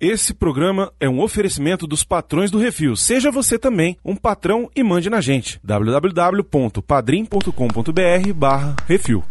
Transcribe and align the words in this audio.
Esse 0.00 0.32
programa 0.32 0.90
é 0.98 1.06
um 1.06 1.20
oferecimento 1.20 1.86
dos 1.86 2.02
patrões 2.02 2.50
do 2.50 2.56
Refil. 2.56 2.96
Seja 2.96 3.30
você 3.30 3.58
também 3.58 3.98
um 4.02 4.16
patrão 4.16 4.70
e 4.74 4.82
mande 4.82 5.10
na 5.10 5.20
gente. 5.20 5.60
www.padrim.com.br 5.62 8.32
barra 8.34 8.76
Refil. 8.86 9.22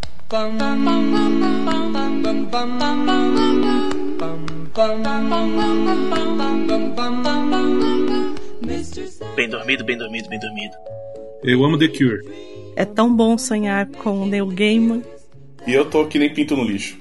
Bem 9.35 9.49
dormido, 9.49 9.83
bem 9.83 9.97
dormido, 9.97 10.29
bem 10.29 10.39
dormido. 10.39 10.75
Eu 11.43 11.65
amo 11.65 11.79
The 11.79 11.87
Cure. 11.87 12.21
É 12.75 12.85
tão 12.85 13.15
bom 13.15 13.39
sonhar 13.39 13.87
com 13.87 14.21
o 14.21 14.27
Neil 14.27 14.45
Gaiman. 14.45 15.01
E 15.65 15.73
eu 15.73 15.89
tô 15.89 16.05
que 16.05 16.19
nem 16.19 16.31
pinto 16.31 16.55
no 16.55 16.63
lixo. 16.63 16.95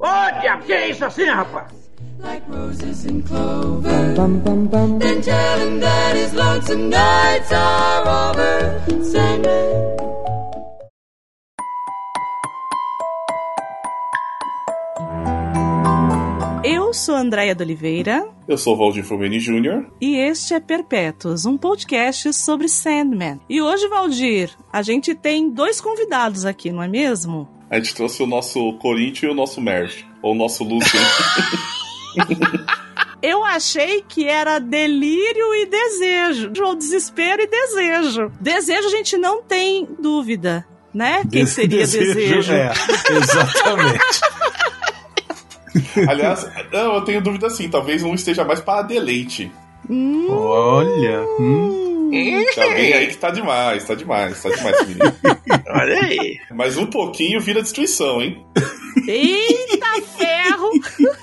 Ô, 0.00 0.40
diabo, 0.40 0.64
que 0.64 0.72
é 0.72 0.90
isso 0.90 1.04
assim, 1.04 1.26
rapaz? 1.26 1.79
Like 2.22 2.42
roses 2.48 3.06
and 3.06 3.26
clover. 3.26 4.14
Bum, 4.14 4.40
bum, 4.40 4.66
bum, 4.66 4.98
then 4.98 5.22
tell 5.22 5.58
him 5.60 5.80
that 5.80 6.16
his 6.16 6.34
lonesome 6.34 6.90
nights 6.90 7.52
are 7.52 8.30
over. 8.30 9.04
Sandman. 9.04 9.90
Eu 16.62 16.92
sou 16.92 17.14
Andréia 17.14 17.54
de 17.54 17.62
Oliveira. 17.62 18.28
Eu 18.46 18.58
sou 18.58 18.76
Valdir 18.76 19.04
Fomeni 19.04 19.38
Jr. 19.38 19.86
E 20.00 20.16
este 20.16 20.54
é 20.54 20.60
Perpétuos, 20.60 21.46
um 21.46 21.56
podcast 21.56 22.32
sobre 22.32 22.68
Sandman. 22.68 23.40
E 23.48 23.62
hoje, 23.62 23.88
Valdir, 23.88 24.50
a 24.72 24.82
gente 24.82 25.14
tem 25.14 25.50
dois 25.50 25.80
convidados 25.80 26.44
aqui, 26.44 26.70
não 26.70 26.82
é 26.82 26.88
mesmo? 26.88 27.48
A 27.70 27.76
gente 27.76 27.94
trouxe 27.94 28.22
o 28.22 28.26
nosso 28.26 28.72
Corinthians 28.74 29.30
e 29.30 29.32
o 29.32 29.34
nosso 29.34 29.60
Merch. 29.60 30.04
Ou 30.20 30.32
o 30.32 30.34
nosso 30.34 30.64
Lucian. 30.64 31.00
Eu 33.22 33.44
achei 33.44 34.02
que 34.08 34.26
era 34.26 34.58
delírio 34.58 35.54
e 35.54 35.66
desejo. 35.66 36.52
Ou 36.64 36.74
desespero 36.74 37.42
e 37.42 37.46
desejo. 37.46 38.32
Desejo 38.40 38.88
a 38.88 38.90
gente 38.90 39.18
não 39.18 39.42
tem 39.42 39.86
dúvida, 39.98 40.66
né? 40.92 41.22
Quem 41.30 41.44
seria 41.44 41.80
desejo? 41.80 42.14
desejo? 42.14 42.52
É, 42.52 42.72
exatamente. 43.12 44.20
Aliás, 46.08 46.48
não, 46.72 46.94
eu 46.94 47.02
tenho 47.02 47.20
dúvida 47.20 47.48
assim. 47.48 47.68
Talvez 47.68 48.02
um 48.02 48.14
esteja 48.14 48.42
mais 48.42 48.60
para 48.60 48.82
deleite. 48.82 49.52
Hum. 49.88 50.26
Olha. 50.30 51.22
Hum. 51.38 52.08
Tem 52.10 52.64
alguém 52.64 52.92
aí 52.92 53.06
que 53.06 53.16
tá 53.16 53.30
demais, 53.30 53.84
tá 53.84 53.94
demais, 53.94 54.42
tá 54.42 54.48
demais, 54.48 54.88
menino. 54.88 55.14
Olha 55.68 56.00
aí. 56.00 56.40
Mas 56.50 56.76
um 56.76 56.86
pouquinho 56.86 57.40
vira 57.40 57.62
destruição, 57.62 58.20
hein? 58.20 58.44
Eita 59.80 60.06
ferro! 60.18 60.70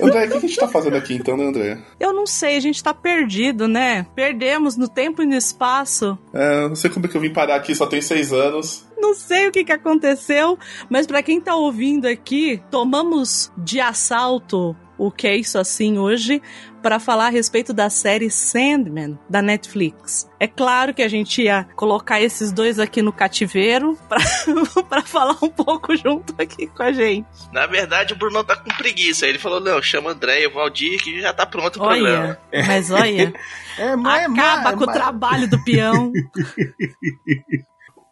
André, 0.01 0.25
o 0.25 0.29
que 0.31 0.37
a 0.37 0.39
gente 0.39 0.55
tá 0.55 0.67
fazendo 0.67 0.97
aqui 0.97 1.13
então, 1.13 1.37
né, 1.37 1.45
André? 1.45 1.77
Eu 1.99 2.13
não 2.13 2.25
sei, 2.25 2.57
a 2.57 2.59
gente 2.59 2.83
tá 2.83 2.93
perdido, 2.93 3.67
né? 3.67 4.05
Perdemos 4.15 4.75
no 4.75 4.87
tempo 4.87 5.21
e 5.21 5.25
no 5.25 5.35
espaço. 5.35 6.17
É, 6.33 6.67
não 6.67 6.75
sei 6.75 6.89
como 6.89 7.05
é 7.05 7.09
que 7.09 7.15
eu 7.15 7.21
vim 7.21 7.31
parar 7.31 7.55
aqui, 7.55 7.73
só 7.75 7.85
tem 7.85 8.01
seis 8.01 8.33
anos. 8.33 8.85
Não 8.97 9.13
sei 9.13 9.47
o 9.47 9.51
que, 9.51 9.63
que 9.63 9.71
aconteceu, 9.71 10.57
mas 10.89 11.05
para 11.05 11.21
quem 11.21 11.39
tá 11.39 11.55
ouvindo 11.55 12.07
aqui, 12.07 12.61
tomamos 12.71 13.51
de 13.57 13.79
assalto 13.79 14.75
o 14.97 15.11
que 15.11 15.27
é 15.27 15.37
isso 15.37 15.59
assim 15.59 15.97
hoje 15.97 16.41
para 16.81 16.99
falar 16.99 17.27
a 17.27 17.29
respeito 17.29 17.73
da 17.73 17.89
série 17.89 18.29
Sandman 18.29 19.17
da 19.29 19.41
Netflix. 19.41 20.29
É 20.39 20.47
claro 20.47 20.93
que 20.93 21.01
a 21.01 21.07
gente 21.07 21.41
ia 21.41 21.65
colocar 21.75 22.21
esses 22.21 22.51
dois 22.51 22.79
aqui 22.79 23.01
no 23.01 23.11
cativeiro 23.11 23.97
para 24.89 25.01
falar 25.01 25.37
um 25.41 25.49
pouco 25.49 25.95
junto 25.95 26.33
aqui 26.37 26.67
com 26.67 26.83
a 26.83 26.91
gente. 26.91 27.27
Na 27.51 27.65
verdade, 27.65 28.13
o 28.13 28.15
Bruno 28.15 28.43
tá 28.43 28.55
com 28.55 28.69
preguiça. 28.69 29.25
Ele 29.25 29.39
falou: 29.39 29.59
não, 29.59 29.81
chama 29.81 30.11
André 30.11 30.43
e 30.43 30.47
o 30.47 30.53
Valdir 30.53 31.01
que 31.01 31.19
já 31.19 31.33
tá 31.33 31.45
pronto 31.45 31.79
o 31.79 31.83
olha, 31.83 32.01
programa. 32.01 32.37
Mas 32.67 32.91
olha, 32.91 33.33
é, 33.77 33.95
mas, 33.95 34.25
acaba 34.25 34.61
mas, 34.63 34.75
com 34.75 34.85
mas... 34.85 34.95
o 34.95 34.99
trabalho 34.99 35.49
do 35.49 35.63
peão. 35.63 36.11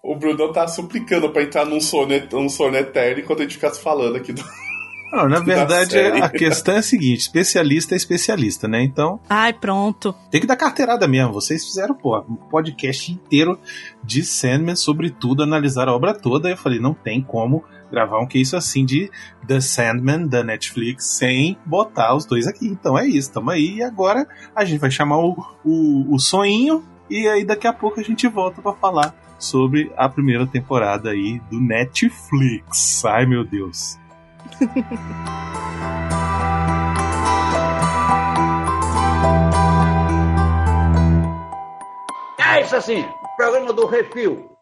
o 0.04 0.16
Bruno 0.16 0.52
tá 0.52 0.68
suplicando 0.68 1.30
para 1.30 1.44
entrar 1.44 1.66
num 1.66 1.82
sono, 1.82 2.14
num 2.32 2.50
sono 2.50 2.76
eterno 2.78 3.22
enquanto 3.22 3.40
a 3.40 3.44
gente 3.44 3.56
ficasse 3.56 3.82
falando 3.82 4.18
aqui 4.18 4.34
do. 4.34 4.44
Não, 5.16 5.30
na 5.30 5.40
verdade, 5.40 5.98
a 5.98 6.28
questão 6.28 6.76
é 6.76 6.80
a 6.80 6.84
seguinte: 6.84 7.22
especialista 7.22 7.96
é 7.96 7.98
especialista, 7.98 8.68
né? 8.68 8.82
Então. 8.84 9.20
Ai, 9.30 9.54
pronto. 9.54 10.14
Tem 10.30 10.42
que 10.42 10.48
dar 10.48 10.58
carteirada 10.58 11.08
mesmo. 11.08 11.32
Vocês 11.32 11.64
fizeram, 11.64 11.96
pô, 11.96 12.20
um 12.20 12.36
podcast 12.36 13.12
inteiro 13.12 13.58
de 14.04 14.24
Sandman 14.24 14.76
sobre 14.76 15.10
tudo, 15.10 15.42
analisar 15.42 15.88
a 15.88 15.96
obra 15.96 16.14
toda. 16.14 16.50
Eu 16.50 16.58
falei, 16.58 16.80
não 16.80 16.94
tem 16.94 17.22
como 17.22 17.64
gravar 17.90 18.20
um 18.20 18.28
que 18.28 18.40
isso 18.40 18.58
assim 18.58 18.84
de 18.84 19.10
The 19.48 19.62
Sandman 19.62 20.28
da 20.28 20.44
Netflix 20.44 21.06
sem 21.06 21.58
botar 21.66 22.14
os 22.14 22.26
dois 22.26 22.46
aqui. 22.46 22.68
Então 22.68 23.00
é 23.00 23.08
isso, 23.08 23.32
tamo 23.32 23.52
aí. 23.52 23.76
E 23.78 23.84
agora 23.84 24.28
a 24.54 24.66
gente 24.66 24.80
vai 24.80 24.92
chamar 24.92 25.20
o, 25.20 25.38
o, 25.64 26.14
o 26.14 26.20
Soninho. 26.20 26.84
E 27.10 27.28
aí 27.28 27.46
daqui 27.46 27.68
a 27.68 27.74
pouco 27.74 28.02
a 28.02 28.04
gente 28.04 28.28
volta 28.28 28.62
para 28.62 28.74
falar 28.74 29.16
sobre 29.40 29.92
a 29.96 30.10
primeira 30.10 30.46
temporada 30.46 31.12
aí 31.12 31.40
do 31.50 31.62
Netflix. 31.62 33.06
Ai 33.06 33.26
meu 33.26 33.46
Deus. 33.46 33.98
É 42.56 42.62
isso 42.62 42.74
assim, 42.74 43.06
programa 43.36 43.74
do 43.74 43.86
Refil. 43.86 44.55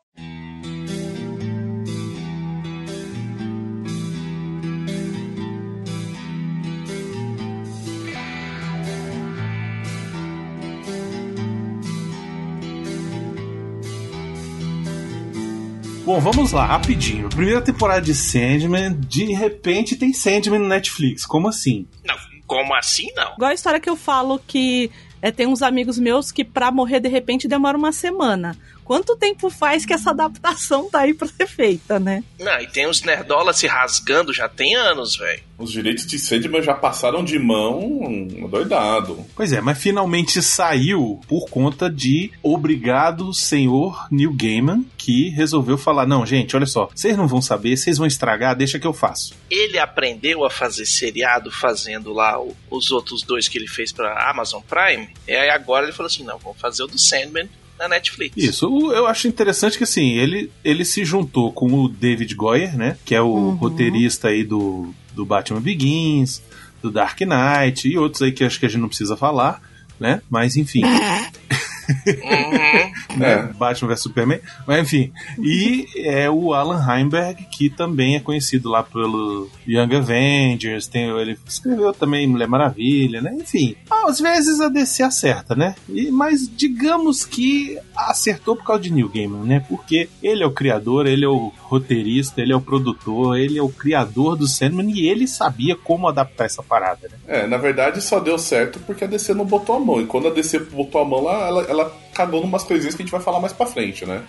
Bom, 16.06 16.20
vamos 16.20 16.52
lá, 16.52 16.66
rapidinho. 16.66 17.30
Primeira 17.30 17.62
temporada 17.62 18.02
de 18.02 18.14
Sandman, 18.14 18.94
de 18.94 19.32
repente 19.32 19.96
tem 19.96 20.12
Sandman 20.12 20.60
no 20.60 20.68
Netflix. 20.68 21.26
Como 21.26 21.48
assim? 21.48 21.88
Não, 22.04 22.16
como 22.46 22.76
assim 22.76 23.08
não? 23.16 23.36
Igual 23.36 23.52
a 23.52 23.54
história 23.54 23.80
que 23.80 23.90
eu 23.90 23.96
falo 23.96 24.38
que 24.46 24.92
é, 25.22 25.32
tem 25.32 25.48
uns 25.48 25.62
amigos 25.62 25.98
meus 25.98 26.30
que 26.30 26.44
pra 26.44 26.72
morrer 26.72 27.00
de 27.00 27.08
repente 27.08 27.48
demora 27.48 27.78
uma 27.78 27.94
semana. 27.94 28.58
Quanto 28.84 29.16
tempo 29.16 29.50
faz 29.50 29.86
que 29.86 29.94
essa 29.94 30.12
adaptação 30.12 30.90
tá 30.90 31.02
aí 31.02 31.14
pra 31.14 31.28
ser 31.28 31.48
feita, 31.48 32.00
né? 32.00 32.24
Não, 32.40 32.60
e 32.60 32.68
tem 32.68 32.88
os 32.88 33.02
nerdolas 33.02 33.58
se 33.58 33.68
rasgando 33.68 34.34
já 34.34 34.50
tem 34.50 34.76
anos, 34.76 35.16
velho. 35.16 35.42
Os 35.58 35.72
direitos 35.72 36.06
de 36.06 36.20
Sandman 36.20 36.62
já 36.62 36.74
passaram 36.74 37.24
de 37.24 37.40
mão 37.40 38.28
doidado. 38.50 39.26
Pois 39.36 39.54
é, 39.54 39.62
mas 39.62 39.78
finalmente 39.78 40.42
saiu 40.42 41.22
por 41.28 41.50
conta 41.50 41.90
de 41.90 42.32
obrigado 42.42 43.34
senhor 43.34 44.08
Neil 44.12 44.34
Gaiman, 44.34 44.86
que 44.98 45.30
resolveu 45.30 45.78
falar: 45.78 46.06
não, 46.06 46.26
gente, 46.26 46.56
olha 46.56 46.66
só, 46.66 46.90
vocês 46.94 47.16
não 47.16 47.28
vão 47.28 47.42
saber, 47.42 47.78
vocês 47.78 47.98
vão 47.98 48.08
estragar, 48.08 48.56
deixa 48.56 48.80
que 48.80 48.88
eu 48.88 48.94
faço. 48.94 49.36
Ele 49.50 49.78
aprendeu 49.78 50.44
a 50.44 50.50
fazer 50.50 50.86
seriado 50.86 51.52
fazendo 51.52 52.12
lá 52.12 52.38
os 52.70 52.92
outros 52.92 53.24
dois 53.24 53.48
que 53.48 53.58
ele 53.58 53.68
fez 53.68 53.92
pra 53.92 54.30
Amazon 54.30 54.62
Prime, 54.62 55.08
e 55.28 55.34
aí 55.34 55.50
agora 55.50 55.86
ele 55.86 55.94
falou 55.94 56.08
assim: 56.08 56.24
não, 56.24 56.38
vamos 56.38 56.60
fazer 56.60 56.84
o 56.84 56.88
do 56.88 57.00
Sandman 57.00 57.48
na 57.84 57.90
Netflix. 57.90 58.36
Isso, 58.38 58.66
eu 58.92 59.06
acho 59.06 59.28
interessante 59.28 59.78
que 59.78 59.84
assim, 59.84 60.14
ele, 60.14 60.50
ele 60.64 60.86
se 60.86 61.04
juntou 61.04 61.52
com 61.52 61.72
o 61.74 61.90
David 61.90 62.34
Goyer, 62.34 62.78
né? 62.78 62.98
Que 63.06 63.14
é 63.14 63.22
o 63.22 63.28
uhum. 63.28 63.56
roteirista 63.56 64.30
aí 64.30 64.44
do, 64.44 64.94
do 65.14 65.26
Batman 65.26 65.62
Begins, 65.62 66.42
do 66.82 66.90
Dark 66.90 67.20
Knight 67.22 67.88
e 67.88 67.98
outros 67.98 68.22
aí 68.22 68.32
que 68.32 68.44
acho 68.44 68.60
que 68.60 68.66
a 68.66 68.70
gente 68.70 68.82
não 68.82 68.88
precisa 68.88 69.18
falar, 69.18 69.62
né? 70.00 70.22
Mas 70.30 70.56
enfim. 70.56 70.84
Uhum. 71.90 73.18
né? 73.18 73.34
É. 73.34 73.54
Batman 73.54 73.90
vs 73.90 74.02
Superman. 74.02 74.40
Mas 74.68 74.80
enfim. 74.80 75.12
E 75.40 75.88
é 75.98 76.30
o 76.30 76.54
Alan 76.54 76.84
Heimberg, 76.86 77.46
que 77.52 77.70
também 77.70 78.16
é 78.16 78.20
conhecido 78.20 78.70
lá 78.70 78.84
pelo 78.84 79.50
Young 79.68 79.96
Avengers. 79.96 80.88
Tem, 80.88 81.10
ele 81.10 81.38
escreveu 81.48 81.94
também 81.94 82.28
Mulher 82.28 82.48
Maravilha, 82.48 83.22
né? 83.22 83.36
Enfim. 83.40 83.76
Às 83.90 84.20
vezes 84.20 84.60
a 84.60 84.70
DC 84.70 85.04
acerta, 85.04 85.56
né? 85.56 85.76
E, 85.90 86.12
mas 86.12 86.50
digamos 86.50 87.26
que 87.26 87.78
acertou 87.96 88.56
por 88.56 88.66
causa 88.66 88.84
de 88.84 88.92
Neil 88.92 89.10
Gaiman, 89.10 89.44
né? 89.44 89.66
Porque 89.68 90.10
ele 90.22 90.44
é 90.44 90.46
o 90.46 90.52
criador, 90.52 91.06
ele 91.06 91.26
é 91.26 91.28
o 91.28 91.52
roteirista, 91.62 92.42
ele 92.42 92.54
é 92.54 92.56
o 92.56 92.62
produtor, 92.62 93.38
ele 93.38 93.58
é 93.58 93.62
o 93.62 93.70
criador 93.70 94.36
do 94.36 94.48
Sandman 94.48 94.92
e 94.92 95.08
ele 95.08 95.28
sabia 95.28 95.76
como 95.76 96.08
adaptar 96.08 96.46
essa 96.46 96.64
parada, 96.64 97.10
né? 97.10 97.18
É, 97.28 97.48
na 97.48 97.58
verdade 97.58 98.02
só 98.02 98.20
deu 98.20 98.38
certo 98.38 98.80
porque 98.80 99.04
a 99.04 99.08
DC 99.08 99.34
não 99.34 99.46
botou 99.46 99.76
a 99.76 99.80
mão. 99.80 100.02
E 100.02 100.06
quando 100.06 100.28
a 100.28 100.32
DC 100.32 100.60
botou 100.60 101.02
a 101.02 101.06
mão 101.06 101.24
lá, 101.24 101.48
ela, 101.48 101.64
ela 101.64 101.98
cagou 102.14 102.42
numas 102.42 102.64
coisinhas 102.64 102.96
que 102.96 103.02
a 103.02 103.06
gente 103.06 103.12
vai 103.12 103.22
falar 103.22 103.40
mais 103.40 103.54
pra 103.54 103.66
frente, 103.66 104.06
né? 104.06 104.24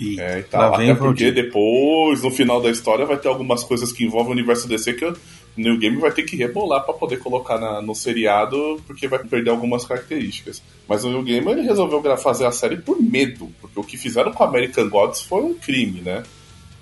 E, 0.00 0.18
é, 0.18 0.38
e 0.38 0.42
tal. 0.44 0.74
Até 0.74 0.94
porque 0.94 1.30
depois, 1.30 2.22
no 2.22 2.30
final 2.30 2.60
da 2.60 2.70
história, 2.70 3.04
vai 3.04 3.18
ter 3.18 3.28
algumas 3.28 3.62
coisas 3.62 3.92
que 3.92 4.04
envolvem 4.04 4.30
o 4.30 4.32
universo 4.32 4.66
DC 4.66 4.94
que 4.94 5.04
o 5.04 5.14
New 5.56 5.76
Game 5.78 5.96
vai 5.96 6.10
ter 6.12 6.22
que 6.22 6.36
rebolar 6.36 6.84
para 6.84 6.94
poder 6.94 7.18
colocar 7.18 7.58
na, 7.58 7.82
no 7.82 7.94
seriado, 7.94 8.80
porque 8.86 9.08
vai 9.08 9.18
perder 9.18 9.50
algumas 9.50 9.84
características. 9.84 10.62
Mas 10.88 11.04
o 11.04 11.10
New 11.10 11.22
Game 11.22 11.46
ele 11.50 11.62
resolveu 11.62 12.02
fazer 12.16 12.46
a 12.46 12.52
série 12.52 12.76
por 12.76 13.00
medo, 13.02 13.48
porque 13.60 13.78
o 13.78 13.84
que 13.84 13.96
fizeram 13.96 14.32
com 14.32 14.44
American 14.44 14.88
Gods 14.88 15.22
foi 15.22 15.42
um 15.42 15.54
crime, 15.54 16.00
né? 16.00 16.22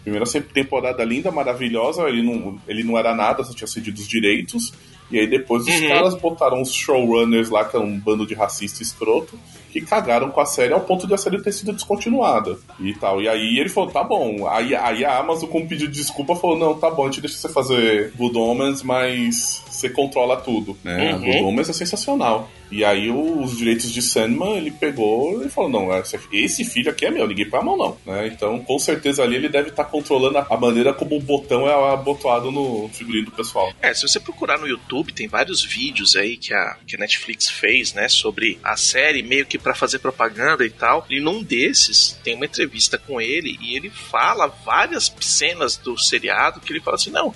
Primeira 0.02 0.24
temporada 0.54 1.04
linda, 1.04 1.30
maravilhosa, 1.30 2.02
ele 2.08 2.22
não, 2.22 2.58
ele 2.68 2.84
não 2.84 2.96
era 2.96 3.14
nada, 3.14 3.42
só 3.44 3.52
tinha 3.52 3.66
cedido 3.66 4.00
os 4.00 4.06
direitos. 4.08 4.72
E 5.10 5.18
aí 5.18 5.26
depois 5.26 5.64
os 5.66 5.74
Uhum. 5.80 5.88
caras 5.88 6.14
botaram 6.14 6.60
os 6.62 6.72
showrunners 6.72 7.48
lá, 7.50 7.64
que 7.64 7.76
é 7.76 7.80
um 7.80 7.98
bando 7.98 8.26
de 8.26 8.34
racista 8.34 8.82
escroto, 8.82 9.38
que 9.70 9.80
cagaram 9.80 10.30
com 10.30 10.40
a 10.40 10.46
série 10.46 10.72
ao 10.72 10.80
ponto 10.80 11.06
de 11.06 11.14
a 11.14 11.18
série 11.18 11.42
ter 11.42 11.52
sido 11.52 11.72
descontinuada 11.72 12.56
e 12.80 12.94
tal. 12.94 13.20
E 13.20 13.28
aí 13.28 13.58
ele 13.58 13.68
falou, 13.68 13.90
tá 13.90 14.02
bom. 14.02 14.48
Aí, 14.48 14.74
aí 14.74 15.04
a 15.04 15.18
Amazon, 15.18 15.48
com 15.48 15.60
um 15.60 15.66
pedido 15.66 15.92
de 15.92 15.98
desculpa, 15.98 16.36
falou, 16.36 16.58
não, 16.58 16.74
tá 16.74 16.90
bom, 16.90 17.02
a 17.02 17.06
gente 17.06 17.20
deixa 17.20 17.36
você 17.36 17.48
fazer 17.48 18.12
Good 18.16 18.36
Omens, 18.36 18.82
mas 18.82 19.62
você 19.68 19.88
controla 19.88 20.36
tudo. 20.36 20.76
Né? 20.82 21.14
Uhum. 21.14 21.20
Good 21.20 21.44
Omens 21.44 21.68
é 21.68 21.72
sensacional. 21.72 22.48
E 22.70 22.84
aí 22.84 23.10
o- 23.10 23.42
os 23.42 23.56
direitos 23.56 23.92
de 23.92 24.02
Sandman, 24.02 24.56
ele 24.56 24.70
pegou 24.70 25.44
e 25.44 25.48
falou, 25.48 25.70
não, 25.70 25.98
esse, 25.98 26.18
esse 26.32 26.64
filho 26.64 26.90
aqui 26.90 27.06
é 27.06 27.10
meu, 27.10 27.26
ninguém 27.26 27.48
põe 27.48 27.60
a 27.60 27.62
mão 27.62 27.76
não. 27.76 27.98
Né? 28.06 28.26
Então, 28.28 28.58
com 28.60 28.78
certeza 28.78 29.22
ali 29.22 29.36
ele 29.36 29.48
deve 29.48 29.70
estar 29.70 29.84
controlando 29.84 30.38
a, 30.38 30.56
maneira 30.56 30.92
como 30.92 31.16
o 31.16 31.20
botão 31.20 31.68
é 31.68 31.92
abotoado 31.92 32.50
no 32.50 32.88
figurino 32.92 33.26
do 33.26 33.32
pessoal. 33.32 33.72
É, 33.80 33.92
se 33.94 34.02
você 34.02 34.18
procurar 34.20 34.58
no 34.58 34.66
YouTube, 34.66 35.12
tem 35.12 35.28
vários 35.28 35.62
vídeos 35.64 36.16
aí 36.16 36.36
que 36.36 36.52
a, 36.52 36.76
que 36.86 36.96
a 36.96 36.98
Netflix 36.98 37.48
fez, 37.48 37.92
né, 37.94 38.08
sobre 38.08 38.58
a 38.62 38.76
série, 38.76 39.22
meio 39.22 39.46
que 39.46 39.58
pra 39.58 39.74
fazer 39.74 39.98
propaganda 39.98 40.64
e 40.64 40.70
tal. 40.70 41.06
E 41.08 41.20
num 41.20 41.42
desses, 41.42 42.18
tem 42.24 42.34
uma 42.34 42.44
entrevista 42.46 42.98
com 42.98 43.20
ele 43.20 43.58
e 43.62 43.76
ele 43.76 43.90
fala 43.90 44.46
várias 44.64 45.12
cenas 45.20 45.76
do 45.76 45.96
seriado 45.98 46.60
que 46.60 46.72
ele 46.72 46.80
fala 46.80 46.96
assim: 46.96 47.10
não, 47.10 47.34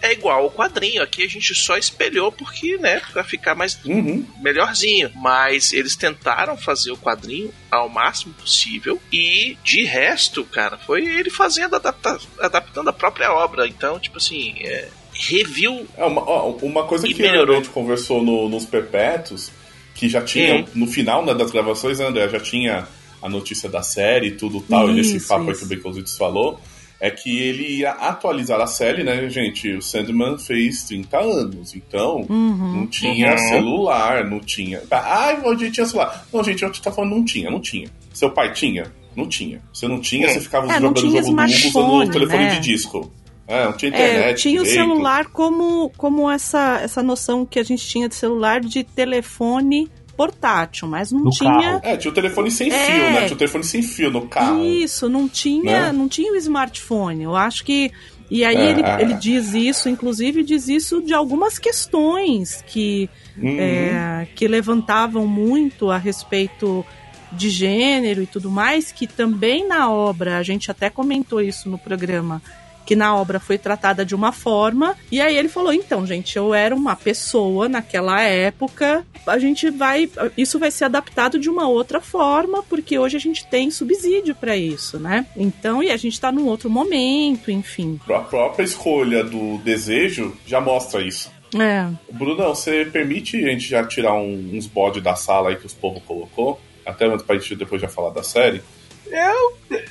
é 0.00 0.12
igual 0.12 0.42
ao 0.44 0.50
quadrinho, 0.50 1.02
aqui 1.02 1.22
a 1.24 1.28
gente 1.28 1.54
só 1.54 1.76
espelhou 1.76 2.32
porque, 2.32 2.76
né, 2.78 3.00
pra 3.12 3.22
ficar 3.24 3.54
mais 3.54 3.78
Uhum. 3.84 4.24
Melhorzinho. 4.72 5.10
Mas 5.14 5.72
eles 5.72 5.94
tentaram 5.96 6.56
fazer 6.56 6.90
o 6.92 6.96
quadrinho 6.96 7.52
ao 7.70 7.88
máximo 7.88 8.32
possível. 8.34 9.00
E 9.12 9.56
de 9.64 9.84
resto, 9.84 10.44
cara, 10.44 10.78
foi 10.78 11.04
ele 11.06 11.30
fazendo, 11.30 11.76
adapta 11.76 12.18
adaptando 12.38 12.88
a 12.88 12.92
própria 12.92 13.32
obra. 13.32 13.66
Então, 13.66 13.98
tipo 13.98 14.18
assim, 14.18 14.54
é, 14.60 14.88
review. 15.14 15.86
É 15.96 16.04
uma, 16.04 16.22
ó, 16.22 16.50
uma 16.62 16.84
coisa 16.84 17.06
E 17.06 17.14
que 17.14 17.22
melhorou. 17.22 17.56
a 17.56 17.58
gente 17.58 17.70
conversou 17.70 18.22
no- 18.22 18.48
nos 18.48 18.64
Perpétuos, 18.66 19.50
que 19.94 20.08
já 20.08 20.22
tinha, 20.22 20.60
Hum. 20.60 20.64
no 20.74 20.86
final 20.86 21.24
né, 21.24 21.34
das 21.34 21.50
gravações, 21.50 22.00
André, 22.00 22.28
já 22.28 22.40
tinha 22.40 22.88
a 23.20 23.28
notícia 23.28 23.68
da 23.68 23.82
série 23.82 24.28
e 24.28 24.30
tudo 24.32 24.60
tal, 24.62 24.90
e 24.90 24.94
nesse 24.94 25.18
Isso, 25.18 25.28
papo 25.28 25.44
aí 25.44 25.50
isso. 25.52 25.66
que 25.68 25.72
o 25.74 25.76
Baconzitos 25.76 26.16
falou, 26.16 26.60
é 27.04 27.10
que 27.10 27.36
ele 27.40 27.78
ia 27.80 27.90
atualizar 27.90 28.60
a 28.60 28.66
série, 28.68 29.02
né, 29.02 29.28
gente? 29.28 29.68
O 29.72 29.82
Sandman 29.82 30.38
fez 30.38 30.84
30 30.84 31.18
anos, 31.18 31.74
então 31.74 32.24
Uhum. 32.30 32.76
não 32.76 32.86
tinha 32.86 33.32
Uhum. 33.32 33.38
celular, 33.38 34.24
não 34.24 34.38
tinha. 34.38 34.78
Tá, 34.82 35.02
Ai, 35.04 35.42
a 35.44 35.54
gente 35.56 35.72
tinha 35.72 35.84
celular. 35.86 36.26
Não, 36.32 36.44
gente, 36.44 36.64
a 36.64 36.68
gente 36.68 36.80
tá 36.80 36.92
falando, 36.92 37.10
não 37.16 37.24
tinha, 37.24 37.50
não 37.50 37.60
tinha. 37.60 37.88
Seu 38.12 38.30
pai 38.30 38.52
tinha? 38.52 38.84
Não 39.16 39.26
tinha. 39.26 39.60
Você 39.74 39.88
não 39.88 40.00
tinha, 40.00 40.26
É. 40.28 40.30
você 40.34 40.40
ficava 40.40 40.66
É, 40.70 40.74
jogando 40.80 40.96
o 40.96 41.00
jogo 41.00 41.12
do 41.20 41.32
Hugo 41.32 41.42
usando 41.42 41.92
o 42.08 42.10
telefone 42.10 42.44
né? 42.44 42.50
de 42.54 42.60
disco. 42.60 43.12
É, 43.48 43.64
não 43.64 43.72
tinha 43.72 43.88
internet. 43.90 44.24
É, 44.30 44.34
tinha 44.34 44.60
o 44.62 44.64
direito. 44.64 44.86
celular 44.88 45.26
como, 45.26 45.90
como 45.98 46.30
essa, 46.30 46.78
essa 46.80 47.02
noção 47.02 47.44
que 47.44 47.58
a 47.58 47.64
gente 47.64 47.84
tinha 47.86 48.08
de 48.08 48.14
celular 48.14 48.60
de 48.60 48.84
telefone 48.84 49.90
portátil, 50.26 50.86
mas 50.88 51.10
não 51.10 51.24
No 51.24 51.30
tinha. 51.30 51.50
carro. 51.50 51.80
É, 51.82 51.96
tinha 51.96 52.10
o 52.10 52.14
telefone 52.14 52.50
sem 52.50 52.70
É. 52.72 52.84
fio, 52.84 52.96
né? 53.12 53.20
Tinha 53.24 53.34
o 53.34 53.38
telefone 53.38 53.64
sem 53.64 53.82
fio 53.82 54.10
no 54.10 54.28
carro. 54.28 54.64
Isso, 54.64 55.08
não 55.08 55.28
tinha, 55.28 55.86
Né? 55.86 55.92
não 55.92 56.08
tinha 56.08 56.32
o 56.32 56.36
smartphone. 56.36 57.24
Eu 57.24 57.34
acho 57.34 57.64
que. 57.64 57.90
E 58.30 58.44
aí 58.44 58.56
É, 58.56 58.70
ele, 58.70 58.82
é. 58.82 59.02
ele 59.02 59.14
diz 59.14 59.52
isso, 59.52 59.88
inclusive 59.88 60.42
diz 60.42 60.66
isso 60.68 61.02
de 61.02 61.12
algumas 61.12 61.58
questões 61.58 62.64
que, 62.66 63.10
Uhum. 63.36 63.56
é, 63.58 64.26
que 64.34 64.46
levantavam 64.48 65.26
muito 65.26 65.90
a 65.90 65.98
respeito 65.98 66.84
de 67.32 67.50
gênero 67.50 68.22
e 68.22 68.26
tudo 68.26 68.50
mais, 68.50 68.92
que 68.92 69.06
também 69.06 69.66
na 69.66 69.90
obra, 69.90 70.38
a 70.38 70.42
gente 70.42 70.70
até 70.70 70.88
comentou 70.88 71.40
isso 71.40 71.68
no 71.68 71.76
programa, 71.78 72.40
que 72.86 72.96
na 72.96 73.14
obra 73.16 73.38
foi 73.40 73.58
tratada 73.58 74.04
de 74.04 74.14
uma 74.14 74.32
forma, 74.32 74.96
e 75.10 75.20
aí 75.20 75.36
ele 75.36 75.48
falou: 75.48 75.72
então, 75.72 76.06
gente, 76.06 76.36
eu 76.36 76.52
era 76.54 76.74
uma 76.74 76.96
pessoa 76.96 77.68
naquela 77.68 78.20
época, 78.20 79.04
a 79.26 79.38
gente 79.38 79.70
vai. 79.70 80.08
Isso 80.36 80.58
vai 80.58 80.70
ser 80.70 80.84
adaptado 80.84 81.38
de 81.38 81.48
uma 81.48 81.68
outra 81.68 82.00
forma, 82.00 82.62
porque 82.62 82.98
hoje 82.98 83.16
a 83.16 83.20
gente 83.20 83.46
tem 83.46 83.70
subsídio 83.70 84.34
para 84.34 84.56
isso, 84.56 84.98
né? 84.98 85.26
Então, 85.36 85.82
e 85.82 85.90
a 85.90 85.96
gente 85.96 86.20
tá 86.20 86.30
num 86.32 86.46
outro 86.46 86.68
momento, 86.70 87.50
enfim. 87.50 88.00
A 88.08 88.18
própria 88.20 88.64
escolha 88.64 89.22
do 89.24 89.58
desejo 89.58 90.36
já 90.46 90.60
mostra 90.60 91.00
isso. 91.02 91.30
É. 91.58 91.86
Brunão, 92.10 92.54
você 92.54 92.84
permite 92.86 93.36
a 93.36 93.50
gente 93.50 93.68
já 93.68 93.84
tirar 93.84 94.14
um- 94.14 94.50
uns 94.54 94.66
bodes 94.66 95.02
da 95.02 95.14
sala 95.14 95.50
aí 95.50 95.56
que 95.56 95.66
os 95.66 95.74
povo 95.74 96.00
colocou? 96.00 96.58
Até 96.84 97.04
antes 97.06 97.24
pra 97.24 97.36
gente 97.36 97.54
depois 97.54 97.80
já 97.80 97.88
falar 97.88 98.10
da 98.10 98.22
série. 98.22 98.62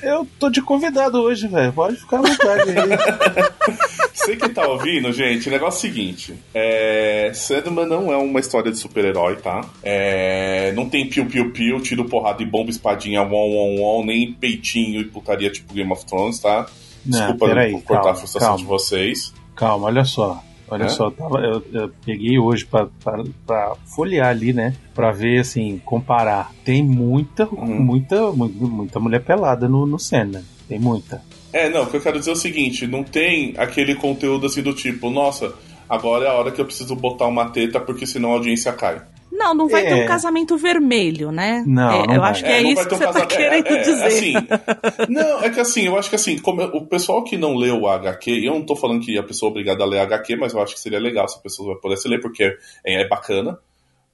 Eu 0.02 0.26
tô 0.38 0.50
de 0.50 0.60
convidado 0.60 1.20
hoje, 1.20 1.46
velho. 1.46 1.72
Pode 1.72 1.96
ficar 1.96 2.18
à 2.18 2.22
vontade 2.22 2.70
aí. 2.70 3.72
Você 4.12 4.36
que 4.36 4.48
tá 4.48 4.66
ouvindo, 4.66 5.12
gente, 5.12 5.48
o 5.48 5.50
negócio 5.50 5.86
é 5.86 5.90
o 5.90 5.92
seguinte: 5.92 6.34
é... 6.54 7.32
Sandman 7.34 7.86
não 7.86 8.12
é 8.12 8.16
uma 8.16 8.40
história 8.40 8.70
de 8.70 8.78
super-herói, 8.78 9.36
tá? 9.36 9.64
É... 9.82 10.72
Não 10.72 10.88
tem 10.88 11.08
piu-piu-piu, 11.08 11.80
tiro 11.80 12.04
porrada 12.04 12.42
e 12.42 12.46
bomba, 12.46 12.70
espadinha, 12.70 13.22
on-on-on, 13.22 14.04
nem 14.04 14.32
peitinho 14.32 15.00
e 15.00 15.04
putaria 15.04 15.50
tipo 15.50 15.72
Game 15.74 15.90
of 15.92 16.04
Thrones, 16.06 16.38
tá? 16.38 16.66
Não, 17.04 17.18
Desculpa 17.18 17.46
peraí, 17.46 17.72
por 17.72 17.82
cortar 17.82 18.02
calma, 18.02 18.10
a 18.10 18.14
frustração 18.14 18.48
calma. 18.50 18.62
de 18.62 18.66
vocês. 18.66 19.34
Calma, 19.56 19.86
olha 19.86 20.04
só. 20.04 20.42
Olha 20.72 20.84
É? 20.84 20.88
só, 20.88 21.04
eu, 21.06 21.10
tava- 21.10 21.38
eu- 21.40 21.62
eu 21.72 21.90
peguei 22.04 22.38
hoje 22.38 22.64
pra 22.66 22.88
folhear 23.94 24.28
ali, 24.28 24.52
né? 24.54 24.74
Pra 24.94 25.12
ver, 25.12 25.40
assim, 25.40 25.80
comparar. 25.84 26.50
Tem 26.64 26.82
muita, 26.82 27.46
Uhum. 27.46 27.80
muita, 27.82 28.32
mu- 28.32 28.48
muita 28.48 28.98
mulher 28.98 29.22
pelada 29.22 29.68
no, 29.68 29.84
no 29.86 29.98
Senna. 29.98 30.42
Tem 30.68 30.78
muita. 30.78 31.22
É, 31.52 31.68
não, 31.68 31.82
o 31.82 31.86
que 31.86 31.98
eu 31.98 32.00
quero 32.00 32.18
dizer 32.18 32.30
é 32.30 32.34
o 32.34 32.36
seguinte: 32.36 32.86
não 32.86 33.04
tem 33.04 33.52
aquele 33.58 33.94
conteúdo 33.94 34.46
assim 34.46 34.62
do 34.62 34.72
tipo, 34.72 35.10
nossa, 35.10 35.52
agora 35.88 36.24
é 36.24 36.28
a 36.28 36.32
hora 36.32 36.50
que 36.50 36.60
eu 36.60 36.64
preciso 36.64 36.96
botar 36.96 37.26
uma 37.26 37.50
teta 37.50 37.78
porque 37.78 38.06
senão 38.06 38.30
a 38.30 38.34
audiência 38.36 38.72
cai. 38.72 39.02
Não, 39.42 39.54
não 39.54 39.68
vai 39.68 39.82
ter 39.82 39.90
É. 39.98 40.04
um 40.04 40.06
casamento 40.06 40.56
vermelho, 40.56 41.32
né? 41.32 41.64
Não, 41.66 41.90
É, 41.90 42.06
não 42.06 42.14
eu 42.14 42.20
vai. 42.20 42.30
acho 42.30 42.44
que 42.44 42.50
é, 42.50 42.62
não 42.62 42.70
isso 42.70 42.82
que 42.82 42.88
ter 42.88 42.94
um 42.94 42.98
você 42.98 43.04
tá 43.04 43.12
casamento- 43.26 43.32
é, 43.34 43.36
querendo 43.36 43.66
é, 43.68 43.82
dizer. 43.82 44.04
assim, 44.04 44.32
não, 45.08 45.42
é 45.44 45.50
que 45.50 45.60
assim, 45.60 45.82
eu 45.86 45.98
acho 45.98 46.08
que 46.10 46.16
assim, 46.16 46.38
como 46.38 46.62
o 46.62 46.86
pessoal 46.86 47.22
que 47.24 47.36
não 47.36 47.54
leu 47.56 47.80
o 47.80 47.88
HQ, 47.88 48.30
eu 48.46 48.54
não 48.54 48.62
tô 48.64 48.76
falando 48.76 49.00
que 49.04 49.18
a 49.18 49.22
pessoa 49.22 49.48
é 49.48 49.50
obrigada 49.50 49.82
a 49.82 49.86
ler 49.86 50.00
HQ, 50.00 50.36
mas 50.36 50.52
eu 50.54 50.60
acho 50.62 50.74
que 50.74 50.80
seria 50.80 50.98
legal 51.00 51.26
se 51.28 51.38
a 51.38 51.42
pessoa 51.42 51.78
pudesse 51.80 52.08
ler, 52.08 52.20
porque 52.20 52.44
é, 52.84 53.02
é 53.02 53.08
bacana. 53.08 53.58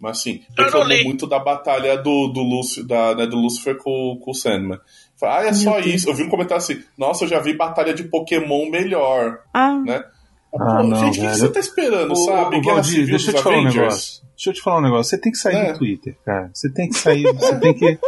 Mas 0.01 0.19
assim, 0.21 0.43
reclamou 0.57 0.87
muito 1.05 1.27
da 1.27 1.41
batalha 1.41 1.97
do, 1.97 2.29
do, 2.29 2.41
Luci, 2.41 2.87
da, 2.87 3.17
né, 3.17 3.27
do 3.27 3.37
Lucifer 3.37 3.77
com, 3.77 4.17
com 4.23 4.31
o 4.31 4.35
Sandman. 4.35 4.79
Fala, 5.17 5.41
ah, 5.41 5.47
é 5.49 5.53
só 5.53 5.81
isso. 5.81 6.09
Eu 6.09 6.15
vi 6.15 6.23
um 6.23 6.29
comentário 6.29 6.63
assim, 6.63 6.81
nossa, 6.97 7.25
eu 7.25 7.29
já 7.29 7.41
vi 7.41 7.53
batalha 7.53 7.93
de 7.93 8.05
Pokémon 8.05 8.71
melhor, 8.71 9.41
Ah, 9.53 9.75
né? 9.85 10.05
Ah, 10.61 10.77
Pô, 10.79 10.83
não, 10.85 10.97
gente, 10.97 11.19
o 11.21 11.23
que, 11.23 11.29
você 11.39 11.49
tá 11.49 11.61
esperando, 11.61 12.13
Ô, 12.13 12.17
sabe? 12.17 12.61
Valdir, 12.63 13.07
deixa 13.07 13.31
eu 13.31 13.35
te 13.35 13.43
falar 13.43 13.59
um 13.59 13.65
negócio. 13.65 14.23
Deixa 14.37 14.51
eu 14.51 14.55
te 14.55 14.63
falar 14.63 14.79
um 14.79 14.83
negócio. 14.83 15.11
Você 15.11 15.19
tem 15.19 15.33
que 15.33 15.39
sair 15.39 15.57
É. 15.57 15.73
do 15.73 15.79
Twitter, 15.79 16.17
cara. 16.25 16.51
Você 16.55 16.71
tem 16.71 16.89
que 16.89 16.97
sair. 16.97 17.33
você 17.33 17.57
tem 17.59 17.75
que. 17.75 17.99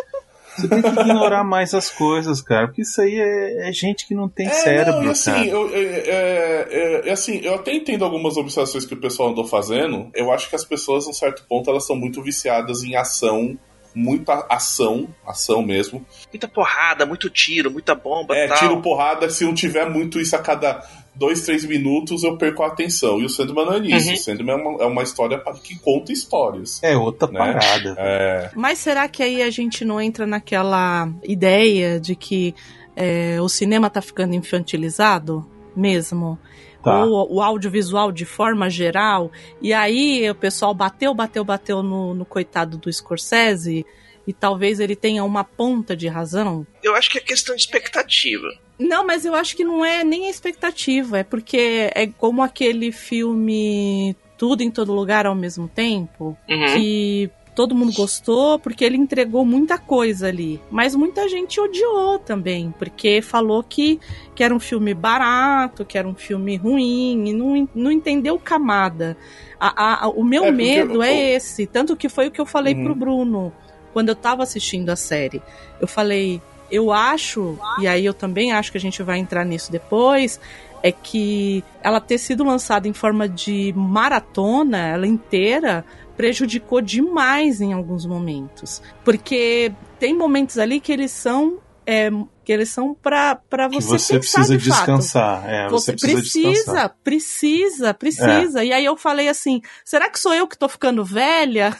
Você 0.56 0.68
tem 0.68 0.82
que 0.82 0.88
ignorar 0.88 1.44
mais 1.44 1.72
as 1.74 1.90
coisas, 1.90 2.40
cara. 2.42 2.66
Porque 2.66 2.82
isso 2.82 3.00
aí 3.00 3.14
é, 3.18 3.68
é 3.68 3.72
gente 3.72 4.06
que 4.06 4.14
não 4.14 4.28
tem 4.28 4.46
É, 4.48 4.50
cérebro, 4.50 5.02
não, 5.02 5.12
assim, 5.12 5.30
cara. 5.30 5.46
eu, 5.46 5.70
é, 5.72 5.78
é, 5.80 6.68
é, 7.04 7.08
é 7.08 7.12
assim, 7.12 7.40
eu 7.42 7.54
até 7.54 7.72
entendo 7.72 8.04
algumas 8.04 8.36
observações 8.36 8.84
que 8.84 8.92
o 8.94 9.00
pessoal 9.00 9.30
andou 9.30 9.44
fazendo. 9.44 10.10
Eu 10.14 10.32
acho 10.32 10.50
que 10.50 10.56
as 10.56 10.64
pessoas, 10.64 11.06
a 11.06 11.10
um 11.10 11.12
certo 11.12 11.44
ponto, 11.48 11.70
elas 11.70 11.86
são 11.86 11.94
muito 11.96 12.20
viciadas 12.22 12.82
em 12.82 12.96
ação, 12.96 13.56
muita 13.94 14.44
ação, 14.50 15.08
ação 15.26 15.62
mesmo. 15.62 16.04
Muita 16.32 16.48
porrada, 16.48 17.06
muito 17.06 17.30
tiro, 17.30 17.70
muita 17.70 17.94
bomba 17.94 18.36
É, 18.36 18.48
tal. 18.48 18.58
tiro 18.58 18.82
porrada, 18.82 19.30
se 19.30 19.44
não 19.44 19.54
tiver 19.54 19.88
muito 19.88 20.20
isso 20.20 20.34
a 20.36 20.38
cada 20.40 20.84
dois, 21.20 21.42
três 21.42 21.66
minutos, 21.66 22.24
eu 22.24 22.38
perco 22.38 22.62
a 22.62 22.68
atenção. 22.68 23.20
E 23.20 23.26
o 23.26 23.28
Sandman 23.28 23.66
não 23.66 23.74
é 23.74 23.80
nisso. 23.80 24.08
Uhum. 24.08 24.14
O 24.14 24.16
Sandman 24.16 24.54
é 24.54 24.56
uma, 24.56 24.82
é 24.82 24.86
uma 24.86 25.02
história 25.02 25.38
que 25.62 25.78
conta 25.78 26.10
histórias. 26.10 26.82
É 26.82 26.96
outra 26.96 27.30
Né? 27.30 27.38
parada. 27.38 27.94
É, 27.98 28.50
Mas 28.56 28.78
será 28.78 29.06
que 29.06 29.22
aí 29.22 29.42
a 29.42 29.50
gente 29.50 29.84
não 29.84 30.00
entra 30.00 30.26
naquela 30.26 31.10
ideia 31.22 32.00
de 32.00 32.16
que 32.16 32.54
é, 32.96 33.36
o 33.38 33.50
cinema 33.50 33.90
tá 33.90 34.00
ficando 34.00 34.34
infantilizado 34.34 35.46
mesmo? 35.76 36.38
Tá. 36.82 37.04
Ou 37.04 37.34
o 37.34 37.42
audiovisual 37.42 38.10
de 38.10 38.24
forma 38.24 38.70
geral? 38.70 39.30
E 39.60 39.74
aí 39.74 40.28
o 40.30 40.34
pessoal 40.34 40.72
bateu, 40.72 41.12
bateu, 41.12 41.44
bateu 41.44 41.82
no, 41.82 42.14
no 42.14 42.24
coitado 42.24 42.78
do 42.78 42.90
Scorsese 42.90 43.84
e 44.26 44.32
talvez 44.32 44.80
ele 44.80 44.96
tenha 44.96 45.22
uma 45.22 45.44
ponta 45.44 45.94
de 45.94 46.08
razão? 46.08 46.66
Eu 46.82 46.94
acho 46.96 47.10
que 47.10 47.18
é 47.18 47.20
questão 47.20 47.54
de 47.54 47.60
expectativa. 47.60 48.48
Não, 48.80 49.06
mas 49.06 49.24
eu 49.26 49.34
acho 49.34 49.54
que 49.54 49.62
não 49.62 49.84
é 49.84 50.02
nem 50.02 50.26
a 50.26 50.30
expectativa, 50.30 51.18
é 51.18 51.22
porque 51.22 51.90
é 51.94 52.06
como 52.06 52.42
aquele 52.42 52.90
filme 52.90 54.16
Tudo 54.38 54.62
em 54.62 54.70
Todo 54.70 54.92
Lugar 54.92 55.26
ao 55.26 55.34
mesmo 55.34 55.68
tempo, 55.68 56.36
Uhum. 56.48 56.74
que 56.74 57.30
todo 57.54 57.74
mundo 57.74 57.92
gostou 57.92 58.58
porque 58.58 58.82
ele 58.82 58.96
entregou 58.96 59.44
muita 59.44 59.76
coisa 59.76 60.28
ali. 60.28 60.58
Mas 60.70 60.94
muita 60.94 61.28
gente 61.28 61.60
odiou 61.60 62.18
também, 62.18 62.72
porque 62.78 63.20
falou 63.20 63.62
que, 63.62 64.00
que 64.34 64.42
era 64.42 64.54
um 64.54 64.60
filme 64.60 64.94
barato, 64.94 65.84
que 65.84 65.98
era 65.98 66.08
um 66.08 66.14
filme 66.14 66.56
ruim, 66.56 67.28
e 67.28 67.32
não, 67.34 67.68
não 67.74 67.92
entendeu 67.92 68.38
camada. 68.38 69.14
A- 69.60 70.04
a- 70.06 70.08
o 70.08 70.24
meu 70.24 70.44
É, 70.46 70.50
medo 70.50 71.02
é 71.02 71.32
esse, 71.34 71.66
tanto 71.66 71.94
que 71.94 72.08
foi 72.08 72.28
o 72.28 72.30
que 72.30 72.40
eu 72.40 72.46
falei 72.46 72.72
Uhum. 72.74 72.84
pro 72.84 72.94
Bruno 72.94 73.52
quando 73.92 74.08
eu 74.08 74.14
tava 74.16 74.42
assistindo 74.42 74.88
a 74.88 74.96
série. 74.96 75.42
Eu 75.80 75.86
falei, 75.88 76.40
eu 76.70 76.92
acho, 76.92 77.58
e 77.80 77.86
aí 77.88 78.04
eu 78.04 78.14
também 78.14 78.52
acho 78.52 78.70
que 78.72 78.78
a 78.78 78.80
gente 78.80 79.02
vai 79.02 79.18
entrar 79.18 79.44
nisso 79.44 79.70
depois, 79.72 80.40
é 80.82 80.90
que 80.92 81.62
ela 81.82 82.00
ter 82.00 82.18
sido 82.18 82.42
lançada 82.44 82.88
em 82.88 82.92
forma 82.92 83.28
de 83.28 83.72
maratona, 83.76 84.78
ela 84.78 85.06
inteira, 85.06 85.84
prejudicou 86.16 86.80
demais 86.80 87.60
em 87.60 87.72
alguns 87.72 88.06
momentos. 88.06 88.82
Porque 89.04 89.72
tem 89.98 90.14
momentos 90.14 90.58
ali 90.58 90.80
que 90.80 90.92
eles 90.92 91.10
são. 91.10 91.58
é, 91.86 92.10
que 92.44 92.52
eles 92.52 92.68
são 92.70 92.94
pra, 92.94 93.36
pra 93.36 93.68
Que 93.68 93.76
você, 93.76 93.98
você 93.98 94.18
pensar 94.18 94.38
precisa 94.44 94.58
de 94.58 94.68
fato. 94.68 94.78
descansar. 94.78 95.48
É, 95.48 95.68
você, 95.68 95.92
Você 95.92 96.12
precisa, 96.12 96.48
descansar. 96.50 96.84
É. 96.86 96.92
precisa, 97.04 97.94
precisa, 97.94 97.94
precisa. 97.94 98.64
E 98.64 98.72
aí 98.72 98.84
eu 98.84 98.96
falei 98.96 99.28
assim: 99.28 99.60
será 99.84 100.08
que 100.08 100.18
sou 100.18 100.32
eu 100.34 100.46
que 100.48 100.56
tô 100.58 100.68
ficando 100.68 101.04
velha? 101.04 101.76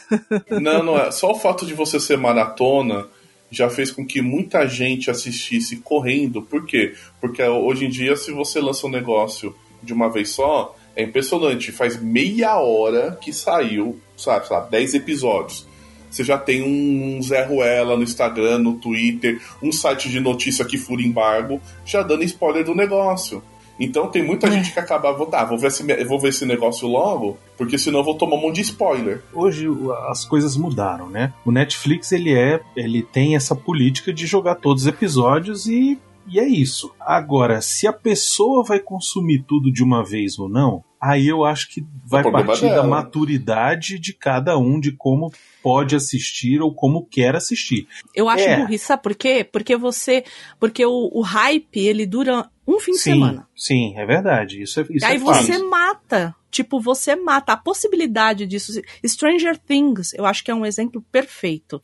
Não, 0.51 0.83
não 0.83 0.99
é. 0.99 1.11
Só 1.11 1.33
o 1.33 1.39
fato 1.39 1.65
de 1.67 1.75
você 1.75 1.99
ser 1.99 2.17
maratona 2.19 3.07
já 3.51 3.69
fez 3.69 3.91
com 3.91 4.07
que 4.07 4.23
muita 4.23 4.67
gente 4.67 5.11
assistisse 5.11 5.77
correndo. 5.79 6.43
Por 6.43 6.65
quê? 6.65 6.95
Porque 7.21 7.43
hoje 7.43 7.87
em 7.87 7.91
dia, 7.91 8.17
se 8.17 8.31
você 8.31 8.61
lança 8.61 8.87
um 8.87 8.91
negócio 8.91 9.55
de 9.83 9.93
uma 9.93 10.09
vez 10.09 10.31
só, 10.31 10.77
é 10.95 11.03
impressionante. 11.03 11.73
Faz 11.73 12.01
meia 12.01 12.59
hora 12.59 13.19
que 13.21 13.33
saiu, 13.33 13.99
sabe, 14.17 14.47
sei 14.47 14.57
lá, 14.57 14.63
10 14.63 14.95
episódios. 14.95 15.67
Você 16.11 16.25
já 16.25 16.37
tem 16.37 16.63
um 16.63 17.23
Zé 17.23 17.45
Ruela 17.45 17.97
no 17.97 18.03
Instagram, 18.03 18.59
no 18.59 18.75
Twitter, 18.75 19.41
um 19.63 19.71
site 19.71 20.09
de 20.09 20.19
notícia 20.19 20.65
que 20.65 20.77
fura 20.77 21.03
embargo, 21.03 21.61
já 21.85 22.03
dando 22.03 22.25
spoiler 22.25 22.65
do 22.65 22.75
negócio. 22.75 23.43
Então 23.81 24.09
tem 24.09 24.23
muita 24.23 24.47
É. 24.47 24.51
gente 24.53 24.73
que 24.73 24.79
acaba, 24.79 25.13
vou, 25.13 25.27
tá, 25.27 25.45
vou 25.45 25.57
ver, 25.59 25.69
esse, 25.69 26.05
vou 26.05 26.21
ver 26.21 26.29
esse 26.29 26.45
negócio 26.45 26.87
logo, 26.87 27.39
porque 27.57 27.79
senão 27.79 28.01
eu 28.01 28.05
vou 28.05 28.15
tomar 28.15 28.37
um 28.37 28.41
monte 28.43 28.57
de 28.57 28.61
spoiler. 28.63 29.23
Hoje 29.33 29.67
as 30.11 30.25
coisas 30.25 30.57
mudaram, 30.57 31.09
né? 31.09 31.33
O 31.45 31.51
Netflix 31.51 32.13
ele 32.13 32.33
é, 32.35 32.61
ele 32.77 33.03
tem 33.03 33.35
essa 33.37 33.57
política 33.57 34.13
de 34.13 34.27
jogar 34.27 34.57
todos 34.57 34.83
os 34.83 34.89
episódios 34.89 35.67
e 35.67 35.99
e 36.29 36.39
é 36.39 36.47
isso. 36.47 36.93
Agora, 37.01 37.61
se 37.61 37.89
a 37.89 37.93
pessoa 37.93 38.63
vai 38.63 38.79
consumir 38.79 39.43
tudo 39.49 39.73
de 39.73 39.83
uma 39.83 40.05
vez 40.05 40.39
ou 40.39 40.49
não, 40.49 40.85
aí 41.01 41.27
eu 41.27 41.45
acho 41.45 41.69
que 41.71 41.85
vai 42.07 42.23
problema 42.23 42.47
partir 42.49 42.67
da 42.69 42.75
dela. 42.75 42.87
maturidade 42.87 43.99
de 43.99 44.13
cada 44.13 44.57
um 44.57 44.79
de 44.79 44.93
como 44.93 45.33
pode 45.63 45.97
assistir 45.97 46.61
ou 46.61 46.73
como 46.73 47.05
quer 47.05 47.35
assistir. 47.35 47.89
Eu 48.15 48.29
acho 48.29 48.45
É. 48.45 48.59
burrice, 48.61 48.85
sabe 48.87 49.03
por 49.03 49.15
quê? 49.17 49.43
Porque 49.51 49.77
você. 49.77 50.23
Porque 50.61 50.85
o, 50.87 51.11
o 51.13 51.21
hype, 51.23 51.81
ele 51.81 52.07
dura 52.07 52.49
um 52.77 52.81
fim 52.81 52.93
de 52.93 52.99
sim, 52.99 53.13
semana. 53.13 53.49
sim, 53.57 53.95
é 53.97 54.07
verdade. 54.07 54.63
Isso 54.63 54.81
é 54.81 54.87
isso 54.91 55.07
Aí 55.07 55.17
é 55.17 55.19
você 55.19 55.59
mata. 55.59 56.35
Tipo, 56.51 56.81
você 56.81 57.15
mata. 57.17 57.53
A 57.53 57.57
possibilidade 57.57 58.47
disso. 58.47 58.73
Stranger 59.07 59.57
Things, 59.59 60.13
eu 60.15 60.27
acho 60.27 60.45
que 60.45 60.51
é 60.51 60.55
um 60.55 60.67
exemplo 60.67 61.05
perfeito. 61.11 61.81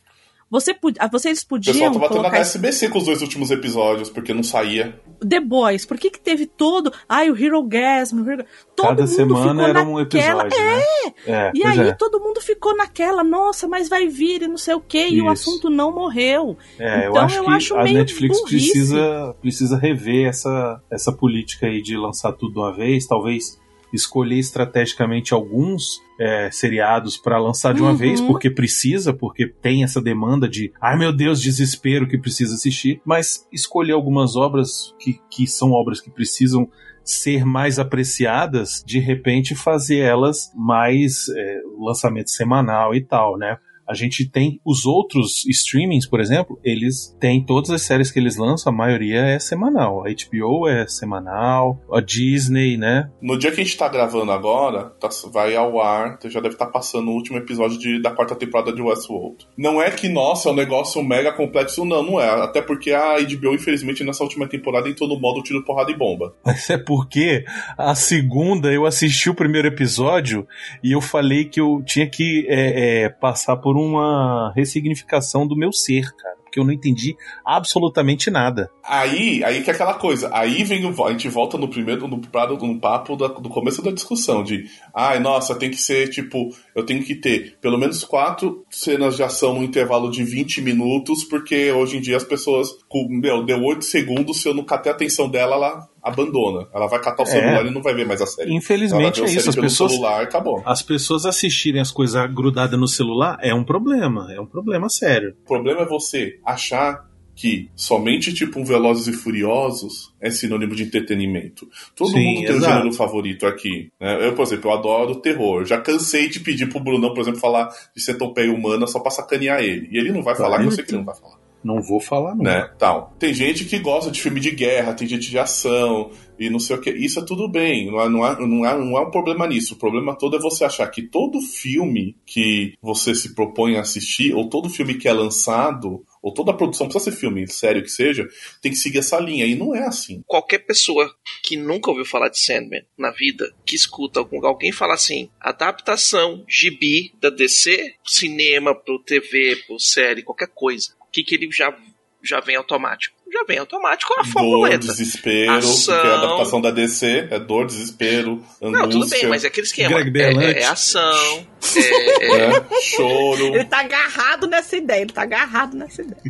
Você, 0.50 0.76
ah, 0.99 1.09
vocês 1.09 1.43
O 1.43 1.47
pessoal 1.49 1.90
podiam 1.90 1.93
tava 1.93 2.09
colocar 2.09 2.31
na 2.31 2.38
SBC 2.38 2.88
com 2.88 2.99
os 2.99 3.05
dois 3.05 3.21
últimos 3.21 3.50
episódios, 3.50 4.09
porque 4.09 4.33
não 4.33 4.45
saía. 4.45 5.00
The 5.20 5.40
Boys. 5.40 5.85
Por 5.85 5.99
que 5.99 6.11
que 6.11 6.20
teve 6.20 6.46
todo... 6.46 6.92
Ai, 7.08 7.30
o 7.30 7.37
Hero 7.37 7.62
Gasm. 7.62 8.20
O 8.23 8.30
Hero... 8.30 8.44
Todo 8.75 8.88
Cada 8.88 9.02
mundo 9.02 9.14
semana 9.14 9.49
ficou 9.50 9.62
era 9.68 9.82
um 9.82 9.94
naquela... 9.99 10.42
episódio, 10.46 10.64
né? 10.66 10.82
É, 11.26 11.52
E 11.54 11.62
pois 11.62 11.78
aí 11.78 11.88
é. 11.88 11.92
todo 11.94 12.20
mundo 12.20 12.40
ficou 12.42 12.76
naquela, 12.76 13.25
nossa, 13.25 13.66
mas 13.66 13.88
vai 13.88 14.06
vir 14.06 14.42
e 14.42 14.49
não 14.49 14.58
sei 14.58 14.75
o 14.75 14.80
quê, 14.80 15.08
e 15.08 15.23
o 15.23 15.32
Isso. 15.32 15.50
assunto 15.50 15.70
não 15.70 15.90
morreu. 15.92 16.58
É, 16.78 17.06
eu 17.06 17.11
Então, 17.11 17.23
acho 17.23 17.37
eu 17.37 17.44
que 17.44 17.50
acho 17.50 17.76
a 17.76 17.85
Netflix 17.85 18.38
burrice. 18.40 18.70
precisa, 18.73 19.35
precisa 19.40 19.78
rever 19.78 20.28
essa, 20.28 20.82
essa 20.90 21.11
política 21.11 21.66
aí 21.66 21.80
de 21.80 21.96
lançar 21.96 22.32
tudo 22.32 22.52
de 22.52 22.58
uma 22.58 22.73
vez, 22.75 23.06
talvez 23.06 23.58
escolher 23.96 24.38
estrategicamente 24.38 25.34
alguns 25.34 26.00
é, 26.18 26.50
seriados 26.50 27.16
para 27.16 27.38
lançar 27.38 27.74
de 27.74 27.82
uma 27.82 27.90
Uhum. 27.90 27.96
vez, 27.96 28.20
porque 28.20 28.50
precisa, 28.50 29.12
porque 29.12 29.46
tem 29.46 29.82
essa 29.82 30.00
demanda 30.00 30.48
de, 30.48 30.72
ai 30.80 30.96
meu 30.96 31.12
Deus, 31.12 31.42
desespero 31.42 32.06
que 32.08 32.16
precisa 32.16 32.54
assistir, 32.54 33.00
mas 33.04 33.46
escolher 33.52 33.92
algumas 33.92 34.36
obras 34.36 34.94
que, 34.98 35.20
que 35.30 35.46
são 35.46 35.72
obras 35.72 36.00
que 36.00 36.10
precisam 36.10 36.68
ser 37.04 37.44
mais 37.44 37.78
apreciadas, 37.78 38.82
de 38.84 38.98
repente 38.98 39.54
fazer 39.54 39.98
elas 39.98 40.50
mais 40.56 41.28
é, 41.28 41.60
lançamento 41.78 42.30
semanal 42.30 42.94
e 42.94 43.00
tal, 43.00 43.38
né? 43.38 43.58
A 43.88 43.95
gente 43.95 44.28
tem 44.28 44.61
os 44.64 44.85
outros 44.87 45.45
streamings, 45.47 46.07
por 46.09 46.21
exemplo, 46.21 46.59
eles 46.64 47.16
têm 47.21 47.45
todas 47.45 47.71
as 47.71 47.83
séries 47.83 48.11
que 48.11 48.19
eles 48.19 48.37
lançam, 48.37 48.73
a 48.73 48.76
maioria 48.76 49.21
é 49.21 49.38
semanal. 49.38 50.05
A 50.05 50.11
HBO 50.11 50.66
é 50.69 50.87
semanal, 50.87 51.81
a 51.93 52.00
Disney, 52.00 52.76
né? 52.76 53.11
No 53.23 53.38
dia 53.38 53.50
que 53.52 53.61
a 53.61 53.64
gente 53.64 53.76
tá 53.76 53.88
gravando 53.88 54.33
agora, 54.33 54.85
tá- 55.00 55.09
vai 55.33 55.55
ao 55.57 55.81
ar, 55.81 56.19
já 56.26 56.40
deve 56.40 56.55
estar 56.55 56.66
passando 56.66 57.09
o 57.11 57.14
último 57.14 57.38
episódio 57.38 57.78
de- 57.78 58.00
da 58.00 58.11
quarta 58.11 58.35
temporada 58.35 58.73
de 58.73 58.83
Westworld. 58.83 59.47
Não 59.57 59.81
é 59.81 59.90
que, 59.90 60.09
nossa, 60.09 60.49
é 60.49 60.52
um 60.52 60.57
negócio 60.57 61.02
mega 61.02 61.33
complexo, 61.33 61.85
não, 61.85 62.02
não 62.02 62.21
é. 62.21 62.28
Até 62.43 62.61
porque 62.61 62.93
a 62.93 63.16
HBO, 63.21 63.55
infelizmente, 63.55 64.02
nessa 64.05 64.23
última 64.25 64.49
temporada 64.49 64.88
entrou 64.88 65.09
no 65.09 65.19
modo 65.19 65.43
tiro, 65.43 65.64
porrada 65.64 65.90
e 65.90 65.97
bomba. 65.97 66.35
Mas 66.45 66.69
é 66.71 66.78
porque 66.78 67.45
a 67.78 67.95
segunda 67.95 68.73
eu 68.73 68.85
assisti 68.87 69.31
o 69.31 69.35
primeiro 69.35 69.69
episódio 69.69 70.47
e 70.83 70.93
eu 70.93 71.00
falei 71.00 71.45
que 71.45 71.61
eu 71.61 71.83
tinha 71.85 72.09
que 72.09 72.47
é, 72.49 73.05
é, 73.05 73.09
passar 73.09 73.57
por 73.57 73.75
uma 73.76 74.52
ressignificação 74.54 75.47
do 75.47 75.56
meu 75.56 75.73
ser, 75.73 76.14
cara. 76.16 76.37
Porque 76.45 76.61
eu 76.61 76.64
não 76.64 76.73
entendi 76.73 77.16
absolutamente 77.45 78.30
nada. 78.30 78.71
Aí, 78.85 79.42
aí 79.42 79.62
que 79.62 79.71
é 79.71 79.75
aquela 79.75 79.95
coisa. 79.95 80.30
Aí 80.33 80.62
vem 80.62 80.87
o, 80.87 81.04
a 81.04 81.11
gente 81.11 81.28
volta 81.28 81.59
no 81.59 81.68
primeiro, 81.68 82.06
no, 82.06 82.16
no 82.16 82.80
papo 82.80 83.16
da- 83.16 83.26
do 83.26 83.49
começo 83.49 83.83
da 83.83 83.90
discussão 83.90 84.42
de, 84.45 84.64
ai, 84.95 85.18
nossa, 85.18 85.54
tem 85.56 85.71
que 85.71 85.76
ser 85.76 86.09
tipo, 86.09 86.49
eu 86.75 86.85
tenho 86.87 87.02
que 87.02 87.14
ter 87.16 87.59
pelo 87.61 87.76
menos 87.76 88.04
quatro 88.04 88.64
cenas 88.71 89.16
de 89.16 89.23
ação 89.23 89.54
no 89.54 89.64
intervalo 89.64 90.11
de 90.11 90.23
20 90.23 90.62
minutos, 90.62 91.25
porque 91.25 91.71
hoje 91.73 91.97
em 91.97 92.00
dia 92.00 92.16
as 92.16 92.25
pessoas, 92.25 92.68
meu, 93.09 93.45
deu 93.45 93.61
8 93.62 93.85
segundos, 93.85 94.40
se 94.40 94.49
eu 94.49 94.54
não 94.54 94.64
catei 94.64 94.92
a 94.92 94.95
atenção 94.95 95.28
dela, 95.28 95.56
ela 95.56 95.88
abandona. 96.06 96.66
Ela 96.75 96.86
vai 96.86 97.00
catar 97.00 97.22
o 97.22 97.26
É. 97.26 97.30
celular 97.30 97.66
e 97.66 97.70
não 97.70 97.82
vai 97.82 97.94
ver 97.94 98.06
mais 98.06 98.22
a 98.22 98.26
série. 98.26 98.54
Infelizmente 98.54 99.22
é 99.22 99.26
isso. 99.26 99.50
As 99.50 99.56
pessoas, 99.56 99.92
celular 99.92 100.22
acabou. 100.22 100.62
as 100.64 100.82
pessoas 100.82 101.26
assistirem 101.26 101.80
as 101.80 101.90
coisas 101.90 102.32
grudadas 102.32 102.78
no 102.78 102.88
celular 102.88 103.38
é 103.42 103.52
um 103.54 103.64
problema. 103.64 104.32
É 104.32 104.40
um 104.40 104.46
problema 104.46 104.88
sério. 104.88 105.34
O 105.44 105.48
problema 105.48 105.82
é 105.82 105.86
você 105.86 106.38
achar 106.44 107.04
que 107.34 107.68
somente 107.76 108.32
tipo 108.32 108.58
um 108.58 108.64
Velozes 108.64 109.08
e 109.08 109.12
Furiosos 109.12 110.14
é 110.18 110.30
sinônimo 110.30 110.75
de 110.75 110.84
entretenimento. 110.84 111.68
Todo 111.94 112.10
Sim, 112.12 112.25
mundo 112.25 112.46
tem 112.46 112.54
um 112.54 112.56
exato. 112.56 112.72
gênero 112.78 112.92
favorito 112.94 113.46
aqui. 113.46 113.90
né? 114.00 114.26
Eu, 114.26 114.34
por 114.34 114.42
exemplo, 114.42 114.70
eu 114.70 114.75
adoro 114.75 115.16
terror. 115.16 115.64
Já 115.66 115.78
cansei 115.78 116.30
de 116.30 116.40
pedir 116.40 116.66
pro 116.68 116.80
Brunão, 116.80 117.12
por 117.12 117.20
exemplo, 117.20 117.38
falar 117.38 117.68
de 117.94 118.02
centopeia 118.02 118.50
humana 118.50 118.86
só 118.86 119.00
pra 119.00 119.10
sacanear 119.10 119.60
ele. 119.60 119.86
E 119.92 119.98
ele 119.98 120.12
não 120.12 120.22
vai 120.22 120.34
falar, 120.34 120.60
que 120.60 120.64
eu 120.66 120.70
sei 120.70 120.82
que 120.84 120.90
ele 120.92 120.98
não 120.98 121.04
vai 121.04 121.14
falar. 121.14 121.36
Não 121.66 121.82
vou 121.82 121.99
falar, 122.00 122.37
não. 122.37 122.44
Né? 122.44 122.70
Tal. 122.78 123.12
Tem 123.18 123.35
gente 123.35 123.64
que 123.64 123.78
gosta 123.80 124.08
de 124.11 124.23
filme 124.23 124.38
de 124.38 124.52
guerra, 124.52 124.94
tem 124.94 125.08
gente 125.08 125.28
de 125.28 125.37
ação 125.38 126.12
e 126.38 126.49
não 126.49 126.61
sei 126.61 126.76
o 126.76 126.80
que. 126.80 126.90
Isso 126.90 127.18
é 127.18 127.25
tudo 127.25 127.49
bem, 127.49 127.87
não 127.90 127.99
há, 127.99 128.08
não, 128.08 128.23
há, 128.25 128.38
não, 128.46 128.64
há, 128.64 128.76
não 128.76 128.96
há 128.96 129.02
um 129.08 129.11
problema 129.11 129.46
nisso. 129.49 129.75
O 129.75 129.78
problema 129.78 130.14
todo 130.16 130.37
é 130.37 130.40
você 130.40 130.64
achar 130.64 130.87
que 130.88 131.02
todo 131.02 131.40
filme 131.40 132.16
que 132.25 132.75
você 132.80 133.14
se 133.14 133.35
propõe 133.35 133.76
a 133.76 133.80
assistir, 133.80 134.32
ou 134.32 134.49
todo 134.49 134.70
filme 134.70 134.94
que 134.94 135.08
é 135.08 135.12
lançado, 135.12 136.04
ou 136.23 136.32
toda 136.32 136.52
produção, 136.54 136.87
precisa 136.88 137.11
ser 137.11 137.16
filme, 137.18 137.49
sério 137.50 137.82
que 137.82 137.90
seja, 137.90 138.28
tem 138.62 138.70
que 138.70 138.78
seguir 138.78 138.99
essa 138.99 139.18
linha. 139.18 139.46
E 139.46 139.54
não 139.54 139.75
é 139.75 139.87
assim. 139.87 140.23
Qualquer 140.26 140.58
pessoa 140.61 141.11
que 141.42 141.56
nunca 141.56 141.90
ouviu 141.90 142.04
falar 142.04 142.28
de 142.28 142.38
Sandman 142.38 142.85
na 142.99 143.11
vida, 143.11 143.52
que 143.64 143.75
escuta 143.75 144.20
algum- 144.20 144.44
alguém 144.46 144.70
falar 144.73 144.94
assim, 144.94 145.28
adaptação, 145.40 146.44
gibi 146.49 147.12
da 147.20 147.30
DC, 147.30 147.94
cinema, 148.04 148.75
pro 148.75 148.99
TV, 149.02 149.56
pro 149.66 149.78
série, 149.80 150.23
qualquer 150.23 150.49
coisa, 150.54 150.94
que, 151.25 151.25
que 151.25 151.35
ele 151.35 151.50
já, 151.52 151.75
já 152.23 152.40
vem 152.40 152.56
automático? 152.56 153.14
Já 153.32 153.42
vem 153.44 153.58
automático 153.58 154.12
a 154.14 154.23
Dor, 154.23 154.32
formuleta. 154.32 154.78
desespero, 154.87 155.52
Ação. 155.52 155.94
porque 155.96 156.08
a 156.08 156.14
adaptação 156.16 156.61
da 156.61 156.70
DC 156.70 157.26
é 157.30 157.38
dor, 157.40 157.66
desespero, 157.66 158.32
angústia, 158.62 158.70
Não, 158.70 158.88
tudo 158.88 159.08
bem, 159.08 159.26
mas 159.26 159.42
é 159.44 159.49
aquele 159.49 159.66
esquema. 159.66 159.88
Greg 160.00 160.08
É, 160.08 160.11
Berlanti. 160.12 160.58
é, 160.58 160.62
é 160.62 160.66
ação, 160.66 161.46
é, 161.75 162.25
é- 162.25 162.49
né? 162.49 162.66
choro. 162.82 163.46
Ele 163.54 163.64
tá 163.64 163.80
agarrado 163.80 164.46
nessa 164.46 164.76
ideia, 164.76 165.00
ele 165.02 165.12
tá 165.12 165.23
agarrado 165.23 165.76
nessa 165.76 166.02
ideia. 166.02 166.23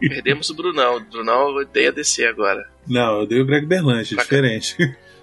Perdemos 0.00 0.50
o 0.50 0.54
Brunão. 0.54 0.96
O 0.96 1.00
Brunão 1.00 1.54
odeia 1.54 1.92
DC 1.92 2.24
agora. 2.26 2.68
Não, 2.88 3.20
eu 3.20 3.26
dei 3.26 3.40
o 3.40 3.46
Greg 3.46 3.64
Berlanti, 3.66 4.14
é 4.14 4.16
diferente. 4.22 4.76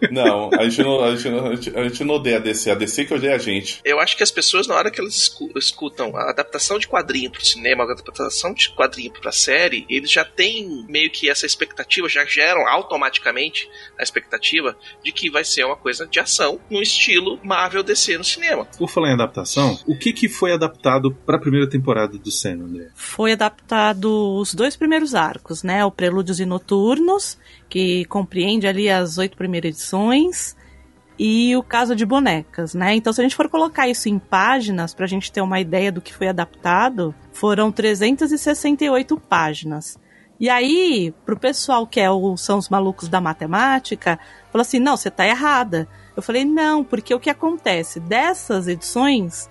Não, 0.09 0.49
a 0.53 0.63
gente 0.67 0.81
não, 0.83 1.03
a 1.03 1.15
gente, 1.15 1.29
não, 1.29 1.47
a 1.47 1.55
gente- 1.55 1.77
a 1.77 1.83
gente 1.83 2.03
não 2.03 2.15
odeia 2.15 2.37
a 2.37 2.39
DC, 2.39 2.71
a 2.71 2.75
DC 2.75 3.05
que 3.05 3.13
odeia 3.13 3.35
a 3.35 3.37
gente. 3.37 3.79
Eu 3.85 3.99
acho 3.99 4.17
que 4.17 4.23
as 4.23 4.31
pessoas, 4.31 4.65
na 4.67 4.75
hora 4.75 4.89
que 4.89 4.99
elas 4.99 5.15
escu- 5.15 5.51
escutam 5.55 6.15
a 6.15 6.29
adaptação 6.29 6.79
de 6.79 6.87
quadrinho 6.87 7.29
pro 7.29 7.45
cinema, 7.45 7.83
a 7.83 7.91
adaptação 7.91 8.53
de 8.53 8.69
quadrinho 8.71 9.11
pra 9.11 9.31
série, 9.31 9.85
eles 9.89 10.09
já 10.11 10.25
têm 10.25 10.85
meio 10.89 11.09
que 11.11 11.29
essa 11.29 11.45
expectativa, 11.45 12.07
já 12.09 12.25
geram 12.25 12.67
automaticamente 12.67 13.69
a 13.99 14.03
expectativa 14.03 14.75
de 15.03 15.11
que 15.11 15.29
vai 15.29 15.43
ser 15.43 15.65
uma 15.65 15.75
coisa 15.75 16.05
de 16.07 16.19
ação 16.19 16.59
no 16.69 16.81
estilo 16.81 17.39
Marvel 17.43 17.83
DC 17.83 18.17
no 18.17 18.23
cinema. 18.23 18.65
Por 18.77 18.89
falar 18.89 19.09
em 19.09 19.13
adaptação, 19.13 19.77
o 19.85 19.97
que, 19.97 20.13
que 20.13 20.27
foi 20.29 20.51
adaptado 20.53 21.11
pra 21.25 21.37
primeira 21.37 21.69
temporada 21.69 22.17
do 22.17 22.31
Senna, 22.31 22.65
André? 22.65 22.89
Foi 22.95 23.31
adaptado 23.33 24.35
os 24.37 24.53
dois 24.53 24.75
primeiros 24.75 25.13
arcos, 25.15 25.63
né? 25.63 25.83
O 25.85 25.91
Prelúdios 25.91 26.39
e 26.39 26.45
Noturnos, 26.45 27.37
que 27.71 28.03
compreende 28.05 28.67
ali 28.67 28.89
as 28.89 29.17
oito 29.17 29.37
primeiras 29.37 29.69
edições, 29.69 30.57
e 31.17 31.55
o 31.55 31.63
Caso 31.63 31.95
de 31.95 32.05
Bonecas, 32.05 32.73
né? 32.73 32.95
Então, 32.95 33.13
se 33.13 33.21
a 33.21 33.23
gente 33.23 33.35
for 33.35 33.47
colocar 33.47 33.87
isso 33.87 34.09
em 34.09 34.19
páginas, 34.19 34.93
pra 34.93 35.07
gente 35.07 35.31
ter 35.31 35.39
uma 35.39 35.57
ideia 35.57 35.89
do 35.89 36.01
que 36.01 36.13
foi 36.13 36.27
adaptado, 36.27 37.15
foram 37.31 37.71
368 37.71 39.17
páginas. 39.17 39.97
E 40.37 40.49
aí, 40.49 41.13
pro 41.25 41.39
pessoal 41.39 41.87
que 41.87 42.01
é 42.01 42.11
o, 42.11 42.35
são 42.35 42.57
os 42.57 42.67
malucos 42.67 43.07
da 43.07 43.21
matemática, 43.21 44.19
falou 44.51 44.63
assim: 44.63 44.79
não, 44.79 44.97
você 44.97 45.09
tá 45.09 45.25
errada. 45.25 45.87
Eu 46.13 46.21
falei: 46.21 46.43
não, 46.43 46.83
porque 46.83 47.13
o 47.13 47.19
que 47.19 47.29
acontece? 47.29 48.01
Dessas 48.01 48.67
edições, 48.67 49.49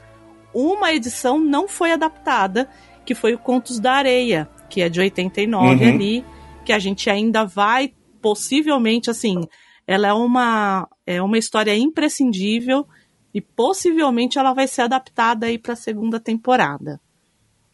uma 0.53 0.93
edição 0.93 1.39
não 1.39 1.67
foi 1.67 1.93
adaptada, 1.93 2.69
que 3.07 3.15
foi 3.15 3.33
o 3.33 3.39
Contos 3.39 3.79
da 3.81 3.93
Areia, 3.93 4.47
que 4.69 4.83
é 4.83 4.91
de 4.91 5.01
89 5.01 5.85
Uhum. 5.85 5.89
ali, 5.89 6.25
que 6.65 6.73
a 6.73 6.79
gente 6.79 7.09
ainda 7.09 7.45
vai, 7.45 7.93
possivelmente, 8.21 9.11
assim, 9.11 9.41
ela 9.87 10.09
é 10.09 10.13
uma, 10.13 10.89
é 11.07 11.21
uma 11.23 11.39
história 11.39 11.77
imprescindível 11.77 12.87
e 13.33 13.41
possivelmente 13.41 14.39
ela 14.39 14.53
vai 14.53 14.67
ser 14.67 14.83
adaptada 14.83 15.47
aí 15.47 15.59
para 15.59 15.73
a 15.73 15.77
segunda 15.77 16.21
temporada. 16.21 17.01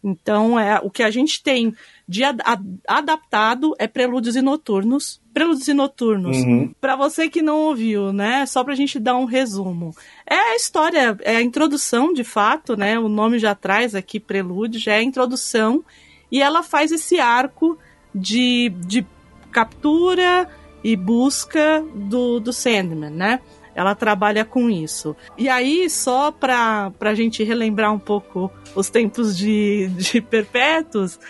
Então, 0.04 0.58
é 0.58 0.78
o 0.80 0.88
que 0.88 1.02
a 1.02 1.10
gente 1.10 1.42
tem 1.42 1.74
de 2.06 2.22
ad- 2.22 2.42
ad- 2.44 2.78
adaptado 2.86 3.74
é 3.76 3.88
Prelúdios 3.88 4.36
e 4.36 4.42
Noturnos. 4.42 5.20
Prelúdios 5.34 5.66
e 5.66 5.74
Noturnos. 5.74 6.36
Uhum. 6.36 6.72
Para 6.80 6.94
você 6.94 7.28
que 7.28 7.42
não 7.42 7.62
ouviu, 7.62 8.12
né? 8.12 8.46
Só 8.46 8.62
pra 8.62 8.76
gente 8.76 9.00
dar 9.00 9.16
um 9.16 9.24
resumo. 9.24 9.92
É 10.24 10.36
a 10.36 10.56
história, 10.56 11.16
é 11.22 11.36
a 11.36 11.42
introdução, 11.42 12.12
de 12.12 12.22
fato, 12.22 12.76
né? 12.76 12.96
O 12.98 13.08
nome 13.08 13.38
já 13.40 13.54
traz 13.54 13.96
aqui 13.96 14.20
Prelúdio, 14.20 14.78
já 14.78 14.92
é 14.92 14.98
a 14.98 15.02
introdução. 15.02 15.84
E 16.30 16.40
ela 16.40 16.62
faz 16.62 16.92
esse 16.92 17.18
arco 17.18 17.76
de, 18.14 18.72
de 18.86 19.04
captura 19.50 20.48
e 20.82 20.96
busca 20.96 21.84
do, 21.94 22.38
do 22.40 22.52
Sandman, 22.52 23.10
né? 23.10 23.40
Ela 23.74 23.94
trabalha 23.94 24.44
com 24.44 24.70
isso. 24.70 25.14
E 25.36 25.48
aí, 25.48 25.90
só 25.90 26.30
pra, 26.32 26.90
pra 26.98 27.14
gente 27.14 27.44
relembrar 27.44 27.92
um 27.92 27.98
pouco 27.98 28.50
os 28.74 28.88
tempos 28.88 29.36
de, 29.36 29.88
de 29.88 30.20
Perpétuos, 30.20 31.20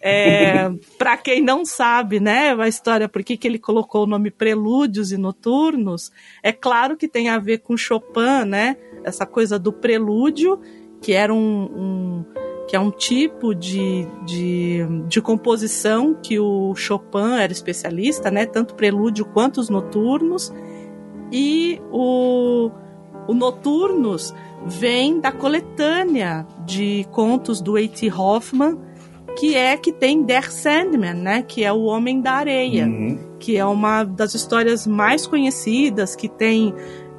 é, 0.00 0.68
para 0.98 1.16
quem 1.16 1.40
não 1.40 1.64
sabe, 1.64 2.20
né, 2.20 2.54
a 2.60 2.68
história, 2.68 3.08
por 3.08 3.22
que, 3.24 3.38
que 3.38 3.48
ele 3.48 3.58
colocou 3.58 4.02
o 4.04 4.06
nome 4.06 4.30
Prelúdios 4.30 5.12
e 5.12 5.16
Noturnos, 5.16 6.12
é 6.42 6.52
claro 6.52 6.94
que 6.94 7.08
tem 7.08 7.30
a 7.30 7.38
ver 7.38 7.58
com 7.58 7.74
Chopin, 7.74 8.44
né, 8.46 8.76
essa 9.02 9.24
coisa 9.24 9.58
do 9.58 9.72
prelúdio, 9.72 10.60
que 11.00 11.14
era 11.14 11.32
um, 11.32 11.38
um- 11.38 12.24
que 12.68 12.74
é 12.76 12.80
um 12.80 12.90
tipo 12.90 13.54
de, 13.54 14.06
de, 14.24 14.86
de 15.08 15.20
composição 15.20 16.14
que 16.14 16.38
o 16.38 16.74
Chopin 16.74 17.36
era 17.38 17.52
especialista, 17.52 18.30
né, 18.30 18.46
tanto 18.46 18.74
prelúdio 18.74 19.24
quanto 19.24 19.60
os 19.60 19.68
noturnos, 19.68 20.52
e 21.32 21.80
o, 21.90 22.70
o 23.26 23.34
Noturnos 23.34 24.34
vem 24.66 25.20
da 25.20 25.32
coletânea 25.32 26.46
de 26.64 27.06
contos 27.10 27.60
do 27.60 27.76
A.T. 27.76 28.10
Hoffman, 28.12 28.78
que 29.36 29.56
é 29.56 29.76
que 29.76 29.92
tem 29.92 30.22
Der 30.22 30.50
Sandman, 30.52 31.14
né? 31.14 31.42
Que 31.42 31.64
é 31.64 31.72
o 31.72 31.82
Homem 31.84 32.20
da 32.20 32.32
Areia, 32.34 32.86
Uhum. 32.86 33.18
que 33.40 33.56
é 33.56 33.64
uma 33.64 34.04
das 34.04 34.32
histórias 34.34 34.86
mais 34.86 35.26
conhecidas, 35.26 36.14
que 36.14 36.28
tem, 36.28 36.72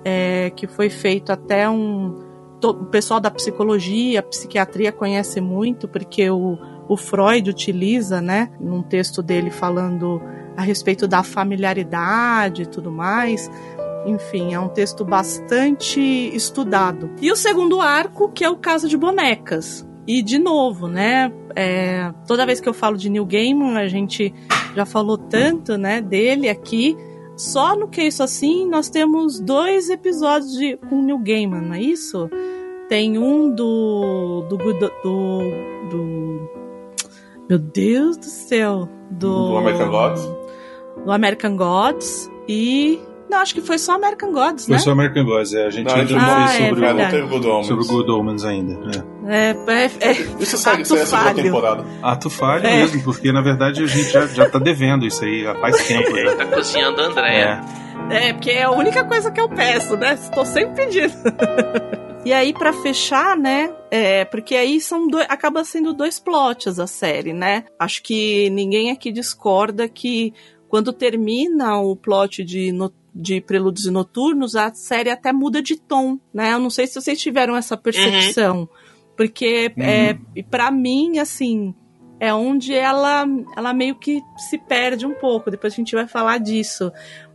é, 0.05 0.49
que 0.55 0.65
foi 0.65 0.89
feito 0.89 1.31
até 1.31 1.69
um 1.69 2.15
o 2.63 2.85
pessoal 2.85 3.19
da 3.19 3.29
psicologia, 3.29 4.23
psiquiatria 4.23 4.91
conhece 4.91 5.39
muito, 5.39 5.87
porque 5.87 6.29
o, 6.29 6.57
o 6.87 6.97
Freud 6.97 7.49
utiliza, 7.49 8.21
né? 8.21 8.51
Num 8.59 8.81
texto 8.81 9.21
dele 9.21 9.51
falando 9.51 10.21
a 10.55 10.61
respeito 10.61 11.07
da 11.07 11.23
familiaridade 11.23 12.63
e 12.63 12.65
tudo 12.65 12.91
mais. 12.91 13.49
Enfim, 14.05 14.53
é 14.53 14.59
um 14.59 14.69
texto 14.69 15.03
bastante 15.03 15.99
estudado. 15.99 17.09
E 17.21 17.31
o 17.31 17.35
segundo 17.35 17.81
arco, 17.81 18.29
que 18.29 18.43
é 18.43 18.49
o 18.49 18.55
Casa 18.55 18.87
de 18.87 18.97
Bonecas. 18.97 19.87
E, 20.07 20.21
de 20.21 20.37
novo, 20.37 20.87
né? 20.87 21.31
é, 21.55 22.11
toda 22.27 22.45
vez 22.45 22.59
que 22.59 22.67
eu 22.67 22.73
falo 22.73 22.97
de 22.97 23.09
Neil 23.09 23.25
Gaiman, 23.25 23.77
a 23.77 23.87
gente 23.87 24.33
já 24.75 24.85
falou 24.85 25.17
tanto, 25.17 25.77
né, 25.77 26.01
dele 26.01 26.49
aqui. 26.49 26.97
Só 27.37 27.75
no 27.75 27.87
que 27.87 28.01
isso 28.03 28.23
assim, 28.23 28.65
nós 28.67 28.89
temos 28.89 29.39
dois 29.39 29.89
episódios 29.89 30.53
de, 30.53 30.77
com 30.77 31.01
Neil 31.01 31.19
Gaiman, 31.19 31.61
não 31.61 31.73
é 31.75 31.81
isso? 31.81 32.29
Tem 32.87 33.17
um 33.17 33.53
do. 33.53 34.45
do. 34.49 34.57
do. 34.57 34.73
do, 34.73 35.89
do- 35.89 36.49
meu 37.49 37.59
Deus 37.59 38.17
do 38.17 38.25
céu! 38.25 38.89
Do, 39.11 39.49
Do 39.49 39.57
American 39.57 39.89
Gods? 39.91 40.21
Do 41.05 41.11
American 41.11 41.57
Gods. 41.57 42.31
E. 42.47 42.99
Não, 43.35 43.41
acho 43.41 43.53
que 43.53 43.61
foi 43.61 43.77
só 43.77 43.95
American 43.95 44.31
Gods, 44.31 44.65
Foi 44.65 44.75
né? 44.75 44.79
só 44.79 44.91
American 44.91 45.25
Gods, 45.25 45.53
é, 45.53 45.65
a 45.65 45.69
gente 45.69 45.87
Não, 45.87 45.95
ainda 45.95 46.13
não 46.13 46.19
Ah, 46.21 46.47
fez 46.47 46.61
é 46.61 46.69
sobre, 46.69 46.85
É, 46.85 47.09
teve 47.09 47.27
Good 47.27 47.47
Omens. 47.47 47.67
sobre 47.67 47.83
o 47.83 47.87
Good 47.87 48.11
Omens 48.11 48.45
ainda. 48.45 48.79
É. 49.27 49.27
É, 49.27 49.49
é, 49.67 49.85
é, 49.99 50.11
Isso 50.39 50.57
sai, 50.57 50.73
Ato 50.75 50.81
isso 50.83 50.93
aí 50.93 50.99
é 50.99 51.03
a 51.03 51.05
segunda 51.05 51.23
falho. 51.25 51.43
temporada. 51.43 51.85
Ato 52.01 52.29
falho 52.29 52.65
É. 52.65 52.77
mesmo, 52.77 53.03
porque 53.03 53.31
na 53.33 53.41
verdade 53.41 53.83
a 53.83 53.87
gente 53.87 54.09
já, 54.09 54.25
já 54.27 54.49
tá 54.49 54.57
devendo 54.59 55.05
isso 55.05 55.23
aí 55.25 55.45
há 55.45 55.53
faz 55.55 55.75
tempo 55.87 56.15
Ele 56.15 56.29
já. 56.29 56.35
tá 56.37 56.45
cozinhando 56.45 57.01
a 57.01 57.05
Andréia. 57.05 57.61
É. 58.09 58.29
É, 58.29 58.33
porque 58.33 58.51
é 58.51 58.63
a 58.63 58.71
única 58.71 59.03
coisa 59.03 59.29
que 59.31 59.41
eu 59.41 59.49
peço, 59.49 59.97
né? 59.97 60.13
Estou 60.13 60.45
sempre 60.45 60.85
pedindo. 60.85 61.13
e 62.23 62.31
aí, 62.31 62.53
pra 62.53 62.71
fechar, 62.71 63.35
né? 63.35 63.71
É, 63.91 64.23
porque 64.25 64.55
aí 64.55 64.79
são 64.79 65.07
dois, 65.07 65.25
acaba 65.29 65.63
sendo 65.65 65.91
dois 65.93 66.19
plots 66.19 66.79
a 66.79 66.87
série, 66.87 67.33
né? 67.33 67.65
Acho 67.79 68.01
que 68.03 68.49
ninguém 68.51 68.91
aqui 68.91 69.11
discorda 69.11 69.89
que 69.89 70.33
quando 70.69 70.91
termina 70.93 71.79
o 71.79 71.95
plot 71.95 72.43
de, 72.43 72.71
no- 72.71 72.91
de 73.15 73.39
Prelúdios 73.39 73.85
e 73.85 73.91
Noturnos, 73.91 74.55
a 74.57 74.73
série 74.73 75.09
até 75.09 75.31
muda 75.31 75.61
de 75.61 75.77
tom, 75.79 76.19
né? 76.33 76.53
Eu 76.53 76.59
não 76.59 76.69
sei 76.69 76.85
se 76.85 76.95
vocês 76.99 77.19
tiveram 77.21 77.55
essa 77.55 77.77
percepção. 77.77 78.67
Porque, 79.15 79.71
é, 79.77 80.17
e 80.35 80.43
pra 80.43 80.69
mim, 80.69 81.19
assim, 81.19 81.73
é 82.19 82.33
onde 82.33 82.73
ela, 82.73 83.25
ela 83.55 83.73
meio 83.73 83.95
que 83.95 84.21
se 84.37 84.57
perde 84.57 85.05
um 85.05 85.13
pouco. 85.13 85.49
Depois 85.49 85.71
a 85.71 85.75
gente 85.77 85.95
vai 85.95 86.05
falar 86.07 86.37
disso. 86.39 86.91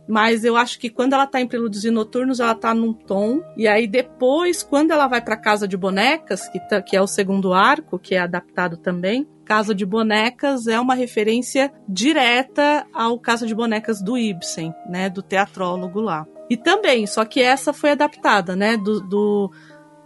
Mas 0.07 0.43
eu 0.43 0.55
acho 0.57 0.77
que 0.79 0.89
quando 0.89 1.13
ela 1.13 1.25
tá 1.25 1.39
em 1.41 1.47
Prelúdios 1.47 1.83
e 1.85 1.89
Noturnos, 1.91 2.39
ela 2.39 2.53
tá 2.53 2.73
num 2.73 2.91
tom. 2.93 3.41
E 3.57 3.67
aí 3.67 3.87
depois, 3.87 4.61
quando 4.61 4.91
ela 4.91 5.07
vai 5.07 5.21
pra 5.21 5.37
Casa 5.37 5.67
de 5.67 5.75
Bonecas, 5.77 6.47
que, 6.49 6.59
tá- 6.67 6.81
que 6.81 6.95
é 6.95 7.01
o 7.01 7.07
segundo 7.07 7.53
arco, 7.53 7.97
que 7.97 8.13
é 8.13 8.19
adaptado 8.19 8.77
também, 8.77 9.27
Casa 9.51 9.75
de 9.75 9.85
Bonecas 9.85 10.65
é 10.65 10.79
uma 10.79 10.95
referência 10.95 11.73
direta 11.85 12.87
ao 12.93 13.19
Casa 13.19 13.45
de 13.45 13.53
Bonecas 13.53 14.01
do 14.01 14.17
Ibsen, 14.17 14.73
né? 14.89 15.09
Do 15.09 15.21
teatrólogo 15.21 15.99
lá. 15.99 16.25
E 16.49 16.55
também, 16.55 17.05
só 17.05 17.25
que 17.25 17.41
essa 17.41 17.73
foi 17.73 17.91
adaptada, 17.91 18.55
né? 18.55 18.77
Do, 18.77 19.01
do, 19.01 19.51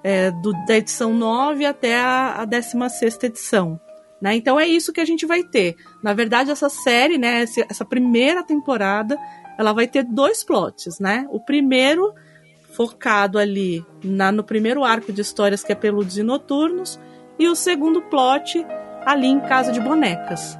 é, 0.04 0.32
do- 0.32 0.66
da 0.66 0.78
edição 0.78 1.14
9 1.14 1.64
até 1.64 1.96
a, 2.00 2.42
a 2.42 2.46
16 2.46 3.20
edição. 3.22 3.80
Né? 4.20 4.34
Então 4.36 4.60
é 4.60 4.66
isso 4.68 4.92
que 4.92 5.00
a 5.00 5.06
gente 5.06 5.28
vai 5.28 5.44
ter. 5.44 5.76
Na 6.02 6.14
verdade, 6.16 6.50
essa 6.50 6.68
série, 6.68 7.20
né, 7.20 7.46
essa 7.70 7.86
primeira 7.86 8.42
temporada, 8.42 9.16
ela 9.60 9.74
vai 9.74 9.86
ter 9.88 10.04
dois 10.04 10.44
plots, 10.44 11.00
né? 11.00 11.28
O 11.30 11.40
primeiro 11.40 12.16
focado 12.72 13.38
ali 13.38 13.86
na, 14.04 14.32
no 14.32 14.44
primeiro 14.44 14.84
arco 14.84 15.14
de 15.14 15.22
histórias 15.22 15.64
que 15.64 15.72
é 15.72 15.76
Peludos 15.76 16.18
e 16.18 16.24
Noturnos 16.24 17.00
e 17.38 17.48
o 17.48 17.56
segundo 17.56 18.02
plot 18.02 18.66
ali 19.06 19.28
em 19.28 19.39
Casa 19.39 19.72
de 19.72 19.80
Bonecas. 19.80 20.60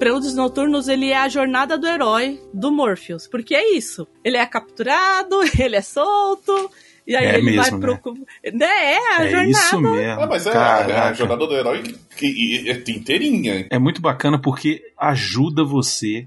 Prelúdios 0.00 0.34
Noturnos, 0.34 0.88
ele 0.88 1.10
é 1.10 1.16
a 1.18 1.28
jornada 1.28 1.78
do 1.78 1.86
herói 1.86 2.40
do 2.52 2.72
Morpheus. 2.72 3.28
Porque 3.28 3.54
é 3.54 3.72
isso. 3.76 4.08
Ele 4.24 4.36
é 4.36 4.44
capturado, 4.46 5.36
ele 5.60 5.76
é 5.76 5.82
solto, 5.82 6.70
e 7.06 7.14
aí 7.14 7.26
É 7.26 7.34
ele 7.38 7.50
mesmo, 7.56 7.78
vai 7.78 7.96
pro. 7.98 8.14
Né? 8.52 8.66
É 8.94 9.16
a 9.18 9.24
É 9.26 9.30
jornada. 9.30 9.50
isso 9.50 9.80
mesmo. 9.80 10.20
Ah, 10.22 10.26
mas 10.26 10.46
é, 10.46 10.52
Caraca. 10.52 10.92
é 10.92 10.98
a 11.00 11.12
jornada 11.12 11.46
do 11.46 11.54
herói 11.54 11.82
que, 12.16 12.32
que- 12.32 12.70
é 12.70 12.90
inteirinha. 12.90 13.66
É 13.70 13.78
muito 13.78 14.00
bacana 14.00 14.40
porque 14.40 14.82
ajuda 14.98 15.62
você 15.62 16.26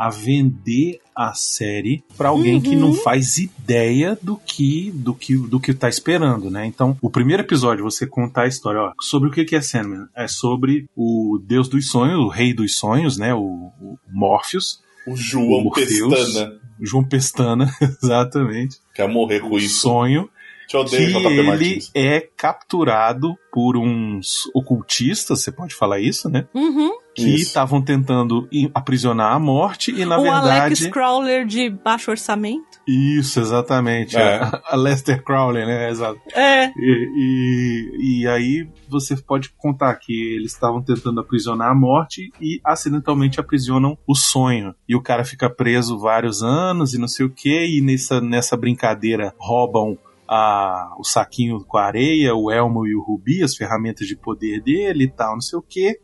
a 0.00 0.08
vender 0.08 1.00
a 1.14 1.34
série 1.34 2.02
pra 2.16 2.30
alguém 2.30 2.60
que 2.60 2.70
Uhum. 2.74 2.80
não 2.80 2.94
faz 2.94 3.36
ideia 3.36 4.16
do 4.22 4.36
que 4.36 4.90
do 4.92 5.14
que 5.14 5.36
do 5.36 5.60
que 5.60 5.74
tá 5.74 5.88
esperando, 5.88 6.50
né? 6.50 6.64
Então, 6.64 6.96
o 7.02 7.10
primeiro 7.10 7.42
episódio 7.42 7.84
você 7.84 8.06
contar 8.06 8.42
a 8.44 8.46
história, 8.48 8.80
ó, 8.80 8.92
sobre 9.00 9.28
o 9.28 9.32
que 9.32 9.44
que 9.44 9.54
é 9.56 9.60
Sandman? 9.60 10.06
É 10.16 10.26
sobre 10.26 10.86
o 10.96 11.38
deus 11.44 11.68
dos 11.68 11.88
sonhos, 11.90 12.18
o 12.18 12.28
rei 12.28 12.54
dos 12.54 12.76
sonhos, 12.78 13.18
né? 13.18 13.34
O, 13.34 13.40
o 13.80 13.98
Morpheus, 14.10 14.80
O 15.06 15.14
João 15.16 15.64
Morpheus. 15.64 15.88
Pestana 16.14 16.60
João 16.80 17.04
Pestana, 17.04 17.70
exatamente. 18.02 18.78
quer 18.94 19.06
morrer 19.06 19.40
com 19.40 19.50
O 19.50 19.58
isso. 19.58 19.80
sonho 19.80 20.30
Te 20.66 20.78
odeio, 20.78 21.20
que 21.20 21.26
ele 21.26 21.42
Martins. 21.42 21.90
é 21.94 22.20
capturado 22.20 23.36
por 23.52 23.76
uns 23.76 24.48
ocultistas, 24.54 25.42
você 25.42 25.52
pode 25.52 25.74
falar 25.74 26.00
isso, 26.00 26.30
né? 26.30 26.46
Uhum. 26.54 26.90
Que 27.24 27.34
estavam 27.34 27.82
tentando 27.82 28.48
aprisionar 28.74 29.34
a 29.34 29.38
morte 29.38 29.90
e 29.90 30.04
na 30.04 30.18
o 30.18 30.30
Alex 30.30 30.80
verdade 30.80 30.90
Crawler 30.90 31.46
de 31.46 31.70
baixo 31.70 32.10
orçamento. 32.10 32.80
isso 32.86 33.40
exatamente 33.40 34.16
É. 34.16 34.36
a, 34.36 34.62
a 34.70 34.76
Lester 34.76 35.22
Crowley, 35.22 35.64
né? 35.66 35.90
Exato. 35.90 36.20
É. 36.34 36.72
E, 36.76 37.10
e, 37.16 38.20
e 38.22 38.26
aí 38.28 38.68
você 38.88 39.16
pode 39.16 39.50
contar 39.50 39.94
que 39.96 40.12
eles 40.34 40.52
estavam 40.52 40.82
tentando 40.82 41.20
aprisionar 41.20 41.70
a 41.70 41.74
morte 41.74 42.30
e 42.40 42.60
acidentalmente 42.64 43.38
aprisionam 43.40 43.96
o 44.06 44.14
sonho. 44.14 44.74
E 44.88 44.94
o 44.96 45.02
cara 45.02 45.24
fica 45.24 45.48
preso 45.48 45.98
vários 45.98 46.42
anos 46.42 46.94
e 46.94 46.98
não 46.98 47.08
sei 47.08 47.26
o 47.26 47.30
que, 47.30 47.66
e 47.66 47.80
nessa, 47.80 48.20
nessa 48.20 48.56
brincadeira 48.56 49.34
roubam 49.38 49.96
a, 50.28 50.94
o 50.98 51.02
saquinho 51.04 51.64
com 51.64 51.76
a 51.76 51.84
areia, 51.84 52.34
o 52.34 52.50
elmo 52.50 52.86
e 52.86 52.94
o 52.94 53.02
rubi, 53.02 53.42
as 53.42 53.56
ferramentas 53.56 54.06
de 54.06 54.16
poder 54.16 54.62
dele 54.62 55.04
e 55.04 55.08
tal, 55.10 55.34
não 55.34 55.40
sei 55.40 55.58
o 55.58 55.62
que. 55.62 55.98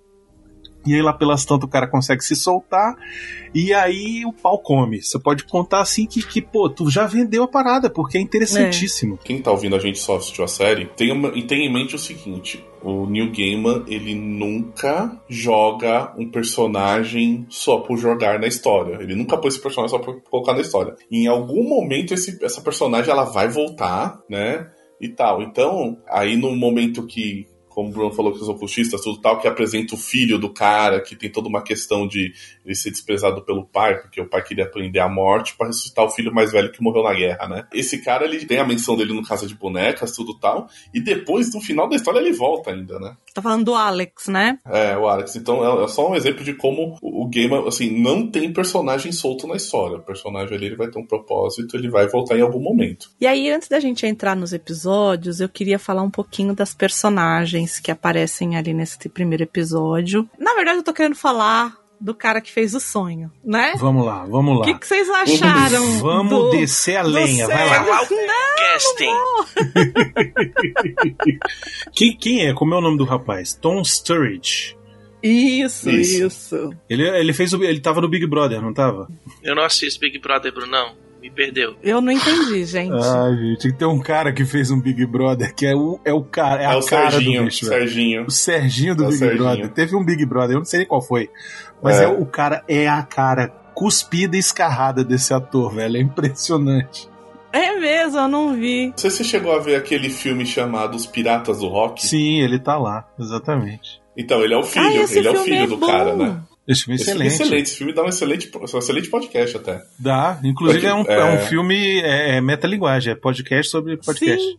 E 0.87 0.95
aí 0.95 1.03
lá 1.03 1.13
pelas 1.13 1.45
tantas 1.45 1.65
o 1.67 1.71
cara 1.71 1.87
consegue 1.87 2.23
se 2.25 2.37
soltar 2.37 2.95
e 3.55 3.73
aí 3.75 4.25
o 4.27 4.33
pau 4.33 4.59
come. 4.59 5.03
Você 5.03 5.19
pode 5.19 5.45
contar 5.45 5.81
assim 5.81 6.07
que, 6.07 6.23
que 6.23 6.41
pô, 6.43 6.69
tu 6.69 6.91
já 6.91 7.07
vendeu 7.07 7.43
a 7.43 7.49
parada, 7.49 7.89
porque 7.91 8.19
é 8.19 8.21
interessantíssimo. 8.21 9.19
Quem 9.25 9.41
tá 9.41 9.51
ouvindo 9.51 9.75
a 9.77 9.79
gente 9.79 9.99
só 9.99 10.17
assistiu 10.17 10.45
a 10.45 10.49
série, 10.49 10.87
tenha, 10.97 11.15
uma- 11.15 11.29
e 11.37 11.43
tenha 11.43 11.67
em 11.67 11.73
mente 11.73 11.95
o 11.95 11.99
seguinte: 11.99 12.65
o 12.83 13.07
Neil 13.07 13.33
Gaiman, 13.33 13.85
ele 13.89 14.15
nunca 14.15 15.21
joga 15.29 16.13
um 16.19 16.31
personagem 16.31 17.47
só 17.49 17.79
por 17.79 17.97
jogar 17.99 18.39
na 18.39 18.47
história. 18.47 18.99
Ele 19.03 19.15
nunca 19.15 19.37
pôs 19.37 19.55
esse 19.55 19.63
personagem 19.63 19.97
só 19.97 20.03
por 20.03 20.21
colocar 20.23 20.53
na 20.55 20.61
história. 20.61 20.95
Em 21.11 21.27
algum 21.27 21.69
momento, 21.69 22.15
esse, 22.15 22.39
essa 22.45 22.61
personagem 22.61 23.11
ela 23.11 23.25
vai 23.25 23.49
voltar, 23.49 24.21
né? 24.29 24.67
E 25.01 25.09
tal. 25.09 25.43
Então, 25.43 25.99
aí 26.09 26.37
no 26.37 26.55
momento 26.57 27.07
que. 27.07 27.47
Como 27.77 27.91
o 27.91 27.93
Bruno 27.93 28.11
falou 28.11 28.33
que 28.33 28.41
os 28.41 28.49
ocultistas, 28.49 29.03
tudo 29.03 29.21
tal, 29.21 29.39
que 29.39 29.47
apresenta 29.47 29.95
o 29.95 29.99
filho 29.99 30.39
do 30.39 30.49
cara, 30.49 30.99
que 30.99 31.15
tem 31.15 31.29
toda 31.29 31.47
uma 31.47 31.63
questão 31.63 32.09
de 32.09 32.33
ele 32.65 32.75
ser 32.75 32.91
desprezado 32.91 33.43
pelo 33.43 33.67
pai, 33.67 34.01
porque 34.01 34.19
o 34.19 34.27
pai 34.27 34.43
queria 34.43 34.65
aprender 34.65 34.99
a 34.99 35.11
morte 35.11 35.55
para 35.59 35.67
ressuscitar 35.67 36.03
o 36.03 36.09
filho 36.09 36.33
mais 36.33 36.51
velho 36.53 36.73
que 36.73 36.83
morreu 36.83 37.03
na 37.03 37.13
guerra, 37.13 37.47
né? 37.47 37.69
Esse 37.75 37.99
cara, 37.99 38.25
ele 38.25 38.47
tem 38.47 38.59
a 38.59 38.67
menção 38.67 38.97
dele 38.97 39.13
no 39.13 39.23
Casa 39.23 39.47
de 39.47 39.55
Bonecas, 39.55 40.17
tudo 40.17 40.39
tal, 40.39 40.71
e 40.95 41.03
depois, 41.03 41.53
no 41.55 41.61
final 41.61 41.87
da 41.87 41.97
história, 41.97 42.19
ele 42.19 42.33
volta 42.33 42.71
ainda, 42.71 42.99
né? 42.99 43.15
Tá 43.37 43.43
falando 43.43 43.67
do 43.67 43.75
Alex, 43.75 44.29
né? 44.29 44.59
É, 44.65 44.97
o 44.97 45.07
Alex. 45.07 45.37
Então, 45.37 45.63
é 45.63 45.85
é 45.85 45.89
só 45.89 46.11
um 46.11 46.15
exemplo 46.15 46.43
de 46.43 46.55
como 46.55 46.99
o 47.03 47.27
o 47.27 47.29
game, 47.29 47.55
assim, 47.67 47.91
não 47.91 48.31
tem 48.31 48.53
personagem 48.53 49.11
solto 49.11 49.49
na 49.49 49.57
história. 49.57 49.97
O 49.97 50.03
personagem 50.03 50.57
ali, 50.57 50.67
ele 50.67 50.77
vai 50.77 50.89
ter 50.89 50.99
um 50.99 51.07
propósito, 51.07 51.77
ele 51.77 51.91
vai 51.91 52.07
voltar 52.07 52.39
em 52.39 52.41
algum 52.41 52.61
momento. 52.61 53.11
E 53.21 53.27
aí, 53.27 53.51
antes 53.51 53.69
da 53.69 53.81
gente 53.81 54.07
entrar 54.07 54.37
nos 54.37 54.53
episódios, 54.53 55.41
eu 55.41 55.49
queria 55.49 55.79
falar 55.79 56.03
um 56.03 56.11
pouquinho 56.11 56.55
das 56.55 56.73
personagens 56.73 57.81
que 57.81 57.91
aparecem 57.91 58.57
ali 58.57 58.73
nesse 58.73 59.09
primeiro 59.09 59.43
episódio. 59.43 60.29
Na 60.39 60.55
verdade, 60.55 60.79
eu 60.79 60.85
tô 60.85 60.93
querendo 60.93 61.17
falar 61.17 61.77
do 62.01 62.15
cara 62.15 62.41
que 62.41 62.51
fez 62.53 62.75
o 62.75 62.81
sonho, 62.81 63.31
né? 63.45 63.75
Vamos 63.79 64.05
lá, 64.05 64.25
vamos 64.25 64.57
O 64.57 64.59
lá. 64.61 64.65
que, 64.67 64.75
que 64.79 64.87
vocês 64.87 65.09
acharam? 65.09 65.99
Vamos 65.99 66.31
do- 66.45 66.51
descer 66.51 66.97
a 66.99 67.03
do 67.03 67.09
lenha, 67.11 67.47
vai 67.47 67.69
Sandman? 67.69 67.89
lá. 67.91 68.01
Casting. 68.59 69.11
Quem, 71.95 72.17
quem 72.17 72.47
é? 72.47 72.53
Como 72.55 72.75
é 72.75 72.79
o 72.79 72.81
nome 72.81 72.99
do 72.99 73.05
rapaz? 73.05 73.55
Tom 73.55 73.83
Sturridge. 73.83 74.77
Isso, 75.23 75.91
Isso. 75.91 76.27
isso. 76.27 76.71
Ele, 76.89 77.03
ele 77.09 77.33
fez 77.33 77.53
o, 77.53 77.63
ele 77.65 77.81
tava 77.81 78.01
no 78.01 78.09
Big 78.09 78.27
Brother, 78.27 78.61
não 78.61 78.73
tava? 78.73 79.09
Eu 79.43 79.55
não 79.57 79.65
assisto 79.65 79.99
Big 80.01 80.19
Brother, 80.19 80.53
Brunão. 80.53 80.95
Me 81.21 81.31
perdeu. 81.31 81.75
Eu 81.83 82.01
não 82.01 82.13
entendi, 82.13 82.65
gente. 82.67 82.93
Ai, 82.95 83.35
gente, 83.37 83.73
tem 83.73 83.89
um 83.89 83.99
cara 83.99 84.33
que 84.33 84.45
fez 84.45 84.71
um 84.71 84.79
Big 84.81 85.05
Brother 85.07 85.53
que 85.55 85.67
é 85.67 85.75
o, 85.75 85.99
é 86.05 86.13
o 86.13 86.23
cara, 86.23 86.63
é, 86.63 86.65
É, 86.67 86.69
a 86.69 86.79
o 86.79 86.85
cara 86.87 87.11
Serginho. 87.11 87.41
do 87.41 87.45
bicho. 87.47 87.67
velho. 87.67 87.81
Serginho. 87.81 88.25
O 88.27 88.31
Serginho 88.31 88.95
do 88.95 89.03
É 89.03 89.07
o 89.07 89.09
Big 89.09 89.19
Serginho. 89.19 89.43
Brother. 89.43 89.69
Teve 89.73 89.97
um 89.97 90.05
Big 90.05 90.25
Brother, 90.27 90.55
eu 90.55 90.59
não 90.59 90.65
sei 90.65 90.81
nem 90.81 90.87
qual 90.87 91.03
foi. 91.03 91.29
Mas 91.83 91.99
É. 92.01 92.05
é. 92.05 92.09
o 92.09 92.25
cara 92.27 92.63
é 92.69 92.89
a 92.89 93.03
cara 93.03 93.49
cuspida 93.75 94.37
e 94.37 94.41
escarrada 94.41 95.05
desse 95.05 95.33
ator, 95.35 95.75
velho. 95.75 95.97
É 95.97 96.01
impressionante. 96.01 97.09
É 97.53 97.79
mesmo, 97.79 98.19
eu 98.19 98.29
não 98.29 98.55
vi. 98.55 98.89
Não 98.89 98.99
sei 98.99 99.11
se 99.11 99.19
você 99.19 99.25
chegou 99.25 99.55
a 99.55 99.59
ver 99.61 99.77
aquele 99.77 100.11
filme 100.11 100.45
chamado 100.45 100.95
Os 100.95 101.07
Piratas 101.07 101.59
do 101.61 101.69
Rock. 101.69 102.07
Sim, 102.07 102.41
ele 102.41 102.59
tá 102.59 102.77
lá, 102.77 103.07
exatamente. 103.19 104.01
Então, 104.17 104.43
ele 104.43 104.55
é 104.55 104.57
o 104.59 104.63
filho, 104.63 104.85
ah, 104.87 104.95
esse 105.05 105.19
ele 105.19 105.29
é 105.29 105.31
o 105.31 105.35
filme 105.35 105.51
filho 105.51 105.63
é 105.65 105.67
do 105.67 105.77
bom. 105.77 105.87
cara, 105.87 106.15
né? 106.17 106.41
Esse 106.67 106.85
filme 106.85 106.95
é 106.99 107.03
Esse 107.03 107.05
filme 107.11 107.25
é 107.25 107.27
excelente. 107.29 107.43
excelente. 107.45 107.63
Esse 107.69 107.77
filme 107.77 107.93
dá 107.95 108.03
um 108.03 108.09
excelente, 108.09 108.51
um 108.75 108.79
excelente 108.79 109.09
podcast 109.09 109.57
até. 109.57 109.83
Dá. 109.99 110.39
Inclusive 110.43 110.87
é 110.87 110.95
um, 110.95 111.05
Porque, 111.05 111.13
é... 111.13 111.25
um 111.25 111.29
é- 111.35 111.39
filme 111.47 112.01
é, 112.01 112.37
é 112.37 112.41
metalinguagem, 112.41 113.13
é 113.13 113.17
podcast 113.17 113.71
sobre 113.71 113.97
podcast. 113.99 114.43
Sim. 114.45 114.59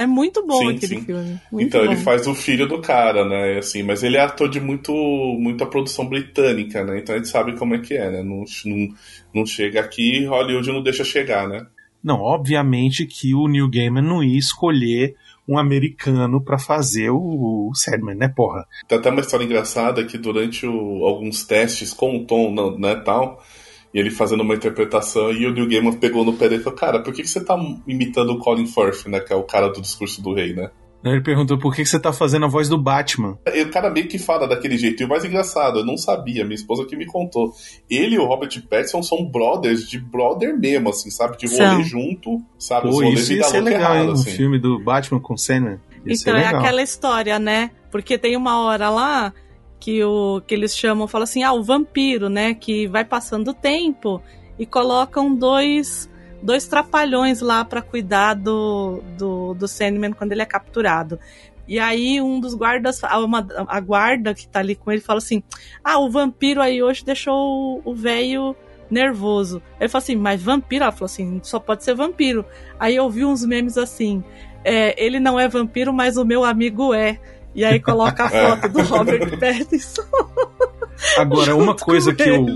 É 0.00 0.06
muito 0.06 0.46
bom 0.46 0.56
Sim, 0.58 0.70
aquele 0.76 0.94
sim. 0.96 1.04
filme. 1.04 1.38
Muito 1.52 1.66
então 1.68 1.84
bom. 1.84 1.92
ele 1.92 2.00
faz 2.00 2.26
o 2.26 2.34
filho 2.34 2.66
do 2.66 2.80
cara, 2.80 3.28
né? 3.28 3.58
Assim, 3.58 3.82
mas 3.82 4.02
ele 4.02 4.16
é 4.16 4.20
ator 4.20 4.48
de 4.48 4.58
muito, 4.58 4.92
muita 5.38 5.66
produção 5.66 6.06
britânica, 6.08 6.82
né? 6.82 6.98
Então 7.00 7.14
a 7.14 7.18
gente 7.18 7.28
sabe 7.28 7.54
como 7.58 7.74
é 7.74 7.78
que 7.78 7.92
é, 7.94 8.10
né? 8.10 8.22
Não, 8.22 8.44
não, 8.64 8.88
não 9.34 9.44
chega 9.46 9.78
aqui, 9.80 10.24
Hollywood 10.24 10.72
não 10.72 10.82
deixa 10.82 11.04
chegar, 11.04 11.46
né? 11.46 11.66
Não, 12.02 12.18
obviamente 12.18 13.04
que 13.04 13.34
o 13.34 13.46
Neil 13.46 13.68
Gaiman 13.68 14.00
não 14.02 14.24
ia 14.24 14.38
escolher 14.38 15.14
um 15.46 15.58
americano 15.58 16.40
pra 16.42 16.58
fazer 16.58 17.10
o, 17.10 17.68
o 17.68 17.74
Sandman, 17.74 18.14
né, 18.14 18.28
porra? 18.28 18.66
Tem 18.88 18.96
até 18.96 19.10
uma 19.10 19.20
história 19.20 19.44
engraçada 19.44 20.02
que 20.04 20.16
durante 20.16 20.66
o- 20.66 21.04
alguns 21.04 21.44
testes 21.44 21.92
com 21.92 22.16
o 22.16 22.24
Tom, 22.24 22.54
não- 22.54 22.78
né, 22.78 22.94
tal, 22.94 23.44
e 23.92 23.98
ele 23.98 24.10
fazendo 24.10 24.42
uma 24.42 24.54
interpretação, 24.54 25.32
e 25.32 25.46
o 25.46 25.52
Neil 25.52 25.68
Gaiman 25.68 25.92
pegou 25.92 26.24
no 26.24 26.34
pé 26.34 26.48
dele 26.48 26.60
e 26.60 26.64
falou, 26.64 26.78
cara, 26.78 27.02
por 27.02 27.12
que, 27.12 27.22
que 27.22 27.28
você 27.28 27.44
tá 27.44 27.56
imitando 27.86 28.30
o 28.30 28.38
Colin 28.38 28.66
Firth, 28.66 29.06
né, 29.06 29.20
que 29.20 29.32
é 29.32 29.36
o 29.36 29.42
cara 29.42 29.68
do 29.68 29.80
discurso 29.80 30.22
do 30.22 30.34
rei, 30.34 30.54
né? 30.54 30.70
Ele 31.02 31.22
perguntou 31.22 31.58
por 31.58 31.74
que 31.74 31.82
que 31.82 31.88
você 31.88 31.98
tá 31.98 32.12
fazendo 32.12 32.44
a 32.44 32.48
voz 32.48 32.68
do 32.68 32.76
Batman. 32.76 33.38
E 33.54 33.62
o 33.62 33.70
cara 33.70 33.88
meio 33.88 34.06
que 34.06 34.18
fala 34.18 34.46
daquele 34.46 34.76
jeito. 34.76 35.02
E 35.02 35.06
o 35.06 35.08
mais 35.08 35.24
engraçado, 35.24 35.78
eu 35.78 35.84
não 35.84 35.96
sabia, 35.96 36.44
minha 36.44 36.54
esposa 36.54 36.84
que 36.84 36.94
me 36.94 37.06
contou. 37.06 37.54
Ele 37.88 38.16
e 38.16 38.18
o 38.18 38.26
Robert 38.26 38.50
Pattinson 38.68 39.02
são 39.02 39.24
brothers 39.24 39.88
de 39.88 39.98
brother 39.98 40.58
mesmo, 40.58 40.90
assim, 40.90 41.10
sabe? 41.10 41.38
De 41.38 41.46
rolê 41.46 41.82
junto, 41.84 42.42
sabe? 42.58 42.88
Os 42.88 42.96
Pô, 42.96 43.02
rolês 43.02 43.20
isso 43.20 43.30
de 43.30 43.38
ia 43.38 43.44
ser 43.44 43.60
legal, 43.62 43.80
errado, 43.80 44.02
hein? 44.02 44.08
Um 44.10 44.12
assim. 44.12 44.30
filme 44.30 44.58
do 44.58 44.78
Batman 44.78 45.20
com. 45.20 45.32
Ia 45.32 45.38
ser 45.38 45.72
Então 46.04 46.36
é 46.36 46.46
aquela 46.46 46.82
história, 46.82 47.38
né? 47.38 47.70
Porque 47.90 48.18
tem 48.18 48.36
uma 48.36 48.60
hora 48.62 48.90
lá 48.90 49.32
que, 49.80 50.04
o, 50.04 50.40
que 50.46 50.54
eles 50.54 50.76
chamam, 50.76 51.08
fala 51.08 51.24
assim, 51.24 51.42
ah, 51.42 51.52
o 51.52 51.62
vampiro, 51.64 52.28
né? 52.28 52.54
Que 52.54 52.86
vai 52.86 53.04
passando 53.04 53.48
o 53.48 53.54
tempo 53.54 54.22
e 54.58 54.66
colocam 54.66 55.34
dois, 55.34 56.08
dois 56.42 56.68
trapalhões 56.68 57.40
lá 57.40 57.64
pra 57.64 57.80
cuidar 57.82 58.34
do, 58.34 59.02
do, 59.16 59.54
do 59.54 59.66
Sandman 59.66 60.12
quando 60.12 60.32
ele 60.32 60.42
é 60.42 60.46
capturado. 60.46 61.18
E 61.66 61.78
aí 61.78 62.20
um 62.20 62.38
dos 62.40 62.54
guardas, 62.54 63.00
uma- 63.24 63.46
a 63.68 63.80
guarda 63.80 64.34
que 64.34 64.46
tá 64.46 64.58
ali 64.58 64.74
com 64.74 64.90
ele 64.92 65.00
fala 65.00 65.18
assim, 65.18 65.42
ah, 65.82 65.98
o 65.98 66.10
vampiro 66.10 66.60
aí 66.60 66.82
hoje 66.82 67.04
deixou 67.04 67.34
o- 67.78 67.82
o 67.90 67.94
velho 67.94 68.54
nervoso. 68.90 69.62
Ele 69.78 69.88
fala 69.88 70.02
assim, 70.02 70.16
mas 70.16 70.42
vampiro? 70.42 70.82
Ela 70.82 70.92
falou 70.92 71.06
assim, 71.06 71.40
só 71.42 71.58
pode 71.60 71.84
ser 71.84 71.94
vampiro. 71.94 72.44
Aí 72.78 72.96
eu 72.96 73.08
vi 73.08 73.24
uns 73.24 73.44
memes 73.46 73.78
assim, 73.78 74.22
é, 74.64 74.94
ele 75.02 75.20
não 75.20 75.38
é 75.38 75.48
vampiro, 75.48 75.92
mas 75.92 76.16
o 76.16 76.24
meu 76.24 76.44
amigo 76.44 76.92
é. 76.92 77.18
E 77.54 77.64
aí 77.64 77.80
coloca 77.80 78.26
a 78.26 78.32
É. 78.34 78.50
foto 78.56 78.68
do 78.72 78.82
Robert 78.82 79.38
Pattinson. 79.38 80.02
Agora, 81.16 81.56
uma 81.56 81.74
coisa 81.74 82.14
que 82.14 82.22
eu. 82.22 82.46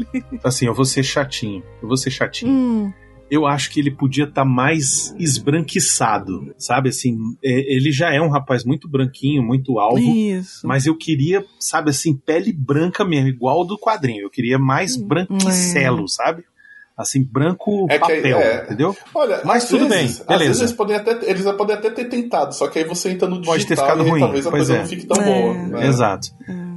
Assim, 0.42 0.66
eu 0.66 0.74
vou 0.74 0.84
ser 0.84 1.02
chatinho. 1.02 1.62
Eu 1.82 1.88
vou 1.88 1.96
ser 1.96 2.10
chatinho. 2.10 2.50
Hum, 2.52 2.92
Eu 3.30 3.46
acho 3.46 3.70
que 3.70 3.80
ele 3.80 3.90
podia 3.90 4.24
estar 4.24 4.44
mais 4.44 5.14
esbranquiçado, 5.18 6.54
sabe? 6.58 6.90
Assim, 6.90 7.16
é, 7.42 7.74
ele 7.74 7.90
já 7.90 8.12
é 8.12 8.20
um 8.20 8.28
rapaz 8.28 8.64
muito 8.64 8.86
branquinho, 8.88 9.42
muito 9.42 9.78
alvo. 9.78 9.98
isso. 9.98 10.66
Mas 10.66 10.86
eu 10.86 10.94
queria, 10.96 11.44
sabe 11.58 11.90
assim, 11.90 12.14
pele 12.14 12.52
branca 12.52 13.04
mesmo, 13.04 13.28
igual 13.28 13.64
do 13.64 13.78
quadrinho. 13.78 14.22
Eu 14.22 14.30
queria 14.30 14.58
mais 14.58 14.96
branquicelo, 14.96 16.06
sabe? 16.08 16.44
Assim, 16.96 17.24
branco 17.24 17.86
É 17.90 17.98
que 17.98 18.12
aí- 18.12 18.22
papel, 18.22 18.38
é. 18.38 18.62
entendeu? 18.66 18.96
Olha, 19.12 19.40
Mas 19.44 19.64
às 19.64 19.68
tudo 19.68 19.88
vezes, 19.88 20.18
bem, 20.18 20.20
Às 20.20 20.26
beleza. 20.26 20.44
vezes 20.44 20.60
eles 20.62 20.72
podem, 20.74 20.96
até, 20.96 21.30
eles 21.30 21.42
podem 21.52 21.76
até 21.76 21.90
ter 21.90 22.04
tentado, 22.04 22.54
só 22.54 22.68
que 22.68 22.78
aí 22.78 22.84
você 22.84 23.10
entra 23.10 23.26
no 23.28 23.40
digital 23.40 23.54
Pode 23.54 23.66
ter 23.66 23.76
ficado 23.76 24.06
e 24.06 24.10
ruim, 24.10 24.20
talvez 24.20 24.46
a 24.46 24.50
pois 24.50 24.60
coisa 24.68 24.76
é. 24.76 24.78
não 24.80 24.86
fique 24.86 25.06
tão 25.06 25.20
É. 25.22 25.24
boa. 25.42 25.54
né? 25.80 25.86
Exato. 25.88 26.28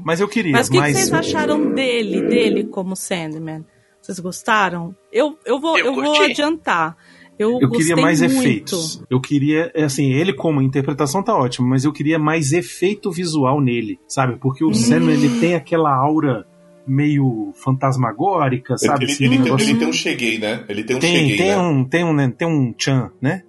Mas 0.03 0.19
eu 0.19 0.27
queria, 0.27 0.53
Mas 0.53 0.67
o 0.67 0.71
que, 0.71 0.77
que 0.77 0.81
mas- 0.83 0.97
vocês 0.97 1.13
acharam 1.13 1.71
dele, 1.73 2.21
dele 2.27 2.63
como 2.65 2.95
Sandman? 2.95 3.63
Vocês 4.01 4.19
gostaram? 4.19 4.95
Eu, 5.11 5.37
eu, 5.45 5.59
vou, 5.59 5.77
Eu 5.77 5.87
eu, 5.87 5.93
vou 5.95 6.21
adiantar. 6.21 6.95
Eu, 7.37 7.59
Eu 7.61 7.69
queria 7.69 7.95
mais 7.95 8.19
muito. 8.21 8.33
efeitos. 8.39 9.03
Eu 9.11 9.21
queria, 9.21 9.71
é 9.75 9.83
assim, 9.83 10.11
ele 10.13 10.33
como 10.33 10.59
interpretação 10.63 11.21
tá 11.21 11.35
ótimo, 11.37 11.67
mas 11.67 11.85
eu 11.85 11.91
queria 11.93 12.17
mais 12.17 12.51
efeito 12.53 13.11
visual 13.11 13.61
nele, 13.61 13.99
sabe? 14.07 14.37
Porque 14.39 14.63
Hum. 14.63 14.69
o 14.69 14.73
Sandman, 14.73 15.13
ele 15.13 15.39
tem 15.39 15.53
aquela 15.53 15.93
aura 15.95 16.47
meio 16.87 17.51
fantasmagórica, 17.55 18.77
sabe? 18.77 19.05
ele, 19.05 19.11
Assim, 19.11 19.25
ele 19.25 19.51
um 19.51 19.59
ele 19.59 19.75
tem 19.75 19.87
um 19.87 19.93
cheguei, 19.93 20.37
né? 20.39 20.63
Ele 20.69 20.83
tem 20.83 20.95
um 20.95 20.99
tem, 20.99 21.15
cheguei, 21.15 21.37
tem 21.37 21.47
né? 21.47 21.57
um, 21.57 21.83
tem 21.83 22.03
um, 22.03 22.13
né, 22.13 22.33
tem 22.37 22.47
um 22.47 22.73
chan, 22.77 23.11
né? 23.21 23.43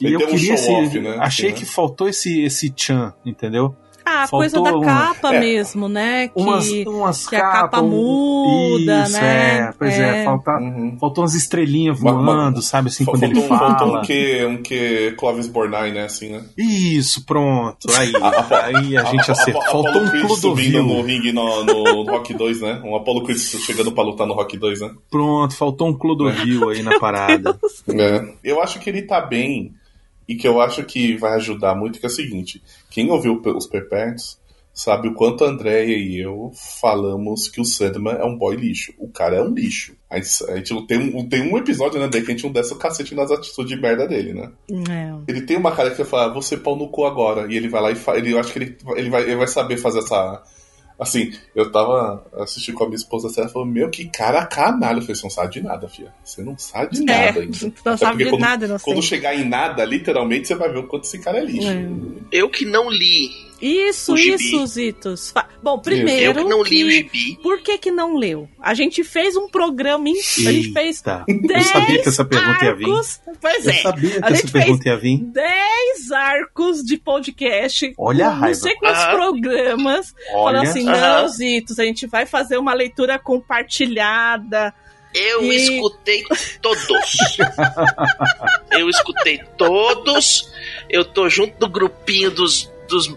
E 0.00 0.06
Ele 0.06 0.14
eu 0.16 0.20
um 0.20 0.26
queria 0.26 0.56
show 0.56 0.82
esse, 0.82 1.00
né? 1.00 1.16
achei 1.20 1.48
Assim, 1.50 1.56
que 1.56 1.64
né? 1.64 1.70
faltou 1.70 2.08
esse 2.08 2.42
esse 2.42 2.72
chan, 2.76 3.12
entendeu? 3.24 3.74
Ah, 4.14 4.22
a 4.22 4.26
Faltou 4.28 4.38
coisa 4.38 4.62
da 4.62 4.76
um- 4.76 4.80
capa 4.80 5.34
é, 5.34 5.40
mesmo, 5.40 5.88
né? 5.88 6.28
Que, 6.28 6.40
Umas, 6.40 6.68
umas 6.86 7.26
que 7.26 7.34
a 7.36 7.40
capas, 7.40 7.60
capa 7.62 7.80
um- 7.82 7.88
muda, 7.88 9.02
Isso, 9.04 9.12
né? 9.12 9.58
É, 9.58 9.72
pois 9.78 9.94
é, 9.98 10.20
É. 10.20 10.24
falta, 10.24 10.50
Uhum. 10.58 10.96
faltou 11.00 11.22
umas 11.24 11.34
estrelinhas 11.34 12.00
Uma- 12.00 12.12
uma- 12.12 12.22
voando, 12.34 12.62
sabe 12.62 12.88
assim, 12.88 13.04
quando 13.04 13.24
ele 13.24 13.38
um- 13.40 13.42
fala. 13.48 13.76
faltou 13.78 13.96
um 13.98 14.02
que, 14.02 14.44
um 14.44 14.62
que 14.62 15.12
Clovis 15.18 15.48
Bornai, 15.48 15.90
né? 15.92 16.04
Assim, 16.04 16.30
né? 16.30 16.42
Isso, 16.56 17.24
pronto. 17.26 17.88
Aí, 17.98 18.12
A- 18.16 18.66
aí 18.66 18.96
a 18.96 19.04
gente 19.04 19.30
acertou. 19.30 19.62
Faltou 19.64 20.02
um 20.02 20.08
Creed 20.08 20.28
subindo 20.30 20.78
no 20.82 20.88
Clodovil. 20.88 21.04
ringue 21.06 21.32
no, 21.32 21.64
no 21.64 22.02
Rock 22.04 22.34
2, 22.34 22.60
né? 22.60 22.80
Um 22.84 22.94
Apollo 22.94 23.24
Creed 23.24 23.38
chegando 23.38 23.90
pra 23.92 24.04
lutar 24.04 24.26
no 24.26 24.34
Rock 24.34 24.56
2, 24.56 24.80
né? 24.80 24.90
Pronto, 25.10 25.56
faltou 25.56 25.88
um 25.88 25.94
Clodovil 25.98 26.68
aí 26.70 26.82
na 26.82 26.98
parada. 27.00 27.58
É. 27.88 28.24
Eu 28.44 28.62
acho 28.62 28.78
que 28.78 28.88
ele 28.90 29.02
tá 29.02 29.20
bem 29.20 29.72
e 30.28 30.34
que 30.34 30.46
eu 30.46 30.60
acho 30.60 30.84
que 30.84 31.16
vai 31.16 31.34
ajudar 31.34 31.74
muito, 31.74 31.98
que 31.98 32.06
é 32.06 32.08
o 32.08 32.12
seguinte: 32.12 32.62
quem 32.90 33.10
ouviu 33.10 33.40
os 33.44 33.66
Perpétuos 33.66 34.38
sabe 34.74 35.06
o 35.06 35.14
quanto 35.14 35.44
a 35.44 35.48
Andréia 35.48 35.96
e 35.96 36.18
eu 36.18 36.50
falamos 36.80 37.46
que 37.46 37.60
o 37.60 37.64
Sandman 37.64 38.16
é 38.16 38.24
um 38.24 38.36
boy 38.36 38.56
lixo. 38.56 38.92
O 38.98 39.08
cara 39.08 39.36
é 39.36 39.42
um 39.42 39.54
lixo. 39.54 39.94
A 40.10 40.16
gente, 40.18 40.86
tem, 40.86 40.98
um, 40.98 41.28
tem 41.28 41.42
um 41.42 41.56
episódio, 41.56 42.00
né, 42.00 42.08
que 42.08 42.18
a 42.18 42.20
gente 42.24 42.44
não 42.44 42.52
desce 42.52 42.72
o 42.72 42.76
cacete 42.76 43.14
nas 43.14 43.30
atitudes 43.30 43.74
de 43.74 43.80
merda 43.80 44.06
dele, 44.06 44.34
né? 44.34 44.50
É. 44.90 45.14
Ele 45.28 45.42
tem 45.42 45.56
uma 45.56 45.70
cara 45.70 45.90
que 45.90 45.98
vai 45.98 46.06
falar, 46.06 46.34
você 46.34 46.56
pau 46.56 46.76
no 46.76 46.88
cu 46.88 47.04
agora. 47.04 47.50
E 47.52 47.56
ele 47.56 47.68
vai 47.68 47.80
lá 47.80 47.90
e 47.92 47.94
fa... 47.94 48.16
ele, 48.16 48.32
eu 48.32 48.38
acho 48.40 48.52
que 48.52 48.58
ele, 48.58 48.76
ele, 48.96 49.10
vai, 49.10 49.22
ele 49.22 49.36
vai 49.36 49.46
saber 49.46 49.76
fazer 49.76 50.00
essa. 50.00 50.42
Assim, 50.98 51.32
eu 51.54 51.72
tava 51.72 52.24
assistindo 52.38 52.76
com 52.76 52.84
a 52.84 52.86
minha 52.86 52.96
esposa 52.96 53.28
e 53.28 53.40
ela 53.40 53.48
falou, 53.48 53.66
meu, 53.66 53.90
que 53.90 54.04
cara 54.06 54.46
canalha. 54.46 54.98
Eu 54.98 55.02
falei, 55.02 55.16
você 55.16 55.22
não 55.24 55.30
sabe 55.30 55.52
de 55.54 55.62
nada, 55.62 55.88
filha. 55.88 56.14
Você 56.24 56.42
não 56.42 56.56
sabe 56.56 56.92
de 56.96 57.02
É, 57.10 57.26
nada 57.26 57.40
ainda. 57.42 57.52
tu 57.58 57.72
não 57.84 57.96
sabe 57.96 58.12
porque 58.12 58.24
de 58.24 58.30
quando, 58.30 58.40
nada, 58.40 58.68
não 58.68 58.78
Quando 58.78 59.02
sei. 59.02 59.08
chegar 59.08 59.34
em 59.34 59.44
nada, 59.48 59.84
literalmente, 59.84 60.46
você 60.48 60.54
vai 60.54 60.70
ver 60.70 60.78
o 60.78 60.86
quanto 60.86 61.04
esse 61.04 61.18
cara 61.18 61.38
é 61.38 61.44
lixo. 61.44 61.68
É. 61.68 61.86
Eu 62.30 62.48
que 62.48 62.64
não 62.64 62.88
li. 62.90 63.30
Isso, 63.60 64.12
O 64.12 64.18
isso, 64.18 64.66
Zitos. 64.66 65.32
Bom, 65.62 65.74
Eu 65.74 65.78
primeiro. 65.78 66.34
que 66.42 66.44
não 66.44 66.62
li 66.62 66.84
o 66.84 66.86
que- 67.10 67.18
gibi. 67.18 67.38
Por 67.42 67.60
que 67.62 67.78
que 67.78 67.90
não 67.90 68.16
leu? 68.16 68.48
A 68.60 68.74
gente 68.74 69.02
fez 69.02 69.36
um 69.36 69.48
programa, 69.48 70.08
in- 70.08 70.18
a 70.46 70.52
gente 70.52 70.72
fez 70.72 70.98
Eita, 70.98 71.24
10 71.26 71.66
eu 71.66 71.72
sabia 71.72 72.02
que 72.02 72.08
essa 72.08 72.24
pergunta 72.24 72.64
ia 72.64 72.74
vir. 72.74 72.84
Pois 73.40 73.64
Eu 73.66 73.72
é. 73.72 73.74
sabia 73.82 74.10
que 74.20 74.24
A 74.24 74.28
essa 74.30 74.48
pergunta 74.48 74.88
ia 74.88 74.96
vir. 74.98 75.18
10 75.18 76.10
arcos 76.12 76.82
de 76.84 76.96
podcast. 76.98 77.94
Olha 77.96 78.26
a 78.26 78.30
raiva. 78.30 78.46
Não 78.48 78.54
sei 78.54 78.74
quantos 78.76 79.02
Aham. 79.02 79.12
programas. 79.16 80.14
Olha, 80.32 80.58
Falando 80.58 80.68
assim, 80.68 80.84
não, 80.84 81.28
Zitos, 81.28 81.78
a 81.78 81.84
gente 81.84 82.06
vai 82.06 82.26
fazer 82.26 82.58
uma 82.58 82.74
leitura 82.74 83.18
compartilhada. 83.18 84.74
Eu 85.14 85.44
E- 85.44 85.56
escutei 85.56 86.24
todos. 86.60 86.86
eu 88.72 88.88
escutei 88.90 89.38
todos. 89.56 90.50
Eu 90.90 91.04
tô 91.04 91.28
junto 91.28 91.56
do 91.58 91.68
grupinho 91.68 92.30
dos, 92.30 92.70
dos 92.88 93.14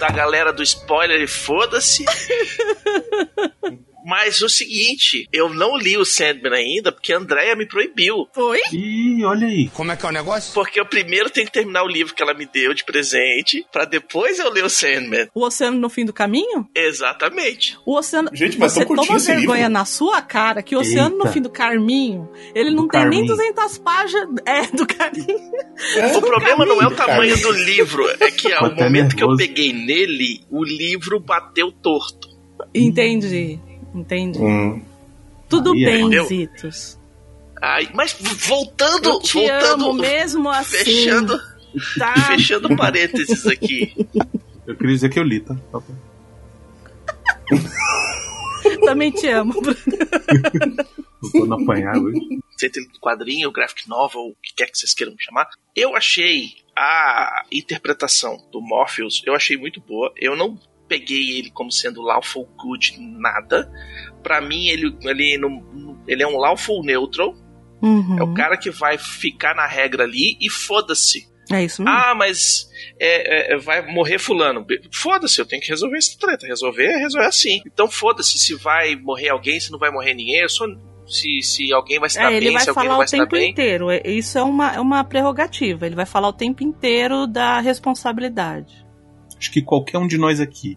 da 0.00 0.08
galera 0.08 0.50
do 0.50 0.62
spoiler 0.62 1.20
e 1.20 1.26
foda-se. 1.26 2.04
Mas 4.10 4.42
o 4.42 4.48
seguinte, 4.48 5.28
eu 5.32 5.48
não 5.54 5.76
li 5.76 5.96
o 5.96 6.04
Sandman 6.04 6.52
ainda 6.52 6.90
porque 6.90 7.12
a 7.12 7.18
Andrea 7.18 7.54
me 7.54 7.64
proibiu. 7.64 8.26
Foi? 8.34 8.58
Ih, 8.72 9.22
olha 9.24 9.46
aí. 9.46 9.68
Como 9.72 9.92
é 9.92 9.96
que 9.96 10.04
é 10.04 10.08
o 10.08 10.12
negócio? 10.12 10.52
Porque 10.52 10.80
eu 10.80 10.84
primeiro 10.86 11.30
tenho 11.30 11.46
que 11.46 11.52
terminar 11.52 11.84
o 11.84 11.88
livro 11.88 12.12
que 12.12 12.20
ela 12.20 12.34
me 12.34 12.44
deu 12.44 12.74
de 12.74 12.84
presente, 12.84 13.64
pra 13.72 13.84
depois 13.84 14.40
eu 14.40 14.50
ler 14.50 14.64
o 14.64 14.68
Sandman. 14.68 15.28
O 15.32 15.44
Oceano 15.46 15.78
no 15.78 15.88
Fim 15.88 16.04
do 16.04 16.12
Caminho? 16.12 16.66
Exatamente. 16.74 17.78
O 17.86 17.96
Oceano. 17.96 18.30
Gente, 18.32 18.58
mas 18.58 18.72
você 18.72 18.84
toma 18.84 19.16
esse 19.16 19.26
vergonha 19.32 19.58
livro. 19.68 19.72
na 19.72 19.84
sua 19.84 20.20
cara 20.22 20.60
que 20.62 20.74
o 20.74 20.80
Oceano 20.80 21.10
no 21.16 21.22
Eita. 21.22 21.32
Fim 21.32 21.42
do 21.42 21.50
Carminho, 21.50 22.28
ele 22.54 22.70
não 22.70 22.86
Do 22.86 22.88
tem 22.88 23.08
nem 23.08 23.26
Carminho. 23.26 23.54
200 23.54 23.78
páginas. 23.78 24.28
É, 24.44 24.66
do 24.76 24.86
Carminho. 24.86 25.38
É, 25.96 26.16
O 26.16 26.20
problema 26.20 26.64
não 26.66 26.82
é 26.82 26.86
o 26.88 26.96
tamanho 26.96 27.40
do 27.40 27.52
livro, 27.52 28.04
é 28.18 28.30
que 28.30 28.52
ao 28.52 28.66
até 28.66 28.82
momento 28.84 29.14
que 29.14 29.22
eu 29.22 29.28
nervoso. 29.28 29.36
peguei 29.48 29.72
nele, 29.72 30.40
o 30.50 30.64
livro 30.64 31.20
bateu 31.20 31.70
torto. 31.70 32.28
Entendi. 32.74 33.58
Entendi. 33.94 34.38
Hum. 34.38 34.82
Tudo 35.48 35.72
Aí 35.72 35.84
bem, 35.84 36.00
Entendeu? 36.02 36.24
Zitos. 36.26 36.98
Ai, 37.60 37.88
mas 37.94 38.12
voltando, 38.46 39.08
Eu 39.10 39.20
te 39.20 39.34
voltando, 39.34 39.84
amo 39.90 39.94
mesmo 39.94 40.48
assim. 40.48 40.78
fechando, 40.84 41.38
Tá? 41.98 42.14
fechando 42.28 42.74
parênteses 42.76 43.46
aqui. 43.46 43.94
Eu 44.66 44.76
queria 44.76 44.94
dizer 44.94 45.08
que 45.10 45.18
eu 45.18 45.22
li, 45.24 45.40
tá? 45.40 45.56
Tá. 45.72 45.80
Também 48.84 49.10
te 49.10 49.26
amo. 49.28 49.54
Eu 51.34 51.46
tô 51.46 51.54
apanhar 51.54 51.96
hoje. 51.96 52.20
Seja 52.56 52.72
ele 52.76 52.88
quadrinho, 53.00 53.50
graphic 53.50 53.88
novel, 53.88 54.20
o 54.20 54.36
que 54.42 54.54
quer 54.54 54.66
que 54.70 54.78
vocês 54.78 54.92
queiram 54.94 55.14
chamar. 55.18 55.48
Eu 55.74 55.96
achei 55.96 56.52
a 56.76 57.44
interpretação 57.50 58.36
do 58.52 58.60
Morpheus, 58.60 59.22
eu 59.26 59.34
achei 59.34 59.56
muito 59.56 59.80
boa. 59.80 60.12
Eu 60.16 60.36
não 60.36 60.58
peguei 60.90 61.38
ele 61.38 61.50
como 61.52 61.70
sendo 61.70 62.02
lawful 62.02 62.44
good 62.58 62.96
nada. 62.98 63.70
Pra 64.24 64.40
mim, 64.40 64.66
ele, 64.66 64.92
ele, 65.02 65.38
não, 65.38 66.02
ele 66.08 66.22
é 66.22 66.26
um 66.26 66.36
lawful 66.36 66.82
neutral. 66.82 67.32
Uhum. 67.80 68.18
É 68.18 68.22
o 68.24 68.34
cara 68.34 68.56
que 68.58 68.70
vai 68.70 68.98
ficar 68.98 69.54
na 69.54 69.66
regra 69.66 70.02
ali 70.02 70.36
e 70.40 70.50
foda-se. 70.50 71.30
É 71.50 71.64
isso 71.64 71.82
mesmo. 71.82 71.96
Ah, 71.96 72.14
mas 72.14 72.68
é, 73.00 73.54
é, 73.54 73.58
vai 73.58 73.86
morrer 73.86 74.18
fulano. 74.18 74.66
Foda-se, 74.92 75.40
eu 75.40 75.46
tenho 75.46 75.62
que 75.62 75.68
resolver 75.68 75.96
essa 75.96 76.18
treta. 76.18 76.46
Resolver 76.46 76.84
é 76.86 76.96
resolver 76.98 77.26
assim. 77.26 77.62
Então 77.66 77.88
foda-se 77.90 78.36
se 78.38 78.54
vai 78.54 78.94
morrer 78.96 79.30
alguém, 79.30 79.58
se 79.60 79.70
não 79.72 79.78
vai 79.78 79.90
morrer 79.90 80.12
ninguém. 80.14 80.40
Eu 80.42 80.48
sou, 80.48 80.68
se, 81.06 81.40
se 81.42 81.72
alguém 81.72 81.98
vai 81.98 82.10
se 82.10 82.18
dar 82.18 82.32
É, 82.32 82.36
ele 82.36 82.46
bem, 82.46 82.54
vai 82.54 82.62
se 82.62 82.68
alguém 82.68 82.84
não 82.84 82.90
falar 82.90 82.96
vai 82.98 83.06
o 83.06 83.08
se 83.08 83.16
dar 83.16 83.22
tempo 83.24 83.36
bem. 83.36 83.50
inteiro. 83.50 83.90
É- 83.90 84.02
Isso 84.04 84.36
é 84.38 84.42
uma, 84.42 84.74
é 84.74 84.80
uma 84.80 85.02
prerrogativa. 85.02 85.86
Ele 85.86 85.96
vai 85.96 86.06
falar 86.06 86.28
o 86.28 86.32
tempo 86.32 86.62
inteiro 86.62 87.26
da 87.26 87.58
responsabilidade. 87.60 88.84
Acho 89.40 89.50
que 89.50 89.62
qualquer 89.62 89.96
um 89.96 90.06
de 90.06 90.18
nós 90.18 90.38
aqui 90.38 90.76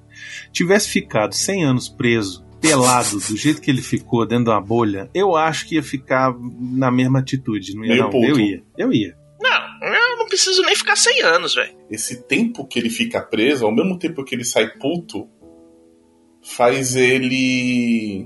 tivesse 0.54 0.88
ficado 0.88 1.36
100 1.36 1.66
anos 1.66 1.90
preso, 1.90 2.46
pelado, 2.62 3.20
do 3.20 3.36
jeito 3.36 3.62
que 3.62 3.70
ele 3.70 3.82
ficou 3.82 4.26
dentro 4.26 4.46
de 4.46 4.50
uma 4.52 4.62
bolha, 4.62 5.10
eu 5.14 5.36
acho 5.36 5.68
que 5.68 5.76
ia 5.76 5.84
ficar 5.84 6.34
na 6.62 6.90
mesma 6.90 7.20
atitude. 7.20 7.76
Não 7.76 7.84
ia, 7.84 7.90
Meio 7.90 8.10
não. 8.10 8.24
Eu 8.24 8.40
ia. 8.40 8.64
Eu 8.78 8.94
ia. 8.94 9.18
Não, 9.42 9.86
eu 9.86 10.18
não 10.18 10.26
preciso 10.28 10.62
nem 10.62 10.74
ficar 10.74 10.96
100 10.96 11.22
anos, 11.24 11.56
velho. 11.56 11.76
Esse 11.92 12.24
tempo 12.24 12.66
que 12.66 12.80
ele 12.80 12.90
fica 12.90 13.22
preso, 13.22 13.66
ao 13.66 13.76
mesmo 13.76 14.00
tempo 14.00 14.24
que 14.24 14.34
ele 14.34 14.46
sai 14.46 14.70
puto, 14.78 15.28
faz 16.42 16.96
ele. 16.96 18.26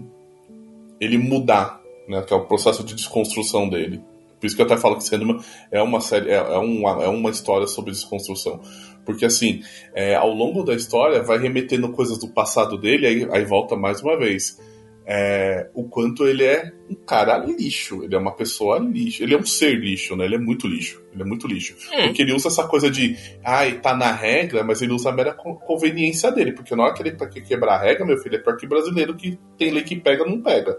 ele 1.01 1.17
mudar, 1.17 1.81
né? 2.07 2.21
Que 2.21 2.31
é 2.31 2.37
o 2.37 2.45
processo 2.45 2.83
de 2.83 2.93
desconstrução 2.93 3.67
dele. 3.67 4.03
Por 4.39 4.45
isso 4.45 4.55
que 4.55 4.61
eu 4.61 4.67
até 4.67 4.77
falo 4.77 4.97
que 4.97 5.03
Sandman 5.03 5.39
é 5.71 5.81
uma 5.81 5.99
série, 5.99 6.29
é, 6.29 6.35
é 6.35 6.57
uma, 6.57 7.03
é 7.03 7.07
uma 7.07 7.29
história 7.31 7.65
sobre 7.65 7.91
desconstrução. 7.91 8.61
Porque 9.07 9.23
assim, 9.23 9.61
é, 9.95 10.15
ao 10.15 10.33
longo 10.33 10.63
da 10.63 10.75
história 10.75 11.23
vai 11.23 11.37
remetendo 11.37 11.89
coisas 11.93 12.19
do 12.19 12.27
passado 12.27 12.77
dele, 12.77 13.07
aí, 13.07 13.27
aí 13.31 13.45
volta 13.45 13.77
mais 13.77 14.01
uma 14.03 14.19
vez. 14.19 14.59
É, 15.09 15.69
o 15.73 15.85
quanto 15.85 16.27
ele 16.27 16.43
é 16.43 16.73
um 16.89 16.95
cara 16.95 17.37
lixo, 17.37 18.03
ele 18.03 18.13
é 18.13 18.17
uma 18.17 18.35
pessoa 18.35 18.77
lixo, 18.79 19.23
ele 19.23 19.33
é 19.33 19.37
um 19.37 19.45
ser 19.45 19.79
lixo, 19.79 20.13
né? 20.17 20.25
Ele 20.25 20.35
é 20.35 20.37
muito 20.37 20.67
lixo, 20.67 21.01
ele 21.13 21.21
é 21.21 21.25
muito 21.25 21.47
lixo. 21.47 21.77
Hum. 21.89 22.07
Porque 22.07 22.21
ele 22.21 22.33
usa 22.33 22.49
essa 22.49 22.67
coisa 22.67 22.91
de, 22.91 23.15
ai, 23.41 23.79
tá 23.79 23.95
na 23.95 24.11
regra, 24.11 24.65
mas 24.65 24.81
ele 24.81 24.91
usa 24.91 25.07
a 25.07 25.13
mera 25.13 25.33
con- 25.33 25.55
conveniência 25.55 26.29
dele. 26.33 26.51
Porque 26.51 26.75
na 26.75 26.83
hora 26.83 26.93
que 26.93 27.01
ele 27.01 27.11
tá 27.13 27.25
quer 27.25 27.39
quebrar 27.39 27.75
a 27.75 27.81
regra, 27.81 28.05
meu 28.05 28.17
filho, 28.17 28.35
é 28.35 28.39
pior 28.39 28.57
que 28.57 28.67
brasileiro 28.67 29.15
que 29.15 29.39
tem 29.57 29.71
lei 29.71 29.83
que 29.83 29.95
pega, 29.95 30.25
não 30.25 30.41
pega. 30.41 30.77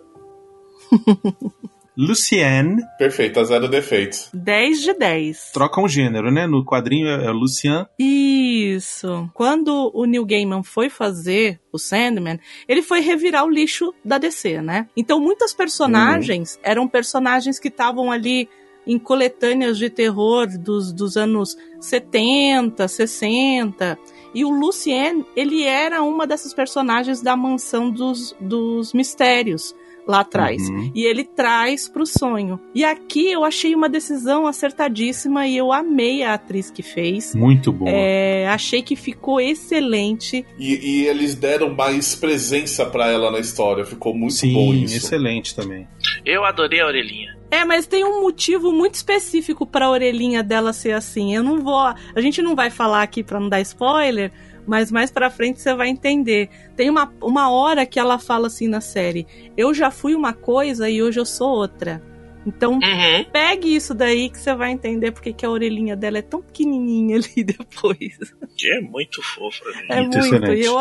Lucienne 1.99 2.81
Perfeito, 2.97 3.41
a 3.41 3.45
zero 3.45 3.67
defeitos. 3.67 4.31
10 4.33 4.83
de 4.83 4.95
10. 4.95 5.51
troca 5.53 5.81
um 5.81 5.89
gênero, 5.89 6.31
né? 6.31 6.47
No 6.47 6.65
quadrinho 6.65 7.09
é, 7.09 7.27
é 7.27 7.31
Lucian. 7.33 7.89
Isso. 7.99 9.29
Quando 9.35 9.91
o 9.93 10.05
Neil 10.05 10.25
Gaiman 10.25 10.63
foi 10.63 10.89
fazer 10.89 11.61
o 11.73 11.79
Sandman, 11.79 12.39
ele 12.69 12.83
foi 12.83 13.01
revirar 13.01 13.45
o 13.45 13.51
lixo 13.51 13.93
da 14.05 14.17
DC, 14.17 14.63
né? 14.63 14.87
Então 14.97 15.19
muitas 15.19 15.53
personagens 15.53 16.57
eram 16.63 16.87
personagens 16.87 17.59
que 17.59 17.67
estavam 17.67 18.13
ali 18.13 18.49
em 18.87 18.97
coletâneas 18.97 19.77
de 19.77 19.91
terror 19.91 20.47
dos, 20.57 20.93
dos 20.93 21.17
anos 21.17 21.57
70, 21.81 22.87
60. 22.87 23.99
E 24.33 24.45
o 24.45 24.51
Lucien, 24.51 25.27
ele 25.35 25.65
era 25.65 26.01
uma 26.03 26.29
dessas 26.29 26.55
personagens 26.55 27.21
da 27.21 27.37
mansão 27.37 27.91
dos, 27.91 28.37
dos 28.41 28.93
mistérios. 28.93 29.75
Lá 30.09 30.21
atrás. 30.21 30.69
Uhum. 30.69 30.91
E 30.95 31.05
ele 31.05 31.23
traz 31.23 31.89
pro 31.89 32.07
sonho. 32.07 32.59
E 32.75 32.83
aqui 32.83 33.31
eu 33.31 33.45
achei 33.45 33.75
uma 33.75 33.89
decisão 33.89 34.47
acertadíssima 34.47 35.47
e 35.47 35.57
eu 35.57 35.71
amei 35.71 36.23
a 36.23 36.35
atriz 36.35 36.71
que 36.71 36.83
fez. 36.83 37.35
Muito 37.35 37.71
bom. 37.71 37.85
É, 37.87 38.49
achei 38.49 38.81
que 38.83 38.97
ficou 38.97 39.39
excelente. 39.41 40.45
E, 40.59 41.03
e 41.03 41.07
eles 41.07 41.35
deram 41.35 41.75
mais 41.75 42.15
presença 42.15 42.87
pra 42.87 43.11
ela 43.11 43.31
na 43.31 43.39
história. 43.39 43.85
Ficou 43.85 44.15
muito 44.15 44.35
Sim, 44.35 44.55
bom 44.55 44.73
isso. 44.73 44.97
excelente 44.97 45.55
também. 45.55 45.87
Eu 46.25 46.45
adorei 46.45 46.81
a 46.81 46.87
orelhinha. 46.87 47.37
É, 47.51 47.65
mas 47.65 47.87
tem 47.87 48.05
um 48.05 48.21
motivo 48.21 48.73
muito 48.73 48.95
específico 48.95 49.67
pra 49.67 49.91
orelhinha 49.91 50.43
dela 50.43 50.73
ser 50.73 50.93
assim. 50.93 51.35
Eu 51.35 51.43
não 51.43 51.61
vou. 51.61 51.77
A 51.77 52.21
gente 52.21 52.43
não 52.43 52.55
vai 52.55 52.71
falar 52.71 53.03
aqui 53.03 53.23
pra 53.23 53.41
não 53.41 53.49
dar 53.49 53.61
spoiler, 53.61 54.31
mas 54.69 54.93
mais 54.93 55.11
pra 55.11 55.31
frente 55.31 55.61
você 55.61 55.75
vai 55.75 55.89
entender. 55.89 56.51
Tem 56.77 56.91
uma, 56.91 57.11
uma 57.23 57.51
hora 57.51 57.87
que 57.87 57.99
ela 57.99 58.19
fala 58.19 58.49
assim 58.49 58.69
na 58.69 58.83
série: 58.83 59.27
Eu 59.57 59.73
já 59.73 59.91
fui 59.91 60.15
uma 60.15 60.35
coisa 60.35 60.89
e 60.91 61.03
hoje 61.03 61.19
eu 61.19 61.25
sou 61.25 61.49
outra. 61.49 62.03
Então, 62.49 62.73
Uhum. 62.75 63.25
pegue 63.33 63.75
isso 63.77 63.93
daí 63.95 64.29
que 64.31 64.39
você 64.39 64.55
vai 64.55 64.71
entender 64.73 65.13
porque 65.13 65.33
que 65.33 65.45
a 65.45 65.51
orelhinha 65.51 65.95
dela 65.95 66.19
é 66.19 66.23
tão 66.23 66.41
pequenininha 66.43 67.17
ali 67.21 67.45
depois. 67.45 68.17
Que 68.57 68.69
é 68.73 68.81
muito 68.81 69.23
fofa. 69.23 69.65
É 69.89 70.01
Muito 70.01 70.19
muito. 70.19 70.35
excelente. 70.35 70.61
E 70.63 70.65
eu, 70.65 70.75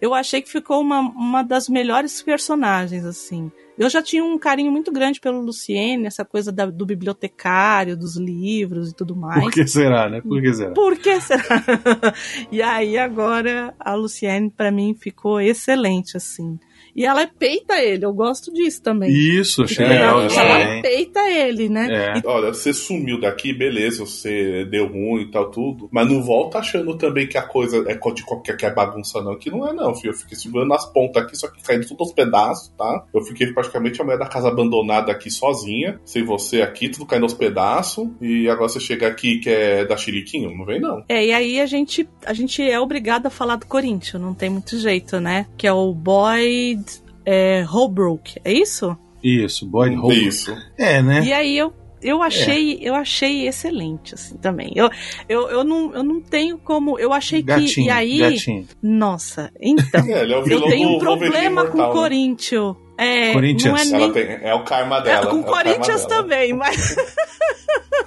eu 0.00 0.14
achei 0.14 0.42
que 0.42 0.50
ficou 0.50 0.80
uma, 0.80 1.00
uma 1.00 1.42
das 1.42 1.68
melhores 1.68 2.20
personagens, 2.22 3.04
assim. 3.04 3.50
Eu 3.76 3.90
já 3.90 4.00
tinha 4.00 4.22
um 4.24 4.38
carinho 4.38 4.70
muito 4.70 4.92
grande 4.92 5.18
pelo 5.20 5.40
Luciene, 5.40 6.06
essa 6.06 6.24
coisa 6.24 6.52
da- 6.52 6.66
do 6.66 6.86
bibliotecário, 6.86 7.96
dos 7.96 8.16
livros 8.16 8.90
e 8.90 8.94
tudo 8.94 9.16
mais. 9.16 9.42
Por 9.42 9.52
que 9.52 9.66
será, 9.66 10.08
né? 10.08 10.20
Por 10.20 10.40
que 10.40 10.54
será? 10.54 10.70
Por 10.72 10.96
que 10.96 11.20
será? 11.20 11.42
e 12.52 12.62
aí 12.62 12.96
agora 12.96 13.74
a 13.80 13.94
Luciene 13.94 14.48
pra 14.50 14.70
mim 14.70 14.94
ficou 14.94 15.40
excelente 15.40 16.16
assim. 16.16 16.58
E 16.94 17.04
ela 17.04 17.26
peita 17.26 17.82
ele, 17.82 18.04
eu 18.04 18.12
gosto 18.12 18.52
disso 18.52 18.82
também. 18.82 19.10
Isso, 19.10 19.64
achei 19.64 19.84
É, 19.84 19.88
legal 19.88 20.22
ela, 20.22 20.32
ela 20.32 20.58
também. 20.64 20.82
peita 20.82 21.20
ele, 21.30 21.68
né? 21.68 21.88
É. 21.90 22.22
Olha, 22.24 22.52
você 22.54 22.72
sumiu 22.72 23.20
daqui, 23.20 23.52
beleza, 23.52 24.04
você 24.06 24.64
deu 24.66 24.86
ruim 24.86 25.22
e 25.22 25.30
tal, 25.30 25.50
tudo. 25.50 25.88
Mas 25.92 26.08
não 26.08 26.22
volta 26.22 26.58
achando 26.58 26.96
também 26.96 27.26
que 27.26 27.36
a 27.36 27.42
coisa 27.42 27.84
é 27.88 27.94
de 28.12 28.22
qualquer 28.24 28.56
que 28.56 28.64
é 28.66 28.72
bagunça, 28.72 29.20
não. 29.22 29.36
Que 29.36 29.50
não 29.50 29.66
é, 29.66 29.72
não, 29.72 29.94
filho. 29.94 30.12
Eu 30.12 30.16
fiquei 30.16 30.36
segurando 30.36 30.72
as 30.74 30.84
pontas 30.92 31.22
aqui, 31.22 31.36
só 31.36 31.48
que 31.48 31.62
caindo 31.62 31.86
tudo 31.86 32.02
aos 32.02 32.12
pedaços, 32.12 32.72
tá? 32.78 33.04
Eu 33.12 33.22
fiquei 33.22 33.48
praticamente 33.52 34.00
a 34.00 34.04
mulher 34.04 34.18
da 34.18 34.26
casa 34.26 34.48
abandonada 34.48 35.10
aqui 35.10 35.30
sozinha, 35.30 36.00
sem 36.04 36.22
você 36.24 36.62
aqui, 36.62 36.88
tudo 36.88 37.06
caindo 37.06 37.24
aos 37.24 37.34
pedaços. 37.34 38.08
E 38.20 38.48
agora 38.48 38.68
você 38.68 38.78
chega 38.80 39.08
aqui 39.08 39.38
que 39.38 39.50
é 39.50 39.84
da 39.84 39.96
Chiriquinho? 39.96 40.56
Não 40.56 40.64
vem, 40.64 40.80
não. 40.80 41.02
É, 41.08 41.26
e 41.26 41.32
aí 41.32 41.60
a 41.60 41.66
gente, 41.66 42.08
a 42.24 42.32
gente 42.32 42.62
é 42.62 42.78
obrigado 42.78 43.26
a 43.26 43.30
falar 43.30 43.56
do 43.56 43.66
Corinthians, 43.66 44.22
não 44.22 44.34
tem 44.34 44.48
muito 44.50 44.78
jeito, 44.78 45.18
né? 45.20 45.46
Que 45.56 45.66
é 45.66 45.72
o 45.72 45.92
Boyd 45.92 46.83
é, 47.24 47.62
Holbrook, 47.62 48.40
é 48.44 48.52
isso? 48.52 48.96
Isso, 49.22 49.66
Boyd 49.66 49.96
Holbrook. 49.96 50.26
Isso. 50.26 50.56
É, 50.78 51.02
né? 51.02 51.24
E 51.24 51.32
aí 51.32 51.56
eu, 51.56 51.72
eu 52.02 52.22
achei, 52.22 52.78
eu 52.82 52.94
achei 52.94 53.48
excelente, 53.48 54.14
assim, 54.14 54.36
também. 54.36 54.72
Eu, 54.76 54.90
eu, 55.26 55.48
eu, 55.48 55.64
não, 55.64 55.94
eu 55.94 56.02
não 56.04 56.20
tenho 56.20 56.58
como. 56.58 56.98
Eu 56.98 57.12
achei 57.12 57.40
que. 57.40 57.46
Gatinho, 57.46 57.86
E 57.86 57.90
aí. 57.90 58.18
gatinho. 58.18 58.66
Nossa, 58.82 59.50
então. 59.60 60.04
É, 60.06 60.22
ele 60.22 60.34
é 60.34 60.38
o 60.38 60.46
eu 60.46 60.62
tenho 60.62 60.88
um 60.90 60.98
problema 60.98 61.66
com 61.66 61.78
o 61.78 61.86
né? 61.86 62.76
Corinthians. 62.96 62.98
É, 62.98 63.32
Corinthians. 63.32 63.90
não 63.90 63.98
é 63.98 64.00
nem 64.00 64.12
tem, 64.12 64.38
é 64.42 64.54
o 64.54 64.64
karma 64.64 65.00
dela. 65.00 65.26
É, 65.26 65.30
com 65.30 65.40
é 65.40 65.42
Corinthians 65.42 66.06
dela. 66.06 66.22
também, 66.22 66.52
mas. 66.52 66.96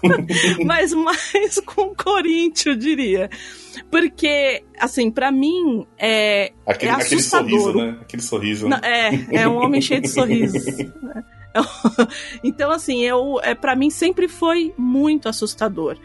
mas 0.66 0.94
mais 0.94 1.60
com 1.66 1.94
Corinthians, 1.94 2.66
eu 2.66 2.76
diria. 2.76 3.30
Porque, 3.92 4.64
assim, 4.80 5.12
pra 5.12 5.32
mim, 5.32 5.86
é, 5.98 6.52
Aquele, 6.66 6.92
é 6.92 6.96
aquele 6.96 7.22
sorriso, 7.22 7.74
né? 7.74 7.98
Aquele 8.02 8.22
sorriso. 8.22 8.68
Não, 8.68 8.78
é, 8.78 9.28
é 9.32 9.48
um 9.48 9.58
homem 9.58 9.82
cheio 9.82 10.02
de 10.02 10.08
sorrisos. 10.08 10.66
né? 11.02 11.24
Então, 12.44 12.72
assim, 12.72 13.04
eu, 13.04 13.40
é, 13.44 13.56
para 13.56 13.76
mim 13.76 13.90
sempre 13.90 14.28
foi 14.28 14.74
muito 14.78 15.28
assustador. 15.28 15.98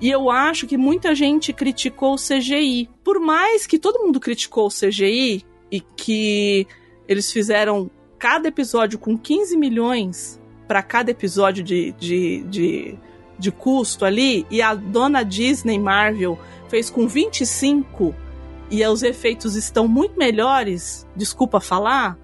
E 0.00 0.08
eu 0.08 0.30
acho 0.30 0.66
que 0.66 0.76
muita 0.76 1.14
gente 1.14 1.52
criticou 1.52 2.14
o 2.14 2.16
CGI. 2.16 2.88
Por 3.04 3.20
mais 3.20 3.66
que 3.66 3.78
todo 3.78 4.02
mundo 4.02 4.18
criticou 4.18 4.66
o 4.66 4.70
CGI 4.70 5.44
e 5.70 5.80
que 5.80 6.66
eles 7.06 7.30
fizeram 7.30 7.90
cada 8.20 8.48
episódio 8.48 8.98
com 8.98 9.16
15 9.18 9.56
milhões 9.56 10.40
para 10.68 10.82
cada 10.82 11.10
episódio 11.10 11.64
de, 11.64 11.92
de, 11.92 12.44
de, 12.44 12.98
de 13.38 13.50
custo 13.50 14.04
ali, 14.04 14.46
e 14.50 14.62
a 14.62 14.74
dona 14.74 15.24
Disney 15.24 15.78
Marvel 15.78 16.38
fez 16.68 16.88
com 16.90 17.08
25 17.08 18.14
e 18.70 18.86
os 18.86 19.02
efeitos 19.02 19.56
estão 19.56 19.88
muito 19.88 20.16
melhores, 20.16 21.04
desculpa 21.16 21.60
falar, 21.60 22.16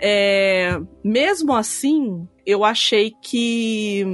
é, 0.00 0.80
mesmo 1.04 1.54
assim, 1.54 2.26
eu 2.44 2.64
achei 2.64 3.12
que 3.22 4.04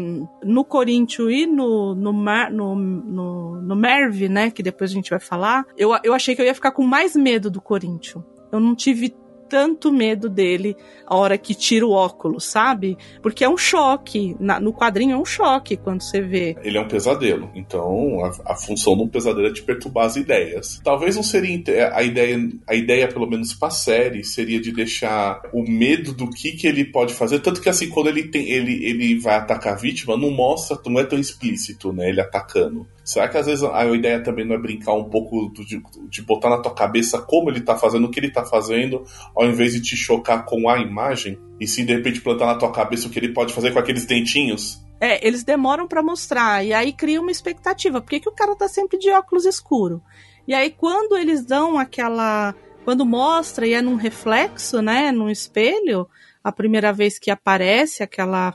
no 0.44 0.62
Corinthians 0.62 1.30
e 1.30 1.46
no, 1.46 1.94
no, 1.94 2.12
Mar- 2.12 2.52
no, 2.52 2.74
no, 2.74 3.62
no 3.62 3.76
Merv, 3.76 4.28
né, 4.28 4.50
que 4.50 4.62
depois 4.62 4.90
a 4.90 4.94
gente 4.94 5.10
vai 5.10 5.20
falar, 5.20 5.64
eu, 5.78 5.96
eu 6.04 6.12
achei 6.12 6.36
que 6.36 6.42
eu 6.42 6.46
ia 6.46 6.54
ficar 6.54 6.72
com 6.72 6.84
mais 6.84 7.16
medo 7.16 7.50
do 7.50 7.62
Corinthians. 7.62 8.22
Eu 8.52 8.60
não 8.60 8.74
tive 8.74 9.14
tanto 9.50 9.92
medo 9.92 10.28
dele 10.30 10.76
a 11.04 11.16
hora 11.16 11.36
que 11.36 11.56
tira 11.56 11.84
o 11.84 11.90
óculos, 11.90 12.44
sabe? 12.44 12.96
Porque 13.20 13.42
é 13.44 13.48
um 13.48 13.56
choque. 13.56 14.36
Na- 14.38 14.60
no 14.60 14.72
quadrinho 14.72 15.14
é 15.14 15.18
um 15.18 15.24
choque 15.24 15.76
quando 15.76 16.02
você 16.02 16.20
vê. 16.22 16.56
Ele 16.62 16.78
é 16.78 16.80
um 16.80 16.86
pesadelo. 16.86 17.50
Então, 17.54 18.24
a, 18.24 18.52
a 18.52 18.56
função 18.56 18.96
de 18.96 19.02
um 19.02 19.08
pesadelo 19.08 19.48
é 19.48 19.52
te 19.52 19.62
perturbar 19.62 20.06
as 20.06 20.14
ideias. 20.14 20.80
Talvez 20.84 21.16
não 21.16 21.22
seria 21.24 21.50
a 21.92 22.02
ideia, 22.02 22.48
a 22.66 22.74
ideia 22.76 23.08
pelo 23.08 23.28
menos 23.28 23.52
pra 23.52 23.70
série, 23.70 24.22
seria 24.22 24.60
de 24.60 24.70
deixar 24.70 25.42
o 25.52 25.68
medo 25.68 26.12
do 26.12 26.30
que, 26.30 26.52
que 26.52 26.68
ele 26.68 26.84
pode 26.84 27.12
fazer. 27.12 27.40
Tanto 27.40 27.60
que 27.60 27.68
assim, 27.68 27.88
quando 27.88 28.06
ele 28.08 28.28
tem 28.28 28.48
ele, 28.48 28.84
ele 28.84 29.18
vai 29.18 29.34
atacar 29.34 29.72
a 29.72 29.76
vítima, 29.76 30.16
não 30.16 30.30
mostra, 30.30 30.78
não 30.86 31.00
é 31.00 31.04
tão 31.04 31.18
explícito, 31.18 31.92
né? 31.92 32.08
Ele 32.08 32.20
atacando. 32.20 32.86
Será 33.04 33.28
que 33.28 33.36
às 33.36 33.46
vezes 33.46 33.64
a 33.64 33.84
ideia 33.86 34.22
também 34.22 34.46
não 34.46 34.54
é 34.54 34.58
brincar 34.58 34.94
um 34.94 35.04
pouco 35.04 35.52
de, 35.52 35.82
de 36.08 36.22
botar 36.22 36.50
na 36.50 36.58
tua 36.58 36.74
cabeça 36.74 37.20
como 37.20 37.50
ele 37.50 37.60
tá 37.60 37.76
fazendo, 37.76 38.06
o 38.06 38.10
que 38.10 38.20
ele 38.20 38.30
tá 38.30 38.44
fazendo, 38.44 39.04
ao 39.34 39.46
invés 39.46 39.72
de 39.72 39.80
te 39.80 39.96
chocar 39.96 40.44
com 40.44 40.68
a 40.68 40.78
imagem? 40.78 41.38
E 41.58 41.66
sim, 41.66 41.84
de 41.84 41.94
repente, 41.94 42.20
plantar 42.20 42.46
na 42.46 42.56
tua 42.56 42.72
cabeça 42.72 43.06
o 43.06 43.10
que 43.10 43.18
ele 43.18 43.32
pode 43.32 43.52
fazer 43.52 43.72
com 43.72 43.78
aqueles 43.78 44.06
dentinhos? 44.06 44.84
É, 45.00 45.26
eles 45.26 45.42
demoram 45.42 45.88
pra 45.88 46.02
mostrar 46.02 46.64
e 46.64 46.74
aí 46.74 46.92
cria 46.92 47.20
uma 47.20 47.30
expectativa. 47.30 48.02
Por 48.02 48.10
que, 48.10 48.20
que 48.20 48.28
o 48.28 48.34
cara 48.34 48.54
tá 48.54 48.68
sempre 48.68 48.98
de 48.98 49.10
óculos 49.10 49.46
escuro? 49.46 50.02
E 50.46 50.52
aí 50.52 50.70
quando 50.70 51.16
eles 51.16 51.44
dão 51.44 51.78
aquela, 51.78 52.54
quando 52.84 53.06
mostra 53.06 53.66
e 53.66 53.72
é 53.72 53.80
num 53.80 53.94
reflexo, 53.94 54.82
né, 54.82 55.10
num 55.10 55.30
espelho, 55.30 56.06
a 56.44 56.52
primeira 56.52 56.92
vez 56.92 57.18
que 57.18 57.30
aparece 57.30 58.02
aquela 58.02 58.54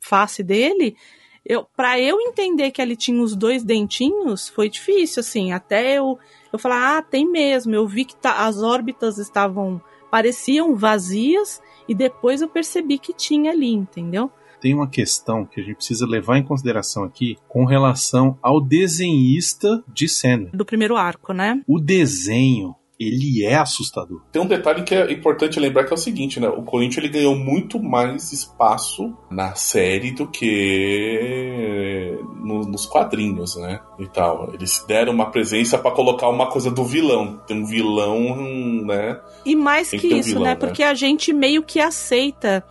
face 0.00 0.42
dele, 0.42 0.96
eu, 1.44 1.66
para 1.76 2.00
eu 2.00 2.20
entender 2.20 2.70
que 2.70 2.80
ele 2.80 2.96
tinha 2.96 3.22
os 3.22 3.36
dois 3.36 3.62
dentinhos, 3.62 4.48
foi 4.48 4.68
difícil 4.68 5.20
assim, 5.20 5.52
até 5.52 5.98
eu 5.98 6.18
eu 6.52 6.58
falar, 6.58 6.98
ah, 6.98 7.02
tem 7.02 7.28
mesmo. 7.28 7.74
Eu 7.74 7.86
vi 7.86 8.04
que 8.04 8.14
tá, 8.14 8.46
as 8.46 8.62
órbitas 8.62 9.18
estavam 9.18 9.82
pareciam 10.08 10.76
vazias 10.76 11.60
e 11.88 11.94
depois 11.94 12.40
eu 12.40 12.48
percebi 12.48 12.96
que 12.96 13.12
tinha 13.12 13.50
ali, 13.50 13.72
entendeu? 13.72 14.30
Tem 14.60 14.72
uma 14.72 14.88
questão 14.88 15.44
que 15.44 15.60
a 15.60 15.64
gente 15.64 15.74
precisa 15.74 16.06
levar 16.06 16.38
em 16.38 16.44
consideração 16.44 17.02
aqui 17.02 17.36
com 17.48 17.64
relação 17.64 18.38
ao 18.40 18.60
desenhista 18.60 19.82
de 19.92 20.08
Sandman. 20.08 20.52
Do 20.54 20.64
primeiro 20.64 20.96
arco, 20.96 21.32
né? 21.32 21.60
O 21.66 21.80
desenho, 21.80 22.76
ele 22.98 23.44
é 23.44 23.56
assustador. 23.56 24.20
Tem 24.30 24.40
um 24.40 24.46
detalhe 24.46 24.82
que 24.84 24.94
é 24.94 25.12
importante 25.12 25.58
lembrar 25.58 25.84
que 25.84 25.92
é 25.92 25.94
o 25.94 25.98
seguinte, 25.98 26.38
né? 26.38 26.48
O 26.48 26.62
Corinthians 26.62 26.98
ele 27.04 27.12
ganhou 27.12 27.34
muito 27.36 27.82
mais 27.82 28.32
espaço 28.32 29.12
na 29.30 29.54
série 29.54 30.12
do 30.12 30.26
que 30.28 32.18
no- 32.40 32.62
nos 32.66 32.86
quadrinhos, 32.86 33.56
né? 33.56 33.80
E 33.98 34.06
tal. 34.06 34.52
Eles 34.54 34.84
deram 34.86 35.12
uma 35.12 35.30
presença 35.30 35.78
pra 35.78 35.90
colocar 35.90 36.28
uma 36.28 36.48
coisa 36.48 36.70
do 36.70 36.84
vilão. 36.84 37.40
Tem 37.46 37.60
um 37.62 37.66
vilão, 37.66 38.36
né? 38.84 39.20
E 39.44 39.54
mais 39.56 39.90
Tem 39.90 40.00
que, 40.00 40.08
que 40.08 40.14
um 40.14 40.18
isso, 40.18 40.28
vilão, 40.30 40.44
né? 40.44 40.50
né? 40.50 40.56
Porque 40.56 40.82
a 40.82 40.94
gente 40.94 41.32
meio 41.32 41.62
que 41.62 41.80
aceita. 41.80 42.64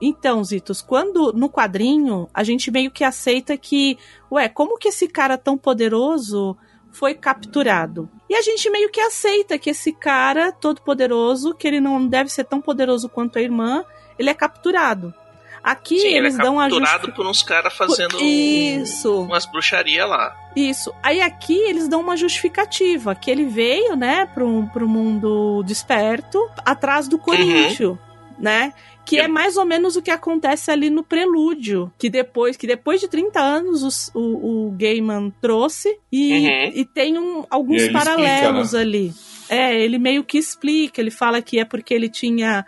Então, 0.00 0.44
Zitos, 0.44 0.82
quando 0.82 1.32
no 1.32 1.48
quadrinho 1.48 2.28
a 2.34 2.44
gente 2.44 2.70
meio 2.70 2.90
que 2.90 3.02
aceita 3.02 3.56
que, 3.56 3.96
ué, 4.30 4.46
como 4.48 4.76
que 4.78 4.88
esse 4.88 5.08
cara 5.08 5.38
tão 5.38 5.56
poderoso 5.56 6.54
foi 6.92 7.14
capturado? 7.14 8.08
E 8.28 8.34
a 8.34 8.42
gente 8.42 8.68
meio 8.70 8.90
que 8.90 9.00
aceita 9.00 9.58
que 9.58 9.70
esse 9.70 9.92
cara 9.92 10.52
todo 10.52 10.80
poderoso, 10.82 11.54
que 11.54 11.66
ele 11.66 11.80
não 11.80 12.06
deve 12.06 12.30
ser 12.30 12.44
tão 12.44 12.60
poderoso 12.60 13.08
quanto 13.08 13.38
a 13.38 13.42
irmã, 13.42 13.84
ele 14.18 14.30
é 14.30 14.34
capturado. 14.34 15.12
Aqui 15.62 15.98
Sim, 16.00 16.06
eles 16.08 16.34
ele 16.34 16.42
é 16.42 16.44
dão 16.44 16.58
a 16.58 16.64
capturado 16.64 17.12
por 17.12 17.26
uns 17.26 17.42
caras 17.42 17.74
fazendo 17.74 18.16
um- 18.16 18.20
Isso. 18.22 19.22
umas 19.22 19.44
bruxarias 19.44 20.08
lá. 20.08 20.34
Isso. 20.56 20.90
Aí 21.02 21.20
aqui 21.20 21.54
eles 21.54 21.86
dão 21.86 22.00
uma 22.00 22.16
justificativa, 22.16 23.14
que 23.14 23.30
ele 23.30 23.44
veio, 23.44 23.94
né, 23.94 24.24
pro, 24.32 24.66
pro 24.72 24.88
mundo 24.88 25.62
desperto, 25.64 26.38
atrás 26.64 27.08
do 27.08 27.18
Corinthians, 27.18 27.98
né? 28.38 28.72
Que 29.04 29.18
é 29.18 29.26
mais 29.26 29.56
ou 29.56 29.64
menos 29.64 29.96
o 29.96 30.02
que 30.02 30.10
acontece 30.10 30.70
ali 30.70 30.88
no 30.90 31.02
prelúdio, 31.02 31.92
que 31.98 32.08
depois, 32.08 32.56
que 32.56 32.66
depois 32.66 33.00
de 33.00 33.08
30 33.08 33.40
anos 33.40 33.82
os- 33.82 34.10
o, 34.14 34.68
o 34.68 34.70
Gaiman 34.72 35.32
trouxe 35.40 35.98
e, 36.12 36.32
Uhum. 36.46 36.72
e 36.74 36.84
tem 36.84 37.18
um- 37.18 37.44
alguns 37.50 37.82
E 37.82 37.90
paralelos 37.92 38.66
explica, 38.72 38.76
né? 38.76 38.80
ali. 38.82 39.12
É, 39.48 39.82
ele 39.82 39.98
meio 39.98 40.22
que 40.22 40.38
explica, 40.38 41.00
ele 41.00 41.10
fala 41.10 41.42
que 41.42 41.58
é 41.58 41.64
porque 41.64 41.92
ele 41.92 42.08
tinha 42.08 42.64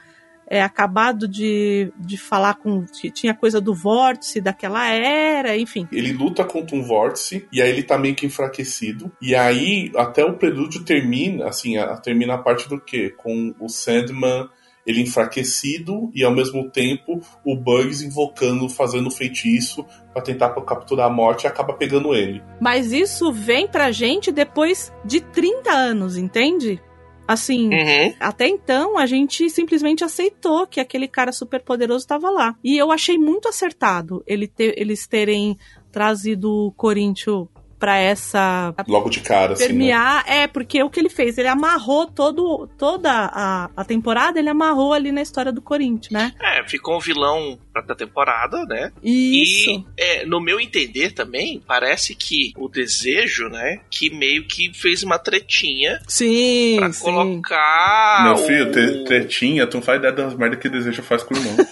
é, 0.49 0.61
acabado 0.61 1.27
de, 1.27 1.91
de 1.97 2.19
falar 2.19 2.55
com. 2.57 2.85
que 2.85 3.11
Tinha 3.11 3.33
coisa 3.33 3.59
do 3.59 3.73
vórtice 3.75 4.39
daquela 4.39 4.87
era, 4.87 5.57
enfim. 5.57 5.89
Ele 5.91 6.13
luta 6.13 6.45
contra 6.45 6.77
um 6.77 6.83
vórtice 6.83 7.47
e 7.51 7.63
aí 7.63 7.71
ele 7.71 7.83
tá 7.83 7.97
meio 7.97 8.15
que 8.15 8.27
enfraquecido. 8.27 9.11
E 9.23 9.35
aí, 9.35 9.91
até 9.97 10.23
o 10.25 10.35
prelúdio 10.35 10.85
termina, 10.85 11.47
assim, 11.47 11.79
a, 11.79 11.97
termina 11.97 12.35
a 12.35 12.39
parte 12.39 12.69
do 12.69 12.79
quê? 12.79 13.15
Com 13.17 13.55
o 13.59 13.69
Sandman 13.69 14.47
ele 14.87 15.01
enfraquecido 15.03 16.11
e 16.15 16.25
ao 16.25 16.35
mesmo 16.35 16.71
tempo 16.71 17.21
o 17.45 17.57
Bugs 17.57 18.03
invocando, 18.03 18.69
fazendo 18.69 19.11
feitiço 19.11 19.85
pra 20.13 20.23
tentar 20.23 20.51
capturar 20.63 21.07
a 21.07 21.13
morte 21.13 21.45
e 21.45 21.47
acaba 21.47 21.73
pegando 21.73 22.15
ele. 22.15 22.43
Mas 22.61 22.93
isso 22.93 23.33
vem 23.33 23.67
pra 23.69 23.91
gente 23.93 24.31
depois 24.33 24.93
de 25.05 25.21
30 25.21 25.71
anos, 25.73 26.17
entende? 26.17 26.81
Assim, 27.27 27.69
Uhum. 27.69 28.15
até 28.19 28.49
então 28.49 28.99
a 28.99 29.07
gente 29.07 29.49
simplesmente 29.49 30.03
aceitou 30.05 30.67
que 30.67 30.81
aquele 30.81 31.07
cara 31.07 31.31
super 31.33 31.63
poderoso 31.63 32.01
estava 32.05 32.29
lá. 32.29 32.57
E 32.65 32.77
eu 32.77 32.91
achei 32.91 33.17
muito 33.17 33.49
acertado 33.49 34.23
ele 34.27 34.49
ter- 34.49 34.75
eles 34.77 35.07
terem 35.07 35.57
trazido 35.93 36.51
o 36.51 36.73
Corinthians 36.73 37.47
pra 37.83 37.99
essa 37.99 38.73
Logo 38.87 39.11
de 39.11 39.19
cara, 39.19 39.55
assim, 39.55 39.65
né? 39.65 39.69
permear, 39.71 40.25
é, 40.29 40.47
porque 40.47 40.81
o 40.85 40.89
que 40.89 41.01
ele 41.01 41.09
fez, 41.09 41.37
ele 41.37 41.49
amarrou 41.49 42.07
todo, 42.07 42.69
toda 42.79 43.11
a, 43.11 43.69
a 43.77 43.85
temporada, 43.85 44.39
ele 44.39 44.49
amarrou 44.49 44.93
ali 44.93 45.11
na 45.11 45.21
história 45.21 45.51
do 45.51 45.61
Corinthians, 45.61 46.13
né? 46.13 46.33
É, 46.41 46.63
ficou 46.69 46.97
um 46.97 47.01
vilão 47.01 47.59
pra 47.73 47.83
da 47.83 47.97
temporada, 47.97 48.65
né? 48.67 48.93
Isso. 49.03 49.71
E, 49.71 49.85
é, 49.99 50.25
no 50.25 50.41
meu 50.41 50.61
entender 50.61 51.11
também, 51.11 51.61
parece 51.67 52.15
que 52.15 52.53
o 52.57 52.69
desejo, 52.69 53.49
né, 53.49 53.81
que 53.91 54.15
meio 54.15 54.47
que 54.47 54.73
fez 54.73 55.03
uma 55.03 55.19
tretinha 55.19 55.99
Sim, 56.07 56.77
pra 56.79 56.93
sim. 56.93 57.03
colocar. 57.03 58.21
Meu 58.23 58.35
o- 58.35 58.47
filho, 58.47 58.71
tre- 58.71 59.03
tretinha, 59.05 59.67
tu 59.67 59.79
não 59.79 59.83
faz 59.83 59.99
ideia 59.99 60.13
das 60.13 60.35
merdas 60.37 60.61
que 60.61 60.69
desejo 60.69 61.03
faz 61.03 61.25
com 61.25 61.35
o 61.35 61.37
irmão. 61.37 61.57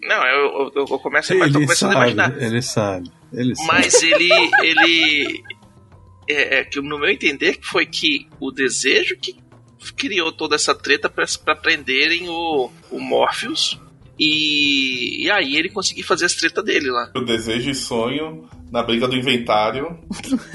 Não, 0.00 0.24
eu, 0.26 0.70
eu, 0.74 0.84
eu 0.88 0.98
começo, 0.98 1.34
tô 1.34 1.52
começando 1.52 1.90
a 1.90 1.94
sabe, 1.94 2.12
imaginar. 2.12 2.42
ele 2.42 2.62
sabe. 2.62 3.10
Mas 3.66 4.02
ele. 4.02 4.28
ele 4.62 5.42
é, 6.28 6.58
é, 6.58 6.64
que 6.64 6.80
no 6.80 6.98
meu 6.98 7.08
entender 7.08 7.58
foi 7.62 7.86
que 7.86 8.28
o 8.38 8.50
desejo 8.50 9.16
que 9.18 9.36
criou 9.96 10.30
toda 10.30 10.56
essa 10.56 10.74
treta 10.74 11.08
pra 11.08 11.54
prenderem 11.56 12.28
o, 12.28 12.70
o 12.90 13.00
Morpheus. 13.00 13.80
E, 14.18 15.24
e 15.24 15.30
aí 15.30 15.56
ele 15.56 15.68
conseguiu 15.68 16.04
fazer 16.04 16.26
as 16.26 16.34
tretas 16.34 16.64
dele 16.64 16.90
lá. 16.90 17.10
o 17.14 17.20
desejo 17.20 17.70
e 17.70 17.74
sonho 17.74 18.48
na 18.70 18.82
briga 18.82 19.06
do 19.08 19.16
inventário. 19.16 19.98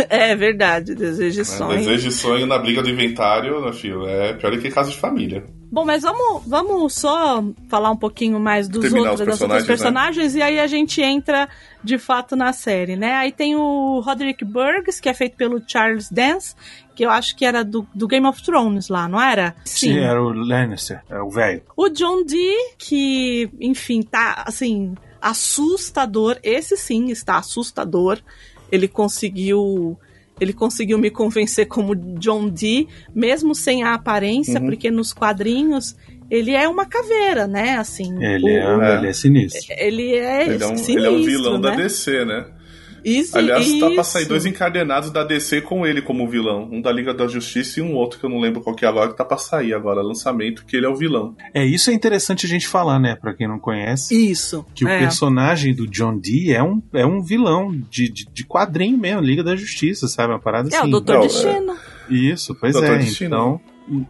É 0.10 0.36
verdade, 0.36 0.94
desejo 0.94 1.38
e 1.38 1.40
né? 1.40 1.44
sonho. 1.44 1.78
Desejo 1.78 2.08
e 2.08 2.12
sonho 2.12 2.46
na 2.46 2.58
briga 2.58 2.82
do 2.82 2.90
inventário, 2.90 3.62
meu 3.62 3.74
filho. 3.74 4.06
É 4.06 4.34
pior 4.34 4.52
do 4.52 4.60
que 4.60 4.70
caso 4.70 4.92
de 4.92 4.98
família. 4.98 5.44
Bom, 5.72 5.84
mas 5.86 6.04
vamos, 6.04 6.44
vamos 6.46 6.94
só 6.94 7.44
falar 7.68 7.90
um 7.90 7.98
pouquinho 7.98 8.40
mais 8.40 8.68
dos 8.68 8.82
Terminar 8.82 9.12
outros, 9.12 9.22
os 9.22 9.26
das 9.28 9.42
outras 9.42 9.66
personagens, 9.66 10.16
personagens, 10.16 10.36
e 10.36 10.42
aí 10.42 10.60
a 10.60 10.68
gente 10.68 11.02
entra 11.02 11.50
de 11.84 11.98
fato 11.98 12.36
na 12.36 12.54
série, 12.54 12.96
né? 12.96 13.14
Aí 13.14 13.32
tem 13.32 13.56
o 13.56 14.00
Roderick 14.00 14.46
Burgs, 14.46 15.00
que 15.00 15.10
é 15.10 15.14
feito 15.16 15.36
pelo 15.36 15.60
Charles 15.66 16.12
Dance, 16.12 16.56
que 16.96 17.04
eu 17.06 17.10
acho 17.10 17.36
que 17.36 17.46
era 17.46 17.64
do, 17.64 17.88
do 17.94 18.08
Game 18.08 18.26
of 18.28 18.44
Thrones 18.44 18.88
lá, 18.90 19.08
não 19.08 19.20
era? 19.22 19.56
Sim, 19.66 19.98
era 20.00 20.22
o 20.22 20.30
Lannister, 20.32 21.02
é 21.10 21.20
o 21.22 21.30
velho. 21.30 21.62
O 21.76 21.90
John 21.90 22.24
Dee, 22.24 22.56
que, 22.78 23.50
enfim, 23.60 24.02
tá, 24.02 24.44
assim, 24.46 24.94
assustador. 25.22 26.38
Esse 26.44 26.76
sim 26.78 27.10
está 27.10 27.38
assustador. 27.38 28.20
Ele 28.72 28.88
conseguiu. 28.88 29.98
Ele 30.42 30.52
conseguiu 30.52 30.98
me 30.98 31.12
convencer 31.12 31.68
como 31.68 31.96
John 31.96 32.50
Dee, 32.50 32.88
mesmo 33.14 33.54
sem 33.54 33.84
a 33.84 33.94
aparência, 33.94 34.60
Uhum. 34.60 34.66
porque 34.66 34.90
nos 34.90 35.14
quadrinhos 35.14 35.96
ele 36.30 36.52
é 36.52 36.68
uma 36.68 36.88
caveira, 36.88 37.46
né? 37.46 37.78
Assim, 37.78 38.12
Ele, 38.24 38.46
o- 38.46 38.82
é, 38.82 38.94
é. 38.94 38.98
ele 38.98 39.08
é 39.08 39.14
sinistro. 39.14 39.76
ele 39.78 40.16
é 40.16 40.44
Ele 40.48 40.64
é 40.64 40.68
um, 40.68 40.70
sinistro, 40.76 40.94
ele 40.98 41.06
é 41.06 41.10
um 41.12 41.24
vilão 41.24 41.54
né? 41.60 41.70
da 41.70 41.76
DC, 41.76 42.26
né? 42.26 42.46
Isso, 43.04 43.38
Aliás, 43.38 43.70
tá 43.80 43.88
pra 43.88 44.02
isso. 44.02 44.04
sair 44.12 44.26
dois 44.26 44.46
encadenados 44.46 45.12
da 45.12 45.24
DC 45.24 45.62
com 45.62 45.86
ele 45.86 46.02
como 46.02 46.28
vilão. 46.28 46.70
Um 46.72 46.82
da 46.82 46.92
Liga 46.92 47.14
da 47.14 47.28
Justiça 47.28 47.80
e 47.80 47.84
um 47.84 47.94
outro 47.96 48.20
que 48.20 48.26
eu 48.26 48.30
não 48.30 48.40
lembro 48.40 48.62
qual 48.62 48.76
que 48.76 48.86
é 48.86 48.88
agora, 48.88 49.10
que 49.12 49.18
tá 49.18 49.26
pra 49.26 49.38
sair 49.38 49.74
agora, 49.74 50.02
lançamento, 50.02 50.66
que 50.66 50.76
ele 50.78 50.86
é 50.86 50.90
o 50.90 50.96
vilão. 50.96 51.36
É, 51.54 51.66
isso 51.66 51.90
é 51.90 51.94
interessante 51.94 52.46
a 52.46 52.50
gente 52.50 52.68
falar, 52.68 53.00
né? 53.00 53.16
Pra 53.16 53.34
quem 53.34 53.48
não 53.48 53.60
conhece. 53.60 54.14
Isso. 54.32 54.66
Que 54.74 54.86
o 54.86 54.88
é. 54.88 55.00
personagem 55.00 55.76
do 55.76 55.88
John 55.88 56.18
Dee 56.18 56.54
é 56.54 56.64
um, 56.64 56.82
é 56.94 57.06
um 57.06 57.22
vilão 57.22 57.72
de, 57.90 58.10
de, 58.10 58.26
de 58.32 58.46
quadrinho 58.46 58.98
mesmo, 58.98 59.22
Liga 59.22 59.44
da 59.44 59.56
Justiça, 59.56 60.08
sabe? 60.08 60.34
Uma 60.34 60.40
parada 60.40 60.70
É, 60.72 60.78
assim. 60.78 60.88
o 60.88 60.92
Doutor 60.92 61.16
Não, 61.16 61.24
é. 61.24 61.28
Destino. 61.28 61.78
Isso, 62.10 62.56
pois 62.60 62.74
Doutor 62.74 62.96
é. 62.96 62.98
Destino. 63.00 63.28
Então, 63.28 63.62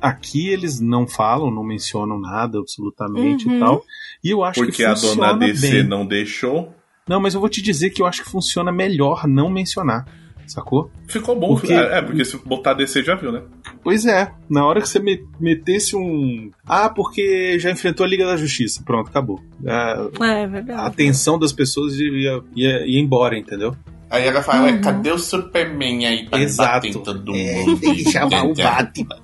aqui 0.01 0.49
eles 0.49 0.79
não 0.79 1.07
falam, 1.07 1.49
não 1.49 1.63
mencionam 1.63 2.19
nada 2.19 2.59
absolutamente 2.59 3.47
Uhum. 3.47 3.55
e 3.55 3.59
tal. 3.59 3.83
E 4.23 4.29
eu 4.29 4.43
acho 4.43 4.59
Porque 4.59 4.77
que 4.77 4.83
a 4.85 4.95
funciona 4.95 5.33
dona 5.33 5.37
DC 5.47 5.71
bem. 5.71 5.83
não 5.83 6.05
deixou. 6.05 6.73
Não, 7.07 7.19
mas 7.19 7.33
eu 7.33 7.39
vou 7.39 7.49
te 7.49 7.61
dizer 7.61 7.89
que 7.89 8.01
eu 8.01 8.05
acho 8.05 8.23
que 8.23 8.29
funciona 8.29 8.71
melhor 8.71 9.27
não 9.27 9.49
mencionar, 9.49 10.05
sacou? 10.47 10.89
Ficou 11.07 11.37
bom. 11.37 11.55
Porque- 11.55 11.73
É, 11.73 11.97
é, 11.97 12.01
porque 12.01 12.23
se 12.23 12.37
botar 12.37 12.73
DC 12.73 13.03
já 13.03 13.15
viu, 13.15 13.31
né? 13.31 13.41
Pois 13.83 14.05
é, 14.05 14.31
na 14.49 14.65
hora 14.65 14.79
que 14.81 14.87
você 14.87 14.99
me- 14.99 15.21
metesse 15.39 15.95
um. 15.95 16.49
Ah, 16.65 16.89
porque 16.89 17.59
já 17.59 17.69
enfrentou 17.69 18.05
a 18.05 18.09
Liga 18.09 18.25
da 18.25 18.37
Justiça. 18.37 18.81
Pronto, 18.85 19.09
acabou. 19.09 19.41
A, 19.67 20.09
É 20.25 20.43
a 20.43 20.47
verdade. 20.47 20.81
atenção 20.87 21.37
das 21.37 21.51
pessoas 21.51 21.93
ia, 21.99 22.41
ia, 22.55 22.87
ia 22.87 22.99
embora, 23.01 23.37
entendeu? 23.37 23.75
Aí 24.09 24.25
ela 24.27 24.41
fala, 24.43 24.69
Uhum. 24.71 24.79
cadê 24.79 25.11
o 25.11 25.17
Superman 25.17 26.05
aí 26.05 26.29
pra 26.29 26.39
Exato. 26.39 26.99
todo 26.99 27.35
É, 27.35 27.55
mundo? 27.65 27.79
tem 27.79 27.95
que 27.95 28.11
chamar 28.11 28.45
o 28.45 28.53
Batman. 28.53 29.17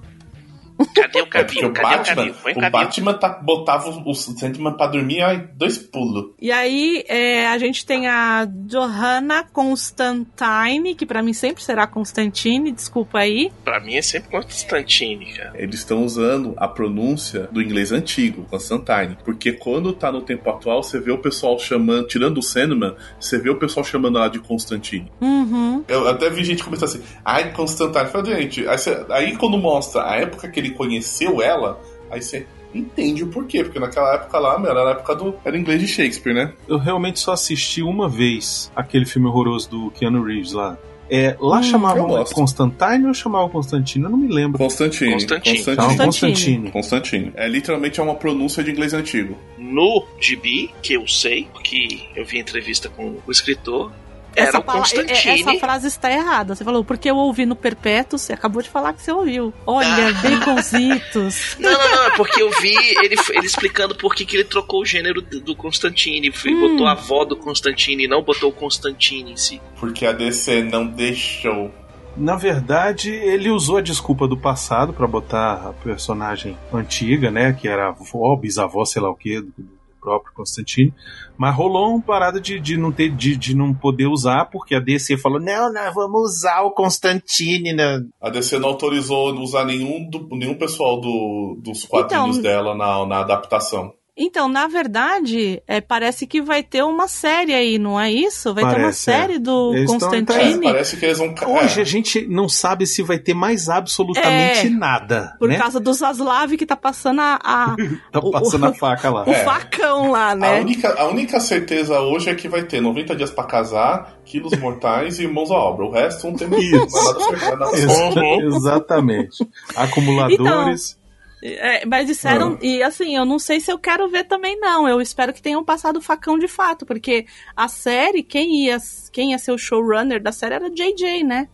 Cadê 0.95 1.21
o 1.21 1.27
É 1.33 1.43
porque 1.43 1.61
cabelo? 1.61 1.67
o 1.69 1.73
Cadê 1.73 1.87
o 1.87 1.97
Batman, 1.97 2.15
cabelo? 2.15 2.35
Põe 2.41 2.53
o. 2.53 2.71
Batman 2.71 3.13
tá, 3.13 3.29
botava 3.29 3.89
o, 3.89 4.09
o 4.09 4.13
Sandman 4.13 4.73
pra 4.73 4.87
dormir, 4.87 5.21
ai, 5.21 5.49
dois 5.55 5.77
pulos. 5.77 6.31
E 6.41 6.51
aí, 6.51 7.03
é, 7.07 7.47
a 7.47 7.57
gente 7.57 7.85
tem 7.85 8.07
a 8.07 8.45
Johanna 8.45 9.43
Constantine, 9.51 10.95
que 10.95 11.05
pra 11.05 11.21
mim 11.21 11.33
sempre 11.33 11.63
será 11.63 11.85
Constantine, 11.87 12.71
desculpa 12.71 13.19
aí. 13.19 13.51
Pra 13.63 13.79
mim 13.79 13.95
é 13.95 14.01
sempre 14.01 14.29
Constantine, 14.31 15.33
cara. 15.33 15.53
Eles 15.55 15.79
estão 15.79 16.03
usando 16.03 16.53
a 16.57 16.67
pronúncia 16.67 17.49
do 17.51 17.61
inglês 17.61 17.91
antigo, 17.91 18.45
Constantine. 18.49 19.17
Porque 19.25 19.51
quando 19.53 19.93
tá 19.93 20.11
no 20.11 20.21
tempo 20.21 20.49
atual, 20.49 20.83
você 20.83 20.99
vê 20.99 21.11
o 21.11 21.17
pessoal 21.17 21.59
chamando, 21.59 22.07
tirando 22.07 22.37
o 22.37 22.43
Sandman, 22.43 22.95
você 23.19 23.37
vê 23.37 23.49
o 23.49 23.55
pessoal 23.57 23.83
chamando 23.83 24.17
ela 24.17 24.29
de 24.29 24.39
Constantine. 24.39 25.11
Uhum. 25.21 25.83
Eu 25.87 26.07
até 26.07 26.29
vi 26.29 26.43
gente 26.43 26.63
começar 26.63 26.85
assim, 26.85 27.01
ai, 27.23 27.51
Constantine. 27.51 28.05
Eu 28.05 28.09
falei, 28.09 28.41
gente, 28.41 28.67
aí, 28.67 28.77
aí 29.09 29.37
quando 29.37 29.57
mostra 29.57 30.03
a 30.03 30.15
época 30.15 30.47
que 30.49 30.59
ele 30.59 30.68
conheceu 30.71 31.41
ela, 31.41 31.79
aí 32.09 32.21
você 32.21 32.45
entende 32.73 33.23
o 33.23 33.27
porquê. 33.27 33.63
Porque 33.63 33.79
naquela 33.79 34.13
época 34.15 34.37
lá, 34.39 34.59
meu, 34.59 34.69
era 34.71 34.87
a 34.87 34.91
época 34.91 35.15
do. 35.15 35.35
Era 35.43 35.57
inglês 35.57 35.81
de 35.81 35.87
Shakespeare, 35.87 36.33
né? 36.33 36.53
Eu 36.67 36.77
realmente 36.77 37.19
só 37.19 37.33
assisti 37.33 37.81
uma 37.81 38.07
vez 38.07 38.71
aquele 38.75 39.05
filme 39.05 39.27
horroroso 39.27 39.69
do 39.69 39.91
Keanu 39.91 40.23
Reeves 40.23 40.53
lá. 40.53 40.77
É, 41.11 41.35
lá 41.39 41.57
Hum, 41.57 41.63
chamavam. 41.63 42.23
Constantine 42.25 43.07
ou 43.07 43.13
chamavam 43.15 43.49
Constantino? 43.49 44.05
Eu 44.05 44.11
não 44.11 44.17
me 44.17 44.31
lembro. 44.31 44.59
Constantine. 44.59 45.13
Constantine. 45.13 45.55
Constantine. 45.57 45.97
Constantine. 45.97 46.71
Constantine. 46.71 47.31
É 47.35 47.47
literalmente 47.47 47.99
é 47.99 48.03
uma 48.03 48.13
pronúncia 48.13 48.63
de 48.63 48.69
inglês 48.69 48.93
antigo. 48.93 49.35
No 49.57 50.05
gibi, 50.19 50.69
que 50.83 50.93
eu 50.93 51.07
sei, 51.07 51.47
porque 51.51 52.01
eu 52.15 52.23
vi 52.23 52.37
entrevista 52.37 52.89
com 52.89 53.15
o 53.25 53.31
escritor, 53.31 53.91
era 54.39 54.49
Essa, 54.49 54.59
o 54.59 54.63
pala- 54.63 54.79
Constantine. 54.79 55.41
essa 55.41 55.53
frase 55.59 55.87
está 55.87 56.11
errada. 56.11 56.55
Você 56.55 56.63
falou, 56.63 56.83
porque 56.83 57.09
eu 57.09 57.15
ouvi 57.17 57.45
no 57.45 57.55
Perpétuo, 57.55 58.17
você 58.17 58.33
acabou 58.33 58.61
de 58.61 58.69
falar 58.69 58.93
que 58.93 59.01
você 59.01 59.11
ouviu. 59.11 59.53
Olha, 59.65 60.13
baconzitos. 60.13 61.55
Não, 61.59 61.71
não, 61.71 61.89
não, 61.95 62.03
é 62.07 62.15
porque 62.15 62.41
eu 62.41 62.49
vi 62.61 62.73
ele, 63.03 63.15
ele 63.33 63.45
explicando 63.45 63.95
por 63.95 64.15
que, 64.15 64.25
que 64.25 64.35
ele 64.37 64.43
trocou 64.43 64.81
o 64.81 64.85
gênero 64.85 65.21
do, 65.21 65.39
do 65.39 65.55
Constantine. 65.55 66.31
Foi- 66.31 66.49
Hum. 66.53 66.59
Botou 66.71 66.87
a 66.87 66.91
avó 66.91 67.23
do 67.25 67.35
Constantine, 67.35 68.07
não 68.07 68.21
botou 68.23 68.49
o 68.49 68.53
Constantine 68.53 69.31
em 69.33 69.37
si. 69.37 69.61
Porque 69.79 70.05
a 70.05 70.11
DC 70.11 70.63
não 70.63 70.85
deixou. 70.85 71.71
Na 72.17 72.35
verdade, 72.35 73.11
ele 73.11 73.49
usou 73.49 73.77
a 73.77 73.81
desculpa 73.81 74.27
do 74.27 74.35
passado 74.35 74.91
pra 74.91 75.07
botar 75.07 75.53
a 75.69 75.73
personagem 75.73 76.57
antiga, 76.73 77.29
né? 77.31 77.53
Que 77.53 77.67
era 77.67 77.85
a 77.85 77.89
avó, 77.89 78.35
bisavó, 78.35 78.83
sei 78.83 79.01
lá 79.01 79.09
o 79.09 79.15
que, 79.15 79.39
do 79.41 79.53
próprio 79.99 80.33
Constantine. 80.33 80.93
Mas 81.37 81.55
rolou 81.55 81.89
uma 81.91 82.01
parada 82.01 82.39
de, 82.39 82.59
de 82.59 82.77
não 82.77 82.91
ter, 82.91 83.09
de, 83.15 83.35
de 83.35 83.55
não 83.55 83.73
poder 83.73 84.07
usar, 84.07 84.45
porque 84.45 84.75
a 84.75 84.79
DC 84.79 85.17
falou: 85.17 85.39
não, 85.39 85.71
nós 85.71 85.93
vamos 85.93 86.21
usar 86.21 86.61
o 86.61 86.71
Constantine, 86.71 87.73
né? 87.73 88.03
A 88.21 88.29
DC 88.29 88.59
não 88.59 88.69
autorizou 88.69 89.33
usar 89.39 89.65
nenhum, 89.65 90.09
do, 90.09 90.27
nenhum 90.35 90.55
pessoal 90.55 90.99
do, 90.99 91.57
dos 91.61 91.85
quadrinhos 91.85 92.37
Então- 92.37 92.41
dela 92.41 92.75
na, 92.75 93.05
na 93.05 93.19
adaptação. 93.19 93.93
Então, 94.21 94.49
na 94.49 94.67
verdade, 94.67 95.63
é, 95.65 95.79
parece 95.79 96.27
que 96.27 96.41
vai 96.41 96.61
ter 96.61 96.83
uma 96.83 97.07
série 97.07 97.53
aí, 97.53 97.79
não 97.79 97.97
é 97.97 98.11
isso? 98.11 98.53
Vai 98.53 98.65
ter 98.65 98.69
uma 98.71 98.79
Parece, 98.79 99.09
é. 99.09 99.13
série 99.17 99.39
do 99.39 99.73
Eles 99.73 99.89
É, 99.89 99.93
Constantine. 99.93 100.61
parece 100.61 100.97
que 100.97 101.05
eles 101.05 101.17
vão. 101.17 101.33
Hoje 101.47 101.79
é. 101.79 101.81
a 101.81 101.85
gente 101.85 102.27
não 102.27 102.49
sabe 102.49 102.85
se 102.85 103.01
vai 103.01 103.17
ter 103.17 103.33
mais 103.33 103.69
absolutamente 103.69 104.67
É, 104.67 104.69
nada. 104.69 105.35
Por 105.39 105.47
né? 105.47 105.57
causa 105.57 105.79
do 105.79 105.93
Zaslav 105.93 106.51
que 106.57 106.65
tá 106.65 106.75
passando 106.75 107.21
a, 107.21 107.39
a- 107.41 107.75
Tá 108.11 108.19
o- 108.19 108.29
passando 108.29 108.65
a 108.65 108.73
faca 108.73 109.09
lá. 109.09 109.23
o 109.25 109.31
É. 109.31 109.43
facão 109.45 110.11
lá, 110.11 110.31
A, 110.31 110.35
né? 110.35 110.59
única, 110.59 110.93
a 111.01 111.07
única 111.07 111.39
certeza 111.39 111.99
hoje 112.01 112.29
é 112.29 112.35
que 112.35 112.49
vai 112.49 112.63
ter 112.63 112.81
90 112.81 113.15
dias 113.15 113.31
pra 113.31 113.45
casar, 113.45 114.19
quilos 114.25 114.51
mortais 114.59 115.17
e 115.21 115.27
mãos 115.27 115.49
à 115.49 115.55
obra. 115.55 115.85
O 115.85 115.91
resto 115.91 116.27
não 116.27 116.35
tem 116.35 116.49
Isso. 116.59 116.87
nada 117.31 117.71
exatamente. 118.43 119.47
Acumuladores. 119.75 120.98
É, 121.41 121.85
mas 121.85 122.05
disseram, 122.07 122.53
Ah. 122.53 122.65
e 122.65 122.83
assim, 122.83 123.15
eu 123.15 123.23
não 123.25 123.39
sei 123.39 123.59
se 123.61 123.71
eu 123.71 123.79
quero 123.79 124.09
ver 124.09 124.25
também, 124.25 124.59
não. 124.59 124.87
Eu 124.89 124.99
espero 124.99 125.31
que 125.33 125.41
tenham 125.41 125.63
passado 125.63 125.97
o 125.97 126.01
facão 126.01 126.37
de 126.37 126.47
fato, 126.47 126.85
porque 126.85 127.25
a 127.55 127.67
série, 127.67 128.21
quem 128.23 128.65
ia, 128.65 128.77
quem 129.11 129.31
ia 129.31 129.37
ser 129.37 129.51
o 129.53 129.57
showrunner 129.57 130.21
da 130.21 130.31
série 130.33 130.55
era 130.55 130.69
JJ, 130.69 131.23
né? 131.23 131.47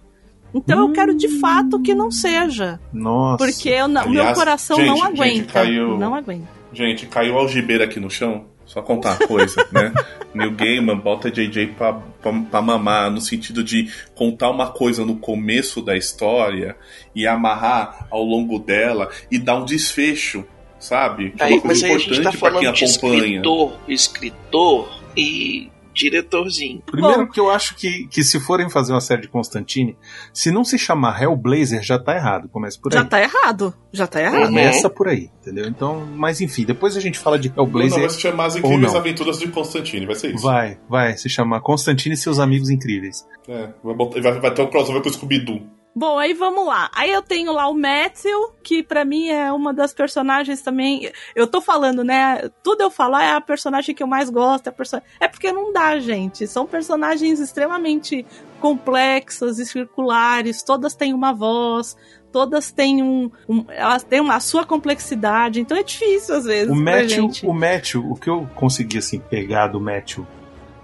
Então 0.53 0.79
eu 0.87 0.91
quero 0.93 1.13
de 1.13 1.27
fato 1.39 1.81
que 1.81 1.93
não 1.93 2.09
seja. 2.09 2.79
Nossa. 2.93 3.37
Porque 3.43 3.69
eu 3.69 3.87
não- 3.87 4.01
o 4.03 4.05
Aliás, 4.07 4.27
meu 4.29 4.35
coração 4.35 4.77
gente, 4.77 4.87
não 4.87 4.95
gente, 4.95 5.05
aguenta. 5.21 5.53
caiu- 5.53 5.97
Não 5.97 6.15
aguenta. 6.15 6.47
Gente, 6.73 7.05
caiu 7.07 7.37
a 7.37 7.41
algibeira 7.41 7.83
aqui 7.85 7.99
no 7.99 8.09
chão. 8.09 8.45
Só 8.75 8.81
contar 8.81 9.11
uma 9.11 9.25
coisa, 9.25 9.65
né? 9.71 9.93
Neil 10.33 10.51
Gaiman 10.51 10.97
bota 10.97 11.31
JJ 11.31 11.67
pra, 11.77 11.93
pra, 11.93 12.33
pra 12.33 12.61
mamar, 12.61 13.09
no 13.09 13.21
sentido 13.21 13.63
de 13.63 13.89
contar 14.13 14.49
uma 14.49 14.69
coisa 14.69 15.05
no 15.05 15.15
começo 15.15 15.81
da 15.81 15.95
história 15.95 16.75
e 17.15 17.25
amarrar 17.25 18.05
ao 18.11 18.21
longo 18.21 18.59
dela 18.59 19.09
e 19.31 19.39
dar 19.39 19.55
um 19.55 19.63
desfecho, 19.63 20.43
sabe? 20.77 21.31
Que 21.31 21.41
é 21.41 21.45
Aí, 21.45 21.61
mas 21.63 21.81
aí 21.85 21.93
a 21.93 21.97
gente 21.97 22.21
tá 22.21 22.31
importante 22.31 22.37
pra 22.37 22.51
quem 22.51 22.63
falando 22.63 22.75
de 22.75 22.83
acompanha. 22.83 23.25
escritor, 23.27 23.79
escritor 23.87 25.01
e 25.15 25.71
diretorzinho. 25.95 26.81
Primeiro 26.85 27.27
que 27.29 27.39
eu 27.39 27.49
acho 27.49 27.75
que, 27.75 28.07
que 28.07 28.23
se 28.23 28.39
forem 28.39 28.69
fazer 28.69 28.93
uma 28.93 29.01
série 29.01 29.21
de 29.23 29.27
Constantine, 29.27 29.97
se 30.33 30.51
não 30.51 30.63
se 30.63 30.77
chamar 30.77 31.21
Hellblazer, 31.21 31.81
já 31.81 31.97
tá 31.97 32.15
errado. 32.15 32.49
Começa 32.49 32.77
por 32.79 32.93
aí. 32.93 32.99
Já 32.99 33.05
tá 33.05 33.21
errado. 33.21 33.73
Já 33.91 34.05
tá 34.05 34.21
errado. 34.21 34.45
Começa 34.47 34.89
por 34.89 35.07
aí, 35.07 35.31
entendeu? 35.41 35.65
Então, 35.67 36.05
mas 36.15 36.41
enfim, 36.41 36.65
depois 36.65 36.95
a 36.97 36.99
gente 36.99 37.17
fala 37.17 37.39
de 37.39 37.49
Não, 37.49 37.55
não, 37.55 37.63
Hellblazer. 37.63 37.99
vai 38.01 38.09
se 38.09 38.19
chamar 38.21 38.45
As 38.45 38.55
Incríveis 38.57 38.91
não. 38.91 38.99
Aventuras 38.99 39.39
de 39.39 39.47
Constantine, 39.47 40.05
vai 40.05 40.15
ser 40.15 40.35
isso. 40.35 40.43
Vai, 40.43 40.77
vai 40.89 41.17
se 41.17 41.29
chamar 41.29 41.61
Constantine 41.61 42.13
e 42.13 42.17
seus 42.17 42.39
amigos 42.39 42.69
incríveis. 42.69 43.25
É, 43.47 43.69
vai, 43.83 43.95
botar- 43.95 44.21
vai- 44.21 44.39
vai 44.39 44.53
ter 44.53 44.61
um 44.61 44.67
crossover 44.69 45.01
com 45.01 45.09
o 45.09 45.13
Scooby-Doo. 45.13 45.61
Bom, 45.97 46.19
aí 46.19 46.33
vamos 46.33 46.67
lá. 46.67 46.91
Aí 46.93 47.09
eu 47.09 47.21
tenho 47.21 47.53
lá 47.53 47.69
o 47.69 47.73
Matthew, 47.73 48.51
que 48.61 48.83
pra 48.83 49.05
mim 49.05 49.29
é 49.29 49.49
uma 49.53 49.73
das 49.73 49.93
personagens 49.93 50.61
também. 50.61 51.09
Eu 51.33 51.47
tô 51.47 51.61
falando, 51.61 52.03
né? 52.03 52.49
Tudo 52.61 52.81
eu 52.81 52.91
falo, 52.91 53.15
ah, 53.15 53.23
é 53.23 53.31
a 53.31 53.39
personagem 53.39 53.95
que 53.95 54.03
eu 54.03 54.07
mais 54.07 54.29
gosto. 54.29 54.67
É, 54.67 54.69
a 54.71 54.73
perso... 54.73 55.01
é 55.21 55.27
porque 55.29 55.53
não 55.53 55.71
dá, 55.71 55.97
gente. 55.97 56.47
São 56.47 56.65
personagens 56.67 57.39
extremamente 57.39 58.25
complexas 58.59 59.57
e 59.57 59.65
circulares. 59.65 60.61
Todas 60.63 60.93
têm 60.95 61.13
uma 61.13 61.31
voz, 61.31 61.95
todas 62.29 62.73
têm 62.73 63.01
um. 63.01 63.31
um- 63.47 63.65
elas 63.69 64.03
têm 64.03 64.19
uma 64.19 64.35
a 64.35 64.39
sua 64.41 64.65
complexidade. 64.65 65.61
Então 65.61 65.77
é 65.77 65.83
difícil 65.83 66.35
às 66.35 66.43
vezes. 66.43 66.69
O 66.69 66.75
Matthew, 66.75 67.07
gente. 67.09 67.45
o 67.45 67.53
Matthew, 67.53 68.11
o 68.11 68.15
que 68.15 68.29
eu 68.29 68.49
consegui 68.55 68.97
assim 68.97 69.19
pegar 69.19 69.67
do 69.67 69.79
Matthew 69.79 70.27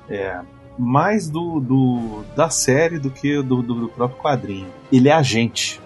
é 0.09 0.39
mais 0.82 1.30
do, 1.30 1.60
do 1.60 2.24
da 2.36 2.50
série 2.50 2.98
do 3.00 3.10
que 3.12 3.42
do, 3.42 3.62
do, 3.62 3.74
do 3.82 3.88
próprio 3.90 4.20
quadrinho. 4.22 4.68
Ele 4.92 5.08
é 5.10 5.14
a 5.14 5.22
gente. 5.22 5.80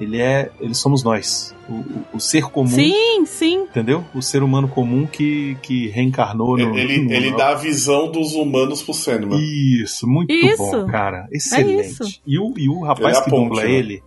Ele 0.00 0.20
é, 0.20 0.50
ele 0.60 0.74
somos 0.74 1.04
nós. 1.04 1.54
O, 1.68 1.72
o- 1.74 2.04
o 2.14 2.20
ser 2.20 2.44
comum, 2.50 2.66
Sim, 2.68 3.24
sim. 3.24 3.60
entendeu? 3.62 4.04
O 4.14 4.20
ser 4.20 4.42
humano 4.42 4.66
comum 4.66 5.06
que, 5.06 5.56
que 5.62 5.88
reencarnou 5.88 6.56
no. 6.56 6.76
Ele, 6.76 6.98
no- 7.02 7.12
ele 7.12 7.36
dá 7.36 7.50
a 7.50 7.54
visão 7.54 8.10
dos 8.10 8.32
humanos 8.34 8.82
pro 8.82 8.92
Sandman. 8.94 9.38
Isso, 9.40 10.06
muito 10.08 10.32
Isso. 10.32 10.56
bom, 10.58 10.86
cara. 10.86 11.26
Excelente. 11.30 11.86
isso. 11.88 12.20
E, 12.26 12.38
o, 12.38 12.52
e 12.56 12.68
o 12.68 12.80
rapaz 12.80 13.16
Ele 13.16 13.16
é 13.18 13.24
que 13.24 13.30
ponte, 13.30 13.48
dubla 13.50 13.62
né? 13.64 13.70
ele, 13.70 14.02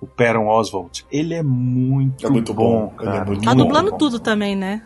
o 0.00 0.06
Perron 0.06 0.48
Oswald, 0.48 1.04
ele 1.10 1.32
é 1.34 1.42
muito, 1.42 2.26
É 2.26 2.30
muito 2.30 2.52
bom, 2.52 2.92
ele 3.00 3.08
é 3.08 3.12
cara. 3.12 3.24
muito 3.24 3.42
Tá 3.44 3.54
bom. 3.54 3.62
dublando 3.64 3.90
bom. 3.92 3.96
tudo 3.96 4.18
também, 4.20 4.54
né? 4.54 4.82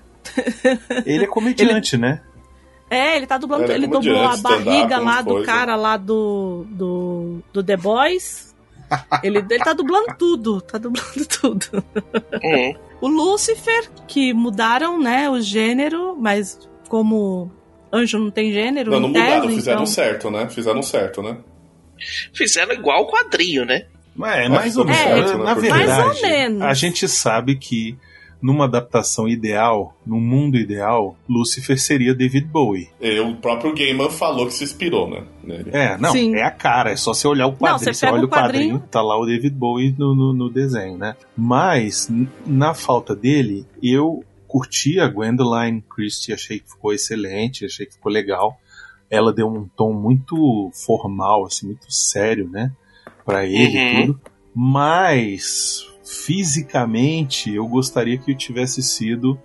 Ele 1.04 1.24
é 1.24 1.26
comediante, 1.28 1.96
né? 1.96 2.20
É, 2.92 3.16
ele 3.16 3.26
tá 3.26 3.38
dublando. 3.38 3.64
Ele 3.64 3.72
é 3.72 3.76
Ele, 3.76 3.86
dublou 3.86 4.22
a 4.22 4.36
barriga 4.36 4.98
lá 4.98 5.22
do 5.22 5.30
coisas. 5.30 5.46
cara 5.46 5.74
lá 5.76 5.96
do, 5.96 6.66
do, 6.68 7.38
do 7.52 7.62
The 7.64 7.76
Boys. 7.76 8.54
Ele, 9.22 9.38
ele 9.38 9.58
tá 9.64 9.72
dublando 9.72 10.14
tudo. 10.18 10.60
Tá 10.60 10.76
dublando 10.76 11.26
tudo. 11.40 11.84
Hum. 12.44 12.74
O 13.00 13.08
Lucifer, 13.08 13.90
que 14.06 14.34
mudaram, 14.34 15.00
né, 15.00 15.30
o 15.30 15.40
gênero, 15.40 16.14
mas 16.20 16.58
como 16.88 17.50
anjo 17.90 18.18
não 18.18 18.30
tem 18.30 18.52
gênero, 18.52 18.90
Não, 18.90 19.00
não 19.00 19.12
tese, 19.12 19.24
mudaram, 19.26 19.48
fizeram 19.48 19.82
então... 19.82 19.86
certo, 19.86 20.30
né? 20.30 20.48
Fizeram 20.50 20.82
certo, 20.82 21.22
né? 21.22 21.36
Fizeram 22.34 22.72
igual 22.72 23.02
o 23.02 23.06
quadrinho, 23.06 23.64
né? 23.64 23.86
Mas 24.14 24.44
é 24.44 24.48
mais 24.48 24.76
ou 24.76 24.84
menos. 24.84 25.00
certo, 25.00 25.38
né? 25.38 25.44
Na 25.44 25.54
verdade, 25.54 25.86
Mais 25.86 26.22
ou 26.22 26.22
menos. 26.28 26.62
a 26.62 26.74
gente 26.74 27.08
sabe 27.08 27.56
que 27.56 27.96
numa 28.42 28.64
adaptação 28.64 29.28
ideal, 29.28 29.96
num 30.04 30.20
mundo 30.20 30.56
ideal, 30.56 31.16
Lucifer 31.28 31.78
seria 31.78 32.12
David 32.14 32.46
Bowie. 32.48 32.88
É, 33.00 33.20
o 33.20 33.36
próprio 33.36 33.72
Gaiman 33.74 34.10
falou 34.10 34.46
que 34.46 34.52
se 34.54 34.64
inspirou, 34.64 35.08
né? 35.08 35.22
nele. 35.44 35.70
É, 35.72 35.96
não, 35.96 36.10
Sim. 36.10 36.34
é 36.34 36.42
a 36.42 36.50
cara, 36.50 36.90
é 36.90 36.96
só 36.96 37.14
você 37.14 37.28
olhar 37.28 37.46
o 37.46 37.52
quadrinho. 37.52 37.78
você 37.78 37.94
você 37.94 38.06
pega 38.06 38.16
olha 38.18 38.24
o 38.24 38.28
quadrinho, 38.28 38.64
quadrinho. 38.74 38.88
tá 38.90 39.00
lá 39.00 39.16
o 39.16 39.24
David 39.24 39.54
Bowie 39.54 39.94
no, 39.96 40.14
no, 40.14 40.32
no 40.32 40.50
desenho, 40.50 40.98
né? 40.98 41.14
Mas, 41.36 42.08
na 42.44 42.74
falta 42.74 43.14
dele, 43.14 43.64
eu 43.82 44.24
curti 44.48 44.98
a 45.00 45.06
Gwendoline 45.08 45.82
Christie, 45.94 46.34
achei 46.34 46.58
que 46.58 46.68
ficou 46.68 46.92
excelente, 46.92 47.64
achei 47.64 47.86
que 47.86 47.94
ficou 47.94 48.10
legal. 48.12 48.58
Ela 49.08 49.32
deu 49.32 49.46
um 49.46 49.68
tom 49.76 49.92
muito 49.92 50.70
formal, 50.74 51.46
assim, 51.46 51.66
muito 51.66 51.86
sério, 51.92 52.48
né? 52.50 52.72
Pra 53.24 53.46
ele 53.46 53.76
e 53.78 53.78
Uhum. 54.00 54.06
tudo. 54.06 54.20
Mas, 54.54 55.86
fisicamente, 56.04 57.54
eu 57.54 57.66
gostaria 57.66 58.18
que 58.18 58.32
eu 58.32 58.36
tivesse 58.36 58.82
sido 58.82 59.38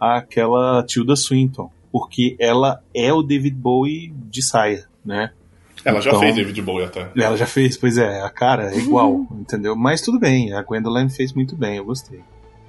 aquela 0.00 0.82
Tilda 0.84 1.16
Swinton. 1.16 1.70
Porque 1.92 2.36
ela 2.40 2.80
é 2.94 3.12
o 3.12 3.22
David 3.22 3.54
Bowie 3.56 4.12
de 4.28 4.42
saia, 4.42 4.84
né? 5.04 5.30
Ela 5.84 6.00
já 6.00 6.10
Então- 6.10 6.20
fez 6.20 6.34
David 6.34 6.60
Bowie 6.62 6.84
até. 6.86 7.08
Ela 7.16 7.36
já 7.36 7.46
fez, 7.46 7.76
pois 7.76 7.96
é, 7.98 8.20
a 8.22 8.30
cara 8.30 8.74
é 8.74 8.78
igual, 8.78 9.26
entendeu? 9.32 9.76
Mas 9.76 10.00
tudo 10.00 10.18
bem, 10.18 10.52
a 10.52 10.62
Gwendolyn 10.62 11.08
fez 11.08 11.32
muito 11.32 11.54
bem, 11.56 11.76
eu 11.76 11.84
gostei. 11.84 12.20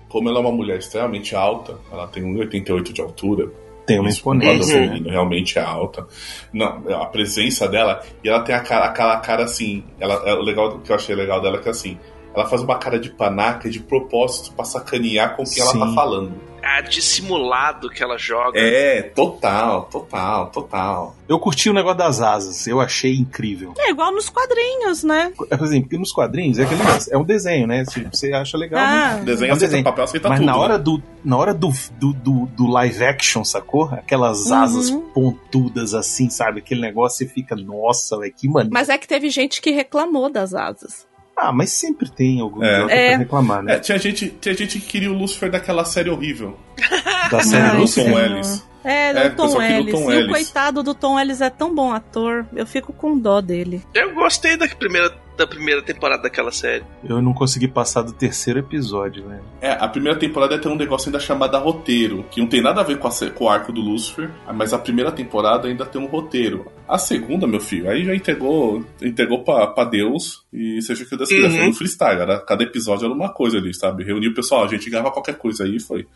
Como 0.09 0.29
ela 0.29 0.37
é 0.37 0.41
uma 0.41 0.51
mulher 0.51 0.77
extremamente 0.77 1.35
alta, 1.35 1.75
ela 1.91 2.07
tem 2.07 2.23
1,88 2.23 2.93
de 2.93 3.01
altura. 3.01 3.49
Tem 3.87 3.99
uma 3.99 4.09
imponência, 4.09 4.85
né? 4.99 5.09
realmente 5.11 5.57
é 5.59 5.61
alta. 5.61 6.07
Não, 6.53 6.83
a 7.01 7.05
presença 7.05 7.67
dela, 7.67 8.03
e 8.23 8.29
ela 8.29 8.41
tem 8.41 8.53
a 8.55 8.59
cara, 8.59 8.85
aquela 8.85 9.17
cara 9.19 9.43
assim. 9.43 9.83
Ela, 9.99 10.15
é, 10.27 10.33
o 10.33 10.41
legal 10.41 10.79
que 10.79 10.91
eu 10.91 10.95
achei 10.95 11.15
legal 11.15 11.39
dela 11.41 11.57
é 11.57 11.61
que 11.61 11.69
assim, 11.69 11.97
ela 12.35 12.47
faz 12.49 12.61
uma 12.61 12.77
cara 12.77 12.99
de 12.99 13.09
panaca 13.09 13.69
de 13.69 13.79
propósito 13.79 14.51
pra 14.53 14.65
sacanear 14.65 15.35
com 15.35 15.43
quem 15.43 15.61
ela 15.61 15.73
tá 15.73 15.87
Sim. 15.87 15.95
falando. 15.95 16.33
A 16.67 16.81
dissimulado 16.81 17.91
que 17.91 18.01
ela 18.01 18.17
joga. 18.17 18.59
É, 18.59 19.03
total, 19.03 19.83
total, 19.83 20.47
total. 20.49 21.15
Eu 21.29 21.37
curti 21.39 21.69
o 21.69 21.73
negócio 21.73 21.97
das 21.99 22.21
asas, 22.21 22.65
eu 22.65 22.81
achei 22.81 23.15
incrível. 23.15 23.75
É 23.77 23.91
igual 23.91 24.11
nos 24.11 24.29
quadrinhos, 24.29 25.03
né? 25.03 25.31
É, 25.51 25.55
por 25.57 25.63
exemplo, 25.63 25.83
porque 25.83 25.97
nos 25.99 26.11
quadrinhos 26.11 26.57
é 26.57 26.63
aquele 26.63 26.83
negócio, 26.83 27.13
é 27.13 27.17
um 27.19 27.23
desenho, 27.23 27.67
né? 27.67 27.85
Tipo, 27.85 28.09
Você 28.15 28.33
acha 28.33 28.57
legal, 28.57 28.83
Ah. 28.83 29.13
né? 29.17 29.23
Desenho 29.23 29.51
É 29.51 29.53
um 29.53 29.57
desenho. 29.59 29.83
papel, 29.83 30.03
aceita 30.05 30.27
mas 30.27 30.39
tudo. 30.39 30.47
na 30.47 30.57
hora, 30.57 30.77
né? 30.79 30.83
do, 30.83 31.03
na 31.23 31.37
hora 31.37 31.53
do, 31.53 31.69
do, 31.99 32.13
do, 32.13 32.45
do 32.47 32.67
live 32.67 33.03
action, 33.03 33.43
sacou? 33.43 33.85
Aquelas 33.91 34.47
Uhum. 34.47 34.55
asas 34.55 34.89
pontudas 35.13 35.93
assim, 35.93 36.31
sabe? 36.31 36.59
Aquele 36.59 36.81
negócio 36.81 37.19
você 37.19 37.27
fica, 37.31 37.55
nossa, 37.55 38.17
velho, 38.17 38.33
que 38.35 38.47
maneiro. 38.47 38.73
Mas 38.73 38.89
é 38.89 38.97
que 38.97 39.07
teve 39.07 39.29
gente 39.29 39.61
que 39.61 39.69
reclamou 39.71 40.31
das 40.31 40.53
asas. 40.55 41.05
Ah, 41.37 41.51
mas 41.51 41.69
sempre 41.71 42.09
tem 42.09 42.39
algum 42.39 42.63
É. 42.63 42.73
idiota 42.75 42.93
É. 42.93 43.09
pra 43.09 43.17
reclamar, 43.19 43.63
né? 43.63 43.73
É, 43.75 43.79
tinha 43.79 43.97
gente, 43.97 44.29
tinha 44.39 44.55
gente 44.55 44.79
que 44.79 44.85
queria 44.87 45.11
o 45.11 45.17
Lucifer 45.17 45.51
daquela 45.51 45.83
série 45.85 46.09
horrível. 46.09 46.57
Da 47.31 47.41
série 47.41 47.75
Lucifer. 47.77 48.11
Tom. 48.13 48.19
Ellis. 48.19 48.63
É, 48.83 49.11
do 49.13 49.19
É, 49.19 49.29
Tom 49.31 49.47
o 49.57 49.61
Ellis. 49.61 49.93
Tom 49.95 50.01
e 50.01 50.05
o 50.05 50.11
Ellis. 50.19 50.31
coitado 50.31 50.83
do 50.83 50.93
Tom 50.93 51.19
Ellis 51.19 51.41
é 51.41 51.49
tão 51.49 51.73
bom 51.73 51.91
ator. 51.91 52.45
Eu 52.55 52.67
fico 52.67 52.93
com 52.93 53.17
dó 53.17 53.41
dele. 53.41 53.81
Eu 53.95 54.13
gostei 54.13 54.55
da 54.55 54.67
primeira, 54.67 55.11
da 55.35 55.47
primeira 55.47 55.81
temporada 55.81 56.23
daquela 56.23 56.51
série. 56.51 56.83
Eu 57.03 57.21
não 57.21 57.33
consegui 57.33 57.67
passar 57.67 58.01
do 58.01 58.13
terceiro 58.13 58.59
episódio, 58.59 59.27
velho. 59.27 59.43
É, 59.61 59.71
a 59.71 59.87
primeira 59.87 60.17
temporada 60.17 60.57
tem 60.57 60.71
um 60.71 60.75
negócio 60.75 61.09
ainda 61.09 61.19
chamado 61.19 61.57
roteiro, 61.57 62.25
que 62.29 62.39
não 62.39 62.47
tem 62.47 62.61
nada 62.61 62.81
a 62.81 62.83
ver 62.83 62.97
com, 62.97 63.07
a 63.07 63.11
com 63.33 63.45
o 63.45 63.49
arco 63.49 63.71
do 63.71 63.81
Lucifer, 63.81 64.29
mas 64.53 64.73
a 64.73 64.79
primeira 64.79 65.11
temporada 65.11 65.67
ainda 65.67 65.85
tem 65.85 66.01
um 66.01 66.05
roteiro. 66.05 66.71
A 66.87 66.97
segunda, 66.97 67.47
meu 67.47 67.59
filho, 67.59 67.89
aí 67.89 68.05
já 68.05 68.15
entregou, 68.15 68.85
entregou 69.01 69.43
pra, 69.43 69.67
pra 69.67 69.85
Deus 69.85 70.43
e 70.53 70.81
seja 70.81 71.03
o 71.03 71.07
que 71.07 71.17
Deus 71.17 71.29
quiser. 71.29 71.49
Uhum. 71.49 71.57
Foi 71.57 71.65
no 71.67 71.73
freestyle, 71.73 72.21
era, 72.21 72.39
cada 72.39 72.63
episódio 72.63 73.05
era 73.05 73.13
uma 73.13 73.29
coisa 73.29 73.57
ali, 73.57 73.73
sabe? 73.73 74.03
Reuniu 74.03 74.31
o 74.31 74.35
pessoal, 74.35 74.63
a 74.63 74.67
gente 74.67 74.89
grava 74.89 75.11
qualquer 75.11 75.37
coisa 75.37 75.63
aí 75.63 75.77
e 75.77 75.79
foi. 75.79 76.07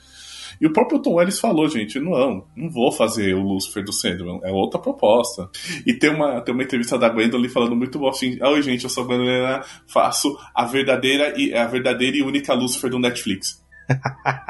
E 0.59 0.67
o 0.67 0.73
próprio 0.73 0.99
Tom 0.99 1.21
Ellis 1.21 1.39
falou, 1.39 1.67
gente, 1.69 1.99
não, 1.99 2.43
não 2.55 2.69
vou 2.69 2.91
fazer 2.91 3.33
o 3.33 3.41
Lucifer 3.41 3.83
do 3.83 3.93
Sandman, 3.93 4.41
é 4.43 4.51
outra 4.51 4.79
proposta. 4.79 5.49
E 5.85 5.93
tem 5.93 6.09
uma, 6.09 6.41
tem 6.41 6.53
uma 6.53 6.63
entrevista 6.63 6.97
da 6.97 7.09
Gwendolyn 7.09 7.49
falando 7.49 7.75
muito 7.75 7.97
bom 7.97 8.09
assim, 8.09 8.37
oi 8.41 8.61
gente, 8.61 8.83
eu 8.83 8.89
sou 8.89 9.03
a 9.03 9.07
Gwendolyn, 9.07 9.61
faço 9.87 10.37
a 10.53 10.65
verdadeira 10.65 11.33
e 11.39 11.53
a 11.53 11.65
verdadeira 11.65 12.17
e 12.17 12.21
única 12.21 12.53
Lucifer 12.53 12.89
do 12.89 12.99
Netflix. 12.99 13.63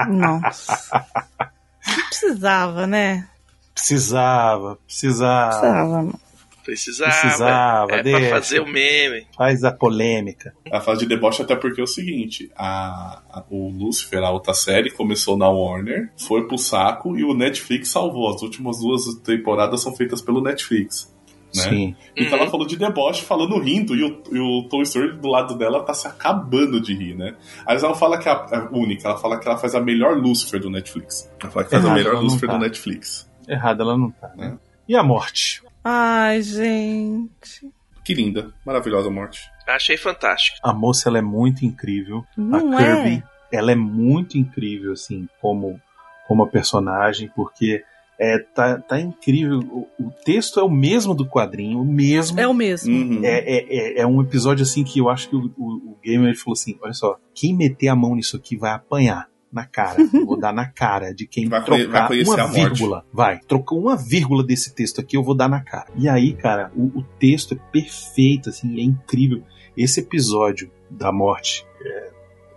Nossa. 0.10 1.06
Não 1.88 2.06
precisava, 2.08 2.86
né? 2.86 3.28
Precisava, 3.74 4.78
precisava. 4.86 5.50
Precisava, 5.50 5.90
mano. 5.90 6.29
Precisava. 6.70 7.12
Precisava, 7.12 7.92
é 7.96 8.04
deixa. 8.04 8.20
pra 8.20 8.30
fazer 8.30 8.60
o 8.62 8.68
meme. 8.68 9.28
Faz 9.36 9.64
a 9.64 9.72
polêmica. 9.72 10.54
A 10.72 10.80
fase 10.82 11.02
de 11.02 11.06
deboche 11.08 11.42
até 11.42 11.56
porque 11.56 11.82
é 11.82 11.84
o 11.84 11.88
seguinte, 11.88 12.52
a, 12.56 13.22
a- 13.32 13.44
o 13.50 13.70
Lucifer, 13.70 14.24
a 14.24 14.30
outra 14.32 14.54
série, 14.54 14.92
começou 14.92 15.38
na 15.38 15.50
Warner, 15.50 16.12
foi 16.18 16.48
pro 16.48 16.58
saco 16.58 17.18
e 17.18 17.24
o 17.24 17.34
Netflix 17.34 17.90
salvou. 17.90 18.30
As 18.34 18.42
últimas 18.42 18.80
duas 18.80 19.06
temporadas 19.24 19.82
são 19.82 19.96
feitas 19.96 20.22
pelo 20.22 20.42
Netflix. 20.42 21.14
né? 21.56 21.64
Sim. 21.64 21.96
Então 22.16 22.34
Uhum. 22.38 22.44
ela 22.44 22.52
falou 22.52 22.68
de 22.68 22.78
deboche, 22.78 23.24
falando 23.26 23.58
rindo, 23.60 23.96
e 23.96 24.04
o, 24.04 24.22
e 24.32 24.40
o 24.40 24.68
Toy 24.70 24.84
Story 24.84 25.18
do 25.18 25.28
lado 25.28 25.58
dela 25.58 25.82
tá 25.84 25.96
se 25.96 26.08
acabando 26.08 26.80
de 26.80 26.94
rir, 26.94 27.16
né? 27.16 27.36
Aí 27.66 27.76
ela 27.78 27.96
fala 27.96 28.20
que 28.20 28.30
é 28.30 28.32
a, 28.32 28.36
a 28.36 28.70
única, 28.72 29.08
ela 29.08 29.18
fala 29.18 29.40
que 29.40 29.48
ela 29.48 29.58
faz 29.58 29.74
a 29.74 29.82
melhor 29.82 30.16
Lucifer 30.16 30.60
do 30.60 30.70
Netflix. 30.70 31.28
Ela 31.42 31.52
fala 31.52 31.66
que 31.66 31.72
faz 31.72 31.86
a 31.86 31.92
melhor 31.94 32.22
Lucifer 32.22 32.48
tá. 32.50 32.56
do 32.56 32.62
Netflix. 32.64 33.28
Errada 33.48 33.82
ela 33.82 33.98
não 33.98 34.12
tá, 34.12 34.32
né? 34.38 34.60
E 34.88 34.96
a 34.96 35.02
morte? 35.02 35.64
Ai, 35.92 36.44
gente. 36.44 37.68
Que 38.06 38.14
linda, 38.14 38.54
maravilhosa 38.64 39.10
morte. 39.10 39.50
Achei 39.68 39.98
fantástico. 39.98 40.60
A 40.62 40.72
moça, 40.72 41.10
ela 41.10 41.18
é 41.18 41.22
muito 41.22 41.66
incrível. 41.66 42.24
Não 42.38 42.78
a 42.78 42.82
é? 42.82 43.04
Kirby, 43.04 43.24
ela 43.52 43.72
é 43.72 43.76
muito 43.76 44.38
incrível, 44.38 44.94
assim, 44.94 45.28
como, 45.42 45.82
como 46.28 46.44
a 46.44 46.48
personagem, 46.48 47.32
porque 47.36 47.84
é, 48.20 48.38
tá, 48.38 48.78
tá 48.78 49.00
incrível. 49.00 49.60
O, 49.60 49.88
o 50.00 50.12
texto 50.24 50.60
é 50.60 50.64
o 50.64 50.70
mesmo 50.70 51.16
do 51.16 51.28
quadrinho, 51.28 51.82
o 51.82 51.86
mesmo. 51.86 52.40
É 52.40 52.48
o 52.48 52.54
mesmo. 52.54 52.94
Uhum. 52.94 53.22
É, 53.24 53.40
é, 53.40 53.78
é, 53.78 54.00
é 54.02 54.06
um 54.06 54.22
episódio 54.22 54.62
assim 54.62 54.84
que 54.84 55.00
eu 55.00 55.10
acho 55.10 55.28
que 55.28 55.36
o, 55.36 55.52
o, 55.58 55.94
o 55.94 55.98
gamer 56.04 56.38
falou 56.38 56.54
assim: 56.54 56.78
olha 56.84 56.94
só, 56.94 57.18
quem 57.34 57.56
meter 57.56 57.88
a 57.88 57.96
mão 57.96 58.16
nisso 58.16 58.38
aqui 58.38 58.56
vai 58.56 58.72
apanhar 58.72 59.28
na 59.52 59.66
cara. 59.66 59.98
Vou 60.26 60.38
dar 60.40 60.54
na 60.54 60.68
cara 60.68 61.14
de 61.14 61.26
quem 61.28 61.48
Vai 61.50 61.60
vai 61.60 61.66
trocar 61.82 62.08
conhecer 62.08 62.32
uma 62.36 62.48
vírgula. 62.48 63.06
Vai, 63.12 63.40
trocou 63.40 63.80
uma 63.80 63.96
vírgula 63.96 64.44
desse 64.46 64.74
texto 64.76 65.02
aqui, 65.02 65.18
eu 65.18 65.24
vou 65.24 65.36
dar 65.36 65.48
na 65.50 65.62
cara. 65.62 65.88
E 65.96 66.08
aí, 66.08 66.34
cara, 66.34 66.72
o, 66.76 67.00
o 67.00 67.04
texto 67.20 67.54
é 67.56 67.58
perfeito, 67.72 68.50
assim, 68.50 68.80
é 68.80 68.84
incrível. 68.84 69.44
Esse 69.76 70.02
episódio 70.02 70.72
da 70.90 71.12
morte, 71.12 71.66
é, 71.84 72.12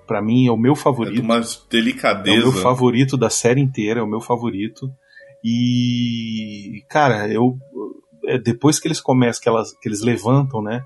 para 0.07 0.21
mim, 0.21 0.47
é 0.47 0.51
o 0.51 0.57
meu 0.57 0.73
É 0.73 0.77
favorito. 0.77 1.23
uma 1.23 1.37
É 1.37 1.41
o 1.41 1.45
delicadeza. 1.71 2.39
meu 2.41 2.53
favorito 2.53 3.17
da 3.17 3.31
série 3.31 3.61
inteira, 3.61 4.01
é 4.01 4.03
o 4.03 4.07
meu 4.09 4.21
favorito. 4.21 4.91
E, 5.45 6.83
cara, 6.89 7.29
eu. 7.33 7.57
é, 8.27 8.39
Depois 8.39 8.79
que 8.79 8.89
eles 8.89 9.01
começam, 9.01 9.43
que, 9.43 9.49
elas, 9.49 9.73
que 9.79 9.89
eles 9.89 10.03
levantam, 10.03 10.63
né? 10.63 10.83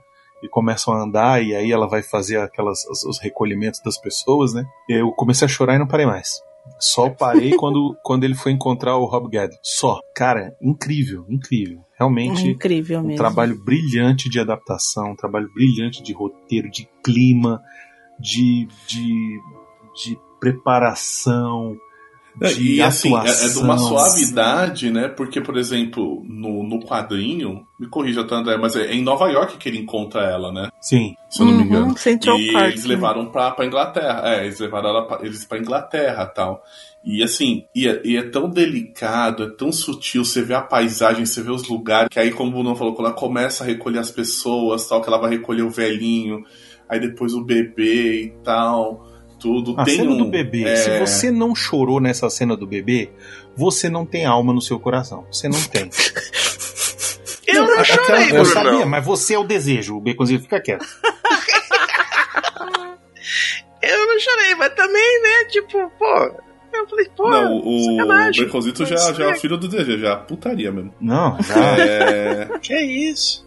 E 0.47 0.49
começam 0.49 0.95
a 0.95 1.03
andar, 1.03 1.43
e 1.43 1.55
aí 1.55 1.71
ela 1.73 1.89
vai 1.89 2.03
fazer 2.03 2.39
aquelas, 2.39 2.85
os, 2.87 3.03
os 3.05 3.19
recolhimentos 3.19 3.81
das 3.81 3.99
pessoas, 3.99 4.55
né? 4.55 4.65
Eu 4.89 5.11
comecei 5.13 5.45
a 5.45 5.49
chorar 5.49 5.75
e 5.75 5.79
não 5.79 5.87
parei 5.87 6.07
mais. 6.07 6.41
Só 6.79 7.11
parei 7.11 7.55
quando, 7.57 7.97
quando 8.03 8.25
ele 8.25 8.35
foi 8.35 8.53
encontrar 8.53 8.97
o 8.97 9.05
Rob 9.05 9.29
Gad. 9.31 9.51
Só. 9.63 10.01
Cara, 10.15 10.57
incrível, 10.61 11.25
incrível. 11.29 11.81
Realmente 11.99 12.47
Incrível 12.49 13.01
um 13.01 13.03
mesmo. 13.05 13.17
trabalho 13.17 13.59
brilhante 13.65 14.29
de 14.29 14.39
adaptação, 14.39 15.13
um 15.13 15.17
trabalho 15.17 15.49
brilhante 15.55 16.03
de 16.03 16.13
roteiro, 16.13 16.71
de 16.71 16.89
clima, 17.03 17.63
de, 18.21 18.69
de, 18.87 19.41
de 20.05 20.19
preparação, 20.39 21.77
É, 22.41 22.53
de 22.53 22.75
e 22.75 22.83
assim, 22.83 23.15
é, 23.15 23.19
é 23.19 23.23
de 23.23 23.31
atuação. 23.31 23.63
uma 23.65 23.79
suavidade, 23.79 24.91
né? 24.91 25.09
Porque, 25.09 25.41
por 25.41 25.57
exemplo, 25.57 26.23
no, 26.29 26.63
no 26.63 26.81
quadrinho, 26.81 27.67
me 27.81 27.89
corrija, 27.89 28.25
tá, 28.25 28.37
André, 28.37 28.57
mas 28.59 28.77
é 28.77 28.93
em 28.93 29.03
Nova 29.03 29.29
York 29.29 29.57
que 29.57 29.69
ele 29.69 29.79
encontra 29.79 30.23
ela, 30.23 30.53
né? 30.53 30.71
Sim, 30.81 31.15
Se 31.31 31.41
eu 31.41 31.47
não 31.47 31.55
me 31.55 31.63
Uhum, 31.63 31.69
engano. 31.69 31.99
Central 31.99 32.39
e 32.39 32.53
Park, 32.53 32.69
eles 32.69 32.85
né? 32.85 32.95
levaram 32.95 33.27
pra, 33.27 33.51
pra 33.53 33.65
Inglaterra. 33.67 34.23
É, 34.25 34.45
eles 34.45 34.61
levaram 34.61 34.91
ela 34.91 35.07
pra, 35.07 35.19
eles 35.27 35.45
pra 35.45 35.59
Inglaterra 35.59 36.27
tal. 36.27 36.63
E 37.05 37.23
assim, 37.23 37.65
e 37.75 37.87
é, 37.89 38.01
e 38.05 38.17
é 38.17 38.23
tão 38.23 38.51
delicado, 38.51 39.45
é 39.45 39.51
tão 39.51 39.71
sutil, 39.71 40.25
você 40.25 40.43
vê 40.43 40.55
a 40.55 40.61
paisagem, 40.61 41.25
você 41.25 41.41
vê 41.41 41.51
os 41.53 41.69
lugares, 41.69 42.09
que 42.11 42.19
aí, 42.19 42.33
como 42.33 42.51
o 42.51 42.53
Bruno 42.53 42.75
falou, 42.75 42.95
quando 42.95 43.07
ela 43.07 43.17
começa 43.17 43.63
a 43.63 43.67
recolher 43.67 44.01
as 44.01 44.11
pessoas, 44.11 44.89
tal, 44.89 45.01
que 45.01 45.09
ela 45.09 45.21
vai 45.21 45.31
recolher 45.31 45.63
o 45.63 45.71
velhinho, 45.71 46.45
aí 46.89 46.99
depois 46.99 47.33
o 47.33 47.45
bebê 47.45 48.25
e 48.25 48.31
tal, 48.43 49.07
tudo. 49.39 49.75
A 49.79 49.85
tem 49.85 49.97
cena 49.97 50.11
um, 50.11 50.19
do 50.19 50.25
bebê, 50.27 50.65
é, 50.65 50.77
se 50.77 50.99
você 50.99 51.31
não 51.31 51.55
chorou 51.55 52.01
nessa 52.01 52.29
cena 52.31 52.57
do 52.57 52.67
bebê, 52.67 53.11
você 53.57 53.89
não 53.89 54.05
tem 54.05 54.25
alma 54.25 54.53
no 54.53 54.61
seu 54.61 54.79
coração. 54.79 55.27
Você 55.31 55.49
não 55.49 55.63
tem. 55.63 55.91
Eu 57.47 57.65
não 57.65 57.85
chorei, 57.85 58.37
eu 58.37 58.45
sabia, 58.45 58.85
mas 58.85 59.05
você 59.05 59.35
é 59.35 59.39
o 59.39 59.45
desejo. 59.45 59.97
O 59.97 60.01
Baconzinho 60.01 60.41
fica 60.41 60.61
quieto. 60.61 60.85
Eu 63.81 64.07
não 64.07 64.19
chorei, 64.19 64.55
mas 64.57 64.75
também, 64.75 65.23
né? 65.23 65.45
Tipo, 65.51 65.89
pô. 65.97 66.45
Eu 66.75 66.89
falei, 66.89 67.09
pô. 67.17 67.31
Não, 67.31 67.53
o, 67.59 67.77
o 67.77 67.97
sacanagem. 67.97 68.47
Baconzito 68.47 68.85
já, 68.85 68.97
já 68.97 69.27
é 69.27 69.29
é. 69.29 69.33
o 69.33 69.37
filho 69.37 69.57
do 69.57 69.69
desejo, 69.69 70.01
já 70.01 70.13
é 70.15 70.17
putaria 70.17 70.73
mesmo. 70.73 70.93
Não, 71.01 71.41
já. 71.47 71.79
É, 71.79 72.59
Que 72.61 72.75
isso? 72.75 73.47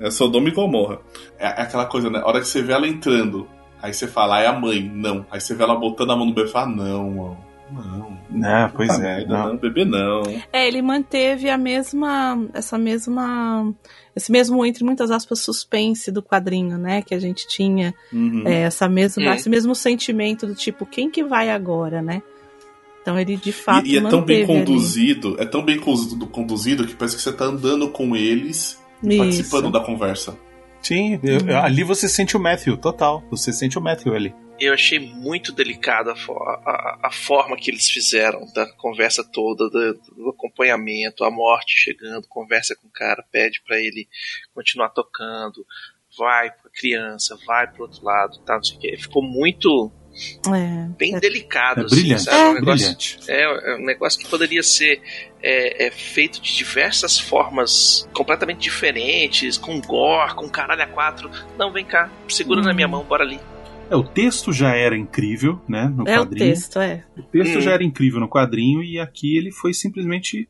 é 0.00 0.10
Sodoma 0.10 0.48
e 0.48 0.52
Gomorra. 0.52 1.00
É 1.38 1.46
aquela 1.46 1.86
coisa, 1.86 2.08
né? 2.08 2.20
A 2.20 2.26
hora 2.26 2.40
que 2.40 2.46
você 2.46 2.62
vê 2.62 2.72
ela 2.72 2.86
entrando, 2.86 3.48
aí 3.82 3.92
você 3.94 4.06
fala, 4.06 4.36
ah, 4.38 4.40
é 4.42 4.46
a 4.46 4.52
mãe. 4.52 4.90
Não. 4.94 5.24
Aí 5.30 5.40
você 5.40 5.54
vê 5.54 5.62
ela 5.62 5.74
botando 5.76 6.10
a 6.12 6.16
mão 6.16 6.26
no 6.26 6.34
bebê 6.34 6.48
e 6.48 6.52
fala, 6.52 6.68
não, 6.68 7.10
mano. 7.10 7.48
Não. 7.70 8.18
Não, 8.30 8.70
pois 8.70 8.88
Puta 8.88 9.02
é. 9.02 9.16
merda, 9.16 9.36
Não. 9.38 9.48
não, 9.48 9.56
bebê 9.58 9.84
não. 9.84 10.22
É, 10.50 10.66
ele 10.66 10.80
manteve 10.80 11.50
a 11.50 11.58
mesma. 11.58 12.46
Essa 12.54 12.78
mesma. 12.78 13.74
Esse 14.16 14.32
mesmo, 14.32 14.64
entre 14.64 14.82
muitas 14.84 15.10
aspas, 15.10 15.40
suspense 15.40 16.10
do 16.10 16.22
quadrinho, 16.22 16.78
né? 16.78 17.02
Que 17.02 17.14
a 17.14 17.18
gente 17.18 17.46
tinha. 17.46 17.92
Uhum. 18.10 18.42
É, 18.46 18.62
essa 18.62 18.88
mesma, 18.88 19.22
Hum. 19.22 19.34
esse 19.34 19.50
mesmo 19.50 19.74
sentimento 19.74 20.46
do 20.46 20.54
tipo, 20.54 20.86
quem 20.86 21.10
que 21.10 21.22
vai 21.22 21.50
agora, 21.50 22.00
né? 22.00 22.22
Então 23.02 23.18
ele 23.18 23.36
de 23.36 23.52
fato 23.52 23.86
E, 23.86 23.92
e 23.92 23.98
é 23.98 24.00
tão 24.00 24.22
bem 24.22 24.40
manteve 24.40 24.52
ali. 24.52 24.64
conduzido, 24.64 25.36
é 25.38 25.44
tão 25.44 25.62
bem 25.62 25.78
conduzido, 25.78 26.26
conduzido 26.26 26.86
que 26.86 26.94
parece 26.94 27.16
que 27.16 27.22
você 27.22 27.32
tá 27.32 27.44
andando 27.44 27.88
com 27.90 28.16
eles, 28.16 28.82
participando 29.16 29.64
Isso. 29.64 29.72
da 29.72 29.80
conversa. 29.80 30.38
Sim, 30.82 31.20
eu- 31.22 31.58
ali 31.58 31.82
você 31.82 32.08
sente 32.08 32.36
o 32.36 32.40
Matthew, 32.40 32.76
total. 32.76 33.22
Você 33.30 33.52
sente 33.52 33.78
o 33.78 33.82
Matthew 33.82 34.14
ali. 34.14 34.34
Eu 34.60 34.74
achei 34.74 34.98
muito 34.98 35.52
delicada 35.52 36.12
a, 36.12 36.14
a- 36.14 36.98
a 37.04 37.10
forma 37.12 37.56
que 37.56 37.70
eles 37.70 37.88
fizeram 37.88 38.40
da 38.52 38.66
conversa 38.74 39.22
toda, 39.22 39.68
do, 39.70 39.94
do 40.16 40.30
acompanhamento, 40.30 41.22
a 41.24 41.30
morte 41.30 41.74
chegando, 41.76 42.26
conversa 42.26 42.74
com 42.74 42.88
o 42.88 42.92
cara, 42.92 43.24
pede 43.30 43.62
pra 43.64 43.78
ele 43.78 44.08
continuar 44.52 44.88
tocando, 44.88 45.64
vai 46.18 46.50
pra 46.50 46.70
criança, 46.74 47.38
vai 47.46 47.70
pro 47.70 47.82
outro 47.84 48.04
lado, 48.04 48.38
tá, 48.40 48.56
não 48.56 48.64
sei 48.64 48.76
o 48.76 48.80
que. 48.80 48.96
Ficou 48.96 49.22
muito 49.22 49.92
É, 50.46 50.88
bem 50.98 51.14
é- 51.14 51.20
delicado, 51.20 51.82
É 51.82 51.84
assim, 51.84 51.96
brilhante, 51.96 52.22
sabe? 52.24 52.36
Um 52.36 52.50
é 52.50 52.54
negócio, 52.54 52.76
brilhante. 52.86 53.18
é, 53.28 53.72
é 53.72 53.76
um 53.76 53.84
negócio 53.84 54.18
que 54.20 54.28
poderia 54.28 54.62
ser 54.62 55.00
é, 55.42 55.86
é 55.86 55.90
feito 55.90 56.40
de 56.40 56.56
diversas 56.56 57.18
formas 57.18 58.08
completamente 58.12 58.58
diferentes, 58.60 59.56
com 59.56 59.80
gore, 59.80 60.34
com 60.34 60.48
caralho 60.48 60.82
a 60.82 60.86
quatro. 60.86 61.30
Não, 61.56 61.72
vem 61.72 61.84
cá, 61.84 62.10
segura 62.28 62.60
na 62.62 62.72
Hum. 62.72 62.74
minha 62.74 62.88
mão, 62.88 63.04
bora 63.04 63.22
ali. 63.24 63.38
É, 63.90 63.96
o 63.96 64.02
texto 64.04 64.52
já 64.52 64.74
era 64.74 64.96
incrível, 64.96 65.60
né? 65.68 65.84
No 65.94 66.06
é 66.06 66.18
o 66.20 66.24
quadrinho. 66.24 66.52
texto, 66.52 66.78
é. 66.78 67.04
O 67.16 67.22
texto 67.22 67.56
Hum. 67.58 67.60
já 67.60 67.70
era 67.72 67.82
incrível 67.84 68.20
no 68.20 68.28
quadrinho 68.28 68.82
e 68.82 68.98
aqui 68.98 69.36
ele 69.36 69.50
foi 69.50 69.72
simplesmente, 69.72 70.46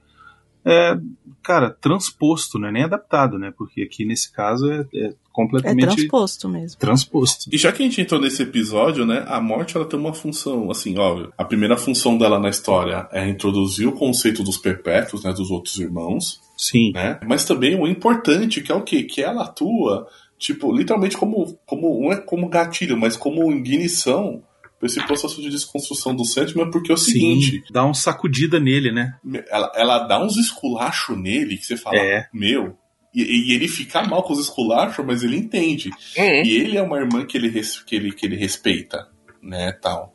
é, 0.65 0.99
cara, 1.43 1.71
transposto, 1.81 2.59
né? 2.59 2.71
Nem 2.71 2.85
adaptado, 2.85 3.39
né? 3.39 3.53
Porque 3.57 3.83
aqui 3.83 4.05
nesse 4.05 4.33
caso 4.33 4.71
é, 4.71 4.87
é 4.95 5.07
É 5.07 5.15
completamente 5.33 5.95
transposto 5.97 6.49
mesmo. 6.49 6.79
transposto. 6.79 7.49
E 7.53 7.57
já 7.57 7.71
que 7.73 7.83
a 7.83 7.87
gente 7.87 8.01
entrou 8.01 8.21
nesse 8.21 8.43
episódio, 8.43 9.07
né, 9.07 9.25
a 9.29 9.41
morte 9.41 9.77
ela 9.77 9.87
tem 9.87 9.99
uma 9.99 10.13
função, 10.13 10.71
assim, 10.71 10.99
óbvio. 10.99 11.33
A 11.39 11.45
primeira 11.45 11.77
função 11.77 12.19
dela 12.19 12.39
na 12.41 12.49
história 12.49 13.09
é 13.13 13.29
introduzir 13.29 13.87
o 13.87 13.93
conceito 13.93 14.43
dos 14.43 14.59
perpétuos, 14.59 15.23
né, 15.25 15.33
dos 15.33 15.51
outros 15.51 15.79
irmãos, 15.79 16.41
Sim. 16.57 16.93
né? 16.93 17.21
Mas 17.25 17.45
também 17.45 17.81
o 17.81 17.87
importante, 17.87 18.61
que 18.61 18.73
é 18.73 18.75
o 18.75 18.83
quê? 18.83 19.05
Que 19.05 19.23
ela 19.23 19.45
atua, 19.45 20.09
tipo, 20.39 20.73
literalmente 20.77 21.17
como, 21.17 21.57
como 21.65 22.01
não 22.03 22.13
é 22.13 22.17
como 22.17 22.49
gatilho, 22.49 22.99
mas 22.99 23.17
como 23.17 23.53
ignição 23.53 24.43
esse 24.83 25.05
processo 25.07 25.41
de 25.43 25.51
desconstrução 25.51 26.15
do 26.15 26.25
Sandman, 26.25 26.71
porque 26.71 26.91
é 26.93 26.95
o 26.95 26.99
seguinte, 26.99 27.51
Sim, 27.51 27.63
dá 27.73 27.85
uma 27.85 27.95
sacudida 27.95 28.61
nele, 28.61 28.93
né? 28.93 29.15
ela, 29.51 29.73
ela 29.75 29.99
dá 30.07 30.23
uns 30.25 30.37
esculachos 30.37 31.19
nele 31.19 31.57
que 31.57 31.67
você 31.67 31.77
fala, 31.77 31.97
É. 31.99 32.27
meu. 32.33 32.77
E, 33.15 33.23
e 33.51 33.55
ele 33.55 33.67
fica 33.67 34.03
mal 34.07 34.23
com 34.23 34.33
os 34.35 34.39
esculachos, 34.39 35.05
mas 35.05 35.23
ele 35.25 35.37
entende. 35.37 35.91
Hum. 36.17 36.23
E 36.45 36.57
ele 36.59 36.77
é 36.77 36.83
uma 36.83 36.99
irmã 36.99 37.25
que 37.27 37.37
ele, 37.37 37.49
res- 37.49 37.81
que 37.83 37.97
ele, 37.97 38.13
que 38.13 38.25
ele 38.27 38.37
respeita, 38.37 39.09
né, 39.43 39.73
tal. 39.73 40.13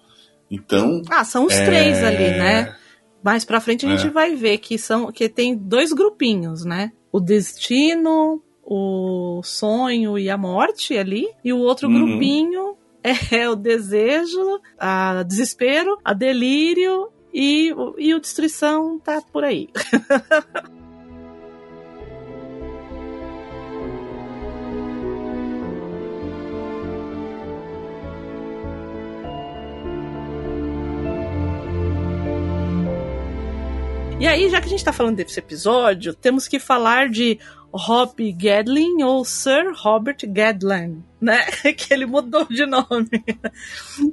Então... 0.49 1.01
Ah, 1.09 1.25
são 1.25 1.45
os 1.45 1.53
é, 1.53 1.65
três 1.65 2.03
ali, 2.03 2.29
né? 2.29 2.75
Mais 3.23 3.43
pra 3.43 3.59
frente 3.59 3.85
a 3.85 3.89
gente 3.89 4.07
É. 4.07 4.11
vai 4.11 4.35
ver 4.35 4.59
que 4.59 4.77
são 4.77 5.11
que 5.11 5.27
tem 5.27 5.57
dois 5.57 5.91
grupinhos, 5.91 6.63
né? 6.63 6.91
O 7.11 7.19
destino, 7.19 8.41
o 8.63 9.41
sonho 9.43 10.17
e 10.17 10.29
a 10.29 10.37
morte 10.37 10.97
ali, 10.97 11.25
e 11.43 11.51
o 11.51 11.57
outro 11.59 11.87
Uhum. 11.89 11.93
grupinho 11.95 12.75
é 13.31 13.49
o 13.49 13.55
desejo, 13.55 14.61
a 14.79 15.23
desespero, 15.23 15.99
a 16.03 16.13
delírio 16.13 17.09
e, 17.33 17.73
e 17.97 18.13
o 18.13 18.19
destruição 18.19 18.99
tá 18.99 19.21
por 19.21 19.43
aí. 19.43 19.69
E 34.19 34.27
aí, 34.27 34.49
já 34.49 34.61
que 34.61 34.67
a 34.67 34.69
gente 34.69 34.85
tá 34.85 34.93
falando 34.93 35.17
desse 35.17 35.37
episódio, 35.37 36.13
temos 36.13 36.47
que 36.47 36.57
falar 36.57 37.09
de 37.09 37.37
Rob 37.73 38.31
Gadlin 38.33 39.01
ou 39.03 39.25
Sir 39.25 39.73
Robert 39.75 40.17
Gadlan, 40.27 40.97
né? 41.19 41.39
Que 41.75 41.93
ele 41.93 42.05
mudou 42.05 42.45
de 42.45 42.65
nome. 42.65 43.09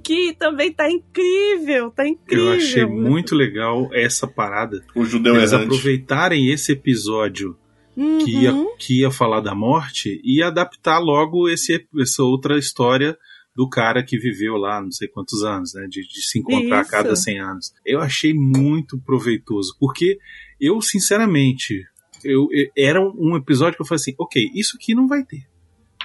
que 0.02 0.34
também 0.38 0.72
tá 0.72 0.90
incrível, 0.90 1.90
tá 1.90 2.08
incrível. 2.08 2.46
Eu 2.46 2.52
achei 2.54 2.86
muito 2.86 3.34
legal 3.34 3.88
essa 3.92 4.26
parada. 4.26 4.82
O 4.94 5.04
judeu 5.04 5.36
Eles 5.36 5.52
errante. 5.52 5.66
aproveitarem 5.66 6.50
esse 6.50 6.72
episódio 6.72 7.56
que, 7.94 8.30
ia, 8.30 8.52
que 8.78 9.00
ia 9.00 9.10
falar 9.10 9.40
da 9.40 9.54
morte 9.54 10.20
e 10.24 10.42
adaptar 10.42 10.98
logo 10.98 11.48
esse, 11.48 11.86
essa 12.00 12.22
outra 12.22 12.58
história 12.58 13.16
do 13.54 13.68
cara 13.68 14.02
que 14.02 14.16
viveu 14.16 14.54
lá 14.54 14.80
não 14.80 14.90
sei 14.90 15.08
quantos 15.08 15.42
anos, 15.42 15.74
né? 15.74 15.86
De, 15.86 16.00
de 16.06 16.22
se 16.22 16.38
encontrar 16.38 16.78
a 16.78 16.82
Isso. 16.82 16.90
cada 16.90 17.14
100 17.14 17.40
anos. 17.40 17.72
Eu 17.84 18.00
achei 18.00 18.32
muito 18.32 18.98
proveitoso, 18.98 19.76
porque 19.78 20.18
eu, 20.58 20.80
sinceramente, 20.80 21.84
eu, 22.24 22.48
eu- 22.50 22.70
era 22.76 23.00
um 23.00 23.36
episódio 23.36 23.76
que 23.76 23.82
eu 23.82 23.86
falei 23.86 24.00
assim, 24.00 24.14
ok, 24.18 24.50
isso 24.54 24.76
aqui 24.76 24.94
não 24.94 25.06
vai 25.06 25.22
ter. 25.24 25.42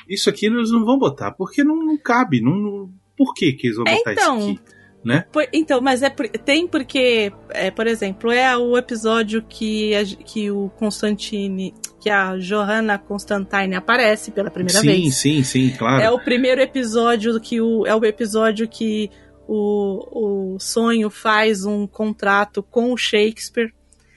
Isso 0.08 0.30
aqui 0.30 0.46
eles 0.46 0.72
não 0.72 0.86
vão 0.86 1.00
botar, 1.00 1.32
porque 1.32 1.64
não, 1.64 1.78
não 1.78 1.98
cabe. 1.98 2.42
Não, 2.42 2.56
não- 2.56 2.90
por 3.18 3.34
que, 3.34 3.54
que 3.54 3.68
eles 3.68 3.78
vão 3.78 3.86
botar 3.86 4.12
Então, 4.14 4.38
isso 4.40 4.50
aqui? 4.52 4.60
Né? 5.04 5.24
Por- 5.32 5.48
então, 5.54 5.80
mas 5.82 6.02
é 6.02 6.10
por- 6.10 6.28
tem 6.28 6.68
porque, 6.68 7.32
é, 7.50 7.70
por 7.70 7.86
exemplo, 7.86 8.32
é 8.32 8.58
o 8.58 8.76
episódio 8.76 9.44
que, 9.48 9.94
a- 9.96 10.04
que 10.04 10.50
o 10.50 10.70
Constantine, 10.78 11.74
que 12.02 12.10
a 12.10 12.36
Johanna 12.38 12.98
Constantine 12.98 13.76
aparece 13.76 14.32
pela 14.32 14.50
primeira 14.50 14.80
sim, 14.80 14.88
vez. 14.88 15.16
sim, 15.16 15.44
sim, 15.44 15.70
claro. 15.78 16.02
É 16.04 16.10
o 16.10 16.20
primeiro 16.20 16.60
episódio 16.60 17.40
que 17.40 17.62
o 17.62 17.86
é 17.86 17.96
o 17.96 18.04
episódio 18.04 18.68
que 18.68 19.12
o, 19.48 20.54
o 20.56 20.60
sonho 20.60 21.10
faz 21.12 21.66
um 21.66 21.86
contrato 21.86 22.64
com 22.64 22.92
o 22.92 22.98
Shakespeare. 22.98 23.72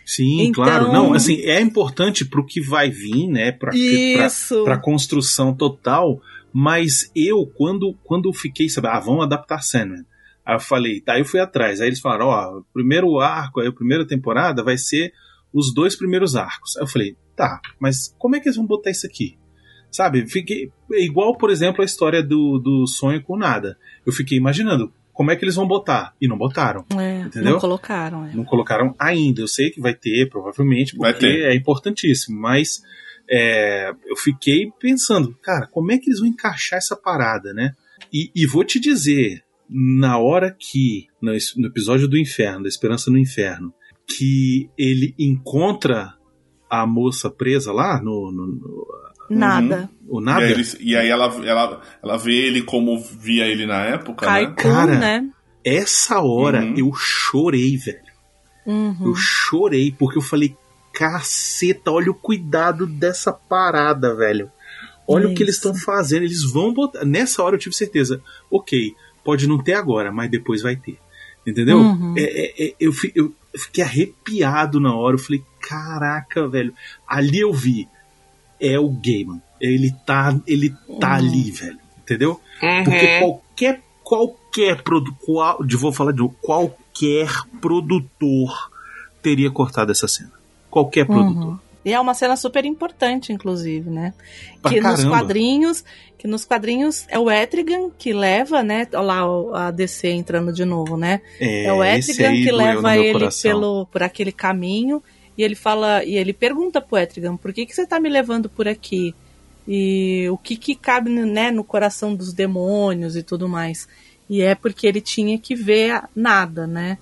Sim, 0.08 0.46
Então- 0.46 0.64
claro. 0.64 0.90
Não, 0.90 1.12
assim, 1.12 1.34
é 1.42 1.60
importante 1.60 2.24
pro 2.24 2.42
que 2.46 2.62
vai 2.62 2.88
vir, 2.88 3.28
né? 3.28 3.52
Pra, 3.52 3.70
pra, 3.72 3.78
Isso. 3.78 4.64
pra 4.64 4.78
construção 4.78 5.54
total. 5.54 6.18
Mas 6.50 7.10
eu, 7.14 7.44
quando, 7.46 7.92
quando 8.04 8.32
fiquei, 8.32 8.70
sabe, 8.70 8.88
ah, 8.88 8.98
vamos 8.98 9.22
adaptar 9.24 9.60
Sandman. 9.62 10.06
Aí 10.46 10.54
eu 10.56 10.60
falei, 10.60 10.98
tá, 11.02 11.18
eu 11.18 11.26
fui 11.26 11.38
atrás. 11.40 11.78
Aí 11.78 11.88
eles 11.88 12.00
falaram, 12.00 12.28
ó, 12.28 12.58
o 12.60 12.64
primeiro 12.72 13.20
arco, 13.20 13.60
aí 13.60 13.66
a 13.68 13.72
primeira 13.72 14.06
temporada 14.06 14.62
vai 14.64 14.78
ser 14.78 15.12
os 15.52 15.74
dois 15.74 15.94
primeiros 15.94 16.34
arcos. 16.36 16.74
Aí 16.78 16.84
eu 16.84 16.88
falei, 16.88 17.14
tá, 17.36 17.60
mas 17.78 18.14
como 18.18 18.34
é 18.34 18.40
que 18.40 18.48
eles 18.48 18.56
vão 18.56 18.64
botar 18.66 18.90
isso 18.90 19.06
aqui? 19.06 19.36
Sabe, 19.90 20.26
fiquei. 20.26 20.70
é 20.92 21.02
Igual, 21.04 21.36
por 21.36 21.50
exemplo, 21.50 21.82
a 21.82 21.84
história 21.84 22.22
do, 22.22 22.58
do 22.58 22.86
sonho 22.86 23.22
com 23.22 23.36
nada. 23.36 23.76
Eu 24.06 24.12
fiquei 24.12 24.38
imaginando 24.38 24.90
como 25.18 25.32
é 25.32 25.36
que 25.36 25.44
eles 25.44 25.56
vão 25.56 25.66
botar. 25.66 26.14
E 26.20 26.28
não 26.28 26.38
botaram. 26.38 26.84
É, 26.96 27.22
Entendeu? 27.22 27.54
Não 27.54 27.58
colocaram. 27.58 28.24
É. 28.24 28.32
Não 28.36 28.44
colocaram 28.44 28.94
ainda. 28.96 29.40
Eu 29.40 29.48
sei 29.48 29.68
que 29.68 29.80
vai 29.80 29.92
ter, 29.92 30.28
provavelmente, 30.28 30.94
porque 30.94 31.12
ter. 31.18 31.42
é 31.42 31.56
importantíssimo. 31.56 32.38
Mas 32.40 32.80
é, 33.28 33.92
eu 34.06 34.14
fiquei 34.16 34.70
pensando, 34.78 35.36
cara, 35.42 35.66
como 35.66 35.90
é 35.90 35.98
que 35.98 36.08
eles 36.08 36.20
vão 36.20 36.28
encaixar 36.28 36.76
essa 36.78 36.94
parada, 36.94 37.52
né? 37.52 37.74
E, 38.12 38.30
e 38.32 38.46
vou 38.46 38.62
te 38.62 38.78
dizer, 38.78 39.42
na 39.68 40.18
hora 40.18 40.54
que, 40.56 41.08
no, 41.20 41.32
no 41.56 41.66
episódio 41.66 42.06
do 42.06 42.16
Inferno, 42.16 42.62
da 42.62 42.68
Esperança 42.68 43.10
no 43.10 43.18
Inferno, 43.18 43.74
que 44.06 44.70
ele 44.78 45.16
encontra 45.18 46.14
a 46.70 46.86
moça 46.86 47.28
presa 47.28 47.72
lá 47.72 48.00
no, 48.00 48.30
no- 48.30 48.46
no- 48.46 48.86
Nada. 49.30 49.90
o 50.08 50.20
E 50.20 50.24
nada. 50.24 50.44
aí, 50.44 50.52
eles- 50.52 50.76
e 50.80 50.96
aí 50.96 51.08
ela, 51.08 51.26
ela, 51.46 51.80
ela 52.02 52.16
vê 52.16 52.34
ele 52.34 52.62
como 52.62 52.98
via 53.00 53.46
ele 53.46 53.66
na 53.66 53.84
época, 53.84 54.26
Cai 54.26 54.46
né? 54.46 54.54
Cara, 54.56 54.98
né? 54.98 55.28
Essa 55.64 56.20
hora 56.20 56.62
Uhum. 56.62 56.74
eu 56.76 56.92
chorei, 56.94 57.76
velho. 57.76 57.98
Uhum. 58.66 58.96
Eu 59.06 59.14
chorei 59.14 59.92
porque 59.98 60.18
eu 60.18 60.22
falei, 60.22 60.56
caceta, 60.92 61.90
olha 61.90 62.10
o 62.10 62.14
cuidado 62.14 62.86
dessa 62.86 63.32
parada, 63.32 64.14
velho. 64.14 64.50
Olha 65.06 65.28
o 65.28 65.34
que 65.34 65.42
eles 65.42 65.56
Isso. 65.56 65.68
estão 65.68 65.80
fazendo. 65.80 66.24
Eles 66.24 66.42
vão 66.42 66.72
botar. 66.72 67.04
Nessa 67.04 67.42
hora 67.42 67.54
eu 67.54 67.58
tive 67.58 67.74
certeza. 67.74 68.20
Ok, 68.50 68.94
pode 69.24 69.46
não 69.46 69.56
ter 69.62 69.72
agora, 69.74 70.12
mas 70.12 70.30
depois 70.30 70.60
vai 70.62 70.76
ter. 70.76 70.98
Entendeu? 71.46 71.78
Uhum. 71.78 72.14
É- 72.16 72.22
é- 72.22 72.68
é- 72.68 72.74
eu, 72.78 72.92
fi- 72.92 73.12
eu 73.14 73.32
fiquei 73.56 73.82
arrepiado 73.82 74.78
na 74.78 74.94
hora. 74.94 75.14
Eu 75.14 75.20
falei, 75.20 75.42
caraca, 75.60 76.46
velho. 76.46 76.74
Ali 77.06 77.38
eu 77.40 77.52
vi. 77.54 77.88
É 78.60 78.78
o 78.78 78.88
Gaiman. 78.88 79.40
Ele 79.60 79.92
tá, 80.06 80.38
ele 80.46 80.74
tá 81.00 81.14
ali, 81.16 81.50
velho. 81.50 81.78
Entendeu? 82.02 82.40
Porque 82.84 83.06
Uhum. 83.06 83.20
qualquer, 83.20 83.80
qualquer 84.02 84.82
produto, 84.82 85.16
qual, 85.24 85.62
de- 85.64 85.76
vou 85.76 85.92
falar 85.92 86.12
de 86.12 86.18
novo, 86.18 86.34
qualquer 86.40 87.28
produtor 87.60 88.70
teria 89.22 89.50
cortado 89.50 89.92
essa 89.92 90.08
cena. 90.08 90.32
Qualquer 90.70 91.06
produtor. 91.06 91.48
Uhum. 91.48 91.58
E 91.84 91.92
é 91.92 92.00
uma 92.00 92.12
cena 92.14 92.36
super 92.36 92.64
importante, 92.64 93.32
inclusive, 93.32 93.88
né? 93.88 94.12
Pra 94.60 94.70
que 94.70 94.80
nos 94.80 94.96
caramba. 94.96 95.10
quadrinhos, 95.16 95.84
que 96.18 96.26
nos 96.26 96.44
quadrinhos 96.44 97.06
é 97.08 97.18
o 97.18 97.30
Etrigan 97.30 97.88
que 97.96 98.12
leva, 98.12 98.62
né? 98.62 98.86
Olha 98.92 99.00
lá 99.00 99.26
o- 99.30 99.54
a 99.54 99.70
DC 99.70 100.08
entrando 100.08 100.52
de 100.52 100.64
novo, 100.64 100.96
né? 100.96 101.20
É, 101.40 101.72
o 101.72 101.82
esse 101.82 102.12
Etrigan 102.12 102.32
que 102.34 102.52
leva 102.52 102.96
ele 102.98 103.12
coração. 103.12 103.50
pelo 103.50 103.86
por 103.86 104.02
aquele 104.02 104.32
caminho 104.32 105.02
e 105.38 105.42
ele 105.44 105.54
fala 105.54 106.04
e 106.04 106.16
ele 106.16 106.32
pergunta 106.32 106.80
pro 106.80 106.98
Etrigan, 106.98 107.36
por 107.36 107.52
que 107.52 107.64
que 107.64 107.72
você 107.74 107.86
tá 107.86 107.98
me 108.00 108.08
levando 108.10 108.48
por 108.50 108.66
aqui? 108.68 109.14
E 109.66 110.28
o 110.30 110.36
que 110.36 110.56
que 110.56 110.74
cabe, 110.74 111.08
né, 111.10 111.50
no 111.50 111.62
coração 111.62 112.14
dos 112.14 112.32
demônios 112.32 113.14
e 113.16 113.22
tudo 113.22 113.48
mais. 113.48 113.86
E 114.28 114.42
é 114.42 114.54
porque 114.54 114.86
ele 114.86 115.00
tinha 115.00 115.38
que 115.38 115.54
ver 115.54 116.02
nada, 116.16 116.66
né? 116.66 116.98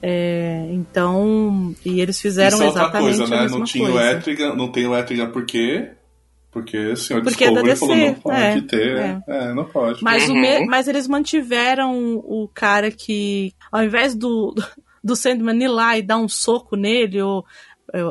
É, 0.00 0.68
então, 0.72 1.74
e 1.84 2.00
eles 2.00 2.20
fizeram 2.20 2.54
Isso 2.56 2.62
é 2.62 2.66
outra 2.66 2.82
exatamente 2.82 3.16
coisa, 3.18 3.24
a 3.24 3.36
né? 3.36 3.42
mesma 3.42 3.58
Não 3.58 3.64
tinha 3.64 3.84
coisa. 3.90 3.98
o 3.98 4.10
Etrigan, 4.10 4.54
não 4.54 4.68
tem 4.72 4.86
o 4.86 4.96
Etrigan 4.96 5.30
por 5.30 5.44
quê? 5.46 5.90
Porque 6.50 6.76
o 6.76 6.96
senhor 6.96 7.22
Porque 7.22 7.44
é 7.44 7.48
Discovery 7.48 7.76
falou, 7.76 7.94
DC, 7.94 8.06
não 8.08 8.14
pode 8.14 8.36
é, 8.36 8.60
ter. 8.62 8.96
é. 8.98 9.22
É. 9.26 9.54
não 9.54 9.64
pode. 9.64 10.02
Mas, 10.04 10.28
o 10.28 10.32
Uhum. 10.34 10.40
me- 10.40 10.66
mas 10.66 10.88
eles 10.88 11.06
mantiveram 11.08 12.16
o 12.16 12.46
cara 12.52 12.90
que, 12.90 13.54
ao 13.70 13.82
invés 13.82 14.14
do, 14.14 14.54
do 15.02 15.14
Sandman 15.16 15.62
ir 15.62 15.68
lá 15.68 15.96
e 15.96 16.02
dar 16.02 16.18
um 16.18 16.28
soco 16.28 16.76
nele, 16.76 17.22
ou, 17.22 17.38
é, 17.40 17.44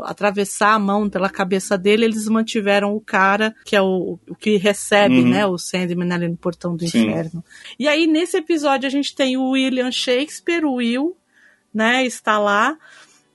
atravessar 0.04 0.74
a 0.74 0.80
mão 0.80 1.10
pela 1.10 1.30
cabeça 1.30 1.78
dele, 1.78 2.06
eles 2.06 2.28
mantiveram 2.28 2.96
o 2.96 3.02
cara 3.02 3.56
que 3.66 3.76
é 3.76 3.82
o, 3.82 4.20
o 4.30 4.36
que 4.36 4.58
recebe, 4.58 5.22
Uhum. 5.22 5.30
né, 5.30 5.46
o 5.46 5.58
Sandman 5.58 6.12
ali 6.14 6.28
no 6.28 6.38
portão 6.38 6.76
do 6.76 6.88
Sim. 6.88 7.08
inferno. 7.10 7.44
E 7.80 7.88
aí, 7.88 8.06
nesse 8.08 8.38
episódio, 8.38 8.86
a 8.88 8.92
gente 8.92 9.16
tem 9.16 9.38
o 9.38 9.50
William 9.52 9.92
Shakespeare, 9.92 10.64
o 10.66 10.74
Will, 10.76 11.16
né, 11.74 12.06
está 12.06 12.38
lá. 12.38 12.78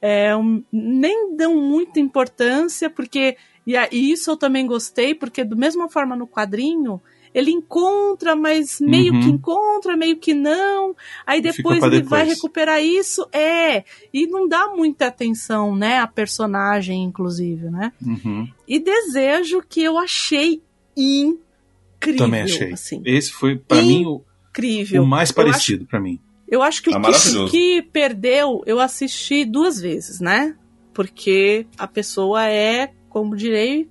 É, 0.00 0.36
um- 0.36 0.62
nem 0.72 1.34
dão 1.36 1.56
muita 1.56 1.98
importância, 1.98 2.88
porque. 2.90 3.36
E, 3.66 3.76
a- 3.76 3.88
e 3.90 4.12
isso 4.12 4.30
eu 4.30 4.36
também 4.36 4.64
gostei, 4.66 5.14
porque, 5.14 5.42
da 5.42 5.56
mesma 5.56 5.88
forma 5.88 6.14
no 6.14 6.28
quadrinho, 6.28 7.00
ele 7.38 7.50
encontra, 7.50 8.34
mas 8.34 8.80
meio 8.80 9.12
Uhum. 9.12 9.20
que 9.20 9.28
encontra, 9.28 9.94
meio 9.96 10.16
que 10.16 10.32
não. 10.32 10.96
Aí 11.26 11.42
depois 11.42 11.82
ele 11.82 12.00
depois. 12.00 12.08
vai 12.08 12.24
recuperar 12.24 12.82
isso. 12.82 13.28
É. 13.30 13.84
E 14.12 14.26
não 14.26 14.48
dá 14.48 14.68
muita 14.74 15.08
atenção, 15.08 15.76
né? 15.76 15.98
A 15.98 16.06
personagem, 16.06 17.04
inclusive, 17.04 17.68
né? 17.70 17.92
Uhum. 18.04 18.48
E 18.66 18.78
desejo 18.78 19.62
que 19.68 19.82
eu 19.82 19.98
achei 19.98 20.62
incrível. 20.96 22.16
Também 22.18 22.42
achei. 22.42 22.72
Assim, 22.72 23.02
Esse 23.04 23.32
foi, 23.32 23.56
pra 23.56 23.80
Sim. 23.80 23.86
mim, 23.88 24.06
o, 24.06 24.22
incrível. 24.50 25.02
o 25.02 25.06
mais 25.06 25.30
parecido 25.30 25.84
pra 25.84 26.00
mim. 26.00 26.18
Eu 26.48 26.62
acho 26.62 26.82
que 26.82 26.88
Ah, 26.90 26.98
o 26.98 27.02
que, 27.02 27.08
maravilhoso. 27.10 27.50
que 27.50 27.82
perdeu, 27.92 28.62
eu 28.66 28.80
assisti 28.80 29.44
duas 29.44 29.80
vezes, 29.80 30.20
né? 30.20 30.56
Porque 30.94 31.66
a 31.76 31.86
pessoa 31.86 32.48
é, 32.48 32.92
como 33.10 33.36
direi, 33.36 33.90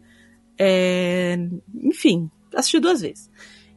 é, 0.58 1.38
enfim, 1.84 2.30
assisti 2.56 2.80
duas 2.80 3.02
vezes. 3.02 3.30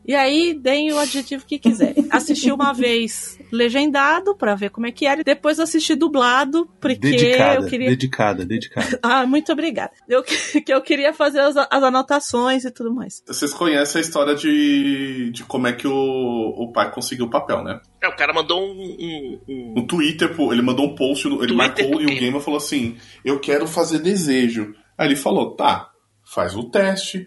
E 0.06 0.14
aí, 0.14 0.54
deem 0.54 0.90
o 0.90 0.98
adjetivo 0.98 1.44
que 1.44 1.58
quiser. 1.58 1.94
Assisti 2.10 2.50
uma 2.50 2.72
vez 2.72 3.38
legendado 3.52 4.34
pra 4.34 4.54
ver 4.54 4.70
como 4.70 4.86
é 4.86 4.90
que 4.90 5.04
era, 5.04 5.20
e 5.20 5.24
depois 5.24 5.60
assisti 5.60 5.94
dublado, 5.94 6.66
porque 6.80 7.10
Dedicada, 7.10 7.56
eu 7.60 7.66
queria. 7.68 7.90
dedicada, 7.90 8.46
dedicada. 8.46 8.98
Ah, 9.02 9.26
muito 9.26 9.52
obrigada. 9.52 9.90
Eu, 10.08 10.22
que 10.22 10.64
eu 10.72 10.80
queria 10.80 11.12
fazer 11.12 11.40
as, 11.40 11.54
as 11.58 11.82
anotações 11.82 12.64
e 12.64 12.70
tudo 12.70 12.90
mais. 12.94 13.22
Vocês 13.26 13.52
conhecem 13.52 13.98
a 13.98 14.02
história 14.02 14.34
de, 14.34 15.30
de 15.30 15.44
como 15.44 15.66
é 15.66 15.74
que 15.74 15.86
o, 15.86 15.92
o 15.92 16.72
pai 16.72 16.90
conseguiu 16.90 17.26
o 17.26 17.30
papel, 17.30 17.62
né? 17.62 17.78
É, 18.02 18.08
o 18.08 18.16
cara 18.16 18.32
mandou 18.32 18.62
um. 18.62 18.80
um- 18.80 19.40
um- 19.46 19.74
No 19.76 19.86
Twitter, 19.86 20.34
pô, 20.34 20.50
ele 20.54 20.62
mandou 20.62 20.86
um 20.86 20.94
post, 20.94 21.26
ele 21.26 21.36
Twitter 21.36 21.56
marcou 21.56 21.84
o 21.86 21.90
por 21.90 21.96
Neil 21.98 22.08
quê? 22.08 22.20
Gaiman 22.20 22.40
e 22.40 22.44
falou 22.44 22.56
assim: 22.56 22.96
Eu 23.22 23.38
quero 23.40 23.66
fazer 23.66 23.98
desejo. 23.98 24.74
Aí 24.96 25.06
ele 25.08 25.16
falou: 25.16 25.54
Tá, 25.54 25.90
faz 26.24 26.54
o 26.56 26.64
teste. 26.70 27.26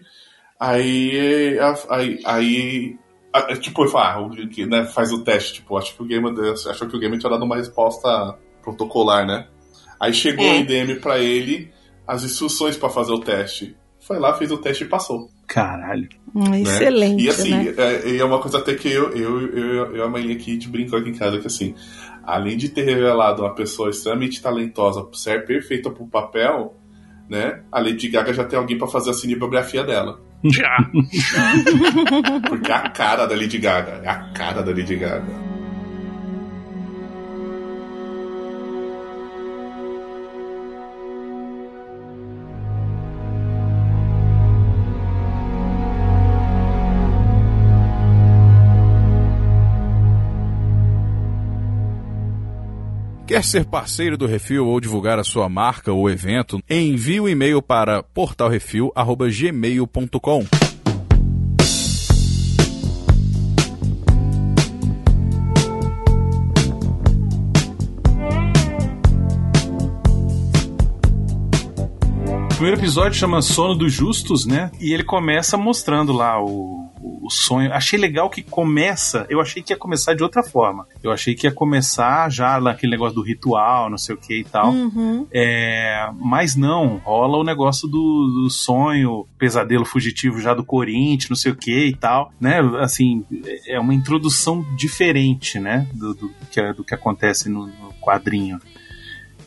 Aí. 0.66 1.58
Aí. 1.90 2.20
aí 2.24 2.96
a- 3.32 3.56
tipo, 3.56 3.86
falou: 3.88 4.30
ah, 4.32 4.46
que, 4.46 4.64
né, 4.66 4.84
faz 4.84 5.12
o 5.12 5.24
teste. 5.24 5.54
Tipo, 5.54 5.76
acho 5.76 5.94
que 5.96 6.02
o 6.02 6.06
Gaiman 6.06 6.34
achou 6.70 6.88
que 6.88 6.96
o 6.96 7.00
Gaiman 7.00 7.18
tinha 7.18 7.30
dado 7.30 7.44
uma 7.44 7.56
resposta 7.56 8.36
protocolar, 8.62 9.26
né? 9.26 9.46
Aí 9.98 10.12
chegou 10.12 10.44
É. 10.44 10.52
o 10.52 10.60
IDM 10.60 11.00
pra 11.00 11.18
ele 11.18 11.70
as 12.06 12.22
instruções 12.24 12.76
pra 12.76 12.88
fazer 12.88 13.12
o 13.12 13.18
teste. 13.20 13.76
Foi 14.00 14.18
lá, 14.18 14.34
fez 14.34 14.50
o 14.50 14.58
teste 14.58 14.84
e 14.84 14.88
passou. 14.88 15.28
Caralho. 15.46 16.08
Hum, 16.34 16.48
né? 16.50 16.60
Excelente, 16.62 17.22
E 17.24 17.28
assim, 17.28 17.50
né? 17.54 17.74
é, 17.76 18.16
é 18.16 18.24
uma 18.24 18.40
coisa 18.40 18.58
até 18.58 18.74
que 18.74 18.88
eu, 18.90 19.10
eu, 19.10 19.48
eu, 19.56 19.96
eu 19.96 20.04
a 20.04 20.08
Maria 20.08 20.34
aqui 20.34 20.58
te 20.58 20.68
brincou 20.68 20.98
aqui 20.98 21.10
em 21.10 21.14
casa, 21.14 21.38
que 21.38 21.46
assim, 21.46 21.74
além 22.24 22.56
de 22.56 22.68
ter 22.68 22.82
revelado 22.82 23.42
uma 23.42 23.54
pessoa 23.54 23.90
extremamente 23.90 24.42
talentosa, 24.42 25.06
ser 25.12 25.44
perfeita 25.46 25.88
pro 25.90 26.06
papel, 26.06 26.74
né? 27.28 27.62
A 27.70 27.78
Lady 27.80 28.08
Gaga 28.08 28.32
já 28.32 28.44
tem 28.44 28.58
alguém 28.58 28.76
pra 28.76 28.88
fazer 28.88 29.10
a 29.10 29.14
cinebiografia 29.14 29.84
dela. 29.84 30.20
Já. 30.44 30.76
Porque 32.48 32.72
é 32.72 32.74
a 32.74 32.88
cara 32.88 33.26
da 33.26 33.34
Lady 33.34 33.58
Gaga. 33.58 34.00
É 34.02 34.08
a 34.08 34.32
cara 34.32 34.62
da 34.62 34.72
Lady 34.72 34.96
Gaga. 34.96 35.41
Quer 53.32 53.42
ser 53.42 53.64
parceiro 53.64 54.18
do 54.18 54.26
Refil 54.26 54.66
ou 54.66 54.78
divulgar 54.78 55.18
a 55.18 55.24
sua 55.24 55.48
marca 55.48 55.90
ou 55.90 56.10
evento? 56.10 56.60
Envie 56.68 57.18
o 57.18 57.24
um 57.24 57.28
e-mail 57.30 57.62
para 57.62 58.02
portalrefil@gmail.com. 58.02 60.44
O 72.44 72.48
primeiro 72.48 72.78
episódio 72.78 73.18
chama 73.18 73.40
Sono 73.40 73.74
dos 73.74 73.94
Justos, 73.94 74.44
né? 74.44 74.70
E 74.78 74.92
ele 74.92 75.04
começa 75.04 75.56
mostrando 75.56 76.12
lá 76.12 76.38
o, 76.38 76.81
o 77.22 77.30
sonho. 77.30 77.72
Achei 77.72 77.98
legal 77.98 78.28
que 78.28 78.42
começa. 78.42 79.24
Eu 79.30 79.40
achei 79.40 79.62
que 79.62 79.72
ia 79.72 79.76
começar 79.76 80.14
de 80.14 80.22
outra 80.22 80.42
forma. 80.42 80.86
Eu 81.02 81.12
achei 81.12 81.34
que 81.34 81.46
ia 81.46 81.52
começar 81.52 82.28
já 82.30 82.60
naquele 82.60 82.92
negócio 82.92 83.14
do 83.14 83.22
ritual, 83.22 83.88
não 83.88 83.96
sei 83.96 84.14
o 84.14 84.18
que 84.18 84.40
e 84.40 84.44
tal. 84.44 84.72
Uhum. 84.72 85.26
É, 85.32 86.10
mas 86.20 86.56
não, 86.56 86.96
rola 86.98 87.38
o 87.38 87.44
negócio 87.44 87.86
do, 87.88 88.42
do 88.42 88.50
sonho, 88.50 89.26
pesadelo 89.38 89.84
fugitivo 89.84 90.40
já 90.40 90.52
do 90.52 90.64
Corinthians, 90.64 91.30
não 91.30 91.36
sei 91.36 91.52
o 91.52 91.56
que 91.56 91.86
e 91.86 91.94
tal, 91.94 92.32
né? 92.40 92.58
Assim, 92.80 93.24
é 93.68 93.78
uma 93.78 93.94
introdução 93.94 94.66
diferente, 94.76 95.60
né? 95.60 95.86
Do, 95.94 96.14
do, 96.14 96.30
que, 96.50 96.72
do 96.72 96.82
que 96.82 96.94
acontece 96.94 97.48
no, 97.48 97.66
no 97.66 97.92
quadrinho. 98.00 98.58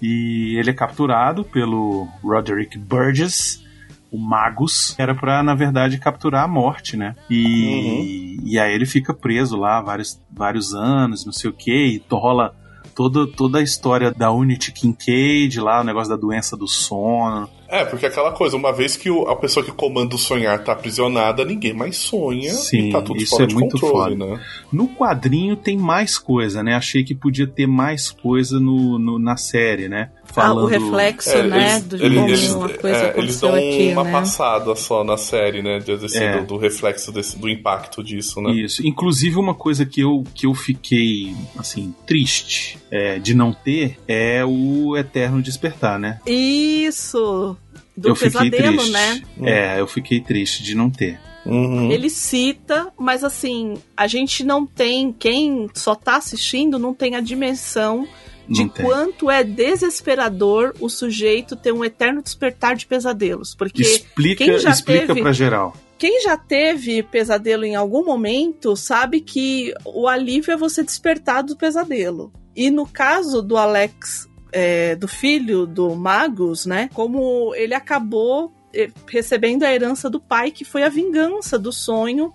E 0.02 0.56
ele 0.58 0.70
é 0.70 0.74
capturado 0.74 1.44
pelo 1.44 2.08
Roderick 2.24 2.78
Burgess, 2.78 3.64
o 4.12 4.18
Magus, 4.18 4.95
era 4.97 5.14
pra, 5.16 5.41
na 5.43 5.53
verdade, 5.56 5.97
capturar 5.99 6.43
a 6.43 6.47
morte, 6.47 6.95
né? 6.95 7.16
E, 7.30 8.38
e 8.43 8.60
aí 8.60 8.74
ele 8.74 8.86
fica 8.86 9.14
preso 9.14 9.58
lá 9.58 9.82
vários, 9.82 10.20
vários 10.32 10.74
anos, 10.74 11.26
não 11.26 11.34
sei 11.34 11.49
o 11.49 11.53
que, 11.53 11.72
e 11.72 12.01
rola 12.12 12.56
toda, 12.95 13.28
toda 13.28 13.60
a 13.60 13.62
história 13.62 14.12
da 14.12 14.32
Unity 14.32 14.72
Kincaid 14.72 15.60
lá, 15.60 15.82
o 15.82 15.84
negócio 15.84 16.10
da 16.10 16.16
doença 16.16 16.56
do 16.56 16.68
sono. 16.68 17.49
É, 17.68 17.84
porque 17.84 18.06
aquela 18.06 18.32
coisa, 18.32 18.56
uma 18.56 18.72
vez 18.72 18.95
que 18.95 19.10
o- 19.10 19.28
a 19.28 19.36
pessoa 19.36 19.66
que 19.66 19.72
comanda 19.72 20.16
o 20.16 20.20
sonhar 20.20 20.64
tá 20.64 20.72
aprisionada, 20.72 21.43
ninguém 21.43 21.74
mais 21.74 21.97
sonha 21.97 22.53
Sim, 22.53 22.89
e 22.89 22.91
tá 22.91 23.01
tudo 23.01 23.18
isso 23.18 23.32
fora 23.32 23.43
é 23.43 23.47
de 23.47 23.56
muito 23.56 23.80
controle, 23.80 24.16
foda. 24.18 24.32
né? 24.36 24.41
No 24.72 24.88
quadrinho 24.88 25.56
tem 25.58 25.76
mais 25.78 26.18
coisa, 26.18 26.62
né? 26.64 26.76
Achei 26.76 27.03
que 27.03 27.16
podia 27.16 27.47
ter 27.47 27.66
mais 27.68 28.12
coisa 28.12 28.60
no, 28.60 28.97
no- 28.99 29.20
na 29.20 29.36
série, 29.36 29.89
né? 29.89 30.12
Ah, 30.36 30.54
o 30.54 30.66
reflexo, 30.66 31.30
É, 31.30 31.44
né? 31.44 31.72
eles, 31.76 31.84
do 31.84 31.98
como 31.98 32.28
eles- 32.30 32.52
uma 32.54 32.70
coisa 32.70 32.98
é, 32.98 33.18
eles 33.18 33.40
dão 33.40 33.54
aqui, 33.56 33.90
uma 33.94 34.04
né? 34.04 34.12
passada 34.12 34.76
só 34.76 35.04
na 35.04 35.18
série, 35.18 35.62
né? 35.62 35.80
de- 35.80 35.98
desse- 35.98 36.18
É. 36.24 36.40
do, 36.42 36.48
do 36.48 36.58
reflexo 36.58 37.12
desse, 37.12 37.38
do 37.40 37.48
impacto 37.50 38.04
disso, 38.04 38.42
né? 38.42 38.52
Isso. 38.52 38.86
Inclusive, 38.86 39.38
uma 39.38 39.54
coisa 39.54 39.86
que 39.86 40.02
eu, 40.02 40.24
que 40.34 40.46
eu 40.46 40.54
fiquei, 40.54 41.36
assim, 41.58 41.94
triste 42.06 42.78
é, 42.92 43.18
de 43.20 43.34
não 43.34 43.54
ter 43.54 43.98
é 44.08 44.44
o 44.46 44.96
Eterno 44.98 45.42
Despertar, 45.42 45.98
né? 46.00 46.20
Isso! 46.26 47.56
Do 47.98 48.10
eu 48.10 48.16
fiquei 48.16 48.50
pesadelo, 48.52 48.78
triste. 48.78 48.92
né? 48.92 49.22
É, 49.44 49.80
eu 49.80 49.88
fiquei 49.88 50.20
triste 50.20 50.62
de 50.64 50.76
não 50.76 50.90
ter. 50.90 51.18
Uhum. 51.46 51.92
Ele 51.92 52.10
cita, 52.10 52.88
mas 52.98 53.24
assim, 53.24 53.76
a 53.96 54.08
gente 54.08 54.44
não 54.44 54.66
tem, 54.66 55.14
quem 55.14 55.70
só 55.76 55.94
tá 55.96 56.18
assistindo 56.18 56.78
não 56.80 56.94
tem 56.94 57.16
a 57.16 57.22
dimensão 57.22 58.08
de 58.48 58.62
Não 58.62 58.70
tem. 58.70 58.86
quanto 58.86 59.30
é 59.32 59.43
desesperador 59.43 60.74
o 60.80 60.89
sujeito 60.89 61.56
ter 61.56 61.72
um 61.74 61.84
eterno 61.84 62.22
despertar 62.22 62.76
de 62.76 62.86
pesadelos. 62.86 63.56
Porque 63.56 63.82
Explica, 63.82 64.43
quem 64.46 64.58
já 64.60 64.70
explica 64.72 65.08
teve- 65.08 65.22
pra 65.22 65.32
geral. 65.32 65.76
quem 65.98 66.22
já 66.22 66.38
teve 66.38 67.02
pesadelo 67.04 67.64
em 67.66 67.76
algum 67.76 68.04
momento 68.06 68.76
sabe 68.76 69.22
que 69.22 69.74
o 69.86 70.08
alívio 70.08 70.52
é 70.52 70.58
você 70.58 70.84
despertar 70.84 71.43
do 71.43 71.56
pesadelo. 71.56 72.32
E 72.56 72.70
no 72.70 72.86
caso 72.88 73.41
do 73.41 73.58
Alex, 73.58 74.30
é, 74.52 74.96
do 74.96 75.08
filho 75.08 75.66
do 75.66 75.96
Magus, 75.96 76.66
né? 76.66 76.89
Como 76.93 77.54
ele 77.56 77.74
acabou 77.74 78.54
eh, 78.78 78.89
recebendo 79.08 79.64
a 79.64 79.74
herança 79.74 80.10
do 80.10 80.20
pai, 80.20 80.52
que 80.52 80.66
foi 80.66 80.84
a 80.84 80.89
vingança 80.89 81.58
do 81.58 81.72
sonho 81.72 82.34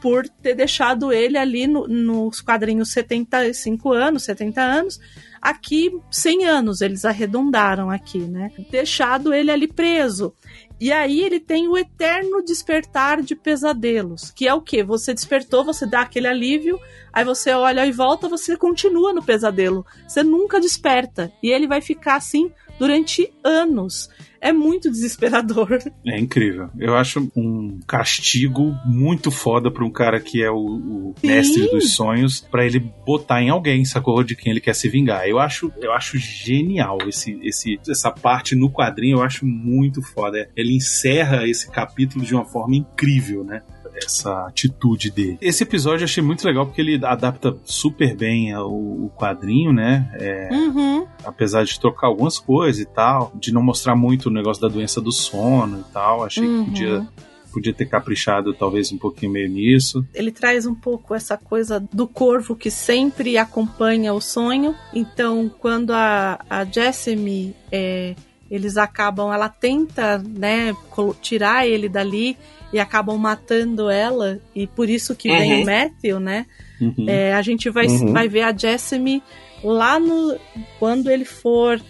por 0.00 0.26
ter 0.28 0.54
deixado 0.54 1.12
ele 1.12 1.36
ali 1.38 1.66
no- 1.66 1.86
nos 1.86 2.40
quadrinhos 2.40 2.90
75 2.92 3.92
anos, 3.92 4.24
70 4.24 4.60
anos, 4.62 4.98
aqui 5.42 5.92
100 6.08 6.46
anos, 6.46 6.80
eles 6.80 7.04
arredondaram 7.04 7.90
aqui, 7.90 8.20
né? 8.20 8.52
Deixado 8.70 9.34
ele 9.34 9.50
ali 9.50 9.66
preso. 9.66 10.32
E 10.80 10.90
aí 10.90 11.20
ele 11.20 11.38
tem 11.38 11.68
o 11.68 11.76
eterno 11.76 12.42
despertar 12.42 13.22
de 13.22 13.36
pesadelos, 13.36 14.30
que 14.30 14.48
é 14.48 14.54
o 14.54 14.60
que? 14.60 14.82
Você 14.82 15.14
despertou, 15.14 15.64
você 15.64 15.86
dá 15.86 16.00
aquele 16.00 16.26
alívio, 16.26 16.78
aí 17.12 17.24
você 17.24 17.52
olha 17.52 17.86
e 17.86 17.92
volta, 17.92 18.28
você 18.28 18.56
continua 18.56 19.12
no 19.12 19.22
pesadelo. 19.22 19.86
Você 20.08 20.22
nunca 20.24 20.60
desperta. 20.60 21.32
E 21.42 21.50
ele 21.50 21.68
vai 21.68 21.80
ficar 21.80 22.16
assim 22.16 22.50
durante 22.78 23.32
anos. 23.44 24.08
É 24.40 24.52
muito 24.52 24.90
desesperador. 24.90 25.78
É 26.04 26.18
incrível. 26.18 26.68
Eu 26.78 26.96
acho 26.96 27.30
um 27.36 27.78
castigo 27.86 28.74
muito 28.84 29.30
foda 29.30 29.70
pra 29.70 29.84
um 29.84 29.90
cara 29.90 30.18
que 30.18 30.42
é 30.42 30.50
o, 30.50 30.56
o 30.56 31.14
mestre 31.22 31.70
dos 31.70 31.94
sonhos, 31.94 32.40
pra 32.40 32.66
ele 32.66 32.80
botar 33.06 33.40
em 33.40 33.50
alguém, 33.50 33.84
sacou? 33.84 34.22
De 34.24 34.34
quem 34.34 34.50
ele 34.50 34.60
quer 34.60 34.74
se 34.74 34.88
vingar. 34.88 35.28
Eu 35.28 35.38
acho, 35.38 35.72
eu 35.80 35.92
acho 35.92 36.18
genial 36.18 36.98
esse, 37.06 37.38
esse, 37.42 37.78
essa 37.88 38.10
parte 38.10 38.56
no 38.56 38.68
quadrinho, 38.68 39.18
eu 39.18 39.22
acho 39.22 39.46
muito 39.46 40.02
foda. 40.02 40.48
Ele 40.56 40.74
encerra 40.74 41.46
esse 41.46 41.70
capítulo 41.70 42.24
de 42.24 42.34
uma 42.34 42.44
forma 42.44 42.74
incrível, 42.74 43.44
né? 43.44 43.62
Essa 44.06 44.46
atitude 44.46 45.10
dele. 45.10 45.38
Esse 45.40 45.62
episódio 45.62 46.00
eu 46.02 46.04
achei 46.04 46.22
muito 46.22 46.44
legal 46.46 46.66
porque 46.66 46.80
ele 46.80 47.04
adapta 47.04 47.56
super 47.64 48.14
bem 48.16 48.52
ao, 48.52 48.70
o 48.72 49.10
quadrinho, 49.16 49.72
né? 49.72 50.10
É, 50.14 50.48
Uhum. 50.52 51.06
apesar 51.24 51.64
de 51.64 51.78
trocar 51.78 52.06
algumas 52.08 52.38
coisas 52.38 52.80
e 52.80 52.86
tal, 52.86 53.32
de 53.34 53.52
não 53.52 53.62
mostrar 53.62 53.94
muito 53.96 54.26
o 54.26 54.32
negócio 54.32 54.60
da 54.62 54.68
doença 54.68 55.00
do 55.00 55.12
sono 55.12 55.80
e 55.80 55.92
tal, 55.92 56.24
achei 56.24 56.46
Uhum. 56.46 56.64
que 56.64 56.70
podia, 56.70 57.08
podia 57.52 57.72
ter 57.74 57.86
caprichado 57.86 58.54
talvez 58.54 58.90
um 58.92 58.98
pouquinho 58.98 59.32
meio 59.32 59.48
nisso. 59.48 60.04
ele 60.14 60.30
traz 60.32 60.66
um 60.66 60.74
pouco 60.74 61.14
essa 61.14 61.36
coisa 61.36 61.78
do 61.92 62.06
corvo 62.08 62.56
que 62.56 62.70
sempre 62.70 63.36
acompanha 63.36 64.12
o 64.14 64.20
sonho. 64.20 64.74
Então, 64.94 65.50
quando 65.58 65.90
a, 65.92 66.40
a 66.48 66.64
Jessamy, 66.64 67.54
é, 67.70 68.14
eles 68.52 68.76
acabam, 68.76 69.32
ela 69.32 69.48
tenta, 69.48 70.18
né, 70.18 70.76
tirar 71.22 71.66
ele 71.66 71.88
dali 71.88 72.36
e 72.72 72.78
acabam 72.78 73.16
matando 73.18 73.88
ela, 73.90 74.38
e 74.54 74.66
por 74.66 74.88
isso 74.90 75.14
que 75.16 75.28
vem 75.28 75.54
Uhum. 75.54 75.62
o 75.62 75.66
Matthew, 75.66 76.20
né? 76.20 76.46
Uhum. 76.80 77.06
É, 77.08 77.32
a 77.32 77.40
gente 77.40 77.70
vai, 77.70 77.86
Uhum. 77.86 78.12
vai 78.12 78.28
ver 78.28 78.42
a 78.42 78.54
Jessamy 78.56 79.22
lá 79.64 79.98
no. 79.98 80.38
Quando 80.78 81.10
ele 81.10 81.24
for 81.24 81.80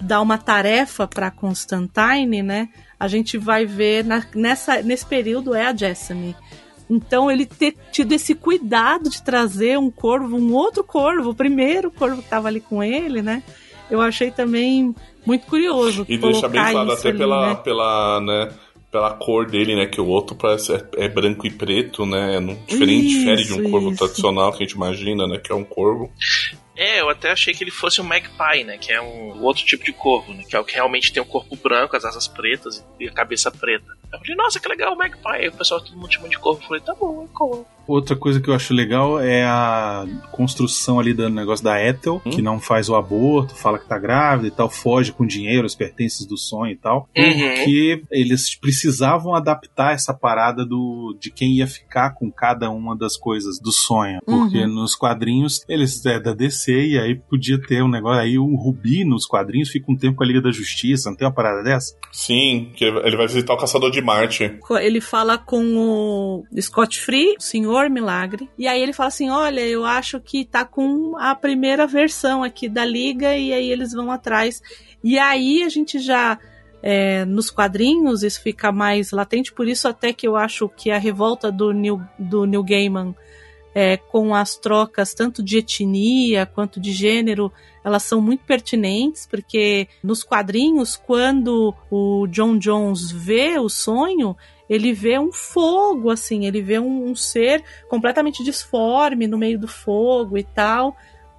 dar 0.00 0.20
uma 0.20 0.38
tarefa 0.38 1.06
para 1.08 1.30
Constantine, 1.32 2.42
né? 2.42 2.68
A 3.00 3.08
gente 3.08 3.36
vai 3.36 3.66
ver 3.66 4.04
na- 4.04 4.24
nessa, 4.34 4.80
nesse 4.82 5.04
período 5.06 5.54
é 5.54 5.66
a 5.66 5.74
Jessamy. 5.74 6.36
Então 6.90 7.30
ele 7.30 7.44
ter 7.44 7.74
tido 7.92 8.12
esse 8.12 8.34
cuidado 8.34 9.10
de 9.10 9.22
trazer 9.22 9.78
um 9.78 9.90
corvo, 9.90 10.36
um 10.36 10.52
outro 10.54 10.82
corvo, 10.84 11.30
o 11.30 11.34
primeiro 11.34 11.90
corvo 11.90 12.18
que 12.18 12.24
estava 12.24 12.48
ali 12.48 12.60
com 12.60 12.82
ele, 12.82 13.20
né? 13.22 13.42
Eu 13.90 14.00
achei 14.00 14.30
também 14.30 14.94
muito 15.28 15.46
curioso. 15.46 16.04
E 16.08 16.18
deixa 16.18 16.48
bem 16.48 16.60
claro 16.72 16.88
isso 16.92 16.98
até 16.98 17.08
ali, 17.10 17.18
pela, 17.18 17.48
né? 17.48 17.54
pela, 17.62 18.20
né, 18.20 18.48
pela 18.90 19.10
cor 19.12 19.46
dele, 19.46 19.76
né? 19.76 19.86
Que 19.86 20.00
o 20.00 20.06
outro 20.06 20.34
parece 20.34 20.74
é, 20.74 20.82
é 20.96 21.08
branco 21.08 21.46
e 21.46 21.50
preto, 21.50 22.04
né? 22.06 22.40
não- 22.40 22.56
Diferente, 22.66 23.08
difere 23.08 23.44
de 23.44 23.52
um 23.52 23.60
Isso, 23.62 23.70
corvo 23.70 23.88
isso. 23.90 23.98
tradicional 23.98 24.50
que 24.52 24.62
a 24.62 24.66
gente 24.66 24.74
imagina, 24.76 25.26
né? 25.26 25.38
Que 25.38 25.52
é 25.52 25.54
um 25.54 25.62
corvo. 25.64 26.10
É, 26.78 27.00
eu 27.00 27.10
até 27.10 27.32
achei 27.32 27.52
que 27.52 27.64
ele 27.64 27.70
fosse 27.72 28.00
um 28.00 28.04
magpie, 28.04 28.62
né? 28.64 28.78
Que 28.78 28.92
é 28.92 29.00
um 29.02 29.42
outro 29.42 29.64
tipo 29.64 29.84
de 29.84 29.92
corvo, 29.92 30.32
né? 30.32 30.44
Que 30.48 30.54
é 30.54 30.60
o 30.60 30.64
que 30.64 30.74
realmente 30.74 31.12
tem 31.12 31.20
o 31.22 31.26
corpo 31.26 31.56
branco, 31.56 31.96
as 31.96 32.04
asas 32.04 32.28
pretas 32.28 32.84
e 33.00 33.08
a 33.08 33.12
cabeça 33.12 33.50
preta. 33.50 33.98
Eu 34.12 34.18
falei, 34.20 34.36
nossa, 34.36 34.58
que 34.60 34.68
legal 34.68 34.94
o 34.94 34.96
magpie. 34.96 35.20
Aí 35.26 35.48
o 35.48 35.52
pessoal 35.52 35.80
todo 35.82 35.96
mundo 35.96 36.12
chamando 36.12 36.30
de 36.30 36.38
corvo. 36.38 36.60
Eu 36.62 36.66
falei, 36.68 36.82
tá 36.82 36.94
bom, 36.94 37.26
é 37.30 37.36
corvo. 37.36 37.66
Outra 37.86 38.14
coisa 38.14 38.38
que 38.38 38.48
eu 38.50 38.54
acho 38.54 38.74
legal 38.74 39.18
é 39.18 39.44
a 39.44 40.04
construção 40.30 41.00
ali 41.00 41.14
do 41.14 41.28
negócio 41.30 41.64
da 41.64 41.82
Ethel, 41.82 42.20
Hum? 42.24 42.30
que 42.30 42.42
não 42.42 42.60
faz 42.60 42.88
o 42.90 42.94
aborto, 42.94 43.54
fala 43.54 43.78
que 43.78 43.86
tá 43.88 43.98
grávida 43.98 44.46
e 44.48 44.50
tal, 44.50 44.68
foge 44.68 45.10
com 45.10 45.26
dinheiro, 45.26 45.66
os 45.66 45.74
pertences 45.74 46.26
do 46.26 46.36
sonho 46.36 46.72
e 46.72 46.76
tal. 46.76 47.08
Uhum. 47.16 47.54
Porque 47.56 48.02
eles 48.10 48.54
precisavam 48.54 49.34
adaptar 49.34 49.94
essa 49.94 50.12
parada 50.12 50.66
do 50.66 51.16
de 51.18 51.30
quem 51.30 51.52
ia 51.56 51.66
ficar 51.66 52.10
com 52.10 52.30
cada 52.30 52.68
uma 52.70 52.94
das 52.96 53.16
coisas 53.16 53.58
do 53.58 53.72
sonho. 53.72 54.20
Porque 54.24 54.58
Uhum. 54.64 54.68
nos 54.74 54.94
quadrinhos, 54.94 55.64
eles 55.66 56.04
é 56.04 56.20
da 56.20 56.34
DC, 56.34 56.67
e 56.72 56.98
aí 56.98 57.14
podia 57.14 57.60
ter 57.60 57.82
um 57.82 57.88
negócio. 57.88 58.20
Aí 58.20 58.38
o 58.38 58.54
Rubi 58.56 59.04
nos 59.04 59.26
quadrinhos 59.26 59.68
fica 59.68 59.90
um 59.90 59.96
tempo 59.96 60.16
com 60.16 60.24
a 60.24 60.26
Liga 60.26 60.40
da 60.40 60.50
Justiça, 60.50 61.10
não 61.10 61.16
tem 61.16 61.26
uma 61.26 61.34
parada 61.34 61.62
dessa? 61.62 61.94
Sim, 62.12 62.72
que 62.74 62.84
ele 62.84 63.16
vai 63.16 63.26
visitar 63.26 63.54
o 63.54 63.58
Caçador 63.58 63.90
de 63.90 64.00
Marte. 64.00 64.58
Ele 64.80 65.00
fala 65.00 65.38
com 65.38 65.64
o 65.76 66.44
Scott 66.60 67.00
Free, 67.00 67.36
o 67.38 67.42
Senhor 67.42 67.88
Milagre, 67.90 68.48
e 68.58 68.66
aí 68.66 68.82
ele 68.82 68.92
fala 68.92 69.08
assim: 69.08 69.30
Olha, 69.30 69.60
eu 69.60 69.84
acho 69.84 70.20
que 70.20 70.44
tá 70.44 70.64
com 70.64 71.16
a 71.18 71.34
primeira 71.34 71.86
versão 71.86 72.42
aqui 72.42 72.68
da 72.68 72.84
Liga, 72.84 73.36
e 73.36 73.52
aí 73.52 73.70
eles 73.70 73.92
vão 73.92 74.10
atrás. 74.10 74.60
E 75.02 75.18
aí 75.18 75.62
a 75.62 75.68
gente 75.68 75.98
já. 75.98 76.38
é, 76.82 77.24
nos 77.24 77.50
quadrinhos 77.50 78.22
isso 78.22 78.40
fica 78.40 78.70
mais 78.70 79.10
latente, 79.10 79.52
por 79.52 79.66
isso 79.66 79.88
até 79.88 80.12
que 80.12 80.26
eu 80.26 80.36
acho 80.36 80.68
que 80.68 80.90
a 80.90 80.98
revolta 80.98 81.50
do 81.50 81.72
Neil, 81.72 82.00
do 82.18 82.44
Neil 82.44 82.62
Gaiman 82.62 83.14
é, 83.80 83.96
com 83.96 84.34
as 84.34 84.56
trocas 84.56 85.14
tanto 85.14 85.40
de 85.40 85.58
etnia 85.58 86.44
quanto 86.44 86.80
de 86.80 86.90
gênero, 86.90 87.52
elas 87.84 88.02
são 88.02 88.20
muito 88.20 88.42
pertinentes, 88.44 89.24
porque 89.24 89.86
nos 90.02 90.24
quadrinhos, 90.24 90.96
quando 90.96 91.72
o 91.88 92.26
John 92.26 92.58
Jones 92.58 93.08
vê 93.12 93.56
o 93.56 93.68
sonho, 93.68 94.36
ele 94.68 94.92
vê 94.92 95.16
um 95.16 95.30
fogo, 95.30 96.10
assim, 96.10 96.44
ele 96.44 96.60
vê 96.60 96.80
um, 96.80 97.08
um 97.08 97.14
ser 97.14 97.62
completamente 97.88 98.42
disforme 98.42 99.28
no 99.28 99.38
meio 99.38 99.60
do 99.60 99.68
fogo 99.68 100.36
e 100.36 100.42
tal. 100.42 100.96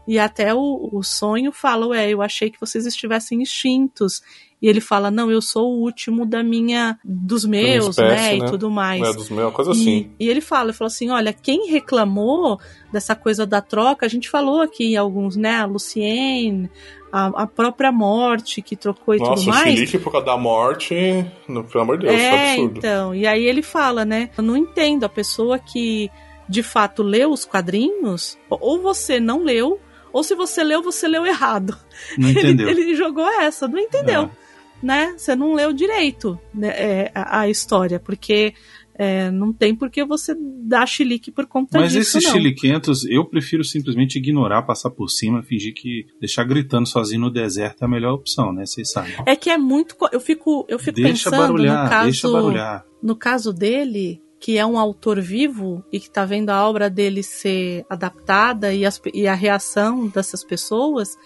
E 0.07 0.17
até 0.17 0.55
o, 0.55 0.89
o 0.93 1.03
sonho 1.03 1.51
fala, 1.51 1.87
ué, 1.87 2.09
eu 2.09 2.21
achei 2.21 2.49
que 2.49 2.59
vocês 2.59 2.85
estivessem 2.85 3.41
extintos. 3.41 4.21
E 4.61 4.67
ele 4.67 4.81
fala, 4.81 5.09
não, 5.09 5.31
eu 5.31 5.41
sou 5.41 5.71
o 5.71 5.79
último 5.81 6.25
da 6.25 6.43
minha, 6.43 6.99
dos 7.03 7.45
meus, 7.45 7.89
espécie, 7.97 8.33
né, 8.33 8.39
né? 8.39 8.47
e 8.47 8.51
tudo 8.51 8.69
mais. 8.69 9.01
É, 9.01 9.13
dos 9.13 9.29
meus, 9.29 9.45
uma 9.45 9.51
coisa 9.51 9.71
E- 9.71 9.73
assim. 9.73 10.11
E, 10.19 10.27
ele 10.27 10.41
fala, 10.41 10.65
ele 10.65 10.73
falou 10.77 10.87
assim, 10.87 11.09
olha, 11.09 11.31
quem 11.31 11.69
reclamou 11.71 12.59
dessa 12.91 13.15
coisa 13.15 13.45
da 13.45 13.61
troca, 13.61 14.05
a 14.05 14.09
gente 14.09 14.29
falou 14.29 14.61
aqui 14.61 14.93
em 14.93 14.97
alguns, 14.97 15.37
né, 15.37 15.55
a 15.61 15.65
Luciene, 15.65 16.69
a, 17.11 17.27
a 17.43 17.47
própria 17.47 17.91
morte 17.91 18.61
que 18.61 18.75
trocou 18.75 19.15
e 19.15 19.19
Nossa, 19.19 19.35
tudo 19.35 19.43
o 19.45 19.49
mais. 19.49 19.73
Chilique 19.75 19.97
por 19.97 20.11
causa 20.11 20.25
da 20.27 20.37
morte, 20.37 21.25
no, 21.47 21.63
pelo 21.63 21.83
amor 21.83 21.97
de 21.97 22.07
Deus, 22.07 22.15
isso 22.17 22.25
é 22.25 22.35
É, 22.35 22.51
absurdo. 22.53 22.77
então. 22.77 23.15
E 23.15 23.25
aí 23.25 23.43
ele 23.45 23.61
fala, 23.61 24.03
né? 24.03 24.29
Eu 24.37 24.43
não 24.43 24.57
entendo. 24.57 25.05
A 25.05 25.09
pessoa 25.09 25.57
que 25.57 26.09
de 26.47 26.61
fato 26.63 27.01
leu 27.01 27.31
os 27.31 27.45
quadrinhos, 27.45 28.37
ou 28.49 28.81
você 28.81 29.19
não 29.19 29.43
leu, 29.43 29.79
ou 30.11 30.23
se 30.23 30.33
você 30.35 30.63
leu, 30.63 30.81
você 30.81 31.07
leu 31.07 31.25
errado. 31.25 31.77
Não 32.17 32.27
Ele- 32.29 32.39
entendeu. 32.39 32.69
Ele, 32.69 32.95
jogou 32.95 33.27
essa, 33.41 33.67
não 33.67 33.77
entendeu. 33.79 34.23
É. 34.23 34.48
Né? 34.81 35.13
Você 35.17 35.35
não 35.35 35.53
leu 35.53 35.73
direito 35.73 36.39
né, 36.53 36.69
é, 36.69 37.11
a, 37.13 37.41
a 37.41 37.49
história, 37.49 37.99
porque 37.99 38.53
é, 38.95 39.29
não 39.31 39.51
tem 39.53 39.75
por 39.75 39.89
que 39.89 40.03
você 40.05 40.33
dar 40.63 40.85
chilique 40.85 41.31
por 41.31 41.45
conta 41.47 41.79
Mas 41.79 41.91
disso, 41.93 42.17
esses 42.17 42.27
não. 42.29 42.33
chiliquentos, 42.37 43.05
eu 43.05 43.25
prefiro 43.25 43.63
simplesmente 43.63 44.17
ignorar, 44.17 44.61
passar 44.63 44.89
por 44.89 45.09
cima, 45.09 45.41
fingir 45.43 45.73
que 45.73 46.05
deixar 46.19 46.43
gritando 46.45 46.87
sozinho 46.87 47.21
no 47.21 47.29
deserto 47.31 47.81
é 47.81 47.85
a 47.85 47.89
melhor 47.89 48.13
opção, 48.13 48.53
né? 48.53 48.65
Vocês 48.65 48.91
sabem. 48.91 49.13
É 49.25 49.35
que 49.35 49.49
é 49.49 49.57
muito. 49.57 49.95
Eu 50.11 50.19
fico, 50.21 50.65
eu 50.69 50.79
fico 50.79 50.95
Deixa 50.95 51.29
pensando 51.29 51.41
barulhar, 51.41 51.83
no 51.83 51.89
caso. 51.89 52.03
deixa 52.05 52.29
barulhar. 52.31 52.85
No 53.01 53.15
caso 53.15 53.53
dele, 53.53 54.21
que 54.39 54.57
é 54.57 54.65
um 54.65 54.77
autor 54.79 55.19
vivo 55.21 55.83
e 55.91 55.99
que 55.99 56.09
tá 56.09 56.23
vendo 56.25 56.49
a 56.49 56.65
obra 56.67 56.89
dele 56.89 57.21
ser 57.23 57.85
adaptada 57.89 58.73
e, 58.73 58.85
as- 58.85 59.01
e 59.13 59.27
a 59.27 59.33
reação 59.33 60.07
dessas 60.07 60.43
pessoas, 60.43 61.17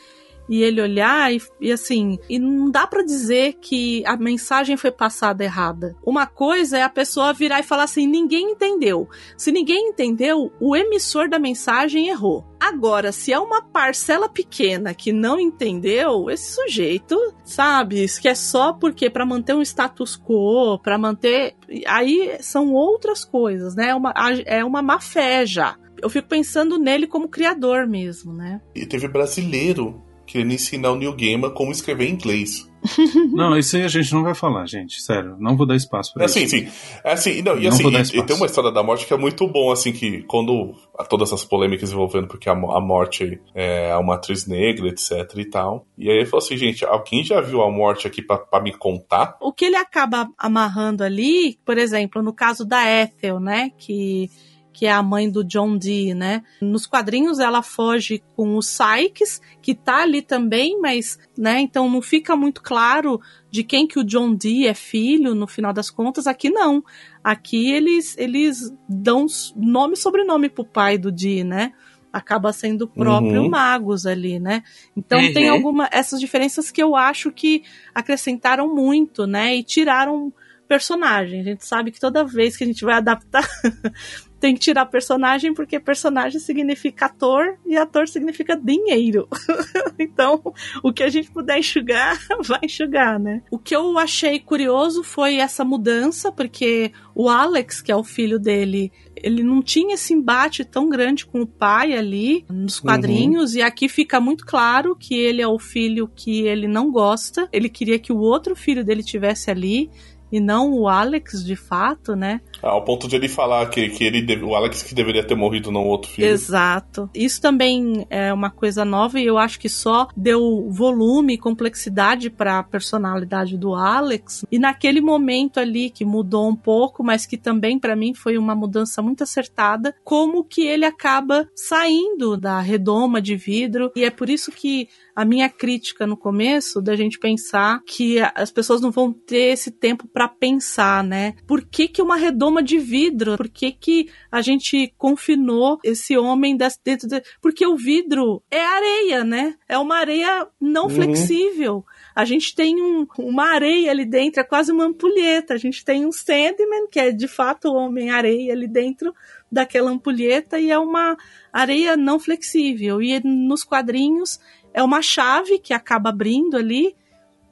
e 0.48 0.62
ele 0.62 0.82
olhar 0.82 1.34
e, 1.34 1.41
e 1.60 1.72
assim, 1.72 2.18
e 2.30 2.38
não 2.38 2.70
dá 2.70 2.86
pra 2.86 3.04
dizer 3.04 3.54
que 3.62 4.04
a 4.06 4.18
mensagem 4.18 4.78
foi 4.78 4.91
passada 4.91 5.44
errada. 5.44 5.96
Uma 6.06 6.26
coisa 6.26 6.78
é 6.78 6.84
a 6.84 6.89
pessoa 6.89 7.34
virar 7.34 7.60
e 7.60 7.64
falar 7.64 7.84
assim: 7.84 8.08
ninguém 8.08 8.52
entendeu. 8.52 9.08
Se 9.38 9.52
ninguém 9.52 9.89
entendeu, 9.89 10.52
o 10.60 10.76
emissor 10.76 11.30
da 11.30 11.39
mensagem 11.39 12.10
errou. 12.10 12.46
Agora, 12.60 13.12
se 13.12 13.34
é 13.34 13.39
uma 13.39 13.62
parcela 13.62 14.30
pequena 14.30 14.94
que 14.94 15.12
não 15.12 15.39
entendeu, 15.39 16.30
esse 16.30 16.54
sujeito, 16.54 17.18
sabe, 17.44 18.06
que 18.22 18.28
é 18.30 18.36
só 18.36 18.72
porque 18.72 19.10
para 19.10 19.26
manter 19.26 19.54
um 19.54 19.62
status 19.62 20.18
quo, 20.18 20.80
para 20.80 20.98
manter, 20.98 21.56
aí 21.86 22.38
são 22.39 22.72
outras 22.74 23.26
coisas, 23.26 23.76
né? 23.76 23.89
É 23.89 23.96
uma, 23.96 24.14
é 24.46 24.64
uma 24.64 24.82
má 24.82 25.00
fé 25.00 25.46
já. 25.46 25.76
Eu 26.02 26.10
fico 26.10 26.28
pensando 26.28 26.78
nele 26.78 27.08
como 27.08 27.30
criador 27.30 27.88
mesmo, 27.88 28.34
né? 28.34 28.62
E 28.76 28.86
teve 28.86 29.08
brasileiro 29.08 30.04
querendo 30.34 30.54
ensinar 30.54 30.92
o 30.92 30.96
New 30.96 31.14
Gamer 31.14 31.52
como 31.52 31.72
escrever 31.72 32.08
em 32.10 32.14
inglês. 32.14 32.70
Não, 33.32 33.58
isso 33.58 33.78
aí 33.78 33.84
a 33.84 33.88
gente 33.88 34.12
não 34.14 34.24
vai 34.24 34.36
falar, 34.36 34.66
gente. 34.66 35.02
Sério, 35.02 35.38
não 35.40 35.56
vou 35.56 35.66
dar 35.66 35.74
espaço 35.74 36.14
pra 36.14 36.24
É 36.24 36.26
isso. 36.26 36.38
assim, 36.38 36.48
sim. 36.66 36.68
É 37.02 37.14
assim, 37.14 37.42
não, 37.42 37.58
e 37.58 37.62
Não 37.64 37.70
assim, 37.70 37.84
vou 37.84 37.92
dar 37.94 38.00
e- 38.00 38.02
e, 38.02 38.04
espaço. 38.04 38.26
tem 38.26 38.36
uma 38.36 38.46
história 38.46 38.72
da 38.74 38.84
morte 38.84 39.06
que 39.08 39.14
é 39.14 39.18
muito 39.18 39.48
bom, 39.48 39.72
assim, 39.72 39.94
que 39.94 40.22
quando 40.24 40.74
há 41.00 41.06
todas 41.06 41.30
essas 41.30 41.46
polêmicas 41.46 41.94
envolvendo 41.94 42.28
porque 42.28 42.50
a, 42.50 42.52
a 42.52 42.82
morte 42.82 43.40
é 43.56 43.96
uma 43.96 44.16
atriz 44.16 44.46
negra, 44.46 44.90
etc 44.90 45.12
e 45.38 45.46
tal. 45.46 45.86
E 45.98 46.10
aí 46.10 46.18
ele 46.18 46.26
falou 46.26 46.44
assim, 46.44 46.58
gente, 46.58 46.84
alguém 46.84 47.24
já 47.24 47.40
viu 47.40 47.62
a 47.62 47.72
morte 47.72 48.06
aqui 48.06 48.22
pra, 48.22 48.38
pra 48.38 48.62
me 48.62 48.74
contar? 48.74 49.38
O 49.40 49.54
que 49.54 49.64
ele 49.64 49.78
acaba 49.78 50.28
amarrando 50.38 51.06
ali, 51.06 51.58
por 51.66 51.78
exemplo, 51.78 52.22
no 52.22 52.34
caso 52.34 52.66
da 52.66 52.84
Ethel, 52.86 53.40
né, 53.40 53.72
que 53.78 54.30
que 54.74 54.86
é 54.88 54.92
a 54.92 55.04
mãe 55.04 55.30
do 55.30 55.44
John 55.44 55.78
Dee, 55.78 56.14
né? 56.16 56.44
Nos 56.60 56.88
quadrinhos 56.88 57.40
ela 57.40 57.62
foge 57.62 58.24
com 58.36 58.58
o 58.58 58.62
Sykes, 58.62 59.40
que 59.62 59.76
tá 59.76 60.02
ali 60.02 60.22
também, 60.22 60.80
mas, 60.82 61.20
né, 61.38 61.60
então 61.62 61.88
não 61.90 62.02
fica 62.02 62.36
muito 62.36 62.62
claro 62.62 63.22
de 63.52 63.64
quem 63.64 63.86
que 63.88 64.00
o 64.00 64.04
John 64.04 64.34
Dee 64.34 64.66
é 64.68 64.74
filho, 64.74 65.36
no 65.36 65.46
final 65.48 65.72
das 65.72 65.90
contas, 65.92 66.26
aqui 66.26 66.50
não. 66.50 66.84
Aqui 67.24 67.72
eles 67.72 68.18
eles 68.18 68.74
dão 68.90 69.28
nome 69.56 69.94
e 69.94 69.98
sobrenome 69.98 70.50
pro 70.50 70.66
pai 70.66 70.98
do 70.98 71.12
Dee, 71.12 71.44
né? 71.44 71.72
Acaba 72.12 72.52
sendo 72.54 72.84
o 72.84 72.88
próprio 72.88 73.42
Uhum. 73.44 73.50
Magus 73.50 74.06
ali, 74.06 74.40
né? 74.40 74.64
Então 74.96 75.20
Uhum. 75.20 75.34
tem 75.34 75.50
alguma 75.50 75.88
essas 75.92 76.20
diferenças 76.20 76.70
que 76.72 76.82
eu 76.82 76.96
acho 76.96 77.32
que 77.32 77.64
acrescentaram 77.94 78.74
muito, 78.74 79.26
né? 79.26 79.56
E 79.56 79.64
tiraram 79.64 80.34
personagem. 80.68 81.42
A 81.42 81.44
gente 81.44 81.66
sabe 81.66 81.92
que 81.92 82.00
toda 82.00 82.24
vez 82.24 82.56
que 82.58 82.64
a 82.64 82.68
gente 82.68 82.84
vai 82.86 82.96
adaptar 82.96 83.44
tem 84.44 84.56
que 84.56 84.60
tirar 84.60 84.86
personagem 84.88 85.54
porque 85.54 85.80
personagem 85.80 86.38
significa 86.38 87.06
ator 87.06 87.58
e 87.66 87.78
ator 87.78 88.10
significa 88.10 88.58
dinheiro. 88.58 89.26
então, 89.98 90.54
o 90.84 90.91
que 90.91 91.02
a 91.02 91.08
gente 91.08 91.32
puder 91.32 91.60
enxugar, 91.60 92.20
vai 92.44 92.60
enxugar, 92.64 93.18
né? 93.18 93.41
O 93.50 93.58
que 93.58 93.74
eu 93.74 93.98
achei 93.98 94.41
curioso 94.41 95.02
foi 95.02 95.38
essa 95.38 95.64
mudança, 95.64 96.30
porque 96.30 96.91
o 97.16 97.30
Alex, 97.30 97.82
que 97.82 97.89
é 97.89 97.96
o 97.96 98.04
filho 98.04 98.38
dele, 98.38 98.91
ele 99.16 99.44
não 99.44 99.62
tinha 99.62 99.94
esse 99.94 100.14
embate 100.14 100.66
tão 100.66 100.89
grande 100.89 101.26
com 101.26 101.41
o 101.41 101.48
pai 101.48 101.94
ali 101.94 102.44
nos 102.50 102.82
quadrinhos, 102.82 103.56
e 103.56 103.62
aqui 103.62 103.88
fica 103.88 104.20
muito 104.20 104.46
claro 104.46 104.94
que 104.94 105.16
ele 105.16 105.41
é 105.41 105.48
o 105.48 105.58
filho 105.58 106.12
que 106.14 106.41
ele 106.41 106.68
não 106.68 106.91
gosta. 106.91 107.48
Ele 107.54 107.70
queria 107.70 107.98
que 107.98 108.12
o 108.12 108.18
outro 108.18 108.58
filho 108.58 108.84
dele 108.84 109.04
tivesse 109.04 109.50
ali. 109.50 109.89
E 110.34 110.40
não 110.40 110.74
o 110.74 110.88
Alex, 110.88 111.46
de 111.46 111.56
fato, 111.56 112.16
né? 112.16 112.42
Ao 112.60 112.84
ponto 112.84 113.08
de 113.08 113.16
ele 113.16 113.30
falar 113.30 113.70
que, 113.70 113.90
que 113.90 114.04
ele 114.04 114.44
o 114.44 114.56
Alex 114.56 114.82
que 114.82 114.96
deveria 114.96 115.24
ter 115.24 115.36
morrido, 115.36 115.72
não 115.72 115.84
o 115.84 115.88
outro 115.88 116.10
filho. 116.10 116.28
Exato. 116.28 117.08
Isso 117.14 117.40
também 117.40 118.08
é 118.10 118.34
uma 118.34 118.50
coisa 118.50 118.84
nova 118.84 119.20
e 119.20 119.28
eu 119.28 119.38
acho 119.38 119.60
que 119.60 119.70
só 119.70 120.08
deu 120.18 120.68
volume 120.72 121.36
e 121.36 121.38
complexidade 121.38 122.32
para 122.32 122.58
a 122.58 122.64
personalidade 122.64 123.56
do 123.60 123.76
Alex. 123.76 124.44
E 124.52 124.58
naquele 124.58 125.02
momento 125.02 125.60
ali 125.60 125.92
que 125.92 126.04
mudou 126.04 126.50
um 126.50 126.56
pouco, 126.56 127.04
mas 127.04 127.28
que 127.28 127.38
também 127.38 127.78
para 127.78 127.96
mim 127.96 128.16
foi 128.16 128.36
uma 128.36 128.56
mudança 128.56 129.04
muito 129.04 129.22
acertada, 129.22 129.94
como 130.04 130.44
que 130.44 130.66
ele 130.66 130.86
acaba 130.86 131.48
saindo 131.56 132.36
da 132.36 132.60
redoma 132.60 133.22
de 133.22 133.36
vidro. 133.36 133.92
E 133.96 134.04
é 134.04 134.10
por 134.10 134.32
isso 134.32 134.52
que 134.52 134.90
a 135.16 135.24
minha 135.24 135.49
crítica 135.49 136.07
no 136.07 136.18
começo 136.18 136.82
da 136.82 136.95
gente 136.95 137.20
pensar 137.20 137.82
que 137.86 138.18
as 138.36 138.51
pessoas 138.51 138.82
não 138.82 138.89
vão 138.91 139.14
ter 139.14 139.51
esse 139.53 139.70
tempo 139.72 140.07
para 140.07 140.28
pensar, 140.28 141.03
né? 141.03 141.36
Por 141.47 141.64
que, 141.66 141.88
que 141.88 142.01
uma 142.01 142.16
redoma 142.16 142.64
de 142.64 142.78
vidro? 142.80 143.38
Por 143.38 143.47
que, 143.49 143.72
que 143.72 144.09
a 144.32 144.41
gente 144.41 144.93
confinou 144.97 145.80
esse 145.84 146.18
homem 146.18 146.57
dentro 146.57 147.07
de... 147.07 147.22
Porque 147.41 147.66
o 147.66 147.76
vidro 147.78 148.41
é 148.49 148.64
areia, 148.64 149.24
né? 149.24 149.55
É 149.70 149.78
uma 149.78 149.97
areia 149.97 150.47
não 150.59 150.84
Uhum. 150.86 150.89
flexível. 150.89 151.86
A 152.16 152.26
gente 152.26 152.55
tem 152.55 152.82
um- 152.82 153.05
uma 153.20 153.45
areia 153.53 153.91
ali 153.91 154.05
dentro, 154.05 154.41
é 154.41 154.43
quase 154.43 154.72
uma 154.72 154.86
ampulheta. 154.86 155.53
A 155.53 155.57
gente 155.57 155.84
tem 155.86 156.05
um 156.05 156.11
Sandman, 156.11 156.88
que 156.91 156.99
é 156.99 157.11
de 157.11 157.28
fato 157.28 157.70
o 157.70 157.76
Homem-Areia 157.76 158.53
ali 158.53 158.68
dentro 158.68 159.14
daquela 159.51 159.91
ampulheta, 159.91 160.59
e 160.59 160.72
é 160.72 160.80
uma 160.80 161.16
areia 161.51 161.95
não 161.95 162.20
flexível. 162.20 162.99
E 163.01 163.20
nos 163.24 163.64
quadrinhos 163.64 164.39
é 164.74 164.82
uma 164.82 165.02
chave 165.02 165.60
que 165.60 165.74
acaba 165.74 166.10
abrindo 166.10 166.58
ali, 166.58 166.96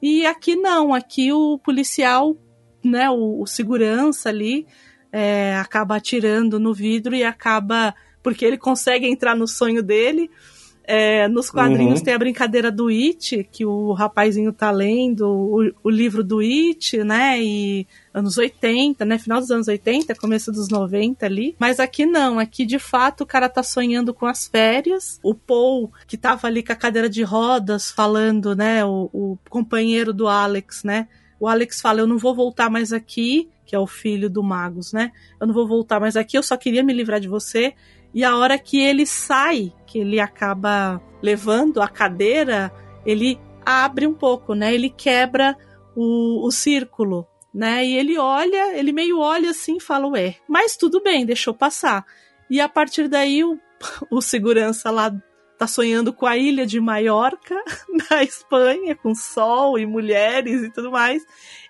e 0.02 0.26
aqui 0.26 0.56
não, 0.56 0.92
aqui 0.92 1.32
o 1.32 1.58
policial, 1.58 2.36
né, 2.84 3.08
o, 3.08 3.40
o 3.40 3.46
segurança 3.46 4.28
ali, 4.28 4.66
é, 5.12 5.56
acaba 5.56 5.96
atirando 5.96 6.58
no 6.58 6.74
vidro 6.74 7.14
e 7.14 7.22
acaba. 7.22 7.94
Porque 8.22 8.44
ele 8.44 8.56
consegue 8.56 9.06
entrar 9.06 9.36
no 9.36 9.46
sonho 9.46 9.82
dele. 9.82 10.30
É, 10.84 11.28
nos 11.28 11.48
quadrinhos 11.50 12.00
Uhum. 12.00 12.04
tem 12.04 12.14
a 12.14 12.18
brincadeira 12.18 12.70
do 12.70 12.88
It, 12.88 13.46
que 13.52 13.64
o 13.64 13.92
rapazinho 13.92 14.52
tá 14.52 14.70
lendo 14.70 15.28
o, 15.28 15.72
o 15.84 15.90
livro 15.90 16.24
do 16.24 16.40
It, 16.40 17.02
né? 17.04 17.40
E 17.40 17.86
anos 18.12 18.36
80, 18.36 19.04
né? 19.04 19.18
Final 19.18 19.40
dos 19.40 19.50
anos 19.50 19.68
80, 19.68 20.14
começo 20.16 20.50
dos 20.50 20.68
90 20.68 21.24
ali. 21.24 21.54
Mas 21.58 21.78
aqui 21.78 22.04
não, 22.04 22.38
aqui 22.38 22.66
de 22.66 22.78
fato 22.78 23.22
o 23.22 23.26
cara 23.26 23.48
tá 23.48 23.62
sonhando 23.62 24.12
com 24.12 24.26
as 24.26 24.46
férias. 24.48 25.20
O 25.22 25.34
Paul, 25.34 25.92
que 26.06 26.16
tava 26.16 26.46
ali 26.48 26.62
com 26.62 26.72
a 26.72 26.76
cadeira 26.76 27.08
de 27.08 27.22
rodas, 27.22 27.90
falando, 27.90 28.56
né? 28.56 28.84
O, 28.84 29.08
o 29.12 29.38
companheiro 29.48 30.12
do 30.12 30.26
Alex, 30.26 30.82
né? 30.82 31.06
O 31.38 31.46
Alex 31.48 31.80
fala: 31.80 32.00
Eu 32.00 32.06
não 32.06 32.18
vou 32.18 32.34
voltar 32.34 32.68
mais 32.68 32.92
aqui, 32.92 33.48
que 33.64 33.74
é 33.74 33.78
o 33.78 33.86
filho 33.86 34.28
do 34.28 34.42
Magus, 34.42 34.92
né? 34.92 35.12
Eu 35.40 35.46
não 35.46 35.54
vou 35.54 35.66
voltar 35.66 35.98
mais 36.00 36.16
aqui, 36.16 36.36
eu 36.36 36.42
só 36.42 36.56
queria 36.56 36.82
me 36.82 36.92
livrar 36.92 37.20
de 37.20 37.28
você. 37.28 37.72
E 38.14 38.24
a 38.24 38.36
hora 38.36 38.58
que 38.58 38.78
ele 38.80 39.06
sai, 39.06 39.72
que 39.86 39.98
ele 39.98 40.20
acaba 40.20 41.00
levando 41.22 41.80
a 41.80 41.88
cadeira, 41.88 42.72
ele 43.06 43.40
abre 43.64 44.06
um 44.06 44.14
pouco, 44.14 44.54
né? 44.54 44.74
Ele 44.74 44.90
quebra 44.90 45.56
o, 45.96 46.46
o 46.46 46.50
círculo, 46.50 47.26
né? 47.54 47.84
E 47.84 47.96
ele 47.96 48.18
olha, 48.18 48.76
ele 48.76 48.92
meio 48.92 49.18
olha 49.18 49.50
assim 49.50 49.76
e 49.76 49.80
fala, 49.80 50.06
ué, 50.08 50.36
mas 50.48 50.76
tudo 50.76 51.02
bem, 51.02 51.24
deixou 51.24 51.54
passar. 51.54 52.04
E 52.50 52.60
a 52.60 52.68
partir 52.68 53.08
daí 53.08 53.44
o, 53.44 53.58
o 54.10 54.20
segurança 54.20 54.90
lá 54.90 55.12
tá 55.58 55.66
sonhando 55.66 56.12
com 56.12 56.26
a 56.26 56.36
ilha 56.36 56.66
de 56.66 56.80
Maiorca, 56.80 57.54
na 58.10 58.22
Espanha, 58.22 58.96
com 58.96 59.14
sol 59.14 59.78
e 59.78 59.86
mulheres 59.86 60.62
e 60.62 60.70
tudo 60.70 60.90
mais. 60.90 61.22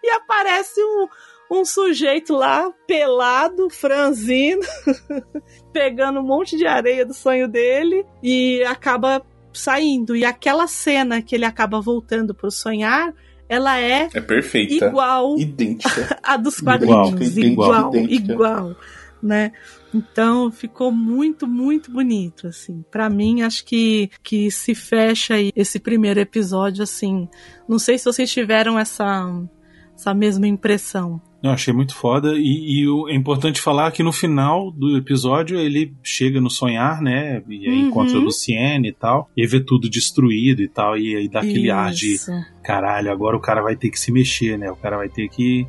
E 0.02 0.10
aparece 0.10 0.82
um, 0.82 1.08
um 1.50 1.64
sujeito 1.64 2.34
lá, 2.34 2.72
pelado, 2.86 3.68
franzino, 3.68 4.62
pegando 5.72 6.20
um 6.20 6.24
monte 6.26 6.56
de 6.56 6.66
areia 6.66 7.04
do 7.06 7.14
sonho 7.14 7.48
dele 7.48 8.04
e 8.22 8.62
acaba 8.64 9.22
saindo. 9.52 10.14
E 10.16 10.24
aquela 10.24 10.66
cena 10.66 11.20
que 11.22 11.34
ele 11.34 11.44
acaba 11.44 11.80
voltando 11.80 12.34
pro 12.34 12.50
sonhar, 12.50 13.12
ela 13.48 13.78
é 13.78 14.08
É 14.14 14.20
perfeita. 14.20 14.86
igual 14.86 15.38
Idêntica. 15.38 16.18
a 16.22 16.36
dos 16.36 16.60
quadrinhos. 16.60 17.36
Igual, 17.36 17.68
Igual, 17.68 17.94
idêntica. 17.94 18.32
igual, 18.32 18.76
né? 19.22 19.52
Então 19.94 20.50
ficou 20.50 20.90
muito, 20.90 21.46
muito 21.46 21.90
bonito, 21.90 22.46
assim. 22.46 22.82
Para 22.90 23.10
mim, 23.10 23.42
acho 23.42 23.62
que, 23.66 24.08
que 24.22 24.50
se 24.50 24.74
fecha 24.74 25.34
aí 25.34 25.52
esse 25.54 25.78
primeiro 25.78 26.18
episódio, 26.18 26.82
assim. 26.82 27.28
Não 27.68 27.78
sei 27.78 27.98
se 27.98 28.06
vocês 28.06 28.32
tiveram 28.32 28.78
essa, 28.78 29.30
essa 29.94 30.14
mesma 30.14 30.46
impressão. 30.46 31.20
Eu 31.42 31.50
achei 31.50 31.74
muito 31.74 31.94
foda. 31.94 32.34
E, 32.36 32.80
e 32.82 32.88
o- 32.88 33.08
é 33.08 33.14
importante 33.16 33.60
falar 33.60 33.90
que 33.90 34.02
no 34.02 34.12
final 34.12 34.70
do 34.70 34.96
episódio 34.96 35.58
ele 35.58 35.92
chega 36.02 36.40
no 36.40 36.48
sonhar, 36.48 37.00
né? 37.02 37.42
E 37.48 37.68
aí 37.68 37.80
Uhum. 37.82 37.88
encontra 37.88 38.16
a 38.16 38.20
Luciene 38.20 38.88
e 38.88 38.92
tal. 38.92 39.28
E 39.36 39.44
vê 39.46 39.58
tudo 39.58 39.90
destruído 39.90 40.62
e 40.62 40.68
tal. 40.68 40.96
E 40.96 41.16
aí 41.16 41.28
dá 41.28 41.40
aquele 41.40 41.70
ar 41.70 41.90
de 41.92 42.14
Isso. 42.14 42.30
caralho, 42.62 43.10
agora 43.10 43.36
o 43.36 43.40
cara 43.40 43.60
vai 43.60 43.74
ter 43.74 43.90
que 43.90 43.98
se 43.98 44.12
mexer, 44.12 44.56
né? 44.56 44.70
O 44.70 44.76
cara 44.76 44.96
vai 44.96 45.08
ter 45.08 45.28
que. 45.28 45.66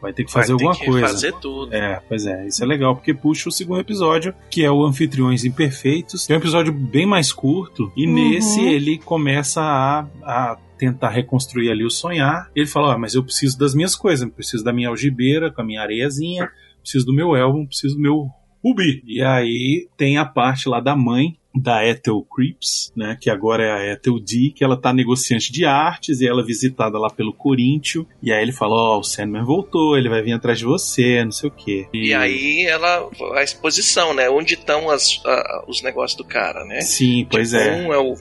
Vai 0.00 0.14
ter 0.14 0.24
que 0.24 0.32
fazer 0.32 0.52
Vai 0.54 0.58
ter 0.58 0.64
alguma 0.64 0.78
que 0.80 0.90
coisa. 0.90 1.06
fazer 1.08 1.32
tudo. 1.42 1.74
É, 1.74 2.00
pois 2.08 2.24
é, 2.24 2.46
isso 2.46 2.64
é 2.64 2.66
legal, 2.66 2.94
porque 2.96 3.12
puxa 3.12 3.50
o 3.50 3.52
segundo 3.52 3.80
episódio, 3.80 4.32
que 4.50 4.64
é 4.64 4.70
o 4.70 4.82
Anfitriões 4.82 5.44
Imperfeitos. 5.44 6.30
É 6.30 6.32
um 6.32 6.36
episódio 6.38 6.72
bem 6.72 7.04
mais 7.04 7.32
curto, 7.34 7.92
e 7.94 8.06
Uhum. 8.06 8.14
nesse 8.14 8.62
ele 8.64 8.96
começa 8.96 9.60
a, 9.60 10.06
a 10.22 10.56
tentar 10.80 11.10
reconstruir 11.10 11.70
ali 11.70 11.84
o 11.84 11.90
sonhar. 11.90 12.50
Ele 12.56 12.66
fala: 12.66 12.94
Ó, 12.94 12.98
mas 12.98 13.14
eu 13.14 13.22
preciso 13.22 13.58
das 13.58 13.74
minhas 13.74 13.94
coisas, 13.94 14.26
eu 14.26 14.32
preciso 14.32 14.64
da 14.64 14.72
minha 14.72 14.88
algibeira 14.88 15.52
com 15.52 15.60
a 15.60 15.64
minha 15.64 15.82
areiazinha, 15.82 16.50
preciso 16.82 17.04
do 17.06 17.14
meu 17.14 17.36
elmo, 17.36 17.66
preciso 17.66 17.94
do 17.96 18.00
meu 18.00 18.26
rubi. 18.64 19.02
E 19.06 19.22
aí 19.22 19.88
tem 19.96 20.16
a 20.18 20.24
parte 20.24 20.68
lá 20.68 20.80
da 20.80 20.96
mãe. 20.96 21.36
Da 21.52 21.84
Ethel 21.84 22.24
Creeps, 22.32 22.92
né? 22.96 23.18
Que 23.20 23.28
agora 23.28 23.64
é 23.64 23.72
a 23.72 23.92
Ethel 23.94 24.20
D, 24.20 24.52
que 24.54 24.62
ela 24.62 24.80
tá 24.80 24.92
negociante 24.92 25.50
de 25.52 25.64
artes 25.64 26.20
e 26.20 26.28
ela 26.28 26.42
é 26.42 26.44
visitada 26.44 26.96
lá 26.96 27.10
pelo 27.10 27.32
Coríntio. 27.32 28.06
E 28.22 28.30
aí 28.32 28.40
ele 28.40 28.52
fala: 28.52 28.72
Ó, 28.76 29.00
o 29.00 29.02
Sandman 29.02 29.42
voltou, 29.44 29.98
ele 29.98 30.08
vai 30.08 30.22
vir 30.22 30.32
atrás 30.32 30.60
de 30.60 30.64
você, 30.64 31.24
não 31.24 31.32
sei 31.32 31.48
o 31.48 31.52
quê. 31.52 31.88
E 31.92 32.14
aí 32.14 32.66
ela 32.66 33.04
a 33.34 33.42
exposição, 33.42 34.14
né? 34.14 34.30
Onde 34.30 34.54
estão 34.54 34.88
as, 34.88 35.20
a- 35.26 35.64
os 35.66 35.82
negócios 35.82 36.16
do 36.16 36.22
cara, 36.24 36.64
né? 36.64 36.82
Sim, 36.82 37.26
pois 37.28 37.50
Tipo, 37.50 37.62
é. 37.64 37.76
Um 37.84 37.92
é 37.92 37.98
o 37.98 38.14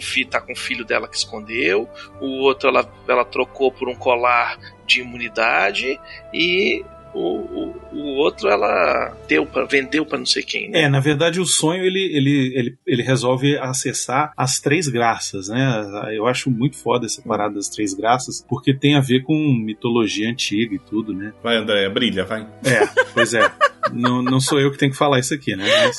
fi, 0.00 0.24
tá 0.24 0.40
com 0.40 0.52
o 0.52 0.56
filho 0.56 0.84
dela 0.84 1.08
que 1.08 1.16
escondeu, 1.16 1.88
o 2.20 2.26
outro 2.42 2.68
ela, 2.68 2.86
ela 3.08 3.24
trocou 3.24 3.72
por 3.72 3.88
um 3.88 3.94
colar 3.94 4.58
de 4.86 5.00
imunidade 5.00 5.98
e 6.32 6.84
o, 7.14 7.20
o, 7.20 7.76
o 7.92 8.04
outro 8.16 8.48
ela 8.48 9.16
deu 9.26 9.46
para 9.46 9.64
vendeu 9.64 10.04
para 10.04 10.18
não 10.18 10.26
sei 10.26 10.42
quem, 10.42 10.70
né? 10.70 10.82
É, 10.82 10.88
na 10.88 11.00
verdade 11.00 11.40
o 11.40 11.46
sonho 11.46 11.82
ele, 11.82 12.00
ele, 12.14 12.52
ele, 12.54 12.78
ele 12.86 13.02
resolve 13.02 13.56
acessar 13.58 14.32
as 14.36 14.60
três 14.60 14.88
graças, 14.88 15.48
né? 15.48 16.12
Eu 16.12 16.26
acho 16.26 16.50
muito 16.50 16.76
foda 16.76 17.06
essa 17.06 17.22
parada 17.22 17.54
das 17.54 17.68
três 17.68 17.94
graças, 17.94 18.44
porque 18.48 18.74
tem 18.74 18.94
a 18.94 19.00
ver 19.00 19.22
com 19.22 19.34
mitologia 19.34 20.28
antiga 20.28 20.74
e 20.74 20.78
tudo, 20.78 21.12
né? 21.12 21.32
Vai, 21.42 21.56
André, 21.56 21.88
brilha, 21.88 22.24
vai. 22.24 22.42
É, 22.64 22.86
pois 23.14 23.34
é. 23.34 23.50
não, 23.92 24.22
não 24.22 24.40
sou 24.40 24.60
eu 24.60 24.70
que 24.70 24.78
tenho 24.78 24.92
que 24.92 24.98
falar 24.98 25.18
isso 25.18 25.34
aqui, 25.34 25.56
né? 25.56 25.64
Mas, 25.64 25.96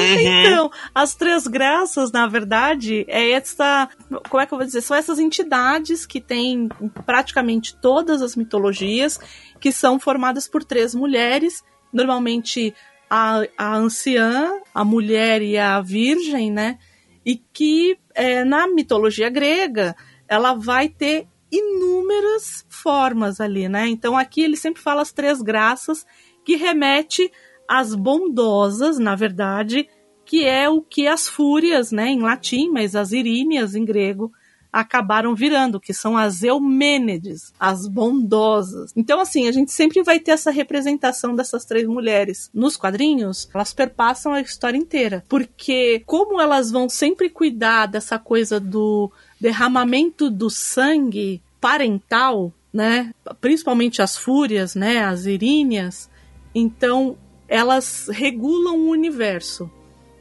Uhum. 0.00 0.40
Então, 0.46 0.70
as 0.94 1.14
três 1.14 1.46
graças, 1.46 2.10
na 2.12 2.26
verdade, 2.26 3.04
é 3.08 3.32
essa. 3.32 3.88
Como 4.28 4.42
é 4.42 4.46
que 4.46 4.54
eu 4.54 4.58
vou 4.58 4.66
dizer? 4.66 4.80
São 4.80 4.96
essas 4.96 5.18
entidades 5.18 6.06
que 6.06 6.20
têm 6.20 6.68
em 6.80 6.88
praticamente 6.88 7.76
todas 7.76 8.22
as 8.22 8.36
mitologias, 8.36 9.18
que 9.60 9.72
são 9.72 9.98
formadas 9.98 10.48
por 10.48 10.64
três 10.64 10.94
mulheres, 10.94 11.62
normalmente 11.92 12.74
a, 13.08 13.42
a 13.58 13.76
anciã, 13.76 14.60
a 14.74 14.84
mulher 14.84 15.42
e 15.42 15.58
a 15.58 15.80
virgem, 15.80 16.50
né? 16.50 16.78
E 17.24 17.36
que 17.36 17.98
é, 18.14 18.44
na 18.44 18.66
mitologia 18.66 19.28
grega 19.28 19.96
ela 20.28 20.54
vai 20.54 20.88
ter 20.88 21.26
inúmeras 21.50 22.64
formas 22.68 23.40
ali, 23.40 23.68
né? 23.68 23.88
Então 23.88 24.16
aqui 24.16 24.42
ele 24.42 24.56
sempre 24.56 24.80
fala 24.80 25.02
as 25.02 25.12
três 25.12 25.42
graças, 25.42 26.06
que 26.44 26.54
remete 26.54 27.30
às 27.70 27.94
bondosas, 27.94 28.98
na 28.98 29.14
verdade, 29.14 29.88
que 30.24 30.44
é 30.44 30.68
o 30.68 30.82
que 30.82 31.06
as 31.06 31.28
fúrias, 31.28 31.92
né, 31.92 32.08
em 32.08 32.20
latim, 32.20 32.68
mas 32.68 32.96
as 32.96 33.12
iríneas 33.12 33.76
em 33.76 33.84
grego 33.84 34.32
acabaram 34.72 35.36
virando, 35.36 35.78
que 35.78 35.94
são 35.94 36.16
as 36.16 36.42
Eumênides, 36.42 37.52
as 37.60 37.86
bondosas. 37.86 38.92
Então, 38.96 39.20
assim, 39.20 39.46
a 39.46 39.52
gente 39.52 39.70
sempre 39.70 40.02
vai 40.02 40.18
ter 40.18 40.32
essa 40.32 40.50
representação 40.50 41.34
dessas 41.34 41.64
três 41.64 41.86
mulheres. 41.86 42.50
Nos 42.52 42.76
quadrinhos, 42.76 43.48
elas 43.54 43.72
perpassam 43.72 44.32
a 44.32 44.40
história 44.40 44.76
inteira, 44.76 45.24
porque 45.28 46.02
como 46.06 46.40
elas 46.40 46.72
vão 46.72 46.88
sempre 46.88 47.30
cuidar 47.30 47.86
dessa 47.86 48.18
coisa 48.18 48.58
do 48.58 49.12
derramamento 49.40 50.28
do 50.28 50.50
sangue 50.50 51.40
parental, 51.60 52.52
né, 52.72 53.12
principalmente 53.40 54.02
as 54.02 54.16
fúrias, 54.16 54.74
né, 54.74 55.04
as 55.04 55.24
iríneas, 55.26 56.10
então 56.52 57.16
elas 57.50 58.06
regulam 58.08 58.78
o 58.78 58.90
universo. 58.90 59.68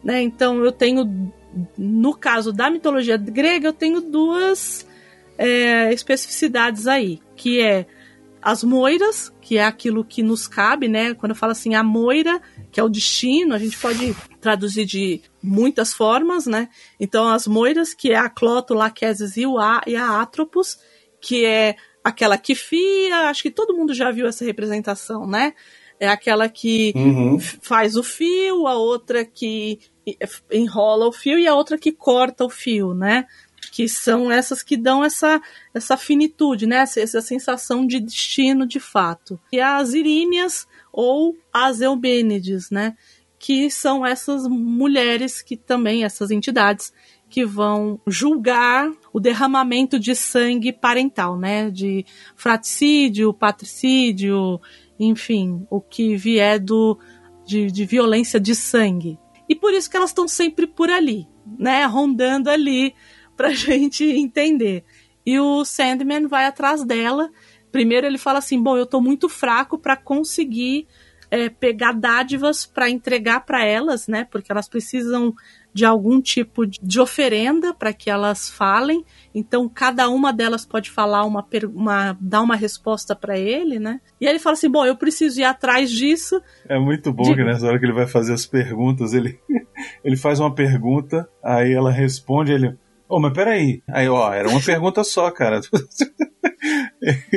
Né? 0.04 0.24
Então 0.24 0.66
eu 0.66 0.72
tenho, 0.72 1.32
no 1.78 2.16
caso 2.16 2.52
da 2.52 2.72
mitologia 2.72 3.18
grega, 3.18 3.68
eu 3.68 3.74
tenho 3.74 4.02
duas 4.02 4.88
é, 5.38 5.94
especificidades 5.94 6.88
aí, 6.88 7.20
que 7.36 7.62
é 7.62 7.86
as 8.42 8.64
moiras, 8.64 9.32
que 9.42 9.58
é 9.58 9.66
aquilo 9.66 10.04
que 10.04 10.24
nos 10.24 10.48
cabe, 10.48 10.88
né? 10.88 11.14
Quando 11.14 11.32
eu 11.32 11.36
falo 11.36 11.52
assim, 11.52 11.76
a 11.76 11.84
moira, 11.84 12.42
que 12.72 12.80
é 12.80 12.84
o 12.84 12.88
destino, 12.90 13.54
a 13.54 13.58
gente 13.58 13.78
pode 13.78 14.16
traduzir 14.40 14.86
de 14.86 15.22
muitas 15.44 15.94
formas, 15.94 16.48
né? 16.48 16.70
Então 16.98 17.28
as 17.28 17.46
moiras, 17.46 17.94
que 17.94 18.12
é 18.12 18.16
a 18.16 18.30
cloto, 18.30 18.74
laqueses 18.74 19.36
e, 19.36 19.44
a, 19.46 19.82
e 19.86 19.96
a 19.96 20.22
atropos, 20.22 20.80
que 21.20 21.46
é 21.46 21.76
aquela 22.02 22.38
que 22.38 22.56
fia, 22.56 23.30
acho 23.30 23.44
que 23.44 23.52
todo 23.52 23.76
mundo 23.76 23.94
já 23.94 24.10
viu 24.10 24.26
essa 24.26 24.46
representação, 24.46 25.28
né? 25.28 25.54
É 26.00 26.08
aquela 26.08 26.48
que 26.48 26.94
Uhum. 26.96 27.38
faz 27.40 27.96
o 27.96 28.04
fio, 28.04 28.68
a 28.68 28.76
outra 28.76 29.26
que 29.26 29.80
enrola 30.52 31.08
o 31.08 31.12
fio 31.12 31.38
e 31.38 31.48
a 31.48 31.54
outra 31.54 31.78
que 31.78 31.92
corta 31.92 32.46
o 32.46 32.50
fio, 32.50 32.94
né? 32.94 33.26
Que 33.72 33.88
são 33.88 34.32
essas 34.32 34.64
que 34.64 34.78
dão 34.78 35.04
essa, 35.04 35.42
essa 35.74 35.98
finitude, 35.98 36.66
né? 36.66 36.78
Essa, 36.78 37.02
essa 37.02 37.22
sensação 37.22 37.86
de 37.86 38.00
destino 38.00 38.66
de 38.66 38.80
fato. 38.80 39.40
E 39.52 39.60
as 39.60 39.94
iríneas 39.94 40.68
ou 40.92 41.36
as 41.54 41.82
eumênides, 41.82 42.70
né? 42.72 42.96
Que 43.38 43.70
são 43.70 44.06
essas 44.06 44.48
mulheres 44.48 45.42
que 45.42 45.56
também, 45.56 46.04
essas 46.04 46.32
entidades, 46.32 46.92
que 47.30 47.46
vão 47.46 48.00
julgar 48.08 48.92
o 49.14 49.20
derramamento 49.20 50.00
de 50.00 50.16
sangue 50.16 50.74
parental, 50.74 51.38
né? 51.38 51.70
De 51.70 52.06
fratricídio, 52.36 53.34
patricídio, 53.34 54.60
enfim, 55.00 55.66
o 55.70 55.80
que 55.80 56.16
vier 56.16 56.60
do, 56.60 57.00
de, 57.46 57.72
de 57.72 57.86
violência 57.86 58.40
de 58.40 58.54
sangue. 58.54 59.18
E 59.48 59.56
por 59.56 59.74
isso 59.74 59.90
que 59.90 59.98
elas 59.98 60.12
estão 60.12 60.28
sempre 60.28 60.68
por 60.68 60.90
ali, 60.90 61.28
né? 61.58 61.86
Rondando 61.86 62.50
ali 62.50 62.94
pra 63.36 63.52
gente 63.54 64.04
entender. 64.04 64.84
E 65.26 65.40
o 65.40 65.64
Sandman 65.64 66.28
vai 66.28 66.46
atrás 66.46 66.84
dela. 66.84 67.30
Primeiro 67.72 68.06
ele 68.06 68.18
fala 68.18 68.40
assim: 68.40 68.62
bom, 68.62 68.78
eu 68.78 68.86
tô 68.86 69.00
muito 69.02 69.30
fraco 69.30 69.78
para 69.78 69.96
conseguir 69.96 70.88
é, 71.32 71.50
pegar 71.50 71.94
dádivas 71.94 72.66
para 72.66 72.90
entregar 72.90 73.46
para 73.46 73.64
elas, 73.64 74.08
né? 74.08 74.26
Porque 74.26 74.52
elas 74.52 74.68
precisam 74.68 75.34
de 75.74 75.86
algum 75.86 76.22
tipo 76.22 76.66
de 76.66 77.00
oferenda 77.00 77.74
para 77.74 77.94
que 77.94 78.10
elas 78.10 78.50
falem. 78.50 79.06
Então 79.34 79.70
cada 79.70 80.10
uma 80.10 80.34
delas 80.34 80.66
pode 80.66 80.90
falar 80.90 81.24
uma, 81.26 81.46
uma 81.74 82.18
dar 82.20 82.42
uma 82.42 82.56
resposta 82.56 83.16
para 83.16 83.38
ele, 83.38 83.80
né? 83.80 84.02
E 84.20 84.26
aí 84.26 84.32
ele 84.34 84.40
fala 84.40 84.54
assim: 84.54 84.70
bom, 84.70 84.86
eu 84.86 84.96
preciso 84.96 85.40
ir 85.40 85.44
atrás 85.44 85.92
disso. 85.92 86.42
É 86.68 86.80
muito 86.80 87.14
bom 87.14 87.24
De- 87.24 87.36
que 87.36 87.44
nessa 87.44 87.68
hora 87.68 87.80
que 87.80 87.86
ele 87.86 87.94
vai 87.94 88.08
fazer 88.08 88.34
as 88.34 88.46
perguntas, 88.46 89.14
ele, 89.14 89.40
ele 90.04 90.18
faz 90.18 90.40
uma 90.40 90.54
pergunta, 90.54 91.30
aí 91.44 91.74
ela 91.74 91.92
responde, 91.92 92.52
ele. 92.52 92.76
Ô, 93.08 93.20
mas 93.20 93.34
peraí. 93.34 93.82
Aí, 93.90 94.08
ó, 94.08 94.32
era 94.32 94.48
uma 94.48 94.62
pergunta 94.62 95.04
só, 95.04 95.32
cara. 95.32 95.62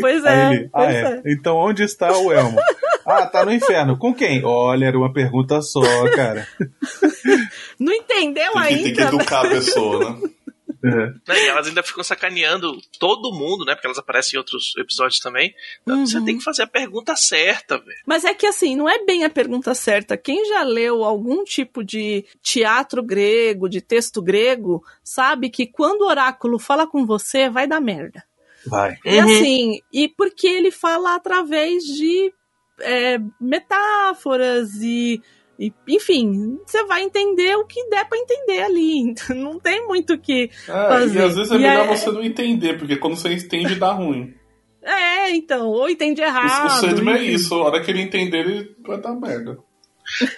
Pois 0.01 0.25
é, 0.25 0.53
ele, 0.53 0.71
ah, 0.73 0.81
pois 0.83 0.95
é. 0.95 1.03
é. 1.25 1.33
Então 1.33 1.57
onde 1.57 1.83
está 1.85 2.11
o 2.13 2.33
Elmo? 2.33 2.59
ah, 3.19 3.27
tá 3.27 3.45
no 3.45 3.53
inferno. 3.53 3.97
Com 3.99 4.15
quem? 4.15 4.45
Olha, 4.45 4.87
era 4.87 4.99
uma 4.99 5.13
pergunta 5.13 5.61
só, 5.63 5.81
cara. 6.15 6.47
Não 7.79 7.93
entendeu 7.93 8.53
Tem 8.53 8.63
que, 8.63 8.69
tem 8.85 8.95
que 8.95 9.01
ainda? 9.01 9.11
né? 9.11 9.17
educar 9.17 9.47
a 9.47 9.49
pessoa, 9.49 10.11
né? 10.11 10.29
É. 10.85 10.89
Né, 10.89 11.47
elas 11.47 11.69
ainda 11.69 11.81
ficam 11.81 12.03
sacaneando 12.03 12.77
todo 12.99 13.33
mundo, 13.33 13.65
né? 13.65 13.73
Porque 13.75 13.87
elas 13.87 13.99
aparecem 14.01 14.37
em 14.37 14.39
outros 14.39 14.73
episódios 14.77 15.21
também. 15.21 15.55
Então, 15.83 16.05
Você 16.05 16.19
Uhum. 16.19 16.25
tem 16.25 16.39
que 16.39 16.43
fazer 16.43 16.65
a 16.65 16.67
pergunta 16.67 17.15
certa, 17.15 17.79
velho. 17.79 17.99
Mas 18.05 18.25
é 18.25 18.35
que 18.35 18.47
assim, 18.47 18.75
não 18.75 18.89
é 18.89 18.99
bem 19.05 19.23
a 19.23 19.31
pergunta 19.31 19.75
certa. 19.75 20.17
Quem 20.17 20.45
já 20.49 20.65
leu 20.65 21.05
algum 21.05 21.45
tipo 21.45 21.85
de 21.85 22.25
teatro 22.43 23.01
grego, 23.01 23.69
de 23.69 23.81
texto 23.81 24.21
grego, 24.21 24.83
sabe 25.05 25.51
que 25.51 25.69
quando 25.69 26.03
o 26.03 26.09
oráculo 26.09 26.59
fala 26.59 26.85
com 26.85 27.07
você, 27.07 27.49
vai 27.49 27.69
dar 27.69 27.81
merda. 27.81 28.25
Vai. 28.67 28.97
E 29.05 29.19
assim, 29.21 29.81
e 29.93 30.09
porque 30.09 30.49
ele 30.49 30.73
fala 30.73 31.15
através 31.15 31.85
de 31.85 32.33
é, 32.81 33.19
metáforas 33.41 34.75
e, 34.81 35.21
e, 35.59 35.73
enfim, 35.89 36.59
você 36.67 36.85
vai 36.85 37.03
entender 37.03 37.57
o 37.57 37.65
que 37.67 37.89
der 37.89 38.09
pra 38.09 38.19
entender 38.19 38.63
ali. 38.63 39.01
Então, 39.13 39.37
não 39.37 39.59
tem 39.61 39.87
muito 39.87 40.15
o 40.15 40.19
que 40.19 40.51
É, 40.69 40.73
fazer. 40.89 41.19
e 41.21 41.23
às 41.23 41.37
vezes 41.37 41.53
é 41.53 41.59
melhor 41.59 41.87
é- 41.87 41.97
você 41.97 42.11
não 42.11 42.23
entender, 42.23 42.79
porque 42.79 42.97
quando 42.97 43.17
você 43.17 43.33
entende 43.33 43.75
dá 43.75 43.93
ruim. 43.93 44.35
É, 44.85 45.31
então, 45.31 45.69
ou 45.69 45.89
entende 45.89 46.21
O, 46.21 46.25
errado. 46.25 46.67
o 46.67 46.71
Sandman 46.71 47.15
é 47.17 47.23
isso, 47.25 47.55
a 47.55 47.65
hora 47.65 47.81
que 47.81 47.91
ele 47.91 48.01
entender, 48.03 48.39
ele 48.47 48.77
vai 48.85 48.99
dar 49.01 49.15
merda. 49.15 49.57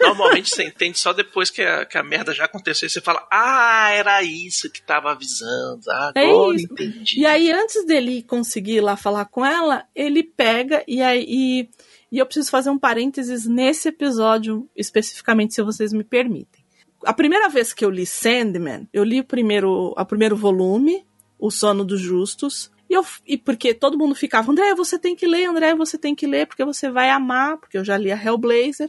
Normalmente 0.00 0.50
você 0.50 0.64
entende 0.64 0.98
só 0.98 1.14
depois 1.14 1.48
que 1.48 1.62
a, 1.62 1.86
que 1.86 1.96
a 1.96 2.02
merda 2.02 2.34
já 2.34 2.44
aconteceu. 2.44 2.86
E 2.86 2.90
você 2.90 3.00
fala, 3.00 3.26
ah, 3.32 3.88
era 3.90 4.22
isso 4.22 4.70
que 4.70 4.82
tava 4.82 5.10
avisando. 5.12 5.80
Ah, 5.90 6.12
É 6.14 6.26
Agora 6.26 6.56
isso. 6.56 6.66
entendi. 6.70 7.20
E 7.20 7.24
aí, 7.26 7.50
antes 7.50 7.86
dele 7.86 8.22
conseguir 8.22 8.74
ir 8.76 8.80
lá 8.82 8.96
falar 8.96 9.24
com 9.24 9.44
ela, 9.44 9.84
ele 9.94 10.22
pega 10.22 10.84
e 10.86 11.00
aí. 11.00 11.24
E, 11.26 11.68
e 12.14 12.18
eu 12.18 12.26
preciso 12.26 12.48
fazer 12.48 12.70
um 12.70 12.78
parênteses 12.78 13.44
nesse 13.44 13.88
episódio, 13.88 14.70
especificamente, 14.76 15.52
se 15.52 15.60
vocês 15.60 15.92
me 15.92 16.04
permitem. 16.04 16.64
A 17.04 17.12
primeira 17.12 17.48
vez 17.48 17.72
que 17.72 17.84
eu 17.84 17.90
li 17.90 18.06
Sandman, 18.06 18.88
eu 18.92 19.02
li 19.02 19.18
o 19.18 19.24
primeiro, 19.24 19.92
o 19.98 20.04
primeiro 20.06 20.36
volume, 20.36 21.04
O 21.36 21.50
Sono 21.50 21.84
dos 21.84 22.00
Justos. 22.00 22.70
E, 22.88 22.94
eu, 22.94 23.04
e 23.26 23.36
porque 23.36 23.74
todo 23.74 23.98
mundo 23.98 24.14
ficava, 24.14 24.52
André, 24.52 24.76
você 24.76 24.96
tem 24.96 25.16
que 25.16 25.26
ler, 25.26 25.46
André, 25.46 25.74
você 25.74 25.98
tem 25.98 26.14
que 26.14 26.24
ler, 26.24 26.46
porque 26.46 26.64
você 26.64 26.88
vai 26.88 27.10
amar, 27.10 27.56
porque 27.56 27.76
eu 27.76 27.84
já 27.84 27.96
li 27.96 28.12
a 28.12 28.16
Hellblazer. 28.16 28.88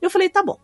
Eu 0.00 0.08
falei, 0.08 0.28
tá 0.28 0.40
bom, 0.40 0.60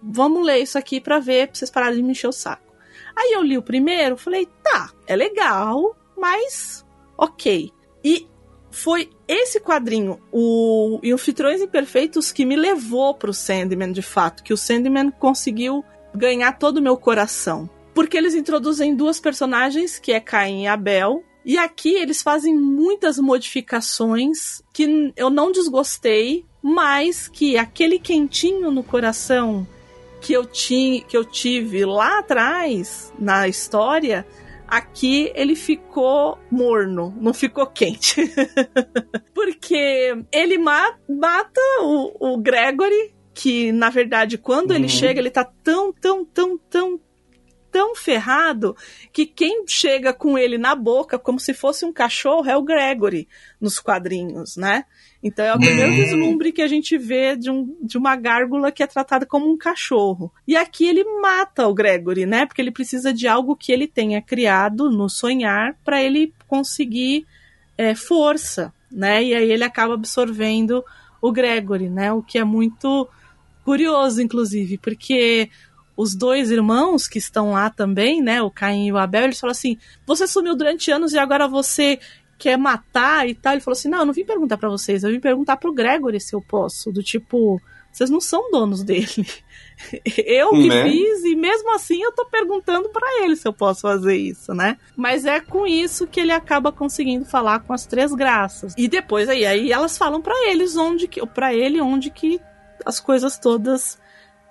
vamos 0.00 0.46
ler 0.46 0.58
isso 0.58 0.78
aqui 0.78 1.00
pra 1.00 1.18
ver, 1.18 1.48
pra 1.48 1.56
vocês 1.56 1.68
pararem 1.68 1.96
de 1.96 2.02
me 2.04 2.12
encher 2.12 2.28
o 2.28 2.32
saco. 2.32 2.72
Aí 3.16 3.32
eu 3.32 3.42
li 3.42 3.58
o 3.58 3.62
primeiro, 3.62 4.16
falei, 4.16 4.46
tá, 4.62 4.92
é 5.04 5.16
legal, 5.16 5.96
mas 6.16 6.86
ok. 7.18 7.72
E 8.04 8.29
foi 8.70 9.10
esse 9.26 9.60
quadrinho, 9.60 10.20
o 10.32 11.00
Anfitriões 11.04 11.60
Imperfeitos, 11.60 12.32
que 12.32 12.44
me 12.44 12.56
levou 12.56 13.14
pro 13.14 13.34
Sandman, 13.34 13.92
de 13.92 14.02
fato, 14.02 14.42
que 14.42 14.52
o 14.52 14.56
Sandman 14.56 15.10
conseguiu 15.10 15.84
ganhar 16.14 16.58
todo 16.58 16.78
o 16.78 16.82
meu 16.82 16.96
coração. 16.96 17.68
Porque 17.94 18.16
eles 18.16 18.34
introduzem 18.34 18.94
duas 18.94 19.20
personagens, 19.20 19.98
que 19.98 20.12
é 20.12 20.20
Caim 20.20 20.62
e 20.62 20.66
Abel, 20.66 21.24
e 21.44 21.58
aqui 21.58 21.94
eles 21.94 22.22
fazem 22.22 22.54
muitas 22.54 23.18
modificações 23.18 24.62
que 24.72 25.12
eu 25.16 25.30
não 25.30 25.50
desgostei, 25.50 26.44
mas 26.62 27.28
que 27.28 27.56
aquele 27.56 27.98
quentinho 27.98 28.70
no 28.70 28.82
coração 28.82 29.66
que 30.20 30.32
eu, 30.32 30.44
tinha, 30.44 31.00
que 31.00 31.16
eu 31.16 31.24
tive 31.24 31.84
lá 31.86 32.18
atrás 32.18 33.10
na 33.18 33.48
história, 33.48 34.26
aqui 34.70 35.32
ele 35.34 35.56
ficou 35.56 36.38
morno, 36.50 37.14
não 37.20 37.34
ficou 37.34 37.66
quente. 37.66 38.22
Porque 39.34 40.16
ele 40.32 40.58
ma 40.58 40.94
mata 41.08 41.60
o, 41.82 42.34
o 42.34 42.38
Gregory, 42.38 43.14
que 43.34 43.72
na 43.72 43.90
verdade, 43.90 44.38
quando 44.38 44.72
ele 44.72 44.84
Uhum. 44.84 44.88
chega, 44.88 45.18
ele 45.20 45.30
tá 45.30 45.44
tão, 45.62 45.92
tão, 45.92 46.24
tão, 46.24 46.58
tão 46.58 47.00
tão 47.70 47.94
ferrado 47.94 48.76
que 49.12 49.24
quem 49.26 49.64
chega 49.66 50.12
com 50.12 50.36
ele 50.36 50.58
na 50.58 50.74
boca 50.74 51.18
como 51.18 51.38
se 51.38 51.54
fosse 51.54 51.84
um 51.84 51.92
cachorro 51.92 52.48
é 52.48 52.56
o 52.56 52.62
Gregory 52.62 53.28
nos 53.60 53.78
quadrinhos, 53.78 54.56
né? 54.56 54.84
Então 55.22 55.44
é 55.44 55.54
o 55.54 55.58
primeiro 55.58 55.92
Hum. 55.92 55.96
vislumbre 55.96 56.52
que 56.52 56.62
a 56.62 56.66
gente 56.66 56.96
vê 56.96 57.36
de, 57.36 57.50
um, 57.50 57.76
de 57.82 57.98
uma 57.98 58.16
gárgula 58.16 58.72
que 58.72 58.82
é 58.82 58.86
tratada 58.86 59.26
como 59.26 59.50
um 59.50 59.56
cachorro. 59.56 60.32
E 60.48 60.56
aqui 60.56 60.86
ele 60.88 61.04
mata 61.20 61.68
o 61.68 61.74
Gregory, 61.74 62.24
né? 62.24 62.46
Porque 62.46 62.62
ele 62.62 62.70
precisa 62.70 63.12
de 63.12 63.28
algo 63.28 63.54
que 63.54 63.70
ele 63.70 63.86
tenha 63.86 64.22
criado 64.22 64.90
no 64.90 65.08
sonhar 65.08 65.76
para 65.84 66.02
ele 66.02 66.32
conseguir 66.48 67.26
é, 67.76 67.94
força, 67.94 68.72
né? 68.90 69.22
E 69.22 69.34
aí 69.34 69.50
ele 69.50 69.64
acaba 69.64 69.94
absorvendo 69.94 70.82
o 71.20 71.30
Gregory, 71.30 71.90
né? 71.90 72.12
O 72.12 72.22
que 72.22 72.38
é 72.38 72.44
muito 72.44 73.06
curioso, 73.62 74.22
inclusive, 74.22 74.78
porque 74.78 75.50
os 76.00 76.14
dois 76.14 76.50
irmãos 76.50 77.06
que 77.06 77.18
estão 77.18 77.52
lá 77.52 77.68
também, 77.68 78.22
né, 78.22 78.40
o 78.42 78.50
Caim 78.50 78.86
e 78.86 78.92
o 78.92 78.96
Abel, 78.98 79.24
eles 79.24 79.38
falam 79.40 79.52
assim: 79.52 79.76
você 80.06 80.26
sumiu 80.26 80.56
durante 80.56 80.90
anos 80.90 81.12
e 81.12 81.18
agora 81.18 81.46
você 81.46 81.98
quer 82.38 82.56
matar 82.56 83.28
e 83.28 83.34
tal. 83.34 83.52
Ele 83.52 83.60
falou 83.60 83.76
assim: 83.76 83.88
não, 83.88 83.98
eu 84.00 84.06
não 84.06 84.12
vim 84.14 84.24
perguntar 84.24 84.56
pra 84.56 84.68
vocês, 84.68 85.02
eu 85.04 85.10
vim 85.10 85.20
perguntar 85.20 85.56
pro 85.56 85.72
Gregory 85.74 86.20
se 86.20 86.34
eu 86.34 86.40
posso. 86.40 86.90
Do 86.90 87.02
tipo, 87.02 87.60
vocês 87.92 88.08
não 88.08 88.20
são 88.20 88.50
donos 88.50 88.82
dele. 88.82 89.26
Eu 90.26 90.50
que 90.50 90.68
Né? 90.68 90.90
fiz 90.90 91.24
e 91.24 91.34
mesmo 91.34 91.74
assim 91.74 92.02
eu 92.02 92.12
tô 92.12 92.26
perguntando 92.26 92.90
pra 92.90 93.22
ele 93.22 93.34
se 93.34 93.48
eu 93.48 93.52
posso 93.52 93.80
fazer 93.80 94.14
isso, 94.14 94.52
né? 94.52 94.76
Mas 94.94 95.24
é 95.24 95.40
com 95.40 95.66
isso 95.66 96.06
que 96.06 96.20
ele 96.20 96.32
acaba 96.32 96.70
conseguindo 96.70 97.24
falar 97.24 97.60
com 97.60 97.72
as 97.72 97.86
três 97.86 98.12
graças. 98.12 98.74
E 98.76 98.86
depois 98.86 99.26
aí, 99.26 99.46
aí 99.46 99.72
elas 99.72 99.96
falam 99.96 100.20
pra 100.20 100.34
eles 100.50 100.76
onde 100.76 101.08
que, 101.08 101.24
para 101.28 101.54
ele 101.54 101.80
onde 101.80 102.10
que 102.10 102.38
as 102.84 103.00
coisas 103.00 103.38
todas 103.38 103.98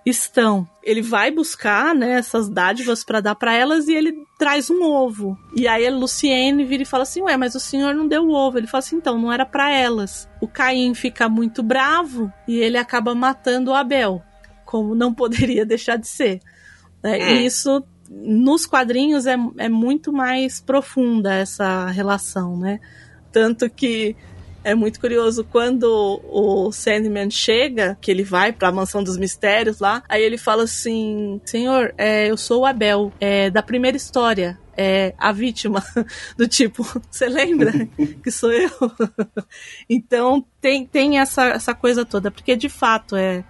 estão. 0.06 0.68
Ele 0.84 1.02
vai 1.02 1.30
buscar, 1.30 1.94
né, 1.94 2.14
essas 2.14 2.50
dádivas 2.50 3.04
pra 3.04 3.20
dar 3.22 3.36
pra 3.36 3.54
elas 3.54 3.88
e 3.88 3.94
ele 3.94 4.14
traz 4.38 4.70
um 4.70 4.82
ovo. 4.84 5.38
E 5.56 5.68
aí 5.68 5.86
a 5.86 5.92
Luciene 5.92 6.64
vira 6.66 6.84
e 6.84 6.86
fala 6.86 7.04
assim: 7.04 7.22
"Ué, 7.22 7.36
mas 7.38 7.56
o 7.56 7.60
senhor 7.60 7.94
não 7.94 8.08
deu 8.08 8.24
o 8.24 8.32
ovo". 8.34 8.58
Ele 8.58 8.68
fala 8.68 8.80
assim: 8.80 8.96
"Então, 8.96 9.20
não 9.20 9.32
era 9.32 9.46
pra 9.46 9.72
elas". 9.72 10.28
O 10.42 10.48
Caim 10.48 10.94
fica 10.94 11.28
muito 11.30 11.62
bravo 11.62 12.32
e 12.48 12.58
ele 12.58 12.78
acaba 12.78 13.14
matando 13.14 13.72
o 13.72 13.76
Abel, 13.76 14.22
como 14.66 14.96
não 14.96 15.14
poderia 15.16 15.66
deixar 15.66 15.98
de 15.98 16.08
ser. 16.08 16.40
né? 17.04 17.20
E 17.20 17.46
isso 17.46 17.84
nos 18.10 18.66
quadrinhos 18.66 19.28
é, 19.28 19.36
é 19.58 19.70
muito 19.70 20.12
mais 20.12 20.60
profunda 20.60 21.34
essa 21.34 21.86
relação, 21.92 22.58
né? 22.58 22.80
Tanto 23.32 23.70
que 23.70 24.16
é 24.70 24.76
muito 24.76 25.00
curioso 25.00 25.44
quando 25.44 26.22
o 26.24 26.72
Sandman 26.72 27.30
chega, 27.30 27.98
que 28.00 28.12
ele 28.12 28.24
vai 28.24 28.54
pra 28.54 28.72
mansão 28.72 29.04
dos 29.04 29.18
mistérios 29.18 29.80
lá, 29.80 30.04
aí 30.08 30.22
ele 30.22 30.38
fala 30.38 30.64
assim: 30.64 31.42
Senhor, 31.44 31.94
é, 31.98 32.30
eu 32.30 32.38
sou 32.38 32.62
o 32.62 32.66
Abel, 32.66 33.12
é, 33.20 33.50
da 33.50 33.64
primeira 33.64 33.98
história. 33.98 34.60
É 34.82 35.14
a 35.18 35.34
vítima 35.34 35.84
do 36.38 36.48
tipo, 36.48 36.84
você 37.12 37.28
lembra 37.28 37.74
que 38.24 38.32
sou 38.32 38.50
eu? 38.50 38.72
então 39.90 40.46
tem, 40.62 40.86
tem 40.86 41.20
essa, 41.20 41.48
essa 41.48 41.74
coisa 41.74 42.06
toda, 42.06 42.32
porque 42.32 42.56
de 42.56 42.70
fato 42.70 43.18
é 43.18 43.44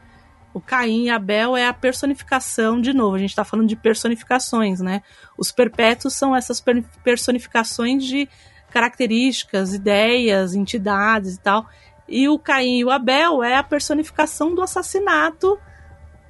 o 0.51 0.59
Caim 0.59 1.03
e 1.03 1.09
Abel 1.11 1.55
é 1.55 1.67
a 1.67 1.73
personificação, 1.73 2.81
de 2.81 2.93
novo, 2.93 3.15
a 3.15 3.19
gente 3.19 3.35
tá 3.35 3.43
falando 3.43 3.67
de 3.67 3.75
personificações, 3.75 4.79
né? 4.79 5.03
Os 5.37 5.51
perpétuos 5.51 6.15
são 6.15 6.35
essas 6.35 6.59
per- 6.59 6.83
personificações 7.03 8.03
de 8.03 8.27
características, 8.69 9.73
ideias, 9.73 10.53
entidades 10.53 11.35
e 11.35 11.39
tal. 11.39 11.65
E 12.07 12.27
o 12.27 12.39
Caim 12.39 12.79
e 12.79 12.85
o 12.85 12.89
Abel 12.89 13.43
é 13.43 13.55
a 13.55 13.63
personificação 13.63 14.55
do 14.55 14.61
assassinato 14.61 15.59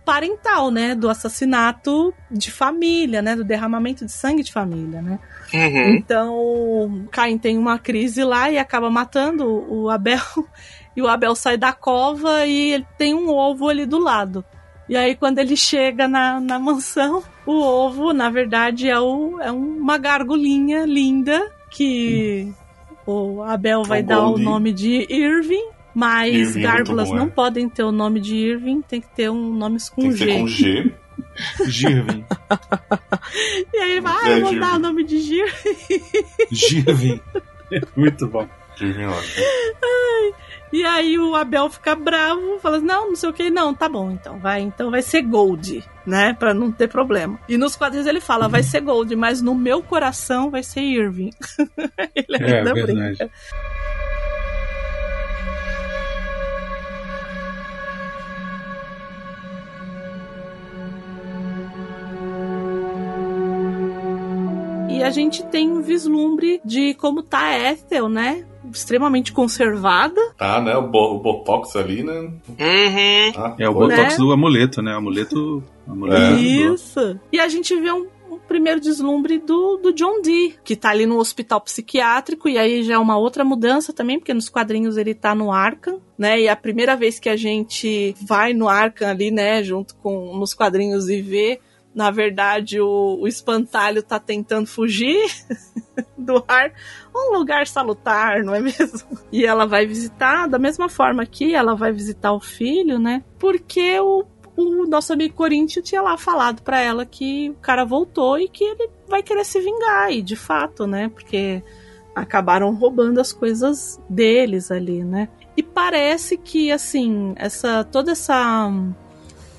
parental, 0.04 0.72
né? 0.72 0.96
Do 0.96 1.08
assassinato 1.08 2.14
de 2.32 2.52
família, 2.52 3.22
né? 3.22 3.36
Do 3.36 3.44
derramamento 3.44 4.06
de 4.06 4.12
sangue 4.12 4.44
de 4.44 4.52
família, 4.52 5.02
né? 5.02 5.20
Uhum. 5.54 5.96
Então, 5.96 6.34
o 6.36 7.08
Caim 7.12 7.38
tem 7.38 7.58
uma 7.58 7.78
crise 7.78 8.24
lá 8.24 8.50
e 8.50 8.58
acaba 8.58 8.90
matando 8.90 9.46
o 9.48 9.90
Abel. 9.90 10.20
E 10.98 11.02
o 11.02 11.08
Abel 11.08 11.34
sai 11.34 11.56
da 11.56 11.72
cova 11.72 12.46
e 12.46 12.74
ele 12.74 12.86
tem 12.98 13.14
um 13.14 13.30
ovo 13.30 13.70
ali 13.70 13.86
do 13.86 14.00
lado. 14.00 14.44
E 14.90 14.98
aí, 14.98 15.16
quando 15.16 15.38
ele 15.38 15.56
chega 15.56 16.10
na, 16.10 16.42
na 16.42 16.60
mansão, 16.60 17.24
o 17.46 17.54
ovo, 17.54 18.12
na 18.12 18.30
verdade, 18.30 18.90
é, 18.90 19.00
o, 19.00 19.40
é 19.40 19.50
uma 19.50 19.98
gargulinha 19.98 20.86
linda 20.86 21.50
que 21.70 22.52
o 23.06 23.42
Abel 23.44 23.84
vai 23.84 24.04
dar 24.04 24.22
o 24.28 24.38
nome 24.38 24.72
de 24.74 25.06
Irving. 25.10 25.68
Mas 25.94 26.34
Irving 26.34 26.60
é 26.60 26.64
gárgulas 26.64 27.10
bom, 27.10 27.16
não 27.16 27.26
é. 27.26 27.30
podem 27.30 27.68
ter 27.68 27.84
o 27.84 27.92
nome 27.92 28.20
de 28.20 28.36
Irving, 28.36 28.82
tem 28.82 29.02
que 29.02 29.08
ter 29.08 29.30
um 29.30 29.52
nome 29.54 29.78
com 29.94 30.02
Tem 30.04 30.12
que 30.12 30.18
G. 30.18 30.26
ser 30.26 30.40
com 30.40 30.48
G. 30.48 30.94
Girvin. 31.68 32.26
E 33.74 33.78
aí 33.78 33.92
ele 33.92 34.02
vai, 34.02 34.14
ah, 34.16 34.30
É, 34.30 34.36
eu 34.38 34.42
vou 34.42 34.50
Irving. 34.52 34.60
dar 34.60 34.76
o 34.76 34.80
nome 34.80 35.04
de 35.04 35.20
Gir. 35.20 35.54
Girvin. 36.52 37.20
Muito 37.96 38.28
bom. 38.28 38.48
Irving 38.80 39.06
ótimo. 39.06 39.46
E 40.72 40.86
aí 40.86 41.18
o 41.18 41.36
Abel 41.36 41.70
fica 41.70 41.96
bravo, 41.96 42.60
fala 42.60 42.78
assim, 42.78 42.86
não, 42.86 43.10
não 43.10 43.16
sei 43.16 43.30
o 43.30 43.34
que, 43.34 43.50
não, 43.50 43.74
tá 43.74 43.90
bom, 43.90 44.12
então 44.12 44.38
vai, 44.40 44.62
então 44.62 44.92
vai 44.92 45.02
ser 45.02 45.24
Gold, 45.24 45.84
né, 46.06 46.34
Pra 46.34 46.54
não 46.54 46.72
ter 46.72 46.88
problema. 46.88 47.40
E 47.50 47.58
nos 47.58 47.76
quadrinhos 47.76 48.06
ele 48.08 48.22
fala, 48.22 48.48
vai 48.48 48.62
ser 48.62 48.82
Gold, 48.82 49.16
mas 49.16 49.42
no 49.42 49.56
meu 49.56 49.82
coração 49.82 50.52
vai 50.52 50.62
ser 50.62 50.82
Irving. 50.82 51.32
ele 52.16 52.38
É, 52.40 52.60
ainda 52.60 52.74
verdade. 52.74 53.18
brinca. 53.18 53.32
E 64.90 65.00
E 65.00 65.04
a 65.04 65.10
gente 65.10 65.46
tem 65.46 65.72
um 65.72 65.82
vislumbre 65.82 66.60
de 66.66 66.94
como 66.96 67.24
tá 67.24 67.40
a 67.40 67.72
Ethel, 67.72 68.10
né? 68.10 68.46
Extremamente 68.72 69.32
conservada. 69.34 70.20
Tá, 70.38 70.62
né? 70.62 70.76
O, 70.76 70.88
bo 70.88 71.16
o 71.16 71.20
Botox 71.20 71.76
ali, 71.76 72.04
né? 72.04 72.14
Uhum. 72.14 73.32
Ah, 73.38 73.56
É 73.60 73.70
o 73.70 73.74
botox 73.74 74.12
Né? 74.14 74.18
do 74.18 74.32
amuleto, 74.32 74.82
né? 74.82 74.94
O 74.94 74.98
amuleto. 74.98 75.64
amuleto 75.88 76.22
É. 76.36 76.40
Isso. 76.40 77.20
E 77.32 77.40
a 77.40 77.48
gente 77.48 77.76
vê 77.80 77.92
um, 77.92 78.08
um 78.32 78.38
primeiro 78.48 78.80
deslumbre 78.80 79.40
do, 79.40 79.78
do 79.78 79.94
John 79.94 80.22
Dee, 80.22 80.56
que 80.64 80.76
tá 80.76 80.90
ali 80.90 81.06
no 81.06 81.18
hospital 81.18 81.62
psiquiátrico, 81.62 82.48
e 82.50 82.58
aí 82.58 82.84
já 82.84 82.96
é 82.96 82.98
uma 82.98 83.18
outra 83.18 83.44
mudança 83.44 83.92
também, 83.94 84.20
porque 84.20 84.34
nos 84.34 84.50
quadrinhos 84.50 84.98
ele 84.98 85.14
tá 85.14 85.34
no 85.36 85.52
Arkham, 85.52 86.00
né? 86.18 86.40
E 86.42 86.48
é 86.48 86.50
a 86.52 86.56
primeira 86.56 86.96
vez 86.96 87.20
que 87.20 87.30
a 87.30 87.36
gente 87.36 88.16
vai 88.28 88.54
no 88.54 88.68
Arkham 88.68 89.10
ali, 89.10 89.32
né, 89.32 89.64
junto 89.64 89.96
com 89.96 90.38
nos 90.38 90.54
quadrinhos 90.54 91.10
e 91.10 91.22
vê. 91.22 91.60
Na 92.00 92.12
verdade, 92.12 92.80
o, 92.80 93.18
o 93.20 93.28
espantalho 93.28 94.02
tá 94.02 94.18
tentando 94.18 94.66
fugir 94.66 95.20
do 96.18 96.42
ar. 96.48 96.72
Um 97.14 97.38
lugar 97.38 97.68
salutar, 97.68 98.42
não 98.42 98.56
é 98.56 98.62
mesmo? 98.62 99.20
E 99.34 99.46
ela 99.46 99.66
vai 99.66 99.86
visitar, 99.86 100.48
da 100.48 100.58
mesma 100.58 100.88
forma 100.88 101.26
que 101.26 101.54
ela 101.54 101.76
vai 101.76 101.92
visitar 101.92 102.32
o 102.32 102.40
filho, 102.40 102.98
né? 102.98 103.22
Porque 103.38 104.00
o, 104.00 104.24
o 104.56 104.88
nosso 104.88 105.12
amigo 105.12 105.36
Corinthians 105.36 105.86
tinha 105.86 106.02
lá 106.02 106.18
falado 106.18 106.62
pra 106.62 106.80
ela 106.80 107.06
que 107.06 107.50
o 107.50 107.56
cara 107.56 107.84
voltou 107.84 108.40
e 108.40 108.48
que 108.48 108.64
ele 108.64 108.90
vai 109.06 109.22
querer 109.22 109.44
se 109.44 109.60
vingar, 109.60 110.10
e 110.10 110.22
de 110.22 110.38
fato, 110.38 110.88
né? 110.88 111.10
Porque 111.10 111.62
acabaram 112.16 112.74
roubando 112.74 113.20
as 113.20 113.34
coisas 113.34 114.02
deles 114.10 114.72
ali, 114.72 115.04
né? 115.04 115.28
E 115.58 115.62
parece 115.62 116.38
que 116.38 116.72
assim, 116.72 117.34
essa 117.36 117.84
toda 117.84 118.14
essa 118.14 118.72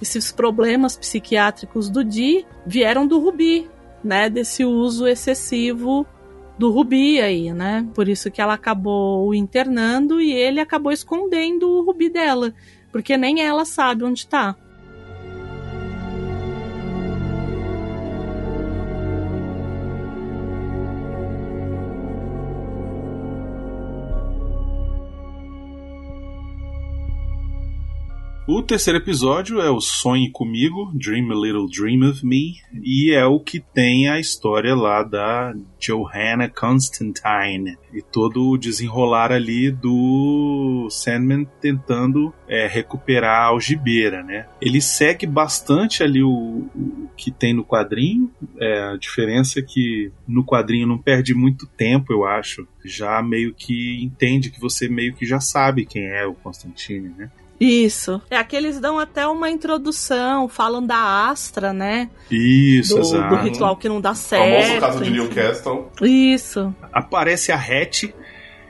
esses 0.01 0.33
problemas 0.33 0.97
psiquiátricos 0.97 1.91
do 1.91 2.03
Di 2.05 2.47
vieram 2.67 3.07
do 3.07 3.19
Rubi, 3.19 3.69
né? 4.03 4.31
Desse 4.31 4.65
uso 4.65 5.07
excessivo 5.07 6.07
do 6.59 6.71
Rubi 6.71 7.21
aí, 7.21 7.53
né? 7.53 7.89
Por 7.95 8.09
isso 8.09 8.31
que 8.31 8.41
ela 8.41 8.55
acabou 8.55 9.29
o 9.29 9.35
internando 9.35 10.21
e 10.21 10.33
ele 10.33 10.61
acabou 10.61 10.93
escondendo 10.93 11.69
o 11.69 11.83
Rubi 11.83 12.11
dela, 12.11 12.53
porque 12.93 13.17
nem 13.17 13.43
ela 13.43 13.65
sabe 13.65 14.05
onde 14.05 14.27
tá. 14.27 14.57
O 28.53 28.65
terceiro 28.65 28.99
episódio 28.99 29.61
é 29.61 29.71
o 29.71 29.81
Sonhe 29.81 30.29
Comigo, 30.29 30.91
Dream 30.93 31.31
a 31.31 31.35
Little 31.37 31.69
Dream 31.69 32.11
of 32.11 32.27
Me, 32.27 32.57
e 32.83 33.13
é 33.15 33.25
o 33.25 33.39
que 33.39 33.61
tem 33.61 34.09
a 34.09 34.19
história 34.19 34.75
lá 34.75 35.05
da 35.05 35.55
Johanna 35.79 36.49
Constantine 36.49 37.79
e 37.95 38.03
todo 38.03 38.49
o 38.49 38.59
desenrolar 38.59 39.31
ali 39.31 39.71
do 39.71 40.89
Sandman 40.91 41.47
tentando 41.61 42.35
é, 42.49 42.67
recuperar 42.67 43.43
a 43.43 43.47
algibeira, 43.51 44.25
né? 44.25 44.49
Ele 44.61 44.81
segue 44.81 45.29
bastante 45.29 46.03
ali 46.03 46.21
o, 46.21 46.69
o 46.75 47.09
que 47.17 47.31
tem 47.31 47.55
no 47.55 47.65
quadrinho, 47.65 48.33
é, 48.59 48.83
a 48.83 48.97
diferença 48.97 49.61
é 49.61 49.63
que 49.63 50.11
no 50.27 50.45
quadrinho 50.45 50.89
não 50.89 50.99
perde 50.99 51.35
muito 51.35 51.69
tempo, 51.69 52.13
eu 52.13 52.27
acho. 52.27 52.67
Já 52.85 53.23
meio 53.23 53.55
que 53.55 54.03
entende 54.03 54.51
que 54.51 54.61
você 54.61 54.89
meio 54.89 55.15
que 55.15 55.25
já 55.25 55.39
sabe 55.39 55.87
quem 55.87 56.07
é 56.07 56.27
o 56.27 56.35
Constantine, 56.35 57.11
né? 57.17 57.31
Isso. 57.61 58.23
É 58.31 58.43
que 58.43 58.57
eles 58.57 58.81
dão 58.81 58.99
até 58.99 59.27
uma 59.27 59.51
introdução, 59.51 60.49
falam 60.49 60.85
da 60.85 61.29
Astra, 61.29 61.73
né? 61.75 62.09
Isso, 62.31 62.95
Do, 62.95 63.01
exato. 63.03 63.37
do 63.37 63.43
ritual 63.43 63.77
que 63.77 63.89
não 63.89 64.01
dá 64.01 64.13
O 64.13 64.15
famoso 64.15 64.67
certo. 64.67 64.81
caso 64.81 65.05
de. 65.05 65.11
Newcastle. 65.11 65.91
Isso. 66.01 66.75
Aparece 66.93 67.53
a 67.53 67.57
Hatch, 67.57 68.05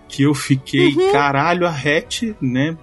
que 0.09 0.25
eu 0.25 0.35
fiquei, 0.35 0.89
Uhum. 0.95 1.13
caralho, 1.13 1.67
a 1.67 1.71
Hatch, 1.71 2.35
né? 2.41 2.77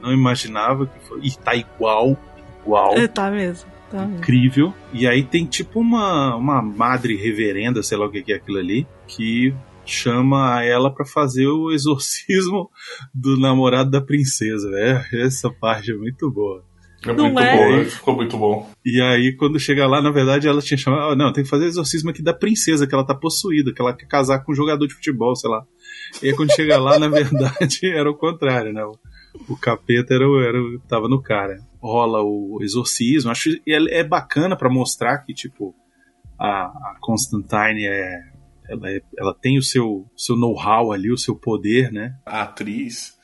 Não 0.00 0.12
imaginava 0.12 0.86
que 0.86 1.08
foi. 1.08 1.20
E 1.24 1.32
tá 1.36 1.56
igual, 1.56 2.16
igual. 2.64 2.94
É, 2.96 3.08
tá 3.08 3.28
mesmo. 3.30 3.68
Tá 3.90 3.98
mesmo. 4.02 4.18
Incrível. 4.18 4.74
E 4.92 5.08
aí 5.08 5.24
tem 5.24 5.44
tipo 5.44 5.80
uma, 5.80 6.36
uma 6.36 6.62
madre 6.62 7.16
reverenda, 7.16 7.82
sei 7.82 7.98
lá 7.98 8.06
o 8.06 8.10
que 8.10 8.22
que 8.22 8.32
é 8.32 8.36
aquilo 8.36 8.58
ali, 8.58 8.86
que 9.08 9.52
chama 9.86 10.62
ela 10.64 10.92
pra 10.92 11.04
fazer 11.06 11.46
o 11.46 11.70
exorcismo 11.72 12.70
do 13.14 13.38
namorado 13.38 13.90
da 13.90 14.00
princesa. 14.00 14.68
É, 14.74 15.24
essa 15.24 15.50
parte 15.50 15.90
é 15.92 15.94
muito 15.94 16.30
boa. 16.30 16.64
É 17.06 17.12
Não 17.12 17.24
muito 17.30 17.40
é? 17.40 17.56
bom, 17.56 17.76
né? 17.76 17.84
ficou 17.84 18.16
muito 18.16 18.36
bom. 18.38 18.68
E 18.84 19.00
aí, 19.00 19.36
quando 19.36 19.60
chega 19.60 19.86
lá, 19.86 20.02
na 20.02 20.10
verdade, 20.10 20.48
ela 20.48 20.60
tinha 20.60 20.76
chamado. 20.78 21.12
"Ah, 21.12 21.16
Não, 21.16 21.32
tem 21.32 21.44
que 21.44 21.50
fazer 21.50 21.64
o 21.66 21.68
exorcismo 21.68 22.10
aqui 22.10 22.20
da 22.22 22.34
princesa, 22.34 22.86
que 22.86 22.94
ela 22.94 23.06
tá 23.06 23.14
possuída, 23.14 23.72
que 23.72 23.80
ela 23.80 23.94
quer 23.94 24.06
casar 24.06 24.40
com 24.40 24.50
um 24.52 24.54
jogador 24.56 24.86
de 24.86 24.94
futebol, 24.94 25.36
sei 25.36 25.48
lá. 25.50 25.62
E 26.22 26.28
aí, 26.28 26.34
quando 26.34 26.52
chega 26.54 26.78
lá, 26.78 26.98
na 26.98 27.08
verdade, 27.08 27.80
era 27.94 28.10
o 28.10 28.14
contrário, 28.16 28.72
né? 28.72 28.82
O, 29.48 29.56
capeta 29.56 30.14
era, 30.14 30.24
era, 30.24 30.58
tava 30.88 31.08
no 31.08 31.22
cara. 31.22 31.58
Rola 31.80 32.22
o 32.22 32.58
exorcismo. 32.62 33.30
Acho 33.30 33.50
que 33.50 33.72
é, 33.72 34.00
é 34.00 34.02
bacana 34.02 34.56
pra 34.56 34.70
mostrar 34.70 35.18
que, 35.18 35.32
tipo, 35.34 35.74
a, 36.38 36.64
a 36.64 36.96
Constantine 37.00 37.84
é. 37.86 38.35
Ela, 38.68 38.90
é- 38.90 39.02
ela 39.18 39.34
tem 39.34 39.58
o 39.58 39.62
seu, 39.62 40.06
seu 40.16 40.36
know-how 40.36 40.92
ali, 40.92 41.10
o 41.10 41.18
seu 41.18 41.36
poder, 41.36 41.92
né? 41.92 42.16
A 42.24 42.42
atriz, 42.42 43.15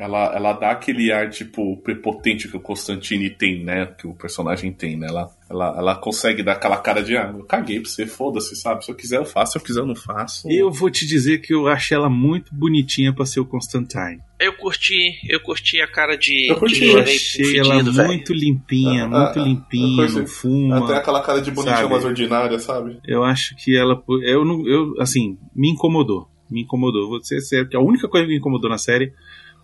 ela, 0.00 0.34
ela 0.34 0.52
dá 0.54 0.70
aquele 0.70 1.12
ar, 1.12 1.28
tipo, 1.28 1.76
prepotente 1.82 2.48
que 2.48 2.56
o 2.56 2.60
Constantine 2.60 3.28
tem, 3.28 3.62
né? 3.62 3.84
Que 3.84 4.06
o 4.06 4.14
personagem 4.14 4.72
tem, 4.72 4.96
né? 4.96 5.06
Ela, 5.06 5.28
ela, 5.50 5.74
ela 5.76 5.94
consegue 5.94 6.42
dar 6.42 6.52
aquela 6.52 6.78
cara 6.78 7.02
de, 7.02 7.18
ah, 7.18 7.30
eu 7.36 7.44
caguei 7.44 7.78
pra 7.78 7.90
você, 7.90 8.06
foda-se, 8.06 8.56
sabe? 8.56 8.82
Se 8.82 8.90
eu 8.90 8.94
quiser 8.94 9.18
eu 9.18 9.26
faço, 9.26 9.52
se 9.52 9.58
eu 9.58 9.62
quiser 9.62 9.80
eu 9.80 9.86
não 9.86 9.94
faço. 9.94 10.48
Eu 10.50 10.70
vou 10.70 10.90
te 10.90 11.06
dizer 11.06 11.42
que 11.42 11.52
eu 11.52 11.68
achei 11.68 11.94
ela 11.94 12.08
muito 12.08 12.54
bonitinha 12.54 13.12
pra 13.12 13.26
ser 13.26 13.40
o 13.40 13.44
Constantine. 13.44 14.20
Eu 14.40 14.54
curti, 14.54 15.20
eu 15.28 15.38
curti 15.40 15.82
a 15.82 15.86
cara 15.86 16.16
de, 16.16 16.50
Eu 16.50 16.56
curti, 16.56 16.80
de 16.80 16.86
Eu 16.86 17.00
achei 17.00 17.58
ela 17.58 17.74
fedido, 17.74 17.92
velho. 17.92 18.08
muito 18.08 18.32
limpinha, 18.32 19.04
Ah, 19.04 19.08
muito 19.08 19.38
ah, 19.38 19.42
limpinha, 19.42 20.08
não 20.08 20.26
fuma. 20.26 20.76
Ela 20.78 20.86
tem 20.86 20.96
aquela 20.96 21.20
cara 21.20 21.42
de 21.42 21.50
bonitinha 21.50 21.76
sabe? 21.76 21.90
mais 21.90 22.04
ordinária, 22.06 22.58
sabe? 22.58 22.98
Eu 23.06 23.22
acho 23.22 23.54
que 23.56 23.76
ela. 23.76 24.02
Eu 24.22 24.46
não. 24.46 24.66
Eu, 24.66 24.94
assim, 24.98 25.36
me 25.54 25.68
incomodou. 25.68 26.26
Me 26.50 26.62
incomodou. 26.62 27.06
Vou 27.06 27.22
ser 27.22 27.40
sério, 27.42 27.68
que 27.68 27.76
a 27.76 27.80
única 27.80 28.08
coisa 28.08 28.26
que 28.26 28.32
me 28.32 28.38
incomodou 28.38 28.70
na 28.70 28.78
série 28.78 29.12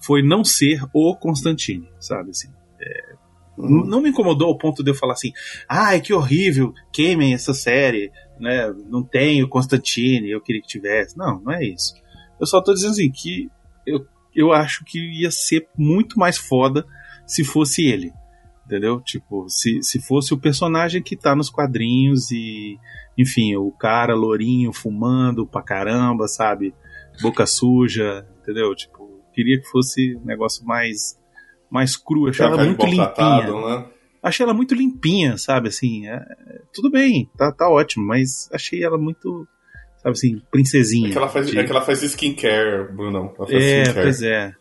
foi 0.00 0.22
não 0.22 0.44
ser 0.44 0.82
o 0.92 1.16
Constantine, 1.16 1.88
sabe? 1.98 2.30
Assim, 2.30 2.48
é, 2.80 3.14
n- 3.58 3.88
Não 3.88 4.00
me 4.00 4.10
incomodou 4.10 4.48
ao 4.48 4.58
ponto 4.58 4.82
de 4.84 4.90
eu 4.90 4.94
falar 4.94 5.14
assim, 5.14 5.32
ai, 5.68 6.00
que 6.00 6.12
horrível, 6.12 6.72
queimem 6.92 7.34
essa 7.34 7.54
série, 7.54 8.10
né? 8.38 8.72
Não 8.88 9.02
tem 9.02 9.42
o 9.42 9.48
Constantine, 9.48 10.30
eu 10.30 10.40
queria 10.40 10.60
que 10.60 10.68
tivesse. 10.68 11.16
Não, 11.16 11.40
não 11.40 11.52
é 11.52 11.64
isso. 11.64 11.94
Eu 12.38 12.46
só 12.46 12.60
tô 12.60 12.72
dizendo 12.74 12.90
assim, 12.92 13.10
que 13.10 13.48
eu, 13.86 14.06
eu 14.34 14.52
acho 14.52 14.84
que 14.84 14.98
ia 15.20 15.30
ser 15.30 15.66
muito 15.76 16.18
mais 16.18 16.36
foda 16.36 16.84
se 17.26 17.42
fosse 17.44 17.84
ele. 17.86 18.12
Entendeu? 18.66 19.00
Tipo, 19.00 19.48
se, 19.48 19.80
se 19.82 20.00
fosse 20.00 20.34
o 20.34 20.38
personagem 20.38 21.00
que 21.00 21.16
tá 21.16 21.36
nos 21.36 21.48
quadrinhos 21.48 22.30
e, 22.32 22.76
enfim, 23.16 23.54
o 23.54 23.70
cara 23.70 24.12
lourinho 24.14 24.72
fumando 24.72 25.46
pra 25.46 25.62
caramba, 25.62 26.26
sabe? 26.26 26.74
Boca 27.22 27.46
suja, 27.46 28.26
entendeu? 28.42 28.74
Tipo, 28.74 28.95
queria 29.36 29.60
que 29.60 29.68
fosse 29.68 30.16
um 30.16 30.24
negócio 30.24 30.64
mais 30.66 31.16
mais 31.70 31.96
cru, 31.96 32.28
achei 32.28 32.44
ela 32.46 32.64
muito 32.64 32.86
limpinha. 32.86 33.50
né? 33.52 33.86
Achei 34.22 34.42
ela 34.44 34.54
muito 34.54 34.74
limpinha, 34.74 35.36
sabe? 35.36 35.68
Assim, 35.68 36.08
é- 36.08 36.24
tudo 36.72 36.90
bem, 36.90 37.30
tá, 37.36 37.52
tá 37.52 37.68
ótimo, 37.68 38.04
mas 38.06 38.48
achei 38.52 38.82
ela 38.82 38.96
muito, 38.98 39.46
sabe 39.98 40.12
assim, 40.12 40.42
princesinha. 40.50 41.08
É 41.08 41.12
que 41.12 41.18
ela 41.18 41.28
faz, 41.28 41.46
de- 41.50 41.58
é 41.58 41.64
que 41.64 41.70
ela 41.70 41.82
faz 41.82 42.02
skincare, 42.02 42.92
Brunão. 42.92 43.34
Ela 43.38 43.46
faz 43.46 43.62
É, 43.64 43.82
skincare. 43.82 44.02
pois 44.06 44.22
é. 44.22 44.54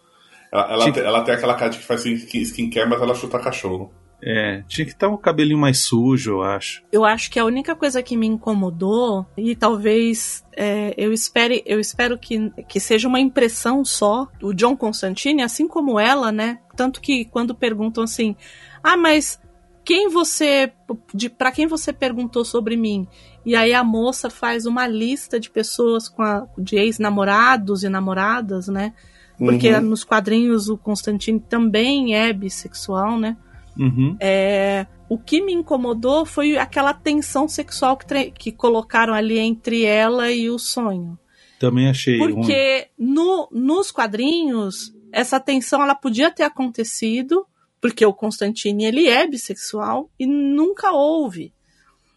Ela, 0.52 0.73
ela, 0.73 0.91
tem, 0.91 1.03
ela 1.03 1.22
tem 1.23 1.34
aquela 1.35 1.53
cara 1.56 1.69
de 1.72 1.77
que 1.80 1.85
faz 1.85 2.06
skin- 2.06 2.41
skincare, 2.41 2.89
mas 2.89 3.02
ela 3.02 3.15
chuta 3.15 3.39
cachorro. 3.39 3.91
É, 4.22 4.64
tinha 4.68 4.86
que 4.86 4.92
estar 4.92 5.08
um 5.08 5.18
cabelinho 5.18 5.58
mais 5.58 5.84
sujo, 5.84 6.32
eu 6.32 6.44
acho. 6.44 6.84
Eu 6.92 7.06
acho 7.06 7.30
que 7.30 7.40
a 7.40 7.46
única 7.46 7.76
coisa 7.76 8.02
que 8.02 8.18
me 8.18 8.26
incomodou, 8.26 9.26
e 9.38 9.56
talvez 9.56 10.44
é, 10.56 10.94
eu 10.98 11.14
espere, 11.14 11.62
eu 11.66 11.80
espero 11.80 12.18
que, 12.18 12.50
que 12.68 12.80
seja 12.80 13.08
uma 13.08 13.20
impressão 13.20 13.86
só, 13.86 14.28
o 14.42 14.54
John 14.54 14.76
Constantine, 14.76 15.44
assim 15.44 15.68
como 15.68 16.00
ela, 16.00 16.32
né? 16.32 16.60
Tanto 16.76 17.02
que 17.02 17.26
quando 17.26 17.54
perguntam 17.54 18.04
assim, 18.04 18.36
ah, 18.82 18.98
mas 18.98 19.40
quem 19.86 20.10
você. 20.10 20.72
De, 21.14 21.30
para 21.30 21.52
quem 21.52 21.68
você 21.68 21.94
perguntou 21.94 22.44
sobre 22.44 22.76
mim? 22.76 23.08
E 23.46 23.56
aí 23.56 23.74
a 23.74 23.84
moça 23.84 24.30
faz 24.30 24.66
uma 24.66 24.88
lista 24.88 25.40
de 25.40 25.52
pessoas 25.52 26.10
com 26.10 26.24
a, 26.24 26.48
de 26.58 26.76
ex-namorados 26.78 27.84
e 27.84 27.90
namoradas, 27.90 28.68
né? 28.68 28.94
Porque 29.38 29.72
Uhum. 29.72 29.82
nos 29.82 30.04
quadrinhos 30.04 30.70
o 30.70 30.78
Constantine 30.78 31.40
também 31.40 32.16
é 32.16 32.34
bissexual, 32.34 33.20
né? 33.20 33.38
Uhum. 33.77 34.18
É, 34.19 34.88
o 35.10 35.18
que 35.18 35.41
me 35.41 35.53
incomodou 35.53 36.26
foi 36.26 36.57
aquela 36.57 36.93
tensão 36.93 37.47
sexual 37.47 37.97
que, 37.97 38.31
que 38.31 38.52
colocaram 38.52 39.14
ali 39.14 39.38
entre 39.38 39.84
ela 39.84 40.31
e 40.31 40.49
o 40.49 40.57
sonho. 40.57 41.18
Também 41.60 41.88
achei. 41.89 42.18
Porque 42.18 42.88
no, 42.97 43.47
nos 43.52 43.91
quadrinhos, 43.91 44.93
essa 45.11 45.39
tensão 45.39 45.81
ela 45.81 45.95
podia 45.95 46.31
ter 46.31 46.43
acontecido, 46.43 47.45
porque 47.80 48.06
o 48.06 48.14
Constantine 48.14 48.85
ele 48.85 49.07
é 49.07 49.27
bissexual 49.27 50.10
e 50.19 50.26
nunca 50.26 50.91
houve. 50.91 51.53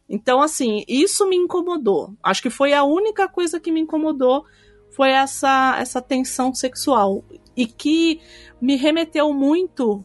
Então, 0.09 0.41
assim, 0.41 0.85
isso 0.89 1.29
me 1.29 1.37
incomodou. 1.37 2.15
Acho 2.23 2.41
que 2.41 2.51
foi 2.51 2.73
a 2.73 2.83
única 2.83 3.29
coisa 3.29 3.61
que 3.61 3.71
me 3.71 3.81
incomodou 3.81 4.45
foi 4.91 5.11
essa, 5.11 5.77
essa 5.79 6.01
tensão 6.01 6.55
sexual. 6.55 7.23
E 7.55 7.67
que 7.67 8.21
me 8.61 8.77
remeteu 8.77 9.33
muito. 9.35 10.05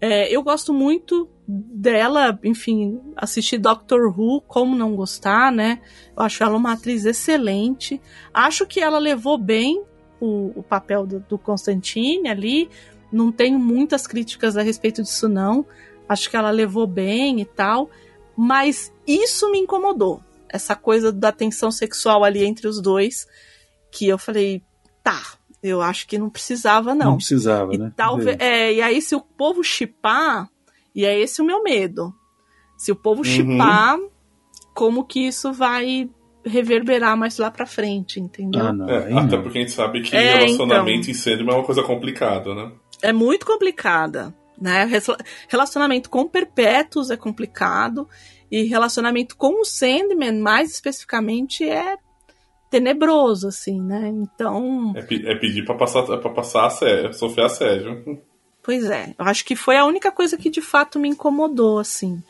É, 0.00 0.34
eu 0.34 0.42
gosto 0.42 0.72
muito 0.72 1.28
dela, 1.46 2.38
enfim, 2.44 3.00
assistir 3.16 3.58
Doctor 3.58 4.14
Who, 4.16 4.42
como 4.42 4.76
não 4.76 4.94
gostar, 4.94 5.50
né? 5.50 5.80
Eu 6.16 6.22
acho 6.22 6.42
ela 6.42 6.56
uma 6.56 6.72
atriz 6.72 7.04
excelente. 7.04 8.00
Acho 8.32 8.66
que 8.66 8.80
ela 8.80 8.98
levou 8.98 9.36
bem 9.36 9.82
o, 10.20 10.52
o 10.54 10.62
papel 10.62 11.06
do, 11.06 11.20
do 11.20 11.38
Constantine 11.38 12.28
ali. 12.28 12.68
Não 13.10 13.32
tenho 13.32 13.58
muitas 13.58 14.06
críticas 14.06 14.56
a 14.56 14.62
respeito 14.62 15.02
disso, 15.02 15.28
não. 15.28 15.66
Acho 16.08 16.30
que 16.30 16.36
ela 16.36 16.50
levou 16.50 16.86
bem 16.86 17.40
e 17.40 17.44
tal. 17.44 17.90
Mas 18.36 18.92
isso 19.06 19.50
me 19.50 19.58
incomodou. 19.58 20.22
Essa 20.48 20.76
coisa 20.76 21.10
da 21.10 21.32
tensão 21.32 21.70
sexual 21.70 22.22
ali 22.22 22.44
entre 22.44 22.68
os 22.68 22.80
dois. 22.80 23.26
Que 23.90 24.06
eu 24.06 24.18
falei, 24.18 24.62
tá, 25.02 25.37
eu 25.62 25.80
acho 25.82 26.06
que 26.06 26.18
não 26.18 26.30
precisava, 26.30 26.94
não. 26.94 27.06
Não 27.12 27.16
precisava, 27.16 27.74
E, 27.74 27.78
né? 27.78 27.92
talvez, 27.96 28.36
é, 28.40 28.72
e 28.74 28.82
aí, 28.82 29.00
se 29.02 29.14
o 29.14 29.20
povo 29.20 29.62
chipar, 29.64 30.48
e 30.94 31.04
é 31.04 31.18
esse 31.18 31.40
o 31.42 31.44
meu 31.44 31.62
medo. 31.62 32.14
Se 32.76 32.92
o 32.92 32.96
povo 32.96 33.18
Uhum. 33.20 33.24
chipar, 33.24 33.98
como 34.74 35.04
que 35.04 35.26
isso 35.26 35.52
vai 35.52 36.08
reverberar 36.44 37.16
mais 37.16 37.36
lá 37.38 37.50
pra 37.50 37.66
frente, 37.66 38.20
entendeu? 38.20 38.66
Ah, 38.68 38.72
não. 38.72 38.88
É, 38.88 38.98
até 39.12 39.36
não. 39.36 39.42
porque 39.42 39.58
a 39.58 39.60
gente 39.60 39.72
sabe 39.72 40.00
que 40.02 40.16
É, 40.16 40.34
relacionamento 40.36 41.00
então. 41.00 41.10
em 41.10 41.14
Sandman 41.14 41.54
é 41.54 41.58
uma 41.58 41.64
coisa 41.64 41.82
complicada, 41.82 42.54
né? 42.54 42.72
É 43.02 43.12
muito 43.12 43.44
complicada, 43.44 44.32
né? 44.60 44.84
Rela- 44.84 45.18
Relacionamento 45.48 46.08
com 46.08 46.26
perpétuos 46.26 47.10
é 47.10 47.16
complicado, 47.16 48.08
e 48.50 48.62
relacionamento 48.62 49.36
com 49.36 49.60
o 49.60 49.64
Sandman, 49.64 50.38
mais 50.40 50.70
especificamente, 50.72 51.68
é 51.68 51.96
tenebroso, 52.70 53.48
assim, 53.48 53.80
né? 53.80 54.08
Então, 54.08 54.92
É, 54.96 55.00
é 55.00 55.34
pedir 55.36 55.64
pra 55.64 55.74
passar, 55.74 56.02
pra 56.04 56.30
passar 56.30 56.66
a 56.66 56.70
sério, 56.70 57.12
sofrer 57.14 57.46
assédio. 57.46 58.20
Pois 58.62 58.84
é, 58.84 59.14
eu 59.18 59.24
acho 59.24 59.44
que 59.44 59.56
foi 59.56 59.76
a 59.76 59.84
única 59.84 60.12
coisa 60.12 60.36
que 60.36 60.50
de 60.50 60.60
fato 60.60 60.98
me 60.98 61.08
incomodou, 61.08 61.78
assim. 61.78 62.22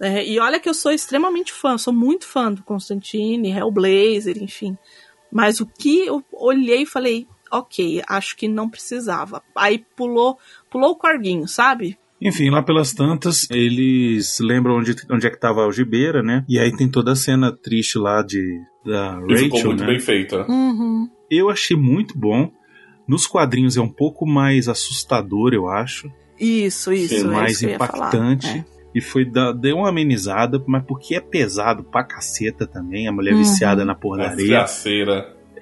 É, 0.00 0.24
e 0.24 0.38
olha 0.38 0.60
que 0.60 0.68
eu 0.68 0.74
sou 0.74 0.92
extremamente 0.92 1.52
fã, 1.52 1.76
sou 1.76 1.92
muito 1.92 2.26
fã 2.26 2.52
do 2.52 2.62
Constantine, 2.62 3.50
Hellblazer, 3.50 4.42
enfim. 4.42 4.76
Mas 5.32 5.60
o 5.60 5.66
que 5.66 6.06
eu 6.06 6.22
olhei 6.32 6.82
e 6.82 6.86
falei, 6.86 7.26
ok, 7.50 8.02
acho 8.06 8.36
que 8.36 8.46
não 8.46 8.68
precisava. 8.68 9.42
Aí 9.56 9.84
pulou, 9.96 10.38
pulou 10.70 10.90
o 10.92 10.96
corguinho, 10.96 11.48
sabe? 11.48 11.98
Enfim, 12.20 12.50
lá 12.50 12.62
pelas 12.62 12.92
tantas, 12.92 13.48
eles 13.50 14.38
lembram 14.40 14.78
onde, 14.78 14.94
onde 15.10 15.26
é 15.26 15.30
que 15.30 15.38
tava 15.38 15.60
a 15.60 15.64
algibeira, 15.64 16.22
né? 16.22 16.44
E 16.48 16.58
aí 16.58 16.76
tem 16.76 16.90
toda 16.90 17.12
a 17.12 17.16
cena 17.16 17.52
triste 17.52 17.96
lá 17.96 18.22
de 18.22 18.60
da 18.88 19.20
E 19.28 19.36
ficou 19.36 19.58
Rachel, 19.58 19.66
muito 19.68 19.80
né? 19.80 19.86
bem 19.86 20.00
feita. 20.00 20.46
Uhum. 20.50 21.08
Eu 21.30 21.50
achei 21.50 21.76
muito 21.76 22.18
bom. 22.18 22.50
Nos 23.06 23.26
quadrinhos 23.26 23.76
é 23.76 23.80
um 23.80 23.88
pouco 23.88 24.26
mais 24.26 24.68
assustador, 24.68 25.52
eu 25.54 25.68
acho. 25.68 26.10
Isso, 26.38 26.92
isso. 26.92 27.14
é 27.14 27.18
é 27.20 27.24
mais 27.24 27.52
isso 27.52 27.60
que 27.60 27.66
eu 27.66 27.70
ia 27.70 27.78
falar. 27.78 28.08
impactante. 28.08 28.46
É. 28.58 28.64
E 28.94 29.00
foi 29.00 29.24
da, 29.24 29.52
deu 29.52 29.76
uma 29.78 29.88
amenizada, 29.90 30.62
mas 30.66 30.82
porque 30.84 31.14
é 31.14 31.20
pesado 31.20 31.84
pra 31.84 32.02
caceta 32.04 32.66
também. 32.66 33.06
A 33.06 33.12
mulher 33.12 33.32
Uhum. 33.32 33.38
viciada 33.38 33.84
na 33.84 33.94
porra 33.94 34.18
da 34.18 34.24
A 34.24 34.30
areia. 34.30 34.66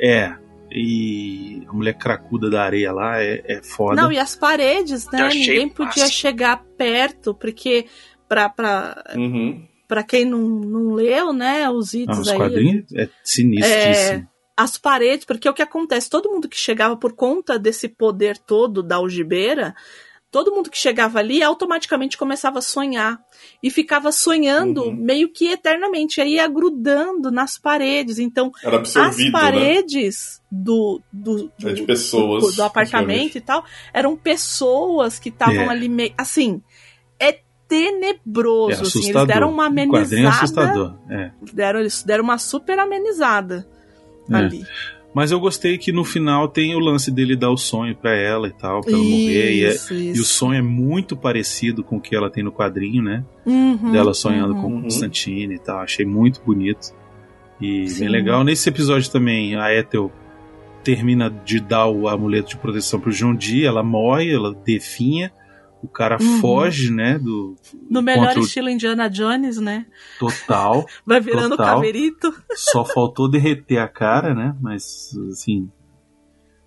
É. 0.00 0.34
E 0.70 1.62
a 1.68 1.72
mulher 1.72 1.94
cracuda 1.96 2.50
da 2.50 2.62
areia 2.64 2.92
lá 2.92 3.22
é, 3.22 3.42
é 3.46 3.62
foda. 3.62 4.00
Não, 4.02 4.10
e 4.12 4.18
as 4.18 4.34
paredes, 4.36 5.08
né? 5.10 5.28
Ninguém 5.28 5.68
podia 5.68 6.02
massa. 6.02 6.12
chegar 6.12 6.62
perto, 6.76 7.32
porque 7.34 7.86
pra, 8.28 8.48
pra, 8.48 9.02
Uhum. 9.14 9.64
Pra 9.88 10.02
quem 10.02 10.24
não, 10.24 10.40
não 10.40 10.92
leu, 10.94 11.32
né, 11.32 11.68
os 11.70 11.92
Não, 11.92 12.00
itens 12.02 12.18
os 12.18 12.28
aí. 12.28 12.36
quadrinhos 12.36 12.92
é 12.94 13.08
sinistríssimo. 13.22 14.28
as 14.56 14.78
paredes, 14.78 15.24
porque 15.24 15.48
o 15.48 15.54
que 15.54 15.62
acontece? 15.62 16.08
Todo 16.10 16.30
mundo 16.30 16.48
que 16.48 16.56
chegava 16.56 16.96
por 16.96 17.12
conta 17.14 17.58
desse 17.58 17.88
poder 17.88 18.38
todo 18.38 18.82
da 18.82 18.96
algibeira, 18.96 19.74
todo 20.30 20.50
mundo 20.54 20.70
que 20.70 20.76
chegava 20.78 21.18
ali 21.18 21.42
automaticamente 21.42 22.18
começava 22.18 22.58
a 22.58 22.62
sonhar. 22.62 23.18
E 23.62 23.70
ficava 23.70 24.10
sonhando 24.12 24.82
Uhum. 24.84 24.94
meio 24.96 25.30
que 25.32 25.46
eternamente. 25.48 26.20
Aí 26.20 26.34
ia 26.34 26.46
grudando 26.48 27.30
nas 27.30 27.56
paredes. 27.58 28.18
Então, 28.18 28.50
as 28.64 29.16
né? 29.18 29.30
paredes 29.30 30.42
do, 30.50 31.00
do, 31.12 31.50
do, 31.58 31.68
É 31.68 31.72
de 31.72 31.82
pessoas, 31.84 32.42
do, 32.44 32.52
do 32.52 32.62
apartamento 32.64 33.36
e 33.38 33.40
tal 33.40 33.64
eram 33.94 34.14
pessoas 34.16 35.18
que 35.18 35.28
estavam 35.30 35.54
É. 35.62 35.68
ali 35.68 35.88
meio. 35.88 36.12
Assim, 36.18 36.60
é 37.18 37.40
tenebroso. 37.68 38.78
É 38.78 38.82
assim, 38.82 39.10
eles 39.10 39.26
deram 39.26 39.50
uma 39.50 39.66
O 39.68 39.70
quadrinho 39.70 39.94
é 39.94 39.98
amenizada. 39.98 40.28
assustador. 40.36 40.94
É. 41.10 41.30
Deram, 41.52 41.80
eles 41.80 42.02
deram 42.02 42.24
uma 42.24 42.38
super 42.38 42.78
amenizada 42.78 43.66
É. 44.30 44.34
ali. 44.36 44.64
Mas 45.14 45.32
eu 45.32 45.40
gostei 45.40 45.78
que 45.78 45.92
no 45.92 46.04
final 46.04 46.46
tem 46.46 46.74
o 46.74 46.78
lance 46.78 47.10
dele 47.10 47.34
dar 47.34 47.50
o 47.50 47.56
sonho 47.56 47.96
pra 47.96 48.14
ela 48.14 48.48
e 48.48 48.52
tal, 48.52 48.82
pra 48.82 48.92
ela 48.92 49.00
morrer. 49.02 49.54
E, 49.54 49.64
é- 49.64 49.68
Isso, 49.70 49.94
e 49.94 50.10
o 50.10 50.12
isso. 50.12 50.24
sonho 50.24 50.58
é 50.58 50.62
muito 50.62 51.16
parecido 51.16 51.82
com 51.82 51.96
o 51.96 52.00
que 52.00 52.14
ela 52.14 52.28
tem 52.28 52.44
no 52.44 52.52
quadrinho, 52.52 53.02
né? 53.02 53.24
Uhum, 53.46 53.92
Dela 53.92 54.12
sonhando 54.12 54.54
uhum. 54.54 54.60
com 54.62 54.68
Uhum. 54.74 54.82
Constantine 54.82 55.54
e 55.54 55.58
tal. 55.58 55.78
Achei 55.78 56.04
muito 56.04 56.42
bonito. 56.44 56.94
E 57.58 57.88
Sim. 57.88 58.00
bem 58.00 58.08
legal. 58.10 58.44
Nesse 58.44 58.68
episódio 58.68 59.10
também, 59.10 59.56
a 59.56 59.74
Ethel 59.74 60.12
termina 60.84 61.30
de 61.30 61.60
dar 61.60 61.86
o 61.86 62.06
amuleto 62.08 62.50
de 62.50 62.56
proteção 62.58 63.00
pro 63.00 63.10
John 63.10 63.34
Dee, 63.34 63.64
ela 63.64 63.82
morre, 63.82 64.30
ela 64.30 64.54
definha. 64.54 65.32
O 65.86 65.88
cara 65.88 66.18
Uhum. 66.20 66.40
foge, 66.40 66.90
né? 66.92 67.16
Do 67.16 67.54
No 67.88 68.02
melhor 68.02 68.26
contra 68.26 68.40
estilo 68.40 68.68
Indiana 68.68 69.08
Jones, 69.08 69.58
né? 69.58 69.86
total. 70.18 70.84
Vai 71.06 71.20
virando 71.20 71.56
Total. 71.56 71.76
caveirito. 71.76 72.34
Só 72.54 72.84
faltou 72.84 73.30
derreter 73.30 73.78
a 73.78 73.86
cara, 73.86 74.34
né? 74.34 74.56
Mas, 74.60 75.16
assim, 75.30 75.70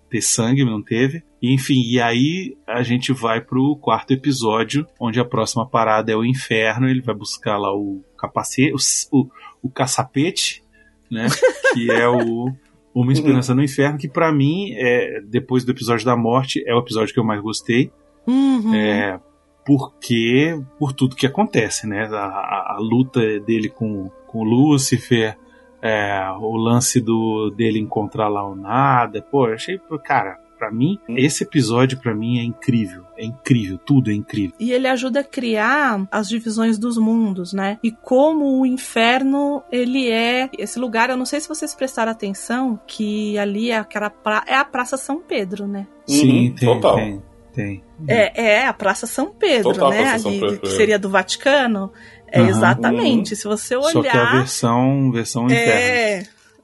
ter 0.08 0.22
sangue 0.22 0.64
não 0.64 0.82
teve. 0.82 1.22
Enfim, 1.42 1.82
e 1.86 2.00
aí 2.00 2.56
a 2.66 2.82
gente 2.82 3.12
vai 3.12 3.40
pro 3.42 3.76
quarto 3.76 4.12
episódio, 4.12 4.86
onde 4.98 5.20
a 5.20 5.24
próxima 5.24 5.68
parada 5.68 6.10
é 6.10 6.16
o 6.16 6.24
inferno. 6.24 6.88
Ele 6.88 7.02
vai 7.02 7.14
buscar 7.14 7.58
lá 7.58 7.74
o 7.74 8.02
capacete, 8.18 8.72
o, 8.72 9.18
o, 9.18 9.28
o 9.64 9.70
caçapete, 9.70 10.62
né? 11.10 11.26
Que 11.74 11.90
é 11.90 12.08
o 12.08 12.52
Uma 12.94 13.12
Esperança 13.12 13.54
no 13.54 13.62
Inferno, 13.62 13.96
que 13.98 14.08
pra 14.08 14.32
mim, 14.32 14.72
é, 14.76 15.20
depois 15.20 15.62
do 15.64 15.70
episódio 15.72 16.04
da 16.04 16.16
morte, 16.16 16.62
é 16.66 16.74
o 16.74 16.80
episódio 16.80 17.12
que 17.14 17.20
eu 17.20 17.24
mais 17.24 17.40
gostei. 17.40 17.92
Uhum. 18.26 18.74
É, 18.74 19.18
porque 19.64 20.60
por 20.78 20.92
tudo 20.92 21.16
que 21.16 21.26
acontece, 21.26 21.86
né? 21.86 22.06
A, 22.06 22.16
a- 22.16 22.74
a 22.76 22.78
luta 22.80 23.20
dele 23.40 23.68
com, 23.68 24.10
com 24.26 24.38
o 24.40 24.44
Lúcifer, 24.44 25.36
é, 25.82 26.20
o 26.40 26.56
lance 26.56 27.00
do 27.00 27.50
dele 27.50 27.78
encontrar 27.78 28.28
lá 28.28 28.46
o 28.46 28.54
nada. 28.54 29.22
Pô, 29.22 29.46
eu 29.48 29.54
achei, 29.54 29.80
cara, 30.04 30.38
pra 30.58 30.70
mim, 30.70 30.98
esse 31.08 31.42
episódio 31.44 31.98
pra 31.98 32.14
mim 32.14 32.38
é 32.38 32.42
incrível. 32.42 33.04
É 33.16 33.24
incrível, 33.24 33.78
tudo 33.78 34.10
é 34.10 34.14
incrível. 34.14 34.52
E 34.60 34.72
ele 34.72 34.86
ajuda 34.86 35.20
a 35.20 35.24
criar 35.24 36.06
as 36.10 36.28
divisões 36.28 36.78
dos 36.78 36.98
mundos, 36.98 37.52
né? 37.54 37.78
E 37.82 37.90
como 37.90 38.60
o 38.60 38.66
inferno, 38.66 39.62
ele 39.72 40.10
é 40.10 40.50
esse 40.58 40.78
lugar, 40.78 41.08
eu 41.10 41.16
não 41.16 41.24
sei 41.24 41.40
se 41.40 41.48
vocês 41.48 41.74
prestaram 41.74 42.12
atenção, 42.12 42.78
que 42.86 43.38
ali 43.38 43.70
é 43.70 43.78
aquela 43.78 44.10
pra... 44.10 44.44
é 44.46 44.54
a 44.54 44.64
Praça 44.64 44.96
São 44.98 45.20
Pedro, 45.20 45.66
né? 45.66 45.86
Sim, 46.06 46.48
Uhum, 46.48 46.54
tem, 46.54 46.68
total. 46.74 46.94
tem, 46.96 47.22
tem. 47.62 47.82
É, 48.08 48.42
é 48.42 48.66
a 48.66 48.72
Praça 48.72 49.06
São 49.06 49.26
Pedro, 49.32 49.72
Total 49.72 49.90
né? 49.90 50.02
Praça 50.02 50.18
São 50.20 50.30
Ali, 50.30 50.40
Pedro, 50.40 50.58
que 50.60 50.66
é. 50.68 50.70
seria 50.70 50.98
do 50.98 51.08
Vaticano. 51.10 51.92
É 52.32 52.40
Aham. 52.40 52.48
exatamente. 52.48 53.34
Se 53.36 53.44
você 53.48 53.76
olhar. 53.76 53.90
Só 53.92 54.02
que 54.02 54.08
é 54.08 54.20
a 54.20 54.32
versão, 54.36 55.10
versão 55.12 55.44
interna. 55.46 55.72
é, 55.72 56.22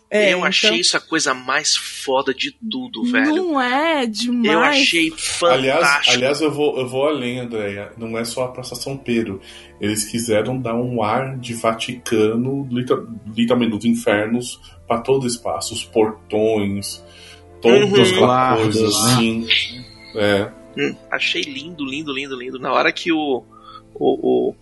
é, 0.09 0.27
eu 0.33 0.37
então, 0.39 0.45
achei 0.45 0.79
isso 0.79 0.97
a 0.97 1.01
coisa 1.01 1.35
mais 1.35 1.77
foda 1.77 2.33
de 2.33 2.53
tudo, 2.53 3.03
velho. 3.11 3.35
Não 3.35 3.61
é 3.61 4.07
demais. 4.07 4.47
Eu 4.53 4.61
achei 4.61 5.13
Aliás, 5.43 5.81
fantástico. 5.81 6.15
aliás 6.17 6.41
eu, 6.41 6.53
vou, 6.53 6.79
eu 6.79 6.89
vou 6.89 7.09
além, 7.09 7.41
Andréia. 7.41 7.91
Não 7.99 8.17
é 8.17 8.25
só 8.25 8.45
a 8.45 8.49
Praça 8.53 8.77
São 8.77 8.97
Pedro. 8.97 9.41
Eles 9.81 10.05
quiseram 10.05 10.57
dar 10.57 10.77
um 10.77 11.03
ar 11.03 11.37
de 11.37 11.55
Vaticano, 11.55 12.67
liter- 12.71 13.05
literalmente 13.37 13.73
dos 13.73 13.85
infernos, 13.85 14.61
para 14.87 15.01
todo 15.01 15.25
o 15.25 15.27
espaço. 15.27 15.75
Os 15.75 15.83
portões, 15.85 17.03
todas 17.61 17.91
Uhum. 17.91 18.31
as 18.31 18.59
coisas 18.61 18.93
né? 19.05 19.13
assim. 19.13 19.47
É. 20.15 20.51
Hum, 20.77 20.95
achei 21.11 21.43
lindo, 21.43 21.85
lindo, 21.85 22.13
lindo, 22.13 22.37
lindo. 22.37 22.59
Na 22.59 22.73
hora 22.73 22.93
que 22.93 23.11
o, 23.13 23.45
o, 23.95 24.51
o- 24.51 24.57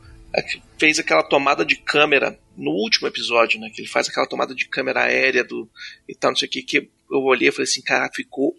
fez 0.78 0.99
aquela 0.99 1.23
tomada 1.23 1.65
de 1.65 1.77
câmera 1.77 2.39
no 2.57 2.70
último 2.70 3.09
episódio, 3.09 3.59
né? 3.61 3.69
Que 3.73 3.81
ele 3.82 3.89
faz 3.89 4.09
aquela 4.09 4.27
tomada 4.28 4.55
de 4.55 4.66
câmera 4.69 5.03
aérea 5.03 5.43
do 5.45 5.69
e 6.09 6.15
tal, 6.15 6.31
não 6.31 6.36
sei 6.36 6.49
o 6.49 6.51
que, 6.51 6.62
que 6.62 6.78
eu 7.11 7.23
olhei 7.23 7.49
e 7.49 7.53
falei 7.53 7.65
assim, 7.65 7.82
cara, 7.82 8.09
ficou 8.15 8.55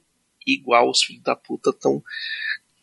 igual 0.46 0.90
os 0.90 1.02
filhos 1.04 1.24
da 1.24 1.36
puta 1.36 1.72
tão 1.74 2.02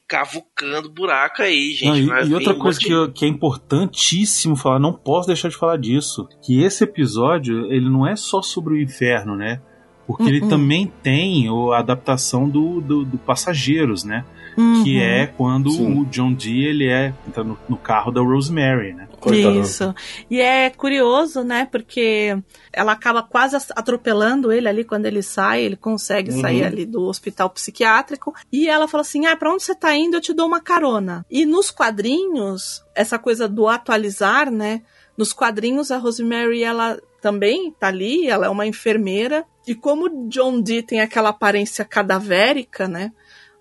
cavucando 0.08 0.90
buraco 0.90 1.42
aí, 1.42 1.72
gente. 1.72 2.02
Não, 2.06 2.18
e- 2.20 2.28
e, 2.28 2.34
outra 2.34 2.54
coisa 2.54 2.78
que, 2.78 2.90
eu- 2.92 3.12
que 3.12 3.24
é 3.24 3.28
importantíssimo 3.28 4.56
falar, 4.56 4.78
não 4.78 4.92
posso 4.92 5.26
deixar 5.28 5.48
de 5.48 5.56
falar 5.56 5.78
disso, 5.78 6.28
que 6.44 6.62
esse 6.62 6.84
episódio, 6.84 7.72
ele 7.72 7.88
não 7.88 8.06
é 8.06 8.14
só 8.16 8.42
sobre 8.42 8.74
o 8.74 8.80
inferno, 8.80 9.34
né? 9.36 9.60
Porque 10.06 10.24
ele 10.24 10.40
também 10.48 10.86
tem 11.02 11.48
o- 11.48 11.72
a 11.72 11.78
adaptação 11.78 12.48
do, 12.48 12.80
do, 12.80 13.04
do 13.04 13.16
Passageiros, 13.18 14.04
né? 14.04 14.24
Que 14.54 14.60
Uhum. 14.60 15.00
é 15.02 15.26
quando 15.26 15.70
Sim. 15.70 16.00
o 16.00 16.04
John 16.06 16.32
Dee 16.34 16.64
ele 16.66 16.86
é 16.88 17.14
entra 17.26 17.42
no, 17.42 17.58
no 17.68 17.76
carro 17.76 18.10
da 18.12 18.20
Rosemary, 18.20 18.92
né? 18.92 19.08
Coitado. 19.18 19.60
Isso. 19.60 19.94
E 20.30 20.40
é 20.40 20.68
curioso, 20.68 21.42
né? 21.42 21.66
Porque 21.70 22.36
ela 22.72 22.92
acaba 22.92 23.22
quase 23.22 23.56
as- 23.56 23.70
atropelando 23.70 24.52
ele 24.52 24.68
ali 24.68 24.84
quando 24.84 25.06
ele 25.06 25.22
sai, 25.22 25.62
ele 25.62 25.76
consegue 25.76 26.32
Uhum. 26.32 26.40
sair 26.40 26.64
ali 26.64 26.84
do 26.84 27.02
hospital 27.04 27.48
psiquiátrico. 27.50 28.34
E 28.52 28.68
ela 28.68 28.86
fala 28.88 29.00
assim: 29.02 29.24
Ah, 29.26 29.36
pra 29.36 29.50
onde 29.52 29.62
você 29.62 29.74
tá 29.74 29.94
indo? 29.94 30.16
Eu 30.16 30.20
te 30.20 30.34
dou 30.34 30.46
uma 30.46 30.60
carona. 30.60 31.24
E 31.30 31.46
nos 31.46 31.70
quadrinhos, 31.70 32.84
essa 32.94 33.18
coisa 33.18 33.48
do 33.48 33.68
atualizar, 33.68 34.50
né? 34.50 34.82
Nos 35.16 35.32
quadrinhos, 35.32 35.90
a 35.90 35.98
Rosemary, 35.98 36.62
ela 36.62 36.98
também 37.20 37.70
tá 37.78 37.86
ali, 37.88 38.26
ela 38.28 38.46
é 38.46 38.50
uma 38.50 38.66
enfermeira. 38.66 39.44
E 39.66 39.74
como 39.74 40.28
John 40.28 40.60
Dee 40.60 40.82
tem 40.82 41.00
aquela 41.00 41.28
aparência 41.28 41.84
cadavérica, 41.84 42.88
né? 42.88 43.12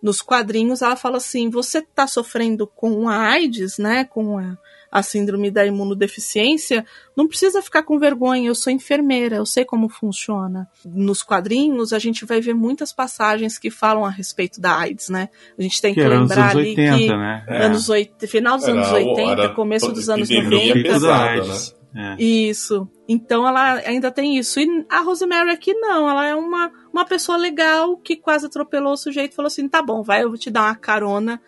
Nos 0.02 0.22
quadrinhos, 0.22 0.82
ela 0.82 0.96
fala 0.96 1.18
assim: 1.18 1.50
você 1.50 1.82
tá 1.82 2.08
sofrendo 2.08 2.66
com 2.66 3.08
a 3.08 3.18
AIDS, 3.18 3.78
né? 3.78 4.04
Com 4.04 4.38
a, 4.40 4.58
a 4.92 5.04
síndrome 5.04 5.50
da 5.52 5.66
imunodeficiência, 5.66 6.86
não 7.16 7.28
precisa 7.28 7.62
ficar 7.62 7.84
com 7.84 7.98
vergonha, 8.00 8.48
eu 8.50 8.56
sou 8.56 8.74
enfermeira, 8.74 9.36
eu 9.38 9.46
sei 9.46 9.64
como 9.64 9.88
funciona. 9.88 10.68
Nos 10.84 11.24
quadrinhos, 11.24 11.94
a 11.94 12.00
gente 12.00 12.26
vai 12.26 12.42
ver 12.42 12.54
muitas 12.54 12.92
passagens 12.92 13.58
que 13.58 13.70
falam 13.70 14.04
a 14.04 14.10
respeito 14.10 14.60
da 14.60 14.76
AIDS, 14.78 15.08
né? 15.10 15.30
A 15.58 15.62
gente 15.62 15.82
tem 15.82 15.94
que, 15.94 16.02
Que 16.02 16.08
lembrar 16.08 16.52
anos 16.52 16.56
ali 16.58 16.70
80, 16.72 16.98
que 16.98 17.08
né? 17.10 17.46
É. 17.48 17.64
anos 17.66 17.90
80, 17.90 18.28
final 18.28 18.58
dos 18.58 18.68
Era 18.68 18.78
anos 18.78 18.92
o- 18.92 18.96
80, 18.96 19.32
era 19.44 19.50
começo 19.54 19.92
dos 19.92 20.10
anos 20.10 20.30
epidemia 20.30 20.74
90. 20.74 20.74
Pico 20.74 20.88
da 20.88 20.94
pesada, 20.94 21.24
AIDS. 21.30 21.76
É. 21.96 22.16
Isso. 22.24 22.88
Então 23.08 23.46
ela 23.48 23.74
ainda 23.86 24.10
tem 24.12 24.38
isso. 24.38 24.60
E 24.60 24.86
a 24.90 25.02
Rosemary 25.02 25.50
aqui 25.52 25.74
não, 25.74 26.10
ela 26.10 26.26
é 26.26 26.34
uma, 26.36 26.72
uma 26.94 27.04
pessoa 27.06 27.38
legal 27.38 27.98
que 27.98 28.16
quase 28.16 28.46
atropelou 28.46 28.94
o 28.94 28.98
sujeito 28.98 29.34
e 29.34 29.36
falou 29.36 29.48
assim: 29.48 29.68
tá 29.68 29.82
bom, 29.82 30.02
vai, 30.02 30.24
eu 30.24 30.30
vou 30.30 30.38
te 30.38 30.50
dar 30.50 30.64
uma 30.64 30.76
carona. 30.76 31.42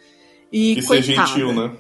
E 0.52 0.76
Que 0.76 0.82
ser 0.82 0.88
coitada, 0.88 1.28
gentil, 1.28 1.54
né? 1.54 1.72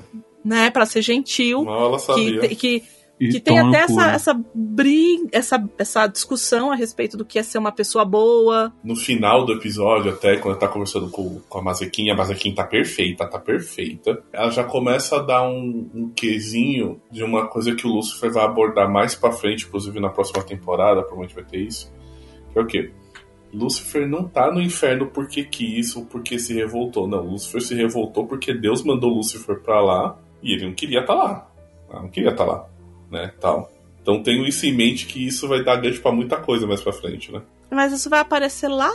né? 0.44 0.70
Pra 0.72 0.86
ser 0.86 1.02
gentil. 1.02 1.64
Mal 1.66 1.88
ela 1.88 1.98
Que, 1.98 2.04
sabia. 2.06 2.40
te- 2.40 2.56
que, 2.56 2.84
E 3.20 3.30
que 3.30 3.40
tem 3.40 3.60
até 3.60 3.82
essa, 3.82 4.12
essa 4.12 4.44
briga, 4.54 5.30
essa, 5.32 5.70
essa 5.78 6.08
discussão 6.08 6.72
a 6.72 6.76
respeito 6.76 7.16
do 7.16 7.24
que 7.24 7.38
é 7.38 7.44
ser 7.44 7.58
uma 7.58 7.72
pessoa 7.72 8.04
boa. 8.04 8.74
No 8.84 8.96
final 8.96 9.46
do 9.46 9.54
episódio, 9.54 10.12
até 10.12 10.38
quando 10.38 10.58
tá 10.58 10.68
conversando 10.68 11.10
com, 11.10 11.40
com 11.48 11.60
a 11.60 11.62
Mazequinha, 11.62 12.14
a 12.14 12.18
Mazequinha 12.18 12.56
tá 12.56 12.64
perfeita, 12.64 13.28
tá 13.28 13.40
perfeita. 13.40 14.22
Ela 14.34 14.50
já 14.50 14.64
começa 14.64 15.18
a 15.18 15.22
dar 15.22 15.44
um, 15.48 15.90
um 15.94 16.10
quesinho 16.10 17.00
de 17.12 17.24
uma 17.24 17.48
coisa 17.48 17.76
que 17.76 17.86
o 17.86 17.92
Lucifer 17.92 18.32
vai 18.32 18.44
abordar 18.44 18.92
mais 18.92 19.16
pra 19.16 19.32
frente, 19.32 19.66
inclusive 19.66 20.00
na 20.00 20.10
próxima 20.10 20.44
temporada, 20.44 21.02
provavelmente 21.02 21.36
vai 21.36 21.46
ter 21.46 21.60
isso. 21.60 21.94
Que 22.52 22.60
é 22.60 22.62
o 22.62 22.66
quê? 22.66 22.92
Lucifer 23.54 24.08
não 24.08 24.28
tá 24.28 24.52
no 24.52 24.60
inferno 24.60 25.08
porque 25.08 25.44
quis 25.44 25.96
ou 25.96 26.06
porque 26.06 26.40
se 26.40 26.54
revoltou. 26.54 27.08
Não, 27.08 27.22
Lucifer 27.22 27.62
se 27.62 27.76
revoltou 27.76 28.26
porque 28.26 28.54
Deus 28.54 28.84
mandou 28.84 29.12
Lucifer 29.12 29.60
pra 29.62 29.80
lá 29.80 30.18
e 30.42 30.54
ele 30.54 30.66
não 30.66 30.74
queria 30.74 31.02
estar 31.02 31.14
lá. 31.14 31.48
Ah, 31.90 32.02
Não 32.02 32.10
queria 32.10 32.32
estar 32.32 32.46
lá, 32.46 32.68
né? 33.14 33.32
Tal. 33.40 33.72
Então 34.02 34.22
tenho 34.22 34.46
isso 34.46 34.66
em 34.66 34.74
mente 34.74 35.06
que 35.06 35.26
isso 35.26 35.48
vai 35.48 35.64
dar 35.64 35.78
gancho 35.78 36.02
pra 36.02 36.12
muita 36.12 36.36
coisa 36.36 36.68
mais 36.68 36.82
pra 36.82 36.92
frente, 36.92 37.32
né? 37.32 37.42
Mas 37.72 37.94
isso 37.94 38.10
vai 38.10 38.20
aparecer 38.20 38.68
lá 38.68 38.92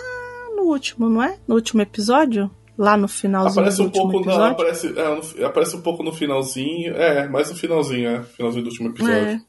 no 0.54 0.64
último, 0.64 1.08
não 1.08 1.22
é? 1.22 1.38
No 1.48 1.54
último 1.54 1.80
episódio? 1.80 2.50
Lá 2.76 2.96
no 2.96 3.08
finalzinho 3.08 3.52
Aparece 3.60 3.76
do 3.78 3.82
um 3.82 3.86
último 3.86 4.10
pouco, 4.10 4.26
não, 4.26 4.32
episódio? 4.34 4.52
aparece, 4.52 4.86
é, 4.96 5.38
no- 5.40 5.46
aparece 5.46 5.76
um 5.76 5.80
pouco 5.80 6.02
no 6.02 6.12
finalzinho, 6.12 6.94
é, 6.94 7.26
mais 7.28 7.50
no 7.50 7.56
finalzinho, 7.56 8.08
é, 8.08 8.22
finalzinho 8.22 8.62
do 8.64 8.68
último 8.68 8.90
episódio. 8.90 9.16
É. 9.16 9.40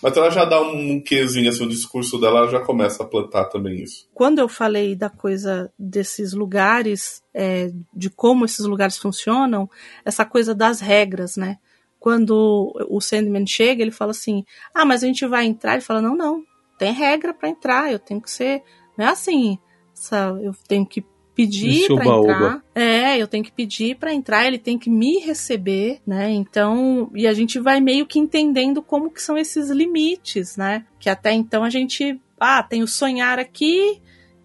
Mas 0.00 0.16
ela 0.16 0.30
já 0.30 0.44
dá 0.44 0.60
um, 0.60 0.92
um 0.92 1.00
quezinho, 1.00 1.48
assim, 1.48 1.64
o 1.64 1.68
discurso 1.68 2.20
dela 2.20 2.40
ela 2.40 2.48
já 2.50 2.60
começa 2.60 3.02
a 3.02 3.06
plantar 3.06 3.44
também 3.46 3.82
isso. 3.82 4.08
quando 4.12 4.38
eu 4.40 4.48
falei 4.48 4.94
da 4.96 5.08
coisa 5.08 5.72
desses 5.78 6.32
lugares, 6.34 7.22
é, 7.34 7.70
de 7.94 8.10
como 8.10 8.44
esses 8.44 8.64
lugares 8.66 8.96
funcionam, 8.98 9.68
essa 10.04 10.24
coisa 10.24 10.54
das 10.54 10.80
regras, 10.80 11.36
né? 11.36 11.56
Quando 12.02 12.74
o 12.90 13.00
Sandman 13.00 13.46
chega, 13.46 13.80
ele 13.80 13.92
fala 13.92 14.10
assim: 14.10 14.44
Ah, 14.74 14.84
mas 14.84 15.04
a 15.04 15.06
gente 15.06 15.24
vai 15.24 15.46
entrar. 15.46 15.74
Ele 15.74 15.82
fala: 15.82 16.02
Não, 16.02 16.16
não, 16.16 16.42
tem 16.76 16.92
regra 16.92 17.32
pra 17.32 17.48
entrar. 17.48 17.92
Eu 17.92 17.98
tenho 18.00 18.20
que 18.20 18.28
ser. 18.28 18.60
Não 18.98 19.06
é 19.06 19.08
assim. 19.10 19.56
essa- 19.96 20.36
eu 20.42 20.52
tenho 20.66 20.84
que 20.84 21.04
pedir 21.32 21.90
oba-oba. 21.92 22.32
entrar. 22.32 22.64
É, 22.74 23.16
eu 23.18 23.28
tenho 23.28 23.44
que 23.44 23.52
pedir 23.52 23.96
pra 23.96 24.12
entrar. 24.12 24.44
Ele 24.48 24.58
tem 24.58 24.76
que 24.76 24.90
me 24.90 25.18
receber, 25.20 26.00
né? 26.04 26.28
Então, 26.32 27.08
e 27.14 27.24
a 27.24 27.32
gente 27.32 27.60
vai 27.60 27.80
meio 27.80 28.04
que 28.04 28.18
entendendo 28.18 28.82
como 28.82 29.08
que 29.08 29.22
são 29.22 29.38
esses 29.38 29.70
limites, 29.70 30.56
né? 30.56 30.84
Que 30.98 31.08
até 31.08 31.32
então 31.32 31.62
a 31.62 31.70
gente, 31.70 32.20
ah, 32.40 32.64
tem 32.64 32.82
o 32.82 32.88
sonhar 32.88 33.38
aqui 33.38 34.02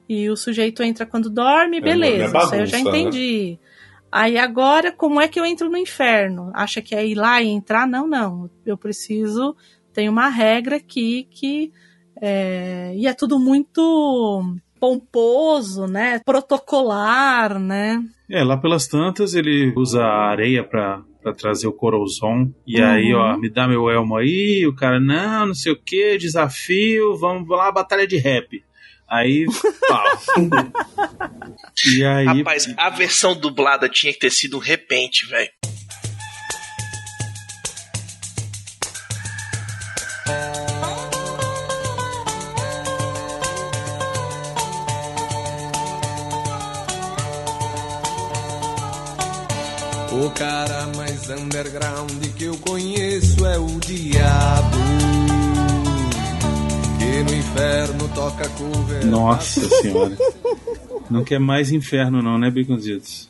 e 0.07 0.29
o 0.29 0.35
sujeito 0.37 0.83
entra 0.83 1.07
quando 1.07 1.27
dorme, 1.29 1.77
É, 1.77 1.81
beleza. 1.81 2.31
não 2.31 2.39
é 2.39 2.43
isso 2.43 2.53
aí 2.53 2.59
eu 2.61 2.65
já 2.67 2.77
bagunça, 2.77 2.91
né? 2.91 3.09
Aí 4.19 4.37
agora, 4.37 4.91
como 4.91 5.21
é 5.21 5.27
que 5.27 5.39
eu 5.39 5.45
entro 5.45 5.69
no 5.69 5.77
inferno? 5.77 6.49
Acha 6.55 6.81
que 6.81 6.95
é 6.95 7.05
ir 7.05 7.13
lá 7.15 7.39
e 7.41 7.47
entrar? 7.49 7.87
Não, 7.87 8.07
não. 8.07 8.49
Eu 8.65 8.75
preciso. 8.77 9.55
Tem 9.93 10.09
uma 10.09 10.27
regra 10.27 10.77
aqui 10.77 11.27
que. 11.29 11.71
é, 12.21 12.93
e 12.95 13.05
é 13.05 13.13
tudo 13.13 13.37
muito 13.39 14.43
pomposo, 14.79 15.85
né? 15.87 16.19
Protocolar, 16.25 17.59
né? 17.59 18.03
É, 18.29 18.43
lá 18.43 18.57
pelas 18.57 18.87
tantas 18.87 19.33
ele 19.33 19.73
usa 19.75 20.03
a 20.03 20.29
areia 20.29 20.63
pra, 20.63 21.01
pra 21.21 21.33
trazer 21.33 21.67
o 21.67 21.73
Corozon. 21.73 22.51
E 22.65 22.81
Uhum. 22.81 22.87
aí, 22.87 23.13
ó, 23.13 23.37
me 23.37 23.49
dá 23.49 23.67
meu 23.67 23.89
elmo 23.89 24.15
aí. 24.17 24.65
O 24.67 24.75
cara, 24.75 24.99
não, 24.99 25.47
não 25.47 25.53
sei 25.53 25.71
o 25.73 25.79
que, 25.81 26.17
desafio, 26.17 27.15
vamos 27.17 27.47
lá, 27.49 27.71
batalha 27.71 28.07
de 28.07 28.17
rap. 28.17 28.63
Aí, 29.09 29.45
pau. 29.87 30.05
e 31.95 32.05
aí, 32.05 32.25
Rapaz, 32.25 32.73
a 32.77 32.89
versão 32.89 33.35
dublada 33.35 33.87
tinha 33.87 34.11
que 34.11 34.19
ter 34.19 34.29
sido 34.29 34.57
um 34.57 34.59
repente, 34.59 35.25
velho. 35.27 35.49
O 50.11 50.31
cara 50.31 50.87
mais 50.97 51.29
underground 51.29 52.11
que 52.35 52.45
eu 52.45 52.57
conheço 52.57 53.45
é 53.45 53.57
o 53.57 53.79
diabo. 53.79 55.06
Que 57.17 57.23
no 57.23 57.33
inferno 57.33 58.07
toca 58.13 58.47
cover. 58.49 59.03
nossa 59.03 59.67
senhora. 59.81 60.15
Não 61.09 61.23
quer 61.23 61.39
mais 61.39 61.71
inferno, 61.71 62.21
não, 62.21 62.37
né, 62.37 62.51
Baconzitos? 62.51 63.27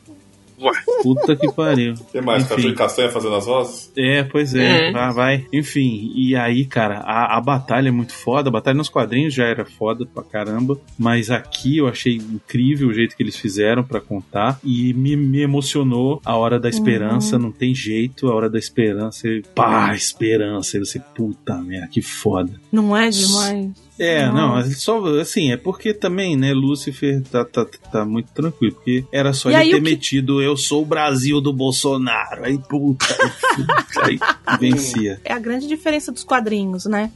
Ué. 0.60 0.72
Puta 1.04 1.36
que 1.36 1.52
pariu. 1.52 1.94
O 1.94 2.04
que 2.12 2.20
mais? 2.22 2.48
Caju 2.48 2.70
e 2.70 2.74
Castanha 2.76 3.10
fazendo 3.10 3.36
as 3.36 3.46
vozes? 3.46 3.92
É, 3.98 4.24
pois 4.24 4.56
é, 4.56 4.90
É. 4.90 4.92
vai, 4.92 5.14
vai. 5.14 5.46
Enfim, 5.54 6.12
e 6.16 6.36
aí, 6.36 6.66
cara, 6.66 7.00
a, 7.00 7.38
a 7.38 7.42
batalha 7.42 7.90
é 7.90 7.92
muito 7.92 8.14
foda. 8.14 8.50
A 8.50 8.52
batalha 8.52 8.76
nos 8.78 8.90
quadrinhos 8.90 9.34
já 9.34 9.46
era 9.46 9.66
foda 9.66 10.06
pra 10.06 10.24
caramba. 10.24 10.80
Mas 10.98 11.30
aqui 11.30 11.78
eu 11.78 11.88
achei 11.88 12.16
incrível 12.16 12.88
o 12.90 12.94
jeito 12.94 13.16
que 13.16 13.22
eles 13.24 13.38
fizeram 13.38 13.84
pra 13.84 14.02
contar. 14.02 14.60
E 14.64 14.94
me, 14.94 15.16
me 15.16 15.42
emocionou 15.42 16.22
a 16.26 16.36
hora 16.36 16.60
da 16.60 16.70
esperança. 16.70 17.38
Não 17.38 17.52
tem 17.52 17.76
jeito, 17.76 18.28
a 18.28 18.36
hora 18.36 18.50
da 18.50 18.58
esperança. 18.58 19.28
e 19.28 19.44
Pá, 19.54 19.94
esperança. 19.94 20.78
E 20.78 20.80
você, 20.80 21.00
puta 21.16 21.56
merda, 21.58 21.88
que 21.88 22.02
foda. 22.02 22.52
Não 22.72 22.96
é 22.98 23.10
demais? 23.10 23.70
É, 23.99 24.28
Não. 24.28 24.64
só 24.72 25.03
assim, 25.19 25.52
é 25.52 25.57
porque 25.57 25.94
também, 25.94 26.36
né, 26.38 26.53
Lúcifer 26.53 27.22
tá, 27.32 27.44
tá, 27.44 27.65
tá 27.91 28.06
muito 28.06 28.32
tranquilo, 28.32 28.76
porque 28.76 29.03
era 29.11 29.34
só 29.34 29.49
E 29.49 29.56
ele 29.56 29.72
ter 29.72 29.76
que- 29.78 29.82
metido 29.82 30.41
eu 30.41 30.56
sou 30.56 30.84
o 30.84 30.86
Brasil 30.86 31.41
do 31.41 31.52
Bolsonaro. 31.52 32.45
Aí, 32.45 32.60
puta, 32.60 33.06
aí, 34.03 34.19
vencia. 34.60 35.19
É 35.26 35.34
a 35.34 35.40
grande 35.40 35.68
diferença 35.68 36.11
dos 36.11 36.24
quadrinhos, 36.24 36.86
né? 36.86 37.11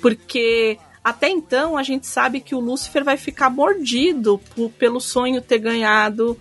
Porque 0.00 0.78
até 1.02 1.28
então 1.30 1.76
a 1.76 1.82
gente 1.82 2.06
sabe 2.06 2.40
que 2.40 2.54
o 2.54 2.60
Lúcifer 2.60 3.04
vai 3.04 3.16
ficar 3.16 3.48
mordido 3.50 4.40
pelo 4.78 5.00
sonho 5.00 5.40
ter 5.40 5.58
ganhado 5.58 6.36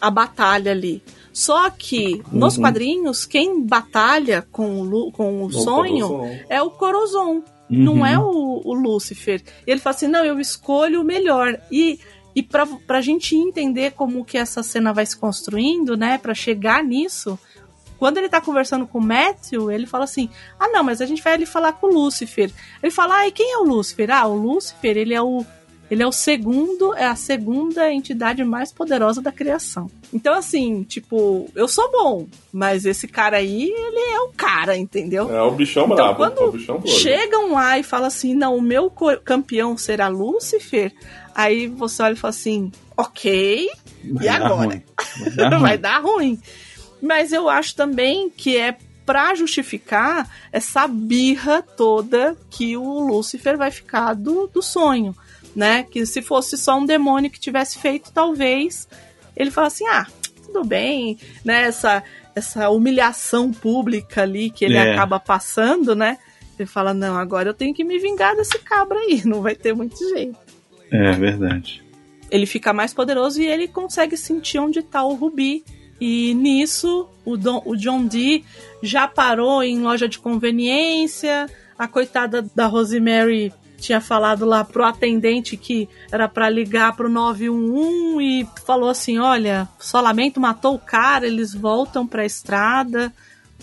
a 0.00 0.10
batalha 0.10 0.72
ali. 0.72 1.02
Só 1.32 1.70
que 1.70 2.22
nos 2.30 2.56
Uhum. 2.56 2.62
quadrinhos, 2.62 3.24
quem 3.24 3.64
batalha 3.64 4.46
com 4.52 4.82
o, 4.82 5.10
com 5.10 5.42
o 5.44 5.50
sonho 5.50 6.06
Corozon. 6.08 6.38
é 6.50 6.60
o 6.60 6.70
Corozon, 6.70 7.42
não 7.72 7.94
Uhum. 7.94 8.06
é 8.06 8.18
o, 8.18 8.60
o 8.64 8.74
Lúcifer. 8.74 9.42
Ele 9.66 9.80
fala 9.80 9.96
assim: 9.96 10.08
não, 10.08 10.24
eu 10.24 10.38
escolho 10.38 11.00
o 11.00 11.04
melhor. 11.04 11.58
E, 11.70 11.98
e 12.34 12.42
pra, 12.42 12.66
pra 12.86 13.00
gente 13.00 13.34
entender 13.34 13.92
como 13.92 14.24
que 14.24 14.36
essa 14.38 14.62
cena 14.62 14.92
vai 14.92 15.06
se 15.06 15.16
construindo, 15.16 15.96
né, 15.96 16.18
pra 16.18 16.34
chegar 16.34 16.82
nisso, 16.84 17.38
quando 17.98 18.18
ele 18.18 18.28
tá 18.28 18.40
conversando 18.40 18.86
com 18.86 18.98
o 18.98 19.02
Matthew, 19.02 19.70
ele 19.70 19.86
fala 19.86 20.04
assim: 20.04 20.28
ah, 20.58 20.68
não, 20.68 20.82
mas 20.82 21.00
a 21.00 21.06
gente 21.06 21.22
vai 21.22 21.34
ali 21.34 21.46
falar 21.46 21.72
com 21.74 21.86
o 21.86 21.92
Lúcifer. 21.94 22.50
Ele 22.82 22.90
fala: 22.92 23.18
ah, 23.18 23.28
e 23.28 23.32
quem 23.32 23.52
é 23.52 23.58
o 23.58 23.64
Lúcifer? 23.64 24.10
Ah, 24.10 24.26
o 24.26 24.34
Lúcifer, 24.34 24.96
ele 24.96 25.14
é 25.14 25.22
o. 25.22 25.44
Ele 25.92 26.02
é 26.02 26.06
o 26.06 26.10
segundo, 26.12 26.94
é 26.94 27.04
a 27.04 27.14
segunda 27.14 27.92
entidade 27.92 28.42
mais 28.42 28.72
poderosa 28.72 29.20
da 29.20 29.30
criação. 29.30 29.90
Então, 30.10 30.32
assim, 30.32 30.84
tipo, 30.84 31.50
eu 31.54 31.68
sou 31.68 31.92
bom, 31.92 32.26
mas 32.50 32.86
esse 32.86 33.06
cara 33.06 33.36
aí, 33.36 33.64
ele 33.64 33.98
é 34.14 34.20
o 34.20 34.28
cara, 34.34 34.74
entendeu? 34.74 35.30
É 35.30 35.42
o 35.42 35.50
bichão 35.50 35.84
Então, 35.84 35.96
brabo. 35.96 36.16
quando 36.16 36.38
é 36.38 36.44
o 36.44 36.52
bichão 36.52 36.78
doido. 36.80 36.96
Chegam 36.98 37.52
lá 37.52 37.78
e 37.78 37.82
falam 37.82 38.06
assim: 38.06 38.32
não, 38.34 38.56
o 38.56 38.62
meu 38.62 38.88
co- 38.88 39.18
campeão 39.18 39.76
será 39.76 40.08
Lúcifer. 40.08 40.94
Aí 41.34 41.66
você 41.66 42.02
olha 42.02 42.14
e 42.14 42.16
fala 42.16 42.30
assim, 42.30 42.72
ok, 42.96 43.68
Vai 44.12 44.24
e 44.24 44.28
agora? 44.30 44.54
ruim. 44.54 44.82
Vai 45.20 45.30
dar 45.36 45.50
ruim. 45.52 45.60
vai 45.60 45.78
dar 45.78 45.98
ruim. 46.02 46.40
Mas 47.02 47.32
eu 47.32 47.50
acho 47.50 47.74
também 47.76 48.30
que 48.30 48.56
é 48.56 48.78
pra 49.04 49.34
justificar 49.34 50.28
essa 50.52 50.86
birra 50.86 51.60
toda 51.60 52.36
que 52.48 52.76
o 52.76 53.00
Lúcifer 53.00 53.58
vai 53.58 53.70
ficar 53.70 54.14
do, 54.14 54.46
do 54.46 54.62
sonho, 54.62 55.14
né? 55.54 55.82
Que 55.84 56.04
se 56.06 56.22
fosse 56.22 56.56
só 56.56 56.78
um 56.78 56.86
demônio 56.86 57.30
que 57.30 57.40
tivesse 57.40 57.78
feito, 57.78 58.12
talvez 58.12 58.88
ele 59.36 59.50
falasse 59.50 59.84
assim, 59.84 59.94
ah, 59.94 60.06
tudo 60.46 60.64
bem, 60.64 61.18
né? 61.44 61.62
Essa, 61.62 62.02
essa 62.34 62.68
humilhação 62.70 63.52
pública 63.52 64.22
ali 64.22 64.50
que 64.50 64.64
ele 64.64 64.76
É. 64.76 64.92
acaba 64.92 65.18
passando, 65.20 65.94
né? 65.94 66.18
Ele 66.58 66.66
fala, 66.68 66.92
não, 66.94 67.16
agora 67.16 67.48
eu 67.48 67.54
tenho 67.54 67.74
que 67.74 67.82
me 67.84 67.98
vingar 67.98 68.36
desse 68.36 68.58
cabra 68.58 68.98
aí, 68.98 69.22
não 69.26 69.40
vai 69.42 69.54
ter 69.54 69.74
muito 69.74 69.96
jeito 70.10 70.36
É 70.90 71.12
verdade. 71.12 71.82
ele 72.30 72.44
fica 72.46 72.72
mais 72.72 72.92
poderoso 72.94 73.40
e 73.40 73.46
ele 73.46 73.66
consegue 73.66 74.16
sentir 74.16 74.58
onde 74.58 74.78
está 74.80 75.02
o 75.02 75.14
Rubi. 75.14 75.64
E 76.00 76.34
nisso, 76.34 77.08
o, 77.24 77.36
Don- 77.36 77.62
o 77.64 77.76
John 77.76 78.04
Dee 78.06 78.44
já 78.82 79.06
parou 79.06 79.62
em 79.62 79.80
loja 79.80 80.08
de 80.08 80.18
conveniência. 80.18 81.48
A 81.78 81.86
coitada 81.88 82.42
da 82.54 82.66
Rosemary 82.66 83.52
tinha 83.82 84.00
falado 84.00 84.46
lá 84.46 84.64
pro 84.64 84.84
atendente 84.84 85.56
que 85.56 85.88
era 86.10 86.28
para 86.28 86.48
ligar 86.48 86.96
pro 86.96 87.08
911 87.08 88.24
e 88.24 88.48
falou 88.64 88.88
assim: 88.88 89.18
Olha, 89.18 89.68
só 89.78 90.00
lamento, 90.00 90.40
matou 90.40 90.74
o 90.74 90.78
cara, 90.78 91.26
eles 91.26 91.52
voltam 91.52 92.06
pra 92.06 92.24
estrada. 92.24 93.12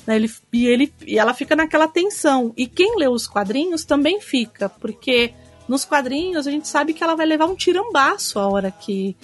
Né, 0.06 0.18
ele, 0.18 0.32
e, 0.52 0.68
ele, 0.68 0.94
e 1.06 1.18
ela 1.18 1.34
fica 1.34 1.56
naquela 1.56 1.88
tensão. 1.88 2.54
E 2.58 2.68
quem 2.68 2.98
lê 2.98 3.08
os 3.08 3.28
quadrinhos 3.28 3.86
também 3.86 4.20
fica, 4.20 4.68
porque 4.70 5.34
nos 5.68 5.86
quadrinhos 5.86 6.46
a 6.48 6.52
gente 6.52 6.68
sabe 6.68 6.94
que 6.94 7.04
ela 7.04 7.16
vai 7.16 7.26
levar 7.26 7.46
um 7.46 7.56
tirambaço 7.56 8.40
a 8.40 8.48
hora 8.48 8.72
que 8.72 9.16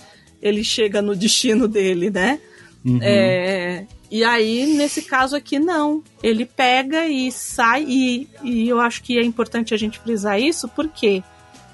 ele 0.41 0.63
chega 0.63 1.01
no 1.01 1.15
destino 1.15 1.67
dele, 1.67 2.09
né? 2.09 2.39
Uhum. 2.86 2.99
É, 3.02 3.86
e 4.12 4.24
aí, 4.24 4.68
nesse 4.76 5.02
caso 5.02 5.36
aqui, 5.36 5.57
não. 5.57 6.03
Ele 6.22 6.45
pega 6.45 7.07
e 7.07 7.32
sai, 7.32 7.84
e, 7.88 8.30
e 8.44 8.70
eu 8.70 8.80
acho 8.80 9.02
que 9.02 9.18
é 9.18 9.24
importante 9.24 9.74
a 9.74 9.78
gente 9.78 9.99
frisar 9.99 10.40
isso, 10.40 10.68
porque 10.70 11.24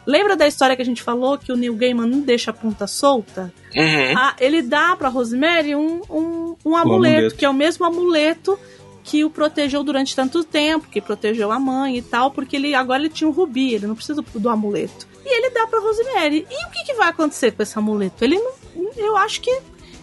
lembra 0.06 0.36
da 0.36 0.48
história 0.48 0.76
que 0.76 0.82
a 0.82 0.86
gente 0.86 1.04
falou 1.04 1.38
que 1.38 1.52
o 1.52 1.58
Neil 1.58 1.76
Gaiman 1.76 2.08
não 2.08 2.22
deixa 2.22 2.52
a 2.52 2.54
ponta 2.54 2.88
solta? 2.88 3.54
Uhum. 3.76 4.18
Ah, 4.18 4.36
ele 4.40 4.62
dá 4.62 4.96
pra 4.96 5.10
Rosemary 5.10 5.76
um, 5.76 6.02
um, 6.10 6.56
um 6.66 6.76
amuleto, 6.76 7.16
amuleto. 7.18 7.36
que 7.36 7.46
é 7.46 7.50
o 7.50 7.54
mesmo 7.54 7.86
amuleto 7.86 8.58
que 9.04 9.26
o 9.26 9.30
protegeu 9.30 9.84
durante 9.84 10.16
tanto 10.16 10.44
tempo, 10.44 10.88
que 10.88 11.02
protegeu 11.02 11.52
a 11.52 11.60
mãe 11.60 11.98
e 11.98 12.02
tal, 12.02 12.32
porque 12.32 12.56
ele 12.56 12.74
agora 12.74 13.02
ele 13.02 13.10
tinha 13.10 13.28
o 13.28 13.34
rubi, 13.34 13.74
ele 13.74 13.88
não 13.88 13.96
precisa 13.96 14.22
do, 14.22 14.40
do 14.40 14.50
amuleto. 14.50 15.08
E 15.26 15.38
ele 15.38 15.50
dá 15.50 15.68
pra 15.68 15.80
Rosemary. 15.80 16.46
E 16.50 16.68
o 16.68 16.72
que, 16.72 16.86
que 16.86 16.94
vai 16.94 17.10
acontecer 17.10 17.52
com 17.52 17.62
esse 17.64 17.78
amuleto? 17.78 18.24
Ele 18.24 18.38
não. 18.40 18.54
Eu 18.96 19.18
acho 19.18 19.42
que 19.42 19.62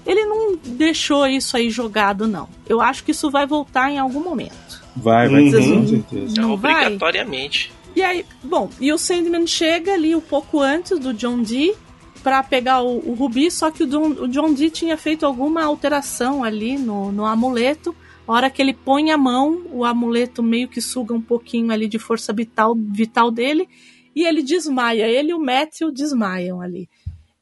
ele 0.08 0.24
não 0.24 0.56
deixou 0.56 1.26
isso 1.26 1.56
aí 1.56 1.70
jogado, 1.70 2.26
não. 2.26 2.48
Eu 2.68 2.80
acho 2.80 3.04
que 3.04 3.12
isso 3.12 3.30
vai 3.30 3.46
voltar 3.46 3.90
em 3.92 3.98
algum 3.98 4.20
momento. 4.24 4.82
Vai, 4.96 5.28
vai, 5.28 5.42
Uhum. 5.42 5.80
com 5.82 5.86
certeza. 5.86 6.40
Não 6.40 6.56
vai? 6.56 6.72
Obrigatoriamente. 6.86 7.70
E 7.94 8.02
aí, 8.02 8.24
bom, 8.42 8.70
e 8.80 8.92
o 8.92 8.98
Sandman 8.98 9.46
chega 9.46 9.92
ali 9.94 10.14
um 10.16 10.20
pouco 10.20 10.60
antes 10.60 10.98
do 10.98 11.12
John 11.12 11.42
Dee 11.42 11.74
pra 12.22 12.42
pegar 12.42 12.82
o, 12.82 12.98
o 13.08 13.14
Rubi, 13.14 13.50
só 13.50 13.70
que 13.70 13.84
o 13.84 13.86
John, 13.86 14.08
o 14.22 14.28
John 14.28 14.52
Dee 14.52 14.70
tinha 14.70 14.96
feito 14.96 15.24
alguma 15.26 15.62
alteração 15.64 16.42
ali 16.42 16.76
no, 16.78 17.12
no 17.12 17.24
amuleto. 17.26 17.94
A 18.26 18.32
hora 18.32 18.50
que 18.50 18.60
ele 18.60 18.74
põe 18.74 19.10
a 19.10 19.16
mão, 19.16 19.62
o 19.72 19.84
amuleto 19.84 20.42
meio 20.42 20.68
que 20.68 20.80
suga 20.80 21.14
um 21.14 21.20
pouquinho 21.20 21.70
ali 21.72 21.88
de 21.88 21.98
força 21.98 22.32
vital, 22.32 22.74
vital 22.76 23.30
dele 23.30 23.68
e 24.14 24.24
ele 24.26 24.42
desmaia. 24.42 25.06
Ele 25.08 25.30
e 25.30 25.34
o 25.34 25.40
Matthew 25.40 25.90
desmaiam 25.90 26.60
ali. 26.60 26.88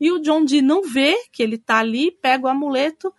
E 0.01 0.11
o 0.13 0.19
John 0.21 0.45
Dee 0.45 0.63
não 0.63 0.83
vê 0.83 1.15
que 1.33 1.43
ele 1.43 1.57
tá 1.59 1.79
ali, 1.79 2.11
pega 2.11 2.45
o 2.47 2.49
amuleto 2.49 3.13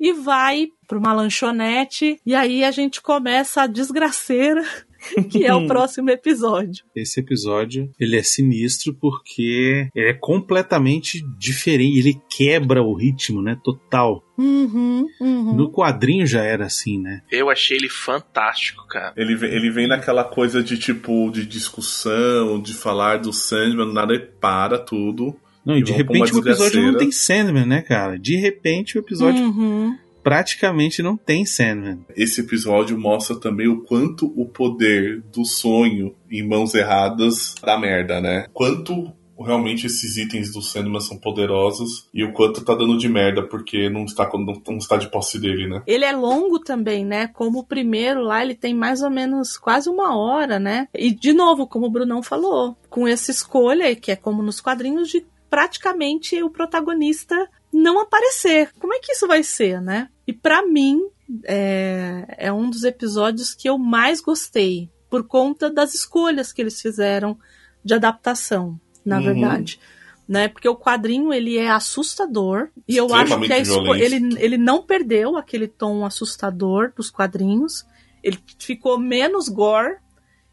e 0.00 0.12
vai 0.12 0.68
pra 0.86 0.98
uma 0.98 1.12
lanchonete. 1.12 2.20
E 2.24 2.34
aí 2.34 2.62
a 2.64 2.70
gente 2.70 3.00
começa 3.02 3.62
a 3.62 3.66
desgraceira, 3.66 4.62
que 5.30 5.44
é 5.44 5.54
o 5.54 5.66
próximo 5.66 6.10
episódio. 6.10 6.84
Esse 6.94 7.20
episódio, 7.20 7.90
ele 7.98 8.16
é 8.16 8.22
sinistro 8.22 8.94
porque 8.94 9.88
ele 9.94 10.10
é 10.10 10.14
completamente 10.14 11.24
diferente, 11.38 11.98
ele 11.98 12.20
quebra 12.28 12.82
o 12.82 12.94
ritmo, 12.94 13.42
né, 13.42 13.58
total. 13.64 14.22
Uhum, 14.36 15.06
uhum. 15.20 15.54
No 15.56 15.72
quadrinho 15.72 16.26
já 16.26 16.42
era 16.44 16.66
assim, 16.66 16.98
né? 17.00 17.22
Eu 17.30 17.50
achei 17.50 17.76
ele 17.76 17.88
fantástico, 17.88 18.86
cara. 18.86 19.12
Ele, 19.16 19.34
vem- 19.34 19.50
ele 19.50 19.70
vem 19.70 19.88
naquela 19.88 20.22
coisa 20.24 20.62
de 20.62 20.78
tipo, 20.78 21.30
de 21.30 21.44
discussão, 21.46 22.60
de 22.60 22.72
falar 22.74 23.18
do 23.18 23.32
Sandman, 23.32 23.92
nada 23.92 24.14
e 24.14 24.18
para 24.20 24.78
tudo. 24.78 25.36
Não, 25.64 25.76
e 25.76 25.82
de 25.82 25.92
repente 25.92 26.34
o 26.34 26.38
episódio 26.38 26.82
não 26.82 26.98
tem 26.98 27.10
Sandman, 27.12 27.66
né, 27.66 27.82
cara? 27.82 28.18
De 28.18 28.36
repente 28.36 28.96
o 28.96 29.00
episódio 29.00 29.44
Uhum. 29.44 29.96
praticamente 30.22 31.02
não 31.02 31.16
tem 31.16 31.44
Sandman. 31.46 32.00
Esse 32.16 32.40
episódio 32.42 32.98
mostra 32.98 33.36
também 33.36 33.68
o 33.68 33.82
quanto 33.82 34.26
o 34.36 34.46
poder 34.46 35.22
do 35.32 35.44
sonho 35.44 36.14
em 36.30 36.46
mãos 36.46 36.74
erradas 36.74 37.54
dá 37.62 37.78
merda, 37.78 38.20
né? 38.20 38.46
Quanto 38.52 39.12
realmente 39.40 39.86
esses 39.86 40.16
itens 40.16 40.52
do 40.52 40.60
Sandman 40.60 41.00
são 41.00 41.16
poderosos 41.16 42.08
e 42.12 42.24
o 42.24 42.32
quanto 42.32 42.64
tá 42.64 42.74
dando 42.74 42.98
de 42.98 43.08
merda 43.08 43.40
porque 43.42 43.88
não 43.88 44.04
está, 44.04 44.28
não, 44.34 44.60
não 44.66 44.78
está 44.78 44.96
de 44.96 45.08
posse 45.10 45.38
dele, 45.38 45.68
né? 45.68 45.80
Ele 45.86 46.04
é 46.04 46.12
longo 46.12 46.58
também, 46.58 47.04
né? 47.04 47.28
Como 47.28 47.60
o 47.60 47.64
primeiro 47.64 48.20
lá, 48.20 48.42
ele 48.42 48.54
tem 48.56 48.74
mais 48.74 49.00
ou 49.00 49.10
menos 49.10 49.56
quase 49.56 49.88
uma 49.88 50.16
hora, 50.18 50.58
né? 50.58 50.88
E 50.92 51.12
de 51.14 51.32
novo, 51.32 51.66
como 51.68 51.86
o 51.86 51.90
Brunão 51.90 52.20
falou, 52.22 52.76
com 52.90 53.06
essa 53.06 53.30
escolha, 53.30 53.94
que 53.94 54.10
é 54.10 54.16
como 54.16 54.42
nos 54.42 54.60
quadrinhos, 54.60 55.08
de 55.08 55.24
praticamente 55.50 56.42
o 56.42 56.50
protagonista 56.50 57.48
não 57.72 58.00
aparecer. 58.00 58.70
Como 58.78 58.94
é 58.94 58.98
que 58.98 59.12
isso 59.12 59.26
vai 59.26 59.42
ser, 59.42 59.80
né? 59.80 60.08
E 60.26 60.32
pra 60.32 60.64
mim, 60.66 61.00
é, 61.44 62.24
é 62.38 62.52
um 62.52 62.68
dos 62.70 62.84
episódios 62.84 63.54
que 63.54 63.68
eu 63.68 63.78
mais 63.78 64.20
gostei, 64.20 64.90
por 65.10 65.24
conta 65.26 65.70
das 65.70 65.94
escolhas 65.94 66.52
que 66.52 66.60
eles 66.60 66.80
fizeram 66.80 67.38
de 67.84 67.94
adaptação, 67.94 68.78
na 69.04 69.18
Uhum. 69.18 69.24
verdade. 69.24 69.80
Né? 70.28 70.46
Porque 70.48 70.68
o 70.68 70.76
quadrinho 70.76 71.32
ele 71.32 71.56
é 71.56 71.70
assustador 71.70 72.68
e 72.86 72.94
eu 72.98 73.14
acho 73.14 73.40
que 73.40 73.50
a 73.52 73.58
esco- 73.58 73.82
violento. 73.82 74.04
ele, 74.04 74.36
ele 74.44 74.58
não 74.58 74.82
perdeu 74.82 75.38
aquele 75.38 75.66
tom 75.66 76.04
assustador 76.04 76.92
dos 76.94 77.08
quadrinhos. 77.10 77.86
Ele 78.22 78.38
ficou 78.58 78.98
menos 78.98 79.48
gore. 79.48 79.96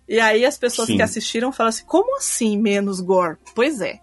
E 0.08 0.18
aí 0.18 0.46
as 0.46 0.58
pessoas 0.58 0.88
Sim. 0.88 0.96
que 0.96 1.02
assistiram 1.02 1.52
falam 1.52 1.70
assim: 1.70 1.84
como 1.86 2.16
assim 2.18 2.58
menos 2.58 3.02
gore? 3.02 3.36
Pois 3.54 3.82
é. 3.82 4.00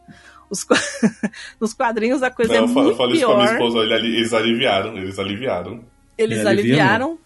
Os 0.52 0.66
Nos 1.58 1.72
quadrinhos 1.72 2.22
a 2.22 2.30
coisa 2.30 2.52
Não, 2.52 2.60
é 2.60 2.62
eu 2.62 2.68
muito 2.68 2.94
falei 2.96 3.16
isso 3.16 3.24
pra 3.26 3.34
minha 3.36 3.46
pior. 3.48 3.56
esposa, 3.56 3.78
ele 3.84 3.94
ali- 3.94 4.16
eles 4.16 4.32
aliviaram, 4.34 4.98
eles 4.98 5.18
aliviaram. 5.18 5.84
Eles 6.18 6.38
É, 6.38 6.46
alivia 6.46 6.72
aliviaram. 6.74 7.18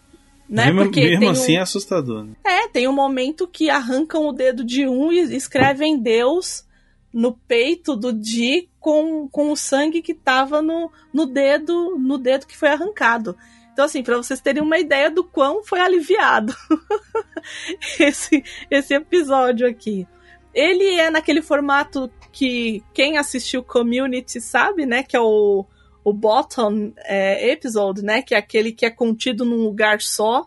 Né? 0.49 0.65
mesmo 0.67 0.83
Porque 0.85 1.01
mesmo 1.01 1.19
tem 1.19 1.27
um- 1.27 1.31
assim 1.33 1.57
é 1.57 1.59
assustador. 1.59 2.23
Né? 2.23 2.31
É, 2.45 2.67
tem 2.69 2.87
um 2.87 2.93
momento 2.93 3.45
que 3.45 3.69
arrancam 3.69 4.25
o 4.27 4.31
dedo 4.31 4.63
de 4.63 4.87
um 4.87 5.11
e 5.11 5.19
escrevem 5.35 5.99
Deus 5.99 6.65
no 7.13 7.33
peito 7.33 7.97
do 7.97 8.13
Di 8.13 8.69
com, 8.79 9.27
com 9.27 9.51
o 9.51 9.57
sangue 9.57 10.01
que 10.01 10.13
tava 10.13 10.61
no, 10.61 10.89
no 11.13 11.25
dedo 11.25 11.97
no 11.99 12.17
dedo 12.17 12.47
que 12.47 12.57
foi 12.57 12.69
arrancado. 12.69 13.35
Então, 13.73 13.83
assim, 13.85 14.01
para 14.01 14.15
vocês 14.15 14.39
terem 14.39 14.63
uma 14.63 14.79
ideia 14.79 15.11
do 15.11 15.21
quão 15.23 15.63
foi 15.65 15.79
aliviado 15.81 16.55
esse, 17.99 18.43
esse 18.71 18.93
episódio 18.93 19.67
aqui. 19.67 20.07
Ele 20.53 20.95
é 20.95 21.09
naquele 21.11 21.41
formato 21.41 22.09
que 22.37 22.83
quem 22.93 23.17
assistiu 23.17 23.63
Community 23.63 24.39
sabe, 24.39 24.85
né? 24.85 25.01
Que 25.01 25.17
é 25.17 25.19
o, 25.19 25.65
o 26.03 26.13
bottom 26.13 26.93
é, 26.97 27.49
episode, 27.49 28.03
né? 28.03 28.21
Que 28.21 28.35
é 28.35 28.37
aquele 28.37 28.71
que 28.71 28.85
é 28.85 28.91
contido 28.91 29.43
num 29.43 29.63
lugar 29.63 30.01
só. 30.01 30.45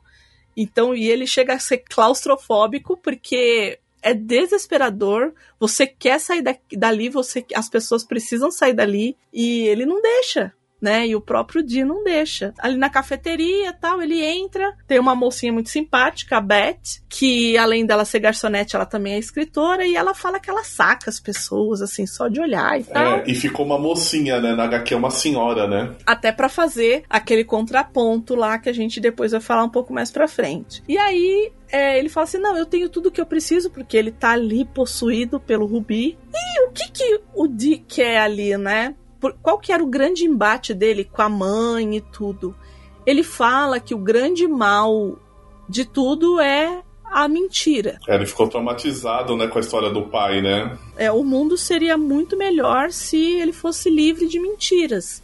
Então, 0.57 0.95
e 0.95 1.09
ele 1.09 1.27
chega 1.27 1.55
a 1.55 1.59
ser 1.59 1.79
claustrofóbico 1.79 2.97
porque 2.97 3.81
é 4.01 4.15
desesperador. 4.15 5.33
Você 5.59 5.85
quer 5.85 6.21
sair 6.21 6.43
da- 6.43 6.57
dali, 6.77 7.09
você, 7.09 7.45
as 7.57 7.69
pessoas 7.69 8.05
precisam 8.05 8.53
sair 8.53 8.73
dali 8.73 9.17
e 9.33 9.63
ele 9.67 9.85
não 9.85 10.01
deixa. 10.01 10.53
Né? 10.81 11.09
E 11.09 11.17
o 11.17 11.21
próprio 11.21 11.63
Dee 11.63 11.85
não 11.85 12.03
deixa. 12.03 12.55
Ali 12.59 12.77
na 12.77 12.89
cafeteria 12.89 13.73
tal, 13.73 14.01
ele 14.01 14.23
entra. 14.23 14.75
Tem 14.87 14.99
uma 14.99 15.15
mocinha 15.15 15.53
muito 15.53 15.69
simpática, 15.69 16.39
a 16.39 16.41
Beth, 16.41 17.01
que 17.09 17.57
além 17.59 17.85
dela 17.85 18.05
ser 18.05 18.21
garçonete, 18.21 18.77
ela 18.77 18.87
também 18.87 19.15
é 19.15 19.19
escritora, 19.19 19.85
e 19.85 19.95
ela 19.95 20.15
fala 20.15 20.41
que 20.41 20.49
ela 20.49 20.65
saca 20.65 21.11
as 21.11 21.21
pessoas, 21.21 21.83
assim, 21.83 22.07
só 22.07 22.29
de 22.29 22.41
olhar 22.41 22.81
e 22.81 22.85
tal. 22.85 23.19
É, 23.19 23.25
e 23.27 23.35
ficou 23.35 23.67
uma 23.67 23.79
mocinha, 23.79 24.41
né? 24.41 24.55
Na 24.55 24.65
HQ 24.65 24.95
é 24.95 24.97
uma 24.97 25.11
senhora, 25.11 25.67
né? 25.67 25.95
até 26.07 26.33
pra 26.33 26.49
fazer 26.49 27.05
aquele 27.09 27.45
contraponto 27.45 28.35
lá 28.35 28.59
que 28.59 28.69
a 28.69 28.73
gente 28.73 29.01
depois 29.01 29.33
vai 29.33 29.41
falar 29.41 29.65
um 29.65 29.69
pouco 29.69 29.93
mais 29.93 30.11
pra 30.11 30.29
frente. 30.29 30.83
E 30.89 30.99
aí 30.99 31.53
é, 31.71 31.99
ele 31.99 32.09
fala 32.09 32.25
assim: 32.25 32.39
não, 32.39 32.57
eu 32.57 32.67
tenho 32.67 32.89
tudo 32.89 33.11
que 33.11 33.21
eu 33.21 33.27
preciso 33.27 33.71
porque 33.71 33.97
ele 33.97 34.11
tá 34.11 34.33
ali 34.33 34.65
possuído 34.65 35.39
pelo 35.39 35.67
Rubi. 35.67 36.19
E 36.35 36.67
o 36.67 36.73
que 36.73 36.91
que 36.91 37.21
o 37.35 37.47
Dick 37.47 37.85
quer 37.97 38.19
ali, 38.19 38.57
né? 38.57 38.95
Por- 39.21 39.35
qual 39.43 39.59
que 39.59 39.73
era 39.73 39.83
o 39.83 39.87
grande 39.87 40.25
embate 40.25 40.73
dele 40.73 41.05
com 41.05 41.23
a 41.23 41.29
mãe 41.29 41.97
e 41.97 42.01
tudo? 42.01 42.55
Ele 43.05 43.23
fala 43.23 43.81
que 43.81 43.95
o 43.95 43.99
grande 43.99 44.47
mal 44.47 45.19
de 45.69 45.85
tudo 45.85 46.41
é 46.41 46.83
a 47.05 47.27
mentira. 47.29 47.99
É, 48.09 48.15
ele 48.15 48.27
ficou 48.27 48.49
traumatizado, 48.49 49.37
né, 49.37 49.49
com 49.49 49.59
a 49.59 49.61
história 49.61 49.91
do 49.91 50.03
pai, 50.03 50.41
né? 50.41 50.79
É, 50.97 51.11
o 51.11 51.25
mundo 51.25 51.57
seria 51.57 51.97
muito 51.97 52.37
melhor 52.37 52.93
se 52.93 53.17
ele 53.41 53.53
fosse 53.53 53.91
livre 53.91 54.29
de 54.29 54.39
mentiras. 54.39 55.23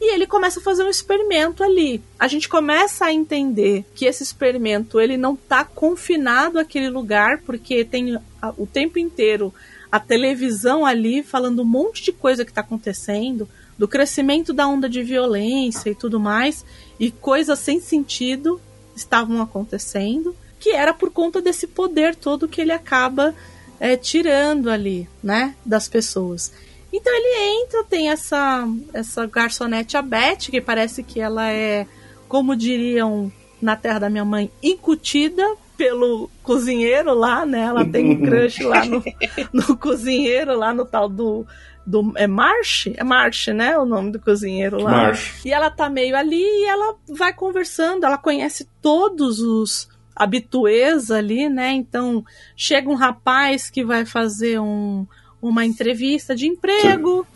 E 0.00 0.14
ele 0.14 0.26
começa 0.26 0.60
a 0.60 0.62
fazer 0.62 0.84
um 0.84 0.88
experimento 0.88 1.64
ali. 1.64 2.02
A 2.18 2.28
gente 2.28 2.48
começa 2.48 3.06
a 3.06 3.12
entender 3.12 3.84
que 3.94 4.04
esse 4.04 4.22
experimento 4.22 5.00
ele 5.00 5.16
não 5.16 5.34
está 5.34 5.64
confinado 5.64 6.58
àquele 6.58 6.90
lugar, 6.90 7.40
porque 7.44 7.84
tem 7.84 8.18
o 8.58 8.66
tempo 8.66 8.98
inteiro 8.98 9.52
a 9.94 10.00
televisão 10.00 10.84
ali 10.84 11.22
falando 11.22 11.62
um 11.62 11.64
monte 11.64 12.02
de 12.02 12.10
coisa 12.10 12.44
que 12.44 12.50
está 12.50 12.62
acontecendo, 12.62 13.48
do 13.78 13.86
crescimento 13.86 14.52
da 14.52 14.66
onda 14.66 14.88
de 14.88 15.04
violência 15.04 15.88
e 15.88 15.94
tudo 15.94 16.18
mais, 16.18 16.64
e 16.98 17.12
coisas 17.12 17.60
sem 17.60 17.78
sentido 17.78 18.60
estavam 18.96 19.40
acontecendo, 19.40 20.34
que 20.58 20.70
era 20.70 20.92
por 20.92 21.12
conta 21.12 21.40
desse 21.40 21.68
poder 21.68 22.16
todo 22.16 22.48
que 22.48 22.60
ele 22.60 22.72
acaba 22.72 23.32
é, 23.78 23.96
tirando 23.96 24.68
ali, 24.68 25.08
né, 25.22 25.54
das 25.64 25.86
pessoas. 25.86 26.52
Então 26.92 27.14
ele 27.14 27.62
entra, 27.62 27.84
tem 27.84 28.10
essa 28.10 28.66
essa 28.92 29.26
garçonete 29.26 29.96
a 29.96 30.02
Beth, 30.02 30.50
que 30.50 30.60
parece 30.60 31.04
que 31.04 31.20
ela 31.20 31.52
é, 31.52 31.86
como 32.26 32.56
diriam 32.56 33.32
na 33.62 33.76
terra 33.76 34.00
da 34.00 34.10
minha 34.10 34.24
mãe, 34.24 34.50
incutida 34.60 35.56
pelo 35.76 36.30
cozinheiro 36.42 37.14
lá, 37.14 37.44
né? 37.44 37.62
Ela 37.62 37.84
tem 37.84 38.10
um 38.10 38.20
crush 38.20 38.62
lá 38.62 38.84
no, 38.84 39.02
no 39.52 39.76
cozinheiro, 39.76 40.56
lá 40.56 40.72
no 40.72 40.84
tal 40.84 41.08
do. 41.08 41.46
do 41.86 42.12
é 42.16 42.26
Marsh? 42.26 42.88
É 42.96 43.04
Marsh, 43.04 43.48
né? 43.48 43.78
O 43.78 43.84
nome 43.84 44.12
do 44.12 44.20
cozinheiro 44.20 44.80
lá. 44.80 44.90
Marsh. 44.90 45.44
E 45.44 45.52
ela 45.52 45.70
tá 45.70 45.88
meio 45.88 46.16
ali 46.16 46.42
e 46.42 46.64
ela 46.66 46.96
vai 47.08 47.32
conversando, 47.32 48.04
ela 48.04 48.18
conhece 48.18 48.68
todos 48.80 49.40
os 49.40 49.88
habituês 50.14 51.10
ali, 51.10 51.48
né? 51.48 51.72
Então 51.72 52.24
chega 52.56 52.88
um 52.88 52.94
rapaz 52.94 53.68
que 53.68 53.84
vai 53.84 54.06
fazer 54.06 54.60
um, 54.60 55.06
uma 55.42 55.64
entrevista 55.64 56.34
de 56.34 56.46
emprego. 56.46 57.26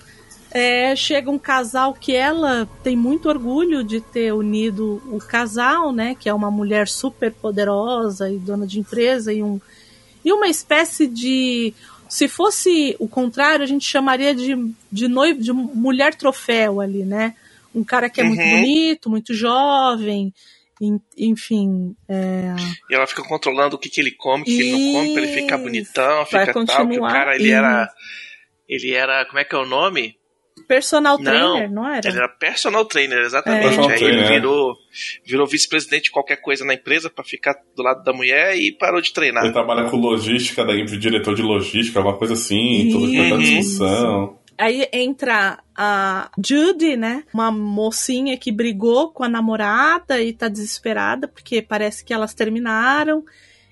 É, 0.51 0.97
chega 0.97 1.31
um 1.31 1.39
casal 1.39 1.93
que 1.93 2.15
ela 2.17 2.67
tem 2.83 2.97
muito 2.97 3.29
orgulho 3.29 3.85
de 3.85 4.01
ter 4.01 4.33
unido 4.33 5.03
o 5.13 5.19
casal, 5.19 5.93
né? 5.93 6.15
Que 6.19 6.29
é 6.29 6.33
uma 6.35 6.51
mulher 6.51 6.89
super 6.89 7.31
poderosa 7.33 8.31
e 8.31 8.39
dona 8.39 8.67
de 8.67 8.81
empresa 8.81 9.33
e 9.33 9.43
um 9.43 9.61
e 10.25 10.33
uma 10.33 10.49
espécie 10.49 11.07
de 11.07 11.73
se 12.09 12.27
fosse 12.29 12.97
o 12.99 13.07
contrário 13.07 13.63
a 13.63 13.67
gente 13.69 13.85
chamaria 13.85 14.35
de 14.35 14.57
de 14.91 15.07
noivo 15.07 15.41
de 15.41 15.53
mulher 15.53 16.15
troféu 16.15 16.81
ali, 16.81 17.05
né? 17.05 17.35
Um 17.75 17.85
cara 17.85 18.09
que 18.09 18.21
é 18.21 18.25
muito 18.25 18.41
Uhum. 18.43 18.51
bonito, 18.51 19.11
muito 19.11 19.35
jovem, 19.35 20.33
en- 20.81 21.01
enfim, 21.17 21.95
é, 22.09 22.55
E 22.91 22.95
ela 22.95 23.07
fica 23.07 23.23
controlando 23.23 23.77
o 23.77 23.79
que, 23.79 23.91
que 23.91 24.01
ele 24.01 24.13
come, 24.13 24.43
o 24.43 24.47
que, 24.47 24.53
ele 24.53 24.73
não 24.73 24.93
come, 24.95 25.13
pra 25.13 25.23
ele 25.23 25.33
ficar 25.33 25.59
bonitão, 25.59 26.25
fica 26.25 26.53
tal. 26.53 26.89
Que 26.89 26.99
o 26.99 27.03
cara, 27.03 27.35
ele 27.35 27.45
Isso. 27.49 27.53
era. 27.55 27.91
Ele 28.69 28.93
era. 28.93 29.25
Como 29.27 29.39
é 29.39 29.45
que 29.45 29.55
é 29.55 29.59
o 29.59 29.67
nome? 29.67 30.18
Personal 30.67 31.19
Não, 31.19 31.25
trainer, 31.25 31.71
não 31.71 31.87
era? 31.87 32.09
Ele 32.09 32.17
era 32.17 32.29
personal 32.29 32.85
trainer, 32.85 33.19
exatamente. 33.19 33.61
É. 33.61 33.67
Personal 33.69 33.91
Aí 33.91 33.97
ele 33.97 34.05
trainer, 34.05 34.25
é. 34.25 34.35
virou, 34.35 34.77
virou 35.25 35.47
vice-presidente 35.47 36.05
de 36.05 36.11
qualquer 36.11 36.37
coisa 36.37 36.65
na 36.65 36.75
empresa 36.75 37.09
pra 37.11 37.25
ficar 37.25 37.57
do 37.77 37.83
lado 37.83 38.03
da 38.03 38.13
mulher 38.13 38.57
e 38.57 38.73
parou 38.73 39.01
de 39.01 39.13
treinar. 39.13 39.45
Ele 39.45 39.53
trabalha 39.53 39.89
com 39.91 39.97
logística, 39.97 40.65
daí 40.65 40.85
diretor 40.85 41.35
de 41.35 41.43
logística, 41.43 41.99
alguma 41.99 42.17
coisa 42.17 42.35
assim, 42.35 42.89
tudo 42.91 43.07
que 43.07 43.17
Isso. 43.17 43.39
discussão. 43.39 44.39
Aí 44.59 44.89
entra 44.93 45.61
a 45.77 46.31
Judy, 46.45 46.97
né? 46.97 47.23
Uma 47.33 47.53
mocinha 47.53 48.37
que 48.37 48.51
brigou 48.51 49.13
com 49.13 49.23
a 49.23 49.29
namorada 49.29 50.21
e 50.21 50.33
tá 50.33 50.49
desesperada 50.49 51.29
porque 51.29 51.63
parece 51.63 52.05
que 52.05 52.13
elas 52.13 52.35
terminaram. 52.35 53.25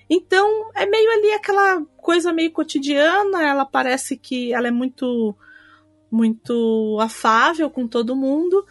Então 0.09 0.71
é 0.73 0.85
meio 0.85 1.11
ali 1.11 1.33
aquela 1.33 1.81
coisa 1.97 2.31
meio 2.31 2.51
cotidiana. 2.51 3.43
Ela 3.43 3.65
parece 3.65 4.15
que 4.15 4.53
ela 4.53 4.69
é 4.69 4.71
muito, 4.71 5.35
muito 6.17 6.97
afável 6.99 7.69
com 7.69 7.87
todo 7.87 8.15
mundo. 8.15 8.65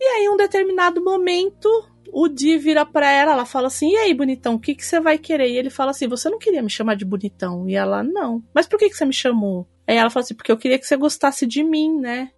E 0.00 0.04
aí, 0.04 0.24
em 0.24 0.30
um 0.30 0.36
determinado 0.36 1.04
momento, 1.04 1.68
o 2.10 2.26
Di 2.26 2.56
vira 2.56 2.86
pra 2.86 3.10
ela, 3.10 3.32
ela 3.32 3.44
fala 3.44 3.66
assim: 3.66 3.92
E 3.92 3.96
aí, 3.96 4.14
bonitão, 4.14 4.54
o 4.54 4.58
que, 4.58 4.74
que 4.74 4.84
você 4.84 4.98
vai 4.98 5.18
querer? 5.18 5.50
E 5.50 5.58
ele 5.58 5.68
fala 5.70 5.90
assim: 5.90 6.08
Você 6.08 6.30
não 6.30 6.38
queria 6.38 6.62
me 6.62 6.70
chamar 6.70 6.96
de 6.96 7.04
bonitão? 7.04 7.68
E 7.68 7.74
ela: 7.74 8.02
Não. 8.02 8.42
Mas 8.54 8.66
por 8.66 8.78
que, 8.78 8.88
que 8.88 8.96
você 8.96 9.04
me 9.04 9.12
chamou? 9.12 9.68
Aí 9.86 9.96
ela 9.96 10.10
fala 10.10 10.24
assim: 10.24 10.34
Porque 10.34 10.50
eu 10.50 10.56
queria 10.56 10.78
que 10.78 10.86
você 10.86 10.96
gostasse 10.96 11.46
de 11.46 11.62
mim, 11.62 12.00
né? 12.00 12.30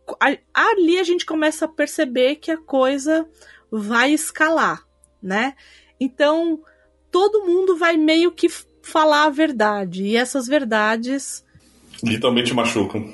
Ali 0.53 0.99
a 0.99 1.05
gente 1.05 1.25
começa 1.25 1.65
a 1.65 1.69
perceber 1.69 2.37
que 2.37 2.51
a 2.51 2.59
coisa 2.59 3.27
vai 3.71 4.13
escalar, 4.13 4.83
né? 5.23 5.55
Então, 6.01 6.61
todo 7.11 7.45
mundo 7.45 7.77
vai 7.77 7.97
meio 7.97 8.33
que 8.33 8.49
falar 8.83 9.25
a 9.25 9.31
verdade. 9.31 10.05
E 10.05 10.17
essas 10.17 10.47
verdades 10.47 11.47
Literalmente 12.03 12.53
machucam. 12.55 13.13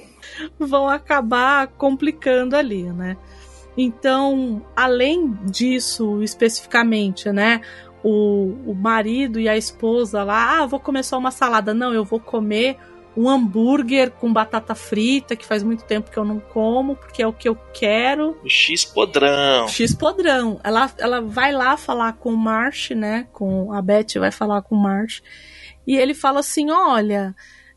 Vão 0.59 0.89
acabar 0.89 1.67
complicando 1.69 2.57
ali, 2.57 2.85
né? 2.85 3.17
Então, 3.77 4.65
além 4.77 5.33
disso, 5.45 6.23
especificamente, 6.23 7.31
né? 7.31 7.61
O, 8.05 8.55
o 8.67 8.75
marido 8.75 9.39
e 9.39 9.49
a 9.49 9.57
esposa 9.57 10.25
lá, 10.25 10.59
ah, 10.59 10.67
vou 10.67 10.81
comer 10.81 11.05
só 11.05 11.17
uma 11.17 11.31
salada. 11.31 11.73
Não, 11.73 11.95
eu 11.95 12.05
vou 12.05 12.21
comer 12.21 12.77
um 13.17 13.29
hambúrguer 13.29 14.11
com 14.11 14.33
batata 14.33 14.75
frita, 14.75 15.37
que 15.37 15.45
faz 15.45 15.63
muito 15.63 15.85
tempo 15.85 16.11
que 16.11 16.17
eu 16.17 16.25
não 16.25 16.41
como, 16.41 16.97
porque 16.97 17.23
é 17.23 17.27
o 17.27 17.33
que 17.33 17.49
eu 17.49 17.57
quero. 17.73 18.39
O 18.43 18.49
X 18.49 18.85
podrão. 18.85 19.69
X 19.69 19.95
podrão. 19.95 20.61
Ela, 20.65 20.91
ela 20.99 21.21
vai 21.21 21.53
lá 21.53 21.77
falar 21.77 22.15
com 22.15 22.33
o 22.33 22.37
Marsh, 22.37 22.91
né? 22.91 23.27
Com 23.33 23.73
a 23.73 23.83
Beth 23.83 24.19
vai 24.19 24.31
falar 24.31 24.63
com 24.63 24.75
o 24.75 24.83
Marsh. 24.83 25.23
E 25.87 25.97
ele 25.97 26.15
fala 26.15 26.41
assim: 26.41 26.71
olha, 26.71 27.35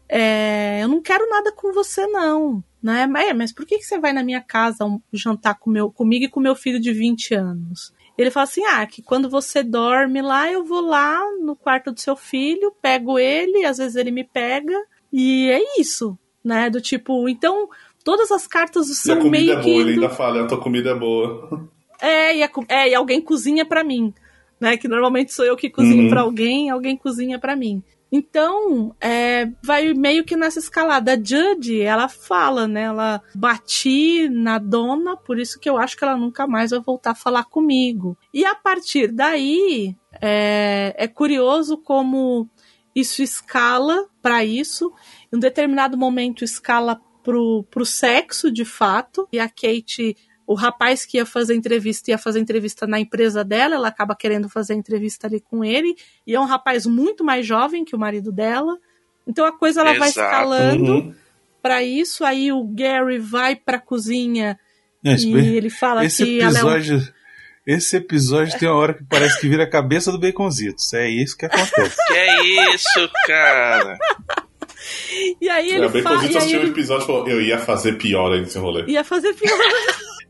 é, 0.09 0.79
eu 0.83 0.87
não 0.87 1.01
quero 1.01 1.29
nada 1.29 1.51
com 1.51 1.73
você, 1.73 2.05
não. 2.07 2.63
Né? 2.81 3.07
Mas, 3.07 3.35
mas 3.35 3.51
por 3.53 3.65
que, 3.65 3.77
que 3.79 3.83
você 3.83 3.97
vai 3.99 4.13
na 4.13 4.23
minha 4.23 4.41
casa 4.41 4.85
jantar 5.11 5.57
com 5.57 5.69
meu, 5.71 5.89
comigo 5.91 6.25
e 6.25 6.29
com 6.29 6.39
meu 6.39 6.55
filho 6.55 6.79
de 6.79 6.91
20 6.93 7.33
anos? 7.33 7.91
Ele 8.17 8.29
fala 8.31 8.43
assim: 8.43 8.63
ah, 8.65 8.85
que 8.85 9.01
quando 9.01 9.29
você 9.29 9.63
dorme 9.63 10.21
lá, 10.21 10.51
eu 10.51 10.63
vou 10.63 10.81
lá 10.81 11.19
no 11.41 11.55
quarto 11.55 11.91
do 11.91 11.99
seu 11.99 12.15
filho, 12.15 12.71
pego 12.81 13.17
ele, 13.19 13.65
às 13.65 13.77
vezes 13.79 13.95
ele 13.95 14.11
me 14.11 14.23
pega, 14.23 14.73
e 15.11 15.49
é 15.49 15.81
isso, 15.81 16.17
né? 16.43 16.69
Do 16.69 16.79
tipo, 16.79 17.27
então, 17.27 17.67
todas 18.03 18.31
as 18.31 18.45
cartas 18.47 18.87
são 18.97 19.17
comida 19.17 19.31
meio 19.31 19.51
é 19.51 19.55
que. 19.61 19.69
boa, 19.69 19.81
ele 19.81 19.95
do- 19.95 20.01
ainda 20.03 20.09
fala, 20.15 20.43
a 20.43 20.47
tua 20.47 20.61
comida 20.61 20.91
é 20.91 20.95
boa. 20.95 21.67
é, 21.99 22.37
e, 22.37 22.43
a 22.43 22.49
é, 22.69 22.89
e 22.89 22.95
alguém 22.95 23.19
cozinha 23.19 23.65
pra 23.65 23.83
mim, 23.83 24.13
né? 24.61 24.77
Que 24.77 24.87
normalmente 24.87 25.33
sou 25.33 25.43
eu 25.43 25.57
que 25.57 25.69
cozinho 25.71 26.03
Uhum. 26.03 26.09
pra 26.09 26.21
alguém, 26.21 26.69
alguém 26.69 26.95
cozinha 26.95 27.39
pra 27.39 27.55
mim. 27.55 27.83
Então, 28.11 28.95
é, 29.01 29.51
vai 29.63 29.93
meio 29.93 30.23
que 30.23 30.35
nessa 30.35 30.59
escalada. 30.59 31.13
A 31.13 31.21
Judy, 31.21 31.81
ela 31.81 32.07
fala, 32.07 32.67
né? 32.67 32.83
Ela 32.83 33.21
bati 33.33 34.29
na 34.29 34.57
dona, 34.57 35.17
por 35.17 35.39
isso 35.39 35.59
que 35.59 35.69
eu 35.69 35.77
acho 35.77 35.97
que 35.97 36.03
ela 36.03 36.15
nunca 36.15 36.47
mais 36.47 36.71
vai 36.71 36.79
voltar 36.79 37.11
a 37.11 37.15
falar 37.15 37.45
comigo. 37.45 38.17
E 38.33 38.45
a 38.45 38.55
partir 38.55 39.11
daí, 39.11 39.95
é, 40.21 40.95
é 40.97 41.07
curioso 41.07 41.77
como 41.77 42.49
isso 42.95 43.21
escala 43.21 44.07
pra 44.21 44.45
isso. 44.45 44.93
Em 45.31 45.37
um 45.37 45.39
determinado 45.39 45.97
momento, 45.97 46.43
escala 46.43 47.01
pro, 47.21 47.65
pro 47.69 47.85
sexo, 47.85 48.51
de 48.51 48.63
fato. 48.63 49.27
E 49.31 49.39
a 49.39 49.49
Kate 49.49 50.15
o 50.47 50.53
rapaz 50.53 51.05
que 51.05 51.17
ia 51.17 51.25
fazer 51.25 51.55
entrevista 51.55 52.11
ia 52.11 52.17
fazer 52.17 52.39
entrevista 52.39 52.85
na 52.85 52.99
empresa 52.99 53.43
dela, 53.43 53.75
ela 53.75 53.87
acaba 53.87 54.15
querendo 54.15 54.47
fazer 54.49 54.73
entrevista 54.75 55.27
ali 55.27 55.39
com 55.39 55.63
ele, 55.65 55.95
e 56.25 56.35
é 56.35 56.39
um 56.39 56.45
rapaz 56.45 56.85
muito 56.85 57.23
mais 57.23 57.45
jovem 57.45 57.83
que 57.85 57.95
o 57.95 57.99
marido 57.99 58.31
dela. 58.31 58.77
Então 59.27 59.45
a 59.45 59.51
coisa 59.51 59.81
ela 59.81 59.93
vai 59.97 60.09
Exato. 60.09 60.27
escalando 60.31 60.91
Uhum. 60.93 61.15
pra 61.61 61.81
isso, 61.83 62.23
aí 62.23 62.51
o 62.51 62.63
Gary 62.63 63.17
vai 63.17 63.55
pra 63.55 63.79
cozinha 63.79 64.59
Esse, 65.03 65.29
e 65.31 65.57
ele 65.57 65.69
fala 65.69 66.05
esse 66.05 66.23
que 66.23 66.39
ela 66.41 66.59
é 66.59 66.63
um 66.63 66.71
episódio. 66.75 67.13
Esse 67.65 67.97
episódio 67.97 68.59
tem 68.59 68.69
uma 68.69 68.77
hora 68.77 68.93
que 68.93 69.03
parece 69.05 69.41
que 69.41 69.49
vira 69.49 69.63
a 69.63 69.69
cabeça 69.69 70.11
do 70.11 70.19
Baconzitos. 70.19 70.93
É 70.93 71.09
isso 71.09 71.35
que 71.35 71.47
acontece. 71.47 71.95
Que 72.07 72.13
é 72.13 72.73
isso, 72.75 73.09
cara? 73.25 73.97
E 75.41 75.49
aí 75.49 75.71
ele 75.71 75.85
É, 75.85 76.01
fala. 76.03 76.23
E 76.23 76.27
aí 76.27 76.37
assistiu 76.37 76.59
o 76.59 76.61
ele 76.61 76.69
episódio 76.71 77.03
e 77.03 77.07
falou, 77.07 77.27
eu 77.27 77.41
ia 77.41 77.57
fazer 77.57 77.93
pior 77.93 78.31
aí 78.31 78.41
nesse 78.41 78.59
rolê. 78.59 78.85
ia 78.85 79.03
fazer 79.03 79.33
pior. 79.33 79.57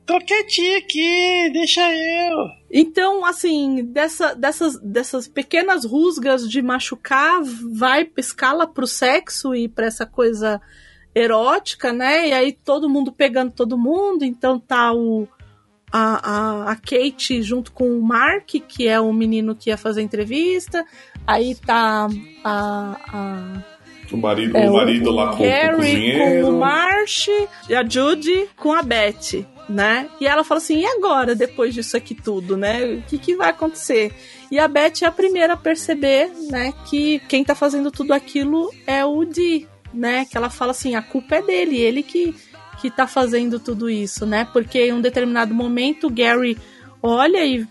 Tô 0.06 0.20
quietinho 0.20 0.78
aqui, 0.78 1.50
deixa 1.52 1.82
eu. 1.92 2.38
Então, 2.72 3.26
assim, 3.26 3.84
dessa, 3.86 4.36
dessas, 4.36 4.80
dessas 4.80 5.28
pequenas 5.28 5.84
rusgas 5.84 6.48
de 6.50 6.62
machucar, 6.62 7.42
vai, 7.74 8.08
escala 8.18 8.68
pro 8.68 8.86
sexo 8.86 9.56
e 9.56 9.68
pra 9.68 9.88
essa 9.88 10.06
coisa 10.06 10.62
erótica, 11.14 11.92
né? 11.92 12.28
E 12.30 12.34
aí 12.34 12.52
todo 12.52 12.90
mundo 12.90 13.12
pegando 13.12 13.52
todo 13.52 13.78
mundo. 13.78 14.24
Então 14.24 14.60
tá 14.60 14.94
o. 14.94 15.28
A, 15.92 16.66
a, 16.68 16.72
a 16.72 16.76
Kate 16.76 17.42
junto 17.42 17.72
com 17.72 17.98
o 17.98 18.02
Mark, 18.02 18.50
que 18.68 18.86
é 18.88 19.00
o 19.00 19.14
menino 19.14 19.56
que 19.56 19.70
ia 19.70 19.78
fazer 19.78 20.02
a 20.02 20.04
entrevista. 20.04 20.84
Aí 21.26 21.56
tá 21.56 22.08
a- 22.44 22.98
a 23.14 23.64
O 24.14 24.18
marido, 24.18 24.58
é, 24.58 24.70
o 24.70 24.74
marido 24.74 25.12
lá 25.12 25.30
com, 25.32 25.38
com 25.38 25.44
o 25.44 25.48
Gary 25.48 25.72
com 25.72 25.78
cozinheiro. 25.78 26.50
o 26.50 26.60
Marsh 26.60 27.28
e 27.70 27.76
a 27.76 27.88
Judy 27.88 28.50
com 28.58 28.74
a 28.74 28.82
Beth, 28.84 29.46
né? 29.68 30.10
E 30.20 30.28
ela 30.28 30.44
fala 30.44 30.60
assim: 30.60 30.80
e 30.80 30.86
agora, 30.86 31.36
depois 31.36 31.74
disso 31.74 31.98
aqui 31.98 32.16
tudo, 32.16 32.56
né? 32.56 32.86
O 32.86 33.02
que, 33.04 33.18
que 33.18 33.36
vai 33.36 33.50
acontecer? 33.50 34.14
E 34.52 34.60
a 34.60 34.68
Beth 34.68 35.02
é 35.02 35.06
a 35.06 35.12
primeira 35.12 35.54
a 35.54 35.58
perceber, 35.58 36.32
né, 36.50 36.74
que 36.86 37.20
quem 37.28 37.44
tá 37.44 37.56
fazendo 37.56 37.92
tudo 37.92 38.14
aquilo 38.14 38.72
é 38.86 39.04
o 39.04 39.26
Dee, 39.26 39.68
né? 39.94 40.26
Que 40.26 40.38
ela 40.38 40.50
fala 40.50 40.72
assim, 40.72 40.96
a 40.96 41.02
culpa 41.02 41.36
é 41.36 41.42
dele, 41.42 41.78
ele 41.78 42.04
que, 42.04 42.36
que 42.80 42.92
tá 42.92 43.08
fazendo 43.08 43.60
tudo 43.60 43.90
isso, 43.90 44.26
né? 44.26 44.48
Porque 44.54 44.80
em 44.80 44.94
um 44.94 45.02
determinado 45.02 45.54
momento 45.54 46.08
o 46.08 46.12
Gary 46.12 46.58
olha 47.02 47.44
e, 47.44 47.68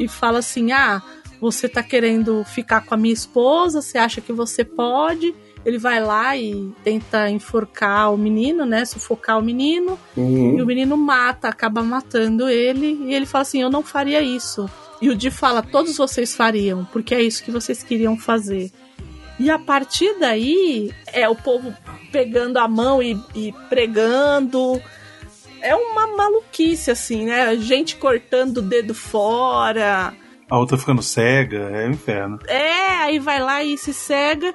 e 0.00 0.08
fala 0.08 0.40
assim, 0.40 0.72
ah, 0.72 1.00
você 1.40 1.68
tá 1.68 1.82
querendo 1.82 2.44
ficar 2.44 2.84
com 2.84 2.94
a 2.94 2.96
minha 2.96 3.14
esposa, 3.14 3.80
você 3.80 3.98
acha 3.98 4.20
que 4.20 4.32
você 4.32 4.64
pode? 4.64 5.34
Ele 5.66 5.78
vai 5.78 5.98
lá 5.98 6.36
e 6.36 6.70
tenta 6.84 7.28
enforcar 7.28 8.14
o 8.14 8.16
menino, 8.16 8.64
né? 8.64 8.84
Sufocar 8.84 9.36
o 9.36 9.42
menino. 9.42 9.98
Uhum. 10.16 10.56
E 10.56 10.62
o 10.62 10.66
menino 10.66 10.96
mata, 10.96 11.48
acaba 11.48 11.82
matando 11.82 12.48
ele. 12.48 12.96
E 13.02 13.12
ele 13.12 13.26
fala 13.26 13.42
assim: 13.42 13.62
Eu 13.62 13.68
não 13.68 13.82
faria 13.82 14.22
isso. 14.22 14.70
E 15.02 15.10
o 15.10 15.16
Di 15.16 15.28
fala: 15.28 15.62
Todos 15.62 15.96
vocês 15.96 16.36
fariam, 16.36 16.86
porque 16.92 17.12
é 17.16 17.20
isso 17.20 17.42
que 17.42 17.50
vocês 17.50 17.82
queriam 17.82 18.16
fazer. 18.16 18.70
E 19.40 19.50
a 19.50 19.58
partir 19.58 20.16
daí, 20.20 20.92
é 21.12 21.28
o 21.28 21.34
povo 21.34 21.74
pegando 22.12 22.58
a 22.58 22.68
mão 22.68 23.02
e, 23.02 23.20
e 23.34 23.52
pregando. 23.68 24.80
É 25.60 25.74
uma 25.74 26.06
maluquice, 26.16 26.92
assim, 26.92 27.24
né? 27.26 27.56
Gente 27.56 27.96
cortando 27.96 28.58
o 28.58 28.62
dedo 28.62 28.94
fora. 28.94 30.14
A 30.48 30.58
outra 30.58 30.78
ficando 30.78 31.02
cega, 31.02 31.58
é 31.72 31.88
um 31.88 31.90
inferno. 31.90 32.38
É, 32.46 32.98
aí 32.98 33.18
vai 33.18 33.40
lá 33.40 33.64
e 33.64 33.76
se 33.76 33.92
cega. 33.92 34.54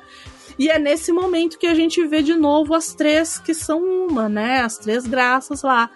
E 0.57 0.69
é 0.69 0.78
nesse 0.78 1.11
momento 1.11 1.57
que 1.57 1.68
a 1.68 1.76
gente 1.76 2.06
vê 2.06 2.22
de 2.22 2.34
novo 2.34 2.73
as 2.73 2.94
três 2.94 3.38
que 3.38 3.53
são 3.53 3.82
uma, 3.82 4.30
né? 4.30 4.61
As 4.61 4.78
três 4.78 5.06
graças 5.06 5.64
lá. 5.64 5.90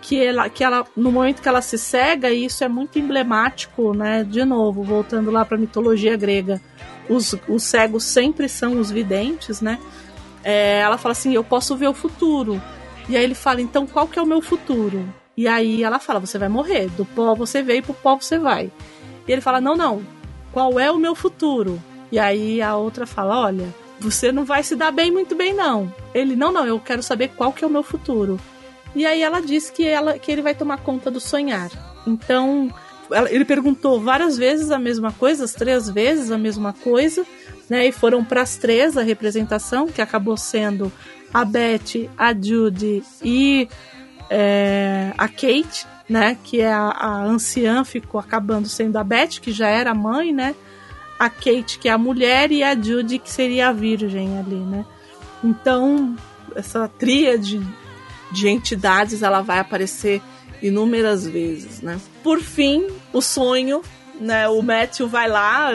Que 0.00 0.24
ela, 0.24 0.48
que 0.48 0.64
ela, 0.64 0.84
no 0.96 1.12
momento 1.12 1.40
que 1.40 1.48
ela 1.48 1.62
se 1.62 1.78
cega, 1.78 2.30
e 2.30 2.46
isso 2.46 2.64
é 2.64 2.68
muito 2.68 2.98
emblemático, 2.98 3.94
né? 3.94 4.24
De 4.24 4.44
novo, 4.44 4.82
voltando 4.82 5.30
lá 5.30 5.44
para 5.44 5.56
a 5.56 5.60
mitologia 5.60 6.16
grega, 6.16 6.60
os, 7.08 7.36
os 7.48 7.62
cegos 7.62 8.02
sempre 8.04 8.48
são 8.48 8.80
os 8.80 8.90
videntes, 8.90 9.60
né? 9.60 9.78
É, 10.42 10.80
ela 10.80 10.98
fala 10.98 11.12
assim: 11.12 11.34
Eu 11.34 11.44
posso 11.44 11.76
ver 11.76 11.88
o 11.88 11.94
futuro. 11.94 12.60
E 13.08 13.16
aí 13.16 13.22
ele 13.22 13.34
fala: 13.34 13.60
Então 13.60 13.86
qual 13.86 14.08
que 14.08 14.18
é 14.18 14.22
o 14.22 14.26
meu 14.26 14.42
futuro? 14.42 15.06
E 15.36 15.46
aí 15.46 15.82
ela 15.82 15.98
fala: 15.98 16.20
Você 16.20 16.38
vai 16.38 16.48
morrer. 16.48 16.88
Do 16.90 17.04
pó 17.04 17.34
você 17.34 17.62
veio, 17.62 17.82
pro 17.82 17.94
pó 17.94 18.16
você 18.16 18.38
vai. 18.38 18.70
E 19.26 19.32
ele 19.32 19.40
fala: 19.40 19.60
Não, 19.60 19.76
não. 19.76 20.02
Qual 20.52 20.78
é 20.78 20.90
o 20.90 20.98
meu 20.98 21.14
futuro? 21.14 21.80
E 22.10 22.18
aí 22.18 22.60
a 22.60 22.76
outra 22.76 23.06
fala: 23.06 23.40
Olha, 23.40 23.68
você 24.02 24.32
não 24.32 24.44
vai 24.44 24.62
se 24.62 24.74
dar 24.76 24.90
bem 24.90 25.10
muito 25.10 25.34
bem, 25.34 25.54
não. 25.54 25.92
Ele: 26.12 26.34
Não, 26.36 26.50
não. 26.52 26.66
Eu 26.66 26.78
quero 26.80 27.02
saber 27.02 27.28
qual 27.36 27.52
que 27.52 27.64
é 27.64 27.66
o 27.66 27.70
meu 27.70 27.82
futuro. 27.82 28.38
E 28.94 29.06
aí 29.06 29.22
ela 29.22 29.40
diz 29.40 29.70
que, 29.70 29.86
ela, 29.86 30.18
que 30.18 30.30
ele 30.30 30.42
vai 30.42 30.54
tomar 30.54 30.78
conta 30.78 31.10
do 31.10 31.18
sonhar. 31.20 31.70
Então, 32.06 32.68
ela- 33.10 33.30
ele 33.32 33.44
perguntou 33.44 33.98
várias 34.00 34.36
vezes 34.36 34.70
a 34.70 34.78
mesma 34.78 35.12
coisa, 35.12 35.44
as 35.44 35.54
três 35.54 35.88
vezes 35.88 36.30
a 36.30 36.36
mesma 36.36 36.72
coisa, 36.74 37.24
né? 37.70 37.86
E 37.86 37.92
foram 37.92 38.22
para 38.22 38.42
as 38.42 38.56
três 38.56 38.98
a 38.98 39.02
representação, 39.02 39.86
que 39.86 40.02
acabou 40.02 40.36
sendo 40.36 40.92
a 41.32 41.42
Beth, 41.44 42.10
a 42.18 42.34
Judy 42.34 43.02
e 43.24 43.66
é, 44.28 45.12
a 45.16 45.28
Kate, 45.28 45.86
né? 46.08 46.36
Que 46.44 46.60
é 46.60 46.72
a, 46.72 46.88
a 46.90 47.24
anciã, 47.24 47.84
ficou 47.84 48.20
acabando 48.20 48.68
sendo 48.68 48.96
a 48.98 49.04
Beth, 49.04 49.40
que 49.40 49.52
já 49.52 49.68
era 49.68 49.94
mãe, 49.94 50.32
né? 50.32 50.54
A 51.22 51.30
Kate, 51.30 51.78
que 51.78 51.88
é 51.88 51.92
a 51.92 51.98
mulher, 51.98 52.50
e 52.50 52.64
a 52.64 52.74
Judy, 52.74 53.20
que 53.20 53.30
seria 53.30 53.68
a 53.68 53.72
virgem 53.72 54.40
ali, 54.40 54.56
né? 54.56 54.84
Então, 55.44 56.16
essa 56.56 56.88
tríade 56.88 57.64
de 58.32 58.48
entidades 58.48 59.22
ela 59.22 59.40
vai 59.40 59.60
aparecer 59.60 60.20
inúmeras 60.60 61.24
vezes, 61.24 61.80
né? 61.80 62.00
Por 62.24 62.40
fim, 62.40 62.88
o 63.12 63.20
sonho, 63.20 63.82
né? 64.20 64.48
O 64.48 64.60
Matthew 64.62 65.06
vai 65.06 65.28
lá 65.28 65.70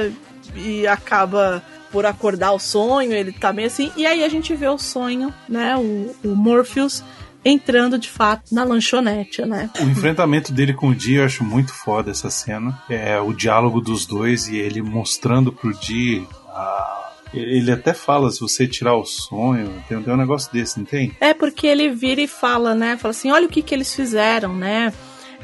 e 0.54 0.86
acaba 0.86 1.64
por 1.94 2.06
acordar 2.06 2.52
o 2.52 2.60
sonho, 2.60 3.14
ele 3.14 3.32
tá 3.32 3.54
meio 3.54 3.68
assim, 3.68 3.90
e 3.96 4.06
aí 4.06 4.26
a 4.26 4.30
gente 4.30 4.54
vê 4.54 4.68
o 4.68 4.78
sonho, 4.78 5.34
né? 5.48 5.78
O, 5.78 6.14
o 6.26 6.36
Morpheus 6.36 7.02
entrando 7.46 7.98
de 7.98 8.10
fato 8.10 8.54
na 8.54 8.64
lanchonete, 8.64 9.44
né? 9.46 9.70
O 9.80 9.84
enfrentamento 9.84 10.52
dele 10.52 10.74
com 10.74 10.90
o 10.90 10.96
Dee 10.96 11.16
eu 11.16 11.26
acho 11.26 11.44
muito 11.44 11.74
foda 11.74 12.12
essa 12.12 12.30
cena. 12.30 12.78
É 12.90 13.20
o 13.20 13.34
diálogo 13.34 13.80
dos 13.82 14.06
dois 14.06 14.48
e 14.48 14.58
ele 14.58 14.82
mostrando 14.82 15.52
pro 15.52 15.74
Dee. 15.74 16.28
a- 16.50 16.94
Ele 17.34 17.72
até 17.74 17.94
fala, 17.94 18.32
se 18.32 18.40
você 18.40 18.66
tirar 18.66 18.96
o 18.96 19.04
sonho, 19.06 19.84
tem, 19.90 20.02
tem 20.02 20.14
um 20.14 20.18
negócio 20.18 20.52
desse, 20.52 20.80
não 20.80 20.86
tem? 20.86 21.12
É 21.20 21.34
porque 21.34 21.68
ele 21.68 21.90
vira 21.90 22.22
e 22.22 22.28
fala, 22.28 22.74
né? 22.74 22.96
Fala 22.96 23.12
assim, 23.12 23.30
olha 23.32 23.46
o 23.48 23.50
que, 23.50 23.62
que 23.62 23.76
eles 23.76 23.94
fizeram, 23.94 24.56
né? 24.56 24.94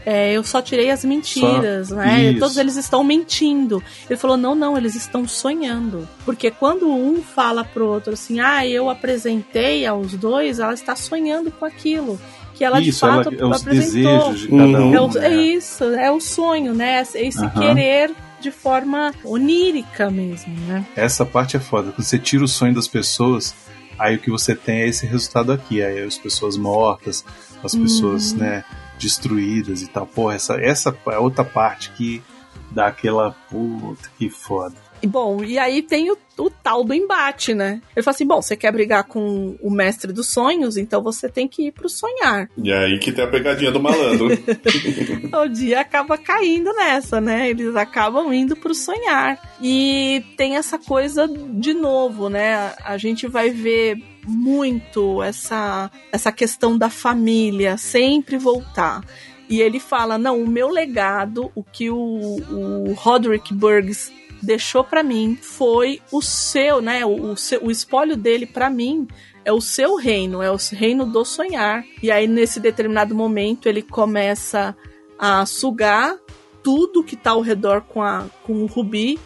É, 0.05 0.33
eu 0.33 0.43
só 0.43 0.61
tirei 0.61 0.91
as 0.91 1.05
mentiras, 1.05 1.87
Só- 1.89 1.95
né? 1.95 2.31
Isso. 2.31 2.39
Todos 2.39 2.57
eles 2.57 2.75
estão 2.75 3.03
mentindo. 3.03 3.81
Ele 4.09 4.19
falou, 4.19 4.35
não, 4.35 4.53
não, 4.53 4.77
eles 4.77 4.95
estão 4.95 5.27
sonhando. 5.27 6.07
Porque 6.25 6.51
quando 6.51 6.89
um 6.89 7.21
fala 7.23 7.63
pro 7.63 7.87
outro 7.87 8.13
assim, 8.13 8.39
ah, 8.39 8.67
eu 8.67 8.89
apresentei 8.89 9.85
aos 9.85 10.13
dois, 10.13 10.59
ela 10.59 10.73
está 10.73 10.95
sonhando 10.95 11.51
com 11.51 11.65
aquilo. 11.65 12.19
Que 12.53 12.63
ela 12.63 12.79
Isso, 12.81 12.91
de 12.91 12.99
fato 12.99 13.29
ela, 13.33 13.41
é 13.41 13.45
os 13.45 13.61
apresentou. 13.61 14.33
de 14.33 14.47
cada 14.49 14.63
um. 14.63 14.93
É, 14.93 15.01
o- 15.01 15.07
né? 15.07 15.27
é 15.27 15.35
isso, 15.35 15.83
é 15.85 16.11
o 16.11 16.19
sonho, 16.19 16.73
né? 16.73 17.03
É 17.15 17.25
esse 17.25 17.49
querer 17.51 18.11
de 18.41 18.51
forma 18.51 19.13
onírica 19.23 20.09
mesmo, 20.11 20.53
né? 20.67 20.85
Essa 20.95 21.25
parte 21.25 21.55
é 21.55 21.59
foda. 21.59 21.91
Quando 21.91 22.05
você 22.05 22.19
tira 22.19 22.43
o 22.43 22.47
sonho 22.47 22.73
das 22.75 22.87
pessoas, 22.89 23.55
aí 23.97 24.15
o 24.17 24.19
que 24.19 24.29
você 24.29 24.53
tem 24.53 24.81
é 24.81 24.87
esse 24.89 25.05
resultado 25.05 25.51
aqui. 25.51 25.81
Aí 25.81 26.01
as 26.03 26.17
pessoas 26.17 26.57
mortas, 26.57 27.23
as 27.63 27.73
pessoas, 27.73 28.33
Uhum. 28.33 28.39
né, 28.39 28.63
destruídas 29.03 29.81
e 29.81 29.87
tal. 29.87 30.07
Pô, 30.07 30.31
essa, 30.31 30.55
essa 30.55 30.97
é 31.07 31.17
outra 31.17 31.43
parte 31.43 31.91
que 31.91 32.23
dá 32.71 32.87
aquela 32.87 33.31
puta 33.49 34.09
que 34.17 34.29
foda. 34.29 34.75
Bom, 35.05 35.43
e 35.43 35.59
aí 35.59 35.81
tem 35.81 36.11
o, 36.11 36.17
o 36.37 36.49
tal 36.49 36.83
do 36.83 36.93
embate, 36.93 37.53
né? 37.53 37.81
Ele 37.95 38.03
fala 38.03 38.15
assim: 38.15 38.25
bom, 38.25 38.41
você 38.41 38.55
quer 38.55 38.71
brigar 38.71 39.03
com 39.03 39.55
o 39.61 39.69
mestre 39.69 40.13
dos 40.13 40.27
sonhos, 40.27 40.77
então 40.77 41.01
você 41.01 41.27
tem 41.27 41.47
que 41.47 41.67
ir 41.67 41.71
pro 41.71 41.89
sonhar. 41.89 42.49
E 42.57 42.71
aí 42.71 42.97
que 42.99 43.11
tem 43.11 43.23
a 43.23 43.27
pegadinha 43.27 43.71
do 43.71 43.81
malandro. 43.81 44.27
o 45.33 45.47
dia 45.47 45.81
acaba 45.81 46.17
caindo 46.17 46.73
nessa, 46.73 47.19
né? 47.19 47.49
Eles 47.49 47.75
acabam 47.75 48.33
indo 48.33 48.55
pro 48.55 48.73
sonhar. 48.73 49.37
E 49.61 50.23
tem 50.37 50.55
essa 50.55 50.77
coisa 50.77 51.27
de 51.27 51.73
novo, 51.73 52.29
né? 52.29 52.73
A 52.83 52.97
gente 52.97 53.27
vai 53.27 53.49
ver 53.49 53.97
muito 54.25 55.21
essa, 55.21 55.91
essa 56.11 56.31
questão 56.31 56.77
da 56.77 56.89
família 56.89 57.77
sempre 57.77 58.37
voltar. 58.37 59.03
E 59.49 59.61
ele 59.61 59.79
fala: 59.79 60.17
não, 60.17 60.41
o 60.41 60.47
meu 60.47 60.69
legado, 60.69 61.51
o 61.53 61.63
que 61.63 61.89
o, 61.89 61.97
o 61.97 62.93
Roderick 62.93 63.53
Burgs 63.53 64.11
deixou 64.43 64.83
pra 64.83 65.01
mim 65.01 65.37
foi 65.41 66.01
o 66.11 66.21
seu, 66.21 66.81
né? 66.81 67.05
O, 67.05 67.31
o, 67.31 67.37
seu, 67.37 67.63
o 67.63 67.71
espólio 67.71 68.15
dele 68.15 68.45
pra 68.45 68.69
mim 68.69 69.07
é 69.45 69.51
o 69.51 69.61
seu 69.61 69.95
reino, 69.95 70.41
é 70.41 70.51
o 70.51 70.57
reino 70.71 71.05
do 71.05 71.25
sonhar. 71.25 71.83
E 72.01 72.11
aí, 72.11 72.27
nesse 72.27 72.59
determinado 72.59 73.15
momento, 73.15 73.67
ele 73.67 73.81
começa 73.81 74.75
a 75.17 75.45
sugar 75.45 76.17
tudo 76.61 77.03
que 77.03 77.15
tá 77.15 77.31
ao 77.31 77.41
redor 77.41 77.81
com, 77.81 78.01
a, 78.01 78.25
com 78.43 78.63
o 78.63 78.65
rubi. 78.65 79.19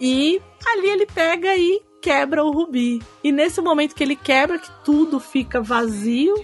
E 0.00 0.40
ali 0.66 0.88
ele 0.88 1.06
pega 1.06 1.56
e 1.56 1.80
quebra 2.00 2.44
o 2.44 2.50
rubi. 2.50 3.00
E 3.22 3.30
nesse 3.30 3.60
momento 3.60 3.94
que 3.94 4.02
ele 4.02 4.16
quebra, 4.16 4.58
que 4.58 4.70
tudo 4.84 5.20
fica 5.20 5.60
vazio, 5.60 6.34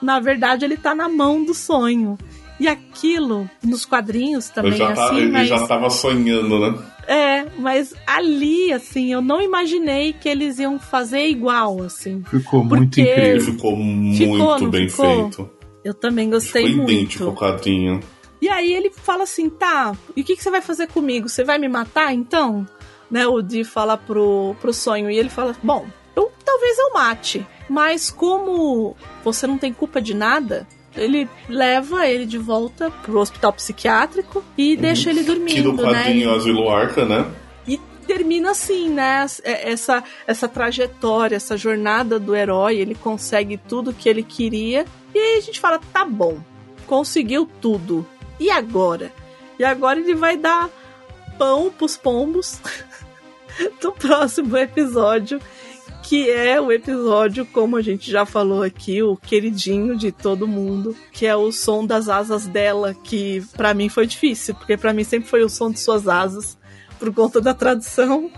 na 0.00 0.18
verdade 0.18 0.64
ele 0.64 0.76
tá 0.76 0.94
na 0.94 1.08
mão 1.08 1.44
do 1.44 1.54
sonho. 1.54 2.18
E 2.60 2.68
aquilo, 2.68 3.48
nos 3.64 3.86
quadrinhos 3.86 4.50
também 4.50 4.72
Eu 4.72 4.76
já 4.76 4.90
é 4.90 4.92
tá- 4.94 5.04
assim, 5.06 5.16
ele 5.16 5.30
mas... 5.32 5.48
já 5.48 5.66
tava 5.66 5.88
sonhando, 5.88 6.58
né? 6.58 6.78
É, 7.08 7.46
mas 7.58 7.94
ali, 8.06 8.70
assim, 8.72 9.10
eu 9.12 9.22
não 9.22 9.40
imaginei 9.40 10.12
que 10.12 10.28
eles 10.28 10.58
iam 10.58 10.78
fazer 10.78 11.26
igual, 11.26 11.82
assim. 11.82 12.22
Ficou 12.30 12.62
muito 12.62 13.00
incrível. 13.00 13.40
Ficou 13.40 13.74
muito 13.74 14.18
Ficou, 14.18 14.68
bem 14.70 14.88
ficou? 14.90 15.06
feito. 15.30 15.50
Eu 15.82 15.94
também 15.94 16.28
gostei 16.28 16.66
Ficou 16.66 16.76
muito. 16.84 16.92
idêntico 16.92 17.24
ao 17.24 17.34
quadrinho. 17.34 18.00
E 18.42 18.48
aí 18.48 18.72
ele 18.72 18.90
fala 18.90 19.22
assim, 19.24 19.48
tá, 19.48 19.92
e 20.14 20.20
o 20.20 20.24
que, 20.24 20.36
que 20.36 20.42
você 20.42 20.50
vai 20.50 20.60
fazer 20.62 20.86
comigo? 20.88 21.28
Você 21.28 21.42
vai 21.42 21.58
me 21.58 21.68
matar, 21.68 22.12
então? 22.14 22.66
Né, 23.10 23.26
o 23.26 23.40
Di 23.42 23.64
fala 23.64 23.96
pro, 23.96 24.54
pro 24.60 24.72
sonho, 24.72 25.10
e 25.10 25.18
ele 25.18 25.28
fala, 25.30 25.56
bom, 25.62 25.86
eu, 26.14 26.30
talvez 26.44 26.78
eu 26.78 26.92
mate, 26.92 27.44
mas 27.68 28.10
como 28.10 28.94
você 29.24 29.46
não 29.46 29.58
tem 29.58 29.72
culpa 29.72 30.00
de 30.00 30.14
nada, 30.14 30.66
ele 30.96 31.28
leva 31.48 32.06
ele 32.06 32.26
de 32.26 32.38
volta 32.38 32.90
pro 32.90 33.20
hospital 33.20 33.52
psiquiátrico 33.52 34.44
e 34.56 34.76
deixa 34.76 35.10
ele 35.10 35.22
Que 35.22 35.28
no 35.28 35.34
dormindo, 35.34 35.72
né? 35.72 35.82
quadrinho 35.82 36.34
Asilo 36.34 36.68
Arca, 36.68 37.04
né? 37.04 37.30
E 37.66 37.78
termina 38.06 38.50
assim, 38.50 38.88
né? 38.88 39.24
Essa, 39.44 40.02
essa 40.26 40.48
trajetória, 40.48 41.36
essa 41.36 41.56
jornada 41.56 42.18
do 42.18 42.34
herói, 42.34 42.76
ele 42.76 42.94
consegue 42.94 43.56
tudo 43.56 43.92
que 43.92 44.08
ele 44.08 44.22
queria. 44.22 44.84
E 45.14 45.18
aí 45.18 45.38
a 45.38 45.40
gente 45.40 45.60
fala, 45.60 45.80
tá 45.92 46.04
bom, 46.04 46.38
conseguiu 46.86 47.48
tudo. 47.60 48.06
E 48.38 48.50
agora? 48.50 49.12
E 49.58 49.64
agora 49.64 50.00
ele 50.00 50.14
vai 50.14 50.36
dar 50.36 50.68
pão 51.38 51.70
pros 51.70 51.96
pombos 51.96 52.60
do 53.80 53.92
próximo 53.92 54.56
episódio, 54.56 55.40
que 56.10 56.28
é 56.28 56.60
o 56.60 56.72
episódio, 56.72 57.46
como 57.46 57.76
a 57.76 57.82
gente 57.82 58.10
já 58.10 58.26
falou 58.26 58.64
aqui, 58.64 59.00
o 59.00 59.16
queridinho 59.16 59.96
de 59.96 60.10
todo 60.10 60.44
mundo, 60.44 60.96
que 61.12 61.24
é 61.24 61.36
o 61.36 61.52
som 61.52 61.86
das 61.86 62.08
asas 62.08 62.48
dela, 62.48 62.92
que 62.92 63.40
pra 63.56 63.72
mim 63.72 63.88
foi 63.88 64.08
difícil, 64.08 64.56
porque 64.56 64.76
pra 64.76 64.92
mim 64.92 65.04
sempre 65.04 65.28
foi 65.28 65.44
o 65.44 65.48
som 65.48 65.70
de 65.70 65.78
suas 65.78 66.08
asas 66.08 66.58
por 66.98 67.14
conta 67.14 67.40
da 67.40 67.54
tradução, 67.54 68.28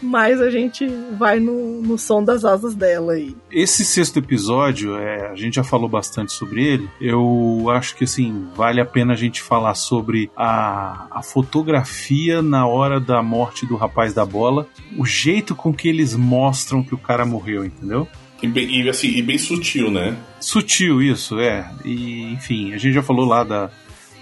mas 0.00 0.40
a 0.40 0.50
gente 0.50 0.86
vai 1.18 1.40
no, 1.40 1.80
no 1.82 1.98
som 1.98 2.22
das 2.22 2.44
asas 2.44 2.74
dela 2.74 3.12
aí. 3.12 3.34
Esse 3.50 3.84
sexto 3.84 4.18
episódio, 4.18 4.96
é, 4.96 5.30
a 5.30 5.34
gente 5.34 5.54
já 5.54 5.64
falou 5.64 5.88
bastante 5.88 6.32
sobre 6.32 6.64
ele. 6.64 6.88
Eu 7.00 7.66
acho 7.70 7.96
que 7.96 8.04
assim 8.04 8.48
vale 8.54 8.80
a 8.80 8.84
pena 8.84 9.12
a 9.12 9.16
gente 9.16 9.42
falar 9.42 9.74
sobre 9.74 10.30
a, 10.36 11.06
a 11.10 11.22
fotografia 11.22 12.42
na 12.42 12.66
hora 12.66 13.00
da 13.00 13.22
morte 13.22 13.66
do 13.66 13.76
rapaz 13.76 14.14
da 14.14 14.24
bola, 14.24 14.66
o 14.96 15.04
jeito 15.04 15.54
com 15.54 15.72
que 15.72 15.88
eles 15.88 16.14
mostram 16.14 16.82
que 16.82 16.94
o 16.94 16.98
cara 16.98 17.24
morreu, 17.24 17.64
entendeu? 17.64 18.06
E 18.42 18.46
bem, 18.46 18.80
e, 18.80 18.88
assim, 18.88 19.08
e 19.08 19.22
bem 19.22 19.36
sutil, 19.36 19.90
né? 19.90 20.16
Sutil 20.40 21.02
isso, 21.02 21.38
é. 21.38 21.70
E 21.84 22.32
enfim, 22.32 22.72
a 22.72 22.78
gente 22.78 22.94
já 22.94 23.02
falou 23.02 23.26
lá 23.26 23.44
da, 23.44 23.70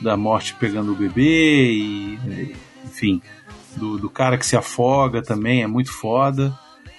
da 0.00 0.16
morte 0.16 0.54
pegando 0.54 0.92
o 0.92 0.96
bebê 0.96 1.70
e 1.70 2.18
enfim, 2.84 3.22
do, 3.78 3.96
do 3.98 4.10
cara 4.10 4.36
que 4.36 4.44
se 4.44 4.56
afoga 4.56 5.22
também, 5.22 5.62
é 5.62 5.66
muito 5.66 5.92
foda. 5.92 6.52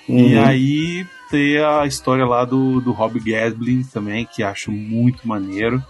E 0.07 0.33
Uhum. 0.35 0.43
aí 0.43 1.05
tem 1.29 1.59
a 1.59 1.85
história 1.85 2.25
lá 2.25 2.43
do, 2.43 2.81
do 2.81 2.91
Rob 2.91 3.19
Gaslin 3.19 3.83
também, 3.83 4.25
que 4.25 4.41
acho 4.41 4.71
muito 4.71 5.27
maneiro. 5.27 5.83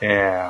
É, 0.00 0.48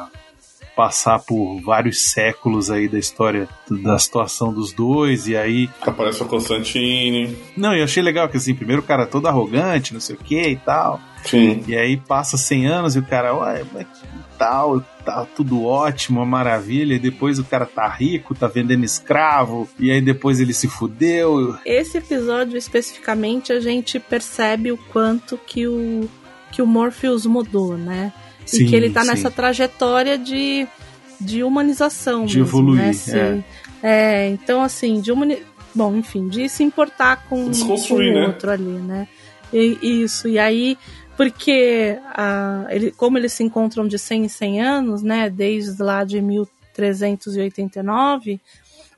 passar 0.76 1.18
por 1.18 1.60
vários 1.60 2.04
séculos 2.12 2.70
aí 2.70 2.86
da 2.88 2.98
história 3.00 3.48
da 3.68 3.98
situação 3.98 4.52
dos 4.52 4.72
dois, 4.72 5.26
e 5.26 5.36
aí. 5.36 5.68
Aparece 5.80 6.22
o 6.22 6.26
Constantine. 6.26 7.36
Não, 7.56 7.74
eu 7.74 7.82
achei 7.82 8.00
legal 8.00 8.28
que 8.28 8.36
assim, 8.36 8.54
primeiro 8.54 8.80
o 8.82 8.84
cara 8.84 9.04
todo 9.06 9.26
arrogante, 9.26 9.92
não 9.92 10.00
sei 10.00 10.14
o 10.14 10.18
que 10.18 10.40
e 10.40 10.56
tal. 10.56 11.00
Sim. 11.24 11.62
E 11.66 11.76
aí 11.76 11.96
passa 11.96 12.36
100 12.36 12.66
anos 12.66 12.96
e 12.96 12.98
o 13.00 13.02
cara, 13.02 13.34
ué, 13.34 13.64
mas 13.72 13.86
que 13.86 14.06
tal, 14.38 14.80
tá 15.04 15.26
tudo 15.36 15.64
ótimo, 15.64 16.20
uma 16.20 16.26
maravilha. 16.26 16.94
E 16.94 16.98
depois 16.98 17.38
o 17.38 17.44
cara 17.44 17.66
tá 17.66 17.88
rico, 17.88 18.34
tá 18.34 18.46
vendendo 18.46 18.84
escravo. 18.84 19.68
E 19.78 19.90
aí 19.90 20.00
depois 20.00 20.38
ele 20.40 20.52
se 20.52 20.68
fudeu. 20.68 21.56
Esse 21.64 21.98
episódio 21.98 22.56
especificamente 22.56 23.52
a 23.52 23.60
gente 23.60 23.98
percebe 23.98 24.70
o 24.72 24.76
quanto 24.76 25.36
que 25.38 25.66
o 25.66 26.08
que 26.50 26.62
o 26.62 26.66
Morpheus 26.66 27.26
mudou, 27.26 27.76
né? 27.76 28.10
Sim, 28.46 28.64
e 28.64 28.68
que 28.68 28.74
ele 28.74 28.88
tá 28.88 29.02
sim. 29.02 29.08
nessa 29.08 29.30
trajetória 29.30 30.16
de, 30.16 30.66
de 31.20 31.42
humanização 31.42 32.24
De 32.24 32.38
mesmo, 32.38 32.48
evoluir, 32.48 32.82
né? 32.82 32.92
Se- 32.94 33.44
é, 33.82 34.28
então 34.30 34.62
assim, 34.62 35.00
de 35.02 35.12
humani... 35.12 35.38
bom, 35.74 35.94
enfim, 35.94 36.26
de 36.26 36.48
se 36.48 36.62
importar 36.64 37.26
com, 37.28 37.50
com 37.50 37.94
o 37.94 37.98
né? 37.98 38.26
outro 38.28 38.50
ali, 38.50 38.62
né? 38.64 39.06
E- 39.52 39.78
isso, 39.82 40.26
e 40.26 40.38
aí 40.38 40.78
porque 41.18 41.98
a, 42.14 42.66
ele, 42.70 42.92
como 42.92 43.18
eles 43.18 43.32
se 43.32 43.42
encontram 43.42 43.88
de 43.88 43.98
100 43.98 44.24
em 44.24 44.28
100 44.28 44.62
anos, 44.62 45.02
né, 45.02 45.28
desde 45.28 45.82
lá 45.82 46.04
de 46.04 46.22
1389, 46.22 48.40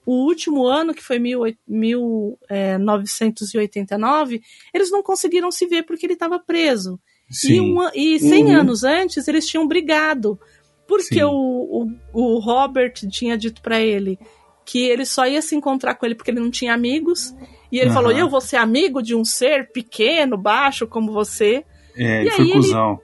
o 0.04 0.26
último 0.26 0.66
ano, 0.66 0.92
que 0.94 1.02
foi 1.02 1.18
mil 1.18 1.40
oit- 1.40 1.58
mil, 1.66 2.38
é, 2.48 2.76
989, 2.76 4.42
eles 4.74 4.90
não 4.90 5.02
conseguiram 5.02 5.50
se 5.50 5.66
ver 5.66 5.84
porque 5.84 6.04
ele 6.04 6.12
estava 6.12 6.38
preso. 6.38 7.00
E, 7.30 7.34
Sim. 7.34 7.60
um 7.60 7.80
an- 7.80 7.92
e 7.94 8.18
100 8.18 8.44
Uhum. 8.46 8.56
anos 8.60 8.84
antes, 8.84 9.26
eles 9.26 9.46
tinham 9.46 9.66
brigado. 9.66 10.38
Porque 10.86 11.22
o, 11.22 11.30
o, 11.32 11.88
o 12.12 12.38
Robert 12.40 12.92
tinha 13.08 13.38
dito 13.38 13.62
pra 13.62 13.80
ele 13.80 14.18
que 14.66 14.80
ele 14.80 15.06
só 15.06 15.24
ia 15.26 15.40
se 15.40 15.54
encontrar 15.54 15.94
com 15.94 16.04
ele 16.04 16.16
porque 16.16 16.30
ele 16.32 16.40
não 16.40 16.50
tinha 16.50 16.74
amigos. 16.74 17.32
E 17.72 17.78
ele 17.78 17.86
Aham. 17.90 17.94
falou: 17.94 18.10
Eu 18.12 18.28
vou 18.28 18.40
ser 18.40 18.56
amigo 18.56 19.00
de 19.00 19.14
um 19.14 19.24
ser 19.24 19.70
pequeno, 19.72 20.36
baixo 20.36 20.88
como 20.88 21.12
você. 21.12 21.64
É, 22.00 22.22
E 22.22 22.26
ele 22.26 22.30
foi 22.30 22.44
aí 22.44 22.50
ele- 22.50 22.60
cuzão. 22.60 23.00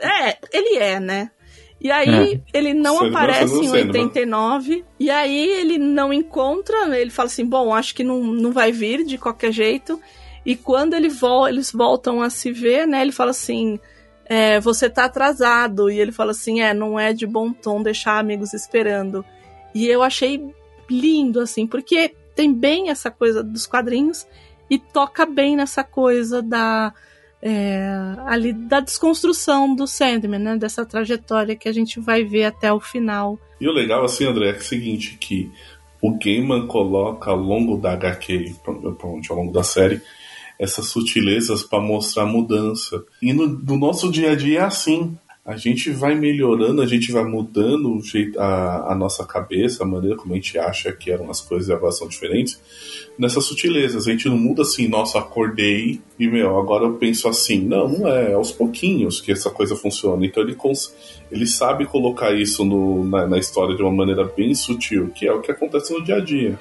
É, 0.00 0.36
ele 0.52 0.78
é, 0.78 0.98
né? 1.00 1.30
E 1.80 1.90
aí 1.90 2.40
ele 2.54 2.74
não 2.74 2.98
Sendo, 2.98 3.08
aparece 3.16 3.48
sendo, 3.54 3.64
em 3.64 3.68
sendo, 3.68 3.86
89. 3.88 4.84
E 5.00 5.10
aí 5.10 5.48
ele 5.48 5.78
não 5.78 6.12
encontra, 6.12 6.96
ele 6.98 7.10
fala 7.10 7.26
assim: 7.26 7.44
bom, 7.44 7.74
acho 7.74 7.94
que 7.94 8.04
não, 8.04 8.22
não 8.22 8.52
vai 8.52 8.70
vir 8.70 9.04
de 9.04 9.18
qualquer 9.18 9.52
jeito. 9.52 10.00
E 10.46 10.54
quando 10.56 10.94
ele 10.94 11.08
vol 11.08 11.48
eles 11.48 11.72
voltam 11.72 12.22
a 12.22 12.30
se 12.30 12.52
ver, 12.52 12.86
né? 12.86 13.02
Ele 13.02 13.10
fala 13.12 13.30
assim: 13.32 13.80
é, 14.26 14.60
você 14.60 14.88
tá 14.88 15.04
atrasado. 15.06 15.90
E 15.90 15.98
ele 16.00 16.12
fala 16.12 16.30
assim: 16.30 16.60
é, 16.60 16.72
não 16.72 16.98
é 16.98 17.12
de 17.12 17.26
bom 17.26 17.52
tom 17.52 17.82
deixar 17.82 18.18
amigos 18.18 18.52
esperando. 18.54 19.24
E 19.74 19.86
eu 19.88 20.02
achei 20.04 20.40
lindo, 20.88 21.40
assim, 21.40 21.66
porque 21.66 22.14
tem 22.36 22.52
bem 22.52 22.90
essa 22.90 23.10
coisa 23.10 23.42
dos 23.42 23.66
quadrinhos 23.66 24.26
e 24.70 24.78
toca 24.78 25.26
bem 25.26 25.56
nessa 25.56 25.82
coisa 25.82 26.40
da. 26.40 26.92
É, 27.42 27.92
ali 28.26 28.52
da 28.52 28.78
desconstrução 28.78 29.74
do 29.74 29.86
Sandman, 29.86 30.38
né? 30.38 30.56
Dessa 30.56 30.86
trajetória 30.86 31.56
que 31.56 31.68
a 31.68 31.72
gente 31.72 31.98
vai 31.98 32.22
ver 32.22 32.44
até 32.44 32.72
o 32.72 32.78
final. 32.78 33.38
E 33.60 33.68
o 33.68 33.72
legal, 33.72 34.04
assim, 34.04 34.24
André, 34.24 34.46
é, 34.46 34.52
é 34.52 34.56
o 34.56 34.62
seguinte, 34.62 35.18
que 35.20 35.50
o 36.00 36.16
Gaiman 36.16 36.68
coloca 36.68 37.30
ao 37.30 37.36
longo 37.36 37.76
da 37.76 37.92
HQ, 37.92 38.54
ao 38.64 39.36
longo 39.36 39.52
da 39.52 39.64
série, 39.64 40.00
essas 40.58 40.86
sutilezas 40.86 41.64
para 41.64 41.82
mostrar 41.82 42.26
mudança. 42.26 43.04
E 43.20 43.32
no, 43.32 43.48
no 43.48 43.76
nosso 43.76 44.10
dia 44.10 44.30
a 44.30 44.36
dia 44.36 44.60
é 44.60 44.62
assim. 44.62 45.18
A 45.44 45.56
gente 45.56 45.90
vai 45.90 46.14
melhorando, 46.14 46.80
a 46.80 46.86
gente 46.86 47.10
vai 47.10 47.24
mudando 47.24 47.96
o 47.96 48.00
jeito, 48.00 48.38
a, 48.38 48.92
a 48.92 48.94
nossa 48.94 49.26
cabeça, 49.26 49.82
a 49.82 49.86
maneira 49.86 50.16
como 50.16 50.32
a 50.32 50.36
gente 50.36 50.56
acha 50.56 50.92
que 50.92 51.10
eram 51.10 51.28
as 51.28 51.40
coisas 51.40 51.68
e 51.68 51.72
agora 51.72 51.90
são 51.90 52.06
diferentes, 52.06 52.60
nessas 53.18 53.44
sutilezas. 53.44 54.06
A 54.06 54.12
gente 54.12 54.28
não 54.28 54.38
muda 54.38 54.62
assim, 54.62 54.86
nossa, 54.86 55.18
acordei 55.18 56.00
e, 56.16 56.28
meu, 56.28 56.56
agora 56.56 56.84
eu 56.84 56.94
penso 56.94 57.28
assim. 57.28 57.60
Não, 57.60 57.88
não 57.88 58.06
é, 58.06 58.34
aos 58.34 58.52
pouquinhos 58.52 59.20
que 59.20 59.32
essa 59.32 59.50
coisa 59.50 59.74
funciona. 59.74 60.24
Então 60.24 60.44
ele, 60.44 60.54
cons 60.54 60.94
ele 61.28 61.46
sabe 61.46 61.86
colocar 61.86 62.32
isso 62.32 62.64
no, 62.64 63.04
na, 63.04 63.26
na 63.26 63.38
história 63.38 63.74
de 63.74 63.82
uma 63.82 63.90
maneira 63.90 64.22
bem 64.24 64.54
sutil, 64.54 65.10
que 65.10 65.26
é 65.26 65.32
o 65.32 65.40
que 65.40 65.50
acontece 65.50 65.92
no 65.92 66.04
dia 66.04 66.16
a 66.16 66.20
dia. 66.20 66.56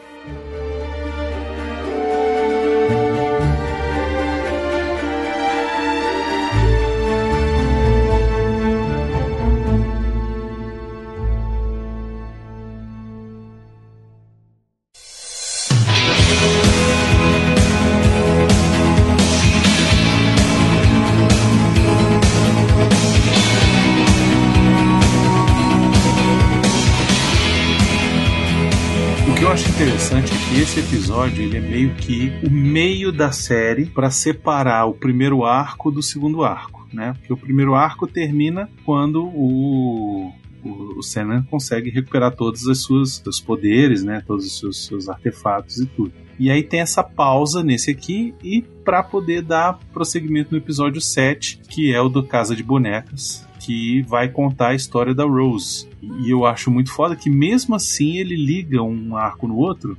Episódio 31.22 31.43
ele 31.43 31.57
é 31.57 31.60
meio 31.60 31.93
que 31.93 32.31
o 32.43 32.49
meio 32.49 33.11
da 33.11 33.31
série 33.31 33.85
para 33.85 34.10
separar 34.10 34.85
o 34.85 34.93
primeiro 34.93 35.45
arco 35.45 35.91
do 35.91 36.02
segundo 36.02 36.43
arco, 36.43 36.88
né? 36.91 37.14
Porque 37.14 37.31
o 37.31 37.38
primeiro 37.38 37.76
arco 37.76 38.07
termina 38.07 38.68
quando 38.84 39.26
o 39.27 40.34
o, 40.64 41.02
Sandman 41.02 41.43
consegue 41.43 41.89
recuperar 41.89 42.35
todos 42.35 42.65
os 42.65 42.84
seus, 42.84 43.18
seus 43.18 43.39
poderes, 43.39 44.03
né? 44.03 44.23
Todos 44.26 44.45
os 44.45 44.60
seus, 44.60 44.85
seus 44.85 45.10
artefatos 45.10 45.80
e 45.80 45.85
tudo. 45.85 46.11
E 46.39 46.49
aí 46.49 46.64
tem 46.64 46.80
essa 46.80 47.03
pausa 47.03 47.64
nesse 47.64 47.91
aqui 47.91 48.34
e 48.43 48.61
para 48.61 49.03
poder 49.03 49.43
dar 49.43 49.80
prosseguimento 49.93 50.52
no 50.52 50.57
episódio 50.57 51.02
7, 51.02 51.61
que 51.69 51.93
é 51.93 52.02
o 52.02 52.10
do 52.10 52.23
Casa 52.23 52.56
de 52.56 52.64
Bonecas, 52.64 53.48
que 53.60 54.02
vai 54.03 54.27
contar 54.30 54.69
a 54.69 54.76
história 54.76 55.14
da 55.14 55.23
Rose. 55.23 55.88
E 56.02 56.31
eu 56.31 56.45
acho 56.45 56.72
muito 56.72 56.91
foda 56.91 57.15
que 57.15 57.30
mesmo 57.30 57.76
assim 57.76 58.18
ele 58.18 58.35
liga 58.35 58.81
um 58.81 59.15
arco 59.15 59.48
no 59.48 59.57
outro 59.57 59.95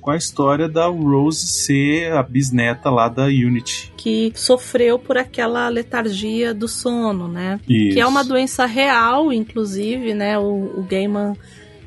com 0.00 0.10
a 0.10 0.16
história 0.16 0.68
da 0.68 0.86
Rose 0.86 1.46
ser 1.46 2.12
a 2.12 2.22
bisneta 2.22 2.90
lá 2.90 3.08
da 3.08 3.24
Unity. 3.24 3.92
Que 3.96 4.32
sofreu 4.34 4.98
por 4.98 5.16
aquela 5.16 5.68
letargia 5.68 6.54
do 6.54 6.66
sono, 6.66 7.28
né? 7.28 7.60
Isso. 7.68 7.94
Que 7.94 8.00
é 8.00 8.06
uma 8.06 8.24
doença 8.24 8.66
real, 8.66 9.32
inclusive, 9.32 10.14
né? 10.14 10.38
O, 10.38 10.80
o 10.80 10.86
Gaiman 10.88 11.36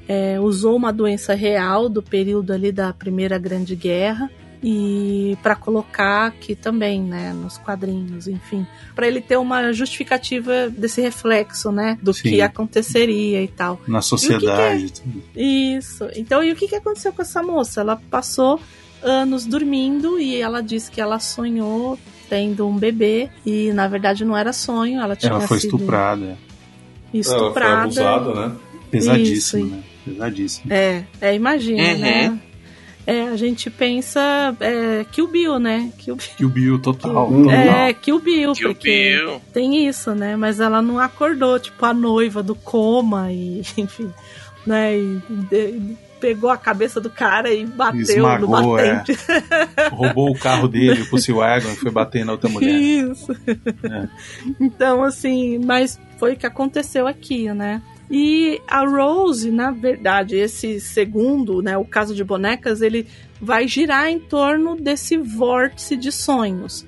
é, 0.07 0.39
usou 0.39 0.75
uma 0.75 0.93
doença 0.93 1.33
real 1.33 1.89
do 1.89 2.01
período 2.01 2.51
ali 2.51 2.71
da 2.71 2.93
Primeira 2.93 3.37
Grande 3.37 3.75
Guerra 3.75 4.29
e 4.63 5.37
para 5.43 5.55
colocar 5.55 6.27
aqui 6.27 6.55
também, 6.55 7.01
né, 7.01 7.33
nos 7.33 7.57
quadrinhos, 7.57 8.27
enfim, 8.29 8.65
para 8.95 9.05
ele 9.07 9.19
ter 9.19 9.35
uma 9.37 9.73
justificativa 9.73 10.69
desse 10.69 11.01
reflexo, 11.01 11.69
né, 11.71 11.97
do 12.01 12.13
Sim. 12.13 12.29
que 12.29 12.41
aconteceria 12.41 13.43
e 13.43 13.47
tal. 13.49 13.81
Na 13.85 14.01
sociedade. 14.01 14.93
Isso. 15.35 16.07
Então, 16.15 16.41
e 16.41 16.51
o 16.51 16.55
que, 16.55 16.67
que 16.69 16.75
aconteceu 16.75 17.11
com 17.11 17.21
essa 17.21 17.43
moça? 17.43 17.81
Ela 17.81 18.01
passou 18.09 18.59
anos 19.01 19.45
dormindo 19.45 20.17
e 20.17 20.39
ela 20.41 20.61
disse 20.61 20.89
que 20.89 21.01
ela 21.01 21.19
sonhou 21.19 21.99
tendo 22.29 22.65
um 22.65 22.77
bebê 22.77 23.29
e 23.45 23.71
na 23.73 23.85
verdade 23.87 24.23
não 24.23 24.35
era 24.35 24.53
sonho, 24.53 25.01
ela 25.01 25.13
tinha 25.13 25.29
Ela 25.33 25.41
foi 25.45 25.59
sido 25.59 25.75
estuprada. 25.75 26.37
estuprada. 27.13 27.65
Ela 27.65 27.91
foi 27.91 28.05
abusada, 28.05 28.47
né? 28.49 28.55
Pesadíssimo, 28.89 29.65
Isso. 29.65 29.75
né? 29.75 29.83
Pesadíssimo. 30.05 30.73
É, 30.73 31.03
é, 31.19 31.35
imagina, 31.35 31.83
Uhum. 31.83 31.99
né? 31.99 32.39
É, 33.05 33.23
a 33.23 33.35
gente 33.35 33.69
pensa 33.69 34.55
é, 34.59 35.05
Kill 35.11 35.27
Bill, 35.27 35.59
né? 35.59 35.91
Kill 35.97 36.15
Bill. 36.15 36.27
Que 36.37 36.45
o 36.45 36.49
Bill 36.49 36.79
total. 36.79 37.29
Uhum. 37.29 37.43
total. 37.43 37.59
É, 37.59 37.93
Kill 37.93 38.19
Bill, 38.19 38.53
Kill 38.53 38.69
porque 38.73 39.19
Bill. 39.21 39.41
tem 39.53 39.85
isso, 39.87 40.15
né? 40.15 40.35
Mas 40.37 40.59
ela 40.59 40.81
não 40.81 40.99
acordou, 40.99 41.59
tipo, 41.59 41.85
a 41.85 41.93
noiva 41.93 42.41
do 42.41 42.55
coma 42.55 43.31
e, 43.31 43.61
enfim, 43.77 44.09
né? 44.65 44.97
E 44.97 45.21
de- 45.49 45.97
pegou 46.21 46.49
a 46.49 46.55
cabeça 46.55 47.01
do 47.01 47.09
cara 47.09 47.53
e 47.53 47.65
bateu 47.65 47.99
Esmagou, 47.99 48.47
no 48.61 48.79
é. 48.79 48.95
batente. 48.95 49.19
Roubou 49.91 50.31
o 50.31 50.39
carro 50.39 50.69
dele, 50.69 51.01
o 51.01 51.09
Pussy 51.09 51.33
Wagon, 51.33 51.73
e 51.73 51.75
foi 51.75 51.91
bater 51.91 52.23
na 52.25 52.31
outra 52.31 52.49
mulher. 52.49 52.71
Isso. 52.73 53.33
É. 53.83 54.07
Então, 54.61 55.03
assim, 55.03 55.59
mas 55.59 55.99
foi 56.17 56.31
o 56.31 56.37
que 56.37 56.45
aconteceu 56.45 57.05
aqui, 57.07 57.51
né? 57.53 57.81
E 58.09 58.61
a 58.67 58.85
Rose, 58.85 59.49
na 59.51 59.71
verdade, 59.71 60.35
esse 60.35 60.79
segundo, 60.79 61.61
né, 61.61 61.77
o 61.77 61.85
caso 61.85 62.13
de 62.13 62.23
bonecas, 62.23 62.81
ele 62.81 63.07
vai 63.41 63.67
girar 63.67 64.09
em 64.09 64.19
torno 64.19 64.75
desse 64.75 65.17
vórtice 65.17 65.95
de 65.95 66.11
sonhos, 66.11 66.85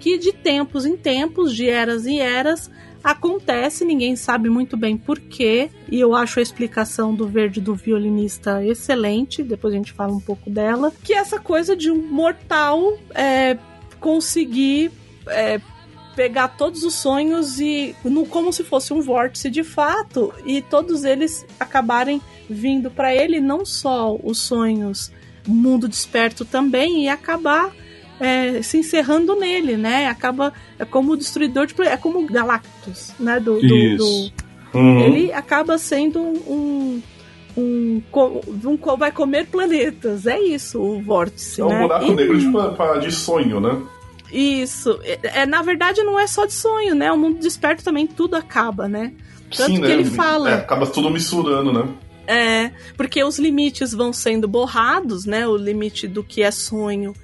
que 0.00 0.18
de 0.18 0.32
tempos 0.32 0.84
em 0.84 0.96
tempos, 0.96 1.54
de 1.54 1.68
eras 1.68 2.06
em 2.06 2.20
eras, 2.20 2.70
acontece, 3.02 3.84
ninguém 3.84 4.16
sabe 4.16 4.48
muito 4.48 4.76
bem 4.76 4.96
porquê, 4.96 5.70
e 5.90 6.00
eu 6.00 6.14
acho 6.14 6.40
a 6.40 6.42
explicação 6.42 7.14
do 7.14 7.28
verde 7.28 7.60
do 7.60 7.74
violinista 7.74 8.64
excelente, 8.64 9.44
depois 9.44 9.72
a 9.72 9.76
gente 9.76 9.92
fala 9.92 10.12
um 10.12 10.20
pouco 10.20 10.50
dela, 10.50 10.92
que 11.04 11.14
é 11.14 11.18
essa 11.18 11.38
coisa 11.38 11.76
de 11.76 11.88
um 11.88 11.96
mortal 11.96 12.98
é, 13.14 13.56
conseguir 14.00 14.90
é, 15.28 15.60
pegar 16.16 16.48
todos 16.48 16.82
os 16.82 16.94
sonhos 16.94 17.60
e 17.60 17.94
no, 18.04 18.24
como 18.26 18.52
se 18.52 18.64
fosse 18.64 18.92
um 18.92 19.00
vórtice 19.02 19.48
de 19.50 19.62
fato 19.62 20.32
e 20.46 20.60
todos 20.62 21.04
eles 21.04 21.46
acabarem 21.60 22.20
vindo 22.50 22.90
para 22.90 23.14
ele 23.14 23.38
não 23.40 23.64
só 23.66 24.16
os 24.24 24.38
sonhos 24.38 25.12
mundo 25.46 25.86
desperto 25.86 26.44
também 26.44 27.04
e 27.04 27.08
acabar 27.08 27.70
é, 28.18 28.62
se 28.62 28.78
encerrando 28.78 29.36
nele, 29.36 29.76
né? 29.76 30.06
Acaba 30.08 30.52
é 30.78 30.84
como 30.86 31.12
o 31.12 31.16
destruidor 31.16 31.66
de 31.66 31.74
é 31.82 31.96
como 31.98 32.26
Galactus, 32.26 33.12
né? 33.20 33.38
Do, 33.38 33.60
do- 33.60 33.66
Isso. 33.76 34.32
do- 34.32 34.46
Uhum. 34.78 35.00
ele 35.00 35.32
acaba 35.32 35.78
sendo 35.78 36.18
um 36.20 37.00
um, 37.56 38.02
um 38.64 38.76
co- 38.76 38.96
vai 38.98 39.10
comer 39.10 39.46
planetas, 39.46 40.26
é 40.26 40.38
isso 40.38 40.78
o 40.78 41.00
vórtice, 41.00 41.62
É 41.62 41.64
um 41.64 41.68
né? 41.68 41.80
buraco 41.82 42.04
E- 42.04 42.14
negro 42.14 42.38
de, 42.38 42.52
pa- 42.76 42.98
de 42.98 43.10
sonho, 43.10 43.60
né? 43.60 43.80
Isso. 44.30 44.98
É, 45.02 45.42
é, 45.42 45.46
na 45.46 45.62
verdade, 45.62 46.02
não 46.02 46.18
é 46.18 46.26
só 46.26 46.46
de 46.46 46.52
sonho, 46.52 46.94
né? 46.94 47.10
O 47.12 47.16
mundo 47.16 47.38
desperto 47.38 47.84
também 47.84 48.06
tudo 48.06 48.34
acaba, 48.34 48.88
né? 48.88 49.12
Tanto 49.54 49.72
Sim, 49.72 49.80
que 49.80 49.88
né? 49.88 49.92
ele 49.92 50.04
fala. 50.04 50.50
É, 50.50 50.54
acaba 50.54 50.86
tudo 50.86 51.10
misturando, 51.10 51.72
né? 51.72 51.88
É, 52.26 52.72
porque 52.96 53.22
os 53.22 53.38
limites 53.38 53.92
vão 53.92 54.12
sendo 54.12 54.48
borrados, 54.48 55.24
né? 55.24 55.46
O 55.46 55.56
limite 55.56 56.08
do 56.08 56.24
que 56.24 56.42
é 56.42 56.50
sonho 56.50 57.14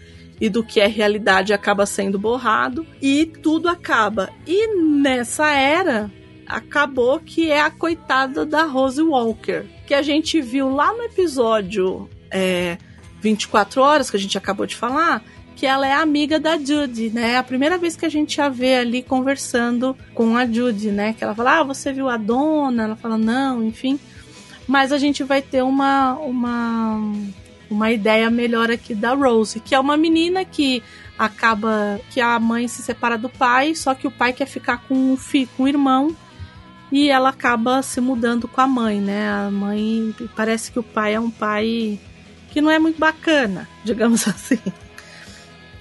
e 0.40 0.48
do 0.48 0.64
que 0.64 0.80
é 0.80 0.86
realidade 0.86 1.52
acaba 1.52 1.86
sendo 1.86 2.18
borrado 2.18 2.86
e 3.00 3.26
tudo 3.26 3.68
acaba. 3.68 4.30
E 4.46 4.74
nessa 4.76 5.50
era 5.52 6.10
acabou 6.46 7.18
que 7.20 7.50
é 7.50 7.60
a 7.60 7.70
coitada 7.70 8.44
da 8.44 8.64
Rose 8.64 9.00
Walker, 9.00 9.64
que 9.86 9.94
a 9.94 10.02
gente 10.02 10.40
viu 10.40 10.68
lá 10.68 10.92
no 10.92 11.02
episódio 11.04 12.08
é, 12.30 12.76
24 13.20 13.80
horas 13.80 14.10
que 14.10 14.16
a 14.16 14.20
gente 14.20 14.36
acabou 14.36 14.66
de 14.66 14.76
falar, 14.76 15.24
que 15.62 15.66
ela 15.66 15.86
é 15.86 15.92
amiga 15.92 16.40
da 16.40 16.58
Judy, 16.58 17.10
né? 17.10 17.34
É 17.34 17.36
a 17.36 17.42
primeira 17.44 17.78
vez 17.78 17.94
que 17.94 18.04
a 18.04 18.08
gente 18.08 18.40
a 18.40 18.48
vê 18.48 18.78
ali 18.78 19.00
conversando 19.00 19.96
com 20.12 20.36
a 20.36 20.44
Judy, 20.44 20.90
né? 20.90 21.12
Que 21.12 21.22
ela 21.22 21.36
fala, 21.36 21.60
ah, 21.60 21.62
você 21.62 21.92
viu 21.92 22.08
a 22.08 22.16
dona? 22.16 22.82
Ela 22.82 22.96
fala, 22.96 23.16
não, 23.16 23.62
enfim. 23.62 23.96
Mas 24.66 24.90
a 24.90 24.98
gente 24.98 25.22
vai 25.22 25.40
ter 25.40 25.62
uma, 25.62 26.14
uma, 26.14 27.12
uma 27.70 27.92
ideia 27.92 28.28
melhor 28.28 28.72
aqui 28.72 28.92
da 28.92 29.14
Rose, 29.14 29.60
que 29.60 29.72
é 29.72 29.78
uma 29.78 29.96
menina 29.96 30.44
que 30.44 30.82
acaba 31.16 32.00
que 32.10 32.20
a 32.20 32.40
mãe 32.40 32.66
se 32.66 32.82
separa 32.82 33.16
do 33.16 33.28
pai, 33.28 33.76
só 33.76 33.94
que 33.94 34.08
o 34.08 34.10
pai 34.10 34.32
quer 34.32 34.46
ficar 34.46 34.78
com 34.78 35.14
o 35.14 35.18
com 35.56 35.62
o 35.62 35.68
irmão, 35.68 36.12
e 36.90 37.08
ela 37.08 37.28
acaba 37.28 37.82
se 37.82 38.00
mudando 38.00 38.48
com 38.48 38.60
a 38.60 38.66
mãe, 38.66 39.00
né? 39.00 39.30
A 39.30 39.48
mãe 39.48 40.12
parece 40.34 40.72
que 40.72 40.80
o 40.80 40.82
pai 40.82 41.14
é 41.14 41.20
um 41.20 41.30
pai 41.30 42.00
que 42.50 42.60
não 42.60 42.68
é 42.68 42.80
muito 42.80 42.98
bacana, 42.98 43.68
digamos 43.84 44.26
assim. 44.26 44.58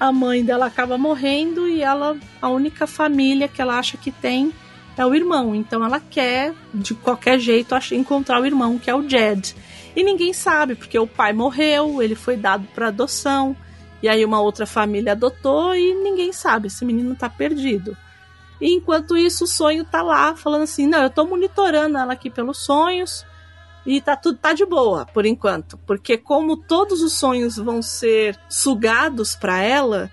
A 0.01 0.11
mãe 0.11 0.43
dela 0.43 0.65
acaba 0.65 0.97
morrendo 0.97 1.67
e 1.67 1.83
ela 1.83 2.17
a 2.41 2.49
única 2.49 2.87
família 2.87 3.47
que 3.47 3.61
ela 3.61 3.77
acha 3.77 3.97
que 3.97 4.11
tem 4.11 4.51
é 4.97 5.05
o 5.05 5.13
irmão. 5.13 5.53
Então 5.53 5.85
ela 5.85 5.99
quer, 5.99 6.55
de 6.73 6.95
qualquer 6.95 7.37
jeito, 7.37 7.75
encontrar 7.91 8.41
o 8.41 8.45
irmão, 8.47 8.79
que 8.79 8.89
é 8.89 8.95
o 8.95 9.07
Jed. 9.07 9.55
E 9.95 10.03
ninguém 10.03 10.33
sabe, 10.33 10.73
porque 10.73 10.97
o 10.97 11.05
pai 11.05 11.33
morreu, 11.33 12.01
ele 12.01 12.15
foi 12.15 12.35
dado 12.35 12.67
para 12.73 12.87
adoção, 12.87 13.55
e 14.01 14.09
aí 14.09 14.25
uma 14.25 14.41
outra 14.41 14.65
família 14.65 15.11
adotou 15.11 15.75
e 15.75 15.93
ninguém 15.93 16.33
sabe, 16.33 16.65
esse 16.65 16.83
menino 16.83 17.15
tá 17.15 17.29
perdido. 17.29 17.95
E 18.59 18.73
enquanto 18.73 19.15
isso, 19.15 19.43
o 19.43 19.47
sonho 19.47 19.85
tá 19.85 20.01
lá, 20.01 20.35
falando 20.35 20.63
assim: 20.63 20.87
não, 20.87 21.03
eu 21.03 21.11
tô 21.11 21.25
monitorando 21.27 21.99
ela 21.99 22.13
aqui 22.13 22.31
pelos 22.31 22.57
sonhos. 22.57 23.23
E 23.85 23.99
tá 23.99 24.15
tudo 24.15 24.37
tá 24.37 24.53
de 24.53 24.65
boa 24.65 25.05
por 25.07 25.25
enquanto, 25.25 25.77
porque 25.87 26.17
como 26.17 26.55
todos 26.55 27.01
os 27.01 27.13
sonhos 27.13 27.57
vão 27.57 27.81
ser 27.81 28.39
sugados 28.47 29.35
para 29.35 29.59
ela, 29.61 30.11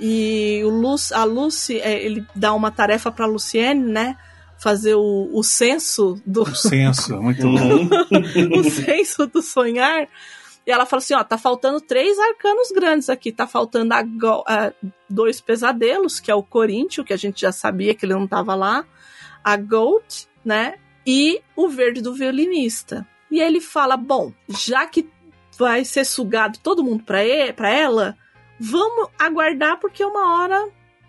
e 0.00 0.62
o 0.64 0.70
Lu, 0.70 0.96
a 1.12 1.24
Lucy, 1.24 1.78
é, 1.78 2.02
ele 2.02 2.26
dá 2.34 2.54
uma 2.54 2.70
tarefa 2.70 3.12
para 3.12 3.26
Luciene, 3.26 3.84
né? 3.84 4.16
Fazer 4.58 4.94
o, 4.94 5.28
o 5.32 5.42
censo 5.42 6.20
do 6.24 6.42
O 6.42 6.54
senso, 6.54 7.20
muito 7.20 7.42
bom. 7.42 7.52
Uhum. 7.52 8.58
o 8.60 8.64
censo 8.64 9.26
do 9.26 9.42
sonhar. 9.42 10.08
E 10.66 10.70
ela 10.70 10.86
fala 10.86 11.02
assim: 11.02 11.14
ó, 11.14 11.22
tá 11.22 11.36
faltando 11.36 11.80
três 11.80 12.18
arcanos 12.18 12.70
grandes 12.70 13.10
aqui. 13.10 13.30
Tá 13.30 13.46
faltando 13.46 13.92
a 13.92 14.00
a 14.46 14.72
dois 15.08 15.40
pesadelos, 15.40 16.18
que 16.18 16.30
é 16.30 16.34
o 16.34 16.42
Coríntio, 16.42 17.04
que 17.04 17.12
a 17.12 17.16
gente 17.16 17.42
já 17.42 17.52
sabia 17.52 17.94
que 17.94 18.06
ele 18.06 18.14
não 18.14 18.26
tava 18.26 18.54
lá, 18.54 18.84
a 19.44 19.56
Goat, 19.56 20.28
né? 20.44 20.74
E 21.06 21.40
o 21.56 21.68
verde 21.68 22.00
do 22.00 22.12
violinista. 22.14 23.06
E 23.30 23.40
ele 23.40 23.60
fala: 23.60 23.96
bom, 23.96 24.32
já 24.48 24.86
que 24.86 25.08
vai 25.58 25.84
ser 25.84 26.04
sugado 26.04 26.58
todo 26.62 26.82
mundo 26.84 27.04
pra, 27.04 27.18
pra 27.54 27.70
ela, 27.70 28.16
vamos 28.58 29.08
aguardar, 29.18 29.78
porque 29.78 30.04
uma 30.04 30.38
hora 30.40 30.68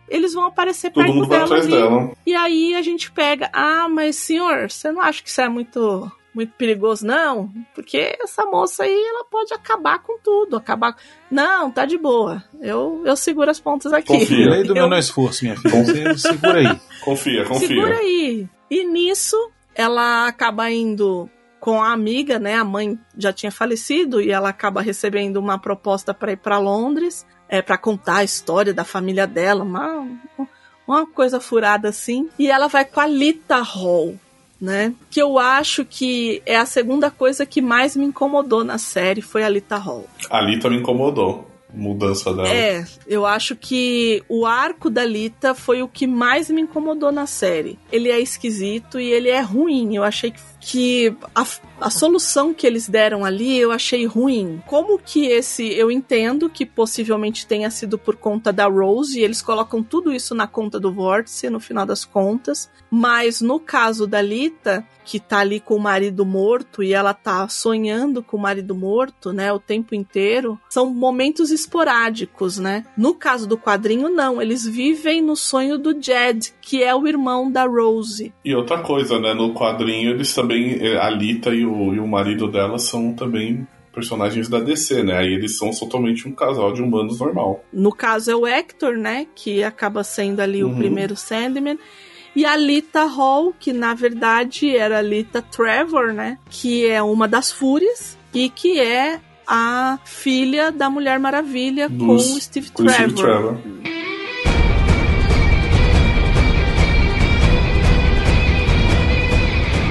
eles 0.10 0.34
vão 0.34 0.44
aparecer 0.46 0.92
Todo 0.92 1.04
perto 1.04 1.16
mundo 1.16 1.28
vai 1.28 1.38
dela. 1.40 1.46
atrás 1.46 1.66
e- 1.68 1.70
dela. 1.72 2.12
e 2.26 2.36
aí 2.36 2.76
a 2.76 2.82
gente 2.82 3.10
pega, 3.12 3.50
ah, 3.54 3.88
mas 3.90 4.18
senhor, 4.18 4.70
você 4.70 4.92
não 4.92 5.02
acha 5.02 5.24
que 5.24 5.30
isso 5.30 5.40
é 5.42 5.48
muito 5.50 6.12
muito 6.34 6.54
perigoso 6.54 7.06
não? 7.06 7.50
Porque 7.76 8.18
essa 8.22 8.46
moça 8.46 8.84
aí, 8.84 9.04
ela 9.06 9.26
pode 9.26 9.54
acabar 9.54 10.00
com 10.00 10.18
tudo, 10.20 10.56
acabar. 10.56 10.96
Não, 11.30 11.70
tá 11.72 11.86
de 11.86 11.98
boa. 11.98 12.42
Eu 12.62 13.02
eu 13.06 13.16
seguro 13.18 13.50
as 13.52 13.60
pontas 13.60 13.92
aqui. 13.94 14.08
Confia. 14.20 14.50
Lei 14.50 14.64
do 14.64 14.70
Eu- 14.76 14.84
menor 14.84 14.98
esforço, 14.98 15.44
minha 15.44 15.58
filha. 15.58 16.14
Você 16.14 16.18
segura 16.30 16.60
aí. 16.60 16.80
Confia, 17.02 17.46
confia. 17.46 17.68
Segura 17.68 17.98
aí. 17.98 18.48
E 18.70 18.86
nisso, 18.86 19.36
ela 19.76 20.28
acaba 20.28 20.70
indo 20.70 21.30
com 21.60 21.82
a 21.82 21.94
amiga, 21.94 22.40
né? 22.40 22.56
A 22.56 22.64
mãe 22.64 23.00
já 23.18 23.32
tinha 23.32 23.52
falecido 23.52 24.20
e 24.20 24.32
ela 24.32 24.50
acaba 24.50 24.82
recebendo 24.82 25.38
uma 25.38 25.60
proposta 25.60 26.14
para 26.14 26.32
ir 26.32 26.38
para 26.38 26.58
Londres, 26.58 27.26
é 27.48 27.62
para 27.62 27.78
contar 27.78 28.18
a 28.18 28.24
história 28.24 28.74
da 28.74 28.84
família 28.84 29.28
dela, 29.28 29.64
uma 29.64 30.08
uma 30.88 31.06
coisa 31.06 31.40
furada 31.40 31.90
assim. 31.90 32.30
E 32.38 32.50
ela 32.50 32.68
vai 32.68 32.84
com 32.84 33.00
a 33.00 33.08
Lita 33.08 33.62
Hall, 33.62 34.16
né? 34.60 34.94
Que 35.10 35.22
eu 35.22 35.40
acho 35.40 35.86
que 35.86 36.42
é 36.46 36.58
a 36.58 36.66
segunda 36.66 37.10
coisa 37.10 37.46
que 37.46 37.62
mais 37.62 37.96
me 37.96 38.06
incomodou 38.06 38.64
na 38.64 38.78
série 38.78 39.22
foi 39.22 39.44
a 39.44 39.50
Lita 39.50 39.78
Hall. 39.78 40.08
Ali 40.30 40.60
também 40.60 40.80
incomodou. 40.80 41.51
Mudança 41.74 42.34
dela. 42.34 42.50
É, 42.50 42.86
eu 43.08 43.26
acho 43.26 43.56
que 43.56 44.24
o 44.28 44.46
arco 44.46 44.90
da 44.90 45.06
Lita 45.06 45.56
foi 45.56 45.82
o 45.82 45.88
que 45.88 46.06
mais 46.06 46.50
me 46.50 46.62
incomodou 46.62 47.12
na 47.12 47.26
série. 47.26 47.80
Ele 47.92 48.10
é 48.10 48.20
esquisito 48.20 49.00
e 49.00 49.10
ele 49.10 49.30
é 49.30 49.40
ruim. 49.40 49.96
Eu 49.96 50.04
achei 50.04 50.32
que, 50.32 50.40
que 50.62 51.14
a, 51.34 51.46
a 51.82 51.90
solução 51.90 52.54
que 52.54 52.68
eles 52.68 52.88
deram 52.88 53.26
ali 53.26 53.58
eu 53.58 53.72
achei 53.72 54.06
ruim. 54.06 54.62
Como 54.68 55.00
que 55.00 55.26
esse. 55.26 55.68
Eu 55.74 55.92
entendo 55.92 56.50
que 56.50 56.66
possivelmente 56.66 57.48
tenha 57.48 57.70
sido 57.72 57.98
por 57.98 58.16
conta 58.16 58.54
da 58.54 58.68
Rose 58.68 59.20
e 59.20 59.24
eles 59.24 59.42
colocam 59.42 59.82
tudo 59.82 60.14
isso 60.14 60.36
na 60.36 60.48
conta 60.48 60.80
do 60.80 60.94
Vórtice 60.94 61.50
no 61.50 61.60
final 61.60 61.86
das 61.86 62.06
contas. 62.06 62.70
Mas 62.90 63.42
no 63.42 63.60
caso 63.60 64.06
da 64.06 64.22
Lita, 64.22 64.86
que 65.04 65.20
tá 65.20 65.40
ali 65.40 65.60
com 65.60 65.76
o 65.76 65.80
marido 65.80 66.26
morto 66.26 66.84
e 66.84 66.94
ela 66.94 67.14
tá 67.14 67.48
sonhando 67.48 68.22
com 68.22 68.38
o 68.38 68.40
marido 68.40 68.76
morto, 68.76 69.34
né, 69.34 69.52
o 69.52 69.60
tempo 69.60 69.96
inteiro, 69.96 70.60
são 70.70 70.94
momentos 70.94 71.52
esporádicos, 71.52 72.58
né? 72.58 72.86
No 72.96 73.16
caso 73.16 73.48
do 73.48 73.58
quadrinho, 73.58 74.10
não, 74.10 74.42
eles 74.42 74.66
vivem 74.66 75.22
no 75.22 75.36
sonho 75.36 75.78
do 75.78 76.00
Jed, 76.00 76.54
que 76.62 76.84
é 76.84 76.94
o 76.94 77.08
irmão 77.08 77.52
da 77.52 77.66
Rose. 77.66 78.34
E 78.44 78.54
outra 78.54 78.80
coisa, 78.80 79.20
né? 79.20 79.34
No 79.34 79.54
quadrinho, 79.54 80.12
eles 80.12 80.34
também. 80.34 80.51
Eh, 80.54 80.98
A 80.98 81.10
Lita 81.10 81.50
e 81.54 81.66
o, 81.66 81.94
e 81.94 82.00
o 82.00 82.08
marido 82.08 82.48
dela 82.48 82.78
são 82.80 83.14
também 83.14 83.68
personagens 83.94 84.48
da 84.48 84.60
DC, 84.60 85.04
né? 85.04 85.18
Aí 85.18 85.34
eles 85.34 85.58
são 85.58 85.72
totalmente 85.72 86.28
um 86.28 86.32
casal 86.32 86.72
de 86.72 86.82
humanos 86.82 87.20
normal. 87.20 87.64
No 87.74 87.92
caso 87.92 88.32
é 88.32 88.36
o 88.36 88.48
Hector, 88.48 88.98
né, 88.98 89.28
que 89.36 89.64
acaba 89.64 90.04
sendo 90.04 90.40
ali 90.40 90.64
Uhum. 90.64 90.72
o 90.74 90.78
primeiro 90.78 91.16
Sandman. 91.16 91.78
E 92.34 92.46
a 92.46 92.56
Lita 92.56 93.04
Hall, 93.04 93.54
que 93.60 93.74
na 93.74 93.94
verdade 93.94 94.74
era 94.76 95.00
a 95.00 95.02
Lita 95.02 95.42
Trevor, 95.42 96.14
né? 96.14 96.38
Que 96.50 96.88
é 96.88 97.04
uma 97.04 97.28
das 97.28 97.52
Fúrias 97.52 98.18
e 98.34 98.50
que 98.50 98.80
é 98.80 99.20
a 99.46 100.00
filha 100.06 100.72
da 100.72 100.90
Mulher 100.90 101.20
Maravilha 101.20 101.90
com 101.90 102.06
o 102.06 102.16
Dos- 102.16 102.42
Steve 102.44 102.72
Com 102.72 102.84
o 102.84 102.90
Steve 102.90 103.14
Trevor. 103.14 103.58
Trevor. 103.58 103.91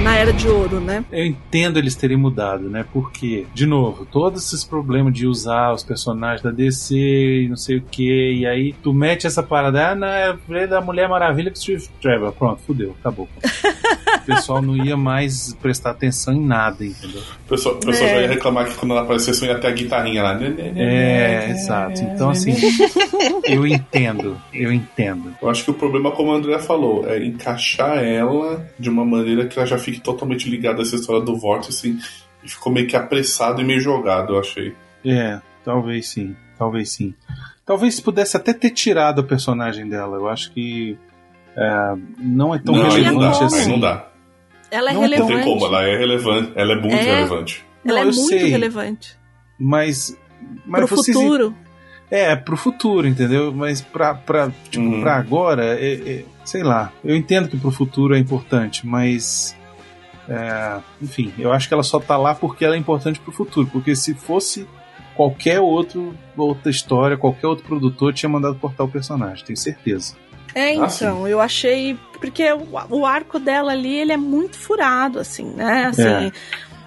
Na 0.03 0.15
Era 0.15 0.33
de 0.33 0.47
ouro, 0.47 0.79
né? 0.79 1.03
Eu 1.11 1.25
entendo 1.25 1.77
eles 1.77 1.95
terem 1.95 2.17
mudado, 2.17 2.69
né? 2.69 2.85
Porque, 2.91 3.45
de 3.53 3.65
novo, 3.65 4.05
todos 4.05 4.45
esses 4.47 4.63
problemas 4.63 5.13
de 5.13 5.27
usar 5.27 5.73
os 5.73 5.83
personagens 5.83 6.41
da 6.41 6.49
DC 6.51 6.95
e 6.95 7.47
não 7.49 7.57
sei 7.57 7.77
o 7.77 7.81
que, 7.81 8.33
e 8.33 8.45
aí 8.45 8.73
tu 8.81 8.93
mete 8.93 9.27
essa 9.27 9.43
parada, 9.43 9.89
ah, 9.91 9.95
não, 9.95 10.07
é 10.55 10.67
da 10.67 10.81
Mulher 10.81 11.07
Maravilha 11.07 11.49
com 11.51 11.55
Steve 11.57 11.87
Trevor. 12.01 12.31
Pronto, 12.33 12.61
fudeu, 12.65 12.95
acabou. 12.99 13.27
o 14.21 14.25
pessoal 14.25 14.61
não 14.61 14.75
ia 14.77 14.95
mais 14.97 15.53
prestar 15.61 15.91
atenção 15.91 16.33
em 16.33 16.45
nada, 16.45 16.83
entendeu? 16.85 17.21
O 17.45 17.49
pessoal, 17.49 17.75
o 17.75 17.79
pessoal 17.79 18.09
É. 18.09 18.13
já 18.15 18.21
ia 18.21 18.27
reclamar 18.29 18.65
que 18.67 18.75
quando 18.75 18.91
ela 18.91 19.01
aparecesse 19.01 19.39
só 19.39 19.45
ia 19.45 19.57
ter 19.59 19.67
a 19.67 19.71
guitarrinha 19.71 20.23
lá. 20.23 20.39
É, 20.75 21.49
exato. 21.51 22.01
Então, 22.03 22.29
assim, 22.29 22.53
eu 23.43 23.65
entendo, 23.67 24.37
eu 24.53 24.71
entendo. 24.71 25.33
Eu 25.41 25.49
acho 25.49 25.63
que 25.63 25.71
o 25.71 25.73
problema, 25.73 26.11
como 26.11 26.31
o 26.31 26.35
André 26.35 26.57
falou, 26.59 27.07
é 27.07 27.23
encaixar 27.23 27.97
ela 28.03 28.65
de 28.79 28.89
uma 28.89 29.05
maneira 29.05 29.45
que 29.45 29.57
ela 29.59 29.67
já 29.67 29.77
fique 29.91 30.01
totalmente 30.01 30.49
ligada 30.49 30.79
a 30.79 30.81
essa 30.83 30.95
história 30.95 31.21
do 31.21 31.35
vórtice 31.37 31.97
e 32.43 32.49
ficou 32.49 32.71
meio 32.71 32.87
que 32.87 32.95
apressado 32.95 33.61
e 33.61 33.63
meio 33.63 33.79
jogado, 33.79 34.33
eu 34.33 34.39
achei. 34.39 34.73
É, 35.05 35.39
talvez 35.63 36.07
sim, 36.09 36.35
talvez 36.57 36.89
sim. 36.91 37.13
Talvez 37.65 37.99
pudesse 37.99 38.35
até 38.37 38.53
ter 38.53 38.71
tirado 38.71 39.21
a 39.21 39.23
personagem 39.23 39.87
dela. 39.87 40.17
Eu 40.17 40.27
acho 40.27 40.51
que 40.51 40.97
é, 41.55 41.93
não 42.19 42.53
é 42.55 42.59
tão 42.59 42.75
não, 42.75 42.83
não 42.83 42.89
relevante 42.91 43.39
dá, 43.39 43.45
assim. 43.45 43.69
não 43.71 43.79
dá. 43.79 44.07
Ela 44.71 44.91
é 44.91 44.93
Não, 44.93 45.05
então, 45.05 45.19
Não 45.19 45.27
tem 45.27 45.37
relevante. 45.37 45.59
como, 45.59 45.65
ela 45.75 45.83
é 45.87 45.97
relevante, 45.97 46.51
ela 46.55 46.71
é 46.73 46.75
muito 46.75 46.95
É. 46.95 47.01
relevante. 47.03 47.65
Ela 47.85 47.99
é 47.99 48.03
Não, 48.03 48.09
eu 48.11 48.15
muito 48.15 48.29
sei, 48.29 48.47
relevante. 48.49 49.17
Mas, 49.59 50.17
mas 50.65 50.85
Pro 50.85 50.95
vocês- 50.97 51.15
futuro. 51.17 51.55
É, 52.09 52.35
pro 52.35 52.57
futuro, 52.57 53.07
entendeu? 53.07 53.53
Mas 53.53 53.79
pra, 53.81 54.13
pra, 54.13 54.51
tipo, 54.69 54.83
Uhum. 54.83 55.01
pra 55.01 55.15
agora, 55.15 55.63
é- 55.79 55.93
é- 55.93 56.25
sei 56.43 56.61
lá. 56.63 56.91
Eu 57.03 57.15
entendo 57.15 57.47
que 57.47 57.55
pro 57.57 57.71
futuro 57.71 58.15
é 58.15 58.19
importante, 58.19 58.85
mas. 58.85 59.55
É, 60.31 60.79
enfim, 61.01 61.33
eu 61.37 61.51
acho 61.51 61.67
que 61.67 61.73
ela 61.73 61.83
só 61.83 61.99
tá 61.99 62.15
lá 62.15 62.33
porque 62.33 62.63
ela 62.63 62.75
é 62.75 62.77
importante 62.77 63.19
pro 63.19 63.33
futuro. 63.33 63.67
Porque 63.67 63.95
se 63.95 64.13
fosse 64.13 64.65
qualquer 65.13 65.59
outro, 65.59 66.15
outra 66.37 66.71
história, 66.71 67.17
qualquer 67.17 67.47
outro 67.47 67.65
produtor 67.65 68.13
tinha 68.13 68.29
mandado 68.29 68.55
cortar 68.55 68.85
o 68.85 68.87
personagem, 68.87 69.43
tenho 69.43 69.57
certeza. 69.57 70.15
É, 70.55 70.69
Ah, 70.69 70.73
então, 70.73 71.27
eu 71.27 71.41
achei. 71.41 71.97
Porque 72.19 72.49
o, 72.53 72.67
o 72.89 73.05
arco 73.05 73.39
dela 73.39 73.73
ali, 73.73 73.93
ele 73.93 74.13
é 74.13 74.17
muito 74.17 74.57
furado, 74.57 75.19
assim, 75.19 75.45
né? 75.53 75.87
Assim, 75.87 76.01
É. 76.27 76.31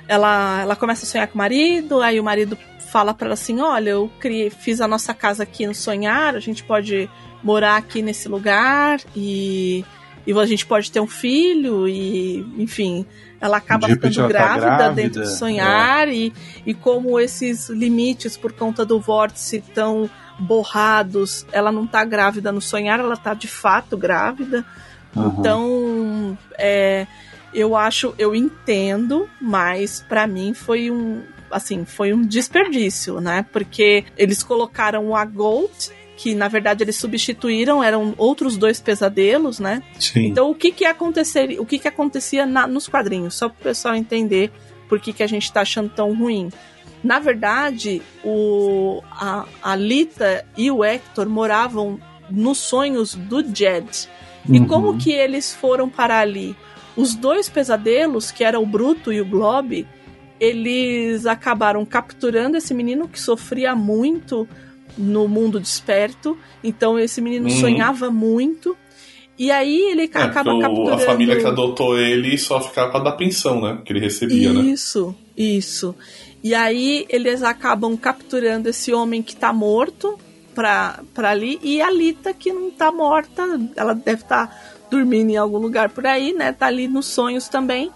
ela, 0.09 0.63
ela 0.63 0.77
começa 0.77 1.05
a 1.05 1.09
sonhar 1.09 1.29
com 1.29 1.35
o 1.35 1.39
marido, 1.39 2.01
aí 2.01 2.19
o 2.19 2.25
marido 2.25 2.57
fala 2.91 3.13
pra 3.13 3.27
ela 3.27 3.35
assim: 3.35 3.61
olha, 3.61 3.91
eu 3.91 4.11
criei, 4.21 4.49
fiz 4.49 4.81
a 4.81 4.89
nossa 4.89 5.13
casa 5.13 5.43
aqui 5.43 5.67
no 5.67 5.75
sonhar, 5.75 6.35
a 6.35 6.41
gente 6.41 6.63
pode 6.65 7.11
morar 7.43 7.77
aqui 7.77 8.01
nesse 8.01 8.27
lugar 8.27 9.01
e, 9.15 9.85
e 10.27 10.33
a 10.33 10.47
gente 10.47 10.65
pode 10.65 10.91
ter 10.91 11.01
um 11.01 11.07
filho, 11.07 11.87
e 11.87 12.39
enfim. 12.59 13.05
Ela 13.41 13.59
acaba 13.59 13.87
De 13.87 13.95
ficando 13.95 14.15
tá 14.15 14.29
grávida, 14.29 14.67
grávida, 14.67 14.91
dentro 14.91 15.23
do 15.23 15.29
sonhar, 15.29 16.09
e, 16.09 16.33
e 16.65 16.73
como 16.73 17.21
esses 17.21 17.69
limites 17.69 18.37
por 18.37 18.53
conta 18.53 18.85
do 18.85 18.99
vórtice 19.01 19.57
estão 19.57 20.09
borrados, 20.39 21.47
ela 21.53 21.71
não 21.71 21.87
tá 21.87 22.05
grávida 22.05 22.51
no 22.51 22.61
sonhar, 22.61 22.99
ela 22.99 23.17
tá 23.17 23.35
de 23.35 23.49
fato 23.49 23.97
grávida. 23.97 24.65
Uhum. 25.15 25.37
Então, 25.39 26.39
é, 26.59 27.07
eu 27.53 27.77
acho, 27.77 28.15
eu 28.19 28.35
entendo, 28.35 29.29
mas 29.41 30.05
pra 30.09 30.27
mim 30.27 30.55
foi 30.55 30.91
um, 30.91 31.23
assim, 31.51 31.85
foi 31.85 32.13
um 32.13 32.23
desperdício, 32.23 33.21
né? 33.21 33.47
Porque 33.53 34.05
eles 34.17 34.43
colocaram 34.43 35.15
a 35.15 35.25
Gold, 35.25 35.93
que 36.17 36.35
na 36.35 36.47
verdade 36.49 36.85
eles 36.85 36.97
substituíram, 36.97 37.83
eram 37.83 38.15
outros 38.17 38.57
dois 38.57 38.81
pesadelos, 38.81 39.59
né? 39.59 39.83
Sim. 39.99 40.27
Então, 40.27 40.51
o 40.51 40.55
que 40.55 40.71
que 40.71 40.85
acontecer, 40.85 41.57
o 41.59 41.67
que 41.67 41.79
que 41.79 41.89
acontecia 41.89 42.47
na- 42.47 42.67
nos 42.67 42.87
quadrinhos, 42.89 43.35
só 43.35 43.49
para 43.49 43.61
o 43.61 43.63
pessoal 43.65 43.95
entender 43.97 44.51
por 44.89 45.01
que 45.01 45.13
que 45.13 45.23
a 45.23 45.27
gente 45.27 45.53
tá 45.53 45.63
achando 45.63 45.89
tão 45.89 46.15
ruim. 46.15 46.51
Na 47.03 47.19
verdade, 47.19 48.01
o 48.25 49.03
a, 49.11 49.45
a 49.63 49.77
Lita 49.77 50.45
e 50.57 50.71
o 50.71 50.85
Hector 50.85 51.29
moravam 51.29 51.99
nos 52.31 52.59
sonhos 52.59 53.15
do 53.15 53.43
Jed. 53.43 54.09
E 54.49 54.59
Uhum. 54.59 54.67
como 54.67 54.99
que 54.99 55.11
eles 55.13 55.55
foram 55.55 55.89
parar 55.89 56.21
ali? 56.21 56.55
Os 56.97 57.15
dois 57.15 57.49
pesadelos, 57.49 58.31
que 58.31 58.45
era 58.45 58.61
o 58.61 58.65
Bruto 58.65 59.13
e 59.13 59.21
o 59.21 59.25
Globe, 59.27 59.87
eles 60.39 61.27
acabaram 61.27 61.85
capturando 61.85 62.57
esse 62.57 62.75
menino 62.75 63.09
que 63.09 63.21
sofria 63.21 63.75
muito 63.75 64.49
no 64.97 65.27
mundo 65.29 65.59
desperto. 65.61 66.37
Então 66.63 66.99
esse 66.99 67.21
menino 67.21 67.49
Uhum. 67.49 67.61
sonhava 67.61 68.11
muito. 68.11 68.77
E 69.39 69.51
aí 69.51 69.81
ele 69.91 70.03
É, 70.03 70.05
acaba 70.23 70.61
capturando. 70.61 70.93
a 70.93 70.99
família 70.99 71.37
que 71.37 71.45
adotou 71.47 71.99
ele 71.99 72.39
só 72.39 72.61
ficava 72.61 72.91
pra 72.93 73.01
dar 73.01 73.13
pensão, 73.13 73.61
né? 73.61 73.81
Que 73.85 73.93
ele 73.93 74.01
recebia, 74.01 74.53
né? 74.53 74.61
Isso, 74.63 75.15
isso. 75.37 75.95
E 76.43 76.55
aí 76.55 77.05
eles 77.09 77.43
acabam 77.43 77.97
capturando 77.97 78.69
esse 78.69 78.93
homem 78.93 79.23
que 79.23 79.35
tá 79.35 79.53
morto 79.53 80.17
pra, 80.55 81.01
pra 81.13 81.31
ali 81.31 81.59
e 81.63 81.83
a 81.83 81.91
Lita 81.91 82.33
que 82.33 82.53
não 82.53 82.71
tá 82.71 82.93
morta, 82.93 83.43
ela 83.75 83.93
deve 83.95 84.23
estar 84.23 84.77
dormindo 84.91 85.31
em 85.31 85.37
algum 85.37 85.59
lugar 85.59 85.89
por 85.89 86.07
aí, 86.07 86.33
né? 86.33 86.53
Tá 86.53 86.67
ali 86.67 86.87
nos 86.87 87.07
sonhos 87.07 87.49
também. 87.49 87.91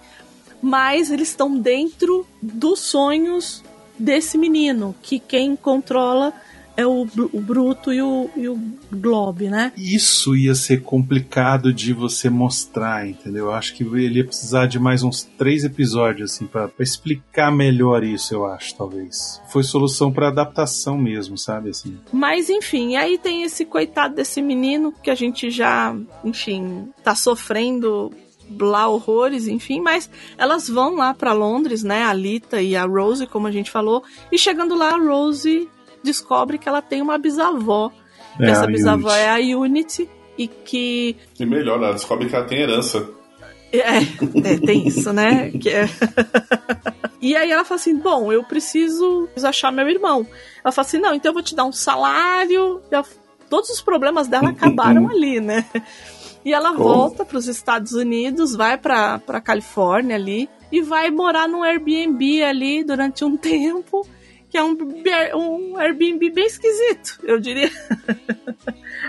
Mas 0.60 1.10
eles 1.12 1.28
estão 1.28 1.56
dentro 1.56 2.26
dos 2.42 2.80
sonhos 2.80 3.62
desse 3.96 4.36
menino, 4.36 4.92
que 5.02 5.20
quem 5.20 5.54
controla 5.54 6.32
é 6.78 6.86
o, 6.86 7.08
o 7.32 7.40
Bruto 7.40 7.92
e 7.92 8.00
o, 8.00 8.30
e 8.36 8.48
o 8.48 8.56
Globe, 8.92 9.50
né? 9.50 9.72
Isso 9.76 10.36
ia 10.36 10.54
ser 10.54 10.80
complicado 10.82 11.74
de 11.74 11.92
você 11.92 12.30
mostrar, 12.30 13.04
entendeu? 13.04 13.46
Eu 13.46 13.52
acho 13.52 13.74
que 13.74 13.82
ele 13.82 14.20
ia 14.20 14.24
precisar 14.24 14.66
de 14.66 14.78
mais 14.78 15.02
uns 15.02 15.24
três 15.24 15.64
episódios, 15.64 16.30
assim, 16.30 16.46
pra 16.46 16.68
pra 16.68 16.84
explicar 16.84 17.50
melhor 17.50 18.04
isso, 18.04 18.32
eu 18.32 18.46
acho, 18.46 18.76
talvez. 18.76 19.42
Foi 19.50 19.64
solução 19.64 20.12
pra 20.12 20.28
adaptação 20.28 20.96
mesmo, 20.96 21.36
sabe, 21.36 21.70
assim. 21.70 21.98
Mas 22.12 22.48
enfim, 22.48 22.94
aí 22.94 23.18
tem 23.18 23.42
esse 23.42 23.64
coitado 23.64 24.14
desse 24.14 24.40
menino 24.40 24.92
que 25.02 25.10
a 25.10 25.16
gente 25.16 25.50
já, 25.50 25.96
enfim, 26.24 26.90
tá 27.02 27.16
sofrendo 27.16 28.12
lá 28.60 28.86
horrores, 28.88 29.48
enfim, 29.48 29.80
mas 29.80 30.08
elas 30.38 30.68
vão 30.68 30.94
lá 30.94 31.12
pra 31.12 31.32
Londres, 31.32 31.82
né, 31.82 32.04
a 32.04 32.12
Lita 32.12 32.62
e 32.62 32.76
a 32.76 32.84
Rose, 32.84 33.26
como 33.26 33.48
a 33.48 33.50
gente 33.50 33.68
falou, 33.68 34.04
e 34.30 34.38
chegando 34.38 34.76
lá 34.76 34.94
a 34.94 34.98
Rose 34.98 35.68
descobre 36.02 36.58
que 36.58 36.68
ela 36.68 36.80
tem 36.82 37.00
uma 37.02 37.18
bisavó. 37.18 37.90
Que 38.36 38.44
É, 38.44 38.50
essa 38.50 38.64
a 38.64 38.66
bisavó 38.66 39.08
Unity. 39.08 39.20
é 39.20 39.30
a 39.54 39.58
Unity 39.58 40.10
e 40.38 40.46
que 40.46 41.16
E 41.38 41.44
melhor, 41.46 41.82
ela 41.82 41.92
descobre 41.92 42.28
que 42.28 42.34
ela 42.36 42.44
tem 42.44 42.60
herança. 42.60 43.08
é, 43.72 43.98
é, 43.98 44.58
tem 44.64 44.86
isso, 44.86 45.12
né? 45.12 45.50
Que 45.50 45.68
é- 45.70 45.88
e 47.20 47.36
aí 47.36 47.50
ela 47.50 47.64
fala 47.64 47.80
assim: 47.80 47.96
Bom, 47.96 48.32
eu 48.32 48.42
preciso 48.44 49.28
achar 49.42 49.70
meu 49.72 49.88
irmão. 49.88 50.26
Ela 50.64 50.72
fala 50.72 50.86
assim: 50.86 50.98
Não, 50.98 51.14
então 51.14 51.30
eu 51.30 51.34
vou 51.34 51.42
te 51.42 51.54
dar 51.54 51.64
um 51.64 51.72
salário. 51.72 52.80
Ela- 52.90 53.04
Todos 53.50 53.70
os 53.70 53.80
problemas 53.80 54.28
dela 54.28 54.50
acabaram 54.50 55.08
ali, 55.10 55.40
né? 55.40 55.64
E 56.44 56.52
ela 56.52 56.72
Como? 56.72 56.84
volta 56.84 57.24
para 57.24 57.38
os 57.38 57.48
Estados 57.48 57.92
Unidos, 57.92 58.54
vai 58.54 58.76
para 58.78 59.18
pra 59.18 59.40
Califórnia 59.40 60.16
ali 60.16 60.48
e 60.70 60.80
vai 60.82 61.10
morar 61.10 61.48
num 61.48 61.62
Airbnb 61.62 62.42
ali 62.44 62.84
durante 62.84 63.24
um 63.24 63.36
tempo, 63.38 64.06
que 64.48 64.56
é 64.56 64.64
um, 64.64 64.76
um 65.34 65.76
Airbnb 65.76 66.30
bem 66.30 66.46
esquisito, 66.46 67.18
eu 67.22 67.38
diria. 67.38 67.70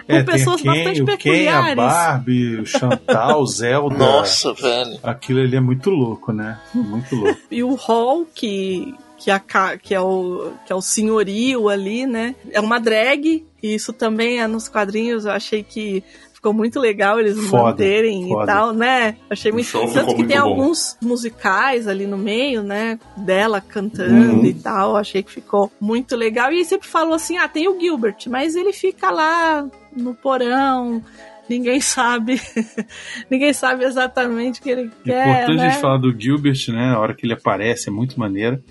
Com 0.06 0.14
É, 0.16 0.24
pessoas 0.24 0.62
tem 0.62 0.72
a 0.72 0.74
Ken, 0.74 0.84
bastante 0.84 1.02
o 1.02 1.06
Ken, 1.06 1.14
a 1.14 1.18
peculiares. 1.18 1.76
Barbie, 1.76 2.56
o 2.58 2.66
Chantal, 2.66 3.42
o 3.42 3.46
Zelda. 3.48 3.98
Nossa, 3.98 4.54
velho. 4.54 5.00
Aquilo 5.04 5.40
ali 5.40 5.56
é 5.56 5.60
muito 5.60 5.90
louco, 5.90 6.32
né? 6.32 6.60
Muito 6.74 7.16
louco. 7.16 7.40
E 7.50 7.64
o 7.64 7.76
Hall, 7.76 8.26
que, 8.34 8.94
que, 9.18 9.32
a, 9.32 9.40
que, 9.40 9.94
é 9.94 10.02
o, 10.02 10.52
que 10.66 10.74
é 10.74 10.76
o 10.76 10.82
senhorio 10.82 11.70
ali, 11.70 12.06
né? 12.06 12.36
É 12.52 12.60
uma 12.60 12.80
drag, 12.80 13.46
e 13.62 13.74
isso 13.74 13.94
também 13.94 14.40
é 14.40 14.48
nos 14.48 14.68
quadrinhos, 14.68 15.26
eu 15.26 15.32
achei 15.32 15.64
que 15.64 16.04
ficou 16.40 16.54
muito 16.54 16.80
legal 16.80 17.20
eles 17.20 17.38
Foda, 17.48 17.64
manterem 17.64 18.26
e 18.26 18.30
foda. 18.30 18.46
tal, 18.46 18.74
né? 18.74 19.18
Achei 19.30 19.52
muito. 19.52 19.70
Tanto 19.72 19.92
que 19.92 20.16
muito 20.16 20.28
tem 20.28 20.38
bom. 20.40 20.44
alguns 20.48 20.98
musicais 21.02 21.86
ali 21.88 22.08
no 22.08 22.18
meio, 22.18 22.64
né? 22.64 22.98
Dela 23.18 23.60
cantando 23.60 24.38
Uhum. 24.40 24.46
e 24.46 24.54
tal. 24.54 24.96
Achei 24.96 25.22
que 25.22 25.32
ficou 25.32 25.70
muito 25.82 26.16
legal. 26.16 26.52
E 26.52 26.64
sempre 26.64 26.88
falou 26.88 27.14
assim: 27.14 27.38
ah, 27.38 27.48
tem 27.48 27.68
o 27.68 27.78
Gilbert, 27.80 28.16
mas 28.30 28.56
ele 28.56 28.72
fica 28.72 29.12
lá 29.12 29.68
no 29.96 30.16
porão. 30.16 31.04
Ninguém 31.50 31.82
sabe, 31.82 32.40
ninguém 33.30 33.52
sabe 33.54 33.84
exatamente 33.84 34.60
o 34.60 34.64
que 34.64 34.70
ele 34.70 34.92
É 35.06 35.10
quer. 35.12 35.28
importante 35.30 35.58
né? 35.58 35.66
a 35.66 35.70
gente 35.72 35.82
falar 35.82 35.98
do 35.98 36.16
Gilbert, 36.18 36.60
né? 36.70 36.94
A 36.94 37.00
hora 37.00 37.14
que 37.16 37.26
ele 37.26 37.34
aparece 37.34 37.90
é 37.90 37.92
muito 37.92 38.20
maneiro. 38.20 38.62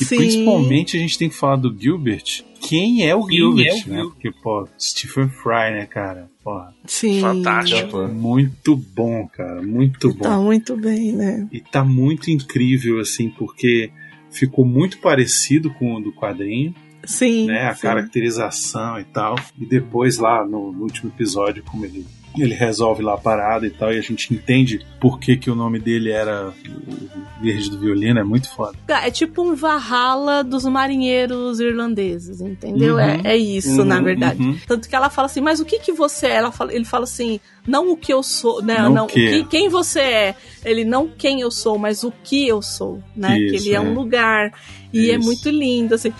E 0.00 0.04
Sim. 0.04 0.16
principalmente 0.16 0.96
a 0.96 1.00
gente 1.00 1.16
tem 1.16 1.28
que 1.28 1.34
falar 1.34 1.56
do 1.56 1.74
Gilbert. 1.76 2.42
Quem 2.60 3.06
é 3.06 3.14
o 3.14 3.26
Quem 3.26 3.36
Gilbert, 3.38 3.84
é 3.86 3.90
o 3.90 3.92
né? 3.92 4.02
Porque, 4.02 4.30
pô, 4.30 4.66
Stephen 4.78 5.28
Fry, 5.28 5.72
né, 5.72 5.86
cara? 5.86 6.30
Porra, 6.42 6.74
Sim. 6.86 7.20
Fantástico. 7.20 8.08
muito 8.08 8.76
bom, 8.76 9.28
cara. 9.28 9.62
Muito 9.62 10.12
bom. 10.12 10.24
Tá 10.24 10.38
muito 10.38 10.76
bem, 10.76 11.12
né? 11.12 11.48
E 11.52 11.60
tá 11.60 11.84
muito 11.84 12.30
incrível, 12.30 13.00
assim, 13.00 13.30
porque 13.30 13.90
ficou 14.30 14.64
muito 14.64 14.98
parecido 14.98 15.72
com 15.74 15.94
o 15.94 16.00
do 16.00 16.12
quadrinho, 16.12 16.74
Sim. 17.04 17.46
né? 17.46 17.68
A 17.68 17.74
sim. 17.74 17.82
caracterização 17.82 18.98
e 18.98 19.04
tal. 19.04 19.36
E 19.58 19.64
depois 19.64 20.18
lá 20.18 20.44
no, 20.44 20.72
no 20.72 20.82
último 20.82 21.10
episódio, 21.10 21.62
como 21.62 21.84
ele 21.84 22.04
ele 22.42 22.54
resolve 22.54 23.02
lá 23.02 23.14
a 23.14 23.18
parada 23.18 23.66
e 23.66 23.70
tal, 23.70 23.92
e 23.92 23.98
a 23.98 24.02
gente 24.02 24.32
entende 24.34 24.84
por 25.00 25.18
que, 25.20 25.36
que 25.36 25.50
o 25.50 25.54
nome 25.54 25.78
dele 25.78 26.10
era 26.10 26.48
o 26.50 27.42
Verde 27.42 27.70
do 27.70 27.78
Violino, 27.78 28.18
é 28.20 28.24
muito 28.24 28.48
foda. 28.54 28.76
É 28.88 29.10
tipo 29.10 29.42
um 29.42 29.54
Valhalla 29.54 30.42
dos 30.42 30.64
marinheiros 30.64 31.60
irlandeses, 31.60 32.40
entendeu? 32.40 32.94
Uhum. 32.94 33.00
É, 33.00 33.20
é 33.24 33.36
isso, 33.36 33.80
Uhum, 33.80 33.84
na 33.84 34.00
verdade. 34.00 34.42
uhum. 34.42 34.58
Tanto 34.66 34.88
que 34.88 34.96
ela 34.96 35.10
fala 35.10 35.26
assim, 35.26 35.40
mas 35.40 35.60
o 35.60 35.64
que 35.64 35.78
que 35.78 35.92
você 35.92 36.26
é? 36.26 36.34
Ela 36.36 36.50
fala- 36.52 36.72
ele 36.74 36.84
fala 36.84 37.04
assim, 37.04 37.38
não 37.66 37.90
o 37.92 37.96
que 37.96 38.12
eu 38.12 38.22
sou, 38.22 38.62
né? 38.62 38.78
Não 38.78 38.92
Não, 38.94 39.04
o 39.04 39.08
que. 39.08 39.42
que- 39.42 39.44
quem 39.44 39.68
você 39.68 40.00
é. 40.00 40.34
Ele 40.64 40.84
não 40.84 41.06
quem 41.08 41.40
eu 41.40 41.50
sou, 41.50 41.78
mas 41.78 42.02
o 42.04 42.12
que 42.22 42.46
eu 42.48 42.60
sou, 42.62 43.02
né? 43.14 43.36
que 43.36 43.44
Isso, 43.56 43.66
ele 43.66 43.74
é, 43.74 43.76
é. 43.76 43.80
um 43.80 43.94
lugar. 43.94 44.52
E 44.92 45.10
é 45.10 45.16
Isso. 45.16 45.24
muito 45.26 45.50
lindo, 45.50 45.94
assim. 45.94 46.12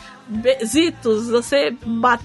Zitos, 0.64 1.28
você, 1.28 1.74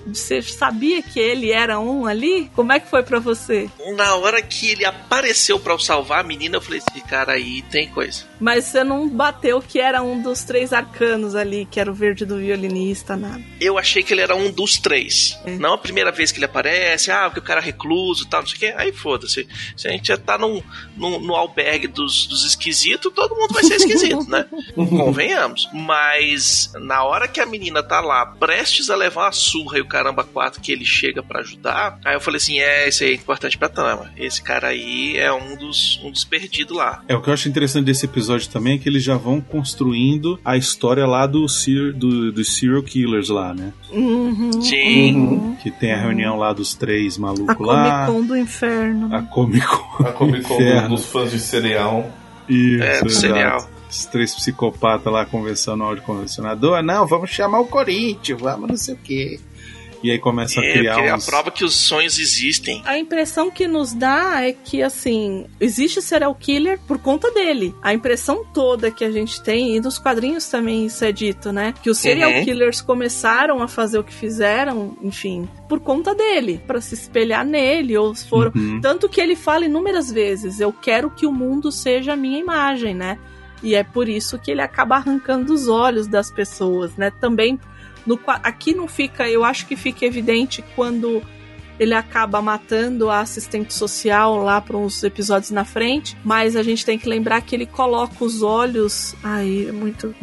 você 0.07 0.41
sabia 0.41 1.01
que 1.01 1.19
ele 1.19 1.51
era 1.51 1.80
um 1.80 2.05
ali? 2.05 2.49
Como 2.55 2.71
é 2.71 2.80
que 2.80 2.89
foi 2.89 3.03
pra 3.03 3.19
você? 3.19 3.69
Na 3.95 4.15
hora 4.15 4.41
que 4.41 4.69
ele 4.69 4.85
apareceu 4.85 5.59
pra 5.59 5.77
salvar 5.80 6.19
a 6.19 6.23
menina, 6.23 6.57
eu 6.57 6.61
falei, 6.61 6.80
esse 6.80 7.01
cara 7.05 7.34
aí 7.34 7.61
tem 7.63 7.88
coisa. 7.89 8.23
Mas 8.39 8.65
você 8.65 8.84
não 8.84 9.07
bateu 9.09 9.61
que 9.61 9.80
era 9.80 10.01
um 10.01 10.21
dos 10.21 10.43
três 10.43 10.71
arcanos 10.71 11.35
ali, 11.35 11.67
que 11.69 11.80
era 11.80 11.91
o 11.91 11.93
verde 11.93 12.26
do 12.26 12.38
violinista, 12.38 13.15
nada. 13.15 13.41
Eu 13.59 13.77
achei 13.77 14.01
que 14.03 14.13
ele 14.13 14.21
era 14.21 14.35
um 14.35 14.51
dos 14.51 14.77
três. 14.77 15.38
É. 15.45 15.51
Não 15.57 15.73
a 15.73 15.77
primeira 15.77 16.11
vez 16.11 16.31
que 16.31 16.38
ele 16.39 16.45
aparece, 16.45 17.11
ah, 17.11 17.23
porque 17.26 17.39
o 17.39 17.43
cara 17.43 17.59
é 17.61 17.63
recluso 17.65 18.23
e 18.26 18.27
tal, 18.30 18.41
não 18.41 18.47
sei 18.47 18.55
o 18.55 18.59
quê. 18.59 18.73
Aí 18.77 18.91
foda-se. 18.93 19.47
Se 19.76 19.88
a 19.88 19.91
gente 19.91 20.07
já 20.07 20.17
tá 20.17 20.38
num, 20.38 20.61
num- 20.95 21.19
no 21.19 21.35
albergue 21.35 21.88
dos, 21.88 22.27
dos 22.27 22.45
esquisitos, 22.45 23.11
todo 23.13 23.35
mundo 23.35 23.53
vai 23.53 23.63
ser 23.63 23.76
esquisito, 23.76 24.30
né? 24.30 24.45
Convenhamos. 24.76 25.67
Mas 25.73 26.71
na 26.80 27.03
hora 27.03 27.27
que 27.27 27.39
a 27.39 27.45
menina 27.45 27.84
tá 27.90 27.99
lá, 28.02 28.26
prestes 28.26 28.90
a 28.90 28.95
levar 28.95 29.26
uma 29.26 29.32
surra 29.32 29.78
e 29.80 29.82
o 29.82 29.86
caramba 29.88 30.24
4 30.24 30.61
que 30.61 30.72
ele 30.72 30.86
chega 30.86 31.24
pra 31.24 31.40
ajudar, 31.41 31.99
aí 32.06 32.14
eu 32.16 32.22
falei 32.22 32.38
assim: 32.38 32.60
é, 32.60 32.88
esse 32.88 33.03
aí 33.03 33.11
é 33.11 33.16
importante 33.16 33.57
pra 33.57 33.68
trama. 33.68 34.11
Esse 34.16 34.41
cara 34.41 34.68
aí 34.68 35.18
é 35.18 35.34
um 35.34 35.56
dos, 35.57 35.99
um 36.03 36.11
dos 36.11 36.24
perdidos 36.24 36.78
lá. 36.78 37.02
É, 37.07 37.16
o 37.16 37.22
que 37.22 37.30
eu 37.30 37.34
acho 37.34 37.49
interessante 37.49 37.86
desse 37.86 38.06
episódio 38.06 38.48
também 38.49 38.76
é 38.76 38.78
que 38.78 38.88
eles 38.88 39.03
já 39.03 39.18
vão 39.18 39.41
construindo 39.41 40.40
a 40.45 40.56
história 40.56 41.06
lá 41.06 41.26
do, 41.26 41.48
ser- 41.49 41.94
do, 41.94 42.32
dos 42.32 42.56
serial 42.57 42.84
killers 42.84 43.30
lá, 43.30 43.53
né? 43.53 43.74
Uhum. 43.91 44.61
Sim. 44.61 45.57
Que 45.61 45.72
tem 45.72 45.91
a 45.91 45.98
reunião 45.98 46.38
lá 46.38 46.53
dos 46.53 46.74
três 46.76 47.18
A 47.18 47.22
malucos 47.22 47.56
Comic 47.56 47.66
lá. 47.74 48.06
Con 48.07 48.26
do 48.26 48.38
inferno. 48.38 49.16
A 49.16 49.22
Comic 49.24 49.66
Con. 49.66 50.03
A 50.06 50.11
Comic 50.11 50.44
Con 50.48 50.88
dos 50.90 51.06
fãs 51.06 51.32
de 51.32 51.40
cereal. 51.40 52.10
Isso, 52.48 52.84
É, 52.84 52.99
do 53.02 53.07
exato. 53.07 53.10
cereal. 53.11 53.70
Os 53.90 54.06
três 54.06 54.36
psicopatas 54.36 55.11
lá 55.11 55.26
conversando 55.26 55.78
no 55.78 55.86
áudio 55.86 56.03
condicionador. 56.03 56.82
Não, 56.84 57.07
vamos 57.07 57.30
chamar 57.32 57.60
o 57.60 57.66
Corinthians, 57.66 58.40
vamos 58.40 58.70
não 58.70 58.78
sei 58.78 58.94
o 58.94 58.98
quê. 58.98 59.40
E 60.02 60.10
aí 60.11 60.18
começa 60.18 60.61
a 60.61 60.64
É, 60.64 60.72
criar 60.78 60.95
porque 60.95 61.11
uns... 61.11 61.28
a 61.28 61.32
prova 61.32 61.52
que 61.52 61.66
os 61.66 61.76
sonhos 61.76 62.18
existem. 62.20 62.82
A 62.86 62.98
impressão 62.98 63.52
que 63.52 63.68
nos 63.68 63.91
dá 63.91 64.45
é 64.45 64.53
que, 64.53 64.82
assim, 64.82 65.45
existe 65.60 66.02
serial 66.02 66.34
killer 66.36 66.80
por 66.88 66.99
conta 66.99 67.30
dele. 67.32 67.76
A 67.82 67.94
impressão 67.94 68.45
toda 68.53 68.91
que 68.91 69.03
a 69.03 69.11
gente 69.11 69.41
tem, 69.41 69.76
e 69.76 69.82
nos 69.82 69.99
quadrinhos 69.99 70.48
também 70.48 70.86
isso 70.86 71.03
é 71.03 71.11
dito, 71.11 71.52
né? 71.52 71.74
Que 71.84 71.90
os 71.90 71.98
serial 71.98 72.32
Uhum. 72.32 72.45
killers 72.45 72.80
começaram 72.80 73.61
a 73.61 73.68
fazer 73.68 73.99
o 73.99 74.03
que 74.03 74.14
fizeram, 74.14 74.95
enfim, 75.02 75.49
por 75.68 75.82
conta 75.82 76.16
dele, 76.16 76.61
Pra 76.66 76.80
se 76.80 76.94
espelhar 76.94 77.44
nele, 77.44 77.98
ou 77.98 78.16
foram. 78.16 78.53
Uhum. 78.56 78.80
Tanto 78.80 79.10
que 79.10 79.20
ele 79.20 79.36
fala 79.36 79.66
inúmeras 79.66 80.10
vezes: 80.10 80.61
eu 80.61 80.72
quero 80.72 81.10
que 81.10 81.26
o 81.26 81.32
mundo 81.34 81.74
seja 81.74 82.14
a 82.14 82.16
minha 82.16 82.40
imagem, 82.40 82.95
né? 82.95 83.20
E 83.61 83.76
é 83.76 83.84
por 83.84 84.07
isso 84.07 84.40
que 84.40 84.52
ele 84.52 84.61
acaba 84.61 84.95
arrancando 84.95 85.53
os 85.53 85.68
olhos 85.68 86.07
das 86.07 86.31
pessoas, 86.31 86.95
né? 86.95 87.11
Também 87.11 87.60
no, 88.06 88.19
aqui 88.26 88.73
não 88.73 88.88
fica, 88.88 89.30
eu 89.30 89.44
acho 89.44 89.65
que 89.68 89.76
fica 89.76 90.06
evidente 90.06 90.64
quando 90.76 91.22
ele 91.80 91.94
acaba 91.94 92.41
matando 92.41 93.10
a 93.10 93.22
assistente 93.22 93.73
social 93.73 94.38
lá 94.38 94.60
para 94.60 94.76
uns 94.76 95.02
episódios 95.03 95.52
na 95.52 95.64
frente, 95.64 96.18
mas 96.23 96.56
a 96.56 96.64
gente 96.64 96.86
tem 96.86 96.98
que 96.98 97.07
lembrar 97.07 97.41
que 97.41 97.56
ele 97.56 97.65
coloca 97.65 98.23
os 98.23 98.41
olhos, 98.41 99.15
ai, 99.23 99.68
é 99.69 99.72
muito 99.72 100.14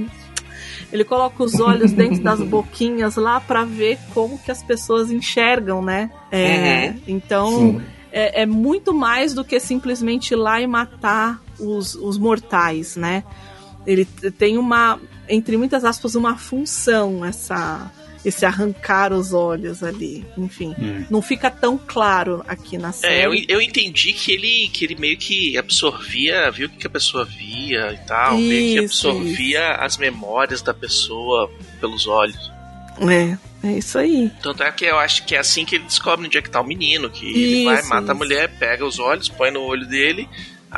ele 0.93 1.05
coloca 1.05 1.43
os 1.43 1.59
olhos 1.59 1.93
dentro 1.93 2.23
das 2.23 2.41
boquinhas 2.43 3.17
lá 3.17 3.41
para 3.41 3.65
ver 3.65 3.99
como 4.13 4.39
que 4.39 4.51
as 4.51 4.63
pessoas 4.63 5.11
enxergam, 5.11 5.83
né? 5.83 6.11
É, 6.31 6.89
Uhum. 6.89 7.03
Então, 7.07 7.83
é, 8.13 8.43
é 8.43 8.47
muito 8.47 8.95
mais 8.95 9.33
do 9.33 9.45
que 9.45 9.59
simplesmente 9.59 10.33
ir 10.33 10.37
lá 10.37 10.61
e 10.61 10.67
matar 10.67 11.41
os, 11.59 11.95
os 11.95 12.19
mortais, 12.19 12.97
né? 12.97 13.25
Ele 13.87 14.05
tem 14.05 14.59
uma, 14.59 14.99
entre 15.29 15.57
muitas 15.57 15.85
aspas, 15.85 16.15
uma 16.17 16.37
função, 16.37 17.25
essa, 17.25 17.89
esse 18.25 18.45
arrancar 18.45 19.13
os 19.13 19.33
olhos 19.33 19.83
ali. 19.85 20.27
Enfim, 20.37 20.75
Hum. 20.77 21.05
não 21.09 21.23
fica 21.23 21.49
tão 21.51 21.79
claro 21.79 22.43
aqui 22.49 22.77
na 22.77 22.91
série. 22.91 23.15
É, 23.15 23.27
eu, 23.27 23.35
eu 23.49 23.61
entendi 23.61 24.13
que 24.13 24.33
ele, 24.33 24.69
que 24.73 24.85
ele 24.85 24.97
meio 24.97 25.17
que 25.17 25.57
absorvia, 25.57 26.51
viu 26.51 26.67
o 26.67 26.71
que 26.71 26.79
que 26.79 26.87
a 26.89 26.91
pessoa 26.91 27.25
via 27.25 27.93
e 27.93 28.07
tal, 28.09 28.37
meio 28.39 28.79
que 28.81 28.85
Isso, 28.87 29.09
absorvia 29.09 29.75
as 29.77 29.97
memórias 29.97 30.61
da 30.63 30.75
pessoa 30.75 31.49
pelos 31.81 32.09
olhos. 32.09 32.51
É, 32.99 33.39
é 33.69 33.79
isso 33.79 33.99
aí. 33.99 34.33
Tanto 34.43 34.65
é 34.65 34.73
que 34.73 34.85
eu 34.85 34.99
acho 34.99 35.25
que 35.27 35.37
é 35.37 35.39
assim 35.39 35.65
que 35.65 35.77
ele 35.77 35.85
descobre 35.85 36.27
onde 36.27 36.37
é 36.39 36.43
que 36.43 36.51
tá 36.51 36.61
o 36.61 36.67
menino, 36.67 37.09
que 37.09 37.25
ele 37.27 37.65
vai, 37.67 37.79
Isso, 37.81 37.89
mata 37.89 38.11
a 38.11 38.15
isso. 38.15 38.17
mulher, 38.17 38.49
pega 38.59 38.85
os 38.85 38.99
olhos, 38.99 39.29
põe 39.29 39.51
no 39.53 39.61
olho 39.61 39.87
dele. 39.87 40.29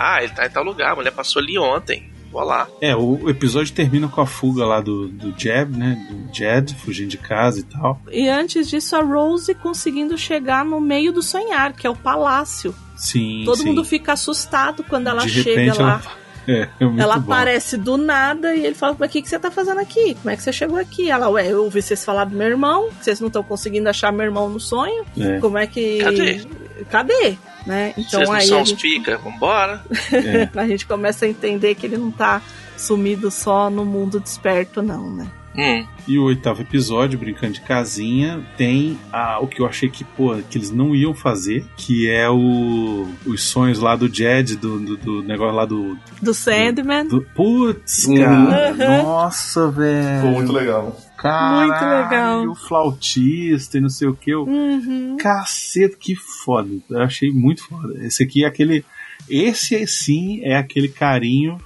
Ah, 0.00 0.22
ele 0.22 0.32
tá 0.32 0.46
em 0.46 0.50
tal 0.50 0.62
lugar, 0.62 0.92
a 0.92 0.96
mulher 0.96 1.10
passou 1.12 1.42
ali 1.42 1.58
ontem. 1.58 2.08
Vou 2.30 2.42
lá. 2.42 2.68
É, 2.80 2.94
o 2.94 3.28
episódio 3.30 3.72
termina 3.74 4.06
com 4.06 4.20
a 4.20 4.26
fuga 4.26 4.64
lá 4.66 4.80
do, 4.80 5.08
do 5.08 5.34
Jeb, 5.38 5.74
né? 5.76 5.98
Do 6.10 6.34
Jed, 6.36 6.74
fugindo 6.74 7.08
de 7.08 7.16
casa 7.16 7.60
e 7.60 7.62
tal. 7.62 8.00
E 8.12 8.28
antes 8.28 8.68
disso, 8.68 8.94
a 8.96 9.02
Rose 9.02 9.54
conseguindo 9.54 10.16
chegar 10.18 10.64
no 10.64 10.78
meio 10.80 11.10
do 11.10 11.22
sonhar, 11.22 11.72
que 11.72 11.86
é 11.86 11.90
o 11.90 11.96
palácio. 11.96 12.74
Sim, 12.96 13.42
Todo 13.46 13.58
sim. 13.58 13.64
mundo 13.64 13.82
fica 13.84 14.12
assustado 14.12 14.84
quando 14.84 15.06
ela 15.06 15.22
De 15.22 15.42
chega 15.42 15.60
repente 15.60 15.82
lá. 15.82 16.02
ela... 16.04 16.18
É, 16.48 16.66
é 16.80 16.84
muito 16.86 16.98
ela 17.02 17.18
bom. 17.18 17.30
aparece 17.30 17.76
do 17.76 17.98
nada 17.98 18.54
e 18.54 18.64
ele 18.64 18.74
fala: 18.74 18.96
Mas 18.98 19.10
o 19.10 19.12
que, 19.12 19.20
que 19.20 19.28
você 19.28 19.38
tá 19.38 19.50
fazendo 19.50 19.80
aqui? 19.80 20.14
Como 20.14 20.30
é 20.30 20.34
que 20.36 20.42
você 20.42 20.50
chegou 20.50 20.78
aqui? 20.78 21.10
Ela, 21.10 21.28
ué, 21.28 21.52
eu 21.52 21.64
ouvi 21.64 21.82
vocês 21.82 22.02
falar 22.02 22.24
do 22.24 22.34
meu 22.34 22.46
irmão, 22.48 22.88
vocês 22.98 23.20
não 23.20 23.26
estão 23.26 23.42
conseguindo 23.42 23.86
achar 23.86 24.10
meu 24.10 24.24
irmão 24.24 24.48
no 24.48 24.58
sonho. 24.58 25.04
É. 25.20 25.38
Como 25.40 25.58
é 25.58 25.66
que. 25.66 25.98
Cadê? 25.98 26.46
Cadê? 26.90 27.36
Né? 27.69 27.93
Então 27.99 28.20
Vocês 28.20 28.28
não 28.28 28.35
aí 28.35 28.47
são 28.47 28.59
a 28.59 28.62
os 28.62 28.69
gente, 28.70 28.81
pica, 28.82 29.19
vambora. 29.19 29.82
É. 30.12 30.49
a 30.59 30.66
gente 30.66 30.86
começa 30.86 31.27
a 31.27 31.28
entender 31.28 31.74
que 31.74 31.85
ele 31.86 31.99
não 31.99 32.11
tá 32.11 32.40
sumido 32.77 33.31
só 33.31 33.69
no 33.69 33.85
mundo 33.85 34.19
desperto, 34.19 34.81
não, 34.82 35.11
né? 35.15 35.27
Hum, 35.57 35.85
E 36.07 36.16
o 36.19 36.24
oitavo 36.24 36.62
episódio, 36.62 37.19
Brincando 37.19 37.55
de 37.55 37.61
Casinha, 37.62 38.40
tem 38.57 38.97
a, 39.12 39.40
o 39.40 39.49
que 39.49 39.61
eu 39.61 39.66
achei 39.66 39.89
que, 39.89 40.05
pô, 40.05 40.36
que 40.49 40.57
eles 40.57 40.70
não 40.70 40.95
iam 40.95 41.12
fazer, 41.12 41.66
que 41.77 42.09
é 42.09 42.31
o, 42.31 43.09
os 43.27 43.43
sonhos 43.43 43.81
lá 43.81 43.97
do 43.97 44.09
Jed, 44.12 44.55
do, 44.57 44.78
do, 44.78 44.97
do 44.97 45.23
negócio 45.24 45.57
lá 45.57 45.65
do. 45.65 45.99
Do 46.23 46.32
Sandman. 46.32 47.09
do 47.09 47.23
putz, 47.35 48.05
Uhum. 48.07 48.19
cara. 48.23 48.70
Uhum. 48.70 49.03
Nossa, 49.03 49.69
velho. 49.70 50.16
Ficou 50.20 50.31
muito 50.31 50.53
legal. 50.53 50.97
Caralho, 51.19 51.69
Muito 51.69 51.81
legal. 51.85 52.49
O 52.49 52.55
flautista 52.55 53.77
e 53.77 53.81
não 53.81 53.89
sei 53.90 54.09
o 54.09 54.15
que. 54.15 54.31
Eu, 54.31 54.45
Uhum. 54.45 55.16
Caceta, 55.19 55.97
que 55.99 56.15
foda. 56.15 56.70
Eu 56.89 57.03
achei 57.03 57.31
muito 57.32 57.65
foda. 57.65 57.95
Esse 58.07 58.23
aqui 58.23 58.45
é 58.45 58.47
aquele. 58.47 58.85
Esse 59.28 59.74
aí 59.74 59.86
sim 59.86 60.40
é 60.45 60.57
aquele 60.57 60.89
carinho 60.89 61.59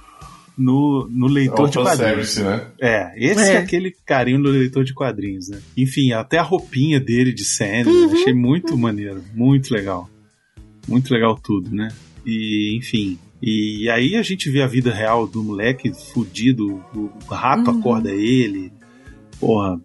no, 0.57 1.07
no 1.09 1.27
leitor 1.27 1.67
É 1.67 1.71
de 1.71 1.77
quadrinhos. 1.77 1.99
fanservice, 2.35 2.41
né? 2.43 2.67
É, 2.81 3.13
esse 3.15 3.51
é. 3.51 3.53
É. 3.53 3.57
aquele 3.57 3.95
carinho 4.05 4.39
no 4.39 4.49
leitor 4.49 4.83
de 4.83 4.93
quadrinhos, 4.93 5.49
né? 5.49 5.59
Enfim, 5.77 6.11
até 6.13 6.39
a 6.39 6.43
roupinha 6.43 6.99
dele 6.99 7.31
de 7.31 7.45
Sandman, 7.45 7.93
Uhum. 8.07 8.13
achei 8.13 8.33
muito 8.33 8.75
maneiro, 8.77 9.23
muito 9.35 9.73
legal. 9.73 10.09
Muito 10.87 11.13
legal 11.13 11.39
tudo, 11.41 11.73
né? 11.73 11.89
E, 12.25 12.75
enfim. 12.77 13.17
E 13.41 13.87
aí 13.89 14.15
a 14.15 14.21
gente 14.23 14.49
vê 14.49 14.61
a 14.61 14.67
vida 14.67 14.91
real 14.93 15.27
do 15.27 15.43
moleque 15.43 15.91
fudido, 16.13 16.83
o 16.95 17.11
rato 17.29 17.69
Uhum. 17.71 17.79
acorda 17.79 18.11
ele. 18.11 18.71
Porra, 19.45 19.79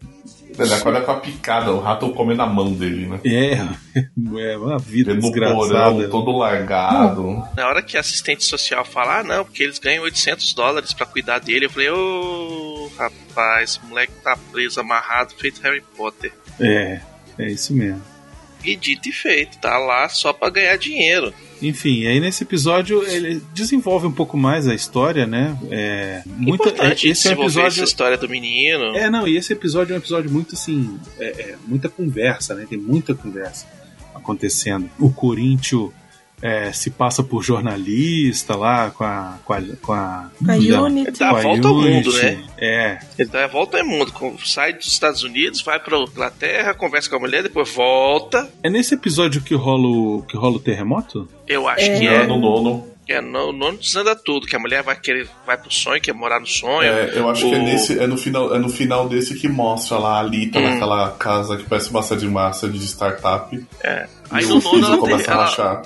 Ele 0.59 0.75
acorda 0.75 1.01
com 1.03 1.11
a 1.13 1.21
picada, 1.21 1.73
o 1.73 1.81
rato 1.81 2.11
come 2.11 2.35
na 2.35 2.47
mão 2.47 2.73
dele, 2.73 3.07
né? 3.07 3.21
é, 3.25 4.01
é 4.53 4.57
uma 4.57 4.79
vida 4.79 5.11
Ele 5.13 5.21
no 5.21 5.31
desgraçada. 5.31 5.95
porão, 5.95 6.11
todo 6.11 6.33
largado. 6.37 7.45
na 7.57 7.67
hora 7.67 7.83
que 7.83 7.97
a 7.97 8.01
assistente 8.01 8.45
social 8.45 8.85
fala, 8.85 9.21
ah, 9.21 9.23
não, 9.25 9.45
porque 9.45 9.63
eles 9.63 9.79
ganham 9.79 10.05
800 10.05 10.55
dólares 10.55 10.93
pra 10.93 11.07
cuidar 11.07 11.39
dele, 11.39 11.67
eu 11.67 11.71
falei, 11.71 11.91
ô, 11.91 12.91
rapaz, 12.97 13.71
esse 13.71 13.87
moleque 13.87 14.13
tá 14.23 14.37
preso, 14.51 14.81
amarrado, 14.81 15.33
feito 15.39 15.61
Harry 15.63 15.83
Potter. 15.97 16.33
É, 16.61 17.01
é 17.39 17.47
isso 17.51 17.73
mesmo. 17.75 18.03
E 18.65 18.75
dito 18.77 19.09
e 19.09 19.13
feito, 19.13 19.59
tá 19.59 19.79
lá 19.79 20.09
só 20.09 20.33
pra 20.33 20.51
ganhar 20.51 20.77
dinheiro. 20.77 21.33
Enfim, 21.61 22.07
aí 22.07 22.21
nesse 22.21 22.45
episódio 22.45 23.03
ele 23.05 23.43
desenvolve 23.53 24.07
um 24.07 24.13
pouco 24.13 24.37
mais 24.37 24.69
a 24.69 24.75
história, 24.75 25.27
né? 25.27 25.57
É, 25.71 26.23
muito, 26.27 26.63
Importante 26.69 27.09
é, 27.09 27.11
esse 27.11 27.29
é 27.29 27.31
um 27.31 27.43
episódio. 27.43 27.69
essa 27.69 27.85
história 27.85 28.17
do 28.17 28.29
menino. 28.29 28.97
É, 28.97 29.11
não, 29.11 29.27
e 29.27 29.37
esse 29.37 29.53
episódio 29.53 29.93
é 29.93 29.97
um 29.97 29.99
episódio 29.99 30.31
muito 30.31 30.55
assim. 30.55 30.99
É, 31.19 31.27
é, 31.27 31.55
muita 31.67 31.89
conversa, 31.89 32.55
né? 32.55 32.67
Tem 32.69 32.79
muita 32.79 33.15
conversa 33.15 33.67
acontecendo. 34.15 34.89
O 34.99 35.11
Corinthians 35.11 35.91
é, 36.41 36.73
se 36.73 36.91
passa 36.91 37.23
por 37.23 37.43
jornalista 37.43 38.55
lá 38.57 38.91
com 38.91 39.05
a. 39.05 39.39
Com 39.45 39.53
a, 39.53 39.61
com 39.83 39.93
a, 39.93 40.31
Com 40.45 40.51
a 40.51 40.55
Unity. 40.83 41.09
Ele 41.09 41.17
dá 41.19 41.31
a 41.31 41.35
volta 41.43 41.69
ao 41.69 41.75
mundo, 41.75 42.13
né? 42.13 42.45
É, 42.59 42.99
Ele 43.19 43.29
dá 43.29 43.45
a 43.45 43.49
volta 43.49 43.79
ao 43.79 43.85
mundo. 43.87 44.13
Sai 44.45 44.73
dos 44.73 44.87
Estados 44.87 45.23
Unidos, 45.23 45.61
vai 45.63 45.79
pra 45.81 45.99
Inglaterra, 45.99 46.75
conversa 46.75 47.09
com 47.11 47.17
a 47.17 47.21
mulher, 47.21 47.43
depois 47.43 47.69
volta. 47.75 48.49
é 48.63 48.71
nesse 48.71 48.95
episódio 48.95 49.41
que 49.43 49.55
rola 49.55 49.87
o, 49.89 50.23
que 50.29 50.37
rola 50.37 50.57
o 50.57 50.61
terremoto? 50.61 51.29
Eu 51.47 51.67
acho 51.69 51.91
É. 51.91 51.99
que 51.99 52.07
É, 52.07 52.15
é. 52.23 52.27
no 52.27 52.39
nono. 52.39 52.87
É 53.11 53.23
no 53.23 53.53
nono 53.55 53.79
desanda 53.79 54.15
tudo, 54.15 54.47
que 54.47 54.55
a 54.55 54.59
mulher 54.59 54.83
vai 54.83 54.95
querer, 54.95 55.27
vai 55.47 55.57
pro 55.57 55.73
sonho, 55.73 55.99
quer 55.99 56.13
morar 56.13 56.39
no 56.41 56.47
sonho. 56.47 56.83
É, 56.93 57.13
eu 57.19 57.27
acho 57.31 57.49
que 57.49 57.55
é, 57.55 57.59
nesse, 57.59 57.99
é, 57.99 58.07
no 58.07 58.19
final, 58.19 58.55
é 58.55 58.59
no 58.59 58.69
final 58.69 59.09
desse 59.09 59.35
que 59.35 59.49
mostra 59.49 59.97
lá 59.97 60.17
a 60.17 60.19
Alita 60.21 60.59
Hum. 60.59 60.69
naquela 60.69 61.13
casa 61.13 61.57
que 61.57 61.65
parece 61.65 61.89
uma 61.91 62.03
sede, 62.03 62.27
uma 62.27 62.53
sede 62.53 62.79
de 62.79 62.85
startup. 62.85 63.59
Aí 64.31 64.45
e 64.45 64.47
no 64.47 64.59
o 64.59 64.61
nono 64.63 64.87
ela, 64.87 64.99
começa 64.99 65.25
ter- 65.25 65.31
a 65.31 65.35
ela, 65.35 65.45
rachar. 65.47 65.83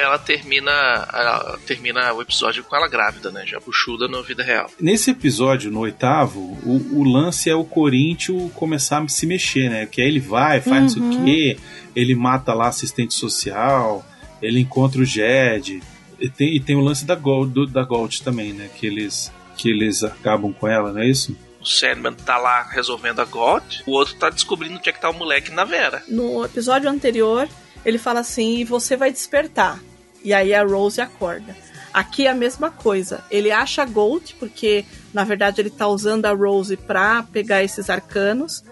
Ela 0.00 0.18
termina, 0.18 0.70
ela 1.12 1.58
termina 1.66 2.12
o 2.12 2.20
episódio 2.22 2.64
com 2.64 2.74
ela 2.76 2.88
grávida, 2.88 3.30
né? 3.30 3.44
Já 3.46 3.58
buchuda 3.60 4.08
na 4.08 4.20
vida 4.22 4.42
real. 4.42 4.70
Nesse 4.80 5.10
episódio, 5.10 5.70
no 5.70 5.80
oitavo, 5.80 6.40
o, 6.64 7.00
o 7.00 7.04
lance 7.04 7.48
é 7.50 7.54
o 7.54 7.64
Corinthians 7.64 8.50
começar 8.54 9.02
a 9.02 9.08
se 9.08 9.26
mexer, 9.26 9.68
né? 9.70 9.86
Que 9.86 10.00
aí 10.02 10.08
ele 10.08 10.20
vai, 10.20 10.60
faz 10.60 10.92
sei 10.92 11.02
o 11.02 11.24
quê, 11.24 11.56
ele 11.94 12.14
mata 12.14 12.52
lá 12.54 12.68
assistente 12.68 13.14
social, 13.14 14.04
ele 14.42 14.60
encontra 14.60 15.00
o 15.00 15.04
Jed. 15.04 15.82
E 16.18 16.28
tem, 16.28 16.54
e 16.56 16.60
tem 16.60 16.76
o 16.76 16.80
lance 16.80 17.04
da 17.04 17.14
Gold, 17.14 17.52
do- 17.52 17.66
da 17.66 17.82
Gold 17.82 18.22
também, 18.22 18.52
né? 18.52 18.68
Que 18.76 18.86
eles, 18.86 19.32
que 19.56 19.70
eles 19.70 20.02
acabam 20.04 20.52
com 20.52 20.68
ela, 20.68 20.92
não 20.92 21.00
é 21.00 21.08
isso? 21.08 21.34
O 21.60 21.66
Sandman 21.66 22.12
tá 22.14 22.36
lá 22.38 22.62
resolvendo 22.62 23.20
a 23.20 23.24
God, 23.24 23.62
o 23.86 23.92
outro 23.92 24.14
tá 24.14 24.30
descobrindo 24.30 24.76
onde 24.78 24.88
é 24.88 24.92
que 24.92 25.00
tá 25.00 25.10
o 25.10 25.14
moleque 25.14 25.50
na 25.50 25.64
Vera. 25.64 26.02
No 26.08 26.42
episódio 26.44 26.88
anterior, 26.88 27.46
ele 27.84 27.98
fala 27.98 28.20
assim: 28.20 28.58
e 28.60 28.64
você 28.64 28.96
vai 28.96 29.12
despertar. 29.12 29.78
E 30.24 30.32
aí 30.32 30.54
a 30.54 30.62
Rose 30.64 31.00
acorda. 31.00 31.56
Aqui 31.92 32.26
é 32.26 32.30
a 32.30 32.34
mesma 32.34 32.70
coisa. 32.70 33.24
Ele 33.30 33.50
acha 33.50 33.82
a 33.82 33.86
Gold, 33.86 34.36
porque 34.38 34.84
na 35.12 35.24
verdade 35.24 35.60
ele 35.60 35.70
tá 35.70 35.88
usando 35.88 36.26
a 36.26 36.32
Rose 36.32 36.76
pra 36.76 37.22
pegar 37.22 37.64
esses 37.64 37.90
arcanos. 37.90 38.62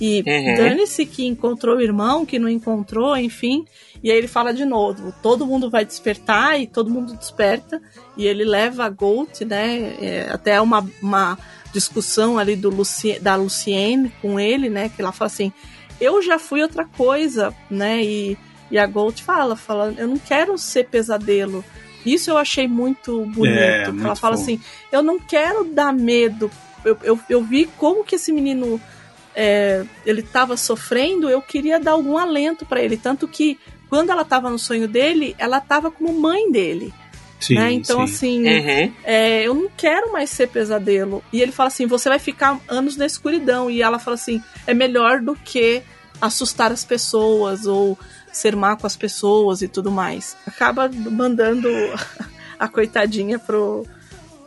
E 0.00 0.22
Uhum. 0.26 0.54
dane-se 0.56 1.04
que 1.04 1.26
encontrou 1.26 1.76
o 1.76 1.80
irmão, 1.80 2.24
que 2.24 2.38
não 2.38 2.48
encontrou, 2.48 3.16
enfim. 3.16 3.66
E 4.02 4.10
aí 4.10 4.16
ele 4.16 4.28
fala 4.28 4.52
de 4.54 4.64
novo: 4.64 5.12
todo 5.22 5.46
mundo 5.46 5.68
vai 5.68 5.84
despertar 5.84 6.58
e 6.60 6.66
todo 6.66 6.90
mundo 6.90 7.14
desperta. 7.14 7.82
E 8.16 8.26
ele 8.26 8.44
leva 8.44 8.84
a 8.84 8.88
Gold, 8.88 9.44
né? 9.44 9.96
é, 10.00 10.28
até 10.30 10.60
uma, 10.60 10.88
uma 11.02 11.38
discussão 11.72 12.38
ali 12.38 12.56
do 12.56 12.70
Luci, 12.70 13.18
da 13.18 13.36
Luciene 13.36 14.10
com 14.22 14.38
ele, 14.40 14.70
né? 14.70 14.88
Que 14.88 15.02
ela 15.02 15.12
fala 15.12 15.26
assim: 15.26 15.52
eu 16.00 16.22
já 16.22 16.38
fui 16.38 16.62
outra 16.62 16.86
coisa, 16.86 17.54
né? 17.70 18.02
E, 18.02 18.38
e 18.70 18.78
a 18.78 18.86
Gold 18.86 19.22
fala, 19.22 19.56
fala, 19.56 19.94
eu 19.96 20.06
não 20.06 20.18
quero 20.18 20.56
ser 20.58 20.86
pesadelo. 20.86 21.64
Isso 22.04 22.30
eu 22.30 22.38
achei 22.38 22.66
muito 22.66 23.26
bonito. 23.26 23.58
É, 23.58 23.84
que 23.84 23.90
muito 23.92 24.06
ela 24.06 24.16
fala 24.16 24.36
fofo. 24.36 24.44
assim, 24.50 24.60
eu 24.90 25.02
não 25.02 25.18
quero 25.18 25.64
dar 25.64 25.92
medo. 25.92 26.50
Eu, 26.84 26.96
eu, 27.02 27.20
eu 27.28 27.42
vi 27.42 27.68
como 27.76 28.04
que 28.04 28.14
esse 28.14 28.32
menino 28.32 28.80
é, 29.34 29.84
ele 30.06 30.20
estava 30.20 30.56
sofrendo, 30.56 31.28
eu 31.28 31.42
queria 31.42 31.78
dar 31.78 31.92
algum 31.92 32.16
alento 32.16 32.64
para 32.64 32.80
ele. 32.80 32.96
Tanto 32.96 33.28
que 33.28 33.58
quando 33.88 34.10
ela 34.10 34.22
estava 34.22 34.48
no 34.48 34.58
sonho 34.58 34.88
dele, 34.88 35.34
ela 35.38 35.58
estava 35.58 35.90
como 35.90 36.12
mãe 36.18 36.50
dele. 36.50 36.92
Sim, 37.38 37.54
né? 37.54 37.72
Então, 37.72 38.06
sim. 38.06 38.46
assim, 38.46 38.48
Uhum. 38.86 38.92
é, 39.02 39.42
eu 39.46 39.54
não 39.54 39.70
quero 39.76 40.12
mais 40.12 40.30
ser 40.30 40.46
pesadelo. 40.48 41.24
E 41.32 41.40
ele 41.40 41.52
fala 41.52 41.68
assim: 41.68 41.86
você 41.86 42.08
vai 42.08 42.18
ficar 42.18 42.60
anos 42.68 42.96
na 42.96 43.06
escuridão. 43.06 43.70
E 43.70 43.82
ela 43.82 43.98
fala 43.98 44.14
assim: 44.14 44.42
é 44.66 44.74
melhor 44.74 45.20
do 45.20 45.34
que 45.34 45.82
assustar 46.20 46.70
as 46.70 46.84
pessoas 46.84 47.66
ou 47.66 47.98
ser 48.32 48.54
má 48.56 48.76
com 48.76 48.86
as 48.86 48.96
pessoas 48.96 49.62
e 49.62 49.68
tudo 49.68 49.90
mais. 49.90 50.36
Acaba 50.46 50.88
mandando 50.88 51.68
a 52.58 52.68
coitadinha 52.68 53.38
pro, 53.38 53.86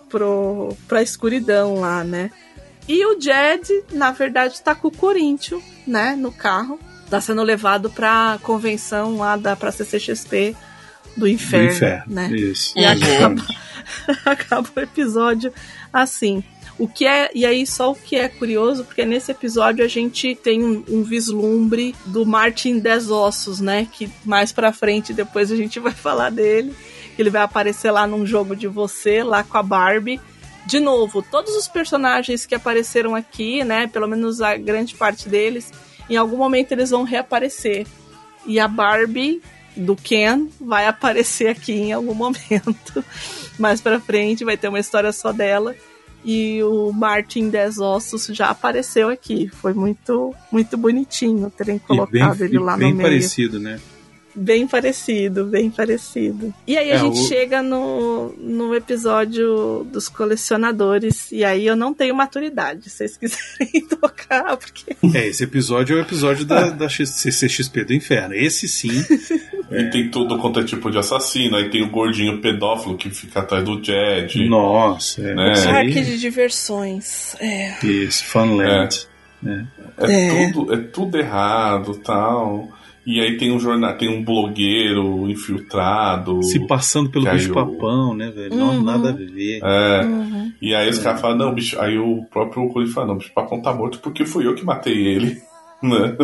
pro, 0.09 0.75
pra 0.87 1.01
escuridão 1.01 1.79
lá, 1.79 2.03
né? 2.03 2.31
E 2.87 3.05
o 3.05 3.19
Jed, 3.19 3.67
na 3.91 4.11
verdade, 4.11 4.61
tá 4.61 4.75
com 4.75 4.89
o 4.89 4.91
Corinthians, 4.95 5.63
né, 5.87 6.15
no 6.15 6.31
carro. 6.31 6.79
Tá 7.09 7.21
sendo 7.21 7.43
levado 7.43 7.89
pra 7.89 8.39
convenção 8.41 9.17
lá 9.17 9.35
da 9.37 9.55
pra 9.55 9.71
CCXP 9.71 10.55
do 11.15 11.21
Do 11.21 11.27
inferno, 11.27 11.69
inferno. 11.71 12.13
né? 12.13 12.27
Isso. 12.31 12.73
E 12.77 12.85
acaba, 12.85 13.45
acaba 14.25 14.69
o 14.75 14.79
episódio 14.79 15.53
assim. 15.91 16.43
O 16.77 16.87
que 16.87 17.05
é, 17.05 17.29
e 17.35 17.45
aí 17.45 17.67
só 17.67 17.91
o 17.91 17.95
que 17.95 18.15
é 18.15 18.27
curioso, 18.27 18.83
porque 18.83 19.05
nesse 19.05 19.31
episódio 19.31 19.85
a 19.85 19.87
gente 19.87 20.33
tem 20.35 20.63
um, 20.63 20.83
um 20.89 21.03
vislumbre 21.03 21.95
do 22.05 22.25
Martin 22.25 22.79
Dez 22.79 23.11
Ossos, 23.11 23.59
né? 23.59 23.87
Que 23.91 24.09
mais 24.25 24.51
pra 24.51 24.73
frente 24.73 25.13
depois 25.13 25.51
a 25.51 25.55
gente 25.55 25.77
vai 25.79 25.91
falar 25.91 26.31
dele. 26.31 26.73
Ele 27.17 27.29
vai 27.29 27.43
aparecer 27.43 27.91
lá 27.91 28.07
num 28.07 28.25
jogo 28.25 28.55
de 28.55 28.67
você, 28.67 29.21
lá 29.21 29.43
com 29.43 29.57
a 29.57 29.63
Barbie. 29.63 30.19
De 30.65 30.79
novo, 30.79 31.21
todos 31.21 31.55
os 31.55 31.67
personagens 31.67 32.45
que 32.45 32.55
apareceram 32.55 33.13
aqui, 33.13 33.63
né? 33.63 33.87
Pelo 33.87 34.07
menos 34.07 34.41
a 34.41 34.55
grande 34.55 34.95
parte 34.95 35.29
deles, 35.29 35.71
em 36.09 36.15
algum 36.15 36.37
momento 36.37 36.71
eles 36.71 36.89
vão 36.89 37.03
reaparecer. 37.03 37.85
E 38.45 38.59
a 38.59 38.67
Barbie 38.67 39.41
do 39.75 39.95
Ken 39.95 40.47
vai 40.59 40.87
aparecer 40.87 41.49
aqui 41.49 41.73
em 41.73 41.93
algum 41.93 42.15
momento. 42.15 43.05
Mais 43.59 43.79
pra 43.79 43.99
frente 43.99 44.43
vai 44.43 44.57
ter 44.57 44.69
uma 44.69 44.79
história 44.79 45.11
só 45.11 45.31
dela. 45.31 45.75
E 46.25 46.63
o 46.63 46.91
Martin 46.91 47.49
Dez 47.49 47.79
Ossos 47.79 48.25
já 48.27 48.47
apareceu 48.47 49.09
aqui. 49.09 49.49
Foi 49.49 49.73
muito, 49.73 50.33
muito 50.51 50.77
bonitinho 50.77 51.49
terem 51.49 51.77
colocado 51.79 52.37
bem, 52.37 52.47
ele 52.47 52.59
lá 52.59 52.77
bem 52.77 52.91
no 52.91 52.97
meio. 52.97 53.09
parecido, 53.09 53.59
né? 53.59 53.79
Bem 54.35 54.65
parecido, 54.67 55.45
bem 55.45 55.69
parecido. 55.69 56.53
E 56.65 56.75
aí 56.77 56.91
a 56.91 56.95
É, 56.95 56.99
gente 56.99 57.19
o- 57.19 57.27
chega 57.27 57.61
no, 57.61 58.33
no 58.37 58.73
episódio 58.73 59.85
dos 59.91 60.09
colecionadores. 60.09 61.31
E 61.31 61.43
aí 61.43 61.65
eu 61.67 61.75
não 61.75 61.93
tenho 61.93 62.15
maturidade, 62.15 62.89
se 62.89 62.97
vocês 63.07 63.15
quiserem 63.17 63.87
tocar, 63.87 64.57
porque. 64.57 64.95
É, 65.15 65.27
esse 65.27 65.43
episódio 65.43 65.95
é 65.97 65.99
o 65.99 66.01
episódio 66.01 66.45
da, 66.45 66.69
da 66.69 66.89
X- 66.89 67.09
CCXP 67.11 67.83
do 67.85 67.93
Inferno. 67.93 68.33
Esse 68.33 68.67
sim. 68.67 68.89
E 69.71 69.83
tem 69.91 70.09
tudo 70.09 70.37
quanto 70.39 70.59
é 70.59 70.63
tipo 70.63 70.89
de 70.91 70.97
assassino. 70.97 71.55
Aí 71.55 71.69
tem 71.69 71.83
o 71.83 71.89
gordinho 71.89 72.41
pedófilo 72.41 72.97
que 72.97 73.09
fica 73.09 73.39
atrás 73.41 73.63
do 73.63 73.83
Jed. 73.83 74.47
Nossa, 74.49 75.21
é. 75.21 75.33
Né? 75.35 75.53
Isso, 75.53 75.63
Parque 75.65 75.99
aí, 75.99 76.05
de 76.05 76.19
diversões. 76.19 77.35
É. 77.39 77.85
isso 77.85 78.23
Funland. 78.25 79.07
É, 79.45 79.63
É. 79.99 80.51
Tudo, 80.51 80.73
é 80.73 80.77
tudo 80.77 81.17
errado 81.17 81.95
tal. 81.97 82.69
E 83.05 83.19
aí 83.19 83.35
tem 83.37 83.51
um 83.51 83.59
jornal, 83.59 83.97
tem 83.97 84.07
um 84.09 84.23
blogueiro 84.23 85.29
infiltrado. 85.29 86.41
Se 86.43 86.65
passando 86.65 87.09
pelo 87.09 87.29
bicho 87.29 87.53
papão, 87.53 88.13
né, 88.15 88.29
velho? 88.31 88.55
Não, 88.55 88.75
Uhum. 88.75 88.83
nada 88.83 89.09
a 89.09 89.11
ver. 89.11 89.59
É. 89.63 90.05
Uhum. 90.05 90.51
E 90.61 90.73
aí 90.73 90.89
os 90.89 90.99
caras 90.99 91.19
falam, 91.19 91.37
não, 91.37 91.53
bicho. 91.53 91.79
Aí 91.81 91.97
o 91.97 92.23
próprio 92.31 92.67
Corinthians 92.69 92.93
fala, 92.95 93.07
não, 93.07 93.17
bicho 93.17 93.33
papão 93.33 93.61
tá 93.61 93.73
morto 93.73 93.99
porque 93.99 94.25
fui 94.25 94.47
eu 94.47 94.55
que 94.55 94.65
matei 94.65 95.05
ele. 95.07 95.37
Né? 95.83 96.15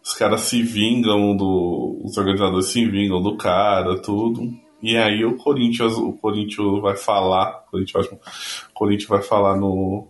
Os 0.00 0.14
caras 0.14 0.42
se 0.42 0.62
vingam 0.62 1.36
do. 1.36 2.00
Os 2.04 2.16
organizadores 2.16 2.66
se 2.66 2.86
vingam 2.86 3.20
do 3.20 3.36
cara, 3.36 3.98
tudo. 4.00 4.48
E 4.80 4.96
aí 4.96 5.24
o 5.24 5.36
Corinthians, 5.36 5.94
o 5.94 6.12
Corinthians 6.12 6.80
vai 6.80 6.96
falar. 6.96 7.64
O 7.66 7.70
Corinthians, 7.72 8.06
vai- 8.08 8.16
o 8.16 8.72
Corinthians 8.72 9.08
vai 9.08 9.20
falar 9.22 9.56
no, 9.56 10.06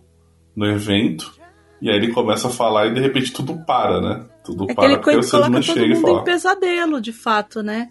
no 0.55 0.65
evento. 0.67 1.33
E 1.81 1.89
aí 1.89 1.95
ele 1.95 2.09
começa 2.09 2.49
a 2.49 2.51
falar 2.51 2.85
e 2.85 2.93
de 2.93 2.99
repente 2.99 3.33
tudo 3.33 3.55
para, 3.65 3.99
né? 3.99 4.25
Tudo 4.51 4.63
É 4.65 4.67
que 4.67 4.75
para 4.75 4.85
ele 4.85 4.95
porque 4.97 5.09
o 5.17 5.29
coloca 5.29 5.61
todo 5.61 5.79
e 5.79 5.89
mundo 5.89 6.01
fala. 6.01 6.19
em 6.21 6.23
pesadelo, 6.23 7.01
de 7.01 7.13
fato, 7.13 7.61
né? 7.63 7.89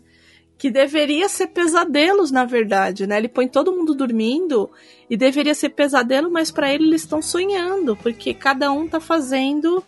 Que 0.57 0.71
deveria 0.71 1.29
ser 1.29 1.47
pesadelos, 1.49 2.31
na 2.33 2.45
verdade, 2.45 3.07
né? 3.07 3.17
Ele 3.19 3.29
põe 3.29 3.47
todo 3.47 3.73
mundo 3.73 3.95
dormindo 3.95 4.69
e 5.09 5.17
deveria 5.17 5.55
ser 5.55 5.69
pesadelo, 5.69 6.31
mas 6.31 6.51
pra 6.51 6.73
ele 6.73 6.85
eles 6.89 7.03
estão 7.03 7.23
sonhando, 7.23 7.97
porque 7.97 8.35
cada 8.35 8.71
um 8.73 8.89
tá 8.89 8.99
fazendo. 9.01 9.85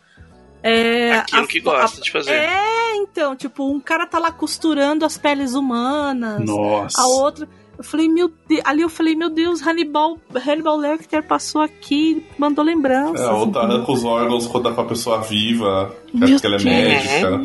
É, 0.63 1.13
Aquilo 1.13 1.43
a- 1.43 1.47
que 1.47 1.61
gosta 1.61 2.01
a- 2.01 2.03
de 2.03 2.11
fazer. 2.11 2.33
É, 2.33 2.97
então, 2.97 3.35
tipo, 3.35 3.65
um 3.69 3.81
cara 3.81 4.07
tá 4.07 4.19
lá 4.19 4.31
costurando 4.31 5.05
as 5.05 5.17
peles 5.17 5.55
humanas, 5.55 6.45
Nossa. 6.45 7.01
a 7.01 7.07
outra. 7.07 7.49
Eu 7.81 7.85
falei, 7.85 8.09
meu 8.09 8.31
Deus. 8.47 8.61
Ali 8.67 8.83
eu 8.83 8.91
falei, 8.91 9.15
meu 9.17 9.31
Deus, 9.31 9.67
Hannibal, 9.67 10.19
Hannibal 10.47 10.77
Lecter 10.77 11.23
passou 11.27 11.63
aqui, 11.63 12.23
mandou 12.37 12.63
lembranças. 12.63 13.23
É, 13.23 13.25
a 13.25 13.33
outra 13.33 13.63
entendeu? 13.63 13.77
arranca 13.79 13.93
os 13.93 14.05
órgãos 14.05 14.47
quando 14.47 14.65
dá 14.65 14.73
pra 14.73 14.85
pessoa 14.85 15.23
viva, 15.23 15.97
que 16.13 16.47
ela 16.47 16.57
é 16.57 16.63
médica. 16.63 17.41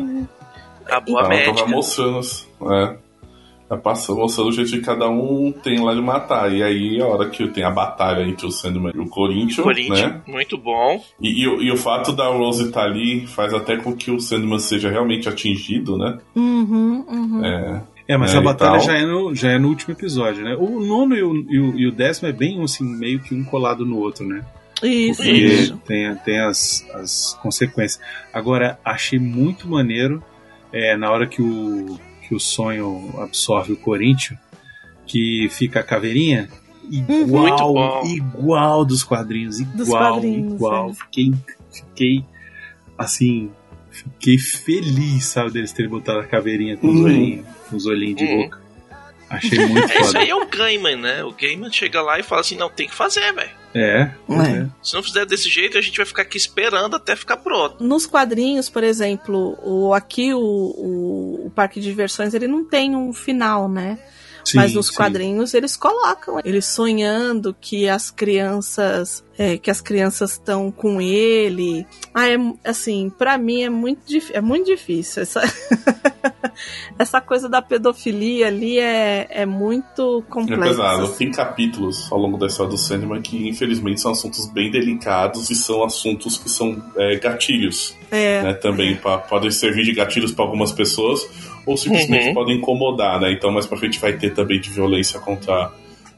A 0.90 1.00
boa 1.00 1.20
Ela 1.20 1.28
médica. 1.30 1.54
tava 1.54 1.68
mostrando, 1.68 2.20
é. 2.70 2.96
Ela 3.68 3.80
passa 3.80 4.12
mostrando 4.12 4.48
o 4.48 4.52
jeito 4.52 4.70
que 4.72 4.80
cada 4.82 5.08
um 5.08 5.50
tem 5.62 5.82
lá 5.82 5.94
de 5.94 6.02
matar. 6.02 6.52
E 6.52 6.62
aí, 6.62 7.00
a 7.00 7.06
hora 7.06 7.30
que 7.30 7.48
tem 7.48 7.64
a 7.64 7.70
batalha 7.70 8.22
entre 8.28 8.46
o 8.46 8.50
Sandman 8.52 8.92
e 8.94 8.98
o 9.00 9.08
Corinthians, 9.08 9.56
Corinthians, 9.64 10.00
né? 10.02 10.20
muito 10.28 10.56
bom. 10.58 11.02
E, 11.20 11.42
e 11.42 11.48
o- 11.48 11.62
e 11.62 11.72
o 11.72 11.76
fato 11.78 12.12
da 12.12 12.28
Rose 12.28 12.64
estar 12.66 12.84
ali 12.84 13.26
faz 13.26 13.52
até 13.54 13.76
com 13.78 13.96
que 13.96 14.10
o 14.10 14.20
Sandman 14.20 14.58
seja 14.58 14.90
realmente 14.90 15.28
atingido, 15.30 15.96
né? 15.96 16.18
Uhum, 16.36 17.04
uhum. 17.08 17.44
É, 17.44 17.82
É, 18.08 18.16
mas 18.16 18.32
É, 18.34 18.38
a 18.38 18.40
batalha 18.40 18.78
tal. 18.78 18.80
já 18.86 18.96
é, 18.98 19.04
no, 19.04 19.34
já 19.34 19.50
é 19.50 19.58
no 19.58 19.68
último 19.68 19.92
episódio, 19.94 20.44
né? 20.44 20.54
O 20.56 20.80
nono 20.80 21.16
e 21.16 21.22
o, 21.22 21.34
e 21.50 21.58
o, 21.58 21.78
e 21.78 21.86
o 21.88 21.92
décimo 21.92 22.28
é 22.28 22.32
bem, 22.32 22.62
assim, 22.62 22.84
meio 22.84 23.18
que 23.20 23.34
um 23.34 23.42
colado 23.44 23.84
no 23.84 23.96
outro, 23.98 24.26
né? 24.26 24.44
Isso, 24.82 25.22
Porque 25.22 25.32
isso. 25.32 25.76
tem, 25.86 26.14
tem 26.16 26.38
as, 26.40 26.86
as 26.94 27.34
consequências. 27.42 28.00
Agora, 28.32 28.78
achei 28.84 29.18
muito 29.18 29.66
maneiro 29.68 30.22
é, 30.72 30.96
na 30.96 31.10
hora 31.10 31.26
que 31.26 31.40
o, 31.42 31.98
que 32.28 32.34
o 32.34 32.38
sonho 32.38 33.12
absorve 33.18 33.72
o 33.72 33.76
Corinthians, 33.76 34.38
que 35.06 35.48
fica 35.50 35.80
a 35.80 35.82
caveirinha, 35.82 36.48
igual, 36.90 37.42
Muito 37.42 37.72
bom. 37.72 38.02
igual 38.06 38.84
dos 38.84 39.02
quadrinhos, 39.02 39.58
Dos 39.60 39.88
igual, 39.88 40.12
quadrinhos, 40.14 40.54
igual. 40.54 40.90
é. 40.90 40.94
Fiquei, 40.94 41.32
fiquei, 41.72 42.24
assim, 42.98 43.50
fiquei 43.90 44.38
feliz, 44.38 45.24
sabe, 45.24 45.50
deles 45.52 45.72
terem 45.72 45.90
botado 45.90 46.20
a 46.20 46.24
caveirinha 46.24 46.76
com 46.76 46.86
Uhum. 46.88 47.04
olhinhos, 47.04 47.46
com 47.46 47.55
os 47.72 47.86
olhinhos 47.86 48.16
de 48.16 48.24
Uhum. 48.24 48.42
boca. 48.42 48.66
Achei 49.28 49.58
muito 49.66 49.78
É, 49.90 49.94
isso 50.00 50.06
foda. 50.06 50.18
aí 50.20 50.30
é 50.30 50.34
o 50.36 50.46
Gaiman, 50.46 50.96
né? 50.96 51.24
O 51.24 51.32
Gaiman 51.32 51.70
chega 51.72 52.00
lá 52.00 52.18
e 52.18 52.22
fala 52.22 52.40
assim: 52.42 52.56
não, 52.56 52.70
tem 52.70 52.86
que 52.88 52.94
fazer, 52.94 53.32
velho. 53.32 53.50
É, 53.74 54.10
É. 54.28 54.34
é. 54.62 54.66
Se 54.82 54.94
não 54.94 55.02
fizer 55.02 55.26
desse 55.26 55.48
jeito, 55.48 55.76
a 55.76 55.80
gente 55.80 55.96
vai 55.96 56.06
ficar 56.06 56.22
aqui 56.22 56.36
esperando 56.36 56.94
até 56.96 57.14
ficar 57.16 57.36
pronto. 57.38 57.82
Nos 57.82 58.06
quadrinhos, 58.06 58.68
por 58.70 58.84
exemplo, 58.84 59.58
o, 59.62 59.92
aqui 59.92 60.32
o, 60.32 60.38
o, 60.38 61.46
o 61.46 61.50
parque 61.50 61.80
de 61.80 61.86
diversões 61.88 62.34
ele 62.34 62.46
não 62.46 62.64
tem 62.64 62.94
um 62.94 63.12
final, 63.12 63.68
né? 63.68 63.98
Sim, 64.46 64.58
Mas 64.58 64.74
nos 64.74 64.86
sim. 64.88 64.94
quadrinhos 64.94 65.54
eles 65.54 65.76
colocam 65.76 66.38
eles 66.44 66.64
sonhando 66.66 67.52
que 67.60 67.88
as 67.88 68.12
crianças 68.12 69.24
é, 69.36 69.58
que 69.58 69.70
as 69.70 69.80
crianças 69.80 70.32
estão 70.32 70.70
com 70.70 71.00
ele. 71.00 71.84
Ah, 72.14 72.28
é 72.28 72.36
assim, 72.64 73.10
pra 73.18 73.36
mim 73.36 73.62
é 73.64 73.68
muito 73.70 74.02
é 74.32 74.40
muito 74.40 74.66
difícil 74.66 75.22
essa 75.22 75.42
essa 76.98 77.20
coisa 77.20 77.48
da 77.48 77.60
pedofilia 77.60 78.46
ali 78.46 78.78
é, 78.78 79.26
é 79.30 79.46
muito 79.46 80.24
É 80.26 80.30
complexa. 80.32 80.62
pesado. 80.64 81.08
Tem 81.14 81.30
capítulos 81.30 82.10
ao 82.10 82.18
longo 82.18 82.38
da 82.38 82.46
história 82.46 82.70
do 82.70 82.78
Sandman 82.78 83.20
que, 83.20 83.48
infelizmente, 83.48 84.00
são 84.00 84.12
assuntos 84.12 84.46
bem 84.50 84.70
delicados 84.70 85.50
e 85.50 85.54
são 85.54 85.84
assuntos 85.84 86.38
que 86.38 86.48
são 86.48 86.82
é, 86.96 87.16
gatilhos. 87.18 87.94
É, 88.10 88.42
né, 88.42 88.54
também 88.54 88.96
pa- 88.96 89.18
podem 89.18 89.50
servir 89.50 89.84
de 89.84 89.92
gatilhos 89.92 90.32
para 90.32 90.44
algumas 90.44 90.70
pessoas 90.72 91.26
ou 91.66 91.76
simplesmente 91.76 92.28
Uhum. 92.28 92.34
podem 92.34 92.56
incomodar, 92.56 93.20
né? 93.20 93.32
Então 93.32 93.50
mais 93.50 93.66
para 93.66 93.76
frente 93.76 93.98
vai 93.98 94.12
ter 94.14 94.32
também 94.32 94.60
de 94.60 94.70
violência 94.70 95.18
contra 95.20 95.70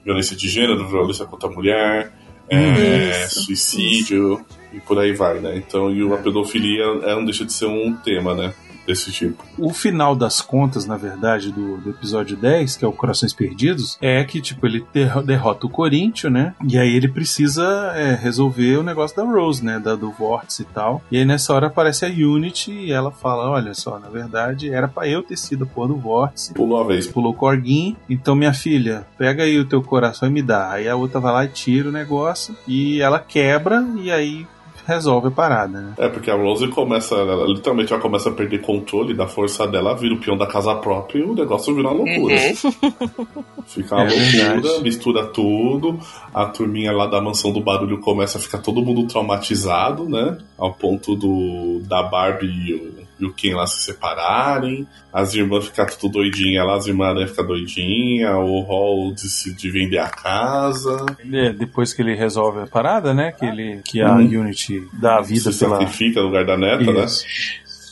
violência 0.04 0.36
de 0.36 0.48
gênero, 0.48 0.86
violência 0.86 1.24
contra 1.24 1.48
a 1.48 1.52
mulher, 1.52 2.12
é, 2.50 3.24
Isso, 3.24 3.42
suicídio 3.42 4.44
e 4.72 4.80
por 4.80 4.98
aí 4.98 5.12
vai, 5.12 5.38
né? 5.40 5.56
Então 5.56 5.90
e 5.90 6.12
a 6.12 6.16
pedofilia 6.18 6.84
é, 7.02 7.14
não 7.14 7.24
deixa 7.24 7.44
de 7.44 7.52
ser 7.52 7.66
um 7.66 7.94
tema, 7.96 8.34
né? 8.34 8.54
Desse 8.88 9.12
tipo. 9.12 9.44
O 9.58 9.70
final 9.70 10.16
das 10.16 10.40
contas, 10.40 10.86
na 10.86 10.96
verdade, 10.96 11.52
do, 11.52 11.76
do 11.76 11.90
episódio 11.90 12.34
10, 12.36 12.76
que 12.78 12.84
é 12.84 12.88
o 12.88 12.92
Corações 12.92 13.34
Perdidos, 13.34 13.98
é 14.00 14.24
que, 14.24 14.40
tipo, 14.40 14.66
ele 14.66 14.82
derro- 14.94 15.22
derrota 15.22 15.66
o 15.66 15.70
Corinthians, 15.70 16.32
né? 16.32 16.54
E 16.66 16.78
aí 16.78 16.96
ele 16.96 17.06
precisa 17.08 17.92
é, 17.94 18.14
resolver 18.14 18.78
o 18.78 18.82
negócio 18.82 19.14
da 19.14 19.24
Rose, 19.24 19.62
né? 19.64 19.78
Da, 19.78 19.94
do 19.94 20.10
vórtice 20.10 20.62
e 20.62 20.64
tal. 20.64 21.02
E 21.10 21.18
aí 21.18 21.24
nessa 21.26 21.52
hora 21.52 21.66
aparece 21.66 22.06
a 22.06 22.08
Unity 22.08 22.72
e 22.72 22.90
ela 22.90 23.10
fala: 23.10 23.50
Olha 23.50 23.74
só, 23.74 23.98
na 23.98 24.08
verdade 24.08 24.70
era 24.70 24.88
pra 24.88 25.06
eu 25.06 25.22
ter 25.22 25.36
sido 25.36 25.64
a 25.64 25.66
porra 25.66 25.88
do 25.88 25.96
vórtice. 25.96 26.54
Pulou 26.54 26.80
a 26.80 26.84
vez. 26.86 27.06
Pulou 27.06 27.32
o 27.32 27.36
corguinho. 27.36 27.94
Então, 28.08 28.34
minha 28.34 28.54
filha, 28.54 29.06
pega 29.18 29.42
aí 29.42 29.58
o 29.58 29.66
teu 29.66 29.82
coração 29.82 30.28
e 30.28 30.32
me 30.32 30.40
dá. 30.40 30.70
Aí 30.70 30.88
a 30.88 30.96
outra 30.96 31.20
vai 31.20 31.32
lá 31.32 31.44
e 31.44 31.48
tira 31.48 31.90
o 31.90 31.92
negócio. 31.92 32.56
E 32.66 33.02
ela 33.02 33.18
quebra 33.18 33.86
e 33.98 34.10
aí 34.10 34.46
resolve 34.88 35.28
a 35.28 35.30
parada, 35.30 35.80
né? 35.80 35.92
É, 35.98 36.08
porque 36.08 36.30
a 36.30 36.34
Rose 36.34 36.66
começa, 36.68 37.14
ela, 37.14 37.46
literalmente 37.46 37.92
ela 37.92 38.00
começa 38.00 38.30
a 38.30 38.32
perder 38.32 38.62
controle 38.62 39.12
da 39.14 39.28
força 39.28 39.66
dela, 39.68 39.94
vira 39.94 40.14
o 40.14 40.18
peão 40.18 40.36
da 40.36 40.46
casa 40.46 40.74
própria 40.76 41.20
e 41.20 41.22
o 41.22 41.34
negócio 41.34 41.74
vira 41.74 41.88
uma 41.88 41.96
loucura. 42.04 42.34
Uhum. 42.34 43.44
Fica 43.68 43.94
uma 43.96 44.04
É 44.04 44.08
loucura, 44.08 44.52
verdade. 44.62 44.82
mistura 44.82 45.26
tudo. 45.26 45.98
A 46.34 46.46
turminha 46.46 46.90
lá 46.90 47.06
da 47.06 47.20
mansão 47.20 47.52
do 47.52 47.60
barulho 47.60 48.00
começa 48.00 48.38
a 48.38 48.40
ficar 48.40 48.58
todo 48.58 48.82
mundo 48.82 49.06
traumatizado, 49.06 50.08
né? 50.08 50.38
Ao 50.56 50.72
ponto 50.72 51.14
do 51.14 51.80
da 51.86 52.02
Barbie 52.02 52.97
e 53.18 53.24
o, 53.24 53.30
e 53.30 53.32
Ken 53.32 53.54
lá 53.54 53.66
se 53.66 53.82
separarem. 53.84 54.86
As 55.12 55.34
irmãs 55.34 55.66
ficam 55.66 55.86
tudo 55.98 56.14
doidinha 56.14 56.62
lá, 56.64 56.76
as 56.76 56.86
irmãs 56.86 57.14
né, 57.14 57.26
ficam 57.26 57.46
doidinha. 57.46 58.36
O 58.36 58.60
Hall 58.60 59.12
decide 59.12 59.70
vender 59.70 59.98
a 59.98 60.08
casa. 60.08 61.04
É, 61.32 61.52
depois 61.52 61.92
que 61.92 62.02
ele 62.02 62.14
resolve 62.14 62.60
a 62.62 62.66
parada, 62.66 63.12
né? 63.14 63.32
Que, 63.32 63.44
ele, 63.46 63.80
que 63.84 64.00
a 64.00 64.12
Uhum. 64.14 64.40
Unity 64.40 64.82
dá 64.92 65.18
a 65.18 65.22
vida 65.22 65.52
se 65.52 65.58
pela. 65.58 65.78
sacrifica 65.78 66.20
no 66.20 66.26
lugar 66.26 66.44
da 66.44 66.56
neta, 66.56 66.92
né? 66.92 67.04
Isso. 67.04 67.24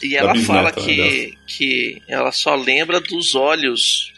E 0.03 0.11
Da 0.11 0.17
ela 0.19 0.33
bisneta, 0.33 0.53
fala 0.53 0.71
né, 0.71 0.73
que, 0.73 1.39
que 1.47 2.03
ela 2.07 2.31
só 2.31 2.55
lembra 2.55 3.01
dos 3.01 3.35
olhos 3.35 4.13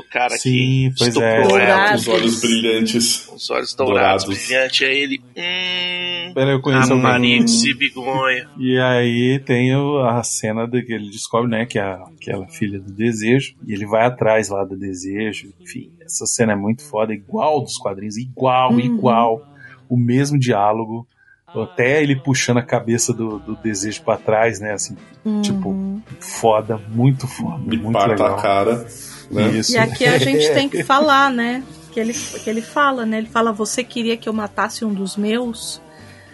do 0.00 0.08
cara 0.08 0.30
Sim, 0.36 0.50
que 0.50 0.94
pois 0.98 1.16
é. 1.16 1.40
estuprou 1.40 1.58
ela. 1.60 1.74
Dourados. 1.76 2.02
Os 2.02 2.08
olhos 2.08 2.40
brilhantes. 2.40 3.28
Os 3.34 3.50
olhos 3.50 3.74
dourados, 3.74 4.24
Dourados. 4.24 4.46
brilhantes. 4.46 4.88
Aí 4.88 4.96
ele. 4.98 5.20
Hum. 5.36 6.32
Pera, 6.34 6.50
eu 6.50 6.60
conheço 6.60 6.92
alguém. 6.92 7.04
Raparinha 7.06 7.44
de 7.44 7.50
Cibigonha. 7.50 8.48
E 8.58 8.78
aí 8.78 9.38
tem 9.40 9.72
a 9.74 10.22
cena 10.22 10.66
de 10.66 10.82
que 10.82 10.92
ele 10.92 11.10
descobre, 11.10 11.48
né, 11.50 11.64
que 11.66 11.78
é 11.78 11.82
a- 11.82 12.04
aquela 12.20 12.46
filha 12.48 12.78
do 12.78 12.92
desejo, 12.92 13.54
e 13.66 13.72
ele 13.72 13.86
vai 13.86 14.04
atrás 14.06 14.48
lá 14.50 14.64
do 14.64 14.76
desejo. 14.76 15.52
Enfim, 15.60 15.90
essa 16.04 16.26
cena 16.26 16.52
é 16.52 16.56
muito 16.56 16.82
foda, 16.84 17.12
igual 17.14 17.60
dos 17.62 17.76
quadrinhos, 17.78 18.16
igual, 18.16 18.72
Uhum. 18.72 18.80
igual. 18.80 19.42
O 19.88 19.96
mesmo 19.96 20.38
diálogo. 20.38 21.06
Até 21.46 22.02
ele 22.02 22.14
puxando 22.14 22.58
a 22.58 22.62
cabeça 22.62 23.10
do, 23.10 23.38
do 23.38 23.56
desejo 23.56 24.02
pra 24.02 24.18
trás, 24.18 24.60
né? 24.60 24.72
Assim, 24.74 24.94
tipo, 25.42 25.70
Uhum. 25.70 26.02
foda, 26.20 26.78
muito 26.90 27.26
foda, 27.26 27.62
E 27.74 27.78
muito 27.78 27.92
parta 27.92 28.10
legal. 28.22 28.38
a 28.38 28.42
cara. 28.42 28.86
Né? 29.30 29.48
Isso. 29.58 29.72
E 29.72 29.78
aqui 29.78 30.04
a 30.06 30.18
gente 30.18 30.50
tem 30.52 30.68
que 30.68 30.82
falar, 30.84 31.30
né? 31.30 31.62
Que 31.92 32.00
ele, 32.00 32.12
que 32.14 32.48
ele 32.48 32.62
fala, 32.62 33.04
né? 33.06 33.18
Ele 33.18 33.28
fala, 33.28 33.52
você 33.52 33.82
queria 33.84 34.16
que 34.16 34.28
eu 34.28 34.32
matasse 34.32 34.84
um 34.84 34.92
dos 34.92 35.16
meus? 35.16 35.80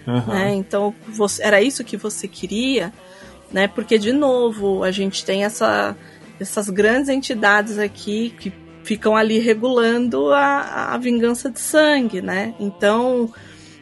Aham. 0.07 0.35
né? 0.35 0.55
Então, 0.55 0.95
você, 1.09 1.43
era 1.43 1.63
isso 1.63 1.83
que 1.83 1.97
você 1.97 2.29
queria, 2.29 2.93
né? 3.53 3.67
Porque, 3.69 3.99
de 3.99 4.13
novo, 4.13 4.83
a 4.85 4.91
gente 4.91 5.25
tem 5.25 5.45
essa, 5.45 5.97
essas 6.39 6.69
grandes 6.69 7.09
entidades 7.09 7.79
aqui 7.79 8.35
que 8.39 8.53
ficam 8.83 9.17
ali 9.17 9.39
regulando 9.39 10.31
a, 10.33 10.93
a 10.93 10.99
vingança 10.99 11.51
de 11.51 11.59
sangue, 11.59 12.21
né? 12.21 12.55
Então, 12.61 13.33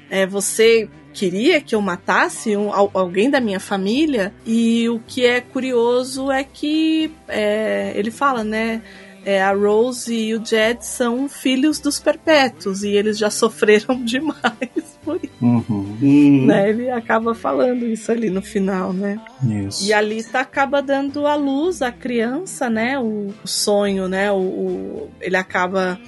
é, 0.09 0.25
você 0.27 0.89
queria 1.13 1.61
que 1.61 1.75
eu 1.75 1.81
matasse 1.81 2.57
um, 2.57 2.73
al- 2.73 2.91
alguém 2.95 3.29
da 3.29 3.41
minha 3.41 3.59
família 3.61 4.33
e 4.47 4.89
o 4.89 5.01
que 5.01 5.27
é 5.27 5.41
curioso 5.41 6.31
é 6.31 6.45
que 6.45 7.11
é, 7.29 7.93
ele 7.97 8.11
fala, 8.13 8.45
né? 8.45 8.81
É, 9.24 9.43
a 9.43 9.53
Rose 9.53 10.12
e 10.15 10.35
o 10.35 10.44
Jed 10.44 10.85
são 10.85 11.28
filhos 11.28 11.78
dos 11.78 12.01
perpétuos 12.01 12.82
e 12.82 12.90
eles 12.90 13.16
já 13.19 13.31
sofreram 13.31 14.03
demais 14.05 14.99
por 15.05 15.16
isso 15.23 15.32
Uhum. 15.40 15.97
Hum, 16.01 16.47
né? 16.47 16.70
Ele 16.70 16.89
acaba 16.90 17.35
falando 17.35 17.85
isso 17.85 18.12
ali 18.12 18.31
no 18.31 18.40
final, 18.40 18.93
né? 18.93 19.20
Isso. 19.66 19.85
E 19.85 19.93
a 19.93 20.01
Lita 20.01 20.39
acaba 20.39 20.81
dando 20.81 21.27
à 21.27 21.35
luz 21.35 21.82
à 21.82 21.90
criança, 21.90 22.70
né? 22.70 22.97
O, 22.99 23.28
o 23.44 23.49
sonho, 23.49 24.07
né? 24.09 24.31
O, 24.31 24.36
o- 24.36 25.11
ele 25.20 25.35
acaba 25.36 25.99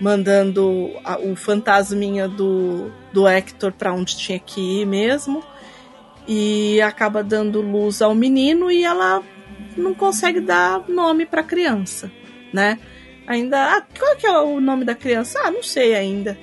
mandando 0.00 0.90
a- 1.04 1.18
o 1.20 1.36
fantasminha 1.36 2.26
do, 2.26 2.90
do 3.12 3.28
Hector 3.28 3.70
para 3.72 3.92
onde 3.92 4.16
tinha 4.16 4.38
que 4.40 4.60
ir 4.80 4.86
mesmo. 4.86 5.42
E 6.26 6.80
acaba 6.80 7.22
dando 7.22 7.60
luz 7.60 8.02
ao 8.02 8.14
menino 8.14 8.70
e 8.70 8.84
ela 8.84 9.22
não 9.76 9.94
consegue 9.94 10.40
dar 10.40 10.82
nome 10.88 11.26
para 11.26 11.40
a 11.40 11.44
criança, 11.44 12.10
né? 12.52 12.78
Ainda, 13.26 13.76
ah, 13.76 13.82
qual 13.96 14.16
que 14.16 14.26
é 14.26 14.38
o 14.38 14.60
nome 14.60 14.84
da 14.84 14.94
criança? 14.94 15.38
Ah, 15.44 15.50
não 15.50 15.62
sei 15.62 15.94
ainda, 15.94 16.38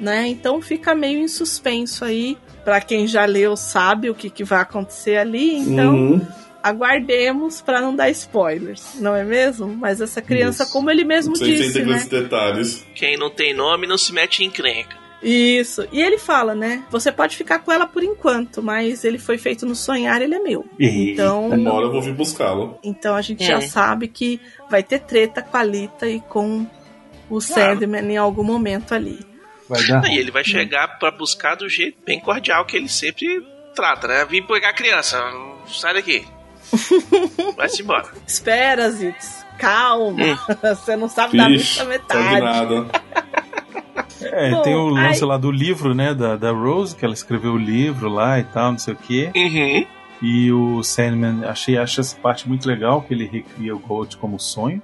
né? 0.00 0.26
Então 0.26 0.60
fica 0.60 0.94
meio 0.94 1.20
em 1.20 1.28
suspenso 1.28 2.04
aí. 2.04 2.36
Para 2.64 2.80
quem 2.80 3.06
já 3.06 3.26
leu 3.26 3.56
sabe 3.56 4.08
o 4.08 4.14
que, 4.14 4.30
que 4.30 4.42
vai 4.42 4.62
acontecer 4.62 5.18
ali, 5.18 5.54
então 5.54 5.94
uhum. 5.94 6.26
aguardemos 6.62 7.60
para 7.60 7.78
não 7.78 7.94
dar 7.94 8.08
spoilers, 8.08 8.94
não 8.98 9.14
é 9.14 9.22
mesmo? 9.22 9.68
Mas 9.68 10.00
essa 10.00 10.22
criança, 10.22 10.62
Isso. 10.62 10.72
como 10.72 10.90
ele 10.90 11.04
mesmo 11.04 11.36
Sem 11.36 11.48
disse, 11.48 11.68
entender 11.68 11.90
né? 11.90 11.96
esses 11.96 12.08
detalhes. 12.08 12.86
Quem 12.94 13.18
não 13.18 13.28
tem 13.28 13.52
nome 13.52 13.86
não 13.86 13.98
se 13.98 14.14
mete 14.14 14.42
em 14.42 14.46
encrenca. 14.46 15.03
Isso. 15.22 15.86
E 15.90 16.02
ele 16.02 16.18
fala, 16.18 16.54
né? 16.54 16.84
Você 16.90 17.10
pode 17.10 17.36
ficar 17.36 17.60
com 17.60 17.72
ela 17.72 17.86
por 17.86 18.02
enquanto, 18.02 18.62
mas 18.62 19.04
ele 19.04 19.18
foi 19.18 19.38
feito 19.38 19.64
no 19.64 19.74
sonhar, 19.74 20.20
ele 20.20 20.34
é 20.34 20.38
meu. 20.38 20.66
Então, 20.78 21.48
Uma 21.48 21.72
hora 21.72 21.86
eu 21.86 21.92
vou 21.92 22.02
vir 22.02 22.12
buscá-lo. 22.14 22.78
então 22.82 23.14
a 23.16 23.22
gente 23.22 23.42
É. 23.42 23.46
já 23.46 23.60
sabe 23.62 24.08
que 24.08 24.40
vai 24.70 24.82
ter 24.82 24.98
treta 25.00 25.40
com 25.42 25.56
a 25.56 25.62
Lita 25.62 26.06
e 26.08 26.20
com 26.20 26.66
o 27.30 27.40
Sandman 27.40 28.04
em 28.12 28.16
algum 28.18 28.44
momento 28.44 28.94
ali. 28.94 29.18
Vai 29.68 29.82
dar. 29.86 30.06
E 30.10 30.18
ele 30.18 30.30
vai 30.30 30.44
chegar 30.44 30.98
pra 30.98 31.10
buscar 31.10 31.54
do 31.54 31.68
jeito 31.70 31.96
bem 32.04 32.20
cordial 32.20 32.66
que 32.66 32.76
ele 32.76 32.88
sempre 32.88 33.26
trata, 33.74 34.06
né? 34.06 34.26
Vim 34.26 34.42
pegar 34.42 34.68
a 34.68 34.74
criança, 34.74 35.18
sai 35.68 35.94
daqui. 35.94 36.22
Vai-se 37.56 37.82
embora. 37.82 38.08
Espera, 38.26 38.90
Zitz. 38.90 39.44
Calma. 39.58 40.22
Hum. 40.22 40.36
Você 40.62 40.96
não 40.96 41.08
sabe 41.08 41.36
da 41.38 41.48
Ixi, 41.48 41.76
sabe 41.78 41.88
metade. 41.90 42.40
nada. 42.40 42.86
É, 44.32 44.50
Bom, 44.50 44.62
tem 44.62 44.74
o 44.74 44.88
lance 44.88 45.22
aí- 45.22 45.28
lá 45.28 45.36
do 45.36 45.50
livro, 45.50 45.94
né, 45.94 46.14
da, 46.14 46.36
da 46.36 46.50
Rose, 46.52 46.94
que 46.96 47.04
ela 47.04 47.14
escreveu 47.14 47.52
o 47.52 47.58
livro 47.58 48.08
lá 48.08 48.38
e 48.38 48.44
tal, 48.44 48.72
não 48.72 48.78
sei 48.78 48.94
o 48.94 48.96
quê. 48.96 49.30
Uhum. 49.34 49.86
E 50.22 50.52
o 50.52 50.82
Sandman, 50.82 51.44
achei 51.44 51.76
acho 51.76 52.00
essa 52.00 52.16
parte 52.16 52.48
muito 52.48 52.66
legal, 52.66 53.02
que 53.02 53.12
ele 53.12 53.26
recria 53.26 53.74
o 53.74 53.78
Gold 53.78 54.16
como 54.16 54.38
sonho. 54.40 54.82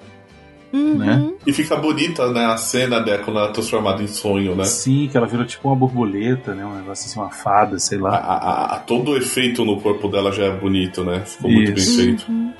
Uhum. 0.72 0.94
Né? 0.98 1.32
E 1.44 1.52
fica 1.52 1.74
bonita, 1.76 2.30
né, 2.30 2.44
a 2.46 2.56
cena 2.56 3.00
dela 3.00 3.24
quando 3.24 3.38
ela 3.40 3.48
é 3.48 3.52
transformada 3.52 4.02
em 4.02 4.06
sonho, 4.06 4.54
né? 4.54 4.62
Sim, 4.64 5.08
que 5.10 5.16
ela 5.16 5.26
virou 5.26 5.44
tipo 5.44 5.66
uma 5.68 5.74
borboleta, 5.74 6.54
né? 6.54 6.64
Um 6.64 6.76
negócio 6.76 7.06
assim, 7.08 7.18
uma 7.18 7.30
fada, 7.30 7.76
sei 7.80 7.98
lá. 7.98 8.16
a- 8.16 8.34
a- 8.36 8.74
a- 8.76 8.78
todo 8.78 9.10
o 9.12 9.16
efeito 9.16 9.64
no 9.64 9.80
corpo 9.80 10.06
dela 10.06 10.30
já 10.30 10.44
é 10.44 10.50
bonito, 10.50 11.02
né? 11.02 11.22
Ficou 11.26 11.50
muito 11.50 11.72
bem 11.72 11.74
Isso. 11.82 11.96
feito. 11.96 12.30
Uhum. 12.30 12.52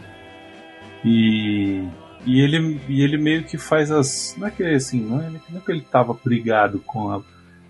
E 1.04 1.82
E 2.26 2.40
ele, 2.40 2.80
e 2.88 3.02
ele 3.02 3.16
meio 3.16 3.44
que 3.44 3.56
faz 3.56 3.90
as. 3.90 4.34
Não 4.36 4.46
é 4.46 4.50
que 4.50 4.62
assim, 4.62 5.00
não 5.00 5.20
é, 5.20 5.30
não 5.48 5.58
é 5.58 5.60
que 5.64 5.72
ele 5.72 5.80
tava 5.80 6.12
brigado 6.22 6.78
com 6.80 7.10
a, 7.10 7.22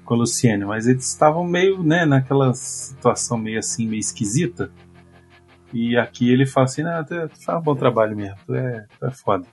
com 0.05 0.15
a 0.15 0.17
Luciene, 0.17 0.65
mas 0.65 0.87
eles 0.89 1.07
estavam 1.09 1.45
meio, 1.47 1.83
né, 1.83 2.05
naquela 2.05 2.53
situação 2.55 3.39
meio 3.39 3.59
assim, 3.61 3.87
meio 3.87 4.01
esquisita. 4.01 4.71
E 5.73 5.97
aqui 5.97 6.29
ele 6.33 6.47
fala 6.47 6.65
assim, 6.65 6.83
não, 6.83 7.05
tu, 7.05 7.15
tu 7.29 7.45
faz 7.45 7.59
um 7.59 7.63
bom 7.63 7.77
trabalho 7.77 8.17
mesmo, 8.17 8.37
tu 8.45 8.55
é, 8.55 8.87
tu 8.99 9.07
é 9.07 9.11
foda. 9.13 9.47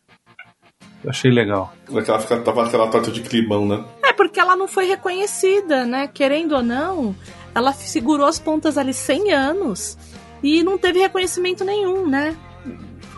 Eu 1.03 1.11
achei 1.11 1.29
legal. 1.29 1.71
Aquela, 1.95 2.19
fica- 2.19 2.41
tava 2.41 2.65
aquela 2.65 2.87
torta 2.89 3.11
de 3.11 3.21
climão, 3.21 3.67
né? 3.67 3.85
É 4.03 4.11
porque 4.13 4.39
ela 4.39 4.55
não 4.55 4.67
foi 4.67 4.87
reconhecida, 4.87 5.85
né? 5.85 6.07
Querendo 6.07 6.55
ou 6.55 6.63
não, 6.63 7.15
ela 7.53 7.71
segurou 7.71 8.25
as 8.25 8.39
pontas 8.39 8.79
ali 8.79 8.95
100 8.95 9.31
anos 9.31 9.95
e 10.41 10.63
não 10.63 10.75
teve 10.75 10.97
reconhecimento 10.99 11.63
nenhum, 11.63 12.07
né? 12.09 12.35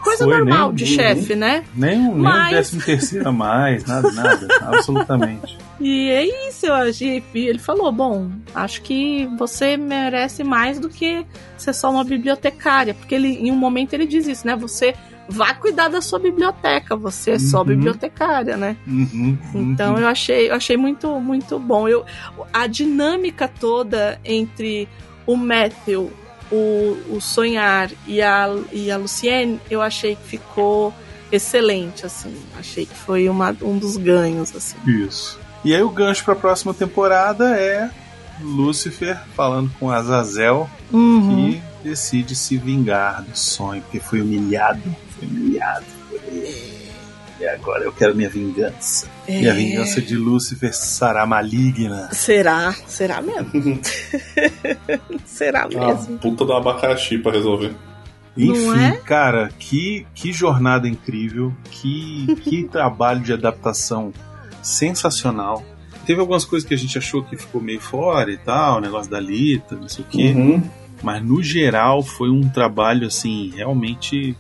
Coisa 0.04 0.24
Foi, 0.26 0.38
normal 0.38 0.68
nem- 0.68 0.76
de 0.76 0.84
nem- 0.86 0.94
chefe, 0.94 1.36
né? 1.36 1.64
Nem 1.76 2.00
um, 2.00 2.04
nem 2.04 2.12
um 2.14 2.18
Mas- 2.18 2.52
décimo 2.52 2.82
terceiro 2.82 3.30
a 3.30 3.32
mais, 3.32 3.86
nada, 3.86 4.12
nada, 4.12 4.48
absolutamente. 4.62 5.58
E 5.80 6.10
é 6.10 6.48
isso, 6.50 6.66
eu 6.66 6.74
achei. 6.74 7.24
E 7.34 7.40
ele 7.48 7.60
falou: 7.60 7.92
bom, 7.92 8.30
acho 8.54 8.82
que 8.82 9.28
você 9.38 9.78
merece 9.78 10.44
mais 10.44 10.80
do 10.80 10.90
que 10.90 11.26
ser 11.58 11.74
só 11.74 11.90
uma 11.92 12.04
bibliotecária. 12.04 12.94
Porque 12.94 13.16
ele, 13.16 13.30
em 13.30 13.52
um 13.52 13.56
momento 13.56 13.94
ele 13.94 14.06
diz 14.06 14.28
isso, 14.28 14.46
né? 14.46 14.56
Você 14.56 14.94
vai 15.32 15.54
cuidar 15.54 15.88
da 15.90 16.02
sua 16.02 16.18
biblioteca, 16.20 16.96
você 16.96 17.32
é 17.32 17.40
só 17.40 17.60
Uhum. 17.60 17.66
bibliotecária, 17.66 18.58
né? 18.58 18.76
Uhum, 18.88 19.38
Então 19.54 19.94
uhum. 19.94 20.00
eu 20.00 20.08
achei, 20.08 20.50
eu 20.50 20.56
achei 20.56 20.76
muito, 20.76 21.08
muito 21.20 21.60
bom. 21.60 21.88
Eu, 21.88 22.04
a 22.52 22.66
dinâmica 22.68 23.48
toda 23.48 24.20
entre 24.26 24.88
o 25.28 25.36
Matthew, 25.38 26.12
o, 26.52 26.98
o 27.10 27.20
Sonhar 27.22 27.90
e 28.08 28.22
a, 28.22 28.48
e 28.72 28.90
a 28.92 28.98
Luciene, 28.98 29.60
eu 29.70 29.82
achei 29.82 30.16
que 30.16 30.24
ficou 30.28 30.94
excelente, 31.32 32.06
assim. 32.06 32.36
Achei 32.58 32.86
que 32.86 32.96
foi 32.96 33.30
uma, 33.30 33.56
um 33.62 33.78
dos 33.78 33.98
ganhos, 33.98 34.56
assim. 34.56 34.78
Isso. 34.86 35.40
E 35.64 35.76
aí 35.76 35.82
o 35.84 35.90
gancho 35.90 36.24
pra 36.24 36.36
próxima 36.36 36.74
temporada 36.74 37.56
é 37.58 37.90
Lúcifer 38.42 39.20
falando 39.36 39.70
com 39.80 39.92
Azazel 39.92 40.70
Uhum. 40.92 41.52
que 41.52 41.62
decide 41.88 42.36
se 42.36 42.58
vingar 42.58 43.22
do 43.22 43.38
sonho, 43.38 43.82
porque 43.84 44.00
foi 44.00 44.22
humilhado. 44.22 44.82
Foi 45.20 45.28
humilhado. 45.28 45.86
E 47.40 47.48
agora 47.48 47.84
eu 47.86 47.92
quero 47.94 48.14
minha 48.16 48.30
vingança. 48.30 49.08
E 49.28 49.48
a 49.48 49.52
É. 49.52 49.56
vingança 49.56 50.02
de 50.02 50.16
Lúcifer 50.16 50.74
será 50.76 51.26
maligna. 51.26 52.10
Será? 52.12 52.74
Será 52.86 53.22
mesmo? 53.22 53.50
Será 55.26 55.64
Ah, 55.64 55.88
mesmo? 55.94 56.18
puta 56.18 56.44
do 56.46 56.54
abacaxi 56.54 57.18
pra 57.18 57.32
resolver. 57.32 57.74
Enfim, 58.38 58.66
Não 58.68 58.76
é? 58.80 58.98
cara, 58.98 59.50
que, 59.58 60.06
que 60.14 60.32
jornada 60.32 60.88
incrível, 60.88 61.54
que, 61.72 62.36
que 62.44 62.64
trabalho 62.72 63.22
de 63.22 63.34
adaptação 63.34 64.14
sensacional. 64.62 65.64
Teve 66.06 66.20
algumas 66.22 66.46
coisas 66.46 66.68
que 66.68 66.74
a 66.74 66.78
gente 66.78 66.98
achou 66.98 67.24
que 67.24 67.38
ficou 67.38 67.62
meio 67.62 67.80
fora 67.80 68.32
e 68.32 68.38
tal, 68.38 68.78
o 68.78 68.82
negócio 68.82 69.10
da 69.12 69.20
Lita, 69.20 69.76
não 69.76 69.88
sei 69.90 70.04
o 70.04 70.08
quê. 70.08 70.34
Uhum. 70.36 70.64
Mas 71.04 71.24
no 71.24 71.42
geral 71.42 72.02
foi 72.04 72.30
um 72.30 72.48
trabalho 72.50 73.08
assim, 73.08 73.52
realmente 73.56 74.36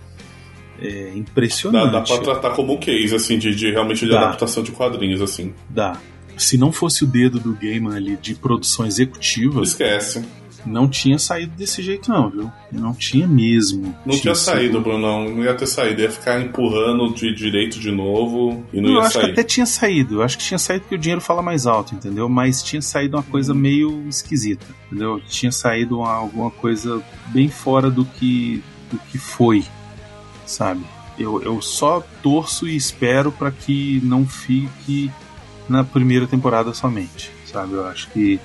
é, 0.81 1.11
Dá, 1.11 1.17
impressionante. 1.17 1.91
dá 1.91 2.01
pra 2.01 2.17
tratar 2.19 2.49
como 2.51 2.73
um 2.73 2.77
case, 2.77 3.13
assim, 3.15 3.37
de, 3.37 3.53
de 3.55 3.71
realmente 3.71 4.05
de 4.05 4.11
Dá. 4.11 4.19
adaptação 4.21 4.63
de 4.63 4.71
quadrinhos, 4.71 5.21
assim. 5.21 5.53
Dá. 5.69 5.97
Se 6.37 6.57
não 6.57 6.71
fosse 6.71 7.03
o 7.03 7.07
dedo 7.07 7.39
do 7.39 7.53
Gaiman 7.53 7.95
ali 7.95 8.15
de 8.15 8.33
produção 8.33 8.85
executiva, 8.85 9.61
Esquece. 9.61 10.23
não 10.65 10.87
tinha 10.87 11.19
saído 11.19 11.51
desse 11.57 11.81
jeito, 11.83 12.09
não, 12.09 12.29
viu? 12.29 12.49
Não 12.71 12.93
tinha 12.93 13.27
mesmo. 13.27 13.93
Não 14.05 14.17
tinha 14.17 14.33
sido- 14.33 14.45
saído, 14.45 14.79
Brunão. 14.79 15.29
Não 15.29 15.43
ia 15.43 15.53
ter 15.53 15.67
saído. 15.67 16.01
Ia 16.01 16.09
ficar 16.09 16.39
empurrando 16.41 17.13
de 17.13 17.33
direito 17.35 17.77
de 17.77 17.91
novo 17.91 18.63
e 18.71 18.79
não 18.79 18.89
eu 18.89 18.95
ia 18.95 19.01
acho 19.01 19.19
que 19.19 19.25
até 19.25 19.43
tinha 19.43 19.65
saído. 19.65 20.15
Eu 20.15 20.23
acho 20.23 20.37
que 20.37 20.43
tinha 20.45 20.57
saído 20.57 20.83
porque 20.83 20.95
o 20.95 20.97
dinheiro 20.97 21.19
fala 21.19 21.41
mais 21.41 21.65
alto, 21.67 21.93
entendeu? 21.93 22.29
Mas 22.29 22.63
tinha 22.63 22.81
saído 22.81 23.17
uma 23.17 23.23
coisa 23.23 23.53
meio 23.53 24.07
esquisita, 24.07 24.65
entendeu? 24.87 25.19
Tinha 25.27 25.51
saído 25.51 25.97
uma- 25.99 26.13
alguma 26.13 26.51
coisa 26.51 27.01
bem 27.33 27.49
fora 27.49 27.89
do 27.91 28.05
que, 28.05 28.63
do 28.89 28.97
que 29.11 29.17
foi, 29.17 29.65
sabe? 30.49 30.83
Eu, 31.17 31.41
eu 31.43 31.61
só 31.61 32.03
torço 32.23 32.67
e 32.67 32.75
espero 32.75 33.31
para 33.31 33.51
que 33.51 33.99
não 34.03 34.25
fique 34.25 35.11
na 35.67 35.83
primeira 35.83 36.25
temporada 36.25 36.73
somente, 36.73 37.29
sabe? 37.45 37.73
Eu 37.73 37.85
acho 37.87 38.09
que 38.11 38.39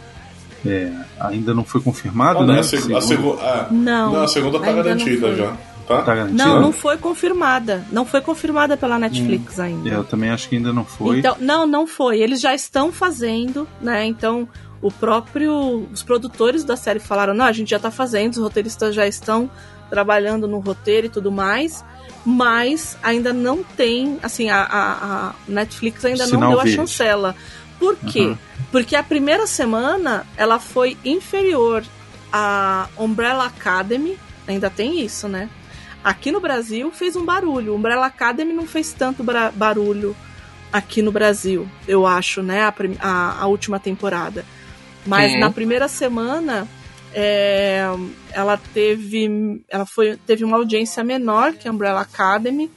é, 0.67 0.93
ainda 1.21 1.55
não 1.55 1.65
foi 1.65 1.81
confirmado, 1.81 2.41
Ah, 2.41 2.47
né? 2.47 2.59
A, 2.61 2.63
seg- 2.63 2.93
a, 2.95 3.01
segu- 3.01 3.39
ah, 3.41 3.69
Não. 3.71 4.13
não, 4.13 4.23
a 4.23 4.29
segunda 4.29 4.59
tá 4.59 4.73
garantida 4.73 5.35
já. 5.35 5.57
Tá? 5.87 6.01
Tá? 6.03 6.25
Não, 6.25 6.61
não 6.63 6.73
foi 6.73 6.97
confirmada. 6.97 7.85
Não 7.93 8.07
foi 8.07 8.23
confirmada 8.23 8.75
pela 8.75 8.99
Netflix 8.99 9.59
Hum. 9.59 9.63
ainda. 9.63 9.89
Eu 9.91 10.03
também 10.05 10.31
acho 10.31 10.49
que 10.49 10.57
ainda 10.57 10.73
não 10.73 10.85
foi. 10.85 11.19
Então, 11.19 11.37
não, 11.39 11.67
não 11.67 11.87
foi. 11.87 12.21
Eles 12.21 12.41
já 12.41 12.55
estão 12.55 12.91
fazendo, 12.91 13.69
né? 13.83 14.05
Então, 14.07 14.49
o 14.81 14.91
próprio. 14.91 15.87
Os 15.93 16.03
produtores 16.03 16.65
da 16.65 16.75
série 16.77 16.99
falaram: 17.01 17.35
não, 17.35 17.45
a 17.45 17.53
gente 17.53 17.69
já 17.71 17.79
tá 17.79 17.91
fazendo, 17.91 18.33
os 18.33 18.39
roteiristas 18.39 18.95
já 18.95 19.07
estão 19.07 19.51
trabalhando 19.91 20.47
no 20.49 20.59
roteiro 20.59 21.07
e 21.07 21.11
tudo 21.11 21.31
mais. 21.33 21.85
Mas 22.25 22.97
ainda 23.03 23.33
não 23.33 23.63
tem. 23.63 24.19
Assim, 24.23 24.49
a, 24.51 24.63
a- 24.63 25.29
a 25.31 25.35
Netflix 25.47 26.05
ainda 26.05 26.25
não 26.25 26.31
Sinal 26.31 26.51
deu 26.51 26.61
a 26.61 26.63
verde. 26.65 26.77
chancela. 26.77 27.37
Por 27.79 27.97
quê? 27.97 28.21
Uhum. 28.21 28.39
Porque 28.73 28.97
a 28.97 29.03
primeira 29.03 29.47
semana 29.47 30.27
ela 30.37 30.59
foi 30.59 30.97
inferior 31.05 31.85
à 32.33 32.89
Umbrella 32.97 33.45
Academy. 33.47 34.19
Ainda 34.47 34.71
tem 34.71 35.01
isso, 35.05 35.29
né? 35.29 35.49
Aqui 36.03 36.31
no 36.33 36.41
Brasil 36.41 36.91
fez 36.91 37.17
um 37.17 37.25
barulho. 37.25 37.75
Umbrella 37.75 38.07
Academy 38.07 38.53
não 38.53 38.67
fez 38.67 38.93
tanto 38.93 39.23
barulho 39.55 40.15
aqui 40.73 41.01
no 41.03 41.13
Brasil, 41.13 41.69
eu 41.87 42.07
acho, 42.07 42.43
né? 42.43 42.63
A, 42.63 42.75
a- 43.01 43.41
a 43.43 43.47
última 43.47 43.79
temporada. 43.79 44.45
Mas 45.07 45.33
Uhum. 45.33 45.41
na 45.41 45.51
primeira 45.51 45.89
semana 45.89 46.67
é, 47.15 47.85
ela 48.33 48.57
teve. 48.57 49.63
Ela 49.69 49.87
foi, 49.87 50.19
teve 50.27 50.45
uma 50.45 50.57
audiência 50.57 51.05
menor 51.05 51.53
que 51.53 51.69
a 51.69 51.71
Umbrella 51.71 52.01
Academy. 52.01 52.71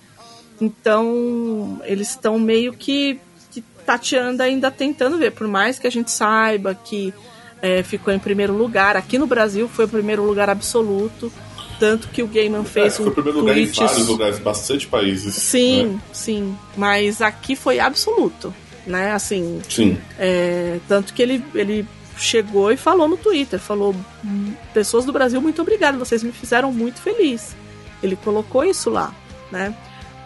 Então 0.61 1.81
eles 1.83 2.11
estão 2.11 2.37
meio 2.39 2.73
que, 2.73 3.19
que 3.51 3.61
tateando 3.85 4.43
ainda 4.43 4.69
tentando 4.69 5.17
ver. 5.17 5.31
Por 5.31 5.47
mais 5.47 5.79
que 5.79 5.87
a 5.87 5.89
gente 5.89 6.11
saiba 6.11 6.75
que 6.75 7.13
é, 7.61 7.81
ficou 7.81 8.13
em 8.13 8.19
primeiro 8.19 8.53
lugar, 8.53 8.95
aqui 8.95 9.17
no 9.17 9.25
Brasil 9.25 9.67
foi 9.67 9.85
o 9.85 9.89
primeiro 9.89 10.23
lugar 10.23 10.49
absoluto. 10.49 11.31
Tanto 11.79 12.07
que 12.09 12.23
o 12.23 12.27
Gaiman 12.27 12.61
É, 12.61 12.63
fez 12.63 12.97
foi 12.97 13.05
um 13.05 13.09
o 13.09 13.11
primeiro 13.11 13.39
lugar 13.39 13.55
em 13.55 13.65
tweet 13.65 13.79
vários 13.79 14.07
lugares, 14.07 14.39
bastante 14.39 14.87
países. 14.87 15.35
Sim, 15.35 15.85
né? 15.85 15.99
sim. 16.11 16.57
Mas 16.75 17.21
aqui 17.21 17.55
foi 17.55 17.79
absoluto, 17.79 18.51
né? 18.85 19.11
Assim, 19.11 19.61
Sim. 19.69 19.95
é, 20.17 20.79
tanto 20.87 21.13
que 21.13 21.21
ele, 21.21 21.43
ele 21.53 21.85
chegou 22.17 22.71
e 22.71 22.77
falou 22.77 23.07
no 23.07 23.15
Twitter, 23.17 23.59
falou, 23.59 23.95
"Hum, 24.25 24.53
pessoas 24.73 25.05
do 25.05 25.13
Brasil, 25.13 25.39
muito 25.41 25.61
obrigado, 25.61 25.97
vocês 25.99 26.23
me 26.23 26.31
fizeram 26.31 26.71
muito 26.73 26.99
feliz. 27.01 27.55
Ele 28.03 28.15
colocou 28.15 28.63
isso 28.63 28.89
lá, 28.89 29.13
né? 29.51 29.73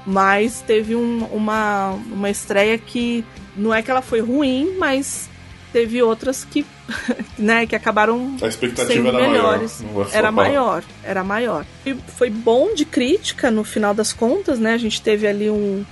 Mas 0.06 0.62
teve 0.66 0.96
um- 0.96 1.26
uma, 1.26 1.92
uma 2.12 2.30
estreia 2.30 2.78
que 2.78 3.24
não 3.56 3.74
é 3.74 3.82
que 3.82 3.92
ela 3.92 4.02
foi 4.02 4.20
ruim, 4.20 4.76
mas 4.80 5.30
teve 5.72 6.02
outras 6.02 6.44
que, 6.44 6.66
né, 7.38 7.66
que 7.66 7.76
acabaram 7.76 8.36
A 8.42 8.48
expectativa 8.48 8.94
sendo 8.94 9.08
era 9.18 9.30
melhores. 9.30 9.82
maior. 9.82 10.10
Era 10.12 10.32
maior, 10.32 10.84
era 11.04 11.24
maior. 11.24 11.66
E 11.86 11.94
foi 12.18 12.30
bom 12.30 12.74
de 12.74 12.84
crítica 12.84 13.52
no 13.52 13.64
final 13.64 13.94
das 13.94 14.12
contas, 14.12 14.58
né? 14.60 14.74
A 14.74 14.78
gente 14.78 15.02
teve 15.02 15.28
ali 15.28 15.50
um 15.50 15.86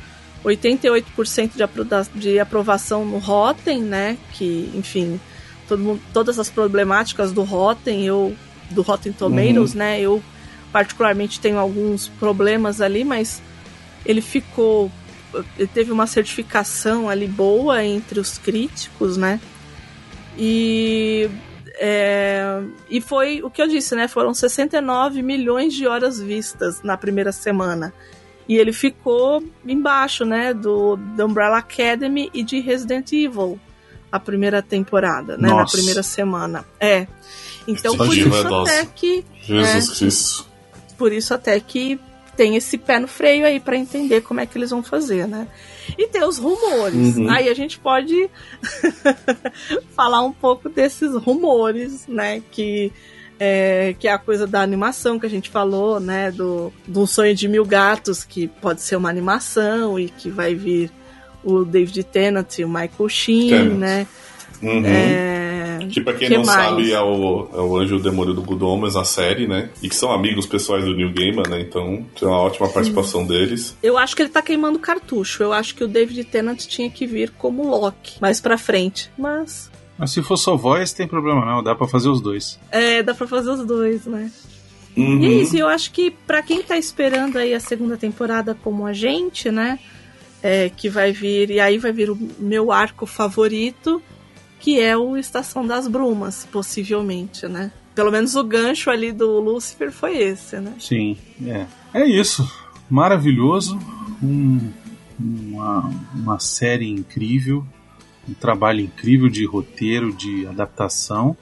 88% 0.43 1.51
de, 1.55 1.63
apro- 1.63 1.85
de 2.15 2.39
aprovação 2.39 3.05
no 3.05 3.17
Rotten, 3.19 3.81
né? 3.81 4.17
Que, 4.33 4.69
enfim, 4.73 5.19
todo 5.69 5.79
mundo- 5.81 6.01
todas 6.13 6.37
as 6.39 6.49
problemáticas 6.49 7.31
do 7.31 7.43
Rotten, 7.43 8.05
eu 8.05 8.35
do 8.71 8.81
Rotten 8.81 9.11
Tomatoes, 9.13 9.73
né? 9.73 10.01
Eu 10.01 10.21
particularmente 10.71 11.39
tenho 11.39 11.57
alguns 11.57 12.07
problemas 12.19 12.81
ali, 12.81 13.03
mas 13.03 13.41
ele 14.05 14.21
ficou 14.21 14.91
ele 15.57 15.67
teve 15.67 15.91
uma 15.91 16.07
certificação 16.07 17.07
ali 17.07 17.27
boa 17.27 17.83
entre 17.85 18.19
os 18.19 18.37
críticos, 18.39 19.15
né? 19.15 19.39
E 20.37 21.29
é, 21.81 22.61
e 22.89 22.99
foi 22.99 23.41
o 23.43 23.49
que 23.49 23.61
eu 23.61 23.67
disse, 23.67 23.95
né? 23.95 24.07
Foram 24.07 24.33
69 24.33 25.21
milhões 25.21 25.73
de 25.73 25.87
horas 25.87 26.19
vistas 26.19 26.81
na 26.83 26.97
primeira 26.97 27.31
semana. 27.31 27.93
E 28.47 28.57
ele 28.57 28.73
ficou 28.73 29.43
embaixo, 29.65 30.25
né? 30.25 30.53
Do, 30.53 30.95
do 30.97 31.25
Umbrella 31.25 31.59
Academy 31.59 32.29
e 32.33 32.43
de 32.43 32.59
Resident 32.59 33.11
Evil, 33.13 33.59
a 34.11 34.19
primeira 34.19 34.61
temporada, 34.61 35.37
né? 35.37 35.47
Na 35.49 35.55
Nossa. 35.55 35.77
primeira 35.77 36.03
semana. 36.03 36.65
É. 36.79 37.07
Então, 37.67 37.95
Só 37.95 38.05
por 38.05 38.17
isso 38.17 38.55
até 38.55 38.85
que. 38.85 39.25
Jesus 39.41 39.89
É. 39.91 39.95
Cristo. 39.97 40.45
Por 40.97 41.13
isso 41.13 41.33
até 41.33 41.59
que 41.59 41.99
tem 42.35 42.55
esse 42.55 42.77
pé 42.77 42.99
no 42.99 43.07
freio 43.07 43.45
aí 43.45 43.59
pra 43.59 43.75
entender 43.75 44.21
como 44.21 44.39
é 44.39 44.45
que 44.45 44.57
eles 44.57 44.69
vão 44.69 44.81
fazer, 44.81 45.27
né? 45.27 45.47
E 45.97 46.07
tem 46.07 46.23
os 46.23 46.37
rumores. 46.37 47.17
Uhum. 47.17 47.29
Aí 47.29 47.49
a 47.49 47.53
gente 47.53 47.77
pode 47.79 48.29
falar 49.95 50.21
um 50.21 50.31
pouco 50.31 50.69
desses 50.69 51.13
rumores, 51.15 52.07
né? 52.07 52.41
Que 52.51 52.91
é, 53.39 53.95
que 53.97 54.07
é 54.07 54.11
a 54.11 54.17
coisa 54.17 54.45
da 54.45 54.61
animação 54.61 55.17
que 55.19 55.25
a 55.25 55.29
gente 55.29 55.49
falou, 55.49 55.99
né? 55.99 56.31
Do, 56.31 56.73
do 56.87 57.07
Sonho 57.07 57.33
de 57.33 57.47
Mil 57.47 57.65
Gatos, 57.65 58.23
que 58.23 58.47
pode 58.47 58.81
ser 58.81 58.95
uma 58.95 59.09
animação 59.09 59.99
e 59.99 60.09
que 60.09 60.29
vai 60.29 60.55
vir 60.55 60.91
o 61.49 61.65
David 61.65 62.03
Tennant 62.03 62.57
e 62.59 62.63
o 62.65 62.67
Michael 62.69 63.09
Sheen, 63.09 63.49
Tennant. 63.49 63.77
né? 63.79 64.07
Uhum. 64.61 64.83
É, 64.85 65.87
Que 65.89 66.01
pra 66.01 66.13
quem 66.13 66.27
que 66.27 66.37
não 66.37 66.43
mais? 66.45 66.69
sabe, 66.69 66.91
é 66.91 66.99
o, 67.01 67.47
é 67.53 67.61
o 67.61 67.77
Anjo 67.77 67.95
e 67.95 67.99
o 67.99 68.01
Demônio 68.01 68.33
do 68.33 68.41
Good 68.41 68.63
Omens, 68.63 68.95
a 68.97 69.05
série, 69.05 69.47
né? 69.47 69.69
E 69.81 69.87
que 69.87 69.95
são 69.95 70.11
amigos 70.11 70.45
pessoais 70.45 70.83
do 70.83 70.93
New 70.93 71.11
Gamer, 71.11 71.47
né? 71.49 71.61
Então, 71.61 72.05
tem 72.19 72.27
uma 72.27 72.37
ótima 72.39 72.67
participação 72.67 73.25
deles. 73.25 73.77
Eu 73.81 73.97
acho 73.97 74.15
que 74.15 74.21
ele 74.21 74.29
tá 74.29 74.41
queimando 74.41 74.77
cartucho. 74.79 75.41
Eu 75.43 75.53
acho 75.53 75.73
que 75.75 75.83
o 75.83 75.87
David 75.87 76.25
Tennant 76.25 76.59
tinha 76.65 76.89
que 76.89 77.07
vir 77.07 77.31
como 77.37 77.63
Loki 77.69 78.17
mais 78.19 78.41
pra 78.41 78.57
frente. 78.57 79.09
Mas 79.17 79.71
Mas 79.97 80.11
se 80.11 80.21
for 80.21 80.35
só 80.35 80.57
voz, 80.57 80.91
tem 80.91 81.07
problema 81.07 81.45
não, 81.45 81.63
dá 81.63 81.73
pra 81.73 81.87
fazer 81.87 82.09
os 82.09 82.19
dois. 82.19 82.59
é, 82.71 83.01
dá 83.01 83.13
pra 83.13 83.27
fazer 83.27 83.51
os 83.51 83.65
dois, 83.65 84.05
né? 84.05 84.29
Uhum. 84.97 85.19
E 85.21 85.25
é 85.27 85.29
isso, 85.43 85.55
eu 85.55 85.67
acho 85.69 85.91
que 85.91 86.11
pra 86.27 86.41
quem 86.41 86.61
tá 86.61 86.75
esperando 86.77 87.37
aí 87.37 87.53
a 87.53 87.59
segunda 87.61 87.95
temporada 87.95 88.57
como 88.61 88.85
a 88.85 88.91
gente, 88.91 89.49
né? 89.49 89.79
É, 90.41 90.69
que 90.69 90.89
vai 90.89 91.11
vir, 91.11 91.49
e 91.49 91.59
aí 91.59 91.77
vai 91.77 91.91
vir 91.91 92.09
o 92.09 92.17
meu 92.39 92.71
arco 92.71 93.05
favorito, 93.05 94.01
que 94.59 94.79
é 94.79 94.95
o 94.95 95.17
Estação 95.17 95.67
das 95.67 95.85
Brumas, 95.87 96.47
possivelmente, 96.49 97.45
né? 97.47 97.71
Pelo 97.93 98.09
menos 98.11 98.35
o 98.35 98.43
gancho 98.43 98.89
ali 98.89 99.11
do 99.11 99.39
Lucifer 99.41 99.91
foi 99.91 100.17
esse, 100.17 100.57
né? 100.61 100.73
Sim, 100.79 101.17
é. 101.45 101.65
É 101.93 102.05
isso. 102.05 102.49
Maravilhoso. 102.89 103.77
Um- 104.23 104.71
uma, 105.19 105.91
uma 106.15 106.39
série 106.39 106.87
incrível. 106.89 107.65
Um 108.27 108.33
trabalho 108.33 108.79
incrível 108.79 109.27
de 109.27 109.45
roteiro, 109.45 110.13
de 110.13 110.47
adaptação. 110.47 111.35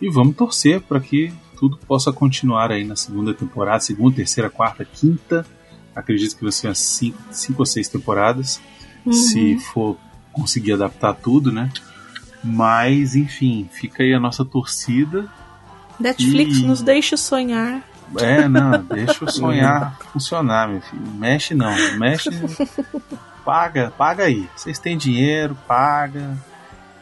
E 0.00 0.10
vamos 0.10 0.36
torcer 0.36 0.80
para 0.82 1.00
que 1.00 1.32
tudo 1.58 1.78
possa 1.86 2.12
continuar 2.12 2.70
aí 2.70 2.84
na 2.84 2.96
segunda 2.96 3.32
temporada, 3.32 3.80
segunda, 3.80 4.16
terceira, 4.16 4.50
quarta, 4.50 4.84
quinta. 4.84 5.46
Acredito 5.94 6.36
que 6.36 6.42
vai 6.42 6.52
ser 6.52 6.68
umas 6.68 6.78
cinco, 6.78 7.18
cinco 7.30 7.62
ou 7.62 7.66
seis 7.66 7.88
temporadas. 7.88 8.60
Se 9.10 9.58
for 9.58 9.96
conseguir 10.32 10.72
adaptar 10.72 11.14
tudo, 11.14 11.52
né? 11.52 11.70
Mas, 12.42 13.14
enfim, 13.14 13.68
fica 13.72 14.02
aí 14.02 14.12
a 14.14 14.20
nossa 14.20 14.44
torcida. 14.44 15.26
Netflix 16.00 16.58
E- 16.58 16.66
nos 16.66 16.82
deixa 16.82 17.16
sonhar. 17.16 17.82
É, 18.18 18.46
não, 18.48 18.82
deixa 18.84 19.24
o 19.24 19.30
sonhar 19.30 19.98
funcionar, 20.12 20.68
meu 20.68 20.80
filho. 20.80 21.02
Mexe 21.14 21.54
não, 21.54 21.74
mexe. 21.98 22.30
Paga, 23.44 23.92
paga 23.96 24.24
aí. 24.24 24.48
Vocês 24.56 24.78
têm 24.78 24.96
dinheiro, 24.96 25.54
paga. 25.68 26.36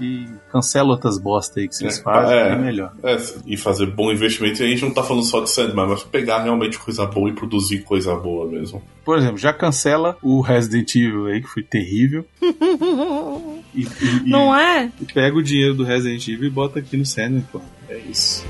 E 0.03 0.29
cancela 0.51 0.91
outras 0.91 1.19
bosta 1.19 1.61
aí 1.61 1.69
que 1.69 1.75
vocês 1.77 1.99
É, 1.99 2.03
fazem, 2.03 2.37
é. 2.37 2.49
é 2.49 2.57
melhor. 2.57 2.93
É, 3.03 3.17
e 3.47 3.57
fazer 3.57 3.87
bom 3.87 4.11
investimento. 4.13 4.63
E 4.63 4.67
a 4.67 4.69
gente 4.69 4.83
não 4.83 4.93
tá 4.93 5.03
falando 5.03 5.25
só 5.25 5.41
de 5.41 5.49
Sandman, 5.51 5.87
mas 5.89 6.03
pegar 6.03 6.43
realmente 6.43 6.79
coisa 6.79 7.07
boa 7.07 7.29
e 7.31 7.33
produzir 7.33 7.81
coisa 7.81 8.15
boa 8.17 8.47
mesmo. 8.49 8.83
Por 9.05 9.19
exemplo, 9.19 9.39
já 9.39 9.53
cancela 9.53 10.17
o 10.23 10.41
Resident 10.41 10.95
Evil 10.97 11.27
aí, 11.27 11.41
que 11.41 11.49
foi 11.49 11.63
terrível. 11.63 12.27
E, 13.75 13.85
e- 13.85 13.87
e- 14.27 14.29
Não 14.29 14.55
é? 14.55 14.93
e 15.01 15.05
pega 15.07 15.35
o 15.35 15.43
dinheiro 15.43 15.73
do 15.75 15.83
Resident 15.83 16.29
Evil 16.29 16.47
e 16.47 16.51
bota 16.51 16.79
aqui 16.79 16.95
no 16.95 17.07
Sandman, 17.07 17.43
pô. 17.51 17.59
É 17.89 17.97
isso. 17.97 18.45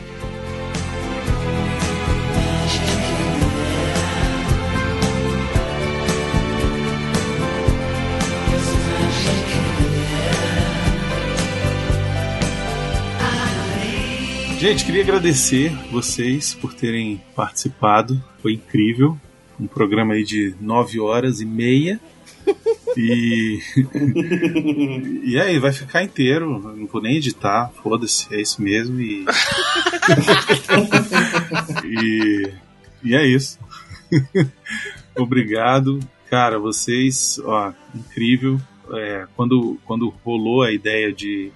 Gente, 14.63 14.85
queria 14.85 15.03
agradecer 15.03 15.73
vocês 15.91 16.55
por 16.55 16.73
terem 16.73 17.21
participado. 17.35 18.23
Foi 18.41 18.53
incrível. 18.53 19.19
Um 19.59 19.67
programa 19.67 20.15
aí 20.15 20.23
de 20.23 20.55
nove 20.61 21.01
horas 21.01 21.41
e 21.41 21.45
meia. 21.45 21.99
E. 22.97 23.59
e 25.27 25.37
aí, 25.37 25.59
vai 25.59 25.73
ficar 25.73 26.05
inteiro. 26.05 26.61
Não 26.61 26.87
vou 26.87 27.03
nem 27.03 27.17
editar. 27.17 27.73
Foda-se, 27.83 28.33
é 28.33 28.41
isso 28.41 28.63
mesmo. 28.63 29.01
E. 29.01 29.25
e. 31.85 32.53
E 33.03 33.17
é 33.17 33.27
isso. 33.27 33.59
Obrigado. 35.19 35.99
Cara, 36.31 36.61
vocês, 36.61 37.41
ó, 37.45 37.73
incrível. 37.93 38.61
É, 38.93 39.27
quando, 39.35 39.77
quando 39.85 40.15
rolou 40.25 40.63
a 40.63 40.71
ideia 40.71 41.13
de, 41.13 41.51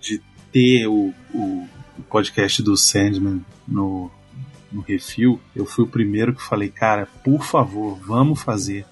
de 0.00 0.20
ter 0.50 0.88
o, 0.88 1.14
o 1.32 1.68
podcast 2.08 2.62
do 2.62 2.76
Sandman 2.76 3.44
no, 3.66 4.10
no 4.72 4.80
Refil, 4.80 5.40
eu 5.54 5.66
fui 5.66 5.84
o 5.84 5.88
primeiro 5.88 6.34
que 6.34 6.42
falei, 6.42 6.68
cara, 6.68 7.06
por 7.24 7.42
favor, 7.42 7.98
vamos 8.06 8.40
fazer. 8.40 8.84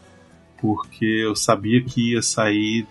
Porque 0.60 1.04
eu 1.04 1.36
sabia 1.36 1.82
que 1.82 2.12
ia 2.12 2.22
sair 2.22 2.86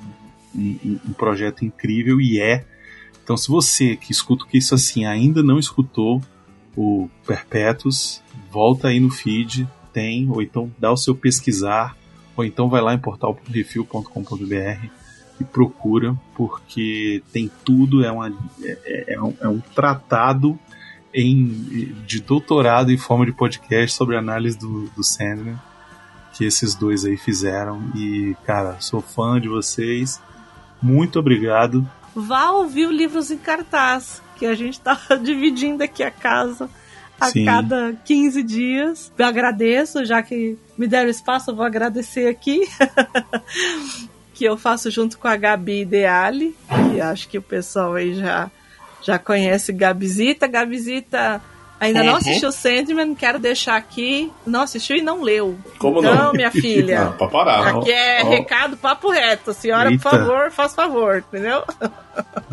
um, 0.56 1.00
um- 1.08 1.14
projeto 1.14 1.66
incrível 1.66 2.22
e 2.22 2.40
é. 2.40 2.66
Então, 3.24 3.38
se 3.38 3.48
você 3.48 3.96
que 3.96 4.12
escuta 4.12 4.44
o 4.44 4.48
que 4.48 4.58
isso 4.58 4.76
assim 4.76 5.06
ainda 5.06 5.42
não 5.42 5.58
escutou 5.58 6.22
o 6.76 7.10
Perpétuos, 7.26 8.22
volta 8.52 8.90
aí 8.90 9.00
no 9.00 9.10
feed, 9.10 9.68
tem, 9.92 10.30
ou 10.30 10.42
então 10.42 10.72
dá 10.78 10.92
o 10.92 10.98
seu 10.98 11.16
pesquisar, 11.16 11.98
ou 12.36 12.44
então 12.44 12.70
vai 12.70 12.82
lá 12.82 12.94
em 12.94 13.00
portalrefil.com.br 13.00 14.88
e 15.44 15.46
procura, 15.46 16.16
porque 16.36 17.22
tem 17.32 17.50
tudo, 17.64 18.04
é, 18.04 18.12
uma, 18.12 18.30
é, 18.62 18.78
é- 18.86 19.14
é 19.14 19.22
um, 19.22 19.34
é 19.40 19.48
um 19.48 19.60
tratado 19.60 20.58
em, 21.14 21.96
de 22.08 22.20
doutorado 22.22 22.92
em 22.92 22.98
forma 22.98 23.26
de 23.26 23.32
podcast 23.32 23.96
sobre 23.96 24.18
análise 24.18 24.58
do, 24.58 24.90
do 24.96 25.04
Sandman 25.04 25.58
que 26.34 26.44
esses 26.46 26.74
dois 26.74 27.06
aí 27.06 27.16
fizeram. 27.16 27.92
E, 27.96 28.36
cara, 28.46 28.78
sou 28.80 29.02
fã 29.02 29.40
de 29.40 29.48
vocês. 29.48 30.20
Muito 30.82 31.20
obrigado. 31.20 31.88
Vá 32.16 32.50
ouvir 32.52 32.88
o 32.88 32.92
Livros 32.92 33.32
em 33.32 33.38
Cartaz, 33.38 34.22
que 34.36 34.46
a 34.46 34.56
gente 34.56 34.80
tá 34.80 35.00
dividindo 35.22 35.84
aqui 35.84 36.04
a 36.04 36.12
casa 36.12 36.70
a 37.20 37.28
Sim. 37.28 37.46
cada 37.46 37.94
15 38.04 38.44
dias. 38.44 39.12
Eu 39.18 39.26
agradeço, 39.26 40.04
já 40.04 40.22
que 40.22 40.58
me 40.78 40.88
deram 40.88 41.10
espaço, 41.10 41.52
eu 41.52 41.56
vou 41.56 41.66
agradecer 41.66 42.28
aqui. 42.28 42.62
que 44.34 44.44
eu 44.46 44.58
faço 44.58 44.90
junto 44.90 45.18
com 45.18 45.28
a 45.28 45.36
Gabi 45.36 45.82
Ideale, 45.82 46.56
que 46.92 47.00
acho 47.02 47.28
que 47.30 47.38
o 47.38 47.42
pessoal 47.42 47.94
aí 47.94 48.16
já, 48.16 48.50
já 49.02 49.20
conhece 49.20 49.72
Gabizita. 49.72 50.48
Gabizita 50.48 51.42
ainda 51.80 52.02
não 52.04 52.14
Uhum. 52.14 52.18
assistiu 52.18 52.52
Sandman, 52.52 53.14
quero 53.14 53.38
deixar 53.40 53.76
aqui. 53.76 54.32
Não 54.48 54.62
assistiu 54.62 54.96
e 54.96 55.02
não 55.02 55.22
leu. 55.22 55.58
Como 55.78 56.00
então, 56.00 56.16
não? 56.16 56.34
minha 56.34 56.50
filha. 56.52 57.02
Ah, 57.10 57.12
pra 57.12 57.28
parar. 57.28 57.68
Aqui 57.68 57.92
é 57.92 58.22
ó. 58.24 58.30
recado 58.30 58.78
papo 58.78 59.10
reto. 59.12 59.54
Senhora, 59.54 59.92
Eita. 59.92 60.02
por 60.02 60.12
favor, 60.18 60.52
faz 60.52 60.74
favor, 60.74 61.18
entendeu? 61.28 61.64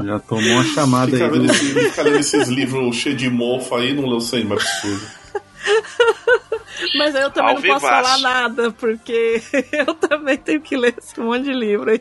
Já 0.04 0.18
tomou 0.18 0.50
uma 0.52 0.64
chamada 0.64 1.12
Fica 1.12 1.24
aí. 1.26 1.30
lendo, 1.30 1.46
Do... 1.46 1.52
esse- 1.52 1.74
fica 1.90 2.02
lendo 2.02 2.18
esses 2.18 2.48
livros 2.48 2.96
cheios 2.96 3.18
de 3.18 3.30
mofo 3.30 3.74
aí, 3.76 3.94
não 3.94 4.06
leu 4.08 4.20
Sandman, 4.20 4.52
é 4.52 4.60
absurdo. 4.60 5.19
Mas 6.96 7.14
eu 7.14 7.30
também 7.30 7.56
Ao 7.56 7.60
não 7.60 7.68
posso 7.68 7.86
falar 7.86 8.18
nada, 8.18 8.70
porque 8.72 9.42
eu 9.72 9.94
também 9.94 10.36
tenho 10.36 10.60
que 10.60 10.76
ler 10.76 10.94
esse 10.98 11.18
monte 11.20 11.44
de 11.44 11.52
livro 11.52 11.90
aí. 11.90 12.00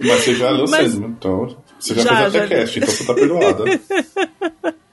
Mas 0.00 0.22
você 0.24 0.34
já 0.34 0.50
leu 0.50 0.66
Mas- 0.68 0.92
Sandman, 0.92 1.10
então 1.10 1.56
você 1.78 1.94
já, 1.94 2.02
Já, 2.02 2.16
fez 2.16 2.32
já 2.32 2.44
até 2.44 2.48
cast, 2.56 2.78
então 2.78 2.90
você 2.90 3.04
tá 3.06 3.14
perdoada. 3.14 3.64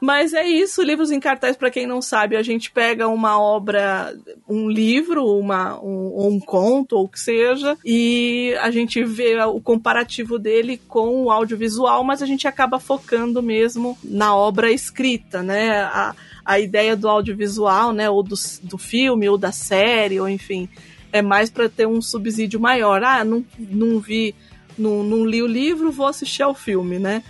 Mas 0.00 0.34
é 0.34 0.44
isso, 0.46 0.82
livros 0.82 1.10
em 1.10 1.20
cartaz, 1.20 1.56
para 1.56 1.70
quem 1.70 1.86
não 1.86 2.02
sabe, 2.02 2.36
a 2.36 2.42
gente 2.42 2.70
pega 2.70 3.06
uma 3.06 3.40
obra, 3.40 4.12
um 4.48 4.68
livro, 4.68 5.24
uma, 5.24 5.80
um, 5.80 6.10
ou 6.12 6.30
um 6.30 6.40
conto, 6.40 6.96
ou 6.96 7.04
o 7.04 7.08
que 7.08 7.20
seja, 7.20 7.78
e 7.84 8.54
a 8.60 8.70
gente 8.70 9.04
vê 9.04 9.40
o 9.44 9.60
comparativo 9.60 10.38
dele 10.38 10.80
com 10.88 11.24
o 11.24 11.30
audiovisual, 11.30 12.02
mas 12.02 12.22
a 12.22 12.26
gente 12.26 12.48
acaba 12.48 12.80
focando 12.80 13.40
mesmo 13.42 13.96
na 14.02 14.36
obra 14.36 14.72
escrita, 14.72 15.42
né? 15.42 15.82
A, 15.82 16.14
a 16.44 16.60
ideia 16.60 16.96
do 16.96 17.08
audiovisual, 17.08 17.92
né? 17.92 18.10
Ou 18.10 18.22
do, 18.22 18.34
do 18.62 18.78
filme, 18.78 19.28
ou 19.28 19.38
da 19.38 19.52
série, 19.52 20.20
ou 20.20 20.28
enfim, 20.28 20.68
é 21.12 21.22
mais 21.22 21.50
para 21.50 21.68
ter 21.68 21.86
um 21.86 22.02
subsídio 22.02 22.60
maior. 22.60 23.02
Ah, 23.02 23.24
não, 23.24 23.44
não 23.58 24.00
vi, 24.00 24.34
não, 24.76 25.02
não 25.02 25.24
li 25.24 25.42
o 25.42 25.46
livro, 25.46 25.92
vou 25.92 26.06
assistir 26.06 26.42
ao 26.42 26.54
filme, 26.54 26.98
né? 26.98 27.22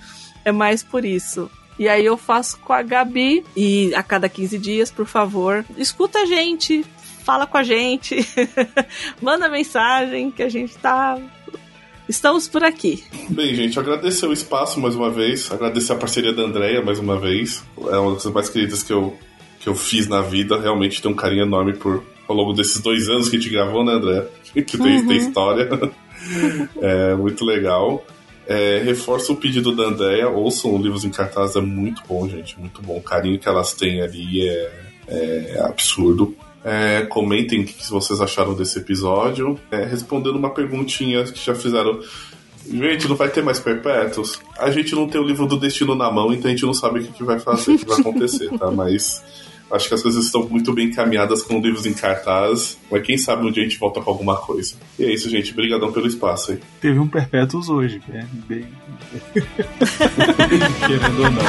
É 0.44 0.50
mais 0.50 0.82
por 0.82 1.04
isso. 1.04 1.50
E 1.78 1.88
aí 1.88 2.04
eu 2.04 2.16
faço 2.16 2.58
com 2.60 2.72
a 2.72 2.82
Gabi 2.82 3.44
e 3.56 3.94
a 3.94 4.02
cada 4.02 4.28
15 4.28 4.58
dias, 4.58 4.90
por 4.90 5.06
favor, 5.06 5.64
escuta 5.76 6.20
a 6.20 6.26
gente, 6.26 6.84
fala 7.24 7.46
com 7.46 7.58
a 7.58 7.62
gente, 7.62 8.16
manda 9.20 9.48
mensagem 9.48 10.30
que 10.30 10.42
a 10.42 10.48
gente 10.48 10.76
tá 10.76 11.18
estamos 12.08 12.48
por 12.48 12.62
aqui. 12.62 13.04
Bem, 13.28 13.54
gente, 13.54 13.78
agradecer 13.78 14.26
o 14.26 14.32
espaço 14.32 14.80
mais 14.80 14.94
uma 14.94 15.10
vez, 15.10 15.50
agradecer 15.50 15.92
a 15.92 15.96
parceria 15.96 16.32
da 16.32 16.42
Andrea 16.42 16.82
mais 16.82 16.98
uma 16.98 17.18
vez. 17.18 17.62
É 17.78 17.96
uma 17.96 18.12
das 18.12 18.22
coisas 18.22 18.32
mais 18.32 18.48
queridas 18.48 18.82
que 18.82 18.92
eu, 18.92 19.16
que 19.60 19.68
eu 19.68 19.74
fiz 19.74 20.06
na 20.08 20.20
vida. 20.20 20.60
Realmente 20.60 21.00
tenho 21.00 21.14
um 21.14 21.16
carinho 21.16 21.44
enorme 21.44 21.74
por 21.74 22.02
ao 22.28 22.34
longo 22.34 22.52
desses 22.52 22.80
dois 22.80 23.08
anos 23.08 23.28
que 23.28 23.36
a 23.36 23.38
gente 23.38 23.52
gravou, 23.52 23.84
né, 23.84 23.92
André? 23.92 24.26
Que 24.54 24.78
tem, 24.78 25.04
tem 25.04 25.16
história. 25.16 25.68
é 26.80 27.14
muito 27.14 27.44
legal. 27.44 28.04
É, 28.46 28.80
reforço 28.84 29.32
o 29.32 29.36
pedido 29.36 29.74
da 29.74 29.84
Andrea, 29.84 30.28
ouçam 30.28 30.80
livros 30.80 31.04
em 31.04 31.10
cartaz, 31.10 31.56
é 31.56 31.60
muito 31.60 32.02
bom, 32.06 32.28
gente, 32.28 32.58
muito 32.60 32.80
bom. 32.82 32.96
O 32.98 33.02
carinho 33.02 33.38
que 33.38 33.48
elas 33.48 33.72
têm 33.72 34.00
ali 34.00 34.46
é, 34.46 34.72
é 35.08 35.60
absurdo. 35.64 36.36
É, 36.64 37.02
comentem 37.02 37.60
o 37.60 37.64
que 37.64 37.90
vocês 37.90 38.20
acharam 38.22 38.54
desse 38.54 38.78
episódio. 38.78 39.60
É, 39.70 39.84
respondendo 39.84 40.36
uma 40.36 40.48
perguntinha 40.50 41.22
que 41.24 41.44
já 41.44 41.54
fizeram. 41.54 42.00
Gente, 42.66 43.06
não 43.06 43.14
vai 43.14 43.28
ter 43.28 43.42
mais 43.42 43.60
perpétuos? 43.60 44.40
A 44.58 44.70
gente 44.70 44.94
não 44.94 45.06
tem 45.06 45.20
o 45.20 45.24
livro 45.24 45.46
do 45.46 45.58
destino 45.58 45.94
na 45.94 46.10
mão, 46.10 46.32
então 46.32 46.46
a 46.50 46.54
gente 46.54 46.64
não 46.64 46.72
sabe 46.72 47.00
o 47.00 47.02
que, 47.02 47.12
que 47.12 47.22
vai 47.22 47.38
fazer, 47.38 47.72
o 47.72 47.78
que 47.78 47.84
vai 47.84 48.00
acontecer, 48.00 48.48
tá? 48.58 48.70
Mas 48.72 49.22
acho 49.70 49.88
que 49.88 49.94
as 49.94 50.02
coisas 50.02 50.24
estão 50.24 50.48
muito 50.48 50.72
bem 50.72 50.86
encaminhadas 50.86 51.42
com 51.42 51.60
livros 51.60 51.84
em 51.84 51.92
cartaz. 51.92 52.78
Mas 52.90 53.02
quem 53.02 53.18
sabe 53.18 53.46
um 53.46 53.50
dia 53.50 53.62
a 53.62 53.66
gente 53.66 53.78
volta 53.78 54.00
com 54.00 54.08
alguma 54.08 54.36
coisa. 54.38 54.76
E 54.98 55.04
é 55.04 55.12
isso, 55.12 55.28
gente. 55.28 55.52
Obrigadão 55.52 55.92
pelo 55.92 56.06
espaço 56.06 56.52
aí. 56.52 56.60
Teve 56.80 56.98
um 56.98 57.06
Perpétuos 57.06 57.68
hoje, 57.68 58.00
é 58.10 58.24
bem. 58.48 58.64
Querendo 60.88 61.22
ou 61.22 61.30
não. 61.30 61.44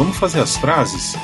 Vamos, 0.00 0.16
fazer 0.16 0.40
as 0.40 0.56
frases? 0.56 1.14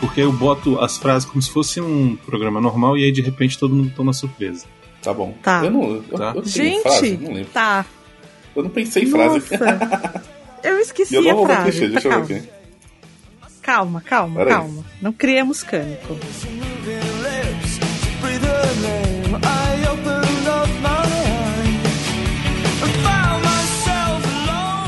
Porque 0.00 0.20
eu 0.20 0.30
boto 0.30 0.78
as 0.80 0.98
frases 0.98 1.26
como 1.26 1.40
se 1.40 1.50
fosse 1.50 1.80
um 1.80 2.14
programa 2.14 2.60
normal 2.60 2.98
e 2.98 3.04
aí 3.04 3.10
de 3.10 3.22
repente 3.22 3.58
todo 3.58 3.74
mundo 3.74 3.90
toma 3.96 4.12
surpresa. 4.12 4.66
Tá 5.02 5.14
bom. 5.14 5.34
Tá. 5.42 5.64
Eu 5.64 5.70
não, 5.70 5.82
eu, 5.94 6.02
Tá. 6.02 6.32
eu 6.34 6.42
não 6.42 6.44
Gente, 6.44 6.82
frase, 6.82 7.16
não 7.16 7.32
lembro. 7.32 7.50
tá. 7.54 7.86
Eu 8.54 8.62
não 8.64 8.70
pensei 8.70 9.04
em 9.04 9.06
frase. 9.10 9.38
Nossa. 9.50 10.22
Eu 10.62 10.78
esqueci 10.80 11.14
eu 11.14 11.22
não 11.22 11.30
a 11.30 11.34
vou 11.34 11.46
frase. 11.46 11.70
clichê, 11.70 11.88
deixa 11.88 12.08
eu 12.08 12.10
calma. 12.10 12.26
ver 12.26 12.36
aqui. 12.36 12.48
calma, 13.62 14.00
calma, 14.02 14.34
Peraí. 14.40 14.52
calma. 14.52 14.84
Não 15.00 15.12
criemos 15.12 15.62
cânico. 15.62 16.16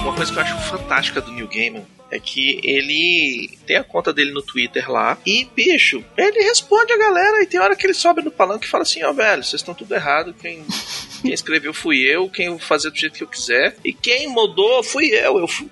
Uma 0.02 0.14
coisa 0.14 0.32
que 0.32 0.38
eu 0.38 0.42
acho 0.42 0.58
fantástica 0.70 1.20
do 1.20 1.30
New 1.32 1.46
Gaiman 1.48 1.82
é 2.10 2.18
que 2.18 2.60
ele 2.62 3.58
tem 3.66 3.76
a 3.76 3.84
conta 3.84 4.12
dele 4.12 4.32
no 4.32 4.42
Twitter 4.42 4.90
lá 4.90 5.16
e, 5.24 5.44
bicho, 5.54 6.04
ele 6.16 6.42
responde 6.42 6.92
a 6.92 6.98
galera 6.98 7.42
e 7.42 7.46
tem 7.46 7.60
hora 7.60 7.76
que 7.76 7.86
ele 7.86 7.94
sobe 7.94 8.22
no 8.22 8.30
palanque 8.30 8.66
e 8.66 8.68
fala 8.68 8.82
assim, 8.82 9.02
ó, 9.02 9.12
velho, 9.12 9.44
vocês 9.44 9.60
estão 9.60 9.74
tudo 9.74 9.94
errado, 9.94 10.34
quem, 10.34 10.64
quem 11.22 11.32
escreveu 11.32 11.72
fui 11.72 11.98
eu, 11.98 12.28
quem 12.28 12.46
eu 12.46 12.52
vou 12.52 12.60
fazer 12.60 12.90
do 12.90 12.98
jeito 12.98 13.14
que 13.14 13.22
eu 13.22 13.28
quiser 13.28 13.76
e 13.84 13.92
quem 13.92 14.28
mudou 14.28 14.82
fui 14.82 15.06
eu, 15.06 15.38
eu 15.38 15.48
fui... 15.48 15.68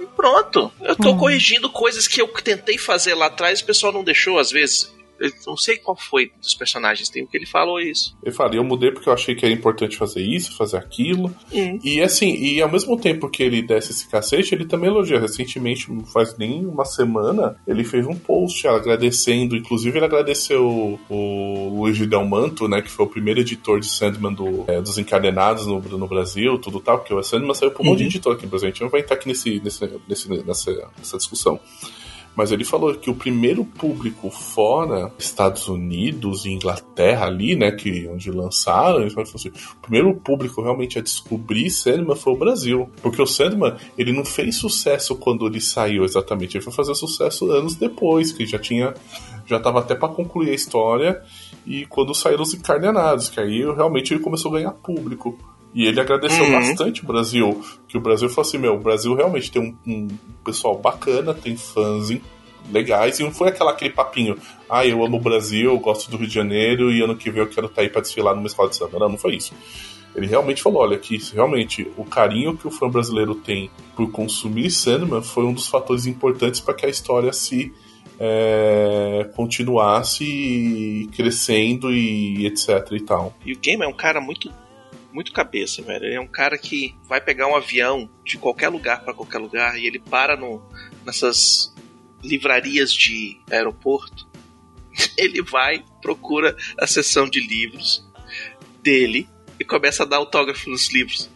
E 0.00 0.06
Pronto, 0.06 0.72
eu 0.80 0.96
tô 0.96 1.16
corrigindo 1.16 1.68
coisas 1.70 2.06
que 2.06 2.20
eu 2.20 2.28
tentei 2.28 2.78
fazer 2.78 3.14
lá 3.14 3.26
atrás 3.26 3.58
e 3.58 3.62
o 3.62 3.66
pessoal 3.66 3.92
não 3.92 4.04
deixou 4.04 4.38
às 4.38 4.50
vezes. 4.50 4.92
Eu 5.18 5.30
não 5.46 5.56
sei 5.56 5.76
qual 5.76 5.96
foi 5.96 6.30
dos 6.40 6.54
personagens, 6.54 7.08
tem 7.08 7.22
o 7.22 7.26
que 7.26 7.36
ele 7.36 7.46
falou 7.46 7.80
isso. 7.80 8.16
Eu 8.22 8.32
falei, 8.32 8.58
eu 8.58 8.64
mudei 8.64 8.90
porque 8.90 9.08
eu 9.08 9.12
achei 9.12 9.34
que 9.34 9.44
era 9.44 9.54
importante 9.54 9.96
fazer 9.96 10.22
isso, 10.22 10.56
fazer 10.56 10.76
aquilo. 10.76 11.34
Hum. 11.52 11.78
E 11.82 12.00
assim, 12.00 12.34
e 12.34 12.60
ao 12.60 12.70
mesmo 12.70 12.98
tempo 12.98 13.28
que 13.28 13.42
ele 13.42 13.62
desce 13.62 13.92
esse 13.92 14.08
cacete, 14.08 14.54
ele 14.54 14.64
também 14.64 14.88
elogia. 14.88 15.18
Recentemente, 15.18 15.90
não 15.90 16.04
faz 16.04 16.36
nem 16.38 16.64
uma 16.64 16.84
semana, 16.84 17.56
ele 17.66 17.84
fez 17.84 18.06
um 18.06 18.14
post 18.14 18.66
agradecendo. 18.66 19.56
Inclusive, 19.56 19.98
ele 19.98 20.06
agradeceu 20.06 20.98
o 21.08 21.68
Luigi 21.68 22.06
Del 22.06 22.24
Manto, 22.24 22.68
né? 22.68 22.80
Que 22.82 22.90
foi 22.90 23.06
o 23.06 23.08
primeiro 23.08 23.40
editor 23.40 23.80
de 23.80 23.86
Sandman 23.86 24.32
do, 24.32 24.64
é, 24.66 24.80
dos 24.80 24.98
Encadenados 24.98 25.66
no, 25.66 25.80
no 25.80 26.06
Brasil, 26.06 26.58
tudo 26.58 26.80
tal, 26.80 26.98
porque 26.98 27.14
o 27.14 27.22
Sandman 27.22 27.54
saiu 27.54 27.70
por 27.70 27.82
um 27.82 27.90
monte 27.90 27.98
de 27.98 28.04
editor 28.04 28.34
aqui 28.34 28.44
no 28.44 28.50
Brasil. 28.50 28.68
A 28.68 28.70
gente 28.70 28.82
não 28.82 28.88
vai 28.88 29.00
entrar 29.00 29.16
aqui 29.16 29.28
nesse, 29.28 29.60
nesse, 29.60 30.00
nesse, 30.08 30.28
nessa, 30.44 30.90
nessa 30.96 31.16
discussão. 31.16 31.60
Mas 32.34 32.52
ele 32.52 32.64
falou 32.64 32.94
que 32.94 33.10
o 33.10 33.14
primeiro 33.14 33.64
público 33.64 34.30
fora 34.30 35.12
Estados 35.18 35.66
Unidos 35.66 36.44
e 36.44 36.50
Inglaterra 36.50 37.26
ali, 37.26 37.56
né, 37.56 37.72
que 37.72 38.08
onde 38.08 38.30
lançaram, 38.30 39.00
ele 39.00 39.10
falou 39.10 39.28
assim, 39.34 39.48
o 39.48 39.80
primeiro 39.82 40.14
público 40.14 40.62
realmente 40.62 40.98
a 40.98 41.02
descobrir 41.02 41.68
Sandman 41.68 42.14
foi 42.14 42.32
o 42.32 42.36
Brasil, 42.36 42.88
porque 43.02 43.20
o 43.20 43.26
Sandman 43.26 43.74
ele 43.96 44.12
não 44.12 44.24
fez 44.24 44.56
sucesso 44.56 45.16
quando 45.16 45.46
ele 45.46 45.60
saiu 45.60 46.04
exatamente, 46.04 46.56
ele 46.56 46.64
foi 46.64 46.72
fazer 46.72 46.94
sucesso 46.94 47.50
anos 47.50 47.74
depois, 47.74 48.30
que 48.30 48.46
já 48.46 48.58
tinha 48.58 48.94
já 49.44 49.56
estava 49.56 49.80
até 49.80 49.94
para 49.94 50.08
concluir 50.08 50.50
a 50.50 50.54
história 50.54 51.22
e 51.66 51.86
quando 51.86 52.14
saíram 52.14 52.42
os 52.42 52.52
encardenados, 52.52 53.30
que 53.30 53.40
aí 53.40 53.64
realmente 53.74 54.12
ele 54.12 54.22
começou 54.22 54.54
a 54.54 54.58
ganhar 54.58 54.72
público. 54.72 55.38
E 55.74 55.86
ele 55.86 56.00
agradeceu 56.00 56.44
Uhum. 56.44 56.52
bastante 56.52 57.04
o 57.04 57.06
Brasil, 57.06 57.62
que 57.86 57.96
o 57.96 58.00
Brasil 58.00 58.28
falou 58.28 58.48
assim, 58.48 58.58
meu, 58.58 58.74
o 58.74 58.80
Brasil 58.80 59.14
realmente 59.14 59.50
tem 59.50 59.62
um, 59.62 59.76
um 59.86 60.08
pessoal 60.44 60.76
bacana, 60.78 61.34
tem 61.34 61.56
fãs 61.56 62.08
legais, 62.72 63.18
e 63.18 63.22
não 63.22 63.30
foi 63.30 63.48
aquela, 63.48 63.70
aquele 63.70 63.90
papinho, 63.90 64.36
ah, 64.68 64.84
eu 64.86 65.04
amo 65.04 65.16
o 65.16 65.20
Brasil, 65.20 65.70
eu 65.70 65.78
gosto 65.78 66.10
do 66.10 66.16
Rio 66.16 66.26
de 66.26 66.34
Janeiro, 66.34 66.90
e 66.90 67.02
ano 67.02 67.16
que 67.16 67.30
vem 67.30 67.42
eu 67.42 67.48
quero 67.48 67.66
estar 67.66 67.82
aí 67.82 67.88
pra 67.88 68.00
desfilar 68.00 68.34
numa 68.34 68.46
escola 68.46 68.68
de 68.68 68.76
samba. 68.76 68.98
Não, 68.98 69.08
não 69.10 69.18
foi 69.18 69.36
isso. 69.36 69.54
Ele 70.16 70.26
realmente 70.26 70.62
falou, 70.62 70.82
olha, 70.82 70.98
que 70.98 71.16
realmente 71.34 71.86
o 71.96 72.04
carinho 72.04 72.56
que 72.56 72.66
o 72.66 72.70
fã 72.70 72.88
brasileiro 72.88 73.34
tem 73.34 73.70
por 73.94 74.10
consumir 74.10 74.70
Sandman 74.70 75.22
foi 75.22 75.44
um 75.44 75.52
dos 75.52 75.68
fatores 75.68 76.06
importantes 76.06 76.60
para 76.60 76.74
que 76.74 76.86
a 76.86 76.88
história 76.88 77.32
se 77.32 77.72
é, 78.18 79.30
continuasse 79.36 81.08
crescendo 81.14 81.92
e 81.92 82.46
etc 82.46 82.90
e 82.92 83.00
tal. 83.00 83.34
E 83.44 83.52
o 83.52 83.58
Game 83.58 83.82
é 83.84 83.86
um 83.86 83.92
cara 83.92 84.20
muito 84.20 84.50
muito 85.12 85.32
cabeça, 85.32 85.82
velho. 85.82 86.04
Ele 86.04 86.14
é 86.14 86.20
um 86.20 86.26
cara 86.26 86.56
que 86.58 86.94
vai 87.08 87.20
pegar 87.20 87.46
um 87.46 87.56
avião 87.56 88.08
de 88.24 88.36
qualquer 88.38 88.68
lugar 88.68 89.02
pra 89.02 89.14
qualquer 89.14 89.38
lugar 89.38 89.78
e 89.78 89.86
ele 89.86 89.98
para 89.98 90.36
no, 90.36 90.62
nessas 91.04 91.74
livrarias 92.22 92.92
de 92.92 93.40
aeroporto. 93.50 94.26
Ele 95.16 95.40
vai, 95.42 95.84
procura 96.02 96.56
a 96.76 96.84
seção 96.86 97.28
de 97.30 97.40
livros 97.40 98.04
dele 98.82 99.28
e 99.60 99.64
começa 99.64 100.02
a 100.02 100.06
dar 100.06 100.16
autógrafo 100.16 100.68
nos 100.68 100.92
livros. 100.92 101.30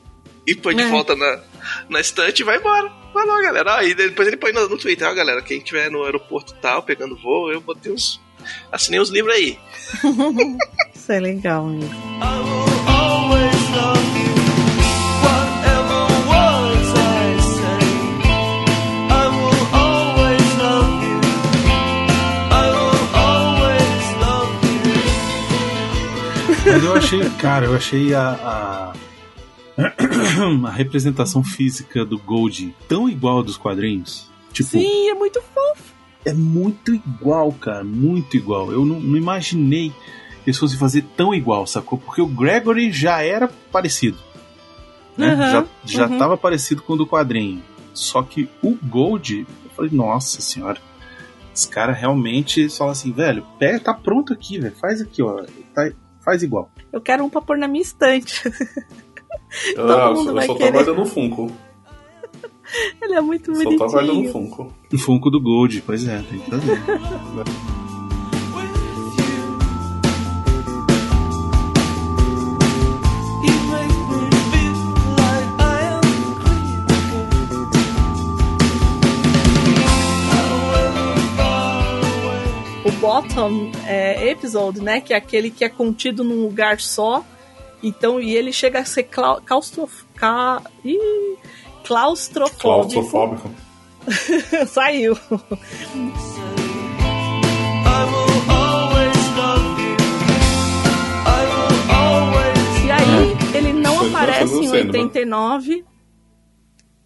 E 0.45 0.57
põe 0.57 0.75
de 0.75 0.83
É. 0.83 0.89
volta 0.91 1.15
na, 1.15 1.41
na 1.89 2.01
estante 2.01 2.41
e 2.41 2.45
vai 2.45 2.59
embora. 2.59 2.89
Vai 3.15 3.25
lá, 3.25 3.41
galera. 3.41 3.77
Aí 3.79 3.95
depois 3.95 4.27
ele 4.27 4.37
põe 4.37 4.53
no, 4.53 4.69
no 4.69 4.77
Twitter, 4.77 5.07
ó, 5.09 5.15
galera, 5.15 5.41
quem 5.41 5.59
estiver 5.59 5.89
no 5.89 6.03
aeroporto 6.03 6.55
tal, 6.61 6.83
pegando 6.83 7.17
voo, 7.17 7.53
eu 7.53 7.61
botei 7.61 7.93
os. 7.93 8.21
Assinei 8.73 8.99
os 8.99 9.11
livros 9.11 9.33
aí. 9.37 9.57
Isso 10.93 11.13
é 11.13 11.21
legal 11.21 11.65
mesmo. 11.67 12.62
Mas 26.73 26.85
eu 26.85 26.95
achei, 26.95 27.31
cara, 27.39 27.67
eu 27.67 27.75
achei 27.75 28.15
a, 28.15 28.93
a, 29.77 29.83
a 30.69 30.71
representação 30.71 31.45
física 31.45 32.05
do 32.05 32.19
Gold 32.19 32.75
tão 32.89 33.09
igual 33.09 33.41
a 33.41 33.43
dos 33.43 33.57
quadrinhos. 33.57 34.31
Tipo, 34.53 34.71
Sim, 34.71 35.09
é 35.09 35.15
muito 35.15 35.41
fofo. 35.41 35.93
é 36.25 36.33
muito 36.33 36.95
igual, 36.95 37.53
cara, 37.53 37.85
muito 37.85 38.37
igual. 38.37 38.73
Eu 38.73 38.85
não, 38.85 39.01
não 39.01 39.17
imaginei 39.17 39.93
eles 40.47 40.59
fossem 40.59 40.79
fazer 40.79 41.03
tão 41.17 41.35
igual, 41.35 41.67
sacou? 41.67 41.99
Porque 41.99 42.21
o 42.21 42.27
Gregory 42.27 42.91
já 42.93 43.23
era 43.23 43.49
parecido. 43.71 44.19
Né? 45.17 45.33
Aham, 45.33 45.51
já 45.51 45.67
já 45.85 46.07
uhum. 46.09 46.19
tava 46.19 46.37
parecido 46.37 46.83
com 46.83 46.95
o 46.95 46.97
do 46.97 47.07
quadrinho. 47.07 47.63
Só 47.95 48.23
que 48.23 48.49
o 48.63 48.77
Gold, 48.83 49.47
eu 49.65 49.71
falei, 49.77 49.91
nossa 49.93 50.41
senhora. 50.41 50.81
Esse 51.55 51.69
cara 51.69 51.93
realmente 51.93 52.69
fala 52.71 52.93
assim, 52.93 53.13
velho, 53.13 53.47
pega, 53.59 53.79
tá 53.79 53.93
pronto 53.95 54.33
aqui, 54.33 54.59
velho. 54.59 54.75
Faz 54.81 55.01
aqui, 55.03 55.23
ó. 55.23 55.45
Tá- 55.75 55.93
faz 56.25 56.43
igual. 56.43 56.71
Eu 56.91 57.01
quero 57.01 57.23
um 57.25 57.29
pra 57.29 57.43
pôr 57.43 57.59
na 57.59 57.69
minha 57.69 57.83
estante. 57.83 58.43
Todo 59.77 59.93
Ah, 59.93 60.15
mundo 60.15 60.31
eu 60.31 60.35
vai 60.35 60.47
só 60.47 60.53
tô 60.55 60.59
querer. 60.59 60.73
guardando 60.73 61.03
o 61.03 61.07
Funko. 61.07 61.53
Ele 63.03 63.15
é 63.15 63.21
muito 63.21 63.55
Só 63.55 63.65
tô 63.65 63.77
guardando 63.77 64.03
o 64.03 64.07
bonitinho. 64.15 64.33
Funko. 64.33 64.73
O 64.93 64.99
Funko 64.99 65.31
do 65.31 65.41
Gold, 65.41 65.83
pois 65.85 66.09
é, 66.09 66.23
tem 66.23 66.39
que 66.39 66.51
fazer. 66.51 66.81
bottom 83.13 83.71
é, 83.87 84.31
episode, 84.31 84.81
né? 84.81 85.03
Que 85.03 85.13
é 85.13 85.17
aquele 85.17 85.51
que 85.51 85.65
é 85.65 85.69
contido 85.69 86.25
num 86.25 86.41
lugar 86.43 86.81
só. 86.81 87.23
Então, 87.83 88.19
e 88.19 88.35
ele 88.35 88.53
chega 88.53 88.81
a 88.81 88.85
ser 88.87 89.03
clau, 89.03 89.41
claustrof, 89.45 90.05
ca, 90.15 90.63
ih, 90.83 91.37
claustrofóbico. 91.85 92.61
Claustrofóbico. 92.63 93.51
Saiu. 94.67 95.19
E 102.85 102.91
aí, 102.91 103.57
ele 103.57 103.73
não 103.75 104.07
aparece 104.07 104.55
em 104.55 104.69
cena, 104.69 104.87
89. 104.87 105.85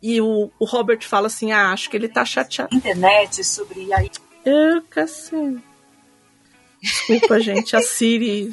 E 0.00 0.20
o, 0.20 0.50
o 0.56 0.64
Robert 0.64 1.02
fala 1.02 1.26
assim: 1.26 1.50
Ah, 1.50 1.72
acho 1.72 1.90
que 1.90 1.96
ele 1.96 2.08
tá 2.08 2.24
chateado. 2.24 2.76
internet 2.76 3.42
sobre 3.42 3.92
a 3.92 4.04
Eu, 4.44 4.82
cacete. 4.88 5.75
Desculpa, 6.86 7.40
gente, 7.40 7.74
a 7.74 7.80
Siri. 7.80 8.48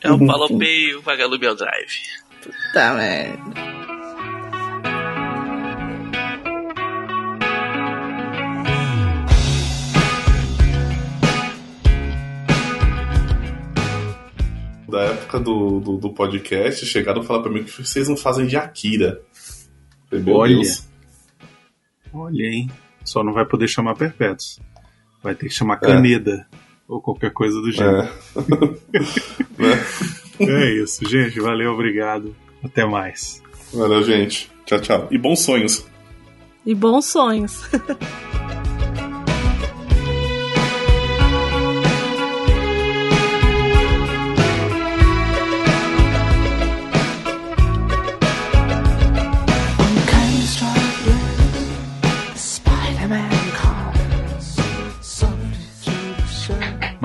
É 0.00 0.10
o 0.10 0.26
Palopeio 0.26 1.02
Vagalume 1.02 1.46
ao 1.46 1.54
Drive. 1.54 2.00
Tá, 2.72 2.94
merda. 2.94 3.38
Da 14.88 15.00
época 15.02 15.40
do, 15.40 15.80
do, 15.80 15.96
do 15.98 16.14
podcast, 16.14 16.86
chegaram 16.86 17.20
a 17.20 17.24
falar 17.24 17.42
pra 17.42 17.52
mim 17.52 17.64
que 17.64 17.82
vocês 17.82 18.08
não 18.08 18.16
fazem 18.16 18.46
de 18.46 18.56
Akira. 18.56 19.20
Falei, 20.08 20.24
Meu 20.24 20.36
Olha. 20.36 20.54
Deus. 20.54 20.88
Olha, 22.14 22.46
hein? 22.46 22.70
Só 23.04 23.22
não 23.22 23.34
vai 23.34 23.44
poder 23.44 23.68
chamar 23.68 23.94
Perpétuos. 23.94 24.58
Vai 25.24 25.34
ter 25.34 25.48
que 25.48 25.54
chamar 25.54 25.78
É. 25.82 25.86
Caneda. 25.86 26.46
Ou 26.86 27.00
qualquer 27.00 27.32
coisa 27.32 27.60
do 27.60 27.72
gênero. 27.72 28.06
É. 28.06 30.04
É 30.36 30.68
isso, 30.82 31.08
gente. 31.08 31.38
Valeu, 31.38 31.72
obrigado. 31.72 32.34
Até 32.62 32.84
mais. 32.84 33.40
Valeu, 33.72 34.02
gente. 34.02 34.50
Tchau, 34.66 34.80
tchau. 34.80 35.08
E 35.08 35.16
bons 35.16 35.38
sonhos. 35.40 35.86
E 36.66 36.74
bons 36.74 37.06
sonhos. 37.06 37.62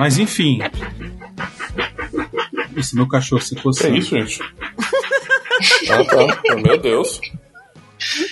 Mas 0.00 0.18
enfim. 0.18 0.60
Esse 2.74 2.96
meu 2.96 3.06
cachorro 3.06 3.42
se 3.42 3.54
Que 3.54 3.60
fosse. 3.60 3.86
é 3.86 3.90
isso, 3.90 4.08
gente? 4.16 4.40
ah, 5.90 6.04
tá. 6.04 6.56
Meu 6.56 6.78
Deus. 6.78 7.20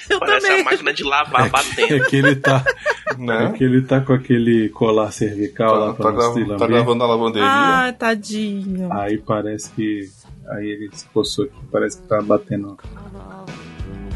Eu 0.08 0.18
Parece 0.18 0.46
também. 0.46 0.62
a 0.62 0.64
máquina 0.64 0.94
de 0.94 1.04
lavar 1.04 1.50
batendo. 1.50 1.94
É 1.94 2.00
que 2.08 2.16
ele 2.16 2.36
tá. 2.36 2.64
É 3.10 3.14
Né? 3.18 3.52
que 3.52 3.62
ele 3.64 3.82
tá 3.82 4.00
com 4.00 4.14
aquele 4.14 4.70
colar 4.70 5.10
cervical 5.12 5.74
lá 5.78 5.86
Tá, 5.88 5.94
pra 6.04 6.12
tá, 6.12 6.18
não 6.18 6.32
se 6.34 6.44
tá 6.56 6.66
gravando 6.66 6.94
na 7.00 7.06
lavanderia. 7.06 7.46
Ah, 7.46 7.92
tadinho. 7.92 8.90
Aí 8.90 9.18
parece 9.18 9.70
que. 9.72 10.08
Aí 10.52 10.66
ele 10.66 10.88
se 10.94 11.04
coçou 11.12 11.44
aqui, 11.44 11.54
parece 11.70 12.00
que 12.00 12.08
tá 12.08 12.22
batendo. 12.22 12.78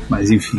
Mas 0.09 0.31
enfim. 0.31 0.59